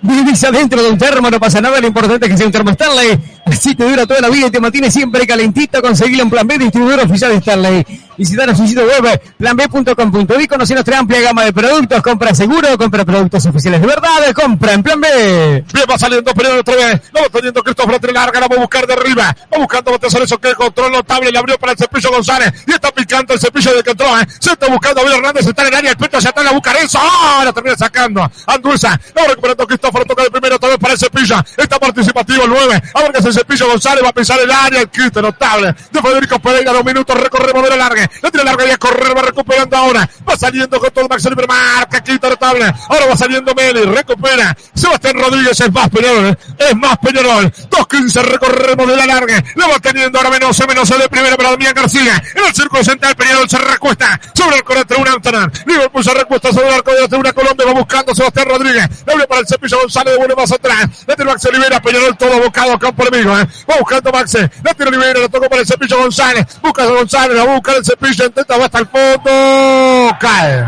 Vivís 0.01 0.43
adentro 0.43 0.83
de 0.83 0.91
un 0.91 0.99
termo, 0.99 1.31
no 1.31 1.39
pasa 1.39 1.61
nada, 1.61 1.81
lo 1.81 1.87
importante 1.87 2.27
es 2.27 2.33
que 2.33 2.37
sea 2.37 2.47
un 2.47 2.53
termo 2.53 2.71
Stanley. 2.71 3.17
Así 3.53 3.75
te 3.75 3.85
dura 3.85 4.07
toda 4.07 4.21
la 4.23 4.31
vida 4.31 4.47
y 4.47 4.51
te 4.51 4.61
mantiene 4.61 4.91
siempre 4.91 5.27
calentito. 5.27 5.83
Conseguilo 5.83 6.23
en 6.23 6.31
Plan 6.31 6.47
B, 6.47 6.57
distribuidor 6.57 7.01
oficial 7.01 7.33
de 7.33 7.37
Stanley. 7.37 7.87
Visitanos 8.17 8.57
su 8.57 8.67
sitio 8.67 8.85
web, 8.87 9.21
planb.com.uy, 9.37 10.47
conocer 10.47 10.77
nuestra 10.77 10.99
amplia 10.99 11.21
gama 11.21 11.45
de 11.45 11.53
productos. 11.53 12.03
Compra 12.03 12.35
seguro, 12.35 12.77
compra 12.79 13.05
productos 13.05 13.45
oficiales 13.47 13.81
de 13.81 13.87
verdad, 13.87 14.33
compra 14.35 14.73
en 14.73 14.83
Plan 14.83 15.01
B. 15.01 15.65
Bien, 15.73 15.87
va 15.91 15.99
saliendo 15.99 16.33
Pereira 16.33 16.61
otra 16.61 16.77
vez. 16.77 17.03
No 17.13 17.21
va 17.21 17.29
teniendo 17.29 17.63
Cristóbal 17.63 17.97
entre 17.97 18.13
larga, 18.13 18.41
la 18.41 18.49
va 18.49 18.57
a 18.57 18.59
buscar 18.59 18.87
de 18.87 18.95
arriba. 18.95 19.37
Va 19.53 19.59
buscando 19.59 19.93
Batezar 19.93 20.23
eso 20.23 20.39
que 20.39 20.55
control 20.55 20.93
notable. 20.93 21.31
Le 21.31 21.39
abrió 21.39 21.59
para 21.59 21.73
el 21.73 21.79
cepillo 21.79 22.11
González. 22.11 22.53
Y 22.67 22.73
está 22.73 22.91
picando 22.91 23.35
el 23.35 23.41
cepillo 23.41 23.75
de 23.75 23.83
control. 23.83 24.23
¿eh? 24.23 24.27
Se 24.39 24.53
está 24.53 24.69
buscando 24.69 25.01
a 25.01 25.05
Abel 25.05 25.17
Hernández. 25.17 25.47
Está 25.47 25.63
en 25.63 25.69
el 25.69 25.75
área. 25.75 25.91
El 25.91 25.97
peto 25.97 26.21
se 26.21 26.33
la 26.35 26.53
buscar 26.53 26.77
eso. 26.77 26.99
¡Ah! 27.01 27.43
La 27.45 27.53
termina 27.53 27.77
sacando. 27.77 28.31
Anduesa. 28.47 28.99
No 29.15 29.27
recuperando 29.27 29.67
Cristóbal. 29.67 30.05
Toca 30.07 30.23
de 30.23 30.31
primero 30.31 30.57
otra 30.57 30.71
vez 30.71 30.79
para 30.79 30.95
el 30.95 30.99
cepillo. 30.99 31.37
Está 31.57 31.79
participativo 31.79 32.45
el 32.45 32.51
9. 32.51 32.83
A 32.95 33.01
ver 33.03 33.13
que 33.13 33.19
es 33.19 33.25
el 33.25 33.33
cepillo 33.43 33.69
González. 33.69 34.05
Va 34.05 34.09
a 34.09 34.13
pisar 34.13 34.41
el 34.41 34.51
área. 34.51 34.81
El 34.81 34.89
quite 34.89 35.21
notable 35.21 35.75
de 35.91 36.01
Federico 36.01 36.39
Pereira. 36.39 36.73
Dos 36.73 36.85
minutos. 36.85 37.19
Recorremos 37.19 37.63
de 37.63 37.71
la 37.71 37.77
larga. 37.77 38.11
La 38.23 38.31
tira 38.31 38.45
larga 38.45 38.67
y 38.67 38.71
a 38.71 38.79
correr. 38.79 39.17
Va 39.17 39.23
recuperando 39.23 39.77
ahora. 39.77 40.09
Va 40.29 40.37
saliendo 40.37 40.79
con 40.79 40.91
todo 40.91 41.09
Max 41.09 41.27
Oliver. 41.27 41.49
Marca. 41.49 42.03
Quita 42.03 42.29
notable. 42.29 42.73
Ahora 42.89 43.07
va 43.07 43.17
saliendo 43.17 43.55
Meli. 43.55 43.85
Recupera. 43.85 44.57
Sebastián 44.75 45.19
Rodríguez 45.19 45.61
es 45.61 45.73
más 45.73 45.89
Peñarol. 45.91 46.39
Es 46.59 46.77
más 46.77 46.99
Peñarol. 46.99 47.53
2.15. 47.53 48.23
Recorremos 48.23 48.89
de 48.89 48.97
la 48.97 49.07
larga. 49.07 49.45
Lo 49.55 49.69
va 49.69 49.79
teniendo 49.79 50.19
ahora 50.19 50.31
menos. 50.31 50.59
Menos 50.67 50.89
de 50.89 51.09
primera 51.09 51.37
para 51.37 51.51
Damián 51.51 51.75
García. 51.75 52.23
En 52.35 52.45
el 52.45 52.55
círculo 52.55 52.85
central. 52.85 53.15
Peñarol 53.17 53.49
se 53.49 53.59
recuesta 53.59 54.21
sobre 54.35 54.57
el 54.57 54.65
corte 54.65 54.95
de 54.95 55.01
una 55.01 55.13
Amsterdam. 55.13 55.51
Liverpool 55.67 56.05
se 56.05 56.15
recuesta 56.15 56.53
sobre 56.53 56.69
el 56.69 56.75
arco 56.75 56.93
de 56.93 57.09
tribuna 57.09 57.33
Colombia. 57.33 57.67
Va 57.67 57.73
buscando 57.73 58.15
Sebastián 58.15 58.49
Rodríguez. 58.49 59.05
Doble 59.05 59.27
para 59.27 59.41
el 59.41 59.47
cepillo 59.47 59.79
González. 59.81 60.13
Devuelve 60.15 60.37
más 60.37 60.53
atrás. 60.53 61.05
La 61.07 61.17
tira 61.17 61.31
Max 61.31 61.45
Olivera. 61.45 61.81
Peñarol 61.81 62.17
todo 62.17 62.41
bocado 62.41 62.79
campo 62.79 63.03
enemigo. 63.23 63.39
¿eh? 63.41 63.47
Va 63.71 63.77
buscando 63.79 64.13
Max. 64.13 64.37
La 64.63 64.75
tira 64.75 64.89
Olivera. 64.89 65.21
La 65.21 65.29
tocó 65.29 65.49
para 65.49 65.61
el 65.63 65.67
cepillo 65.67 65.99
González. 65.99 66.47
Busca 66.63 66.83
a 66.83 66.87
González. 66.87 67.37
La 67.37 67.45
busca 67.45 67.73
el 67.77 67.85
cepillo. 67.85 68.27
Intenta. 68.27 68.57
Va 68.59 68.65
hasta 68.67 68.79
el 68.79 68.87
fondo. 68.87 70.17
Cae. 70.21 70.65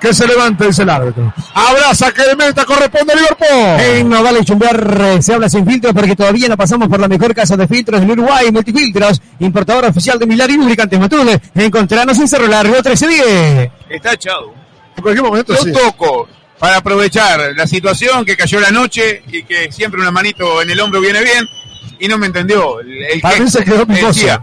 Que 0.00 0.12
se 0.12 0.26
levante, 0.26 0.66
dice 0.66 0.82
el 0.82 0.90
árbitro. 0.90 1.32
Abraza 1.54 2.12
que 2.12 2.22
de 2.24 2.36
meta 2.36 2.66
corresponde 2.66 3.14
a 3.14 3.16
Liverpool. 3.16 3.80
En 3.80 4.08
No 4.10 4.22
Vale 4.22 4.44
Chumber 4.44 5.00
eh, 5.00 5.22
se 5.22 5.32
habla 5.32 5.48
sin 5.48 5.66
filtros 5.66 5.94
porque 5.94 6.14
todavía 6.14 6.46
no 6.46 6.58
pasamos 6.58 6.88
por 6.88 7.00
la 7.00 7.08
mejor 7.08 7.34
casa 7.34 7.56
de 7.56 7.66
filtros 7.66 8.02
del 8.02 8.10
Uruguay, 8.10 8.52
Multifiltros, 8.52 9.22
importador 9.38 9.86
oficial 9.86 10.18
de 10.18 10.26
Milar 10.26 10.50
y 10.50 10.58
Lubricantes 10.58 11.00
Matul. 11.00 11.40
Encontrarnos 11.54 12.18
en 12.18 12.28
Cerro 12.28 12.46
Largo 12.48 12.74
1310. 12.74 13.70
Está 13.88 14.12
echado. 14.12 14.52
En 14.94 15.02
cualquier 15.02 15.24
momento 15.24 15.54
Lo 15.54 15.62
sí. 15.62 15.72
toco 15.72 16.28
para 16.58 16.76
aprovechar 16.76 17.54
la 17.56 17.66
situación 17.66 18.26
que 18.26 18.36
cayó 18.36 18.60
la 18.60 18.70
noche 18.70 19.22
y 19.28 19.42
que 19.44 19.72
siempre 19.72 20.02
una 20.02 20.10
manito 20.10 20.60
en 20.60 20.68
el 20.70 20.80
hombro 20.80 21.00
viene 21.00 21.22
bien 21.22 21.46
y 22.04 22.08
no 22.08 22.18
me 22.18 22.26
entendió. 22.26 22.80
El, 22.80 23.02
el 23.04 23.20
Para 23.20 23.36
que- 23.36 23.42
mí 23.42 23.50
se 23.50 23.64
quedó 23.64 23.84
decía, 23.86 24.42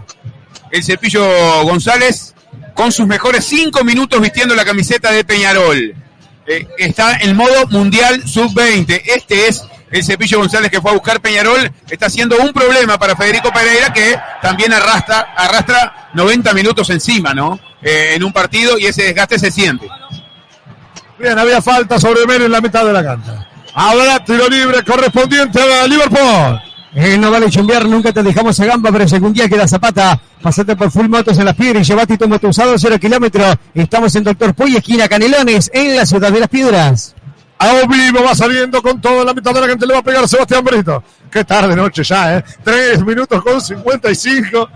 el 0.70 0.82
cepillo 0.82 1.62
González 1.64 2.34
con 2.74 2.90
sus 2.90 3.06
mejores 3.06 3.44
cinco 3.44 3.84
minutos 3.84 4.20
vistiendo 4.20 4.54
la 4.54 4.64
camiseta 4.64 5.10
de 5.12 5.24
Peñarol. 5.24 5.94
Eh, 6.46 6.66
está 6.78 7.18
en 7.18 7.36
modo 7.36 7.66
mundial 7.68 8.26
sub-20. 8.26 9.02
Este 9.06 9.48
es 9.48 9.62
el 9.90 10.02
cepillo 10.02 10.38
González 10.38 10.70
que 10.70 10.80
fue 10.80 10.90
a 10.90 10.94
buscar 10.94 11.20
Peñarol. 11.20 11.70
Está 11.88 12.08
siendo 12.10 12.36
un 12.38 12.52
problema 12.52 12.98
para 12.98 13.14
Federico 13.14 13.52
Pereira 13.52 13.92
que 13.92 14.16
también 14.40 14.72
arrastra, 14.72 15.20
arrastra 15.36 16.08
90 16.14 16.52
minutos 16.54 16.90
encima, 16.90 17.32
¿no? 17.34 17.60
Eh, 17.82 18.12
en 18.14 18.24
un 18.24 18.32
partido 18.32 18.78
y 18.78 18.86
ese 18.86 19.02
desgaste 19.04 19.38
se 19.38 19.50
siente. 19.50 19.86
Bien, 21.18 21.38
había 21.38 21.60
falta 21.62 22.00
sobre 22.00 22.26
Melo 22.26 22.46
en 22.46 22.52
la 22.52 22.60
mitad 22.60 22.84
de 22.84 22.92
la 22.92 23.04
cancha. 23.04 23.46
Habrá 23.74 24.24
tiro 24.24 24.48
libre 24.48 24.82
correspondiente 24.84 25.60
a 25.62 25.86
Liverpool. 25.86 26.60
Eh, 26.94 27.16
no 27.16 27.30
vale 27.30 27.48
chumbear, 27.48 27.88
nunca 27.88 28.12
te 28.12 28.22
dejamos 28.22 28.60
a 28.60 28.66
gamba, 28.66 28.92
pero 28.92 29.08
si 29.08 29.14
algún 29.14 29.32
día 29.32 29.48
queda 29.48 29.66
zapata, 29.66 30.20
pasate 30.42 30.76
por 30.76 30.90
Full 30.90 31.08
Motos 31.08 31.38
en 31.38 31.46
las 31.46 31.54
piedras 31.54 31.88
y 31.88 31.90
llevate 31.90 32.18
tu 32.18 32.28
moto 32.28 32.48
usado 32.48 32.78
cero 32.78 32.98
kilómetros. 33.00 33.56
Estamos 33.74 34.14
en 34.14 34.24
Doctor 34.24 34.54
Puy, 34.54 34.76
esquina 34.76 35.08
Canelones, 35.08 35.70
en 35.72 35.96
la 35.96 36.04
ciudad 36.04 36.30
de 36.30 36.40
las 36.40 36.48
piedras. 36.50 37.14
A 37.58 37.86
vivo 37.86 38.24
va 38.24 38.34
saliendo 38.34 38.82
con 38.82 39.00
todo 39.00 39.24
la 39.24 39.32
mitad 39.32 39.54
de 39.54 39.60
la 39.60 39.68
gente 39.68 39.86
le 39.86 39.94
va 39.94 40.00
a 40.00 40.02
pegar 40.02 40.28
Sebastián 40.28 40.64
Brito. 40.64 41.02
Qué 41.32 41.44
tarde 41.44 41.74
noche 41.74 42.04
ya, 42.04 42.36
¿eh? 42.36 42.44
Tres 42.62 43.02
minutos 43.02 43.42
con 43.42 43.58
55. 43.58 44.68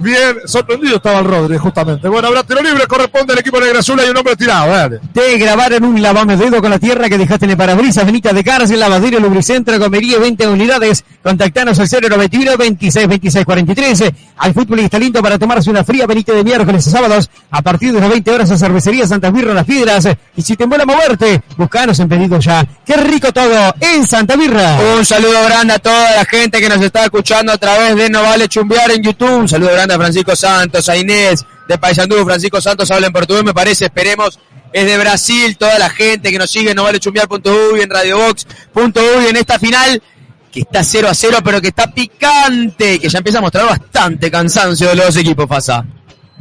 Bien, 0.00 0.36
sorprendido 0.46 0.96
estaba 0.96 1.20
el 1.20 1.26
Rodri, 1.26 1.58
justamente. 1.58 2.08
Bueno, 2.08 2.26
habrá 2.26 2.42
tiro 2.42 2.60
libre, 2.60 2.84
corresponde 2.88 3.34
al 3.34 3.38
equipo 3.38 3.60
de 3.60 3.70
Azul, 3.70 4.00
hay 4.00 4.10
un 4.10 4.16
hombre 4.16 4.34
tirado, 4.34 4.72
dale. 4.72 4.98
Te 5.12 5.38
grabaron 5.38 5.84
un 5.84 6.02
lavame 6.02 6.36
dedo 6.36 6.60
con 6.60 6.70
la 6.70 6.80
tierra 6.80 7.08
que 7.08 7.16
dejaste 7.16 7.44
en 7.44 7.52
el 7.52 7.56
parabrisas, 7.56 8.04
Benita 8.04 8.32
de 8.32 8.42
Cárcel, 8.42 8.80
Lavadero, 8.80 9.20
Lubricentro, 9.20 9.78
Comería, 9.78 10.18
20 10.18 10.48
unidades. 10.48 11.04
Contactanos 11.22 11.78
al 11.78 11.88
091 11.88 12.56
26 12.56 13.06
26 13.06 13.44
43. 13.44 14.04
Al 14.38 14.54
futbolista 14.54 14.98
lindo 14.98 15.22
para 15.22 15.38
tomarse 15.38 15.70
una 15.70 15.84
fría 15.84 16.04
Benita 16.06 16.32
de 16.32 16.42
miércoles 16.42 16.84
a 16.88 16.90
sábados 16.90 17.30
a 17.52 17.62
partir 17.62 17.92
de 17.92 18.00
las 18.00 18.08
20 18.08 18.30
horas 18.32 18.50
a 18.50 18.58
Cervecería 18.58 19.06
Santa 19.06 19.30
Birra 19.30 19.54
Las 19.54 19.66
Piedras. 19.66 20.08
Y 20.34 20.42
si 20.42 20.56
te 20.56 20.66
mola 20.66 20.84
moverte, 20.84 21.42
buscanos 21.56 22.00
en 22.00 22.08
pedido 22.08 22.40
ya. 22.40 22.66
Qué 22.84 22.96
rico 22.96 23.32
todo 23.32 23.74
en 23.78 24.04
Santa 24.04 24.34
Birra. 24.34 24.78
Un 24.96 25.04
saludo 25.04 25.44
grande 25.44 25.74
a 25.74 25.78
toda 25.92 26.16
la 26.16 26.24
gente 26.24 26.58
que 26.58 26.70
nos 26.70 26.80
está 26.80 27.04
escuchando 27.04 27.52
a 27.52 27.58
través 27.58 27.94
de 27.96 28.08
No 28.08 28.22
Vale 28.22 28.48
Chumbear 28.48 28.90
en 28.92 29.02
YouTube. 29.02 29.30
Un 29.30 29.48
saludo 29.48 29.72
grande 29.72 29.92
a 29.92 29.98
Francisco 29.98 30.34
Santos, 30.34 30.88
a 30.88 30.96
Inés 30.96 31.44
de 31.68 31.76
Paysandú. 31.76 32.24
Francisco 32.24 32.62
Santos 32.62 32.90
habla 32.90 33.08
en 33.08 33.12
portugués, 33.12 33.44
me 33.44 33.52
parece. 33.52 33.84
Esperemos. 33.86 34.38
Es 34.72 34.86
de 34.86 34.96
Brasil, 34.96 35.54
toda 35.58 35.78
la 35.78 35.90
gente 35.90 36.30
que 36.30 36.38
nos 36.38 36.50
sigue 36.50 36.70
en 36.70 36.76
novalechumbear.uy, 36.76 37.82
en 37.82 37.90
radiobox.uy, 37.90 39.26
en 39.28 39.36
esta 39.36 39.58
final 39.58 40.02
que 40.50 40.60
está 40.60 40.82
0 40.82 41.08
a 41.10 41.14
0, 41.14 41.38
pero 41.44 41.60
que 41.60 41.68
está 41.68 41.92
picante, 41.92 42.98
que 42.98 43.10
ya 43.10 43.18
empieza 43.18 43.40
a 43.40 43.42
mostrar 43.42 43.66
bastante 43.66 44.30
cansancio 44.30 44.88
de 44.88 44.96
los 44.96 45.14
equipos, 45.14 45.46
pasa. 45.46 45.84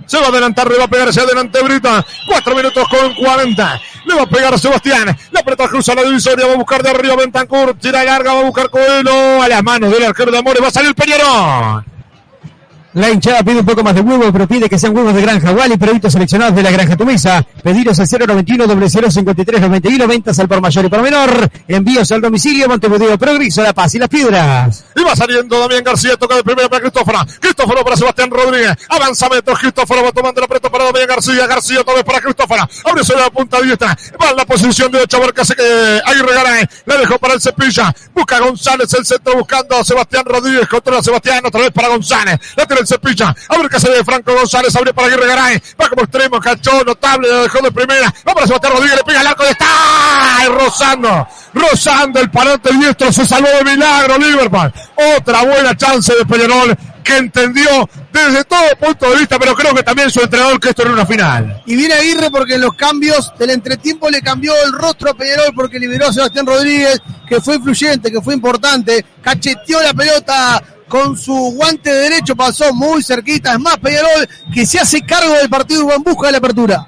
Se 0.05 0.17
va 0.17 0.25
a 0.25 0.29
adelantar, 0.29 0.69
le 0.69 0.77
va 0.77 0.85
a 0.85 0.87
pegar 0.87 1.09
hacia 1.09 1.23
adelante 1.23 1.61
Brita. 1.61 2.05
Cuatro 2.27 2.55
minutos 2.55 2.87
con 2.89 3.13
40. 3.15 3.81
Le 4.05 4.15
va 4.15 4.23
a 4.23 4.27
pegar 4.27 4.59
Sebastián. 4.59 5.17
La 5.31 5.43
pelota 5.43 5.67
cruza 5.67 5.95
la 5.95 6.03
divisoria. 6.03 6.47
Va 6.47 6.53
a 6.53 6.57
buscar 6.57 6.83
de 6.83 6.89
arriba 6.89 7.15
Bentancur. 7.15 7.75
Tira 7.75 8.03
larga. 8.03 8.33
Va 8.33 8.39
a 8.39 8.43
buscar 8.43 8.69
Coelho. 8.69 9.41
A 9.41 9.47
las 9.47 9.63
manos 9.63 9.91
del 9.91 10.03
arquero 10.03 10.31
de 10.31 10.37
Amores. 10.37 10.63
Va 10.63 10.67
a 10.67 10.71
salir 10.71 10.95
Peñarol. 10.95 11.90
La 12.93 13.09
hinchada 13.09 13.41
pide 13.41 13.59
un 13.59 13.65
poco 13.65 13.83
más 13.83 13.95
de 13.95 14.01
huevo, 14.01 14.33
pero 14.33 14.45
pide 14.45 14.69
que 14.69 14.77
sean 14.77 14.93
huevos 14.93 15.13
de 15.15 15.21
granja 15.21 15.51
Wally, 15.51 15.77
productos 15.77 16.11
seleccionados 16.11 16.53
de 16.53 16.61
la 16.61 16.71
granja 16.71 16.97
Tumisa. 16.97 17.41
Pedidos 17.63 17.97
al 17.99 18.07
091 18.27 18.89
0053 18.89 19.61
91 19.61 20.07
ventas 20.07 20.37
al 20.39 20.49
por 20.49 20.59
mayor 20.59 20.83
y 20.83 20.89
por 20.89 21.01
menor. 21.01 21.49
Envíos 21.69 22.11
al 22.11 22.19
domicilio 22.19 22.67
Montevideo 22.67 23.17
Progreso, 23.17 23.63
La 23.63 23.71
Paz 23.71 23.95
y 23.95 23.99
Las 23.99 24.09
Piedras. 24.09 24.83
Y 24.93 25.03
va 25.03 25.15
saliendo 25.15 25.57
Damián 25.57 25.85
García, 25.85 26.17
toca 26.17 26.35
de 26.35 26.43
primera 26.43 26.67
para 26.67 26.81
Cristóforo. 26.81 27.19
Cristóforo 27.39 27.81
para 27.81 27.95
Sebastián 27.95 28.29
Rodríguez. 28.29 28.75
Avanza 28.89 29.29
metros, 29.29 29.57
Cristóforo 29.57 30.03
va 30.03 30.11
tomando 30.11 30.41
la 30.41 30.47
pelota 30.47 30.69
para 30.69 30.83
Damián 30.83 31.07
García. 31.07 31.47
García 31.47 31.79
otra 31.79 31.93
vez 31.93 32.03
para 32.03 32.19
Cristóforo. 32.19 32.67
Abre 32.83 33.05
sobre 33.05 33.21
la 33.21 33.29
punta 33.29 33.61
diestra. 33.61 33.97
Va 34.21 34.31
en 34.31 34.35
la 34.35 34.45
posición 34.45 34.91
de 34.91 34.99
ocho, 34.99 35.21
hace 35.37 35.55
que 35.55 36.01
Aguirre 36.05 36.33
Garay. 36.33 36.65
Le 36.85 36.97
dejó 36.97 37.17
para 37.19 37.35
el 37.35 37.41
Cepilla. 37.41 37.95
Busca 38.13 38.39
González 38.39 38.93
el 38.93 39.05
centro 39.05 39.37
buscando 39.37 39.77
a 39.77 39.83
Sebastián 39.85 40.25
Rodríguez. 40.25 40.67
Controla 40.67 41.01
Sebastián 41.01 41.41
otra 41.45 41.61
vez 41.61 41.71
para 41.71 41.87
González. 41.87 42.37
La 42.57 42.65
el 42.81 42.87
Cepilla. 42.87 43.35
A 43.49 43.57
ver 43.57 43.69
qué 43.69 43.79
se 43.79 43.89
ve 43.89 44.03
Franco 44.03 44.33
González. 44.33 44.75
Abre 44.75 44.93
para 44.93 45.07
Aguirre 45.07 45.27
Garay. 45.27 45.61
Va 45.79 45.89
como 45.89 46.03
extremo, 46.03 46.39
cachó, 46.39 46.83
notable. 46.83 47.27
Le 47.29 47.35
dejó 47.43 47.59
de 47.61 47.71
primera. 47.71 48.13
Va 48.27 48.33
para 48.33 48.47
Sebastián 48.47 48.73
Rodríguez. 48.73 48.97
Le 48.97 49.03
pega 49.03 49.21
el 49.21 49.27
arco. 49.27 49.43
Está 49.43 49.65
¡Ay! 50.37 50.47
rozando. 50.49 51.27
Rozando 51.53 52.19
el 52.19 52.29
palote 52.29 52.73
diestro. 52.73 53.11
Se 53.11 53.25
salvó 53.25 53.47
de 53.47 53.63
milagro 53.63 54.17
Liverpool. 54.17 54.73
Otra 55.17 55.43
buena 55.43 55.75
chance 55.75 56.13
de 56.13 56.25
Peñarol 56.25 56.77
que 57.03 57.17
entendió 57.17 57.89
desde 58.11 58.43
todo 58.43 58.61
punto 58.79 59.09
de 59.11 59.17
vista, 59.17 59.39
pero 59.39 59.55
creo 59.55 59.73
que 59.73 59.83
también 59.83 60.09
su 60.09 60.21
entrenador 60.21 60.59
que 60.59 60.69
esto 60.69 60.83
era 60.83 60.91
una 60.91 61.05
final. 61.05 61.61
Y 61.65 61.75
viene 61.75 61.93
Aguirre 61.93 62.29
porque 62.29 62.55
en 62.55 62.61
los 62.61 62.73
cambios 62.73 63.33
del 63.37 63.51
entretiempo 63.51 64.09
le 64.09 64.21
cambió 64.21 64.53
el 64.63 64.71
rostro 64.73 65.11
a 65.11 65.13
Peñarol 65.13 65.53
porque 65.55 65.79
liberó 65.79 66.07
a 66.07 66.13
Sebastián 66.13 66.45
Rodríguez, 66.45 67.01
que 67.27 67.41
fue 67.41 67.55
influyente, 67.55 68.11
que 68.11 68.21
fue 68.21 68.33
importante, 68.33 69.05
cacheteó 69.21 69.81
la 69.81 69.93
pelota 69.93 70.61
con 70.91 71.17
su 71.17 71.33
guante 71.55 71.89
derecho, 71.89 72.35
pasó 72.35 72.73
muy 72.73 73.01
cerquita. 73.01 73.53
Es 73.53 73.59
más, 73.59 73.77
Peñarol 73.77 74.27
que 74.53 74.65
se 74.65 74.77
hace 74.77 75.01
cargo 75.01 75.33
del 75.35 75.49
partido 75.49 75.89
en 75.89 76.03
busca 76.03 76.27
de 76.27 76.33
la 76.33 76.37
apertura. 76.39 76.85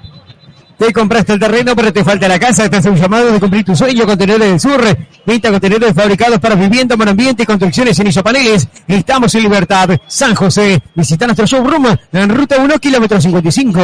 Te 0.76 0.92
compraste 0.92 1.32
el 1.32 1.40
terreno, 1.40 1.74
pero 1.74 1.90
te 1.90 2.04
falta 2.04 2.28
la 2.28 2.38
casa. 2.38 2.68
Te 2.68 2.76
hace 2.76 2.90
un 2.90 2.96
llamado 2.96 3.32
de 3.32 3.40
cumplir 3.40 3.64
tu 3.64 3.74
sueño. 3.74 4.04
Contenedores 4.04 4.50
del 4.50 4.60
Sur. 4.60 4.82
Venta 5.24 5.50
contenedores 5.50 5.94
fabricados 5.94 6.38
para 6.38 6.54
vivienda, 6.54 6.96
medio 6.98 7.12
ambiente 7.12 7.44
y 7.44 7.46
construcciones 7.46 7.98
en 7.98 8.08
isopaneles. 8.08 8.68
Estamos 8.86 9.34
en 9.36 9.42
Libertad, 9.44 9.88
San 10.06 10.34
José. 10.34 10.82
Visita 10.94 11.24
nuestro 11.26 11.46
showroom 11.46 11.96
en 12.12 12.28
ruta 12.28 12.58
1, 12.58 12.78
kilómetro 12.78 13.18
55. 13.18 13.80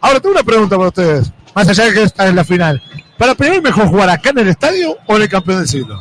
Ahora 0.00 0.20
tengo 0.20 0.34
una 0.34 0.44
pregunta 0.44 0.76
para 0.76 0.88
ustedes. 0.88 1.30
Más 1.54 1.68
allá 1.68 1.84
de 1.84 1.92
que 1.92 2.02
esta 2.04 2.26
es 2.26 2.34
la 2.34 2.44
final. 2.44 2.82
¿Para 3.18 3.34
Peñarol 3.34 3.60
mejor 3.60 3.88
jugar 3.88 4.08
acá 4.08 4.30
en 4.30 4.38
el 4.38 4.48
estadio 4.48 4.96
o 5.06 5.16
en 5.16 5.22
el 5.22 5.28
campeón 5.28 5.58
del 5.58 5.68
siglo? 5.68 6.00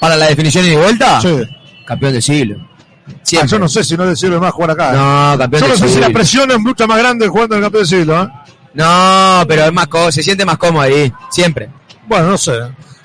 ¿Para 0.00 0.16
la 0.16 0.28
definición 0.28 0.64
y 0.64 0.70
de 0.70 0.76
vuelta? 0.78 1.20
Sí. 1.20 1.36
Campeón 1.84 2.14
del 2.14 2.22
siglo. 2.22 2.68
Ah, 3.10 3.20
Siempre. 3.22 3.48
yo 3.50 3.58
no 3.58 3.68
sé 3.68 3.84
si 3.84 3.96
no 3.96 4.06
del 4.06 4.16
siglo 4.16 4.36
es 4.36 4.42
más 4.42 4.52
jugar 4.52 4.70
acá. 4.72 4.90
¿eh? 4.90 4.96
No, 4.96 5.38
campeón 5.38 5.62
Yo 5.62 5.68
no 5.68 5.76
sé 5.76 5.88
si 5.88 6.00
la 6.00 6.10
presión 6.10 6.50
es 6.50 6.58
mucho 6.58 6.86
más 6.86 6.98
grande 6.98 7.28
jugando 7.28 7.56
en 7.56 7.58
el 7.58 7.64
campeón 7.66 7.82
del 7.84 7.98
siglo. 7.98 8.22
¿eh? 8.22 8.28
No, 8.74 9.44
pero 9.48 9.64
es 9.64 9.72
más 9.72 9.88
se 10.10 10.22
siente 10.22 10.44
más 10.44 10.58
cómodo 10.58 10.82
ahí, 10.82 11.12
siempre. 11.30 11.68
Bueno, 12.06 12.28
no 12.28 12.38
sé. 12.38 12.52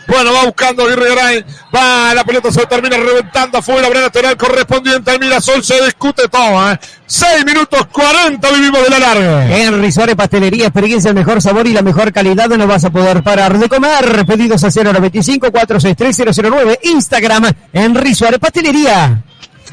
Bueno, 0.08 0.34
va 0.34 0.46
buscando 0.46 0.84
Aguirre 0.84 1.16
Garay. 1.16 1.46
Va, 1.74 2.14
la 2.14 2.24
pelota 2.24 2.52
se 2.52 2.66
termina 2.66 2.98
reventando 2.98 3.58
afuera. 3.58 3.88
Brena 3.88 4.06
lateral 4.06 4.36
correspondiente 4.38 5.12
al 5.12 5.20
Mirasol. 5.20 5.64
Se 5.64 5.82
discute 5.84 6.28
todo. 6.28 6.72
¿eh? 6.72 6.80
6 7.06 7.46
minutos 7.46 7.88
40 7.92 8.52
vivimos 8.52 8.84
de 8.84 8.90
la 8.90 9.00
larga. 9.00 9.58
En 9.58 9.92
Suárez 9.92 10.16
Pastelería, 10.16 10.66
experiencia, 10.66 11.10
el 11.10 11.16
mejor 11.16 11.42
sabor 11.42 11.68
y 11.68 11.74
la 11.74 11.82
mejor 11.82 12.12
calidad. 12.12 12.50
No 12.50 12.68
vas 12.68 12.84
a 12.84 12.90
poder 12.90 13.24
parar 13.24 13.58
de 13.58 13.70
comer. 13.70 14.26
Pedidos 14.26 14.64
a 14.64 14.70
095 14.70 15.52
463 15.52 16.38
009 16.44 16.80
Instagram, 16.84 17.52
en 17.72 18.16
Suárez 18.16 18.40
Pastelería. 18.40 19.24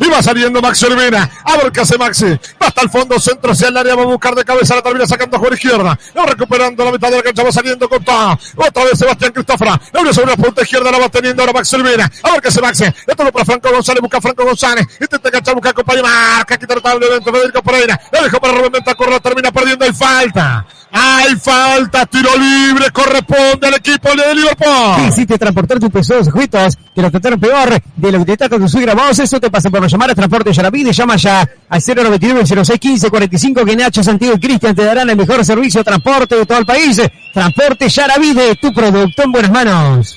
Y 0.00 0.08
va 0.08 0.22
saliendo 0.22 0.62
Maxi 0.62 0.86
Olivera. 0.86 1.30
A 1.44 1.56
ver 1.58 1.70
qué 1.70 1.82
hace 1.82 1.98
Maxi. 1.98 2.26
Va 2.26 2.66
hasta 2.68 2.82
el 2.82 2.90
fondo, 2.90 3.20
centro 3.20 3.52
hacia 3.52 3.68
el 3.68 3.76
área. 3.76 3.94
Va 3.94 4.02
a 4.02 4.06
buscar 4.06 4.34
de 4.34 4.44
cabeza. 4.44 4.74
La 4.74 4.82
termina 4.82 5.06
sacando 5.06 5.36
a 5.36 5.38
jugar 5.38 5.54
izquierda. 5.54 5.98
Va 6.16 6.26
recuperando 6.26 6.84
la 6.84 6.92
mitad 6.92 7.10
de 7.10 7.16
la 7.18 7.22
cancha. 7.22 7.42
Va 7.42 7.52
saliendo 7.52 7.88
con 7.88 8.02
todo. 8.02 8.38
Otra 8.56 8.84
vez 8.84 8.98
Sebastián 8.98 9.32
Cristófora. 9.32 9.80
La 9.92 10.12
sobre 10.12 10.30
la 10.30 10.36
punta 10.36 10.62
izquierda. 10.62 10.90
La 10.90 10.98
va 10.98 11.08
teniendo 11.10 11.42
ahora 11.42 11.52
Maxi 11.52 11.76
Olivera. 11.76 12.10
A 12.22 12.30
ver 12.32 12.40
qué 12.40 12.48
hace 12.48 12.60
Maxi. 12.60 12.84
Le 12.84 13.14
toca 13.14 13.30
para 13.30 13.44
Franco 13.44 13.70
González. 13.70 14.00
Busca 14.00 14.18
a 14.18 14.20
Franco 14.22 14.44
González. 14.44 14.86
Intenta 15.00 15.28
enganchar. 15.28 15.54
Busca 15.54 15.70
a 15.70 15.72
compañero. 15.74 16.06
Marca. 16.06 16.56
Quita 16.56 16.74
notablemente 16.74 17.30
Federico 17.30 17.62
Pereira. 17.62 18.00
La 18.10 18.22
dejó 18.22 18.40
para 18.40 18.54
Rubén. 18.54 18.82
La 19.10 19.20
termina 19.20 19.52
perdiendo. 19.52 19.84
Hay 19.84 19.92
falta. 19.92 20.66
Hay 20.92 21.36
falta. 21.36 22.06
Tiro 22.06 22.30
libre. 22.36 22.90
Corresponde 22.90 23.68
al 23.68 23.74
equipo 23.74 24.08
de 24.10 24.34
Liverpool. 24.34 25.06
Quisiste 25.06 25.38
transportar 25.38 25.78
tus 25.78 25.90
pesos 25.90 26.28
objetos, 26.28 26.76
te 26.94 27.02
lo 27.02 27.10
trataron 27.10 27.38
peor 27.38 27.80
de 27.96 28.12
lo 28.12 28.18
que 28.20 28.24
te 28.24 28.36
trata 28.36 28.56
tu 28.56 28.68
suegra. 28.68 28.94
Vos, 28.94 29.18
eso 29.18 29.40
te 29.40 29.50
pasa 29.50 29.70
por 29.70 29.86
llamar 29.86 30.10
a 30.10 30.14
Transporte 30.14 30.52
Yaravide. 30.52 30.92
Llama 30.92 31.16
ya 31.16 31.48
al 31.68 31.80
099 31.80 32.64
06 32.64 32.80
15 32.80 33.10
45 33.10 33.64
que 33.64 33.76
Nacho, 33.76 34.02
Santiago 34.02 34.34
y 34.36 34.40
Cristian 34.40 34.74
te 34.74 34.84
darán 34.84 35.08
el 35.10 35.16
mejor 35.16 35.44
servicio 35.44 35.80
de 35.80 35.84
transporte 35.84 36.36
de 36.36 36.46
todo 36.46 36.58
el 36.58 36.66
país. 36.66 37.00
Transporte 37.32 37.88
Yaravide, 37.88 38.56
tu 38.56 38.72
producto 38.72 39.22
en 39.22 39.32
buenas 39.32 39.50
manos. 39.50 40.16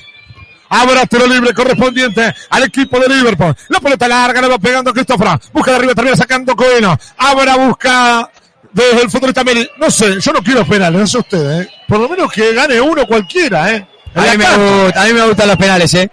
Ahora 0.68 1.06
tiro 1.06 1.26
libre 1.26 1.54
correspondiente 1.54 2.34
al 2.50 2.62
equipo 2.64 2.98
de 2.98 3.08
Liverpool. 3.08 3.54
La 3.68 3.78
pelota 3.78 4.08
larga 4.08 4.40
le 4.40 4.48
va 4.48 4.58
pegando 4.58 4.90
a 4.90 4.92
Cristóforo. 4.92 5.40
Busca 5.52 5.70
de 5.70 5.76
arriba, 5.76 5.94
termina 5.94 6.16
sacando 6.16 6.56
Coelho. 6.56 6.98
Ahora 7.18 7.56
busca 7.56 8.28
desde 8.74 9.02
el 9.02 9.10
futbolista 9.10 9.42
Meli. 9.44 9.66
No 9.78 9.90
sé, 9.90 10.20
yo 10.20 10.32
no 10.32 10.42
quiero 10.42 10.66
penales, 10.66 11.00
no 11.00 11.06
sé 11.06 11.18
usted, 11.18 11.60
¿eh? 11.62 11.68
Por 11.88 12.00
lo 12.00 12.08
menos 12.08 12.30
que 12.32 12.52
gane 12.52 12.80
uno 12.80 13.06
cualquiera, 13.06 13.72
¿eh? 13.74 13.86
A 14.14 14.20
mí, 14.22 14.28
me 14.38 14.44
gusta, 14.84 15.02
a 15.02 15.06
mí 15.06 15.12
me 15.12 15.26
gustan 15.26 15.48
los 15.48 15.56
penales, 15.56 15.94
eh. 15.94 16.10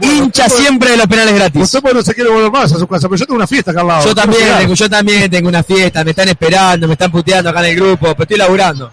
Hincha 0.00 0.44
usted 0.44 0.48
puede- 0.48 0.60
siempre 0.62 0.90
de 0.92 0.96
los 0.96 1.06
penales 1.06 1.34
gratis. 1.34 1.62
Usted 1.62 1.80
pues 1.80 1.94
no 1.94 2.02
se 2.02 2.14
quiere 2.14 2.30
volver 2.30 2.50
más 2.52 2.72
a 2.72 2.78
su 2.78 2.86
casa, 2.86 3.08
pero 3.08 3.18
yo 3.18 3.26
tengo 3.26 3.36
una 3.36 3.46
fiesta 3.46 3.70
acá 3.72 3.80
al 3.80 3.86
lado. 3.88 4.04
Yo 4.06 4.14
también, 4.14 4.58
tengo, 4.58 4.74
yo 4.74 4.90
también 4.90 5.30
tengo 5.30 5.48
una 5.48 5.62
fiesta, 5.62 6.04
me 6.04 6.10
están 6.10 6.28
esperando, 6.28 6.86
me 6.86 6.92
están 6.94 7.10
puteando 7.10 7.50
acá 7.50 7.60
en 7.60 7.66
el 7.66 7.76
grupo, 7.76 8.06
pero 8.12 8.22
estoy 8.22 8.36
laburando. 8.38 8.90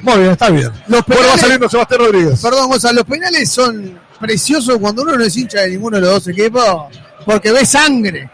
Muy 0.00 0.18
bien, 0.18 0.30
está 0.32 0.50
bien. 0.50 0.70
Los 0.88 1.04
Bueno, 1.06 1.22
va 1.22 1.26
penales- 1.28 1.40
saliendo 1.40 1.68
Sebastián 1.68 2.00
Rodríguez. 2.00 2.40
Perdón, 2.40 2.68
Gonzalo, 2.70 2.94
los 2.96 3.04
penales 3.04 3.50
son 3.50 3.98
preciosos 4.20 4.78
cuando 4.78 5.02
uno 5.02 5.16
no 5.16 5.24
es 5.24 5.36
hincha 5.36 5.60
de 5.60 5.70
ninguno 5.70 5.96
de 5.96 6.02
los 6.02 6.10
dos 6.24 6.28
equipos, 6.28 6.84
porque 7.26 7.52
ve 7.52 7.66
sangre, 7.66 8.30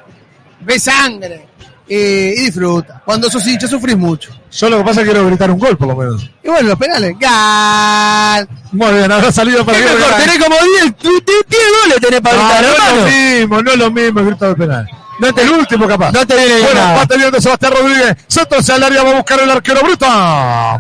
ve 0.60 0.78
sangre 0.78 1.46
eh, 1.91 2.35
y 2.36 2.41
disfruta. 2.44 3.02
Cuando 3.05 3.28
sos 3.31 3.47
hincha 3.47 3.67
sufrís 3.67 3.97
mucho. 3.97 4.31
Yo 4.52 4.70
lo 4.70 4.78
que 4.78 4.85
pasa 4.85 5.01
es 5.01 5.07
que 5.07 5.12
quiero 5.12 5.27
gritar 5.27 5.51
un 5.51 5.59
gol, 5.59 5.77
por 5.77 5.89
lo 5.89 5.97
menos. 5.97 6.31
Y 6.43 6.49
bueno, 6.49 6.69
los 6.69 6.78
penales, 6.78 7.15
¡gal! 7.19 8.49
Muy 8.73 8.93
bien, 8.93 9.10
habrá 9.12 9.31
salido 9.33 9.65
para 9.65 9.78
Es 9.78 9.85
Aguirre 9.85 10.01
mejor, 10.01 10.17
tenés 10.20 10.39
como 10.39 10.57
10, 10.57 10.94
10 10.99 11.62
goles 11.83 12.01
tenés 12.01 12.20
para 12.20 12.36
gritar, 12.36 12.62
no 12.62 12.69
es 12.69 12.75
hermano. 12.75 12.97
lo 12.97 13.07
mismo, 13.10 13.62
no 13.62 13.70
es 13.73 13.78
lo 13.78 13.91
mismo 13.91 14.20
el 14.20 14.27
grito 14.27 14.49
de 14.49 14.55
penal. 14.55 14.89
No 15.19 15.35
te- 15.35 15.43
el 15.43 15.51
último 15.51 15.86
capaz. 15.86 16.12
No 16.12 16.27
te 16.27 16.35
viene 16.35 16.60
Bueno, 16.60 16.75
nada. 16.81 16.97
va 16.97 17.07
teniendo 17.07 17.41
Sebastián 17.41 17.73
Rodríguez. 17.73 18.17
Hacia 18.59 18.77
el 18.77 18.83
área, 18.85 19.02
va 19.02 19.10
a 19.10 19.15
buscar 19.17 19.41
el 19.41 19.51
arquero 19.51 19.81
bruto. 19.83 20.07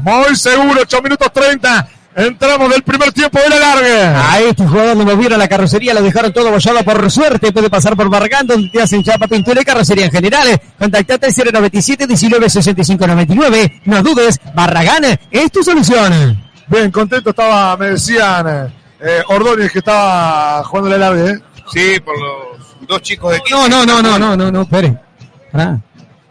Muy 0.02 0.34
seguro, 0.36 0.80
8 0.82 1.02
minutos 1.02 1.30
30. 1.32 1.88
Entramos 2.16 2.68
del 2.70 2.82
primer 2.82 3.12
tiempo 3.12 3.38
de 3.38 3.48
la 3.48 3.58
larga. 3.58 4.32
A 4.32 4.40
este 4.40 4.66
jugador 4.66 4.96
le 4.96 5.04
movieron 5.04 5.38
la 5.38 5.46
carrocería, 5.48 5.94
lo 5.94 6.02
dejaron 6.02 6.32
todo 6.32 6.50
bollado 6.50 6.82
por 6.82 7.10
suerte. 7.10 7.52
Puede 7.52 7.70
pasar 7.70 7.96
por 7.96 8.10
Barragán, 8.10 8.46
donde 8.46 8.68
te 8.68 8.82
hacen 8.82 9.02
chapa, 9.04 9.28
pintura 9.28 9.60
y 9.60 9.64
carrocería 9.64 10.06
en 10.06 10.10
general. 10.10 10.60
Contactate 10.78 11.26
al 11.26 11.52
097 11.52 12.06
19 12.06 12.50
65 12.50 13.06
99. 13.06 13.82
No 13.84 14.02
dudes, 14.02 14.40
Barragán 14.54 15.04
es 15.30 15.52
tu 15.52 15.62
solución. 15.62 16.42
Bien, 16.66 16.90
contento 16.90 17.30
estaba, 17.30 17.76
me 17.76 17.90
decían, 17.90 18.72
eh, 19.00 19.22
Ordóñez 19.28 19.72
que 19.72 19.78
estaba 19.78 20.62
jugando 20.64 20.90
la 20.90 20.98
larga, 20.98 21.30
¿eh? 21.30 21.40
Sí, 21.72 22.00
por 22.04 22.18
los 22.18 22.88
dos 22.88 23.02
chicos 23.02 23.32
de 23.32 23.40
No, 23.50 23.68
no, 23.68 23.86
no, 23.86 24.02
no, 24.02 24.18
no, 24.18 24.36
no, 24.36 24.50
no, 24.50 24.62
espere. 24.62 24.96
Pará. 25.52 25.78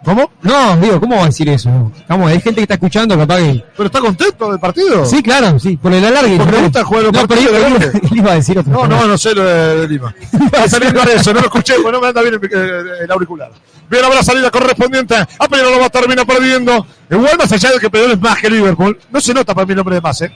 ¿Cómo? 0.09 0.31
No, 0.41 0.75
digo, 0.77 0.99
¿cómo 0.99 1.17
va 1.17 1.23
a 1.23 1.25
decir 1.27 1.47
eso? 1.49 1.91
Vamos, 2.07 2.31
hay 2.31 2.41
gente 2.41 2.55
que 2.55 2.61
está 2.63 2.73
escuchando, 2.73 3.15
capaz 3.17 3.37
que... 3.37 3.63
¿Pero 3.77 3.85
está 3.87 3.99
contento 3.99 4.49
del 4.51 4.59
partido? 4.59 5.05
Sí, 5.05 5.21
claro, 5.21 5.59
sí, 5.59 5.77
por 5.77 5.93
el 5.93 6.03
alargue. 6.03 6.37
Porque 6.37 6.51
Pero- 6.51 6.63
gusta 6.63 6.83
jugar 6.83 7.03
los 7.03 7.13
no, 7.13 7.27
pero 7.27 7.41
partidos 7.41 7.93
yo- 7.93 7.99
yo- 8.09 8.15
iba 8.15 8.31
a 8.31 8.35
decir 8.35 8.67
No, 8.67 8.87
no, 8.87 9.05
no 9.07 9.17
sé 9.17 9.35
lo 9.35 9.45
de, 9.45 9.81
de 9.81 9.87
Lima. 9.87 10.15
Va 10.55 10.67
saliendo 10.67 11.01
de 11.03 11.13
eso, 11.13 11.31
no 11.33 11.41
lo 11.41 11.45
escuché, 11.45 11.75
porque 11.75 11.91
no 11.91 12.01
me 12.01 12.07
anda 12.07 12.21
bien 12.23 12.33
el, 12.41 12.89
el 13.03 13.11
auricular. 13.11 13.51
Bien, 13.89 14.03
ahora 14.03 14.23
salida 14.23 14.49
correspondiente. 14.49 15.15
A 15.15 15.47
Peñarol 15.47 15.73
lo 15.73 15.79
va 15.79 15.85
a 15.85 15.89
terminar 15.89 16.25
perdiendo. 16.25 16.85
Igual 17.09 17.37
más 17.37 17.51
allá 17.51 17.71
de 17.71 17.79
que 17.79 17.89
Peñarol 17.89 18.13
es 18.13 18.19
más 18.19 18.39
que 18.39 18.49
Liverpool, 18.49 18.99
no 19.11 19.21
se 19.21 19.33
nota 19.33 19.53
para 19.53 19.65
mí 19.65 19.71
el 19.73 19.77
nombre 19.77 19.95
de 19.95 20.01
más, 20.01 20.21
¿eh? 20.21 20.31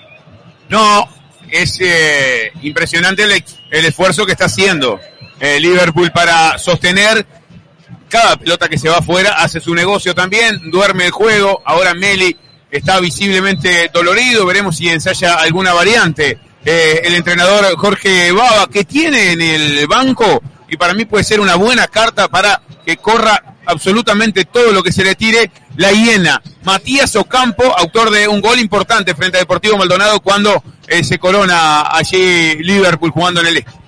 No, 0.70 1.08
es 1.52 1.78
eh, 1.82 2.52
impresionante 2.62 3.24
el, 3.24 3.44
el 3.72 3.86
esfuerzo 3.86 4.26
que 4.26 4.32
está 4.34 4.46
haciendo 4.46 5.00
eh, 5.40 5.60
Liverpool 5.60 6.12
para 6.12 6.58
sostener 6.58 7.26
cada 8.14 8.38
pelota 8.38 8.70
que 8.70 8.78
se 8.78 8.90
va 8.90 9.00
afuera, 9.00 9.38
hace 9.40 9.60
su 9.60 9.74
negocio 9.74 10.14
también, 10.14 10.70
duerme 10.70 11.08
el 11.08 11.12
juego, 11.12 11.64
ahora 11.66 11.96
Meli 11.96 12.38
está 12.70 13.00
visiblemente 13.00 13.90
dolorido, 13.92 14.46
veremos 14.46 14.78
si 14.78 14.88
ensaya 14.88 15.34
alguna 15.34 15.74
variante. 15.74 16.38
Eh, 16.64 17.02
el 17.06 17.16
entrenador 17.16 17.76
Jorge 17.76 18.32
Baba, 18.32 18.68
que 18.72 18.84
tiene 18.84 19.32
en 19.32 19.42
el 19.42 19.88
banco, 19.88 20.44
y 20.70 20.78
para 20.78 20.94
mí 20.94 21.06
puede 21.06 21.24
ser 21.24 21.40
una 21.40 21.56
buena 21.56 21.88
carta 21.88 22.28
para 22.28 22.62
que 22.86 22.98
corra 22.98 23.56
absolutamente 23.66 24.46
todo 24.46 24.72
lo 24.72 24.84
que 24.84 24.92
se 24.92 25.04
le 25.04 25.16
tire, 25.16 25.50
la 25.78 25.92
hiena. 25.92 26.40
Matías 26.66 27.16
Ocampo, 27.16 27.64
autor 27.76 28.12
de 28.12 28.28
un 28.28 28.42
gol 28.42 28.60
importante 28.60 29.16
frente 29.16 29.38
a 29.38 29.40
Deportivo 29.40 29.76
Maldonado 29.76 30.20
cuando 30.20 30.64
eh, 30.88 31.04
se 31.04 31.18
corona 31.18 31.88
allí 31.90 32.58
Liverpool 32.62 33.10
jugando 33.10 33.42
en 33.42 33.48
el 33.48 33.58
este. 33.58 33.83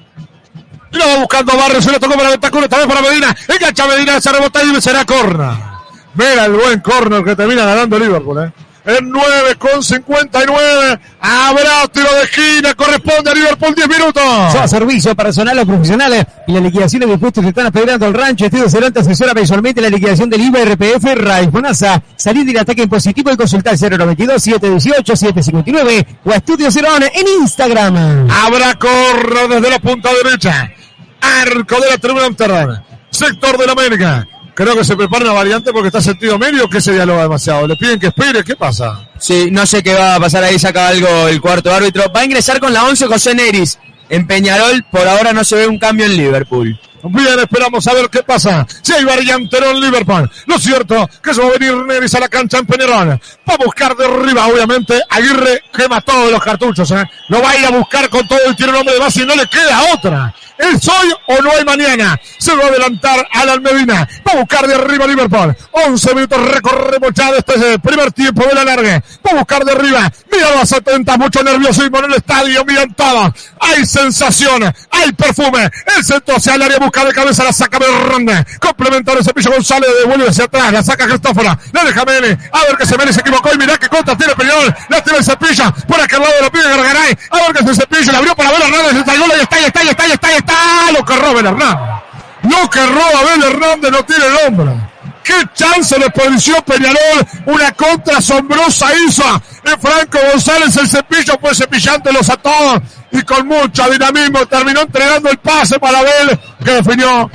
Lo 0.95 1.05
va 1.05 1.19
buscando 1.19 1.57
Barrio, 1.57 1.81
se 1.81 1.91
lo 1.91 1.99
tocó 1.99 2.15
para 2.15 2.29
Ventacura, 2.29 2.67
también 2.67 2.89
para 2.89 3.01
Medina. 3.01 3.35
Engancha 3.47 3.87
Medina, 3.87 4.21
se 4.21 4.31
rebota 4.31 4.63
y 4.63 4.81
será 4.81 5.05
corna. 5.05 5.71
Mira 6.15 6.45
el 6.45 6.53
buen 6.53 6.79
corner 6.79 7.23
que 7.23 7.35
termina 7.35 7.65
ganando 7.65 7.99
Liverpool, 7.99 8.45
¿eh? 8.45 8.51
En 8.85 9.09
9 9.09 9.55
con 9.57 9.81
59. 9.81 10.99
Habrá 11.19 11.87
tiro 11.91 12.07
de 12.13 12.21
esquina. 12.21 12.75
Corresponde 12.75 13.31
a 13.31 13.33
Liverpool 13.33 13.73
10 13.73 13.89
minutos. 13.89 14.23
Son 14.51 14.69
servicios 14.69 15.15
personal 15.15 15.57
o 15.57 15.65
profesionales 15.65 16.23
y 16.47 16.53
las 16.53 16.61
liquidaciones 16.61 17.07
de 17.07 17.15
impuestos 17.15 17.41
se 17.43 17.49
están 17.49 17.65
apedreando 17.65 18.05
al 18.05 18.13
rancho. 18.13 18.45
Estudio 18.45 18.69
Cerante 18.69 18.99
asesora 18.99 19.33
mensualmente 19.33 19.81
la 19.81 19.89
liquidación 19.89 20.29
del 20.29 20.41
IVA, 20.41 20.65
RPF, 20.65 21.03
RAI, 21.15 21.49
FONASA. 21.49 21.99
Salir 22.15 22.45
del 22.45 22.59
ataque 22.59 22.83
impositivo 22.83 23.31
y 23.31 23.37
consultar 23.37 23.73
092-718-759 23.75 26.05
o 26.23 26.31
a 26.31 26.35
Estudio 26.35 26.69
Cerón 26.69 27.01
en 27.01 27.27
Instagram. 27.41 28.29
Habrá 28.29 28.75
correr 28.75 29.49
desde 29.49 29.69
la 29.71 29.79
punta 29.79 30.11
derecha. 30.23 30.69
Arco 31.41 31.79
de 31.79 31.89
la 31.89 31.97
tribuna 31.97 32.25
Amsterdam. 32.25 32.81
Sector 33.09 33.57
de 33.57 33.65
la 33.65 33.71
América. 33.73 34.27
Creo 34.53 34.73
que 34.75 34.85
se 34.85 34.95
prepara 34.95 35.25
una 35.25 35.33
variante 35.33 35.73
porque 35.73 35.87
está 35.87 36.01
sentido 36.01 36.39
medio 36.39 36.69
que 36.69 36.79
se 36.79 36.93
dialoga 36.93 37.23
demasiado. 37.23 37.67
Le 37.67 37.75
piden 37.75 37.99
que 37.99 38.07
espere. 38.07 38.43
¿Qué 38.43 38.55
pasa? 38.55 39.09
Sí, 39.19 39.49
no 39.51 39.65
sé 39.65 39.83
qué 39.83 39.93
va 39.93 40.15
a 40.15 40.19
pasar 40.19 40.45
ahí, 40.45 40.57
saca 40.57 40.87
algo 40.87 41.27
el 41.27 41.41
cuarto 41.41 41.73
árbitro. 41.73 42.03
Va 42.15 42.21
a 42.21 42.25
ingresar 42.25 42.59
con 42.61 42.71
la 42.71 42.85
11 42.85 43.07
José 43.07 43.35
Neris. 43.35 43.77
En 44.07 44.25
Peñarol, 44.27 44.85
por 44.91 45.07
ahora 45.07 45.33
no 45.33 45.43
se 45.43 45.55
ve 45.55 45.67
un 45.67 45.77
cambio 45.77 46.05
en 46.05 46.15
Liverpool. 46.15 46.79
Bien, 47.09 47.39
esperamos 47.39 47.85
a 47.87 47.93
ver 47.93 48.09
qué 48.09 48.23
pasa. 48.23 48.65
Si 48.81 48.93
hay 48.93 49.03
variante 49.03 49.57
en 49.57 49.79
Liverpool. 49.79 50.29
Lo 50.47 50.57
cierto 50.57 51.07
que 51.21 51.33
se 51.33 51.41
va 51.41 51.47
a 51.47 51.57
venir 51.57 51.75
Neris 51.85 52.15
a 52.15 52.19
la 52.19 52.29
cancha 52.29 52.57
en 52.57 52.65
Peñarol. 52.65 53.09
Va 53.47 53.53
a 53.53 53.57
buscar 53.57 53.95
de 53.95 54.05
arriba, 54.05 54.47
obviamente. 54.47 54.99
Aguirre 55.09 55.63
quema 55.71 56.01
todos 56.01 56.31
los 56.31 56.43
cartuchos. 56.43 56.89
¿eh? 56.91 57.03
Lo 57.29 57.41
va 57.41 57.51
a 57.51 57.57
ir 57.57 57.65
a 57.65 57.71
buscar 57.71 58.09
con 58.09 58.27
todo 58.27 58.39
y 58.49 58.55
tiene 58.55 58.71
un 58.71 58.79
hombre 58.79 58.95
de 58.95 58.99
base 58.99 59.21
y 59.21 59.25
no 59.25 59.35
le 59.35 59.47
queda 59.47 59.93
otra. 59.93 60.33
¿Es 60.57 60.87
hoy 60.87 61.13
o 61.27 61.41
no 61.41 61.51
hay 61.51 61.65
mañana? 61.65 62.19
Se 62.37 62.55
va 62.55 62.63
a 62.63 62.67
adelantar 62.67 63.27
Alan 63.31 63.61
Medina. 63.61 64.07
Va 64.25 64.33
a 64.33 64.35
buscar 64.37 64.65
de 64.67 64.75
arriba 64.75 65.05
Liverpool. 65.05 65.55
11 65.71 66.15
minutos 66.15 66.51
recorremos 66.51 67.11
ya 67.13 67.31
de 67.31 67.39
este 67.39 67.79
primer 67.79 68.11
tiempo 68.13 68.45
de 68.45 68.55
la 68.55 68.63
larga. 68.63 69.03
Va 69.25 69.31
a 69.31 69.35
buscar 69.35 69.65
de 69.65 69.73
arriba. 69.73 70.11
Mira 70.31 70.55
las 70.55 70.71
atentas, 70.71 71.17
mucho 71.17 71.43
nerviosismo 71.43 71.99
en 71.99 72.05
el 72.05 72.13
estadio. 72.13 72.63
Miran 72.63 72.93
todos. 72.93 73.33
Hay 73.59 73.85
sensación, 73.85 74.63
hay 74.91 75.11
perfume. 75.11 75.69
El 75.97 76.03
centro 76.03 76.37
hacia 76.37 76.55
el 76.55 76.61
área 76.61 76.79
busca 76.79 76.94
de 77.03 77.13
cabeza, 77.13 77.43
la 77.43 77.51
saca 77.51 77.79
Berrande. 77.79 78.45
Complementar 78.59 79.17
el 79.17 79.23
cepillo 79.23 79.51
González, 79.51 79.89
devuelve 80.01 80.29
hacia 80.29 80.45
atrás, 80.45 80.71
la 80.71 80.83
saca 80.83 81.07
Cristófora. 81.07 81.57
La 81.73 81.83
deja 81.83 82.05
Mene. 82.05 82.37
A 82.51 82.61
ver 82.61 82.77
que 82.77 82.85
se 82.85 82.97
Mene 82.97 83.11
se 83.11 83.19
equivocó 83.19 83.49
y 83.53 83.57
mirá 83.57 83.77
que 83.77 83.89
contra 83.89 84.15
tiene 84.15 84.35
Peñarol. 84.35 84.73
La 84.89 85.03
tira 85.03 85.17
el 85.17 85.23
cepillo. 85.23 85.73
Por 85.87 85.99
aquel 85.99 86.19
lado 86.19 86.33
lo 86.41 86.51
pide 86.51 86.63
Gargaray. 86.63 87.17
A 87.31 87.37
ver 87.37 87.53
que 87.53 87.65
se 87.65 87.81
cepillo. 87.81 88.11
La 88.11 88.19
abrió 88.19 88.35
para 88.35 88.49
Abel 88.49 88.61
Hernández. 88.61 88.95
Está 88.95 89.13
el 89.13 89.19
gol. 89.19 89.31
Ahí 89.31 89.41
está, 89.41 89.55
ahí 89.55 89.65
está, 89.65 89.79
ahí 89.79 89.89
está, 89.89 90.03
ahí 90.03 90.11
está, 90.11 90.27
ahí 90.27 90.35
está. 90.37 90.91
Lo 90.91 91.05
que 91.05 91.15
roba 91.15 91.29
Abel 91.31 91.45
Hernández. 91.47 92.05
Lo 92.43 92.69
que 92.69 92.85
roba 92.85 93.19
Abel 93.19 93.43
Hernández 93.43 93.91
no 93.91 94.05
tiene 94.05 94.25
nombre. 94.43 94.71
¡Qué 95.25 95.33
chance 95.55 95.97
le 95.97 96.05
desperdició 96.05 96.61
Peñarol! 96.63 97.25
Una 97.47 97.71
contra 97.71 98.19
asombrosa 98.19 98.87
hizo 98.95 99.23
en 99.63 99.79
Franco 99.81 100.19
González. 100.31 100.77
El 100.77 100.87
cepillo 100.87 101.33
fue 101.41 101.55
cepillándolos 101.55 102.29
a 102.29 102.37
todos 102.37 102.81
y 103.15 103.23
con 103.23 103.47
mucho 103.47 103.89
dinamismo 103.89 104.45
terminó 104.45 104.81
entregando 104.81 105.29
el 105.29 105.37
pase 105.37 105.79
para 105.79 105.99
Abel, 105.99 106.39
que 106.63 106.71
definió 106.71 107.29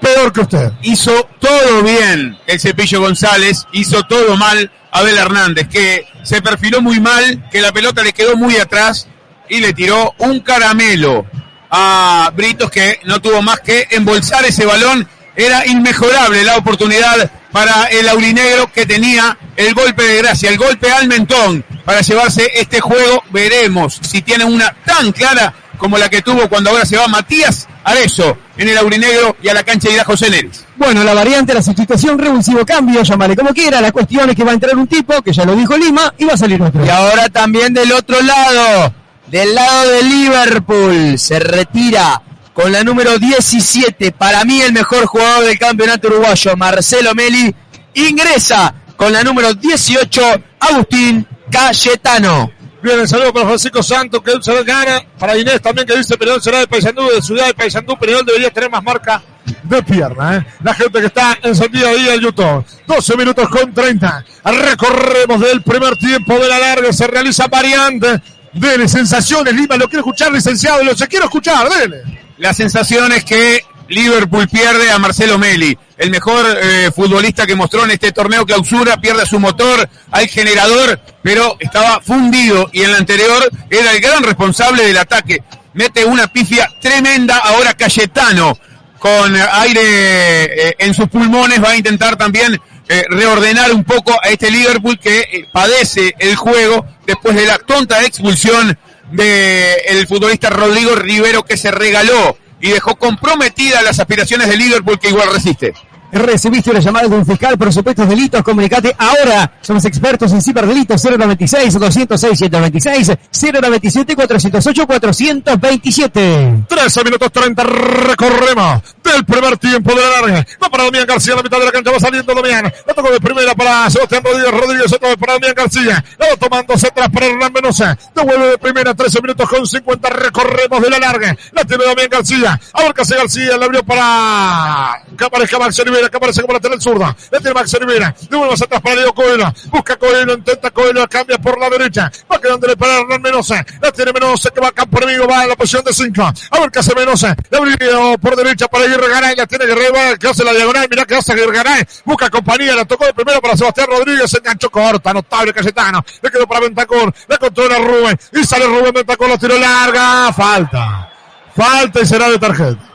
peor 0.00 0.32
que 0.32 0.40
usted. 0.40 0.72
hizo 0.82 1.28
todo 1.40 1.82
bien 1.82 2.36
el 2.46 2.60
Cepillo 2.60 3.00
González, 3.00 3.66
hizo 3.72 4.02
todo 4.04 4.36
mal 4.36 4.70
Abel 4.90 5.16
Hernández, 5.16 5.68
que 5.68 6.06
se 6.22 6.42
perfiló 6.42 6.80
muy 6.82 7.00
mal, 7.00 7.48
que 7.50 7.60
la 7.60 7.72
pelota 7.72 8.02
le 8.02 8.12
quedó 8.12 8.36
muy 8.36 8.56
atrás 8.56 9.08
y 9.48 9.60
le 9.60 9.72
tiró 9.72 10.14
un 10.18 10.40
caramelo 10.40 11.26
a 11.70 12.30
Britos 12.34 12.70
que 12.70 13.00
no 13.04 13.20
tuvo 13.20 13.42
más 13.42 13.60
que 13.60 13.88
embolsar 13.90 14.44
ese 14.44 14.66
balón. 14.66 15.08
Era 15.36 15.66
inmejorable 15.66 16.44
la 16.44 16.56
oportunidad 16.56 17.30
para 17.54 17.84
el 17.84 18.08
aurinegro 18.08 18.66
que 18.72 18.84
tenía 18.84 19.38
el 19.56 19.74
golpe 19.74 20.02
de 20.02 20.18
gracia, 20.18 20.50
el 20.50 20.58
golpe 20.58 20.90
al 20.90 21.06
mentón 21.06 21.64
para 21.84 22.00
llevarse 22.00 22.50
este 22.52 22.80
juego. 22.80 23.22
Veremos 23.30 24.00
si 24.02 24.22
tiene 24.22 24.44
una 24.44 24.74
tan 24.84 25.12
clara 25.12 25.54
como 25.78 25.96
la 25.96 26.08
que 26.08 26.20
tuvo 26.20 26.48
cuando 26.48 26.70
ahora 26.70 26.84
se 26.84 26.96
va 26.96 27.06
Matías 27.06 27.68
Arezo 27.84 28.36
en 28.56 28.70
el 28.70 28.76
aurinegro 28.76 29.36
y 29.40 29.48
a 29.50 29.54
la 29.54 29.62
cancha 29.62 29.88
irá 29.88 30.02
José 30.02 30.30
Neres. 30.30 30.64
Bueno, 30.76 31.04
la 31.04 31.14
variante, 31.14 31.54
la 31.54 31.62
sustitución, 31.62 32.18
revulsivo 32.18 32.66
cambio, 32.66 33.04
llámale 33.04 33.36
como 33.36 33.50
quiera. 33.50 33.80
La 33.80 33.92
cuestión 33.92 34.28
es 34.28 34.34
que 34.34 34.42
va 34.42 34.50
a 34.50 34.54
entrar 34.54 34.76
un 34.76 34.88
tipo, 34.88 35.22
que 35.22 35.32
ya 35.32 35.44
lo 35.44 35.54
dijo 35.54 35.76
Lima, 35.76 36.12
y 36.18 36.24
va 36.24 36.32
a 36.32 36.36
salir 36.36 36.60
otro. 36.60 36.84
Y 36.84 36.88
ahora 36.88 37.28
también 37.28 37.72
del 37.72 37.92
otro 37.92 38.20
lado, 38.20 38.92
del 39.28 39.54
lado 39.54 39.90
de 39.90 40.02
Liverpool, 40.02 41.18
se 41.20 41.38
retira 41.38 42.20
con 42.54 42.70
la 42.72 42.84
número 42.84 43.18
17, 43.18 44.12
para 44.12 44.44
mí 44.44 44.60
el 44.62 44.72
mejor 44.72 45.04
jugador 45.06 45.44
del 45.44 45.58
campeonato 45.58 46.08
uruguayo, 46.08 46.56
Marcelo 46.56 47.14
Meli, 47.14 47.54
ingresa 47.94 48.72
con 48.96 49.12
la 49.12 49.24
número 49.24 49.52
18, 49.52 50.22
Agustín 50.60 51.26
Cayetano. 51.50 52.52
Bien, 52.80 53.00
el 53.00 53.08
saludo 53.08 53.32
para 53.32 53.46
Francisco 53.46 53.82
Santos, 53.82 54.22
que 54.22 54.32
se 54.40 54.62
gana. 54.62 55.00
Para 55.18 55.36
Inés 55.36 55.60
también, 55.60 55.86
que 55.86 55.96
dice 55.96 56.16
Peñarol 56.16 56.42
será 56.42 56.58
de 56.58 56.66
Paysandú, 56.66 57.08
de 57.08 57.22
Ciudad 57.22 57.46
de 57.46 57.54
Paysandú. 57.54 57.98
Peñarol 57.98 58.26
debería 58.26 58.50
tener 58.50 58.70
más 58.70 58.82
marca 58.82 59.22
de 59.62 59.82
pierna, 59.82 60.36
¿eh? 60.36 60.46
La 60.62 60.74
gente 60.74 61.00
que 61.00 61.06
está 61.06 61.38
encendida 61.42 61.88
ahí 61.88 62.08
en 62.10 62.20
YouTube. 62.20 62.64
12 62.86 63.16
minutos 63.16 63.48
con 63.48 63.72
30. 63.72 64.24
Recorremos 64.44 65.40
del 65.40 65.62
primer 65.62 65.96
tiempo 65.96 66.38
de 66.38 66.46
la 66.46 66.58
larga. 66.58 66.92
Se 66.92 67.06
realiza 67.06 67.46
variante. 67.46 68.20
Dele, 68.52 68.86
sensaciones, 68.86 69.54
Lima. 69.54 69.76
Lo 69.76 69.88
quiero 69.88 70.00
escuchar, 70.00 70.30
licenciado. 70.30 70.84
Lo 70.84 70.94
quiero 70.94 71.24
escuchar, 71.24 71.68
dele. 71.70 72.23
La 72.38 72.52
sensación 72.52 73.12
es 73.12 73.24
que 73.24 73.64
Liverpool 73.88 74.48
pierde 74.48 74.90
a 74.90 74.98
Marcelo 74.98 75.38
Meli, 75.38 75.76
el 75.98 76.10
mejor 76.10 76.44
eh, 76.60 76.90
futbolista 76.94 77.46
que 77.46 77.54
mostró 77.54 77.84
en 77.84 77.92
este 77.92 78.12
torneo. 78.12 78.46
Clausura, 78.46 79.00
pierde 79.00 79.22
a 79.22 79.26
su 79.26 79.38
motor, 79.38 79.88
al 80.10 80.26
generador, 80.28 81.00
pero 81.22 81.56
estaba 81.60 82.00
fundido. 82.00 82.68
Y 82.72 82.82
en 82.82 82.92
la 82.92 82.98
anterior 82.98 83.48
era 83.70 83.92
el 83.92 84.00
gran 84.00 84.22
responsable 84.22 84.84
del 84.84 84.96
ataque. 84.96 85.42
Mete 85.74 86.04
una 86.04 86.26
pifia 86.26 86.68
tremenda. 86.80 87.38
Ahora 87.38 87.74
Cayetano 87.74 88.58
con 89.04 89.36
aire 89.36 90.68
eh, 90.68 90.76
en 90.78 90.94
sus 90.94 91.10
pulmones, 91.10 91.62
va 91.62 91.72
a 91.72 91.76
intentar 91.76 92.16
también 92.16 92.58
eh, 92.88 93.04
reordenar 93.10 93.70
un 93.74 93.84
poco 93.84 94.14
a 94.22 94.30
este 94.30 94.50
Liverpool 94.50 94.98
que 94.98 95.46
padece 95.52 96.14
el 96.18 96.36
juego 96.36 96.86
después 97.06 97.36
de 97.36 97.44
la 97.44 97.58
tonta 97.58 98.02
expulsión 98.02 98.78
del 99.12 100.06
futbolista 100.06 100.50
Rodrigo 100.50 100.94
Rivero 100.94 101.44
que 101.44 101.56
se 101.56 101.70
regaló 101.70 102.36
y 102.60 102.70
dejó 102.70 102.96
comprometidas 102.96 103.82
las 103.82 104.00
aspiraciones 104.00 104.48
de 104.48 104.56
Liverpool 104.56 104.98
que 104.98 105.10
igual 105.10 105.32
resiste. 105.32 105.74
Recibiste 106.12 106.70
una 106.70 106.80
llamada 106.80 107.08
de 107.08 107.16
un 107.16 107.26
fiscal 107.26 107.58
por 107.58 107.72
supuestos 107.72 108.08
delitos, 108.08 108.42
comunicate 108.42 108.94
ahora. 108.96 109.52
Somos 109.60 109.84
expertos 109.84 110.32
en 110.32 110.40
ciberdelitos 110.40 111.04
096 111.04 111.74
206 111.74 112.38
126 112.38 113.12
097 113.30 114.14
408 114.14 114.86
427. 114.86 116.64
13 116.68 117.04
minutos 117.04 117.32
30 117.32 117.62
recorremos 117.64 118.82
del 119.02 119.24
primer 119.24 119.56
tiempo 119.58 119.92
de 119.94 120.00
la 120.00 120.20
larga. 120.20 120.46
Va 120.62 120.68
para 120.70 120.84
Damián 120.84 121.06
García 121.06 121.34
la 121.34 121.42
mitad 121.42 121.58
de 121.58 121.64
la 121.64 121.72
cancha, 121.72 121.90
va 121.90 122.00
saliendo 122.00 122.34
Damián. 122.34 122.72
La 122.86 122.94
tocó 122.94 123.10
de 123.10 123.20
primera 123.20 123.54
para 123.54 123.90
Sebastián 123.90 124.22
Rodríguez, 124.24 124.50
Rodríguez 124.50 124.92
otra 124.92 125.08
vez 125.08 125.18
para 125.18 125.32
Damián 125.34 125.54
García. 125.54 126.04
La 126.18 126.28
va 126.28 126.36
tomándose 126.36 126.86
atrás 126.86 127.08
para 127.12 127.26
Hernán 127.26 127.52
Menosa. 127.52 127.98
Devuelve 128.14 128.48
de 128.50 128.58
primera, 128.58 128.94
13 128.94 129.20
minutos 129.20 129.48
con 129.48 129.66
50 129.66 130.10
recorremos 130.10 130.82
de 130.82 130.90
la 130.90 130.98
larga. 130.98 131.36
La 131.52 131.64
tiene 131.64 131.84
Damián 131.84 132.08
García. 132.10 132.60
Ahora 132.72 132.92
García 132.94 133.56
la 133.56 133.66
abrió 133.66 133.82
para 133.84 135.02
que 135.16 135.24
aparezca 135.24 135.58
Max 135.58 135.76
Rivera, 136.04 136.10
que 136.10 136.16
aparece 136.16 136.42
como 136.42 136.54
lateral 136.54 136.80
zurda. 136.80 137.16
La 137.30 137.38
tiene 137.38 137.54
Max 137.54 137.72
Rivera. 137.72 138.14
Devuelve 138.28 138.50
más 138.52 138.62
atrás 138.62 138.80
para 138.80 138.96
Leo 138.96 139.14
Coelho. 139.14 139.52
Busca 139.70 139.96
Coelho, 139.96 140.34
intenta 140.34 140.70
Coelho, 140.70 141.08
cambia 141.08 141.38
por 141.38 141.58
la 141.58 141.70
derecha. 141.70 142.10
Va 142.30 142.40
quedándole 142.40 142.76
para 142.76 143.00
Hernán 143.00 143.22
Menosa. 143.22 143.64
La 143.80 143.92
tiene 143.92 144.12
Menosa 144.12 144.50
que 144.50 144.60
va 144.60 144.68
a 144.68 144.72
campo 144.72 144.98
enemigo, 144.98 145.26
va 145.26 145.42
en 145.44 145.50
la 145.50 145.56
posición 145.56 145.84
de 145.84 145.92
5. 145.92 146.22
A 146.22 146.60
ver 146.60 146.70
qué 146.70 146.78
hace 146.78 146.94
Menosa. 146.94 147.36
La 147.50 147.58
abrió 147.58 148.18
por 148.18 148.36
derecha 148.36 148.68
para 148.68 148.84
Aguirre 148.84 149.08
Garay. 149.08 149.36
La 149.36 149.46
tiene 149.46 149.66
Guerrero, 149.66 150.18
que 150.18 150.28
hace 150.28 150.44
la 150.44 150.52
diagonal. 150.52 150.86
Mirá 150.90 151.04
que 151.04 151.16
hace 151.16 151.32
Aguirre 151.32 151.52
Garay. 151.52 151.84
Busca 152.04 152.30
compañía. 152.30 152.74
La 152.74 152.84
tocó 152.84 153.06
de 153.06 153.14
primero 153.14 153.40
para 153.40 153.56
Sebastián 153.56 153.86
Rodríguez. 153.88 154.30
Se 154.30 154.38
enganchó 154.38 154.70
corta. 154.70 155.12
Notable 155.12 155.52
Cayetano. 155.52 156.04
Le 156.22 156.30
quedó 156.30 156.46
para 156.46 156.60
Ventacor. 156.60 157.12
La 157.28 157.38
controla 157.38 157.78
Rubén. 157.78 158.18
Y 158.32 158.44
sale 158.44 158.66
Rubén 158.66 158.92
Ventacor. 158.92 159.28
La 159.28 159.38
tiró 159.38 159.58
larga. 159.58 160.32
Falta. 160.32 161.10
Falta 161.56 162.00
y 162.00 162.06
será 162.06 162.28
de 162.28 162.38
tarjeta. 162.38 162.93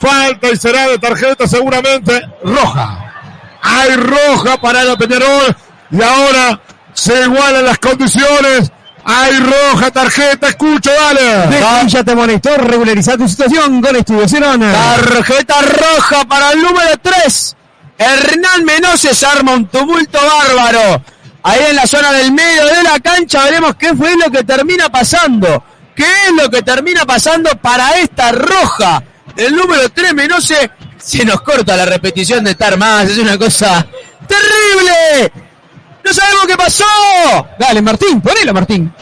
Falta 0.00 0.50
y 0.50 0.56
será 0.56 0.88
de 0.88 0.98
tarjeta 0.98 1.46
seguramente 1.46 2.22
roja. 2.44 3.12
Hay 3.62 3.96
roja 3.96 4.56
para 4.60 4.84
la 4.84 4.96
Peñarol. 4.96 5.56
Y 5.90 6.02
ahora 6.02 6.60
se 6.92 7.20
igualan 7.22 7.64
las 7.64 7.78
condiciones. 7.78 8.70
Hay 9.04 9.38
roja 9.38 9.90
tarjeta, 9.90 10.48
escucho, 10.48 10.90
dale. 10.90 11.60
Ya 11.88 12.04
te 12.04 12.14
monitor, 12.14 12.62
regularizar 12.68 13.16
tu 13.16 13.26
situación 13.26 13.80
con 13.80 13.96
Estudio 13.96 14.28
Cerona. 14.28 14.72
Tarjeta 14.72 15.62
roja 15.62 16.24
para 16.26 16.52
el 16.52 16.62
número 16.62 16.90
3. 17.00 17.56
Hernán 17.96 18.64
Menoses 18.64 19.22
arma 19.24 19.52
un 19.54 19.66
tumulto 19.66 20.18
bárbaro. 20.20 21.02
Ahí 21.42 21.60
en 21.70 21.76
la 21.76 21.86
zona 21.86 22.12
del 22.12 22.32
medio 22.32 22.66
de 22.66 22.82
la 22.82 23.00
cancha 23.00 23.44
veremos 23.44 23.74
qué 23.76 23.94
fue 23.94 24.16
lo 24.16 24.30
que 24.30 24.44
termina 24.44 24.88
pasando. 24.90 25.64
¿Qué 25.96 26.04
es 26.04 26.32
lo 26.32 26.48
que 26.50 26.62
termina 26.62 27.04
pasando 27.06 27.50
para 27.60 27.98
esta 27.98 28.30
roja? 28.30 29.02
El 29.38 29.54
número 29.54 29.88
3 29.88 30.14
Menose 30.14 30.68
se 30.98 31.24
nos 31.24 31.40
corta 31.42 31.76
la 31.76 31.86
repetición 31.86 32.42
de 32.42 32.50
estar 32.50 32.76
más. 32.76 33.08
Es 33.08 33.18
una 33.18 33.38
cosa 33.38 33.86
terrible. 34.26 35.32
No 36.04 36.12
sabemos 36.12 36.46
qué 36.48 36.56
pasó. 36.56 36.84
Dale, 37.56 37.80
Martín, 37.80 38.20
ponelo, 38.20 38.52
Martín. 38.52 38.92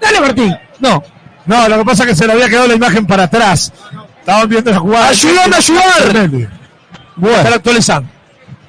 Dale, 0.00 0.20
Martín. 0.20 0.56
No. 0.80 1.02
No, 1.44 1.68
lo 1.68 1.78
que 1.78 1.84
pasa 1.84 2.04
es 2.04 2.08
que 2.10 2.16
se 2.16 2.26
le 2.26 2.32
había 2.32 2.48
quedado 2.48 2.68
la 2.68 2.74
imagen 2.74 3.06
para 3.06 3.24
atrás. 3.24 3.70
Estaban 4.20 4.48
viendo 4.48 4.70
la 4.70 4.78
jugada. 4.78 5.08
Ayudame 5.08 5.56
a 5.56 5.58
ayudar. 5.58 6.50
Bueno. 7.16 7.36
Estar 7.36 7.52
actualizando. 7.52 8.08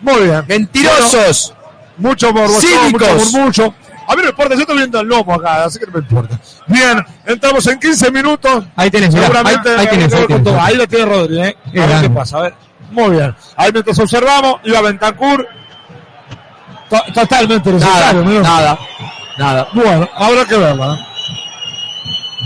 Muy 0.02 0.24
bien. 0.24 0.44
Mentirosos. 0.46 1.54
Mucho 1.98 2.34
morbo, 2.34 2.60
Cínicos. 2.60 3.32
mucho 3.32 3.32
murmullo. 3.32 3.76
A 4.08 4.16
mí 4.16 4.22
no 4.24 4.30
importa, 4.30 4.56
yo 4.56 4.62
estoy 4.62 4.78
viendo 4.78 5.00
el 5.00 5.08
lomo 5.08 5.34
acá, 5.36 5.64
así 5.66 5.80
que 5.80 5.86
no 5.86 5.94
me 5.94 6.00
importa. 6.00 6.40
Bien, 6.68 7.06
entramos 7.26 7.66
en 7.68 7.80
15 7.80 8.12
minutos. 8.12 8.66
Ahí 8.76 8.90
tenés, 8.92 9.14
mirá, 9.14 9.28
Seguramente 9.28 9.70
ahí, 9.70 9.76
ahí 9.80 9.88
tenés, 9.88 10.14
ahí 10.14 10.28
tenés. 10.28 10.54
Ahí 10.60 10.76
lo 10.76 10.88
tiene 10.88 11.06
Rodri, 11.06 11.40
¿eh? 11.42 11.58
A 11.66 11.72
ver 11.72 11.88
Bien. 11.88 12.02
qué 12.02 12.10
pasa, 12.10 12.38
a 12.38 12.42
ver. 12.42 12.54
Muy 12.92 13.10
bien. 13.12 13.34
Ahí 13.56 13.72
mientras 13.72 13.98
observamos, 14.00 14.56
iba 14.64 14.82
Bentancur. 14.82 15.48
To- 16.90 17.14
totalmente 17.14 17.72
Nada, 17.74 18.14
nada, 18.14 18.80
nada. 19.38 19.68
Bueno, 19.74 20.08
habrá 20.16 20.46
que 20.46 20.58
verla. 20.58 20.94
¿eh? 20.94 20.98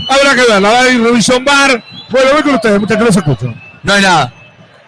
Habrá 0.08 0.34
que 0.34 0.50
verla. 0.50 0.80
Hay 0.80 0.96
revisión 0.98 1.44
bar. 1.44 1.82
Bueno, 2.08 2.30
voy 2.32 2.42
con 2.42 2.54
ustedes, 2.54 2.80
muchas 2.80 2.96
gracias, 2.98 3.16
escucho. 3.26 3.52
No 3.82 3.92
hay 3.92 4.02
nada. 4.02 4.32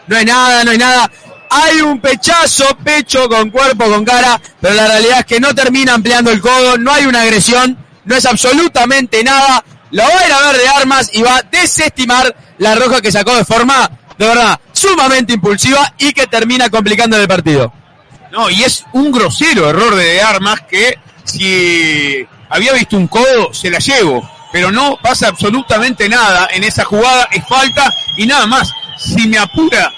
No 0.06 0.16
hay 0.16 0.24
nada, 0.24 0.64
no 0.64 0.70
hay 0.70 0.78
nada. 0.78 1.10
Hay 1.50 1.80
un 1.80 2.00
pechazo, 2.00 2.64
pecho 2.84 3.28
con 3.28 3.50
cuerpo, 3.50 3.86
con 3.86 4.04
cara, 4.04 4.40
pero 4.60 4.74
la 4.74 4.86
realidad 4.86 5.20
es 5.20 5.26
que 5.26 5.40
no 5.40 5.54
termina 5.54 5.94
ampliando 5.94 6.30
el 6.30 6.40
codo, 6.40 6.78
no 6.78 6.92
hay 6.92 7.06
una 7.06 7.22
agresión, 7.22 7.76
no 8.04 8.14
es 8.14 8.24
absolutamente 8.24 9.24
nada. 9.24 9.64
Lo 9.90 10.04
va 10.04 10.20
a 10.20 10.26
ir 10.26 10.32
a 10.32 10.40
ver 10.42 10.56
de 10.58 10.68
armas 10.68 11.10
y 11.12 11.22
va 11.22 11.38
a 11.38 11.42
desestimar 11.42 12.34
la 12.58 12.76
roja 12.76 13.00
que 13.00 13.10
sacó 13.10 13.34
de 13.34 13.44
forma, 13.44 13.90
de 14.16 14.26
verdad, 14.26 14.60
sumamente 14.72 15.32
impulsiva 15.32 15.92
y 15.98 16.12
que 16.12 16.28
termina 16.28 16.70
complicando 16.70 17.16
el 17.16 17.26
partido. 17.26 17.72
No, 18.30 18.48
y 18.48 18.62
es 18.62 18.84
un 18.92 19.10
grosero 19.10 19.68
error 19.68 19.96
de 19.96 20.22
armas 20.22 20.60
que 20.70 20.98
si 21.24 22.24
había 22.48 22.72
visto 22.74 22.96
un 22.96 23.08
codo, 23.08 23.52
se 23.52 23.70
la 23.70 23.78
llevo. 23.78 24.28
Pero 24.52 24.72
no 24.72 24.98
pasa 25.00 25.28
absolutamente 25.28 26.08
nada 26.08 26.48
en 26.52 26.64
esa 26.64 26.84
jugada, 26.84 27.28
es 27.30 27.46
falta 27.48 27.92
y 28.16 28.26
nada 28.26 28.46
más. 28.46 28.72
Si 28.96 29.26
me 29.28 29.38
apura, 29.38 29.92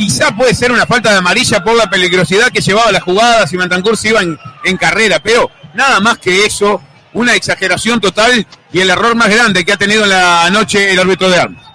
quizá 0.00 0.34
puede 0.34 0.54
ser 0.54 0.72
una 0.72 0.86
falta 0.86 1.10
de 1.10 1.18
amarilla 1.18 1.62
por 1.62 1.76
la 1.76 1.90
peligrosidad 1.90 2.50
que 2.50 2.62
llevaba 2.62 2.90
la 2.90 3.00
jugada 3.00 3.46
si 3.46 3.58
Mantancur 3.58 3.98
se 3.98 4.08
iba 4.08 4.22
en, 4.22 4.38
en 4.64 4.78
carrera, 4.78 5.20
pero 5.22 5.50
nada 5.74 6.00
más 6.00 6.16
que 6.16 6.46
eso, 6.46 6.80
una 7.12 7.34
exageración 7.34 8.00
total 8.00 8.46
y 8.72 8.80
el 8.80 8.88
error 8.88 9.14
más 9.14 9.28
grande 9.28 9.62
que 9.62 9.74
ha 9.74 9.76
tenido 9.76 10.04
en 10.04 10.08
la 10.08 10.48
noche 10.50 10.90
el 10.90 10.98
árbitro 10.98 11.28
de 11.28 11.40
armas. 11.40 11.66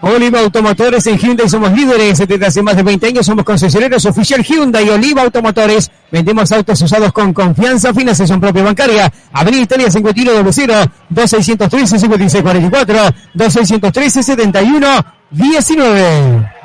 Oliva 0.00 0.40
Automotores 0.40 1.06
en 1.06 1.18
Hyundai 1.18 1.48
somos 1.48 1.72
líderes. 1.72 2.18
Desde 2.18 2.46
hace 2.46 2.62
más 2.62 2.76
de 2.76 2.82
20 2.82 3.06
años 3.06 3.26
somos 3.26 3.44
concesionarios 3.44 4.04
oficial 4.04 4.42
Hyundai. 4.42 4.88
Oliva 4.88 5.22
Automotores 5.22 5.90
vendemos 6.10 6.50
autos 6.52 6.82
usados 6.82 7.12
con 7.12 7.32
confianza 7.32 7.94
financiación 7.94 8.40
propia 8.40 8.62
bancaria. 8.64 9.12
Avenida 9.32 9.62
Italia 9.62 9.90
51 9.90 10.52
00 10.52 10.74
2613 11.10 11.98
5644 11.98 13.16
2613 13.34 14.22
71 14.22 15.06
19 15.30 16.55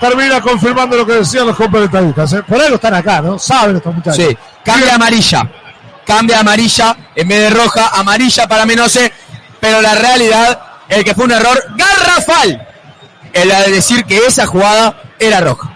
Termina 0.00 0.40
confirmando 0.40 0.96
lo 0.96 1.06
que 1.06 1.14
decían 1.14 1.46
los 1.46 1.56
comentaristas. 1.56 2.32
¿eh? 2.32 2.42
Por 2.42 2.60
algo 2.60 2.76
están 2.76 2.94
acá, 2.94 3.20
¿no? 3.20 3.38
Saben 3.38 3.76
estos 3.76 3.94
muchachos. 3.94 4.24
Sí, 4.24 4.36
cambia 4.64 4.94
amarilla. 4.94 5.50
Cambia 6.06 6.40
amarilla 6.40 6.96
en 7.14 7.28
vez 7.28 7.38
de 7.40 7.50
roja, 7.50 7.90
amarilla 7.94 8.48
para 8.48 8.64
Menose, 8.66 9.12
pero 9.60 9.82
la 9.82 9.94
realidad, 9.94 10.60
el 10.88 11.04
que 11.04 11.14
fue 11.14 11.24
un 11.24 11.32
error 11.32 11.62
garrafal, 11.76 12.66
el 13.32 13.48
de 13.48 13.70
decir 13.70 14.04
que 14.04 14.16
esa 14.26 14.46
jugada 14.46 15.02
era 15.18 15.40
roja. 15.40 15.70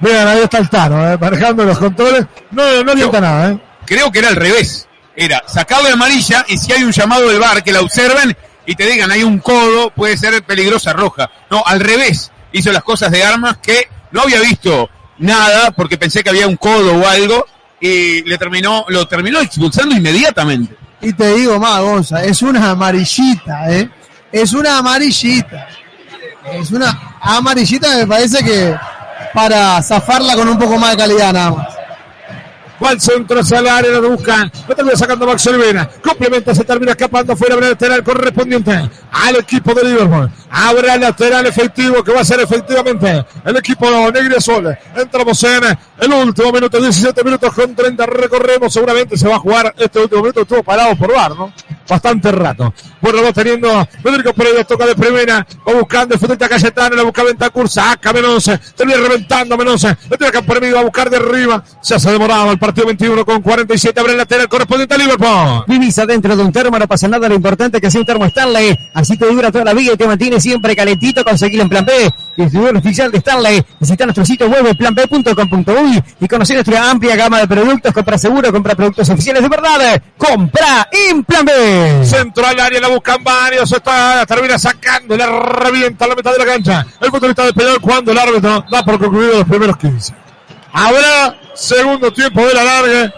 Vean, 0.00 0.26
ahí 0.26 0.40
está 0.40 0.58
el 0.58 0.68
Tano, 0.68 1.12
¿eh? 1.12 1.16
manejando 1.18 1.64
los 1.64 1.78
controles. 1.78 2.26
No, 2.50 2.82
no 2.82 2.92
avienta 2.92 3.20
nada, 3.20 3.50
¿eh? 3.50 3.58
Creo 3.84 4.10
que 4.10 4.18
era 4.18 4.28
al 4.28 4.36
revés. 4.36 4.88
Era 5.14 5.42
sacarle 5.46 5.90
amarilla 5.90 6.44
y 6.48 6.58
si 6.58 6.72
hay 6.72 6.82
un 6.82 6.92
llamado 6.92 7.28
del 7.28 7.38
bar 7.38 7.62
que 7.62 7.72
la 7.72 7.80
observen 7.80 8.36
y 8.66 8.74
te 8.74 8.84
digan 8.84 9.10
hay 9.10 9.22
un 9.22 9.38
codo, 9.38 9.90
puede 9.90 10.16
ser 10.16 10.42
peligrosa 10.42 10.92
roja. 10.92 11.30
No, 11.50 11.62
al 11.64 11.80
revés. 11.80 12.32
Hizo 12.52 12.72
las 12.72 12.82
cosas 12.82 13.10
de 13.10 13.22
armas 13.22 13.58
que 13.58 13.88
no 14.12 14.22
había 14.22 14.40
visto 14.40 14.88
nada 15.18 15.70
porque 15.70 15.98
pensé 15.98 16.22
que 16.22 16.30
había 16.30 16.46
un 16.46 16.56
codo 16.56 16.96
o 16.96 17.06
algo 17.06 17.46
y 17.80 18.22
le 18.22 18.38
terminó, 18.38 18.84
lo 18.88 19.06
terminó 19.06 19.40
expulsando 19.40 19.94
inmediatamente. 19.94 20.76
Y 21.00 21.12
te 21.12 21.34
digo 21.34 21.58
más, 21.58 21.80
Gonza, 21.82 22.24
es 22.24 22.42
una 22.42 22.70
amarillita, 22.70 23.70
¿eh? 23.70 23.90
Es 24.32 24.52
una 24.52 24.78
amarillita. 24.78 25.68
Es 26.52 26.70
una 26.70 27.16
amarillita, 27.20 27.96
me 27.96 28.06
parece 28.06 28.42
que 28.42 28.74
para 29.34 29.82
zafarla 29.82 30.34
con 30.34 30.48
un 30.48 30.58
poco 30.58 30.78
más 30.78 30.92
de 30.92 30.96
calidad 30.96 31.32
nada 31.32 31.50
más. 31.50 31.76
Al 32.80 33.00
centro 33.00 33.40
hacia 33.40 33.58
el 33.58 33.68
área, 33.68 33.90
lo 33.92 34.10
buscan. 34.10 34.50
Lo 34.68 34.74
termina 34.74 34.96
sacando 34.96 35.26
Max 35.26 35.46
Olivera. 35.46 35.88
Complementa, 36.02 36.54
se 36.54 36.62
termina 36.64 36.92
escapando 36.92 37.34
fuera 37.34 37.56
del 37.56 37.70
lateral 37.70 38.04
correspondiente 38.04 38.90
al 39.10 39.36
equipo 39.36 39.74
de 39.74 39.84
Liverpool. 39.84 40.30
Habrá 40.50 40.96
lateral 40.96 41.46
efectivo 41.46 42.02
que 42.02 42.12
va 42.12 42.20
a 42.20 42.24
ser 42.24 42.40
efectivamente 42.40 43.24
el 43.44 43.56
equipo 43.56 43.90
Negri 44.12 44.36
Azul. 44.36 44.76
Entramos 44.94 45.42
en 45.44 45.64
el 45.98 46.12
último 46.12 46.52
minuto, 46.52 46.80
17 46.80 47.24
minutos 47.24 47.52
con 47.52 47.74
30. 47.74 48.06
Recorremos, 48.06 48.72
seguramente 48.72 49.16
se 49.16 49.28
va 49.28 49.36
a 49.36 49.38
jugar 49.38 49.74
este 49.78 49.98
último 49.98 50.22
minuto. 50.22 50.42
Estuvo 50.42 50.62
parado 50.62 50.96
por 50.96 51.12
bar, 51.12 51.36
¿no? 51.36 51.52
Bastante 51.88 52.32
rato. 52.32 52.72
Bueno, 53.00 53.22
va 53.22 53.32
teniendo 53.32 53.86
Federico 54.02 54.32
Pereira, 54.32 54.64
toca 54.64 54.86
de 54.86 54.94
primera. 54.94 55.46
Va 55.68 55.74
buscando 55.74 56.14
el 56.14 56.20
futbolista 56.20 56.48
Cayetano, 56.48 56.96
la 56.96 57.02
busca 57.02 57.22
Ventacur, 57.22 57.68
saca 57.68 58.12
Menose. 58.12 58.58
Termina 58.76 58.98
reventando 58.98 59.56
Menose. 59.56 59.96
Le 60.10 60.16
tira 60.16 60.42
por 60.42 60.62
va 60.62 60.80
a 60.80 60.84
buscar 60.84 61.10
de 61.10 61.16
arriba. 61.16 61.62
Se 61.80 61.94
hace 61.94 62.10
demorado 62.10 62.50
el 62.50 62.58
partido 62.58 62.86
21 62.86 63.24
con 63.24 63.42
47. 63.42 64.00
Abre 64.00 64.12
el 64.12 64.18
lateral 64.18 64.48
correspondiente 64.48 64.94
a 64.94 64.98
Liverpool. 64.98 65.64
Vivís 65.66 65.98
adentro 65.98 66.36
de 66.36 66.42
un 66.42 66.52
termo, 66.52 66.78
no 66.78 66.86
pasa 66.86 67.08
nada, 67.08 67.28
lo 67.28 67.34
importante 67.34 67.78
es 67.78 67.80
que 67.80 67.90
sea 67.90 68.00
un 68.00 68.06
termo 68.06 68.24
Stanley, 68.24 68.78
así 68.94 69.16
te 69.16 69.26
dura 69.26 69.50
toda 69.50 69.64
la 69.64 69.74
vida 69.74 69.92
y 69.92 69.96
te 69.96 70.06
mantiene 70.06 70.35
siempre 70.40 70.76
calentito, 70.76 71.24
conseguirlo 71.24 71.62
en 71.62 71.68
Plan 71.68 71.84
B. 71.84 72.10
Distribuidor 72.36 72.76
oficial 72.76 73.10
de 73.10 73.18
Stanley. 73.18 73.64
Visita 73.80 74.04
nuestro 74.04 74.24
sitio 74.24 74.48
web 74.48 74.76
planb.com.uy 74.76 76.02
y 76.20 76.28
conocer 76.28 76.56
nuestra 76.56 76.90
amplia 76.90 77.16
gama 77.16 77.40
de 77.40 77.48
productos. 77.48 77.92
Compra 77.92 78.18
seguro, 78.18 78.52
compra 78.52 78.74
productos 78.74 79.08
oficiales 79.08 79.42
de 79.42 79.48
verdad. 79.48 80.02
Compra 80.16 80.88
en 80.90 81.24
Plan 81.24 81.44
B. 81.44 82.04
Centro 82.04 82.46
al 82.46 82.58
área, 82.58 82.80
la 82.80 82.88
buscan 82.88 83.22
varios. 83.22 83.70
Está, 83.72 84.24
termina 84.26 84.58
sacando, 84.58 85.16
le 85.16 85.26
revienta 85.26 86.04
a 86.04 86.08
la 86.08 86.14
mitad 86.14 86.32
de 86.32 86.38
la 86.38 86.44
cancha. 86.44 86.86
El 87.00 87.10
futbolista 87.10 87.44
de 87.44 87.52
Peñarol 87.52 87.80
cuando 87.80 88.12
el 88.12 88.18
árbitro 88.18 88.64
da 88.70 88.82
por 88.84 88.98
concluido 88.98 89.38
los 89.38 89.48
primeros 89.48 89.76
15. 89.76 90.14
Habrá 90.72 91.38
segundo 91.54 92.12
tiempo 92.12 92.46
de 92.46 92.54
la 92.54 92.64
larga. 92.64 93.14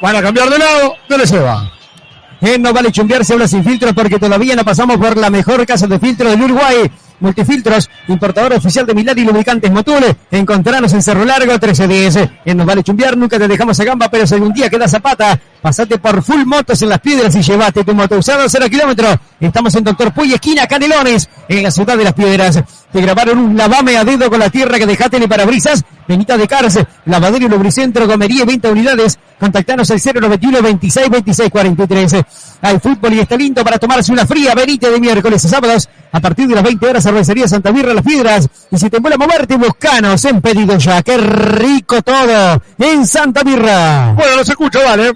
Van 0.00 0.16
a 0.16 0.22
cambiar 0.22 0.48
de 0.48 0.58
lado, 0.58 0.94
dele 1.08 1.26
se 1.26 1.38
va. 1.38 1.77
Eh, 2.40 2.58
no 2.58 2.72
vale 2.72 2.92
chumbear, 2.92 3.24
se 3.24 3.32
habla 3.32 3.48
sin 3.48 3.64
filtros 3.64 3.92
porque 3.94 4.18
todavía 4.18 4.54
no 4.54 4.64
pasamos 4.64 4.96
por 4.96 5.16
la 5.16 5.28
mejor 5.30 5.66
casa 5.66 5.86
de 5.86 5.98
filtros 5.98 6.30
del 6.30 6.42
Uruguay. 6.42 6.90
Multifiltros, 7.20 7.90
importador 8.06 8.52
oficial 8.52 8.86
de 8.86 8.94
Milán 8.94 9.18
y 9.18 9.24
lubricantes 9.24 9.72
Motul. 9.72 10.04
Encontrarnos 10.30 10.92
en 10.92 11.02
Cerro 11.02 11.24
Largo 11.24 11.50
1310. 11.50 12.30
En 12.44 12.56
Nos 12.56 12.64
Vale 12.64 12.84
Chumbear 12.84 13.16
nunca 13.16 13.38
te 13.38 13.48
dejamos 13.48 13.78
a 13.80 13.84
gamba, 13.84 14.08
pero 14.08 14.24
si 14.24 14.34
algún 14.34 14.52
día 14.52 14.70
queda 14.70 14.86
zapata, 14.86 15.38
pasate 15.60 15.98
por 15.98 16.22
Full 16.22 16.44
Motos 16.44 16.80
en 16.82 16.90
las 16.90 17.00
piedras 17.00 17.34
y 17.34 17.42
llevate 17.42 17.82
tu 17.82 17.92
moto 17.92 18.16
usado 18.16 18.44
a 18.44 18.48
0 18.48 18.66
kilómetros. 18.70 19.16
Estamos 19.40 19.74
en 19.74 19.84
Doctor 19.84 20.12
Puy, 20.12 20.32
esquina 20.32 20.66
Canelones, 20.68 21.28
en 21.48 21.62
la 21.64 21.72
ciudad 21.72 21.98
de 21.98 22.04
las 22.04 22.12
piedras. 22.12 22.62
Te 22.92 23.00
grabaron 23.02 23.38
un 23.38 23.56
lavame 23.56 23.96
a 23.96 24.04
dedo 24.04 24.30
con 24.30 24.40
la 24.40 24.48
tierra 24.48 24.78
que 24.78 24.86
dejaste 24.86 25.18
en 25.18 25.24
el 25.24 25.28
parabrisas. 25.28 25.84
Benita 26.06 26.38
de 26.38 26.48
Cárcel, 26.48 26.86
lavadero 27.04 27.44
y 27.44 27.48
lubricentro, 27.48 28.06
comería 28.06 28.44
20 28.46 28.70
unidades. 28.70 29.18
Contactanos 29.38 29.90
al 29.90 30.00
091 30.00 30.62
26 30.62 31.10
26 31.10 31.50
43. 31.50 32.16
Hay 32.62 32.78
fútbol 32.80 33.12
y 33.12 33.20
está 33.20 33.36
lindo 33.36 33.62
para 33.62 33.78
tomarse 33.78 34.10
una 34.10 34.26
fría 34.26 34.54
Benita 34.54 34.88
de 34.88 34.98
miércoles 34.98 35.44
a 35.44 35.48
sábados 35.48 35.88
a 36.10 36.20
partir 36.20 36.48
de 36.48 36.54
las 36.54 36.64
20 36.64 36.86
horas 36.86 37.02
cervecería 37.02 37.46
Santa 37.46 37.70
Mirra 37.72 37.92
Las 37.92 38.04
Piedras. 38.04 38.48
Y 38.70 38.78
si 38.78 38.88
te 38.88 38.98
vuelve 38.98 39.16
a 39.16 39.18
moverte, 39.18 39.56
buscanos 39.56 40.24
en 40.24 40.40
pedido 40.40 40.76
ya. 40.78 41.02
¡Qué 41.02 41.18
rico 41.18 42.00
todo! 42.02 42.62
En 42.78 43.06
Santa 43.06 43.44
Mirra. 43.44 44.14
Bueno, 44.14 44.36
no 44.36 44.44
se 44.44 44.52
escucha, 44.52 44.80
vale. 44.82 45.10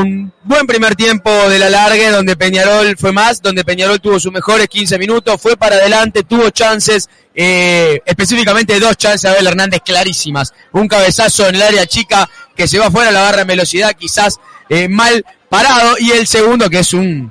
Un 0.00 0.32
buen 0.48 0.66
primer 0.66 0.96
tiempo 0.96 1.30
de 1.50 1.58
la 1.58 1.68
larga, 1.68 2.10
donde 2.10 2.34
Peñarol 2.34 2.96
fue 2.96 3.12
más, 3.12 3.42
donde 3.42 3.64
Peñarol 3.64 4.00
tuvo 4.00 4.18
sus 4.18 4.32
mejores 4.32 4.66
15 4.66 4.98
minutos, 4.98 5.40
fue 5.40 5.56
para 5.58 5.76
adelante, 5.76 6.22
tuvo 6.22 6.48
chances, 6.48 7.08
eh, 7.34 8.00
específicamente 8.06 8.80
dos 8.80 8.96
chances 8.96 9.26
a 9.26 9.34
Abel 9.34 9.46
Hernández 9.46 9.82
clarísimas. 9.84 10.54
Un 10.72 10.88
cabezazo 10.88 11.46
en 11.48 11.56
el 11.56 11.62
área 11.62 11.86
chica 11.86 12.28
que 12.56 12.66
se 12.66 12.78
va 12.78 12.90
fuera, 12.90 13.10
la 13.10 13.20
barra 13.20 13.42
en 13.42 13.46
velocidad, 13.46 13.94
quizás 13.94 14.40
eh, 14.70 14.88
mal 14.88 15.24
parado, 15.50 15.96
y 15.98 16.12
el 16.12 16.26
segundo 16.26 16.70
que 16.70 16.78
es 16.78 16.94
un, 16.94 17.30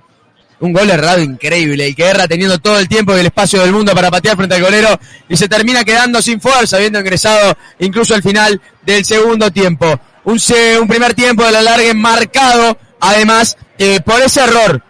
un 0.59 0.73
gol 0.73 0.89
errado 0.89 1.19
increíble 1.19 1.87
y 1.87 1.95
que 1.95 2.05
erra 2.05 2.27
teniendo 2.27 2.59
todo 2.59 2.79
el 2.79 2.87
tiempo 2.87 3.15
y 3.15 3.19
el 3.19 3.25
espacio 3.25 3.61
del 3.61 3.71
mundo 3.71 3.93
para 3.95 4.11
patear 4.11 4.37
frente 4.37 4.55
al 4.55 4.61
golero 4.61 4.99
y 5.27 5.35
se 5.35 5.49
termina 5.49 5.83
quedando 5.83 6.21
sin 6.21 6.39
fuerza, 6.39 6.77
habiendo 6.77 6.99
ingresado 6.99 7.57
incluso 7.79 8.13
al 8.13 8.21
final 8.21 8.61
del 8.85 9.03
segundo 9.05 9.49
tiempo. 9.51 9.99
Un, 10.23 10.39
un 10.81 10.87
primer 10.87 11.13
tiempo 11.15 11.43
de 11.43 11.51
la 11.51 11.61
larga 11.61 11.93
marcado, 11.95 12.77
además, 12.99 13.57
eh, 13.77 13.99
por 14.01 14.21
ese 14.21 14.41
error 14.41 14.83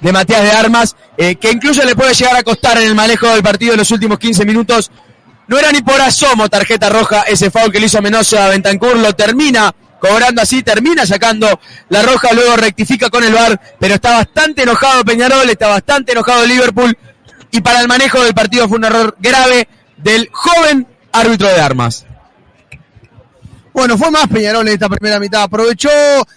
de 0.00 0.12
Matías 0.12 0.42
de 0.42 0.50
Armas, 0.50 0.96
eh, 1.16 1.36
que 1.36 1.50
incluso 1.50 1.82
le 1.84 1.94
puede 1.94 2.14
llegar 2.14 2.36
a 2.36 2.42
costar 2.42 2.78
en 2.78 2.84
el 2.84 2.94
manejo 2.94 3.26
del 3.28 3.42
partido 3.42 3.72
en 3.72 3.78
los 3.78 3.90
últimos 3.90 4.18
15 4.18 4.44
minutos. 4.44 4.90
No 5.46 5.58
era 5.58 5.70
ni 5.72 5.82
por 5.82 6.00
asomo 6.00 6.48
tarjeta 6.48 6.88
roja 6.88 7.22
ese 7.22 7.50
foul 7.50 7.70
que 7.70 7.80
le 7.80 7.86
hizo 7.86 8.00
Menosa 8.02 8.46
a 8.46 8.48
Bentancur, 8.48 8.96
lo 8.96 9.14
termina 9.14 9.74
cobrando 10.00 10.42
así, 10.42 10.62
termina 10.62 11.06
sacando 11.06 11.58
la 11.88 12.02
roja, 12.02 12.32
luego 12.34 12.56
rectifica 12.56 13.08
con 13.08 13.24
el 13.24 13.32
VAR, 13.32 13.58
pero 13.78 13.94
está 13.94 14.16
bastante 14.16 14.62
enojado 14.62 15.02
Peñarol, 15.04 15.48
está 15.48 15.68
bastante 15.68 16.12
enojado 16.12 16.44
Liverpool, 16.44 16.94
y 17.50 17.62
para 17.62 17.80
el 17.80 17.88
manejo 17.88 18.22
del 18.22 18.34
partido 18.34 18.68
fue 18.68 18.76
un 18.76 18.84
error 18.84 19.16
grave 19.18 19.66
del 19.96 20.28
joven 20.30 20.86
árbitro 21.12 21.48
de 21.48 21.60
armas. 21.60 22.04
Bueno, 23.74 23.98
fue 23.98 24.08
más 24.12 24.28
Peñarol 24.28 24.68
en 24.68 24.74
esta 24.74 24.88
primera 24.88 25.18
mitad. 25.18 25.42
Aprovechó 25.42 25.90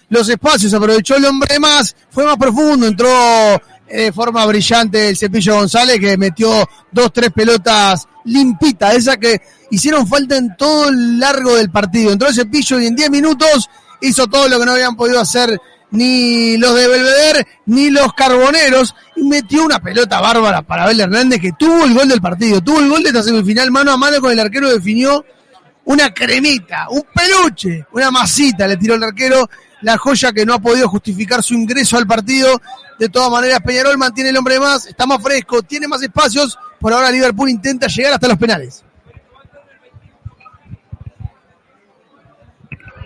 los 0.09 0.27
espacios, 0.27 0.74
aprovechó 0.74 1.16
el 1.16 1.25
hombre 1.25 1.59
más, 1.59 1.95
fue 2.09 2.25
más 2.25 2.35
profundo, 2.35 2.88
entró 2.88 3.07
eh, 3.88 4.06
de 4.06 4.11
forma 4.11 4.43
brillante 4.48 5.09
el 5.09 5.16
Cepillo 5.16 5.53
González 5.53 5.99
que 5.99 6.17
metió 6.17 6.67
dos, 6.91 7.14
tres 7.14 7.32
pelotas 7.32 8.07
limpitas, 8.25 8.95
esas 8.95 9.17
que 9.17 9.40
hicieron 9.69 10.07
falta 10.07 10.35
en 10.35 10.57
todo 10.57 10.90
el 10.90 11.19
largo 11.19 11.56
del 11.56 11.69
partido. 11.69 12.11
Entró 12.11 12.27
el 12.27 12.33
Cepillo 12.33 12.80
y 12.80 12.88
en 12.88 12.95
10 12.95 13.11
minutos 13.11 13.69
hizo 14.01 14.25
todo 14.25 14.49
lo 14.49 14.59
que 14.59 14.66
no 14.66 14.72
habían 14.72 14.95
podido 14.95 15.19
hacer 15.19 15.61
ni 15.91 16.57
los 16.57 16.74
de 16.74 16.88
Belvedere 16.88 17.48
ni 17.67 17.91
los 17.91 18.14
Carboneros 18.14 18.95
y 19.16 19.24
metió 19.24 19.64
una 19.64 19.80
pelota 19.80 20.19
bárbara 20.19 20.64
para 20.64 20.85
Abel 20.85 20.99
Hernández 20.99 21.40
que 21.40 21.53
tuvo 21.53 21.85
el 21.85 21.93
gol 21.93 22.09
del 22.09 22.19
partido, 22.19 22.61
tuvo 22.61 22.80
el 22.80 22.90
gol 22.90 23.03
de 23.03 23.09
esta 23.09 23.22
semifinal 23.22 23.69
mano 23.69 23.91
a 23.91 23.98
mano 23.98 24.19
con 24.19 24.32
el 24.32 24.40
arquero 24.40 24.69
definió 24.69 25.24
una 25.88 26.14
cremita, 26.14 26.88
un 26.90 27.03
peluche, 27.14 27.85
una 27.93 28.11
masita 28.11 28.67
le 28.67 28.75
tiró 28.75 28.95
el 28.95 29.03
arquero, 29.03 29.49
la 29.82 29.98
joya 29.98 30.33
que 30.33 30.45
no 30.45 30.53
ha 30.53 30.59
podido 30.59 30.90
justificar 30.90 31.41
su 31.41 31.53
ingreso 31.53 31.98
al 31.98 32.06
partido. 32.06 32.61
De 32.99 33.07
todas 33.07 33.32
maneras, 33.32 33.61
Peñarol 33.66 33.98
mantiene 33.98 34.32
el 34.32 34.38
hombre 34.38 34.59
más, 34.59 34.85
está 34.85 35.06
más 35.06 35.22
fresco, 35.22 35.61
tiene 35.61 35.88
más 35.88 36.01
espacios. 36.01 36.59
Por 36.80 36.91
ahora 36.91 37.09
Liverpool 37.09 37.49
intenta 37.49 37.88
llegar 37.88 38.14
hasta 38.14 38.27
los 38.27 38.38
penales. 38.38 38.83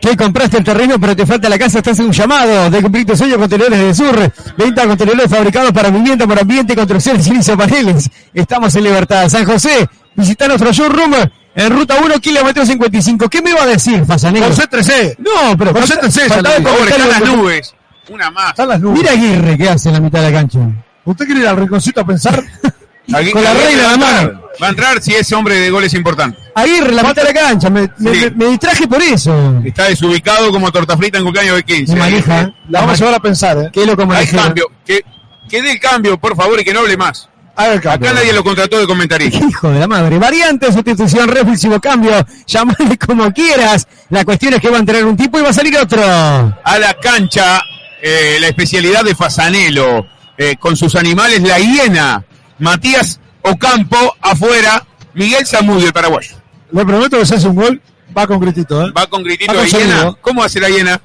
Que 0.02 0.18
compraste 0.18 0.58
el 0.58 0.64
terreno 0.64 1.00
pero 1.00 1.16
te 1.16 1.28
falta 1.28 1.48
la 1.48 1.60
casa, 1.60 1.78
estás 1.78 2.00
en 2.00 2.06
un 2.08 2.12
llamado 2.12 2.72
de 2.72 2.82
cumplir 2.82 3.06
tu 3.06 3.16
sueño 3.16 3.38
contenedores 3.38 3.80
del 3.80 3.94
sur. 3.96 4.34
Venta 4.58 4.82
de 4.82 4.88
contenedores 4.88 5.30
fabricados 5.30 5.72
para 5.72 5.92
vivienda, 5.92 6.26
por 6.26 6.40
ambiente, 6.40 6.76
construcciones 6.76 7.28
y 7.28 7.56
paneles. 7.56 8.10
Estamos 8.34 8.74
en 8.74 8.84
Libertad. 8.86 9.30
San 9.30 9.46
José, 9.46 9.88
visita 10.16 10.48
nuestro 10.48 10.72
showroom 10.72 11.14
en 11.56 11.70
ruta 11.72 11.98
1, 12.04 12.20
kilómetro 12.20 12.66
55. 12.66 13.30
¿Qué 13.30 13.42
me 13.42 13.50
iba 13.52 13.64
a 13.64 13.68
decir, 13.68 14.06
Fasanero? 14.06 14.48
Concéntrese. 14.48 15.16
No, 15.20 15.58
pero 15.58 15.74
Concéntrese, 15.74 16.28
faltaba. 16.30 16.56
Pobre, 16.58 16.90
están 16.92 17.10
las 17.10 17.22
nubes. 17.22 17.76
Una 18.10 18.32
más. 18.32 18.50
Están 18.50 18.70
las 18.70 18.80
nubes. 18.80 19.00
Mira 19.00 19.12
Aguirre 19.12 19.58
que 19.58 19.70
hace 19.70 19.90
en 19.90 19.94
la 19.96 20.02
mitad 20.02 20.22
de 20.22 20.32
la 20.32 20.38
cancha. 20.40 20.60
¿Usted 21.06 21.26
quiere 21.26 21.42
ir 21.42 21.48
al 21.48 21.58
rinconcito 21.58 22.02
a 22.02 22.06
pensar? 22.06 22.44
Aquí- 23.14 23.32
Con 23.32 23.44
la 23.44 23.54
reina 23.54 23.84
en 23.84 23.92
la 23.92 23.98
mano. 23.98 24.42
Va 24.62 24.68
a 24.68 24.70
entrar 24.70 25.02
si 25.02 25.14
ese 25.16 25.34
hombre 25.34 25.56
de 25.56 25.70
gol 25.70 25.84
es 25.84 25.94
importante. 25.94 26.38
Aguirre, 26.56 26.92
la 26.94 27.04
mitad 27.04 27.24
de 27.24 27.34
la 27.34 27.40
cancha. 27.40 27.70
Me, 27.70 27.82
me- 27.98 28.14
Sí. 28.16 28.26
me- 28.26 28.32
me 28.32 28.46
distraje 28.52 28.88
por 28.88 29.02
eso. 29.02 29.62
Está 29.66 29.86
desubicado 29.86 30.52
como 30.52 30.72
torta 30.72 30.96
frita 30.98 31.18
en 31.18 31.24
cumpleaños 31.24 31.56
de 31.56 31.64
15. 31.64 31.94
Me 31.94 32.00
maneja. 32.00 32.42
¿eh? 32.42 32.54
La 32.70 32.82
vamos 32.82 32.96
a 32.96 32.98
llevar 33.00 33.16
a 33.16 33.20
pensar, 33.20 33.58
¿eh? 33.58 33.70
Qué 33.74 33.86
loco 33.86 34.04
Hay 34.04 34.08
manejero. 34.08 34.44
cambio. 34.44 34.66
Que, 34.86 35.02
que 35.50 35.62
dé 35.62 35.72
el 35.72 35.80
cambio, 35.80 36.18
por 36.20 36.36
favor, 36.36 36.60
y 36.60 36.64
que 36.64 36.74
no 36.74 36.82
hable 36.82 36.96
más. 36.98 37.28
Haga 37.62 37.74
el 37.74 37.82
cambio. 37.82 38.10
Acá 38.10 38.20
nadie 38.20 38.34
lo 38.34 38.44
contrató 38.44 38.80
de 38.80 38.88
comentarista. 38.88 39.38
Hijo 39.46 39.70
de 39.70 39.80
la 39.80 39.88
madre. 39.88 40.18
Variante, 40.18 40.72
sustitución, 40.72 41.28
reflexivo, 41.28 41.80
cambio. 41.80 42.26
Llamale 42.48 42.98
como 42.98 43.32
quieras. 43.32 43.88
La 44.10 44.26
cuestión 44.26 44.56
es 44.56 44.62
que 44.62 44.70
va 44.70 44.78
a 44.78 44.80
entrar 44.80 45.06
un 45.06 45.16
tipo 45.16 45.38
y 45.38 45.44
va 45.44 45.50
a 45.50 45.54
salir 45.54 45.78
otro. 45.78 46.02
A 46.02 46.80
la 46.80 46.96
cancha, 46.96 47.62
eh, 48.02 48.38
la 48.40 48.48
especialidad 48.48 49.04
de 49.04 49.14
Fasanelo, 49.14 50.08
eh, 50.38 50.56
con 50.60 50.76
sus 50.76 50.96
animales, 50.96 51.42
la 51.44 51.60
hiena. 51.60 52.24
Matías 52.58 53.20
Ocampo, 53.44 54.16
afuera. 54.22 54.84
Miguel 55.14 55.46
Zamudio, 55.46 55.88
el 55.88 55.94
paraguayo. 55.94 56.36
Le 56.72 56.86
prometo 56.86 57.20
que 57.20 57.26
si 57.26 57.34
hace 57.36 57.48
un 57.48 57.56
gol, 57.56 57.82
va 58.18 58.26
con 58.26 58.40
gritito, 58.40 58.88
¿eh? 58.88 58.92
Va 58.92 59.06
con 59.08 59.24
gritito 59.24 59.54
Va 59.54 59.60
con 59.60 59.70
de 59.70 59.78
hiena. 59.78 60.14
¿Cómo 60.22 60.44
hace 60.44 60.60
la 60.60 60.70
hiena? 60.70 61.02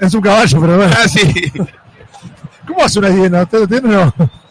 Es 0.00 0.12
un 0.12 0.20
caballo, 0.20 0.60
pero 0.60 0.76
bueno. 0.76 0.94
Ah, 0.98 1.08
sí. 1.08 1.52
¿Cómo 2.66 2.82
hace 2.82 2.98
una 2.98 3.10
hiena? 3.10 3.42
¿Usted 3.42 3.60
lo 3.60 3.68
tiene 3.68 3.96
o 3.96 4.12
no? 4.16 4.43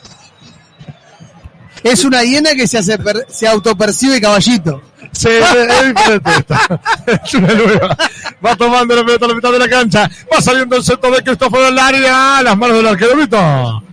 Es 1.84 2.04
una 2.06 2.24
hiena 2.24 2.52
que 2.56 2.68
se, 2.68 2.78
hace 2.78 2.98
per- 2.98 3.26
se 3.30 3.48
autopercibe 3.48 4.22
caballito. 4.22 4.82
Sí, 5.12 5.28
es, 5.30 5.88
diferente 5.96 6.32
esta. 6.40 6.80
Es 7.24 7.34
una 7.36 7.54
nueva. 7.54 7.98
Va 8.44 8.56
tomando 8.56 8.96
la 8.96 9.04
pelota 9.04 9.26
a 9.26 9.28
la 9.28 9.36
mitad 9.36 9.52
de 9.52 9.60
la 9.60 9.68
cancha. 9.70 10.10
Va 10.34 10.42
saliendo 10.42 10.76
el 10.78 10.84
centro 10.84 11.12
de 11.12 11.22
Cristóforo 11.22 11.66
del 11.66 11.78
área. 11.78 12.38
A 12.38 12.44
las 12.44 12.58
manos 12.58 12.78
del 12.78 12.88
arquero 12.88 13.16
Brito. 13.16 13.84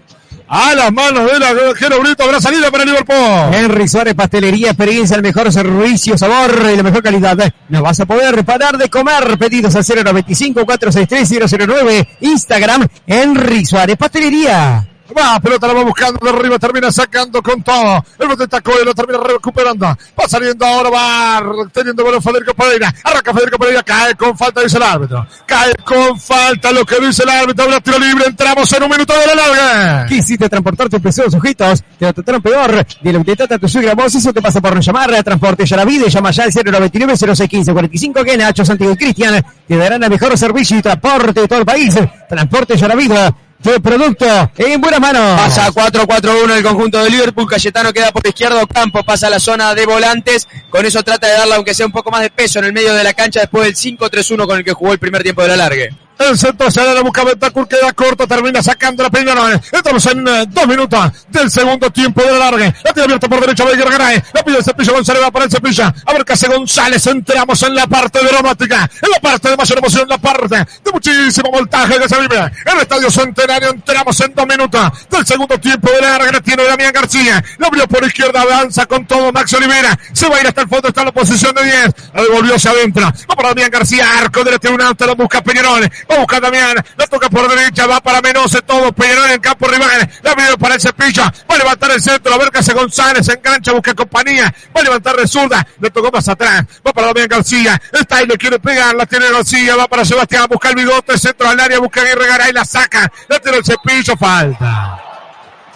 A 0.53 0.75
las 0.75 0.93
manos 0.93 1.31
del 1.31 1.43
arquero 1.43 2.01
Brito. 2.01 2.23
Habrá 2.25 2.41
salida 2.41 2.71
para 2.71 2.85
Liverpool. 2.85 3.55
Henry 3.55 3.87
Suárez, 3.89 4.15
pastelería, 4.15 4.69
experiencia, 4.69 5.17
el 5.17 5.23
mejor 5.23 5.53
servicio, 5.53 6.17
sabor 6.17 6.51
y 6.73 6.77
la 6.77 6.83
mejor 6.83 7.03
calidad. 7.03 7.37
No 7.69 7.83
vas 7.83 8.01
a 8.01 8.07
poder 8.07 8.45
parar 8.45 8.79
de 8.79 8.89
comer. 8.89 9.37
Pedidos 9.39 9.75
al 9.77 9.85
095 10.05 10.65
463 10.65 11.59
009 11.69 12.09
Instagram, 12.21 12.87
Henry 13.07 13.65
Suárez, 13.67 13.97
pastelería. 13.97 14.87
Va, 15.17 15.41
pelota 15.41 15.67
la 15.67 15.75
va 15.75 15.85
buscando 15.85 16.19
de 16.23 16.31
arriba, 16.31 16.59
termina 16.59 16.91
sacando 16.91 17.43
con 17.43 17.63
todo. 17.63 18.05
El 18.19 18.29
bote 18.29 18.47
tacó 18.47 18.73
y 18.81 18.85
lo 18.85 18.95
termina 18.95 19.19
recuperando. 19.19 19.87
Va 19.87 20.29
saliendo 20.29 20.65
ahora, 20.65 20.91
va 20.91 21.69
teniendo 21.73 22.03
bueno 22.03 22.21
Federico 22.21 22.55
Pereira. 22.55 22.95
Arranca 23.05 23.33
Federico 23.33 23.59
Pereira, 23.59 23.83
cae 23.83 24.15
con 24.15 24.37
falta, 24.37 24.61
dice 24.63 24.77
el 24.77 24.83
árbitro. 24.83 25.27
Cae 25.47 25.75
con 25.85 26.19
falta, 26.21 26.73
lo 26.73 26.85
que 26.85 27.01
dice 27.01 27.23
el 27.25 27.29
árbitro. 27.29 27.65
Habrá 27.65 27.81
tiro 27.81 27.99
libre, 27.99 28.27
entramos 28.27 28.73
en 28.73 28.83
un 28.83 28.91
minuto 28.91 29.13
de 29.19 29.27
la 29.27 29.35
larga. 29.35 30.07
Quisiste 30.07 30.49
transportar 30.49 30.89
tus 30.89 31.01
pesados 31.01 31.33
sujetos, 31.33 31.83
te 31.99 32.07
lo 32.07 32.13
trataron 32.13 32.43
peor. 32.43 32.87
De 33.01 33.13
lo 33.13 33.25
que 33.25 33.37
trata 33.37 33.59
tu 33.59 33.69
suegra 33.69 33.95
vos, 33.95 34.15
eso 34.15 34.33
te 34.33 34.41
pasa 34.41 34.61
por 34.61 34.75
no 34.75 34.81
llamar 34.81 35.11
Transporte 35.23 35.67
ya 35.67 35.77
la 35.77 35.85
vida. 35.85 36.07
Llama 36.09 36.31
ya 36.31 36.45
al 36.45 36.53
099 36.53 37.17
0615 37.17 37.73
45 37.73 38.25
que 38.25 38.37
Nacho, 38.37 38.65
Santiago 38.65 38.93
y 38.93 38.97
Cristian 38.97 39.45
te 39.67 39.77
darán 39.77 40.03
el 40.03 40.11
mejor 40.11 40.37
servicio 40.39 40.79
y 40.79 40.83
transporte 40.83 41.41
de 41.41 41.49
todo 41.49 41.59
el 41.61 41.67
país. 41.67 41.95
Transporte 42.29 42.77
ya 42.77 42.89
la 42.89 42.95
vida. 42.95 43.35
De 43.63 43.81
producto 43.81 44.51
en 44.57 44.81
buenas 44.81 45.01
manos. 45.01 45.41
Pasa 45.41 45.67
a 45.67 45.71
4-4-1 45.71 46.57
el 46.57 46.63
conjunto 46.63 47.03
de 47.03 47.11
Liverpool. 47.11 47.49
Cayetano 47.49 47.93
queda 47.93 48.11
por 48.13 48.27
izquierdo. 48.27 48.67
Campo 48.67 49.03
pasa 49.03 49.27
a 49.27 49.31
la 49.31 49.41
zona 49.41 49.75
de 49.75 49.87
volantes. 49.87 50.49
Con 50.71 50.85
eso 50.87 51.03
trata 51.03 51.27
de 51.27 51.35
darle, 51.35 51.55
aunque 51.55 51.75
sea 51.75 51.87
un 51.87 51.93
poco 51.93 52.11
más 52.11 52.23
de 52.23 52.31
peso 52.31 52.59
en 52.59 52.67
el 52.67 52.73
medio 52.73 52.95
de 52.95 53.05
la 53.05 53.13
cancha 53.15 53.41
después 53.41 53.65
del 53.65 53.99
5-3-1 53.99 54.47
con 54.47 54.59
el 54.59 54.65
que 54.65 54.73
jugó 54.73 54.93
el 54.93 54.99
primer 54.99 55.23
tiempo 55.23 55.43
de 55.43 55.49
la 55.49 55.57
largue. 55.57 55.91
El 56.21 56.37
centro 56.37 56.71
se 56.71 56.85
la 56.85 57.01
busca 57.01 57.25
Bentancur, 57.25 57.67
queda 57.67 57.95
corto, 57.95 58.27
termina 58.27 58.63
sacando 58.63 59.03
la 59.03 59.09
primera. 59.09 59.55
Estamos 59.73 60.05
en 60.05 60.29
eh, 60.29 60.45
dos 60.51 60.67
minutos 60.67 61.11
del 61.31 61.51
segundo 61.51 61.91
tiempo 61.91 62.21
de 62.23 62.33
la 62.33 62.39
larga. 62.51 62.75
La 62.85 62.93
tira 62.93 63.05
abierta 63.05 63.27
por 63.27 63.41
derecha, 63.41 63.65
Bayer 63.65 63.89
Garay. 63.89 64.23
La 64.35 64.43
pide 64.43 64.59
el 64.59 64.63
cepillo 64.63 64.93
González, 64.93 65.23
va 65.23 65.31
para 65.31 65.47
el 65.47 65.51
cepillo. 65.51 65.85
A 65.85 66.13
ver 66.13 66.23
qué 66.27 66.35
hace 66.35 66.47
González. 66.47 67.07
Entramos 67.07 67.63
en 67.63 67.75
la 67.75 67.87
parte 67.87 68.23
dramática, 68.23 68.91
en 69.01 69.11
la 69.11 69.19
parte 69.19 69.49
de 69.49 69.57
mayor 69.57 69.79
emoción, 69.79 70.03
en 70.03 70.09
la 70.11 70.19
parte 70.19 70.57
de 70.57 70.93
muchísimo 70.93 71.51
voltaje 71.51 71.99
que 71.99 72.07
se 72.07 72.21
vive. 72.21 72.53
El 72.67 72.81
estadio 72.81 73.11
Centenario 73.11 73.71
entramos 73.71 74.21
en 74.21 74.35
dos 74.35 74.47
minutos 74.47 74.91
del 75.11 75.27
segundo 75.27 75.59
tiempo 75.59 75.91
de 75.91 76.03
la 76.03 76.19
larga. 76.19 76.33
La 76.33 76.41
tiene 76.43 76.65
Damián 76.65 76.93
García. 76.93 77.43
La 77.57 77.69
abrió 77.69 77.89
por 77.89 78.05
izquierda, 78.05 78.43
avanza 78.43 78.85
con 78.85 79.07
todo 79.07 79.33
Max 79.33 79.55
Olivera. 79.55 79.99
Se 80.13 80.29
va 80.29 80.37
a 80.37 80.41
ir 80.43 80.47
hasta 80.49 80.61
el 80.61 80.69
fondo, 80.69 80.89
está 80.89 81.01
en 81.01 81.07
la 81.07 81.13
posición 81.13 81.55
de 81.55 81.65
10. 81.65 81.95
La 82.15 82.23
devolvió 82.25 82.57
hacia 82.57 82.73
adentro. 82.73 83.07
Va 83.07 83.35
para 83.35 83.49
Damián 83.49 83.71
García, 83.71 84.07
arco 84.19 84.45
derecho, 84.45 84.71
un 84.71 84.83
alto, 84.83 85.07
la 85.07 85.15
busca 85.15 85.43
Peñarol. 85.43 85.91
Va 86.11 86.17
a 86.17 86.19
buscar 86.19 86.41
Damián, 86.41 86.75
la 86.97 87.07
toca 87.07 87.31
por 87.31 87.49
derecha, 87.49 87.87
va 87.87 88.01
para 88.01 88.21
Menose, 88.21 88.61
todo 88.63 88.93
Peñarol 88.93 89.31
en 89.31 89.41
campo 89.41 89.69
rival. 89.69 90.11
La 90.23 90.33
abrió 90.33 90.59
para 90.59 90.75
el 90.75 90.81
cepillo. 90.81 91.23
Va 91.23 91.55
a 91.55 91.59
levantar 91.59 91.91
el 91.93 92.03
centro, 92.03 92.35
a 92.35 92.39
ver 92.39 92.51
qué 92.51 92.59
hace 92.59 92.73
González. 92.75 93.29
Engancha, 93.29 93.73
busca 93.73 93.95
compañía. 93.95 94.53
Va 94.77 94.81
a 94.81 94.85
levantar 94.85 95.17
de 95.17 95.29
zurda. 95.29 95.65
Le 95.79 95.91
tocó 95.91 96.11
más 96.11 96.29
atrás. 96.29 96.65
Va 96.87 96.93
para 96.93 97.09
Damián 97.09 97.29
García. 97.29 97.81
Está 97.93 98.17
ahí, 98.17 98.27
le 98.27 98.37
quiere 98.37 98.59
pegar. 98.59 98.95
La 98.95 99.07
tiene 99.07 99.31
García. 99.31 99.77
Va 99.77 99.87
para 99.87 100.05
Sebastián. 100.05 100.47
Busca 100.51 100.71
el 100.71 100.75
bigote. 100.75 101.17
Centro 101.17 101.49
al 101.49 101.61
área. 101.61 101.79
Busca 101.79 102.01
Aguirre 102.01 102.27
Garay. 102.27 102.53
La 102.53 102.65
saca. 102.65 103.11
La 103.29 103.39
tiene 103.39 103.59
el 103.59 103.65
cepillo. 103.65 104.17
Falta. 104.17 105.01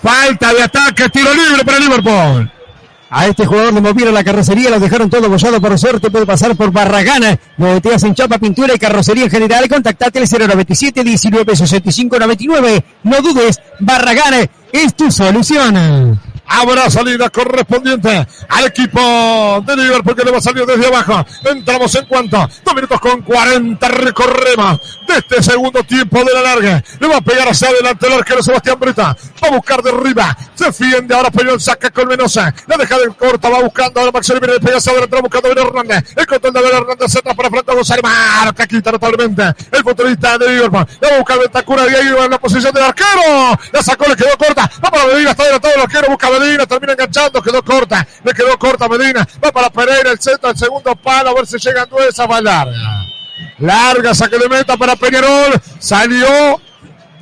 Falta 0.02 0.52
de 0.52 0.62
ataque. 0.62 1.08
Tiro 1.10 1.32
libre 1.32 1.64
para 1.64 1.78
Liverpool. 1.78 2.53
A 3.16 3.28
este 3.28 3.46
jugador 3.46 3.72
le 3.72 3.80
movieron 3.80 4.12
la 4.12 4.24
carrocería, 4.24 4.70
lo 4.70 4.80
dejaron 4.80 5.08
todo 5.08 5.30
bollado 5.30 5.60
por 5.60 5.78
suerte, 5.78 6.10
puede 6.10 6.26
pasar 6.26 6.56
por 6.56 6.72
Barragana. 6.72 7.38
Boteas 7.56 8.02
en 8.02 8.12
chapa, 8.12 8.38
pintura 8.38 8.74
y 8.74 8.78
carrocería 8.78 9.22
en 9.22 9.30
general. 9.30 9.68
Contactate 9.68 10.18
al 10.18 10.28
097 10.28 11.04
19 11.04 11.54
65 11.54 12.18
99. 12.18 12.84
No 13.04 13.22
dudes, 13.22 13.60
Barragana 13.78 14.38
es 14.72 14.96
tu 14.96 15.12
solución. 15.12 16.18
Habrá 16.46 16.90
salida 16.90 17.30
correspondiente 17.30 18.26
al 18.48 18.66
equipo 18.66 19.62
de 19.66 19.76
Liverpool 19.76 20.14
que 20.14 20.24
le 20.24 20.30
va 20.30 20.38
a 20.38 20.42
salir 20.42 20.64
desde 20.66 20.86
abajo. 20.86 21.24
Entramos 21.44 21.94
en 21.94 22.06
cuanto. 22.06 22.48
Dos 22.64 22.74
minutos 22.74 23.00
con 23.00 23.22
40 23.22 23.88
recorremos 23.88 24.80
de 25.06 25.18
este 25.18 25.42
segundo 25.42 25.82
tiempo 25.84 26.22
de 26.24 26.32
la 26.32 26.42
larga. 26.42 26.82
Le 27.00 27.08
va 27.08 27.16
a 27.16 27.20
pegar 27.20 27.48
hacia 27.48 27.68
adelante 27.68 28.06
el 28.06 28.12
arquero 28.14 28.42
Sebastián 28.42 28.78
Brita. 28.78 29.16
Va 29.42 29.48
a 29.48 29.50
buscar 29.50 29.82
de 29.82 29.90
arriba. 29.90 30.36
Se 30.54 30.66
defiende 30.66 31.14
ahora 31.14 31.30
Peñón 31.30 31.60
saca 31.60 31.90
con 31.90 32.08
Menosa. 32.08 32.54
La 32.66 32.76
deja 32.76 32.98
de 32.98 33.08
corta. 33.08 33.48
Va 33.48 33.60
buscando 33.60 34.00
ahora 34.00 34.12
Max 34.12 34.30
Oliveira. 34.30 34.54
Le 34.54 34.60
pega 34.60 34.76
hacia 34.78 34.92
adelante. 34.92 35.16
Va 35.16 35.22
buscando 35.22 35.50
Abel 35.50 35.66
Hernández. 35.66 36.04
El 36.16 36.26
control 36.26 36.52
de 36.52 36.58
Abel 36.60 36.72
Hernández 36.72 37.12
se 37.12 37.18
atrás 37.18 37.36
para 37.36 37.50
frente 37.50 37.70
a 37.70 37.74
González. 37.74 38.02
Marca 38.04 38.66
quita 38.66 38.92
totalmente 38.92 39.42
el 39.72 39.82
futbolista 39.82 40.38
de 40.38 40.48
Liverpool. 40.48 40.86
La 41.00 41.08
va 41.08 41.14
a 41.14 41.18
buscar 41.18 41.38
Ventacura. 41.38 41.82
Y 41.90 41.94
ahí 41.94 42.12
va 42.12 42.24
en 42.24 42.30
la 42.30 42.38
posición 42.38 42.72
del 42.72 42.84
arquero. 42.84 43.58
La 43.72 43.82
sacó, 43.82 44.06
le 44.08 44.16
quedó 44.16 44.36
corta. 44.38 44.70
Va 44.84 44.90
para 44.90 45.06
Medina. 45.06 45.30
Está 45.30 45.42
adelantado 45.42 45.74
el 45.74 45.80
arquero. 45.80 46.08
Busca 46.08 46.30
Medina. 46.38 46.66
Termina 46.66 46.92
enganchando. 46.92 47.42
Quedó 47.42 47.62
corta. 47.64 48.06
Le 48.24 48.32
quedó 48.32 48.58
corta 48.58 48.88
Medina. 48.88 49.26
Va 49.42 49.52
para 49.52 49.70
Pereira. 49.70 50.10
El 50.10 50.18
centro. 50.18 50.50
El 50.50 50.56
segundo 50.56 50.94
palo. 50.96 51.30
A 51.30 51.34
ver 51.34 51.46
si 51.46 51.58
llegan 51.58 51.88
dos. 51.88 52.00
Esa 52.08 52.26
va 52.26 52.40
larga. 52.40 54.14
Saque 54.14 54.38
de 54.38 54.48
meta 54.48 54.76
para 54.76 54.96
Peñarol. 54.96 55.60
Salió 55.78 56.60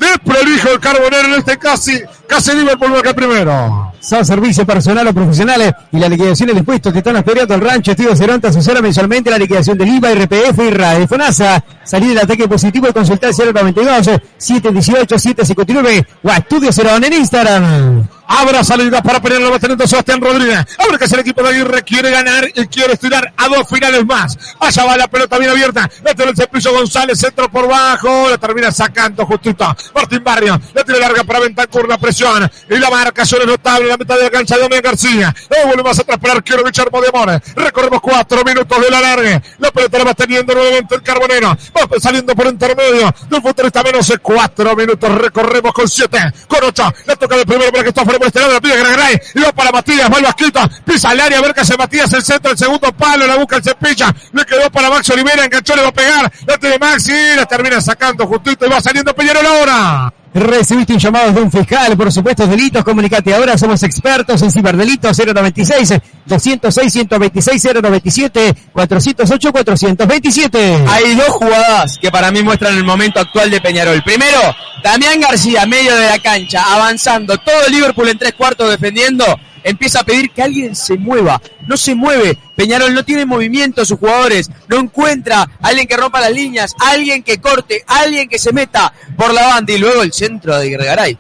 desprolijo 0.03 0.71
el 0.71 0.81
Carbonero 0.81 1.29
en 1.29 1.35
este 1.35 1.57
casi, 1.59 2.01
casi 2.27 2.55
Liverpool 2.55 2.91
marca 2.91 3.15
primero. 3.15 3.93
Son 4.01 4.25
servicios 4.25 4.67
personal 4.67 5.07
o 5.07 5.15
profesionales 5.15 5.73
y 5.93 5.99
la 5.99 6.09
liquidación 6.09 6.49
de 6.49 6.59
impuestos 6.59 6.93
que 6.93 6.99
están 6.99 7.17
esperando 7.17 7.55
el 7.55 7.61
rancho 7.61 7.93
Estudio 7.93 8.17
Cerón 8.17 8.41
asesora 8.45 8.83
mensualmente 8.83 9.31
la 9.31 9.39
liquidación 9.39 9.79
del 9.79 9.89
IVA, 9.89 10.13
RPF 10.15 10.59
y 10.59 10.71
RAE. 10.71 11.07
FONASA, 11.07 11.65
salir 11.85 12.09
del 12.09 12.19
ataque 12.19 12.49
positivo 12.49 12.89
y 12.89 12.93
consultar 12.93 13.31
092 13.33 14.21
718 14.37 15.19
759 15.19 16.07
o 16.25 16.31
a 16.31 16.37
Estudio 16.39 16.73
Cerón 16.73 17.05
en 17.05 17.13
Instagram. 17.13 18.09
Habrá 18.35 18.65
salida 18.65 19.03
para 19.03 19.21
Peñarol, 19.21 19.53
va 19.53 19.59
teniendo 19.59 19.87
Sebastián 19.87 20.19
Rodríguez. 20.19 20.65
Ahora 20.79 20.97
que 20.97 21.05
es 21.05 21.13
el 21.13 21.21
equipo 21.21 21.43
de 21.43 21.51
Aguirre 21.51 21.83
quiere 21.83 22.11
ganar 22.11 22.49
y 22.55 22.67
quiere 22.67 22.95
estirar 22.95 23.31
a 23.37 23.49
dos 23.49 23.69
finales 23.69 24.07
más. 24.07 24.39
Allá 24.59 24.85
va 24.87 24.97
la 24.97 25.07
pelota 25.07 25.37
bien 25.39 25.51
abierta. 25.51 25.89
La 26.03 26.15
tiene 26.15 26.31
el 26.31 26.37
cepillo 26.37 26.73
González, 26.73 27.19
centro 27.19 27.51
por 27.51 27.69
bajo. 27.69 28.31
La 28.31 28.39
termina 28.39 28.73
sacando 28.73 29.27
justito. 29.27 29.77
Martín 29.95 30.25
Barrio. 30.25 30.59
La 30.73 30.83
tiene 30.83 30.99
larga 30.99 31.25
para 31.25 31.41
Ventancur, 31.41 31.87
la 31.87 31.99
presión. 31.99 32.51
Y 32.71 32.79
la 32.79 32.89
marcación 32.89 33.43
es 33.43 33.47
notable. 33.47 33.89
La 33.89 33.99
mitad 33.99 34.17
de 34.17 34.23
la 34.23 34.31
cancha 34.31 34.57
de 34.57 34.63
Damián 34.63 34.83
García. 34.83 35.35
La 35.51 35.67
vuelve 35.67 35.83
más 35.83 35.99
atrás 35.99 36.19
para 36.19 36.33
arquero 36.33 36.65
Guillermo 36.65 37.03
de 37.03 37.09
Amores. 37.09 37.41
Recorremos 37.55 38.01
cuatro 38.01 38.43
minutos 38.45 38.81
de 38.81 38.91
la 38.91 39.01
larga. 39.03 39.43
La 39.59 39.71
pelota 39.71 39.99
la 39.99 40.05
va 40.05 40.15
teniendo 40.15 40.55
nuevamente 40.55 40.95
el 40.95 41.03
Carbonero. 41.03 41.49
Va 41.49 42.01
saliendo 42.01 42.35
por 42.35 42.47
intermedio 42.47 43.15
del 43.29 43.43
futbolista 43.43 43.83
menos 43.83 44.09
de 44.09 44.17
cuatro 44.19 44.75
minutos. 44.75 45.15
Recorremos 45.17 45.75
con 45.75 45.87
siete, 45.87 46.19
con 46.49 46.65
ocho. 46.65 46.91
La 47.05 47.15
toca 47.15 47.37
de 47.37 47.45
primero 47.45 47.71
para 47.71 48.05
fuera 48.05 48.22
por 48.23 48.29
este 48.29 48.41
lado. 48.41 48.53
La 48.53 48.61
pide 48.61 48.77
Gregaray. 48.77 49.21
Y 49.35 49.41
va 49.41 49.53
para 49.53 49.73
Matías. 49.73 50.11
Va. 50.11 50.71
Pisa 50.85 51.13
el 51.13 51.21
área. 51.21 51.41
Ver 51.41 51.55
qué 51.55 51.61
hace 51.61 51.77
Matías. 51.77 52.13
El 52.13 52.23
centro, 52.23 52.53
el 52.53 52.59
segundo 52.59 52.93
palo. 52.93 53.27
La 53.27 53.37
busca 53.37 53.57
el 53.57 53.65
cepilla. 53.65 54.15
Le 54.33 54.45
quedó 54.45 54.71
para 54.71 54.91
Max 54.91 55.11
Olivera. 55.11 55.45
Enganchó, 55.45 55.75
le 55.75 55.83
va 55.83 55.89
a 55.89 55.93
pegar. 55.93 56.33
La 56.47 56.59
tiene 56.59 56.79
Maxi. 56.79 57.13
La 57.37 57.47
termina 57.47 57.81
sacando 57.81 58.27
justito. 58.27 58.67
Y 58.67 58.69
va 58.69 58.81
saliendo 58.81 59.15
Peñarol 59.15 59.47
ahora. 59.47 60.13
Recibiste 60.35 60.95
un 60.95 60.99
llamado 60.99 61.31
de 61.31 61.43
un 61.43 61.53
fiscal 61.53 61.95
por 61.97 62.11
supuestos 62.11 62.49
delitos. 62.49 62.83
Comunicate 62.83 63.35
ahora. 63.35 63.59
Somos 63.59 63.83
expertos 63.83 64.41
en 64.41 64.51
ciberdelitos 64.51 65.19
096 65.19 65.95
206 66.25 66.93
126 66.93 67.69
097 67.75 68.55
408 68.73 69.53
427. 69.53 70.85
Hay 70.89 71.15
dos 71.17 71.29
jugadas 71.29 71.99
que 71.99 72.11
para 72.11 72.31
mí 72.31 72.43
muestran 72.43 72.77
el 72.77 72.85
momento 72.85 73.21
actual 73.21 73.51
de 73.51 73.61
Peñarol. 73.61 74.03
Primero, 74.03 74.39
Damián 74.83 75.21
García, 75.21 75.67
medio 75.67 75.95
de 75.95 76.09
la 76.09 76.19
cancha, 76.19 76.65
avanzando, 76.75 77.37
todo 77.39 77.69
Liverpool 77.69 78.09
en 78.09 78.19
tres 78.19 78.33
cuartos 78.33 78.71
defendiendo, 78.71 79.25
empieza 79.65 80.01
a 80.01 80.05
pedir 80.05 80.31
que 80.31 80.43
alguien 80.43 80.75
se 80.77 80.97
mueva. 80.97 81.41
No 81.67 81.77
se 81.77 81.95
mueve. 81.95 82.39
Peñarol 82.57 82.95
no 82.95 83.05
tiene 83.05 83.25
movimiento 83.25 83.85
sus 83.85 83.99
jugadores. 83.99 84.51
No 84.69 84.79
encuentra 84.79 85.43
a 85.43 85.49
alguien 85.61 85.87
que 85.87 85.97
rompa 85.97 86.21
las 86.21 86.33
líneas, 86.33 86.75
alguien 86.79 87.23
que 87.23 87.41
corte, 87.41 87.85
alguien 87.87 88.29
que 88.29 88.39
se 88.39 88.53
meta 88.53 88.93
por 89.17 89.33
la 89.33 89.47
banda 89.47 89.73
y 89.73 89.79
luego 89.79 90.03
el 90.03 90.13
centro 90.13 90.59
de 90.59 90.71
Guerregaray. 90.71 91.19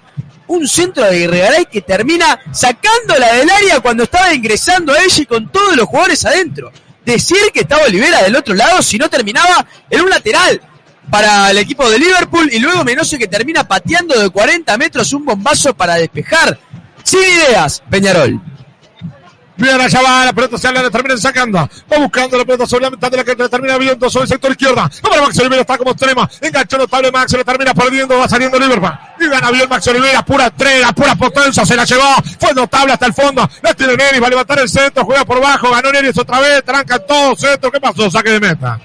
Un 0.48 0.68
centro 0.68 1.04
de 1.04 1.18
Guerregaray 1.18 1.66
que 1.66 1.82
termina 1.82 2.38
sacándola 2.52 3.32
del 3.34 3.50
área 3.50 3.80
cuando 3.80 4.04
estaba 4.04 4.34
ingresando 4.34 4.92
a 4.92 5.02
ella 5.02 5.22
y 5.22 5.26
con 5.26 5.50
todos 5.50 5.76
los 5.76 5.86
jugadores 5.86 6.24
adentro. 6.24 6.72
Decir 7.04 7.50
que 7.52 7.60
estaba 7.60 7.84
Olivera 7.84 8.22
del 8.22 8.36
otro 8.36 8.54
lado 8.54 8.80
si 8.82 8.96
no 8.98 9.08
terminaba 9.10 9.66
en 9.90 10.00
un 10.02 10.10
lateral 10.10 10.60
para 11.10 11.50
el 11.50 11.58
equipo 11.58 11.88
de 11.90 11.98
Liverpool 11.98 12.48
y 12.52 12.58
luego 12.58 12.84
Menose 12.84 13.18
que 13.18 13.26
termina 13.26 13.66
pateando 13.66 14.18
de 14.18 14.30
40 14.30 14.78
metros 14.78 15.12
un 15.12 15.24
bombazo 15.24 15.74
para 15.74 15.96
despejar. 15.96 16.58
Sin 17.12 17.20
ideas, 17.20 17.82
Peñarol. 17.90 18.40
Bien, 19.58 19.78
allá 19.78 20.00
va, 20.00 20.24
la 20.24 20.32
pelota 20.32 20.56
se 20.56 20.72
la 20.72 20.88
terminan 20.88 21.18
sacando. 21.18 21.58
Va 21.58 21.98
buscando 21.98 22.38
la 22.38 22.44
pelota 22.46 22.66
sobre 22.66 22.84
la 22.84 22.90
mitad 22.90 23.10
de 23.10 23.18
la 23.18 23.24
que 23.24 23.36
termina 23.36 23.76
viendo 23.76 24.08
sobre 24.08 24.22
el 24.22 24.28
sector 24.30 24.50
izquierda. 24.52 24.90
Para 25.02 25.20
Max 25.20 25.38
Olivera, 25.38 25.60
está 25.60 25.76
como 25.76 25.90
extremo. 25.90 26.26
Enganchó 26.40 26.78
notable 26.78 27.12
Max, 27.12 27.34
lo 27.34 27.44
termina 27.44 27.74
perdiendo, 27.74 28.18
va 28.18 28.26
saliendo 28.26 28.58
Liverpool. 28.58 28.98
Y 29.20 29.28
gana 29.28 29.50
bien 29.50 29.68
Max 29.68 29.86
Olivera, 29.88 30.24
pura 30.24 30.46
estrella, 30.46 30.90
pura 30.92 31.14
potencia, 31.14 31.66
se 31.66 31.76
la 31.76 31.84
llevó. 31.84 32.14
Fue 32.40 32.54
notable 32.54 32.94
hasta 32.94 33.04
el 33.04 33.12
fondo. 33.12 33.46
La 33.60 33.74
tiene 33.74 33.94
Neris, 33.94 34.22
va 34.22 34.28
a 34.28 34.30
levantar 34.30 34.58
el 34.60 34.68
centro, 34.70 35.04
juega 35.04 35.26
por 35.26 35.38
bajo, 35.38 35.70
ganó 35.70 35.92
Neris 35.92 36.16
otra 36.16 36.40
vez, 36.40 36.64
tranca 36.64 36.98
todo 36.98 37.36
centro. 37.36 37.70
¿Qué 37.70 37.78
pasó? 37.78 38.10
Saque 38.10 38.30
de 38.30 38.40
meta. 38.40 38.80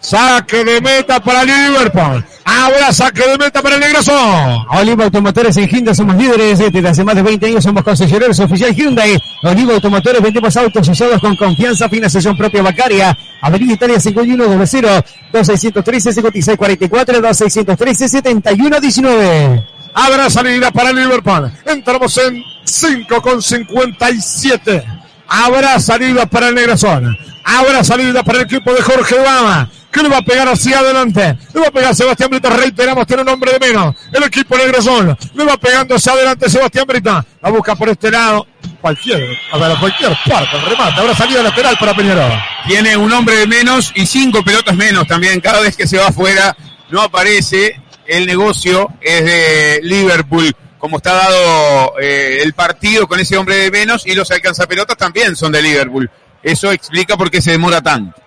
Saque 0.00 0.64
de 0.64 0.80
meta 0.80 1.20
para 1.20 1.44
Liverpool. 1.44 2.24
Ahora 2.44 2.92
saque 2.92 3.28
de 3.28 3.36
meta 3.36 3.60
para 3.60 3.74
el 3.74 3.80
Negrosón. 3.80 4.66
Oliva 4.70 5.04
Automotores 5.04 5.56
en 5.56 5.68
Hyundai 5.68 5.94
somos 5.94 6.16
líderes. 6.16 6.58
Desde 6.58 6.88
hace 6.88 7.04
más 7.04 7.14
de 7.14 7.22
20 7.22 7.46
años 7.46 7.64
somos 7.64 7.82
concesionarios 7.82 8.38
oficial 8.40 8.74
Hyundai. 8.74 9.20
Oliva 9.42 9.74
Automotores 9.74 10.22
vendemos 10.22 10.56
autos 10.56 10.88
usados 10.88 11.20
con 11.20 11.36
confianza, 11.36 11.88
financiación 11.88 12.36
propia 12.36 12.62
bancaria. 12.62 13.16
Avenida 13.42 13.74
Italia 13.74 14.00
5190 14.00 15.04
2613 15.32 16.12
5644 16.12 17.20
2613 17.20 18.08
7119. 18.08 19.66
Habrá 19.94 20.30
salida 20.30 20.70
para 20.70 20.92
Liverpool. 20.92 21.52
Entramos 21.66 22.16
en 22.18 22.42
5 22.64 23.20
con 23.20 23.42
57. 23.42 24.84
Habrá 25.26 25.78
salida 25.80 26.24
para 26.26 26.48
el 26.48 26.54
Negrosón. 26.54 27.16
Habrá 27.44 27.82
salida 27.82 28.22
para 28.22 28.38
el 28.38 28.44
equipo 28.44 28.72
de 28.72 28.82
Jorge 28.82 29.14
Obama. 29.18 29.68
Que 29.90 30.02
le 30.02 30.08
va 30.08 30.18
a 30.18 30.22
pegar 30.22 30.48
hacia 30.48 30.80
adelante. 30.80 31.38
Le 31.54 31.60
va 31.60 31.68
a 31.68 31.70
pegar 31.70 31.94
Sebastián 31.94 32.30
Brita. 32.30 32.50
Reiteramos, 32.50 33.06
tiene 33.06 33.22
un 33.22 33.28
hombre 33.28 33.52
de 33.52 33.58
menos. 33.58 33.94
El 34.12 34.22
equipo 34.24 34.56
Negrosón. 34.56 35.16
Le 35.34 35.44
va 35.44 35.56
pegando 35.56 35.94
hacia 35.94 36.12
adelante 36.12 36.50
Sebastián 36.50 36.86
Brita. 36.86 37.24
La 37.40 37.50
busca 37.50 37.74
por 37.74 37.88
este 37.88 38.10
lado. 38.10 38.46
Cualquier, 38.80 39.38
a 39.50 39.58
ver, 39.58 39.76
cualquier 39.78 40.16
parte. 40.28 40.56
Remate. 40.68 41.00
Habrá 41.00 41.14
salida 41.14 41.42
lateral 41.42 41.76
para 41.78 41.94
Peñarol. 41.94 42.32
Tiene 42.66 42.96
un 42.96 43.12
hombre 43.12 43.36
de 43.36 43.46
menos 43.46 43.92
y 43.94 44.06
cinco 44.06 44.42
pelotas 44.44 44.76
menos 44.76 45.06
también. 45.06 45.40
Cada 45.40 45.60
vez 45.60 45.76
que 45.76 45.86
se 45.86 45.96
va 45.96 46.08
afuera 46.08 46.56
no 46.90 47.02
aparece. 47.02 47.80
el 48.06 48.26
negocio 48.26 48.88
es 49.02 49.24
de 49.24 49.80
Liverpool, 49.82 50.54
como 50.78 50.96
está 50.96 51.12
dado 51.12 51.98
eh, 52.00 52.40
el 52.42 52.54
partido 52.54 53.06
con 53.06 53.20
ese 53.20 53.36
hombre 53.36 53.56
de 53.56 53.70
menos 53.70 54.06
y 54.06 54.14
los 54.14 54.30
alcanzapelotas 54.30 54.96
también 54.96 55.36
son 55.36 55.52
de 55.52 55.60
Liverpool. 55.60 56.10
Eso 56.42 56.72
explica 56.72 57.16
por 57.16 57.30
qué 57.30 57.42
se 57.42 57.50
demora 57.50 57.82
tanto. 57.82 58.18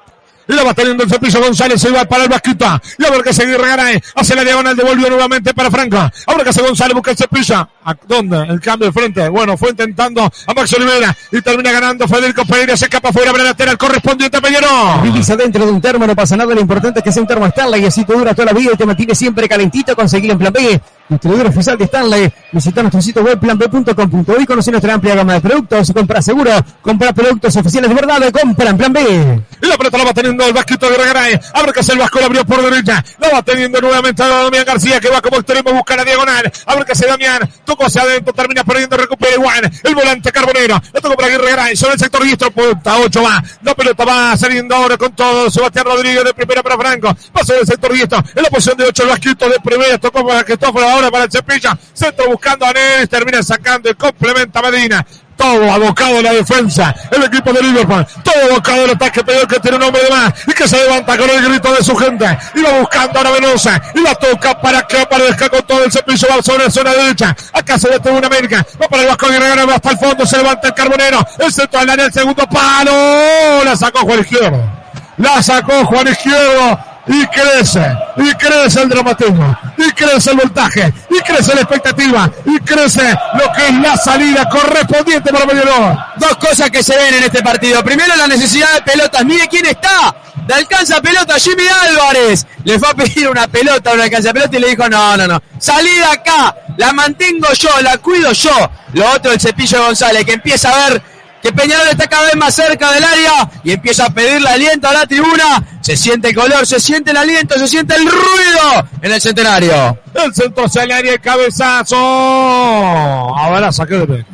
La 0.48 0.64
va 0.64 0.74
teniendo 0.74 1.04
el 1.04 1.10
cepillo 1.10 1.40
González, 1.40 1.80
se 1.80 1.90
va 1.92 2.04
para 2.06 2.24
el 2.24 2.30
Basquita. 2.30 2.82
Y 2.98 3.06
a 3.06 3.10
ver 3.10 3.22
que 3.24 3.34
seguir 3.34 3.58
Garay. 3.58 4.02
Hace 4.16 4.36
la 4.36 4.44
diagonal, 4.44 4.76
devolvió 4.76 5.10
nuevamente 5.10 5.54
para 5.54 5.72
Franco. 5.72 5.98
Ahora 6.28 6.44
que 6.44 6.50
hace 6.50 6.62
González, 6.62 6.94
busca 6.94 7.12
el 7.12 7.18
cepillo. 7.18 7.68
¿A 7.84 7.96
dónde? 8.08 8.38
El 8.42 8.60
cambio 8.60 8.88
de 8.88 8.94
frente. 8.94 9.30
Bueno, 9.30 9.58
fue 9.58 9.70
intentando 9.70 10.24
a 10.24 10.54
Max 10.54 10.74
Olivera. 10.74 11.16
Y 11.32 11.42
termina 11.42 11.72
ganando 11.72 12.08
Federico 12.08 12.46
Pereira. 12.46 12.76
Se 12.76 12.86
escapa 12.86 13.12
fuera, 13.12 13.32
abre 13.32 13.44
lateral 13.44 13.78
correspondiente 13.78 14.38
a 14.38 14.42
Peñarol. 14.42 15.02
Vivís 15.04 15.30
adentro 15.30 15.66
de 15.66 15.72
un 15.72 15.82
termo, 15.82 16.06
no 16.06 16.16
pasa 16.16 16.36
nada. 16.36 16.54
Lo 16.54 16.62
importante 16.62 17.00
es 17.00 17.04
que 17.04 17.12
sea 17.12 17.22
un 17.22 17.28
termo 17.28 17.46
Stanley 17.48 17.84
y 17.84 17.86
así 17.86 18.04
te 18.04 18.14
dura 18.14 18.34
toda 18.34 18.48
la 18.48 18.54
vida 18.54 18.72
y 18.74 18.78
te 18.78 18.86
mantiene 18.86 19.16
siempre 19.16 19.48
calentito. 19.48 19.96
Conseguir 19.96 20.32
en 20.32 20.38
plan 20.38 20.54
B. 20.54 20.82
Distribuidor 21.12 21.48
oficial 21.48 21.78
de 21.78 21.84
Stanley. 21.84 22.34
Visita 22.54 22.82
nuestro 22.82 23.02
sitio 23.02 23.22
web 23.22 23.38
planb.com.uy. 23.38 24.46
Conoce 24.46 24.72
nuestra 24.72 24.94
amplia 24.94 25.14
gama 25.14 25.34
de 25.34 25.42
productos. 25.42 25.92
Compra 25.92 26.22
seguro. 26.22 26.52
Compra 26.82 27.12
productos 27.12 27.54
oficiales 27.58 27.90
de 27.90 27.96
verdad. 27.96 28.32
Compra 28.32 28.70
en 28.70 28.78
plan 28.78 28.94
B. 28.94 29.44
Y 29.62 29.68
la 29.68 29.78
pelota 29.78 29.98
la 29.98 30.06
va 30.06 30.14
teniendo 30.14 30.46
el 30.46 30.54
Vasquito 30.54 30.90
de 30.90 30.96
Garay. 30.96 31.38
Abre 31.54 31.74
que 31.74 31.82
el 31.82 32.00
Vasco, 32.00 32.20
la 32.22 32.28
abrió 32.28 32.46
por 32.46 32.64
derecha. 32.64 33.04
La 33.20 33.30
va 33.30 33.42
teniendo 33.42 33.82
nuevamente 33.82 34.24
a 34.24 34.28
Damián 34.28 34.64
García 34.66 35.02
que 35.02 35.10
va 35.10 35.22
como 35.22 35.36
extremo, 35.36 35.74
busca 35.74 35.98
la 35.98 36.06
diagonal. 36.06 36.50
Abre 36.66 36.86
que 36.86 36.94
Damián. 37.06 37.50
Tocó 37.66 37.88
hacia 37.88 38.04
adentro, 38.04 38.34
termina 38.34 38.64
perdiendo, 38.64 38.96
recupera 38.96 39.36
igual. 39.36 39.70
El 39.84 39.94
volante 39.94 40.32
Carbonero. 40.32 40.82
La 40.94 41.02
tocó 41.02 41.16
para 41.16 41.28
Aguirre 41.28 41.50
Garay. 41.50 41.76
Sobre 41.76 41.96
el 41.96 42.00
sector 42.00 42.24
diestro, 42.24 42.52
punta 42.52 42.98
8 43.00 43.22
va. 43.22 43.44
La 43.64 43.76
pelota 43.76 44.06
va 44.06 44.38
saliendo 44.38 44.74
ahora 44.76 44.98
con 44.98 45.14
todo. 45.14 45.52
Sebastián 45.52 45.84
Rodríguez 45.84 46.24
de 46.24 46.34
primera 46.34 46.64
para 46.64 46.78
Franco. 46.78 47.14
Pasó 47.34 47.52
del 47.52 47.66
sector 47.66 47.92
diestro. 47.92 48.24
En 48.34 48.44
la 48.44 48.50
posición 48.50 48.78
de 48.78 48.86
8 48.86 49.04
el 49.04 49.10
Vasquito 49.10 49.50
de 49.50 49.60
primera. 49.60 49.98
Tocó 49.98 50.26
para 50.26 50.46
Cristóforo 50.46 51.01
para 51.10 51.24
el 51.24 51.32
Cepilla. 51.32 51.78
Centro 51.94 52.28
buscando 52.28 52.66
a 52.66 52.74
Neves. 52.74 53.10
Termina 53.10 53.42
sacando 53.42 53.90
y 53.90 53.96
complementa 53.96 54.60
a 54.60 54.70
Medina. 54.70 55.06
Todo 55.42 55.72
abocado 55.72 56.18
en 56.18 56.24
la 56.24 56.34
defensa, 56.34 56.94
el 57.10 57.24
equipo 57.24 57.52
de 57.52 57.64
Liverpool, 57.64 58.06
todo 58.24 58.52
abocado 58.52 58.84
al 58.84 58.92
ataque, 58.92 59.24
pero 59.26 59.48
que 59.48 59.60
tiene 59.60 59.78
un 59.78 59.84
hombre 59.84 60.04
de 60.04 60.10
más 60.12 60.34
y 60.46 60.52
que 60.52 60.68
se 60.68 60.78
levanta 60.78 61.18
con 61.18 61.28
el 61.28 61.44
grito 61.44 61.74
de 61.74 61.84
su 61.84 61.96
gente, 61.96 62.26
y 62.54 62.62
va 62.62 62.78
buscando 62.78 63.20
a 63.20 63.24
la 63.24 63.32
Venosa, 63.32 63.82
y 63.96 64.02
la 64.02 64.14
toca 64.14 64.62
para 64.62 64.86
que 64.86 65.00
aparezca 65.02 65.50
con 65.50 65.64
todo 65.64 65.84
el 65.84 65.92
cepillo, 65.92 66.28
va 66.30 66.44
sobre 66.44 66.66
la 66.66 66.70
zona 66.70 66.94
derecha, 66.94 67.36
acá 67.54 67.80
se 67.80 67.90
detiene 67.90 68.20
una 68.20 68.28
América, 68.28 68.64
va 68.80 68.88
para 68.88 69.02
el 69.02 69.10
Vasco 69.10 69.30
Guerrero, 69.30 69.66
va 69.66 69.76
hasta 69.76 69.90
el 69.90 69.98
fondo, 69.98 70.26
se 70.28 70.38
levanta 70.38 70.68
el 70.68 70.74
Carbonero, 70.76 71.26
el 71.40 71.52
centro 71.52 71.80
al 71.80 71.90
área, 71.90 72.06
el 72.06 72.14
segundo 72.14 72.46
palo, 72.46 73.64
la 73.64 73.76
sacó 73.76 74.02
Juan 74.02 74.20
Izquierdo, 74.20 74.70
la 75.18 75.42
sacó 75.42 75.86
Juan 75.86 76.08
Izquierdo, 76.08 76.80
y 77.08 77.26
crece, 77.28 77.98
y 78.18 78.32
crece 78.34 78.82
el 78.82 78.90
dramatismo, 78.90 79.58
y 79.78 79.92
crece 79.92 80.32
el 80.32 80.38
voltaje, 80.38 80.94
y 81.10 81.20
crece 81.22 81.56
la 81.56 81.62
expectativa, 81.62 82.32
y 82.46 82.60
crece 82.60 83.16
lo 83.34 83.52
que 83.54 83.68
es 83.68 83.74
la 83.80 83.98
salida 83.98 84.48
correspondiente 84.50 85.32
para 85.32 85.46
Peñarol. 85.46 85.98
Dos 86.18 86.38
cosas 86.38 86.70
que 86.70 86.84
se 86.84 86.96
ven 86.96 87.16
en 87.16 87.24
este 87.24 87.42
partido. 87.42 87.84
Primero, 87.84 88.16
la 88.16 88.28
necesidad 88.28 88.74
de 88.76 88.82
pelotas. 88.82 89.26
Mire 89.26 89.48
quién 89.48 89.66
está. 89.66 90.16
Le 90.48 90.56
alcanza 90.56 91.02
pelota 91.02 91.40
Jimmy 91.40 91.64
Álvarez. 91.68 92.46
Le 92.64 92.78
fue 92.78 92.90
a 92.90 92.94
pedir 92.94 93.30
una 93.30 93.48
pelota, 93.48 93.94
una 93.94 94.04
alcanza 94.04 94.34
pelota 94.34 94.58
y 94.58 94.60
le 94.60 94.70
dijo, 94.70 94.90
no, 94.90 95.16
no, 95.16 95.28
no. 95.28 95.42
Salí 95.58 95.96
de 95.96 96.04
acá. 96.04 96.56
La 96.78 96.92
mantengo 96.94 97.52
yo, 97.54 97.70
la 97.82 97.98
cuido 98.00 98.32
yo. 98.34 98.70
Lo 98.94 99.10
otro, 99.12 99.32
el 99.32 99.40
cepillo 99.40 99.84
González, 99.84 100.26
que 100.26 100.34
empieza 100.34 100.70
a 100.70 100.90
ver 100.90 101.02
que 101.42 101.52
Peñarol 101.52 101.88
está 101.90 102.08
cada 102.08 102.26
vez 102.26 102.36
más 102.36 102.54
cerca 102.54 102.92
del 102.92 103.04
área 103.04 103.50
y 103.64 103.72
empieza 103.72 104.06
a 104.06 104.10
pedirle 104.10 104.50
aliento 104.50 104.88
a 104.88 104.94
la 104.94 105.08
tribuna. 105.08 105.64
Se 105.82 105.98
siente 105.98 106.30
el 106.30 106.36
color, 106.36 106.66
se 106.66 106.80
siente 106.80 107.12
el 107.12 107.18
aliento, 107.18 107.58
se 107.58 107.68
siente 107.68 107.96
el 107.96 108.04
ruido 108.04 108.88
en 109.02 109.12
el 109.12 109.22
centenario. 109.22 109.98
El 110.14 110.34
centro 110.34 110.66
hacia 110.66 110.84
el 110.84 111.20
cabezazo. 111.20 111.96
Ahora 111.96 113.72
saque. 113.72 114.26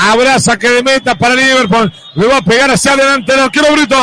Habrá 0.00 0.38
saque 0.38 0.68
de 0.68 0.82
meta 0.84 1.16
para 1.16 1.34
Liverpool. 1.34 1.92
Le 2.14 2.26
va 2.26 2.36
a 2.36 2.42
pegar 2.42 2.70
hacia 2.70 2.92
adelante 2.92 3.32
el 3.32 3.40
arquero 3.40 3.72
Brito. 3.72 3.96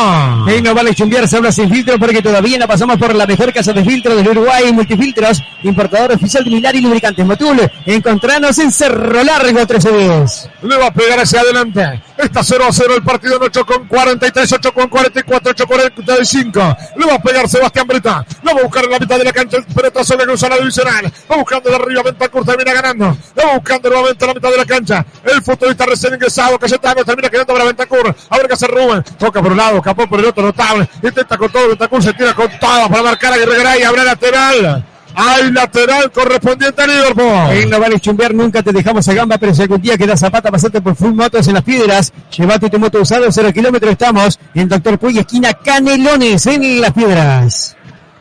Y 0.58 0.62
no 0.62 0.76
vale 0.76 0.94
chumbear, 0.94 1.28
se 1.28 1.38
habla 1.38 1.54
sin 1.54 1.70
filtro 1.70 1.98
porque 1.98 2.22
todavía 2.22 2.58
no 2.58 2.68
pasamos 2.68 2.98
por 2.98 3.16
la 3.16 3.26
mejor 3.26 3.54
casa 3.54 3.72
de 3.72 3.84
filtro 3.84 4.14
del 4.14 4.28
Uruguay, 4.28 4.74
Multifiltros, 4.74 5.42
importador 5.64 6.12
oficial 6.12 6.44
de 6.44 6.50
Minar 6.50 6.76
y 6.76 6.82
lubricantes 6.82 7.26
Motul. 7.26 7.60
Encontranos 7.86 8.58
en 8.60 8.72
Cerro 8.74 9.24
Largo 9.24 9.60
1310. 9.60 10.50
Le 10.64 10.78
va 10.78 10.88
a 10.88 10.94
pegar 10.94 11.20
hacia 11.20 11.40
adelante. 11.40 12.02
Está 12.18 12.44
0 12.44 12.66
a 12.68 12.74
0 12.74 12.96
el 12.96 13.04
partido 13.04 13.38
en 13.38 13.44
8 13.44 13.66
con 13.66 13.88
43, 13.88 14.52
8 14.52 14.74
con 14.74 14.90
44, 14.90 15.52
8 15.52 15.68
con 15.68 15.78
45. 15.78 16.78
Le 16.98 17.06
va 17.06 17.16
a 17.16 17.22
pegar 17.22 17.48
Sebastián 17.48 17.88
Brita. 17.88 18.26
Lo 18.44 18.54
va 18.54 18.60
a 18.60 18.64
buscar 18.64 18.84
en 18.84 18.92
la 18.92 19.00
mitad 19.00 19.18
de 19.18 19.24
la 19.24 19.34
cancha. 19.34 19.58
El 19.58 19.66
pelotazo 19.66 20.18
le 20.18 20.24
cruza 20.26 20.50
la 20.50 20.58
divisional. 20.58 21.12
Va 21.32 21.38
buscando 21.38 21.70
de 21.70 21.76
arriba. 21.76 22.04
Ventancur 22.04 22.46
termina 22.46 22.74
ganando. 22.74 23.18
Va 23.38 23.54
buscando 23.56 23.90
nuevamente 23.90 24.26
en 24.26 24.28
la 24.28 24.34
mitad 24.34 24.50
de 24.52 24.58
la 24.58 24.66
cancha. 24.66 25.06
El 25.24 25.42
futbolista 25.42 25.85
recién 25.86 26.14
ingresado. 26.14 26.58
Cayetano 26.60 27.04
termina 27.04 27.30
quedando 27.30 27.54
para 27.54 27.66
Ventancur. 27.66 28.16
A 28.30 28.38
ver 28.38 28.48
qué 28.48 28.54
hace 28.54 28.68
Rubén. 28.68 29.04
Toca 29.18 29.42
por 29.42 29.52
un 29.52 29.58
lado. 29.58 29.82
Capó 29.82 30.08
por 30.08 30.20
el 30.20 30.26
otro. 30.26 30.44
Notable. 30.44 30.88
Intenta 31.02 31.38
con 31.38 31.52
todo. 31.52 31.70
Ventancur 31.70 32.04
se 32.04 32.14
tira 32.14 32.34
con 32.34 32.50
todo 32.60 32.90
para 32.90 33.04
marcar 33.04 33.34
a 33.34 33.38
Guerrero 33.38 33.80
y 33.80 33.84
Habrá 33.84 34.04
lateral. 34.04 34.86
Hay 35.18 35.50
lateral 35.52 36.12
correspondiente 36.12 36.82
a 36.82 36.88
Liverpool. 36.88 37.58
En 37.58 37.70
no 37.70 37.80
vale 37.80 38.00
chumbear, 38.00 38.34
nunca 38.34 38.62
te 38.62 38.74
dejamos 38.74 39.08
a 39.08 39.14
gamba, 39.14 39.38
pero 39.38 39.54
si 39.54 39.62
algún 39.62 39.82
día 39.82 39.98
queda 39.98 40.18
zapata, 40.18 40.52
pasate 40.52 40.82
por 40.82 40.96
Full 40.96 41.14
Motos 41.14 41.48
en 41.48 41.54
las 41.54 41.64
piedras. 41.64 42.12
Llévate 42.36 42.70
tu 42.70 42.78
moto 42.80 43.00
usado, 43.00 43.32
cero 43.32 43.50
kilómetros 43.54 43.94
estamos 43.94 44.38
en 44.54 44.68
Doctor 44.68 45.00
Puy, 45.00 45.18
esquina 45.18 45.54
Canelones, 45.54 46.46
en 46.48 46.82
las 46.82 46.92
piedras. 46.92 47.78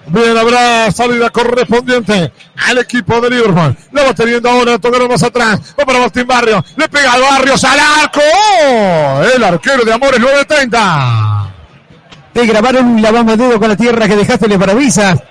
Bien, 0.07 0.37
habrá 0.37 0.91
salida 0.93 1.31
correspondiente 1.31 2.33
al 2.69 2.79
equipo 2.79 3.21
de 3.21 3.31
Liverpool. 3.31 3.77
La 3.93 4.05
va 4.05 4.15
teniendo 4.15 4.49
ahora, 4.49 4.79
tocaron 4.79 5.09
más 5.09 5.23
atrás. 5.23 5.61
Va 5.79 5.85
para 5.85 6.01
Martín 6.01 6.27
Barrio. 6.27 6.65
Le 6.77 6.89
pega 6.89 7.13
al 7.13 7.23
Barrios 7.23 7.65
al 7.65 7.79
arco. 7.79 8.21
El 9.35 9.43
arquero 9.43 9.85
de 9.85 9.93
Amores 9.93 10.21
930. 10.21 11.54
Te 12.35 12.45
grabaron 12.47 13.01
lavamadedo 13.01 13.61
con 13.61 13.69
la 13.69 13.77
tierra 13.77 14.09
que 14.09 14.17
dejaste 14.17 14.47
en 14.47 14.53
el. 14.53 14.59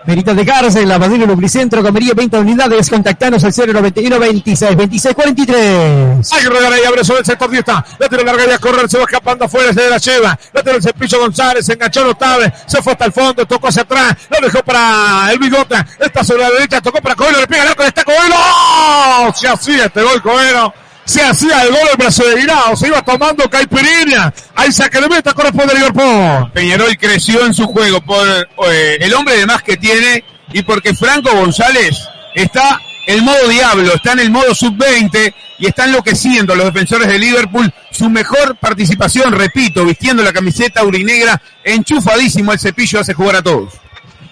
Veritas 0.08 0.36
de 0.38 0.46
cárcel, 0.46 0.88
lavadero 0.88 1.26
Lubricentro, 1.26 1.84
comería 1.84 2.14
20 2.14 2.38
unidades. 2.38 2.90
Contactanos 2.90 3.44
al 3.44 3.54
091 3.54 4.20
26 4.20 4.78
26 4.78 5.14
43. 5.14 6.32
Hay 6.32 6.44
que 6.44 6.50
regalar 6.50 6.80
y 6.82 6.86
abre 6.86 7.04
sobre 7.04 7.20
el 7.20 7.26
sector 7.26 7.50
10. 7.50 7.66
La 8.00 8.08
tira 8.08 8.24
larga 8.24 8.46
y 8.48 8.52
a 8.52 8.58
correr, 8.58 8.90
se 8.90 8.98
va 8.98 9.04
escapando 9.04 9.44
afuera, 9.44 9.74
se 9.74 9.90
la 9.90 9.98
lleva. 9.98 10.40
La 10.54 10.64
tira 10.64 10.78
el 10.78 10.82
cepillo 10.82 11.20
González, 11.20 11.66
se 11.66 11.74
enganchó 11.74 12.06
notable, 12.06 12.54
se 12.66 12.82
fue 12.82 12.94
hasta 12.94 13.04
el 13.04 13.12
fondo, 13.12 13.46
tocó 13.46 13.68
hacia 13.68 13.82
atrás, 13.82 14.16
lo 14.30 14.48
dejó 14.48 14.64
para 14.64 15.30
el 15.34 15.40
bigota. 15.40 15.86
Está 16.00 16.24
sobre 16.24 16.44
la 16.44 16.52
derecha, 16.52 16.80
tocó 16.80 17.02
para 17.02 17.16
Coelho, 17.16 17.42
le 17.42 17.48
pega 17.48 17.64
el 17.64 17.68
arco, 17.68 17.84
está 17.84 18.06
Coelho. 18.06 18.34
¡Oh! 18.34 19.30
Se 19.36 19.50
hacía 19.50 19.86
este 19.88 20.02
gol 20.02 20.22
Coelho. 20.22 20.74
Se 21.06 21.22
hacía 21.22 21.64
el 21.64 21.70
gol 21.70 21.80
el 21.92 21.98
brazo 21.98 22.24
de 22.24 22.36
Guirao, 22.38 22.76
se 22.76 22.88
iba 22.88 23.02
tomando 23.04 23.50
caipirinha. 23.50 24.34
Ahí 24.56 24.70
de 24.72 25.10
meta 25.10 25.34
corresponde 25.34 25.74
a 25.74 25.76
Liverpool. 25.76 26.52
Peñarol 26.54 26.98
creció 26.98 27.46
en 27.46 27.54
su 27.54 27.66
juego 27.68 28.02
por 28.02 28.26
eh, 28.68 28.98
el 29.02 29.14
hombre 29.14 29.38
de 29.38 29.46
más 29.46 29.64
que 29.64 29.78
tiene 29.78 30.24
y 30.54 30.62
porque 30.62 30.94
Franco 30.94 31.32
González 31.36 31.98
está 32.36 32.80
en 33.06 33.24
modo 33.24 33.48
diablo, 33.50 33.94
está 33.94 34.14
en 34.14 34.20
el 34.20 34.32
modo 34.32 34.56
sub-20 34.56 35.34
y 35.60 35.66
está 35.66 35.86
enloqueciendo 35.86 36.54
a 36.54 36.56
los 36.56 36.68
defensores 36.68 37.08
de 37.08 37.20
Liverpool. 37.20 37.74
Su 37.92 38.10
mejor 38.10 38.56
participación, 38.58 39.34
repito, 39.34 39.86
vistiendo 39.86 40.24
la 40.24 40.32
camiseta 40.32 40.84
urinegra, 40.84 41.42
enchufadísimo 41.64 42.54
el 42.54 42.60
cepillo, 42.60 43.00
hace 43.00 43.14
jugar 43.14 43.38
a 43.38 43.42
todos. 43.42 43.74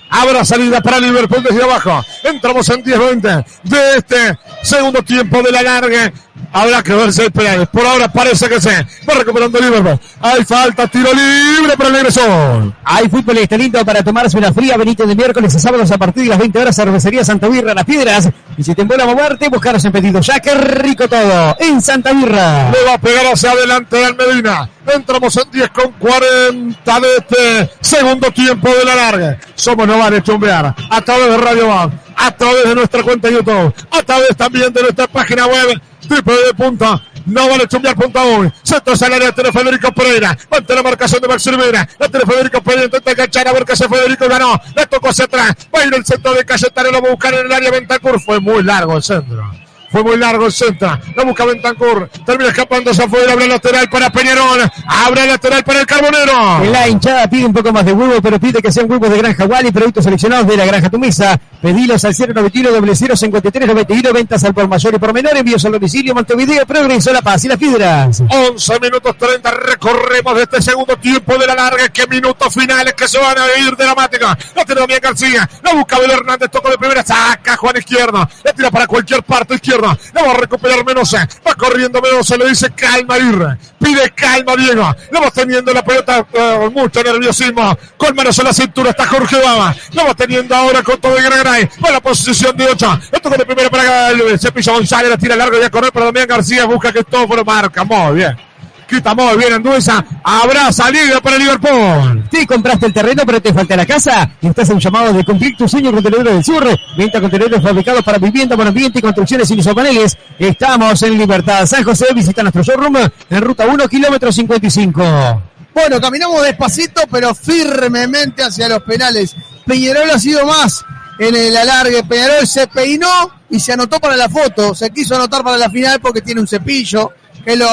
Habrá 0.10 0.44
salida 0.44 0.82
para 0.82 1.00
Liverpool 1.00 1.42
desde 1.42 1.64
abajo. 1.64 2.04
Entramos 2.24 2.68
en 2.70 2.84
10-20 2.84 3.46
de 3.64 3.98
este 3.98 4.38
segundo 4.62 5.02
tiempo 5.04 5.42
de 5.42 5.52
la 5.52 5.62
larga. 5.64 6.12
Habrá 6.54 6.84
que 6.84 6.94
verse 6.94 7.26
el 7.26 7.32
penal. 7.32 7.68
Por 7.68 7.86
ahora 7.86 8.08
parece 8.12 8.50
que 8.50 8.60
se 8.60 8.70
va 9.08 9.14
recuperando 9.14 9.60
Liverpool. 9.60 10.00
Hay 10.20 10.44
falta, 10.44 10.88
tiro 10.88 11.10
libre 11.14 11.78
para 11.78 11.90
el 11.90 11.96
egresor. 11.96 12.74
Hay 12.84 13.10
fútbol 13.10 13.38
está 13.38 13.58
lindo 13.58 13.84
para 13.86 14.04
tomarse 14.04 14.38
una 14.38 14.52
fría. 14.52 14.78
Benito 14.78 15.06
de 15.06 15.16
miércoles 15.16 15.56
a 15.56 15.60
sábados 15.60 15.92
a 15.92 15.98
partir 15.98 16.24
de 16.24 16.30
las 16.30 16.40
20 16.40 16.60
horas. 16.60 16.76
Cervecería 16.76 17.24
Santa 17.24 17.48
Birra, 17.48 17.74
Las 17.74 17.86
Piedras. 17.86 18.30
Y 18.58 18.64
si 18.64 18.76
te 18.76 18.82
embola 18.82 19.06
moverte, 19.06 19.48
buscaros 19.50 19.84
en 19.86 19.92
pedido. 19.92 20.20
Ya 20.20 20.40
que 20.40 20.54
rico 20.54 21.08
todo. 21.08 21.56
En 21.60 21.82
Santa 21.82 22.12
Birra. 22.12 22.70
Le 22.72 22.84
va 22.84 22.96
a 22.96 22.98
pegar 22.98 23.26
hacia 23.28 23.52
adelante 23.52 24.06
al 24.06 24.16
Medina. 24.16 24.70
Entramos 24.94 25.38
en 25.38 25.52
10 25.52 25.70
con 25.70 25.92
40 25.94 27.00
de 27.00 27.18
este 27.18 27.72
segundo 27.80 28.30
tiempo 28.32 28.70
de 28.70 28.86
la 28.86 28.96
larga. 28.96 29.38
Somos 29.56 29.88
no 29.88 29.98
vale 29.98 30.22
chumbear. 30.22 30.76
A 30.90 31.02
través 31.02 31.30
de 31.30 31.38
Radio 31.38 31.68
Bank. 31.68 31.94
A 32.16 32.32
través 32.32 32.64
de 32.66 32.76
nuestra 32.76 33.04
cuenta 33.04 33.30
de 33.30 33.36
YouTube. 33.36 33.74
A 33.90 34.04
través 34.04 34.36
también 34.36 34.74
de 34.74 34.82
nuestra 34.82 35.08
página 35.08 35.48
web. 35.48 35.82
www.novalechumbear.uy 36.12 38.52
Centro 38.64 38.98
salario 38.98 39.32
de 39.32 39.52
Federico 39.52 39.92
Pereira. 39.94 40.38
La 40.68 40.84
marcación 40.84 41.22
de 41.22 41.28
Max 41.28 41.46
Rivera. 41.46 41.88
La 42.00 42.10
tiene 42.10 42.26
Federico 42.26 42.62
Pereira. 42.62 42.86
Intenta 42.86 43.12
enganchar 43.12 43.48
a 43.48 43.54
ver 43.54 43.66
qué 43.66 43.74
hace 43.74 43.88
Federico. 43.88 44.28
Ganó. 44.28 44.60
La 44.76 44.86
tocó 44.86 45.10
hacia 45.10 45.26
atrás. 45.26 45.56
Va 45.74 45.80
a 45.80 45.86
ir 45.86 45.94
el 45.94 46.06
centro 46.06 46.34
de 46.34 46.46
Cayetano. 46.46 46.92
Lo 46.92 47.02
va 47.02 47.10
a 47.10 47.12
buscar 47.12 47.34
en 47.34 47.46
el 47.46 47.52
área 47.52 47.72
Ventacur. 47.72 48.22
Fue 48.22 48.40
muy 48.40 48.64
largo 48.64 48.98
el 48.98 49.04
centro. 49.04 49.52
Fue 49.92 50.04
muy 50.04 50.18
largo 50.18 50.46
el 50.46 50.52
centro. 50.52 50.98
La 51.16 51.24
busca 51.24 51.44
Bentancur. 51.46 52.10
Termina 52.26 52.50
escapándose 52.50 53.04
afuera. 53.04 53.34
Abre 53.34 53.48
lateral 53.48 53.90
para 53.90 54.10
Peñarol. 54.10 54.62
Abre 54.88 55.28
lateral 55.28 55.64
para 55.64 55.82
el 55.82 55.86
Carbonero. 55.86 56.64
La 56.72 56.88
hinchada 56.88 57.30
pide 57.30 57.46
un 57.46 57.54
poco 57.54 57.74
más 57.74 57.86
de 57.86 57.92
huevo, 57.92 58.22
pero 58.22 58.40
pide 58.40 58.62
que 58.62 58.72
sean 58.72 58.90
huevos 58.90 59.10
de 59.10 59.18
Granja 59.18 59.46
Wally, 59.46 59.72
productos 59.72 60.06
seleccionados 60.06 60.48
de 60.48 60.56
la 60.56 60.66
Granja 60.66 60.90
Tumisa. 60.90 61.38
Pedilos 61.62 62.04
al 62.06 62.16
091 62.18 63.16
053 63.16 63.68
91 63.68 64.14
ventas 64.14 64.44
al 64.46 64.54
por 64.54 64.68
mayor 64.68 64.96
y 64.96 64.98
por 64.98 65.14
menor. 65.14 65.36
Envíos 65.36 65.64
al 65.66 65.74
domicilio 65.74 66.16
Montevideo, 66.16 66.66
Progreso, 66.66 67.12
La 67.12 67.22
Paz 67.22 67.44
y 67.44 67.50
las 67.50 67.58
Piedras. 67.58 68.24
11 68.30 68.80
minutos 68.80 69.18
30. 69.18 69.52
Recorremos 69.52 70.36
de 70.38 70.44
este 70.44 70.62
segundo 70.62 70.96
tiempo 70.98 71.38
de 71.38 71.48
la 71.48 71.56
larga. 71.56 71.90
Qué 71.90 72.08
minutos 72.08 72.54
finales 72.54 72.94
que 72.94 73.08
se 73.10 73.18
van 73.20 73.38
a 73.38 73.60
ir 73.60 73.76
dramática. 73.76 74.38
La 74.56 74.64
tiene 74.64 74.82
Damián 74.82 75.00
García. 75.02 75.50
La 75.64 75.74
busca 75.74 75.98
Abel 75.98 76.12
Hernández. 76.12 76.50
Toco 76.50 76.70
de 76.70 76.78
primera. 76.78 77.04
Saca 77.04 77.58
Juan 77.58 77.76
Izquierda. 77.78 78.30
La 78.44 78.54
tira 78.54 78.72
para 78.72 78.88
cualquier 78.88 79.22
parte 79.24 79.56
izquierda. 79.56 79.81
La 80.14 80.24
va 80.24 80.32
a 80.32 80.34
recuperar 80.36 80.86
Menosa. 80.86 81.28
Va 81.48 81.54
corriendo 81.56 82.02
Menosa. 82.02 82.38
Le 82.38 82.50
dice 82.50 82.72
calma 82.72 83.18
Irre. 83.18 83.58
Pide 83.80 84.12
calma 84.12 84.56
Diego. 84.56 84.96
La 85.12 85.20
va 85.20 85.32
teniendo 85.32 85.74
la 85.74 85.84
pelota. 85.84 86.26
eh, 86.34 86.70
mucho 86.72 87.04
nerviosismo. 87.04 87.78
Con 87.98 88.16
manos 88.16 88.38
en 88.40 88.46
la 88.46 88.54
cintura 88.54 88.92
está 88.92 89.08
Jorge 89.08 89.38
Baba. 89.42 89.76
La 89.94 90.04
va 90.04 90.14
teniendo 90.14 90.56
ahora 90.56 90.84
con 90.84 91.00
todo 91.00 91.16
de 91.16 91.24
Granaray. 91.24 91.70
Va 91.84 91.90
a 91.90 91.94
la 91.94 92.00
posición 92.02 92.56
de 92.56 92.66
8. 92.66 93.00
La 93.12 93.20
toca 93.20 93.38
de 93.38 93.46
primera 93.46 93.70
para 93.70 94.10
el 94.10 94.40
Cepillo 94.40 94.74
González. 94.74 95.10
La 95.10 95.18
tira 95.18 95.36
largo 95.36 95.60
y 95.60 95.64
a 95.64 95.70
correr 95.70 95.92
para 95.92 96.06
Damián 96.06 96.28
García. 96.28 96.66
Busca 96.66 96.92
que 96.92 97.04
todo 97.04 97.28
marca. 97.44 97.84
Muy 97.84 98.16
bien. 98.16 98.51
Quita 98.92 99.16
muy 99.16 99.38
bien 99.38 99.54
Anduesa. 99.54 100.04
Habrá 100.22 100.70
salida 100.74 101.22
para 101.22 101.38
Liverpool. 101.38 102.28
Te 102.30 102.46
compraste 102.46 102.88
el 102.88 102.94
terreno, 102.94 103.24
pero 103.26 103.42
te 103.42 103.54
falta 103.54 103.78
la 103.78 103.86
casa. 103.86 104.30
Y 104.42 104.48
estás 104.48 104.68
en 104.68 104.76
un 104.76 104.82
llamado 104.82 105.14
de 105.14 105.24
cumplir 105.24 105.56
tu 105.56 105.66
sueño 105.66 105.94
contenedores 105.94 106.34
del 106.34 106.44
sur. 106.44 106.78
Venta 106.98 107.22
contenedores 107.22 107.64
fabricados 107.64 108.04
para 108.04 108.18
vivienda, 108.18 108.58
buen 108.58 108.68
ambiente 108.68 109.00
y 109.00 109.02
construcciones 109.02 109.48
sin 109.48 109.60
isopaneles. 109.60 110.18
Estamos 110.38 111.02
en 111.04 111.18
Libertad 111.18 111.66
San 111.66 111.86
José. 111.86 112.08
Visita 112.14 112.42
nuestro 112.42 112.64
showroom 112.64 112.98
en 113.30 113.42
ruta 113.42 113.66
1, 113.66 113.88
kilómetro 113.88 114.30
55. 114.30 115.42
Bueno, 115.74 116.02
caminamos 116.02 116.44
despacito, 116.44 117.04
pero 117.10 117.34
firmemente 117.34 118.44
hacia 118.44 118.68
los 118.68 118.84
penales. 118.84 119.38
Peñarol 119.66 120.10
ha 120.10 120.20
sido 120.20 120.46
más 120.46 120.84
en 121.18 121.34
el 121.34 121.56
alargue. 121.56 122.04
Peñarol 122.04 122.46
se 122.46 122.68
peinó 122.68 123.32
y 123.50 123.58
se 123.58 123.72
anotó 123.72 124.02
para 124.02 124.18
la 124.18 124.28
foto. 124.28 124.76
Se 124.76 124.90
quiso 124.90 125.16
anotar 125.16 125.46
para 125.46 125.56
la 125.56 125.70
final 125.70 126.02
porque 126.02 126.22
tiene 126.22 126.42
un 126.42 126.48
cepillo 126.48 127.14
que 127.46 127.56
lo 127.56 127.70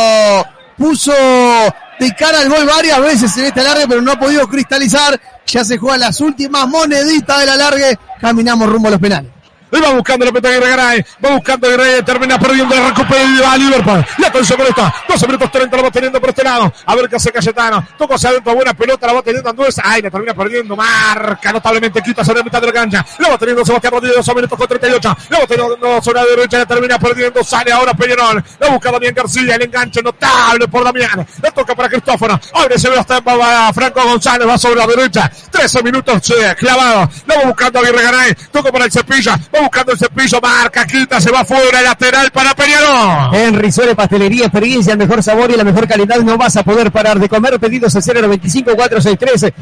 puso 0.79 1.13
de 1.13 2.15
cara 2.15 2.41
al 2.41 2.49
gol 2.49 2.65
varias 2.67 3.01
veces 3.01 3.37
en 3.37 3.47
este 3.47 3.61
alargue, 3.61 3.89
pero 3.89 4.01
no 4.01 4.13
ha 4.13 4.19
podido 4.19 4.49
cristalizar. 4.49 5.21
Ya 5.47 5.65
se 5.65 5.79
juegan 5.79 6.01
las 6.01 6.21
últimas 6.21 6.69
moneditas 6.69 7.41
del 7.41 7.49
alargue. 7.49 7.99
Caminamos 8.21 8.69
rumbo 8.69 8.89
a 8.89 8.93
los 8.93 9.01
penales. 9.01 9.31
Ahí 9.71 9.81
va 9.81 9.91
buscando 9.91 10.25
la 10.25 10.33
pelota 10.33 10.49
de 10.49 10.61
Garay. 10.61 11.05
Va 11.25 11.31
buscando 11.31 11.69
Garay. 11.69 12.03
Termina 12.03 12.39
perdiendo 12.39 12.75
la 12.75 12.89
recupera 12.89 13.53
a 13.53 13.57
Liverpool. 13.57 14.07
La 14.19 14.33
con 14.33 14.43
esta. 14.43 14.95
12 15.09 15.27
minutos 15.27 15.51
30 15.51 15.77
lo 15.77 15.83
va 15.83 15.91
teniendo 15.91 16.21
por 16.21 16.31
este 16.31 16.45
lado. 16.45 16.73
A 16.87 16.95
ver 16.95 17.09
qué 17.09 17.17
hace 17.17 17.31
Cayetano. 17.31 17.87
Toca 17.99 18.15
hacia 18.15 18.31
adentro. 18.31 18.55
Buena 18.55 18.75
pelota. 18.75 19.07
La 19.07 19.13
va 19.13 19.23
teniendo 19.23 19.51
Anduesa. 19.51 19.83
Ay, 19.85 20.03
la 20.03 20.11
termina 20.11 20.35
perdiendo. 20.35 20.75
Marca 20.77 21.53
notablemente. 21.53 22.01
Quita 22.03 22.25
sobre 22.25 22.39
la 22.39 22.45
mitad 22.45 22.61
de 22.61 22.67
la 22.67 22.73
cancha. 22.73 23.07
La 23.19 23.29
va 23.29 23.39
teniendo 23.39 23.65
Sebastián 23.65 23.93
Rodríguez. 23.93 24.17
12 24.17 24.35
minutos 24.35 24.59
con 24.59 24.69
38. 24.69 25.17
La 25.29 25.39
va 25.39 25.47
teniendo 25.47 26.03
sobre 26.03 26.21
la 26.21 26.27
derecha. 26.27 26.59
La 26.59 26.67
termina 26.67 26.99
perdiendo. 26.99 27.45
Sale 27.45 27.73
ahora 27.73 27.93
Peñarol. 27.95 28.43
La 28.59 28.69
busca 28.71 28.91
Damián 28.91 29.15
García. 29.15 29.57
El 29.57 29.63
enganche 29.63 30.03
notable 30.03 30.69
por 30.69 30.85
Damián. 30.85 31.27
La 31.43 31.51
toca 31.51 31.75
para 31.75 31.89
Cristóforo. 31.89 32.41
Abre 32.55 32.79
se 32.79 32.89
ve 32.89 32.99
hasta 32.99 33.21
va 33.21 33.73
Franco 33.73 34.03
González. 34.03 34.49
Va 34.49 34.57
sobre 34.57 34.77
la 34.77 34.87
derecha. 34.87 35.31
13 35.51 35.83
minutos 35.83 36.33
clavado. 36.59 37.11
La 37.27 37.37
va 37.37 37.45
buscando 37.45 37.81
Aguirre 37.81 38.03
Garay. 38.03 38.35
Toca 38.51 38.73
para 38.73 38.87
el 38.87 38.93
cepilla. 38.93 39.39
Va 39.55 39.58
buscando 39.61 39.93
el 39.93 39.99
cepillo. 39.99 40.41
Marca. 40.41 40.87
Quita. 40.87 41.21
Se 41.21 41.31
va 41.31 41.45
fuera. 41.45 41.83
Lateral 41.83 42.31
para 42.31 42.55
Peñarol. 42.55 43.35
En 43.35 43.55
Risole 43.55 43.95
Pastelería, 43.95 44.47
experiencia, 44.47 44.93
el 44.93 44.99
mejor 44.99 45.23
sabor 45.23 45.51
y 45.51 45.57
la 45.57 45.65
mejor 45.65 45.87
calidad. 45.87 46.19
No 46.19 46.37
vas 46.37 46.57
a 46.57 46.63
poder 46.63 46.91
parar 46.91 47.19
de 47.19 47.29
comer. 47.29 47.59
Pedidos 47.59 47.95
al 47.97 48.03
095 48.03 48.77
463 48.77 49.53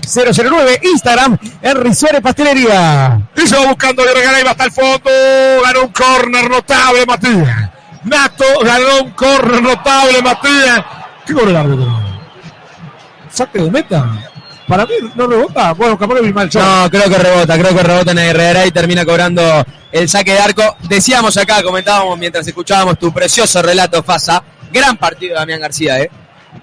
009. 0.43 0.81
Instagram, 0.83 1.39
en 1.63 1.77
Risole 1.83 2.21
Pastelería. 2.21 3.21
Y 3.37 3.47
se 3.47 3.57
va 3.57 3.67
buscando 3.67 4.03
Aguirre 4.03 4.23
Garay. 4.23 4.43
Va 4.45 4.51
hasta 4.53 4.65
el 4.65 4.73
fondo. 4.73 5.11
Ganó 5.65 5.83
un 5.83 5.93
córner 5.93 6.51
notable 6.51 7.07
Matías. 7.07 7.71
Nato 8.05 8.45
ganó 8.63 9.03
un 9.03 9.11
córner 9.11 9.63
notable 9.63 10.23
Matías. 10.23 10.85
¿Qué 11.27 11.33
corre 11.33 11.51
el 11.51 11.57
árbitro? 11.57 12.01
Saque 13.31 13.59
de 13.59 13.71
meta. 13.71 14.07
Para 14.67 14.85
mí 14.85 14.95
no 15.15 15.27
rebota. 15.27 15.73
Bueno, 15.73 15.97
capaz 15.99 16.17
que 16.17 16.23
vi 16.23 16.33
mal 16.33 16.51
yo. 16.51 16.61
No, 16.61 16.91
creo 16.91 17.09
que 17.09 17.19
rebota, 17.19 17.59
creo 17.59 17.75
que 17.75 17.83
rebota 17.83 18.11
en 18.11 18.19
Herrera 18.19 18.67
y 18.67 18.73
termina 18.73 19.05
cobrando 19.05 19.65
el 19.93 20.09
saque 20.09 20.33
de 20.33 20.39
arco. 20.39 20.77
Decíamos 20.89 21.37
acá, 21.37 21.63
comentábamos 21.63 22.19
mientras 22.19 22.47
escuchábamos 22.47 22.99
tu 22.99 23.13
precioso 23.13 23.63
relato, 23.63 24.03
Fasa. 24.03 24.43
Gran 24.73 24.97
partido 24.97 25.35
de 25.35 25.41
Damián 25.41 25.61
García, 25.61 26.01
¿eh? 26.01 26.11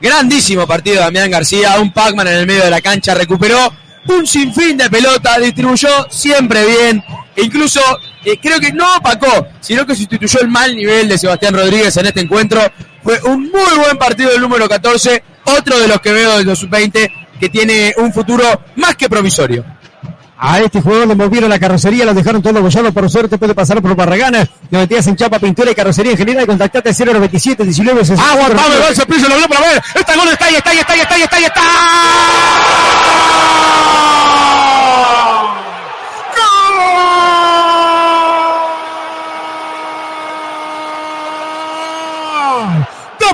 Grandísimo 0.02 0.68
partido 0.68 0.98
de 0.98 1.04
Damián 1.04 1.32
García. 1.32 1.80
Un 1.80 1.94
Pac-Man 1.94 2.28
en 2.28 2.34
el 2.34 2.46
medio 2.46 2.66
de 2.66 2.70
la 2.70 2.82
cancha, 2.82 3.16
recuperó 3.16 3.72
un 4.10 4.28
sinfín 4.28 4.76
de 4.78 4.90
pelota, 4.90 5.40
distribuyó 5.40 6.08
siempre 6.10 6.66
bien. 6.66 7.04
E 7.36 7.44
incluso 7.44 7.80
eh, 8.26 8.38
creo 8.42 8.60
que 8.60 8.74
no 8.74 8.98
opacó, 8.98 9.48
sino 9.62 9.86
que 9.86 9.96
sustituyó 9.96 10.42
el 10.42 10.50
mal 10.50 10.76
nivel 10.76 11.08
de 11.08 11.18
Sebastián 11.18 11.54
Rodríguez 11.54 11.96
en 11.96 12.08
este 12.08 12.20
encuentro. 12.20 12.62
Fue 13.02 13.20
un 13.24 13.44
muy 13.44 13.78
buen 13.78 13.98
partido 13.98 14.32
del 14.32 14.42
número 14.42 14.68
14, 14.68 15.24
otro 15.46 15.80
de 15.80 15.88
los 15.88 16.02
que 16.02 16.12
veo 16.12 16.38
del 16.38 16.46
2020 16.46 17.23
que 17.40 17.50
tiene 17.50 17.94
un 17.98 18.14
futuro 18.14 18.44
más 18.76 18.96
que 18.96 19.10
provisorio. 19.10 19.64
A 20.46 20.60
este 20.60 20.82
jugador 20.82 21.08
le 21.08 21.16
movieron 21.16 21.50
la 21.50 21.58
carrocería, 21.58 22.04
lo 22.04 22.14
dejaron 22.14 22.42
todo 22.42 22.62
bollado. 22.62 22.92
Por 22.92 23.10
suerte 23.10 23.38
puede 23.38 23.56
pasar 23.56 23.82
por 23.82 23.96
Barragana. 23.96 24.46
Lo 24.72 24.80
metías 24.80 25.08
en 25.08 25.16
chapa, 25.16 25.40
pintura 25.40 25.72
y 25.72 25.76
carrocería 25.76 26.12
en 26.12 26.18
general. 26.18 26.46
Contactate 26.46 26.94
097 26.94 27.64
19 27.64 28.02
Aguantame, 28.02 28.78
va 28.78 28.90
el 28.90 28.96
lo 29.30 29.38
vio 29.38 29.48
para 29.48 29.62
ver. 29.62 29.82
Gol 29.94 30.28
está 30.34 30.46
ahí, 30.46 30.56
está 30.56 30.72
ahí, 30.72 30.80
está 30.80 30.94
ahí, 30.94 31.00
está 31.00 31.16
ahí, 31.16 31.22
está 31.24 31.38
ahí, 31.38 31.44
está. 31.46 31.62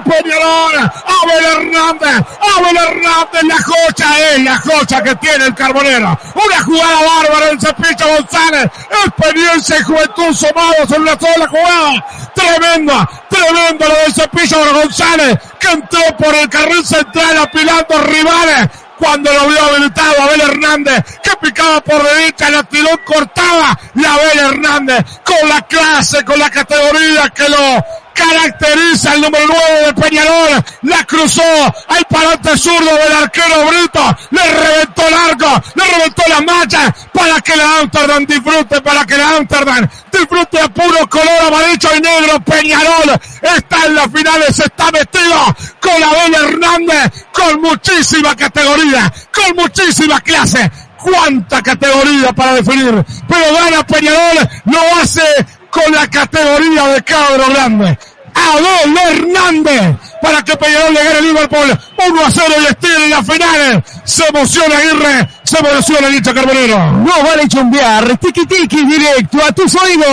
Peñarol, 0.04 0.78
Abel 0.78 1.46
Hernández, 1.46 2.26
Abel 2.56 2.78
Hernández, 2.78 3.44
la 3.44 3.58
jocha 3.62 4.20
es 4.20 4.44
la 4.44 4.58
jocha 4.58 5.04
que 5.04 5.16
tiene 5.16 5.46
el 5.46 5.56
Carbonero. 5.56 6.18
Una 6.34 6.64
jugada 6.64 7.02
bárbara 7.02 7.46
del 7.48 7.60
Cepillo 7.60 8.08
González, 8.18 8.72
experiencia 9.06 9.80
y 9.80 9.84
juventud 9.84 10.34
sumados 10.34 10.92
en 10.92 11.02
una 11.02 11.20
sola 11.20 11.48
jugada. 11.48 12.06
Tremenda, 12.34 13.10
tremendo 13.30 13.88
lo 13.88 13.96
del 13.96 14.14
Cepillo 14.14 14.74
González, 14.74 15.38
que 15.60 15.68
entró 15.68 16.02
por 16.18 16.36
el 16.36 16.50
carril 16.50 16.86
central 16.86 17.38
apilando 17.38 18.02
rivales 18.04 18.70
cuando 19.00 19.32
lo 19.32 19.48
vio 19.48 19.64
habilitado 19.64 20.22
Abel 20.22 20.42
Hernández, 20.42 21.04
que 21.24 21.32
picaba 21.42 21.80
por 21.82 22.04
derecha, 22.04 22.50
la 22.50 22.64
tiró 22.64 22.90
cortaba, 23.06 23.80
la 23.96 24.14
Abel 24.14 24.40
Hernández, 24.40 25.06
con 25.24 25.48
la 25.48 25.62
clase, 25.62 26.24
con 26.26 26.38
la 26.38 26.50
categoría 26.50 27.30
que 27.30 27.48
lo 27.48 27.84
caracteriza 28.20 29.14
el 29.16 29.22
número 29.22 29.46
9 29.48 29.86
de 29.86 29.94
Peñarol, 29.94 30.64
la 30.82 31.04
cruzó 31.06 31.42
al 31.88 32.06
parante 32.10 32.58
zurdo 32.58 32.92
del 32.98 33.14
arquero 33.14 33.68
Brito, 33.68 34.18
le 34.32 34.44
reventó 34.44 35.08
el 35.08 35.14
arco, 35.14 35.64
le 35.76 35.84
reventó 35.86 36.24
la 36.28 36.42
mancha, 36.42 36.96
para 37.14 37.40
que 37.40 37.56
la 37.56 37.80
Amsterdam 37.80 38.26
disfrute, 38.26 38.82
para 38.82 39.06
que 39.06 39.18
la 39.18 39.38
Amsterdam 39.38 39.90
disfrute 40.12 40.60
a 40.60 40.68
puro 40.68 41.08
color 41.08 41.42
amarillo 41.48 41.90
y 41.96 42.02
negro, 42.02 42.40
Peñarol 42.42 43.20
está 43.42 43.86
en 43.86 43.96
las 43.96 44.08
finales, 44.12 44.60
está 44.60 44.92
metido 44.92 45.56
con 45.80 46.04
Abel 46.04 46.36
Hernández, 46.36 47.26
con 47.32 47.62
muchísima 47.62 48.36
categoría, 48.36 49.14
con 49.34 49.56
muchísima 49.56 50.20
clase, 50.20 50.70
cuánta 50.98 51.62
categoría 51.62 52.34
para 52.34 52.56
definir, 52.56 53.06
pero 53.30 53.54
gana 53.54 53.86
Peñarol, 53.88 54.50
lo 54.66 55.02
hace 55.02 55.24
con 55.70 55.94
la 55.94 56.08
categoría 56.08 56.88
de 56.88 57.04
cabro 57.04 57.50
grande. 57.50 57.98
Abel 58.40 58.98
Hernández 58.98 59.98
para 60.22 60.44
que 60.44 60.56
Peñarol 60.56 60.94
le 60.94 61.04
gane 61.04 61.18
a 61.18 61.22
Liverpool 61.22 61.80
1 62.08 62.26
a 62.26 62.32
0 62.32 62.46
y 62.62 62.66
estire 62.66 63.04
en 63.06 63.10
las 63.10 63.26
finales. 63.26 63.84
Se 64.04 64.26
emociona 64.28 64.78
Aguirre, 64.78 65.30
se 65.44 65.60
emociona 65.60 66.08
el 66.08 66.16
hincha 66.16 66.34
Carbonero. 66.34 66.92
No 66.92 67.24
vale 67.24 67.48
chumbear. 67.48 68.18
Tiki 68.18 68.46
tiki 68.46 68.86
directo 68.86 69.38
a 69.44 69.52
tus 69.52 69.76
oídos. 69.76 70.08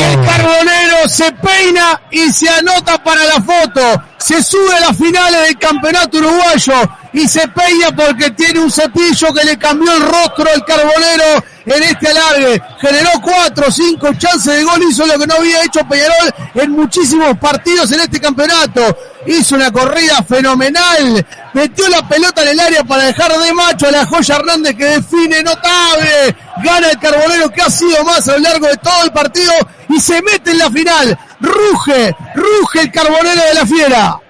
Y 0.00 0.02
el 0.02 0.24
carbonero 0.24 1.08
se 1.08 1.32
peina 1.32 2.00
y 2.10 2.30
se 2.30 2.48
anota 2.48 3.02
para 3.02 3.24
la 3.24 3.42
foto. 3.42 4.02
Se 4.18 4.42
sube 4.42 4.74
a 4.76 4.80
las 4.80 4.96
finales 4.96 5.46
del 5.46 5.58
campeonato 5.58 6.18
uruguayo 6.18 6.74
y 7.18 7.26
se 7.26 7.48
peina 7.48 7.90
porque 7.96 8.30
tiene 8.30 8.60
un 8.60 8.70
cepillo 8.70 9.34
que 9.34 9.44
le 9.44 9.58
cambió 9.58 9.92
el 9.92 10.02
rostro 10.02 10.48
al 10.54 10.64
carbonero 10.64 11.44
en 11.66 11.82
este 11.82 12.08
alargue. 12.08 12.62
Generó 12.80 13.10
cuatro 13.20 13.72
cinco 13.72 14.14
chances 14.16 14.54
de 14.54 14.62
gol, 14.62 14.80
hizo 14.88 15.04
lo 15.04 15.18
que 15.18 15.26
no 15.26 15.34
había 15.34 15.64
hecho 15.64 15.80
Peñarol 15.80 16.32
en 16.54 16.70
muchísimos 16.70 17.36
partidos 17.38 17.90
en 17.90 18.00
este 18.00 18.20
campeonato. 18.20 18.96
Hizo 19.26 19.56
una 19.56 19.72
corrida 19.72 20.22
fenomenal, 20.22 21.26
metió 21.54 21.88
la 21.88 22.06
pelota 22.08 22.42
en 22.42 22.48
el 22.50 22.60
área 22.60 22.84
para 22.84 23.04
dejar 23.04 23.36
de 23.36 23.52
macho 23.52 23.88
a 23.88 23.90
la 23.90 24.06
joya 24.06 24.36
Hernández 24.36 24.76
que 24.76 24.84
define 24.84 25.42
notable, 25.42 26.36
Gana 26.62 26.90
el 26.90 26.98
Carbonero 26.98 27.50
que 27.50 27.62
ha 27.62 27.70
sido 27.70 28.04
más 28.04 28.28
a 28.28 28.32
lo 28.32 28.38
largo 28.38 28.66
de 28.68 28.76
todo 28.76 29.02
el 29.04 29.10
partido 29.10 29.52
y 29.88 30.00
se 30.00 30.22
mete 30.22 30.52
en 30.52 30.58
la 30.58 30.70
final. 30.70 31.18
Ruge, 31.40 32.14
ruge 32.36 32.80
el 32.80 32.92
Carbonero 32.92 33.42
de 33.42 33.54
la 33.54 33.66
Fiera. 33.66 34.20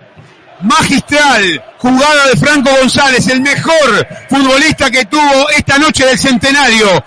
Magistral 0.60 1.64
jugada 1.78 2.26
de 2.26 2.36
Franco 2.36 2.70
González, 2.80 3.26
el 3.28 3.40
mejor 3.40 4.06
futbolista 4.28 4.90
que 4.90 5.04
tuvo 5.06 5.48
esta 5.50 5.78
noche 5.78 6.04
del 6.04 6.18
centenario. 6.18 7.04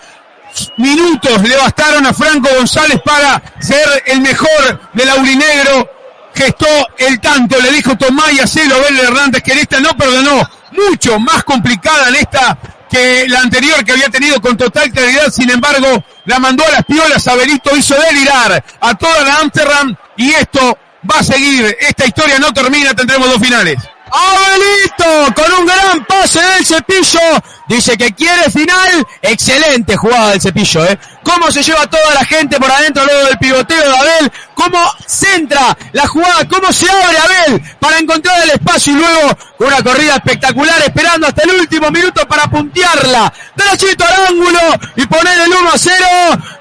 Minutos 0.77 1.41
le 1.43 1.55
bastaron 1.55 2.05
a 2.05 2.13
Franco 2.13 2.49
González 2.57 2.99
para 3.03 3.41
ser 3.59 4.03
el 4.05 4.21
mejor 4.21 4.89
del 4.93 5.09
aurinegro. 5.09 5.89
Gestó 6.33 6.87
el 6.97 7.19
tanto, 7.19 7.59
le 7.59 7.71
dijo 7.71 7.97
Tomás 7.97 8.31
y 8.33 8.39
Acelo 8.39 8.75
Abel 8.75 8.99
Hernández 8.99 9.43
que 9.43 9.51
en 9.51 9.59
esta 9.59 9.79
no 9.79 9.95
perdonó. 9.95 10.49
Mucho 10.71 11.19
más 11.19 11.43
complicada 11.43 12.07
en 12.07 12.15
esta 12.15 12.57
que 12.89 13.27
la 13.27 13.39
anterior 13.39 13.83
que 13.83 13.91
había 13.91 14.09
tenido 14.09 14.39
con 14.41 14.55
total 14.55 14.91
claridad. 14.91 15.29
Sin 15.29 15.49
embargo, 15.49 16.03
la 16.25 16.39
mandó 16.39 16.65
a 16.65 16.71
las 16.71 16.85
piolas. 16.85 17.27
Abelito 17.27 17.75
hizo 17.75 17.95
delirar 17.95 18.63
a 18.79 18.95
toda 18.95 19.23
la 19.23 19.39
Amsterdam 19.39 19.95
y 20.15 20.31
esto 20.31 20.77
va 21.09 21.19
a 21.19 21.23
seguir. 21.23 21.77
Esta 21.79 22.05
historia 22.05 22.39
no 22.39 22.53
termina, 22.53 22.93
tendremos 22.93 23.29
dos 23.29 23.39
finales. 23.39 23.77
Abelito 24.13 25.33
con 25.33 25.59
un 25.59 25.65
gran 25.65 26.05
pase 26.05 26.41
del 26.41 26.65
cepillo. 26.65 27.19
Dice 27.67 27.97
que 27.97 28.13
quiere 28.13 28.51
final. 28.51 29.07
Excelente 29.21 29.95
jugada 29.95 30.31
del 30.31 30.41
cepillo, 30.41 30.85
¿eh? 30.85 30.99
Cómo 31.23 31.49
se 31.49 31.63
lleva 31.63 31.87
toda 31.87 32.13
la 32.13 32.25
gente 32.25 32.59
por 32.59 32.69
adentro 32.69 33.05
luego 33.05 33.27
del 33.27 33.37
pivoteo 33.37 33.89
de 33.89 33.97
Abel. 33.97 34.31
Cómo 34.53 34.79
centra 35.07 35.77
la 35.93 36.07
jugada. 36.07 36.45
Cómo 36.49 36.73
se 36.73 36.89
abre 36.91 37.17
Abel 37.17 37.61
para 37.79 37.99
encontrar 37.99 38.41
el 38.43 38.49
espacio 38.49 38.91
y 38.91 38.97
luego 38.97 39.37
una 39.59 39.81
corrida 39.81 40.15
espectacular 40.15 40.81
esperando 40.81 41.27
hasta 41.27 41.43
el 41.43 41.51
último 41.51 41.89
minuto 41.89 42.27
para 42.27 42.49
puntearla. 42.49 43.31
Derechito 43.55 44.03
al 44.05 44.25
ángulo 44.27 44.59
y 44.97 45.05
poner 45.05 45.39
el 45.39 45.53
1 45.53 45.69
a 45.71 45.77
0. 45.77 46.05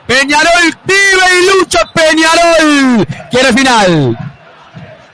Peñarol 0.06 0.78
vive 0.84 1.40
y 1.40 1.58
lucha 1.58 1.80
Peñarol. 1.92 3.06
Quiere 3.28 3.52
final. 3.52 4.29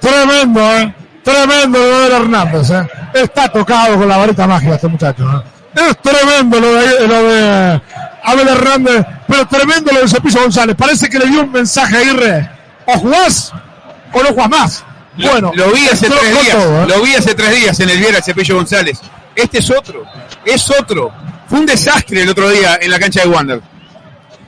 Tremendo, 0.06 0.60
¿eh? 0.60 0.94
Tremendo 1.24 1.78
lo 1.78 1.84
de 1.84 1.94
Abel 2.06 2.12
Hernández, 2.12 2.70
¿eh? 2.70 2.88
Está 3.12 3.48
tocado 3.48 3.96
con 3.96 4.08
la 4.08 4.16
varita 4.16 4.46
mágica 4.46 4.76
este 4.76 4.86
muchacho, 4.86 5.24
¿eh? 5.24 5.80
Es 5.88 5.98
tremendo 6.00 6.60
lo 6.60 6.74
de, 6.74 7.08
lo 7.08 7.22
de 7.24 7.80
Abel 8.22 8.48
Hernández, 8.48 9.04
pero 9.26 9.46
tremendo 9.48 9.90
lo 9.92 10.02
de 10.02 10.08
Cepillo 10.08 10.42
González. 10.42 10.76
Parece 10.76 11.08
que 11.08 11.18
le 11.18 11.26
dio 11.26 11.42
un 11.42 11.50
mensaje 11.50 11.96
a 11.96 11.98
Aguirre. 11.98 12.50
O 12.86 12.92
jugás 12.98 13.52
o 14.12 14.22
no 14.22 14.28
jugás 14.28 14.48
más. 14.48 14.84
Bueno, 15.16 15.50
lo 15.54 15.72
vi 15.72 15.88
hace 15.88 16.08
tres 16.08 16.42
días. 16.42 16.56
todo, 16.56 16.82
¿eh? 16.84 16.86
Lo 16.86 17.02
vi 17.02 17.14
hace 17.14 17.34
tres 17.34 17.60
días 17.60 17.80
en 17.80 17.90
el 17.90 17.98
Viera 17.98 18.22
Cepillo 18.22 18.54
González. 18.54 19.00
Este 19.34 19.58
es 19.58 19.70
otro. 19.70 20.04
Es 20.44 20.70
otro. 20.70 21.12
Fue 21.48 21.58
un 21.58 21.66
desastre 21.66 22.22
el 22.22 22.28
otro 22.28 22.48
día 22.48 22.78
en 22.80 22.90
la 22.92 23.00
cancha 23.00 23.22
de 23.22 23.28
Wander. 23.28 23.60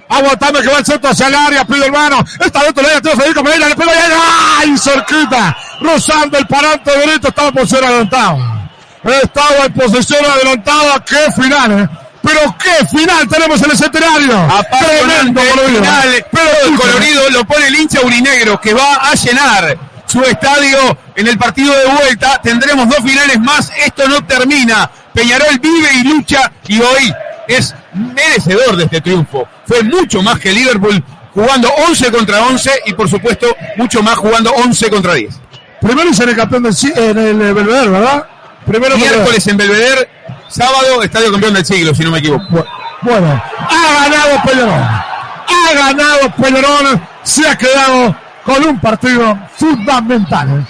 Aguantame 0.08 0.60
que 0.62 0.68
va 0.68 0.78
el 0.78 0.86
centro 0.86 1.10
hacia 1.10 1.26
el 1.26 1.34
área, 1.34 1.64
pido 1.64 1.84
hermano. 1.84 2.24
Está 2.40 2.62
dentro 2.64 2.82
del 2.82 2.86
área, 2.86 3.00
tiene 3.00 3.16
Federico 3.16 3.42
Medina, 3.42 3.68
le 3.68 3.76
pega 3.76 3.92
ahí, 3.92 4.12
¡ay! 4.60 4.78
Cerquita, 4.78 5.56
rozando 5.80 6.38
el 6.38 6.46
parante 6.46 6.90
derecho, 6.90 7.28
estaba 7.28 7.48
en 7.48 7.54
posición 7.54 7.84
adelantada. 7.84 8.70
Estaba 9.04 9.64
en 9.66 9.72
posición 9.72 10.24
adelantada, 10.24 11.04
qué 11.04 11.32
final, 11.40 11.80
¿eh? 11.80 11.88
Pero 12.22 12.56
qué 12.58 12.86
final 12.86 13.28
tenemos 13.28 13.62
en 13.62 13.70
el 13.70 13.76
centenario. 13.76 14.48
Tremendo, 14.70 15.40
el 15.40 15.48
colorido. 15.50 15.84
final, 15.84 16.26
pero 16.32 16.50
el 16.66 16.74
colorido 16.76 17.30
lo 17.30 17.44
pone 17.44 17.68
el 17.68 17.76
hincha 17.76 18.00
urinegro 18.02 18.60
que 18.60 18.74
va 18.74 18.96
a 18.96 19.14
llenar 19.14 19.78
su 20.06 20.22
estadio 20.22 20.98
en 21.14 21.26
el 21.26 21.38
partido 21.38 21.72
de 21.72 21.86
vuelta. 21.86 22.40
Tendremos 22.42 22.88
dos 22.88 22.98
finales 22.98 23.38
más. 23.40 23.70
Esto 23.84 24.08
no 24.08 24.24
termina. 24.24 24.90
Peñarol 25.14 25.58
vive 25.58 25.88
y 25.94 26.04
lucha 26.04 26.50
y 26.66 26.80
hoy 26.80 27.14
es 27.46 27.74
merecedor 27.98 28.76
de 28.76 28.84
este 28.84 29.00
triunfo. 29.00 29.46
Fue 29.66 29.82
mucho 29.82 30.22
más 30.22 30.38
que 30.38 30.52
Liverpool 30.52 31.02
jugando 31.34 31.70
11 31.88 32.10
contra 32.10 32.46
11 32.46 32.70
y 32.86 32.92
por 32.94 33.08
supuesto 33.08 33.46
mucho 33.76 34.02
más 34.02 34.16
jugando 34.16 34.52
11 34.52 34.90
contra 34.90 35.14
10. 35.14 35.34
Primero 35.80 36.10
es 36.10 36.20
en 36.20 36.28
el 36.30 36.36
campeón 36.36 36.64
del 36.64 36.74
en 36.96 37.18
el 37.18 37.42
eh, 37.42 37.52
Belvedere, 37.52 37.88
¿verdad? 37.88 38.26
Primero 38.66 38.96
Miércoles 38.98 39.46
en 39.46 39.56
Belvedere, 39.56 40.08
sábado 40.48 41.02
estadio 41.02 41.30
campeón 41.30 41.54
del 41.54 41.64
siglo, 41.64 41.94
si 41.94 42.02
no 42.02 42.10
me 42.10 42.18
equivoco. 42.18 42.64
Bueno, 43.02 43.42
ha 43.58 44.08
ganado 44.08 44.42
Peñarol. 44.44 44.82
Ha 44.82 45.74
ganado 45.74 46.34
Peñarol. 46.36 47.00
Se 47.22 47.48
ha 47.48 47.56
quedado 47.56 48.16
con 48.44 48.64
un 48.64 48.80
partido 48.80 49.38
fundamental. 49.56 50.66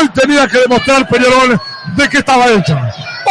Hoy 0.00 0.08
tenía 0.10 0.46
que 0.46 0.58
demostrar 0.60 1.08
Peñarol 1.08 1.60
de 1.96 2.08
qué 2.08 2.18
estaba 2.18 2.48
hecho. 2.48 2.78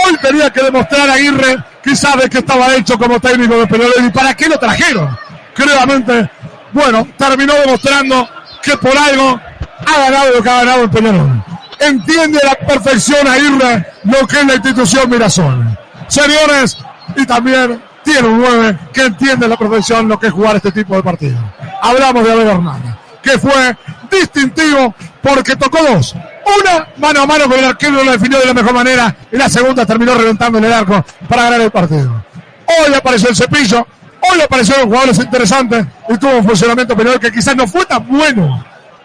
Hoy 0.05 0.17
tenía 0.21 0.51
que 0.51 0.61
demostrar 0.63 1.09
Aguirre 1.09 1.63
que 1.83 1.95
sabe 1.95 2.29
que 2.29 2.39
estaba 2.39 2.73
hecho 2.75 2.97
como 2.97 3.19
técnico 3.19 3.55
de 3.57 3.67
Peñarol 3.67 4.05
y 4.05 4.09
para 4.09 4.33
qué 4.33 4.47
lo 4.47 4.57
trajeron. 4.57 5.15
Claramente, 5.53 6.29
bueno, 6.71 7.07
terminó 7.17 7.53
demostrando 7.53 8.27
que 8.63 8.77
por 8.77 8.97
algo 8.97 9.39
ha 9.85 9.99
ganado 9.99 10.33
lo 10.33 10.41
que 10.41 10.49
ha 10.49 10.63
ganado 10.63 10.83
el 10.83 10.89
Peñarol. 10.89 11.43
Entiende 11.79 12.39
a 12.41 12.47
la 12.47 12.67
perfección 12.67 13.27
Aguirre 13.27 13.85
lo 14.05 14.25
que 14.25 14.39
es 14.39 14.47
la 14.47 14.55
institución 14.55 15.09
Mirasol. 15.09 15.77
Señores, 16.07 16.77
y 17.15 17.25
también 17.25 17.81
tiene 18.03 18.27
un 18.27 18.39
9 18.39 18.79
que 18.93 19.01
entiende 19.01 19.45
a 19.45 19.49
la 19.49 19.57
perfección 19.57 20.07
lo 20.07 20.17
que 20.19 20.27
es 20.27 20.33
jugar 20.33 20.55
este 20.55 20.71
tipo 20.71 20.95
de 20.95 21.03
partido. 21.03 21.37
Hablamos 21.81 22.23
de 22.23 22.31
Abel 22.31 22.47
Hernández, 22.47 22.93
que 23.21 23.37
fue 23.37 23.75
distintivo 24.09 24.95
porque 25.21 25.55
tocó 25.55 25.79
dos. 25.83 26.15
Una 26.45 26.87
mano 26.97 27.21
a 27.21 27.25
mano 27.25 27.45
con 27.45 27.57
el 27.57 27.65
arquero 27.65 28.03
lo 28.03 28.11
definió 28.11 28.39
de 28.39 28.45
la 28.47 28.53
mejor 28.53 28.73
manera 28.73 29.15
y 29.31 29.37
la 29.37 29.49
segunda 29.49 29.85
terminó 29.85 30.13
reventando 30.15 30.57
en 30.57 30.65
el 30.65 30.73
arco 30.73 31.03
para 31.27 31.43
ganar 31.43 31.61
el 31.61 31.71
partido. 31.71 32.23
Hoy 32.65 32.93
apareció 32.93 33.29
el 33.29 33.35
cepillo, 33.35 33.85
hoy 34.31 34.41
aparecieron 34.41 34.87
jugadores 34.87 35.17
interesantes 35.19 35.85
y 36.09 36.17
tuvo 36.17 36.37
un 36.37 36.45
funcionamiento 36.45 36.95
penal 36.95 37.19
que 37.19 37.31
quizás 37.31 37.55
no 37.55 37.67
fue 37.67 37.85
tan 37.85 38.05
bueno, 38.07 38.63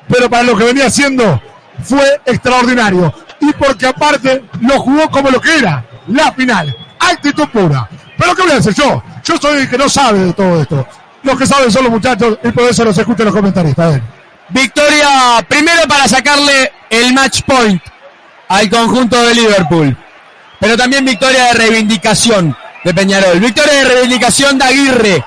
pero 0.09 0.29
para 0.29 0.43
lo 0.43 0.57
que 0.57 0.65
venía 0.65 0.87
haciendo 0.87 1.41
fue 1.83 2.21
extraordinario. 2.27 3.13
Y 3.41 3.53
porque 3.53 3.87
aparte 3.87 4.45
lo 4.61 4.81
jugó 4.81 5.09
como 5.11 5.31
lo 5.31 5.41
que 5.41 5.59
era, 5.59 5.85
la 6.09 6.33
final, 6.33 6.75
actitud 6.99 7.49
pura. 7.49 7.89
Pero 8.17 8.35
¿qué 8.35 8.43
voy 8.43 8.51
a 8.53 8.57
decir 8.57 8.75
yo? 8.75 9.03
Yo 9.23 9.37
soy 9.37 9.61
el 9.61 9.71
que 9.71 9.79
no 9.79 9.89
sabe 9.89 10.19
de 10.19 10.33
todo 10.33 10.61
esto. 10.61 10.87
Los 11.23 11.39
que 11.39 11.47
saben 11.47 11.71
son 11.71 11.85
los 11.85 11.93
muchachos 11.93 12.39
y 12.43 12.51
por 12.51 12.65
eso 12.65 12.85
los 12.85 12.99
escuchan 12.99 13.27
los 13.27 13.35
comentaristas. 13.35 13.97
eh. 13.97 14.03
Victoria 14.51 15.45
primero 15.49 15.87
para 15.87 16.09
sacarle 16.09 16.73
el 16.91 17.13
match 17.13 17.43
point 17.43 17.83
al 18.49 18.71
conjunto 18.71 19.21
de 19.23 19.35
Liverpool. 19.35 19.97
Pero 20.59 20.77
también 20.77 21.05
victoria 21.05 21.45
de 21.47 21.53
reivindicación 21.55 22.57
de 22.85 22.95
Peñarol. 22.95 23.39
Victoria 23.41 23.75
de 23.75 23.85
reivindicación 23.85 24.59
de 24.59 24.65
Aguirre, 24.65 25.25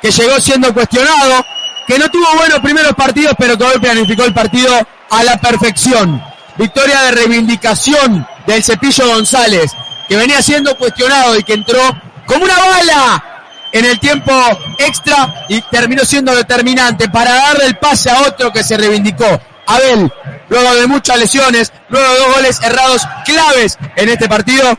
que 0.00 0.10
llegó 0.10 0.40
siendo 0.40 0.72
cuestionado, 0.72 1.44
que 1.86 1.98
no 1.98 2.08
tuvo 2.08 2.26
buenos 2.36 2.60
primeros 2.60 2.94
partidos, 2.94 3.34
pero 3.38 3.58
que 3.58 3.64
hoy 3.64 3.78
planificó 3.80 4.24
el 4.24 4.32
partido 4.32 4.72
a 5.10 5.24
la 5.24 5.38
perfección. 5.38 6.22
Victoria 6.56 7.02
de 7.02 7.12
reivindicación 7.12 8.26
del 8.46 8.62
Cepillo 8.62 9.08
González, 9.08 9.72
que 10.08 10.16
venía 10.16 10.40
siendo 10.40 10.76
cuestionado 10.76 11.36
y 11.38 11.42
que 11.42 11.54
entró 11.54 11.80
como 12.26 12.44
una 12.44 12.58
bala 12.58 13.24
en 13.72 13.84
el 13.84 13.98
tiempo 13.98 14.32
extra 14.78 15.46
y 15.48 15.60
terminó 15.62 16.04
siendo 16.04 16.34
determinante 16.34 17.08
para 17.08 17.34
darle 17.34 17.66
el 17.66 17.76
pase 17.76 18.10
a 18.10 18.20
otro 18.22 18.52
que 18.52 18.62
se 18.62 18.76
reivindicó. 18.76 19.40
Abel, 19.66 20.12
luego 20.48 20.74
de 20.74 20.86
muchas 20.86 21.18
lesiones, 21.18 21.72
luego 21.88 22.12
de 22.12 22.18
dos 22.18 22.34
goles 22.36 22.60
errados 22.62 23.02
claves 23.24 23.78
en 23.96 24.08
este 24.08 24.28
partido, 24.28 24.76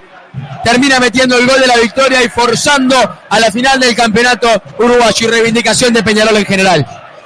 termina 0.63 0.99
metiendo 0.99 1.37
el 1.37 1.47
gol 1.47 1.59
de 1.59 1.67
la 1.67 1.77
victoria 1.77 2.23
y 2.23 2.29
forzando 2.29 2.95
a 3.29 3.39
la 3.39 3.51
final 3.51 3.79
del 3.79 3.95
campeonato 3.95 4.47
uruguayo 4.79 5.27
y 5.27 5.31
reivindicación 5.31 5.93
de 5.93 6.03
Peñarol 6.03 6.37
en 6.37 6.45
general. 6.45 6.85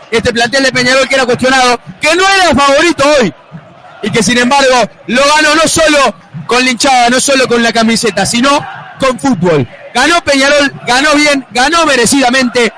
Este 0.09 0.31
plantel 0.31 0.63
de 0.63 0.71
Peñarol 0.71 1.07
que 1.07 1.15
era 1.15 1.25
cuestionado, 1.25 1.79
que 1.99 2.15
no 2.15 2.23
era 2.27 2.55
favorito 2.55 3.03
hoy, 3.19 3.33
y 4.03 4.11
que 4.11 4.23
sin 4.23 4.37
embargo 4.37 4.89
lo 5.07 5.21
ganó 5.35 5.55
no 5.55 5.67
solo 5.67 6.15
con 6.45 6.63
la 6.65 7.09
no 7.09 7.19
solo 7.19 7.47
con 7.47 7.61
la 7.61 7.73
camiseta, 7.73 8.25
sino 8.25 8.65
con 8.99 9.19
fútbol. 9.19 9.67
Ganó 9.97 10.23
Peñarol, 10.23 10.71
ganó 10.85 11.15
bien, 11.15 11.43
ganó 11.49 11.83
merecidamente 11.87 12.71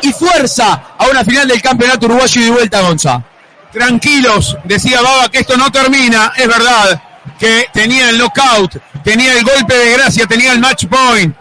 y 0.00 0.10
fuerza 0.10 0.82
a 0.96 1.06
una 1.06 1.22
final 1.22 1.46
del 1.46 1.60
campeonato 1.60 2.06
uruguayo 2.06 2.40
y 2.40 2.44
de 2.44 2.50
vuelta 2.50 2.80
Gonza. 2.80 3.22
Tranquilos, 3.70 4.56
decía 4.64 5.02
Baba 5.02 5.30
que 5.30 5.40
esto 5.40 5.54
no 5.58 5.70
termina, 5.70 6.32
es 6.34 6.48
verdad 6.48 7.02
que 7.38 7.66
tenía 7.74 8.08
el 8.08 8.16
knockout, 8.16 8.78
tenía 9.04 9.34
el 9.34 9.44
golpe 9.44 9.74
de 9.74 9.92
gracia, 9.92 10.26
tenía 10.26 10.52
el 10.52 10.60
match 10.60 10.86
point. 10.86 11.36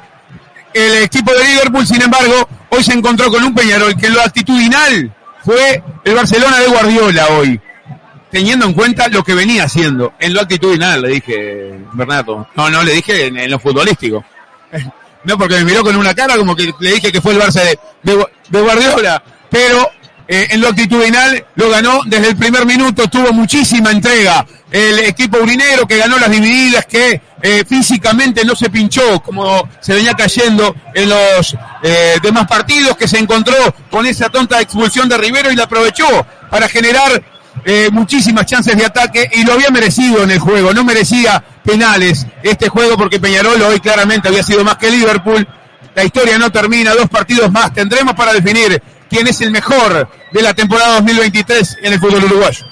El 0.73 1.03
equipo 1.03 1.31
de 1.31 1.45
Liverpool, 1.45 1.87
sin 1.87 2.01
embargo, 2.01 2.49
hoy 2.67 2.83
se 2.83 2.91
encontró 2.91 3.31
con 3.31 3.41
un 3.41 3.55
Peñarol 3.55 3.95
que 3.95 4.07
en 4.07 4.15
lo 4.15 4.21
actitudinal 4.21 5.15
fue 5.45 5.81
el 6.03 6.13
Barcelona 6.13 6.59
de 6.59 6.67
Guardiola 6.67 7.27
hoy. 7.29 7.61
Teniendo 8.29 8.65
en 8.65 8.73
cuenta 8.73 9.07
lo 9.07 9.23
que 9.23 9.33
venía 9.33 9.63
haciendo. 9.63 10.11
En 10.19 10.33
lo 10.33 10.41
actitudinal, 10.41 11.01
le 11.01 11.07
dije, 11.07 11.79
Bernardo. 11.93 12.49
No, 12.55 12.69
no, 12.69 12.83
le 12.83 12.95
dije 12.95 13.27
en, 13.27 13.37
en 13.37 13.49
lo 13.49 13.59
futbolístico. 13.59 14.25
No, 15.23 15.37
porque 15.37 15.55
me 15.55 15.65
miró 15.65 15.83
con 15.83 15.95
una 15.95 16.13
cara 16.13 16.35
como 16.35 16.55
que 16.55 16.73
le 16.79 16.93
dije 16.93 17.11
que 17.11 17.21
fue 17.21 17.33
el 17.33 17.39
Barça 17.39 17.61
de, 18.03 18.25
de, 18.49 18.61
Guardiola. 18.61 19.21
Pero 19.49 19.89
eh, 20.27 20.47
en 20.51 20.61
lo 20.61 20.69
actitudinal 20.69 21.45
lo 21.55 21.69
ganó 21.69 22.01
desde 22.05 22.29
el 22.29 22.35
primer 22.37 22.65
minuto, 22.65 23.07
tuvo 23.07 23.31
muchísima 23.31 23.91
entrega. 23.91 24.45
El 24.71 24.99
equipo 24.99 25.37
urinero 25.39 25.85
que 25.85 25.97
ganó 25.97 26.17
las 26.17 26.31
divididas, 26.31 26.85
que 26.85 27.21
eh, 27.41 27.63
físicamente 27.67 28.45
no 28.45 28.55
se 28.55 28.69
pinchó 28.69 29.21
como 29.21 29.67
se 29.79 29.95
venía 29.95 30.13
cayendo 30.13 30.75
en 30.93 31.09
los 31.09 31.57
eh, 31.83 32.17
demás 32.23 32.47
partidos, 32.47 32.95
que 32.95 33.07
se 33.07 33.19
encontró 33.19 33.75
con 33.89 34.05
esa 34.05 34.29
tonta 34.29 34.61
expulsión 34.61 35.09
de 35.09 35.17
Rivero 35.17 35.51
y 35.51 35.55
la 35.55 35.63
aprovechó 35.63 36.07
para 36.49 36.69
generar 36.69 37.21
eh, 37.65 37.89
muchísimas 37.91 38.45
chances 38.45 38.75
de 38.75 38.85
ataque 38.85 39.29
y 39.33 39.43
lo 39.43 39.53
había 39.53 39.69
merecido 39.69 40.23
en 40.23 40.31
el 40.31 40.39
juego, 40.39 40.73
no 40.73 40.83
merecía 40.83 41.43
penales 41.63 42.25
este 42.43 42.69
juego 42.69 42.97
porque 42.97 43.19
Peñarol 43.19 43.61
hoy 43.61 43.79
claramente 43.79 44.27
había 44.27 44.43
sido 44.43 44.63
más 44.63 44.77
que 44.77 44.91
Liverpool. 44.91 45.47
La 45.95 46.03
historia 46.03 46.37
no 46.37 46.51
termina, 46.51 46.93
dos 46.93 47.09
partidos 47.09 47.51
más 47.51 47.73
tendremos 47.73 48.15
para 48.15 48.33
definir 48.33 48.81
quién 49.09 49.27
es 49.27 49.41
el 49.41 49.51
mejor 49.51 50.09
de 50.31 50.41
la 50.41 50.53
temporada 50.53 50.95
2023 50.95 51.77
en 51.81 51.93
el 51.93 51.99
fútbol 51.99 52.23
uruguayo. 52.23 52.65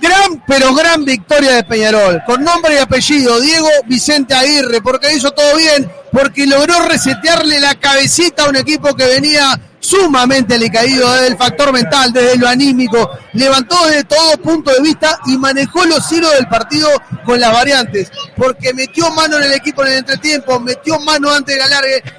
Gran, 0.00 0.42
pero 0.46 0.74
gran 0.74 1.04
victoria 1.04 1.52
de 1.52 1.64
Peñarol. 1.64 2.22
Con 2.26 2.42
nombre 2.42 2.74
y 2.74 2.78
apellido, 2.78 3.40
Diego 3.40 3.68
Vicente 3.86 4.34
Aguirre, 4.34 4.80
porque 4.82 5.14
hizo 5.14 5.30
todo 5.30 5.56
bien, 5.56 5.88
porque 6.12 6.46
logró 6.46 6.80
resetearle 6.82 7.58
la 7.58 7.74
cabecita 7.74 8.44
a 8.44 8.48
un 8.48 8.56
equipo 8.56 8.94
que 8.94 9.06
venía 9.06 9.58
sumamente 9.82 10.54
alicaído 10.54 11.12
desde 11.12 11.26
el 11.26 11.36
factor 11.36 11.72
mental, 11.72 12.12
desde 12.12 12.38
lo 12.38 12.46
anímico, 12.46 13.10
levantó 13.32 13.76
desde 13.86 14.04
todo 14.04 14.38
punto 14.38 14.72
de 14.72 14.80
vista 14.80 15.18
y 15.26 15.36
manejó 15.36 15.84
los 15.84 16.10
hilos 16.12 16.32
del 16.34 16.46
partido 16.46 16.88
con 17.24 17.40
las 17.40 17.52
variantes, 17.52 18.10
porque 18.36 18.72
metió 18.72 19.10
mano 19.10 19.38
en 19.38 19.44
el 19.44 19.52
equipo 19.54 19.84
en 19.84 19.92
el 19.92 19.98
entretiempo, 19.98 20.60
metió 20.60 21.00
mano 21.00 21.30
antes 21.30 21.56
de 21.56 21.60
la 21.60 21.68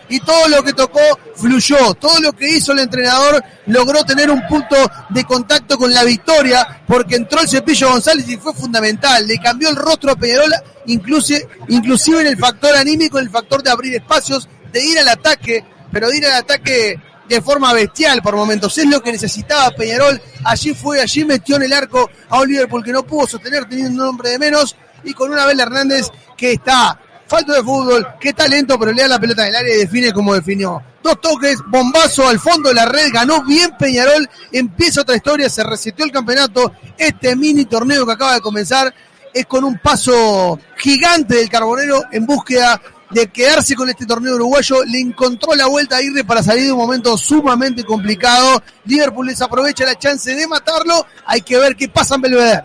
y 0.09 0.19
todo 0.19 0.49
lo 0.49 0.61
que 0.61 0.73
tocó 0.73 0.99
fluyó, 1.35 1.93
todo 1.95 2.19
lo 2.19 2.33
que 2.33 2.49
hizo 2.49 2.73
el 2.73 2.79
entrenador 2.79 3.41
logró 3.67 4.03
tener 4.03 4.29
un 4.29 4.45
punto 4.47 4.75
de 5.09 5.23
contacto 5.23 5.77
con 5.77 5.93
la 5.93 6.03
victoria, 6.03 6.83
porque 6.85 7.15
entró 7.15 7.41
el 7.41 7.47
cepillo 7.47 7.89
González 7.89 8.27
y 8.27 8.37
fue 8.37 8.53
fundamental, 8.53 9.25
le 9.25 9.37
cambió 9.37 9.69
el 9.69 9.75
rostro 9.75 10.11
a 10.11 10.15
Peñarol, 10.15 10.53
inclusive, 10.85 11.47
inclusive 11.69 12.21
en 12.21 12.27
el 12.27 12.37
factor 12.37 12.75
anímico, 12.75 13.19
en 13.19 13.25
el 13.25 13.31
factor 13.31 13.63
de 13.63 13.71
abrir 13.71 13.82
espacios, 13.91 14.49
de 14.71 14.83
ir 14.83 14.99
al 14.99 15.07
ataque, 15.07 15.63
pero 15.91 16.09
de 16.09 16.17
ir 16.17 16.25
al 16.25 16.33
ataque 16.33 16.99
de 17.27 17.41
forma 17.41 17.73
bestial 17.73 18.21
por 18.21 18.35
momentos. 18.35 18.77
Es 18.77 18.85
lo 18.87 19.01
que 19.01 19.11
necesitaba 19.11 19.71
Peñarol. 19.71 20.21
Allí 20.43 20.73
fue, 20.73 21.01
allí 21.01 21.25
metió 21.25 21.55
en 21.55 21.63
el 21.63 21.73
arco 21.73 22.09
a 22.29 22.41
un 22.41 22.47
Liverpool 22.47 22.83
que 22.83 22.91
no 22.91 23.03
pudo 23.03 23.27
sostener 23.27 23.65
teniendo 23.65 24.03
un 24.03 24.09
hombre 24.09 24.31
de 24.31 24.39
menos 24.39 24.75
y 25.03 25.13
con 25.13 25.31
una 25.31 25.43
Abel 25.43 25.59
Hernández 25.59 26.07
que 26.37 26.53
está 26.53 26.99
falto 27.27 27.53
de 27.53 27.63
fútbol, 27.63 28.07
qué 28.19 28.33
talento, 28.33 28.77
pero 28.77 28.91
le 28.91 29.01
da 29.01 29.07
la 29.07 29.19
pelota 29.19 29.43
en 29.43 29.49
el 29.49 29.55
área 29.55 29.75
y 29.75 29.79
define 29.79 30.13
como 30.13 30.35
definió. 30.35 30.81
Dos 31.01 31.19
toques, 31.19 31.57
bombazo 31.67 32.27
al 32.27 32.39
fondo 32.39 32.69
de 32.69 32.75
la 32.75 32.85
red, 32.85 33.09
ganó 33.11 33.43
bien 33.43 33.71
Peñarol, 33.77 34.29
empieza 34.51 35.01
otra 35.01 35.15
historia, 35.15 35.49
se 35.49 35.63
reseteó 35.63 36.05
el 36.05 36.11
campeonato. 36.11 36.73
Este 36.97 37.35
mini 37.35 37.65
torneo 37.65 38.05
que 38.05 38.11
acaba 38.11 38.35
de 38.35 38.41
comenzar 38.41 38.93
es 39.33 39.45
con 39.47 39.63
un 39.63 39.79
paso 39.79 40.59
gigante 40.77 41.35
del 41.35 41.49
Carbonero 41.49 42.03
en 42.11 42.25
búsqueda 42.25 42.79
de 43.13 43.27
quedarse 43.27 43.75
con 43.75 43.89
este 43.89 44.05
torneo 44.05 44.35
uruguayo, 44.35 44.83
le 44.85 44.99
encontró 44.99 45.55
la 45.55 45.67
vuelta 45.67 45.97
a 45.97 46.01
irle 46.01 46.23
para 46.23 46.41
salir 46.41 46.65
de 46.65 46.71
un 46.71 46.79
momento 46.79 47.17
sumamente 47.17 47.83
complicado. 47.83 48.61
Liverpool 48.85 49.27
desaprovecha 49.27 49.85
la 49.85 49.97
chance 49.97 50.33
de 50.33 50.47
matarlo. 50.47 51.05
Hay 51.25 51.41
que 51.41 51.57
ver 51.57 51.75
qué 51.75 51.87
pasa 51.87 52.15
en 52.15 52.21
Belvedere. 52.21 52.63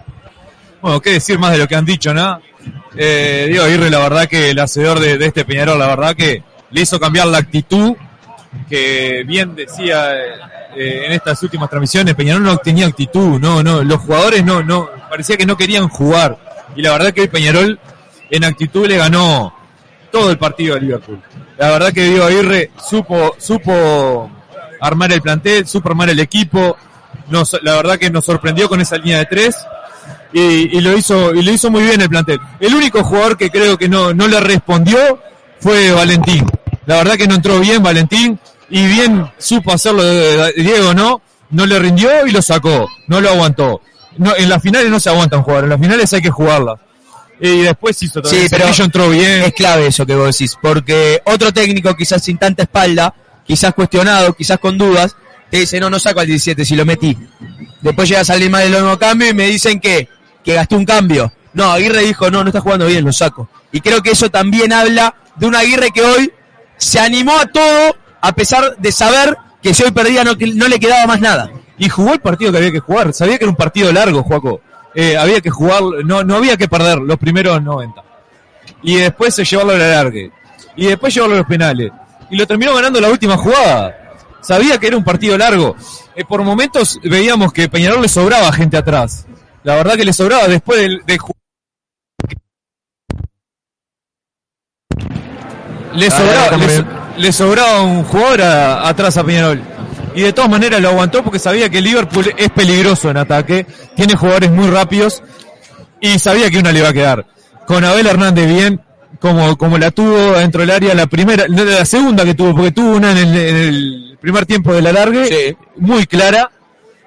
Bueno, 0.81 1.01
qué 1.01 1.13
decir 1.13 1.39
más 1.39 1.53
de 1.53 1.59
lo 1.59 1.69
que 1.69 1.75
han 1.75 1.85
dicho, 1.85 2.15
¿no? 2.15 2.41
Eh, 2.97 3.47
Diego 3.49 3.65
Aguirre, 3.65 3.91
la 3.91 3.99
verdad 3.99 4.29
que 4.29 4.51
el 4.51 4.59
hacedor 4.59 5.01
de, 5.01 5.25
este 5.25 5.45
Peñarol, 5.45 5.79
la 5.79 5.87
verdad 5.87 6.17
que 6.17 6.43
le 6.71 6.81
hizo 6.81 6.99
cambiar 6.99 7.27
la 7.27 7.39
actitud, 7.39 7.95
que 8.69 9.25
bien 9.27 9.55
decía 9.55 10.15
eh, 10.77 11.07
en 11.07 11.13
estas 11.13 11.43
últimas 11.43 11.69
transmisiones, 11.69 12.15
Peñarol 12.15 12.43
no 12.43 12.57
tenía 12.59 12.87
actitud, 12.87 13.39
no, 13.39 13.63
no, 13.63 13.83
los 13.83 14.01
jugadores 14.01 14.45
no, 14.45 14.63
no, 14.63 14.89
parecía 15.11 15.37
que 15.37 15.47
no 15.47 15.57
querían 15.57 15.89
jugar. 15.89 16.39
Y 16.77 16.83
la 16.83 16.93
verdad 16.93 17.13
que 17.13 17.23
hoy 17.23 17.29
Peñarol 17.29 17.79
en 18.31 18.45
actitud 18.45 18.87
le 18.87 18.97
ganó 18.97 19.58
todo 20.11 20.31
el 20.31 20.39
partido 20.39 20.77
a 20.77 20.79
Liverpool. 20.79 21.21
La 21.59 21.71
verdad 21.71 21.93
que 21.93 22.05
Diego 22.05 22.25
Aguirre 22.25 22.71
supo, 22.89 23.35
supo 23.39 24.31
armar 24.81 25.13
el 25.13 25.21
plantel, 25.23 25.67
supo 25.67 25.89
armar 25.89 26.11
el 26.11 26.21
equipo. 26.21 26.77
Nos, 27.29 27.57
la 27.63 27.75
verdad 27.77 27.99
que 27.99 28.11
nos 28.11 28.25
sorprendió 28.25 28.69
con 28.69 28.81
esa 28.81 28.97
línea 28.97 29.19
de 29.19 29.27
tres 29.27 29.57
y, 30.33 30.81
lo 30.81 30.97
hizo 30.97 31.35
y 31.35 31.43
lo 31.43 31.51
hizo 31.53 31.71
muy 31.71 31.83
bien 31.83 32.01
el 32.01 32.09
plantel. 32.09 32.39
El 32.61 32.75
único 32.75 33.03
jugador 33.05 33.37
que 33.37 33.51
creo 33.51 33.77
que 33.77 33.89
no, 33.89 34.15
no 34.15 34.29
le 34.29 34.41
respondió 34.41 34.99
fue 35.61 35.91
Valentín. 35.93 36.47
La 36.87 36.97
verdad 36.97 37.17
que 37.17 37.27
no 37.27 37.35
entró 37.35 37.59
bien 37.61 37.83
Valentín 37.83 38.39
y 38.71 38.87
bien 38.87 39.31
supo 39.39 39.73
hacerlo 39.73 40.03
de- 40.05 40.53
de 40.53 40.63
Diego, 40.63 40.95
¿no? 40.95 41.21
No 41.51 41.67
le 41.67 41.79
rindió 41.79 42.27
y 42.27 42.31
lo 42.31 42.43
sacó, 42.43 42.89
no 43.09 43.21
lo 43.21 43.31
aguantó. 43.31 43.81
No, 44.19 44.35
en 44.37 44.49
las 44.49 44.63
finales 44.63 44.91
no 44.91 44.99
se 45.01 45.09
aguantan 45.11 45.43
jugar, 45.43 45.65
en 45.65 45.71
las 45.71 45.81
finales 45.81 46.13
hay 46.13 46.21
que 46.23 46.31
jugarlas. 46.31 46.79
Y 47.41 47.63
después 47.63 48.03
hizo 48.03 48.21
todo. 48.21 48.33
Sí, 48.33 48.47
pero 48.51 48.67
entró 48.67 49.11
bien. 49.11 49.43
Es 49.43 49.55
clave 49.55 49.87
eso 49.87 50.05
que 50.05 50.15
vos 50.15 50.37
decís, 50.37 50.57
porque 50.61 51.21
otro 51.25 51.53
técnico 51.53 51.95
quizás 51.97 52.23
sin 52.23 52.39
tanta 52.39 52.65
espalda, 52.65 53.15
quizás 53.47 53.75
cuestionado, 53.75 54.33
quizás 54.35 54.59
con 54.59 54.77
dudas, 54.77 55.15
te 55.51 55.59
dice, 55.59 55.81
no, 55.81 55.89
no 55.89 55.99
saco 55.99 56.21
al 56.21 56.27
17 56.27 56.65
si 56.65 56.77
lo 56.77 56.85
metí. 56.85 57.17
Después 57.81 58.09
llega 58.09 58.23
a 58.23 58.25
salir 58.25 58.51
mal 58.51 58.65
el 58.65 58.73
nuevo 58.73 58.99
cambio 58.99 59.29
y 59.29 59.35
me 59.35 59.47
dicen 59.47 59.81
que, 59.81 60.09
que 60.45 60.55
gasté 60.55 60.75
un 60.75 60.85
cambio. 60.85 61.33
No, 61.55 61.71
Aguirre 61.73 62.03
dijo, 62.03 62.31
no, 62.31 62.43
no 62.43 62.49
está 62.49 62.61
jugando 62.61 62.87
bien, 62.87 63.05
lo 63.05 63.13
saco. 63.13 63.49
Y 63.73 63.81
creo 63.81 64.03
que 64.03 64.11
eso 64.11 64.31
también 64.31 64.73
habla 64.73 65.15
de 65.37 65.47
un 65.47 65.55
Aguirre 65.55 65.91
que 65.91 66.03
hoy 66.03 66.33
se 66.77 67.01
animó 67.01 67.39
a 67.39 67.47
todo, 67.47 67.97
a 68.21 68.33
pesar 68.33 68.77
de 68.77 68.93
saber 68.93 69.37
que 69.63 69.75
si 69.75 69.83
hoy 69.83 69.91
perdía 69.91 70.25
no, 70.25 70.33
no 70.55 70.69
le 70.69 70.79
quedaba 70.79 71.07
más 71.07 71.21
nada. 71.21 71.51
y 71.79 71.89
jugó 71.89 72.13
el 72.13 72.21
partido 72.21 72.51
que 72.51 72.59
había 72.59 72.73
que 72.73 72.81
jugar. 72.81 73.13
Sabía 73.13 73.39
que 73.39 73.45
era 73.45 73.51
un 73.51 73.57
partido 73.57 73.93
largo, 73.93 74.23
Juaco. 74.23 74.61
Eh, 75.01 75.17
había 75.17 75.41
que 75.41 75.49
jugar, 75.51 75.81
no, 76.05 76.25
no 76.25 76.35
había 76.35 76.57
que 76.57 76.67
perder 76.67 76.99
los 76.99 77.19
primeros 77.19 77.63
90. 77.63 78.03
Y 78.83 78.97
después 78.97 79.33
se 79.33 79.45
llevarlo 79.45 79.75
a 79.75 79.79
la 79.79 79.89
largue. 79.91 80.33
Y 80.75 80.87
después 80.87 81.15
llevarlo 81.15 81.37
a 81.37 81.39
los 81.39 81.47
penales. 81.47 81.93
Y 82.31 82.37
lo 82.37 82.45
terminó 82.49 82.75
ganando 82.75 83.01
la 83.01 83.09
última 83.09 83.37
jugada. 83.37 83.97
Sabía 84.41 84.77
que 84.79 84.89
era 84.89 84.97
un 84.97 85.05
partido 85.05 85.39
largo. 85.39 85.77
Eh, 86.17 86.25
por 86.25 86.43
momentos 86.43 86.99
veíamos 87.05 87.53
que 87.53 87.69
Peñarol 87.69 88.03
le 88.03 88.09
sobraba 88.09 88.53
gente 88.53 88.77
atrás. 88.77 89.25
La 89.63 89.77
verdad 89.77 89.95
que 89.95 90.05
le 90.05 90.13
sobraba 90.13 90.49
después 90.49 90.81
del, 90.81 91.01
de 91.07 91.17
ju- 91.19 91.33
le 95.95 96.07
Ah, 96.07 96.11
sobraba, 96.11 96.57
le, 97.17 97.33
sobraba 97.33 97.83
un 97.83 98.03
jugador 98.05 98.43
a- 98.43 98.89
atrás 98.89 99.17
a 99.17 99.23
Peñarol. 99.25 99.63
Y 100.19 100.23
de 100.23 100.33
todas 100.33 100.51
maneras 100.51 100.81
lo 100.81 100.89
aguantó 100.89 101.23
porque 101.23 101.39
sabía 101.39 101.69
que 101.69 101.81
Liverpool 101.81 102.35
es 102.37 102.51
peligroso 102.51 103.09
en 103.09 103.19
ataque, 103.19 103.65
tiene 103.95 104.17
jugadores 104.17 104.51
muy 104.51 104.67
rápidos 104.67 105.23
y 106.01 106.19
sabía 106.19 106.51
que 106.51 106.59
una 106.59 106.73
le 106.73 106.81
iba 106.81 106.89
a 106.89 106.93
quedar. 106.93 107.25
Con 107.69 107.85
Abel 107.85 108.09
Hernández 108.09 108.49
bien, 108.49 108.81
como, 109.21 109.57
como 109.57 109.79
la 109.79 109.93
tuvo 109.93 110.33
dentro 110.33 110.63
del 110.63 110.73
área, 110.73 110.93
la 110.93 111.07
primera, 111.07 111.47
no, 111.47 111.63
la 111.63 111.85
segunda 111.85 112.25
que 112.25 112.35
tuvo, 112.35 112.53
porque 112.53 112.73
tuvo 112.73 112.97
una 112.97 113.13
en 113.13 113.19
el, 113.19 113.37
en 113.37 113.57
el 113.59 114.19
primer 114.21 114.45
tiempo 114.45 114.75
de 114.75 114.83
la 114.83 114.91
largue, 114.91 115.57
muy 115.77 116.05
clara, 116.09 116.51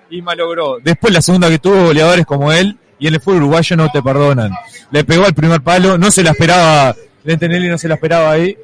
y 0.10 0.22
malogró. 0.22 0.78
Después 0.82 1.14
la 1.14 1.22
segunda 1.22 1.50
que 1.50 1.60
tuvo 1.60 1.88
goleadores 1.88 2.26
como 2.26 2.54
él, 2.54 2.80
y 2.98 3.08
en 3.08 3.16
el 3.16 3.20
fútbol 3.20 3.44
uruguayo 3.44 3.76
no 3.76 3.92
te 3.92 4.02
perdonan. 4.02 4.54
Le 4.90 5.04
pegó 5.04 5.26
al 5.26 5.34
primer 5.34 5.60
palo, 5.60 5.98
no 5.98 6.12
se 6.12 6.24
la 6.24 6.32
esperaba, 6.32 6.96
Lentenelli 7.26 7.68
no 7.68 7.78
se 7.78 7.90
la 7.90 7.96
esperaba 7.96 8.32
ahí, 8.32 8.56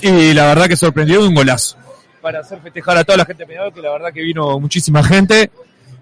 y 0.00 0.32
la 0.32 0.46
verdad 0.46 0.66
que 0.66 0.76
sorprendió 0.76 1.20
de 1.20 1.28
un 1.28 1.34
golazo. 1.34 1.76
Para 2.22 2.40
hacer 2.40 2.60
festejar 2.62 2.96
a 2.96 3.04
toda 3.04 3.18
la 3.18 3.24
gente 3.24 3.42
de 3.42 3.46
Peñarol, 3.48 3.74
que 3.74 3.82
la 3.82 3.90
verdad 3.90 4.12
que 4.12 4.22
vino 4.22 4.58
muchísima 4.60 5.02
gente, 5.02 5.50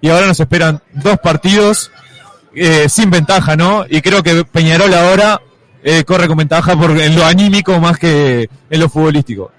y 0.00 0.08
ahora 0.10 0.26
nos 0.26 0.38
esperan 0.38 0.80
dos 0.92 1.18
partidos 1.18 1.90
eh, 2.54 2.88
sin 2.88 3.10
ventaja, 3.10 3.56
¿no? 3.56 3.86
Y 3.88 4.00
creo 4.02 4.22
que 4.22 4.44
Peñarol 4.44 4.92
ahora 4.92 5.40
eh, 5.82 6.04
corre 6.04 6.28
con 6.28 6.36
ventaja 6.36 6.76
por, 6.76 6.90
en 7.00 7.16
lo 7.16 7.24
anímico 7.24 7.78
más 7.80 7.98
que 7.98 8.48
en 8.68 8.80
lo 8.80 8.88
futbolístico. 8.88 9.50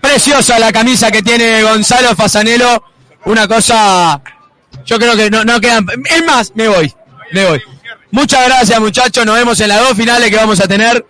Preciosa 0.00 0.58
la 0.58 0.72
camisa 0.72 1.10
que 1.10 1.22
tiene 1.22 1.62
Gonzalo 1.62 2.14
Fasanelo. 2.14 2.84
Una 3.24 3.48
cosa. 3.48 4.20
Yo 4.86 4.98
creo 4.98 5.16
que 5.16 5.30
no, 5.30 5.44
no 5.44 5.60
quedan. 5.60 5.86
Es 6.08 6.24
más, 6.24 6.52
me 6.54 6.68
voy. 6.68 6.92
Me 7.32 7.44
voy. 7.44 7.62
Muchas 8.10 8.46
gracias, 8.46 8.80
muchachos. 8.80 9.26
Nos 9.26 9.36
vemos 9.36 9.60
en 9.60 9.68
las 9.68 9.80
dos 9.80 9.94
finales 9.94 10.30
que 10.30 10.36
vamos 10.36 10.60
a 10.60 10.68
tener. 10.68 11.04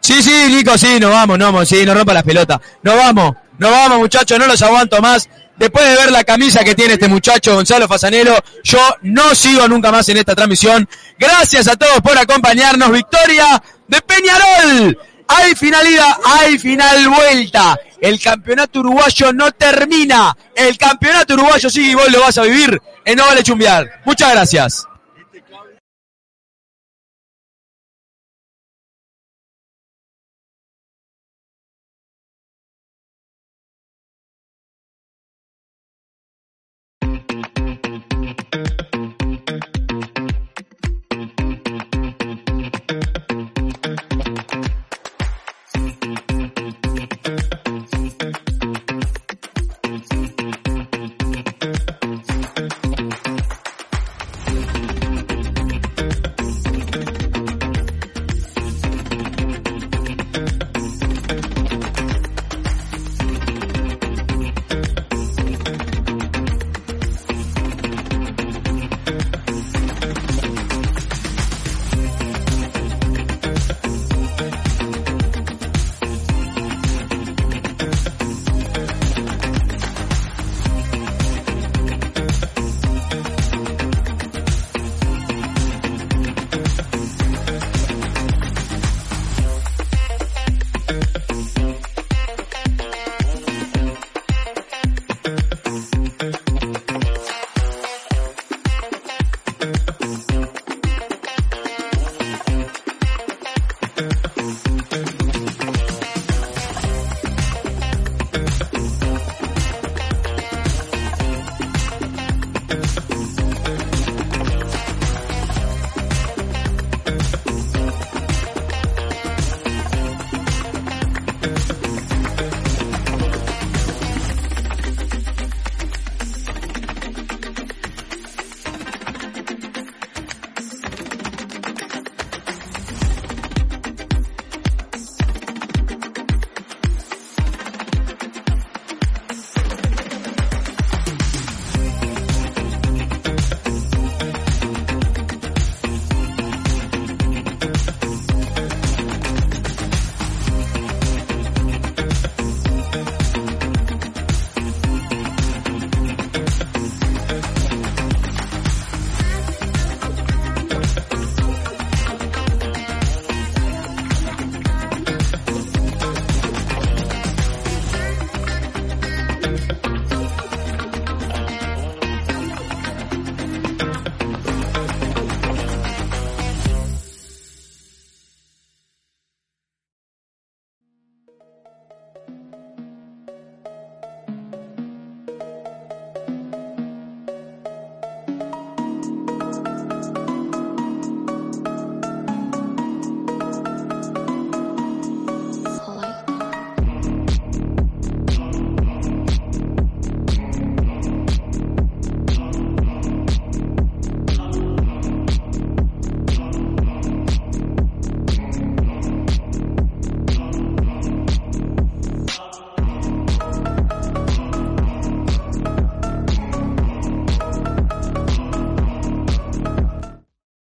Sí, 0.00 0.22
sí, 0.22 0.46
Nico, 0.48 0.76
sí, 0.78 1.00
nos 1.00 1.10
vamos, 1.10 1.38
nos 1.38 1.52
vamos. 1.52 1.68
Sí, 1.68 1.84
nos 1.84 1.96
rompa 1.96 2.14
las 2.14 2.22
pelotas. 2.22 2.60
Nos 2.82 2.96
vamos, 2.96 3.34
nos 3.58 3.70
vamos, 3.70 3.98
muchachos. 3.98 4.38
No 4.38 4.46
los 4.46 4.62
aguanto 4.62 5.00
más. 5.00 5.28
Después 5.56 5.84
de 5.84 5.96
ver 5.96 6.12
la 6.12 6.22
camisa 6.22 6.62
que 6.62 6.76
tiene 6.76 6.94
este 6.94 7.08
muchacho 7.08 7.54
Gonzalo 7.54 7.88
Fasanelo, 7.88 8.36
yo 8.62 8.78
no 9.02 9.34
sigo 9.34 9.66
nunca 9.66 9.90
más 9.90 10.08
en 10.08 10.18
esta 10.18 10.34
transmisión. 10.36 10.88
Gracias 11.18 11.66
a 11.66 11.74
todos 11.74 12.00
por 12.00 12.16
acompañarnos. 12.16 12.92
Victoria 12.92 13.60
de 13.88 14.00
Peñarol. 14.02 14.98
Hay 15.26 15.54
finalidad, 15.56 16.16
hay 16.24 16.58
final 16.58 17.08
vuelta. 17.08 17.76
El 18.00 18.20
campeonato 18.20 18.80
uruguayo 18.80 19.32
no 19.32 19.50
termina. 19.50 20.34
El 20.54 20.78
campeonato 20.78 21.34
uruguayo 21.34 21.68
sigue 21.68 21.90
y 21.90 21.94
vos 21.94 22.10
lo 22.10 22.20
vas 22.20 22.38
a 22.38 22.42
vivir 22.42 22.80
en 23.04 23.16
No 23.16 23.26
Vale 23.26 23.42
Chumbear. 23.42 24.00
Muchas 24.04 24.30
gracias. 24.30 24.87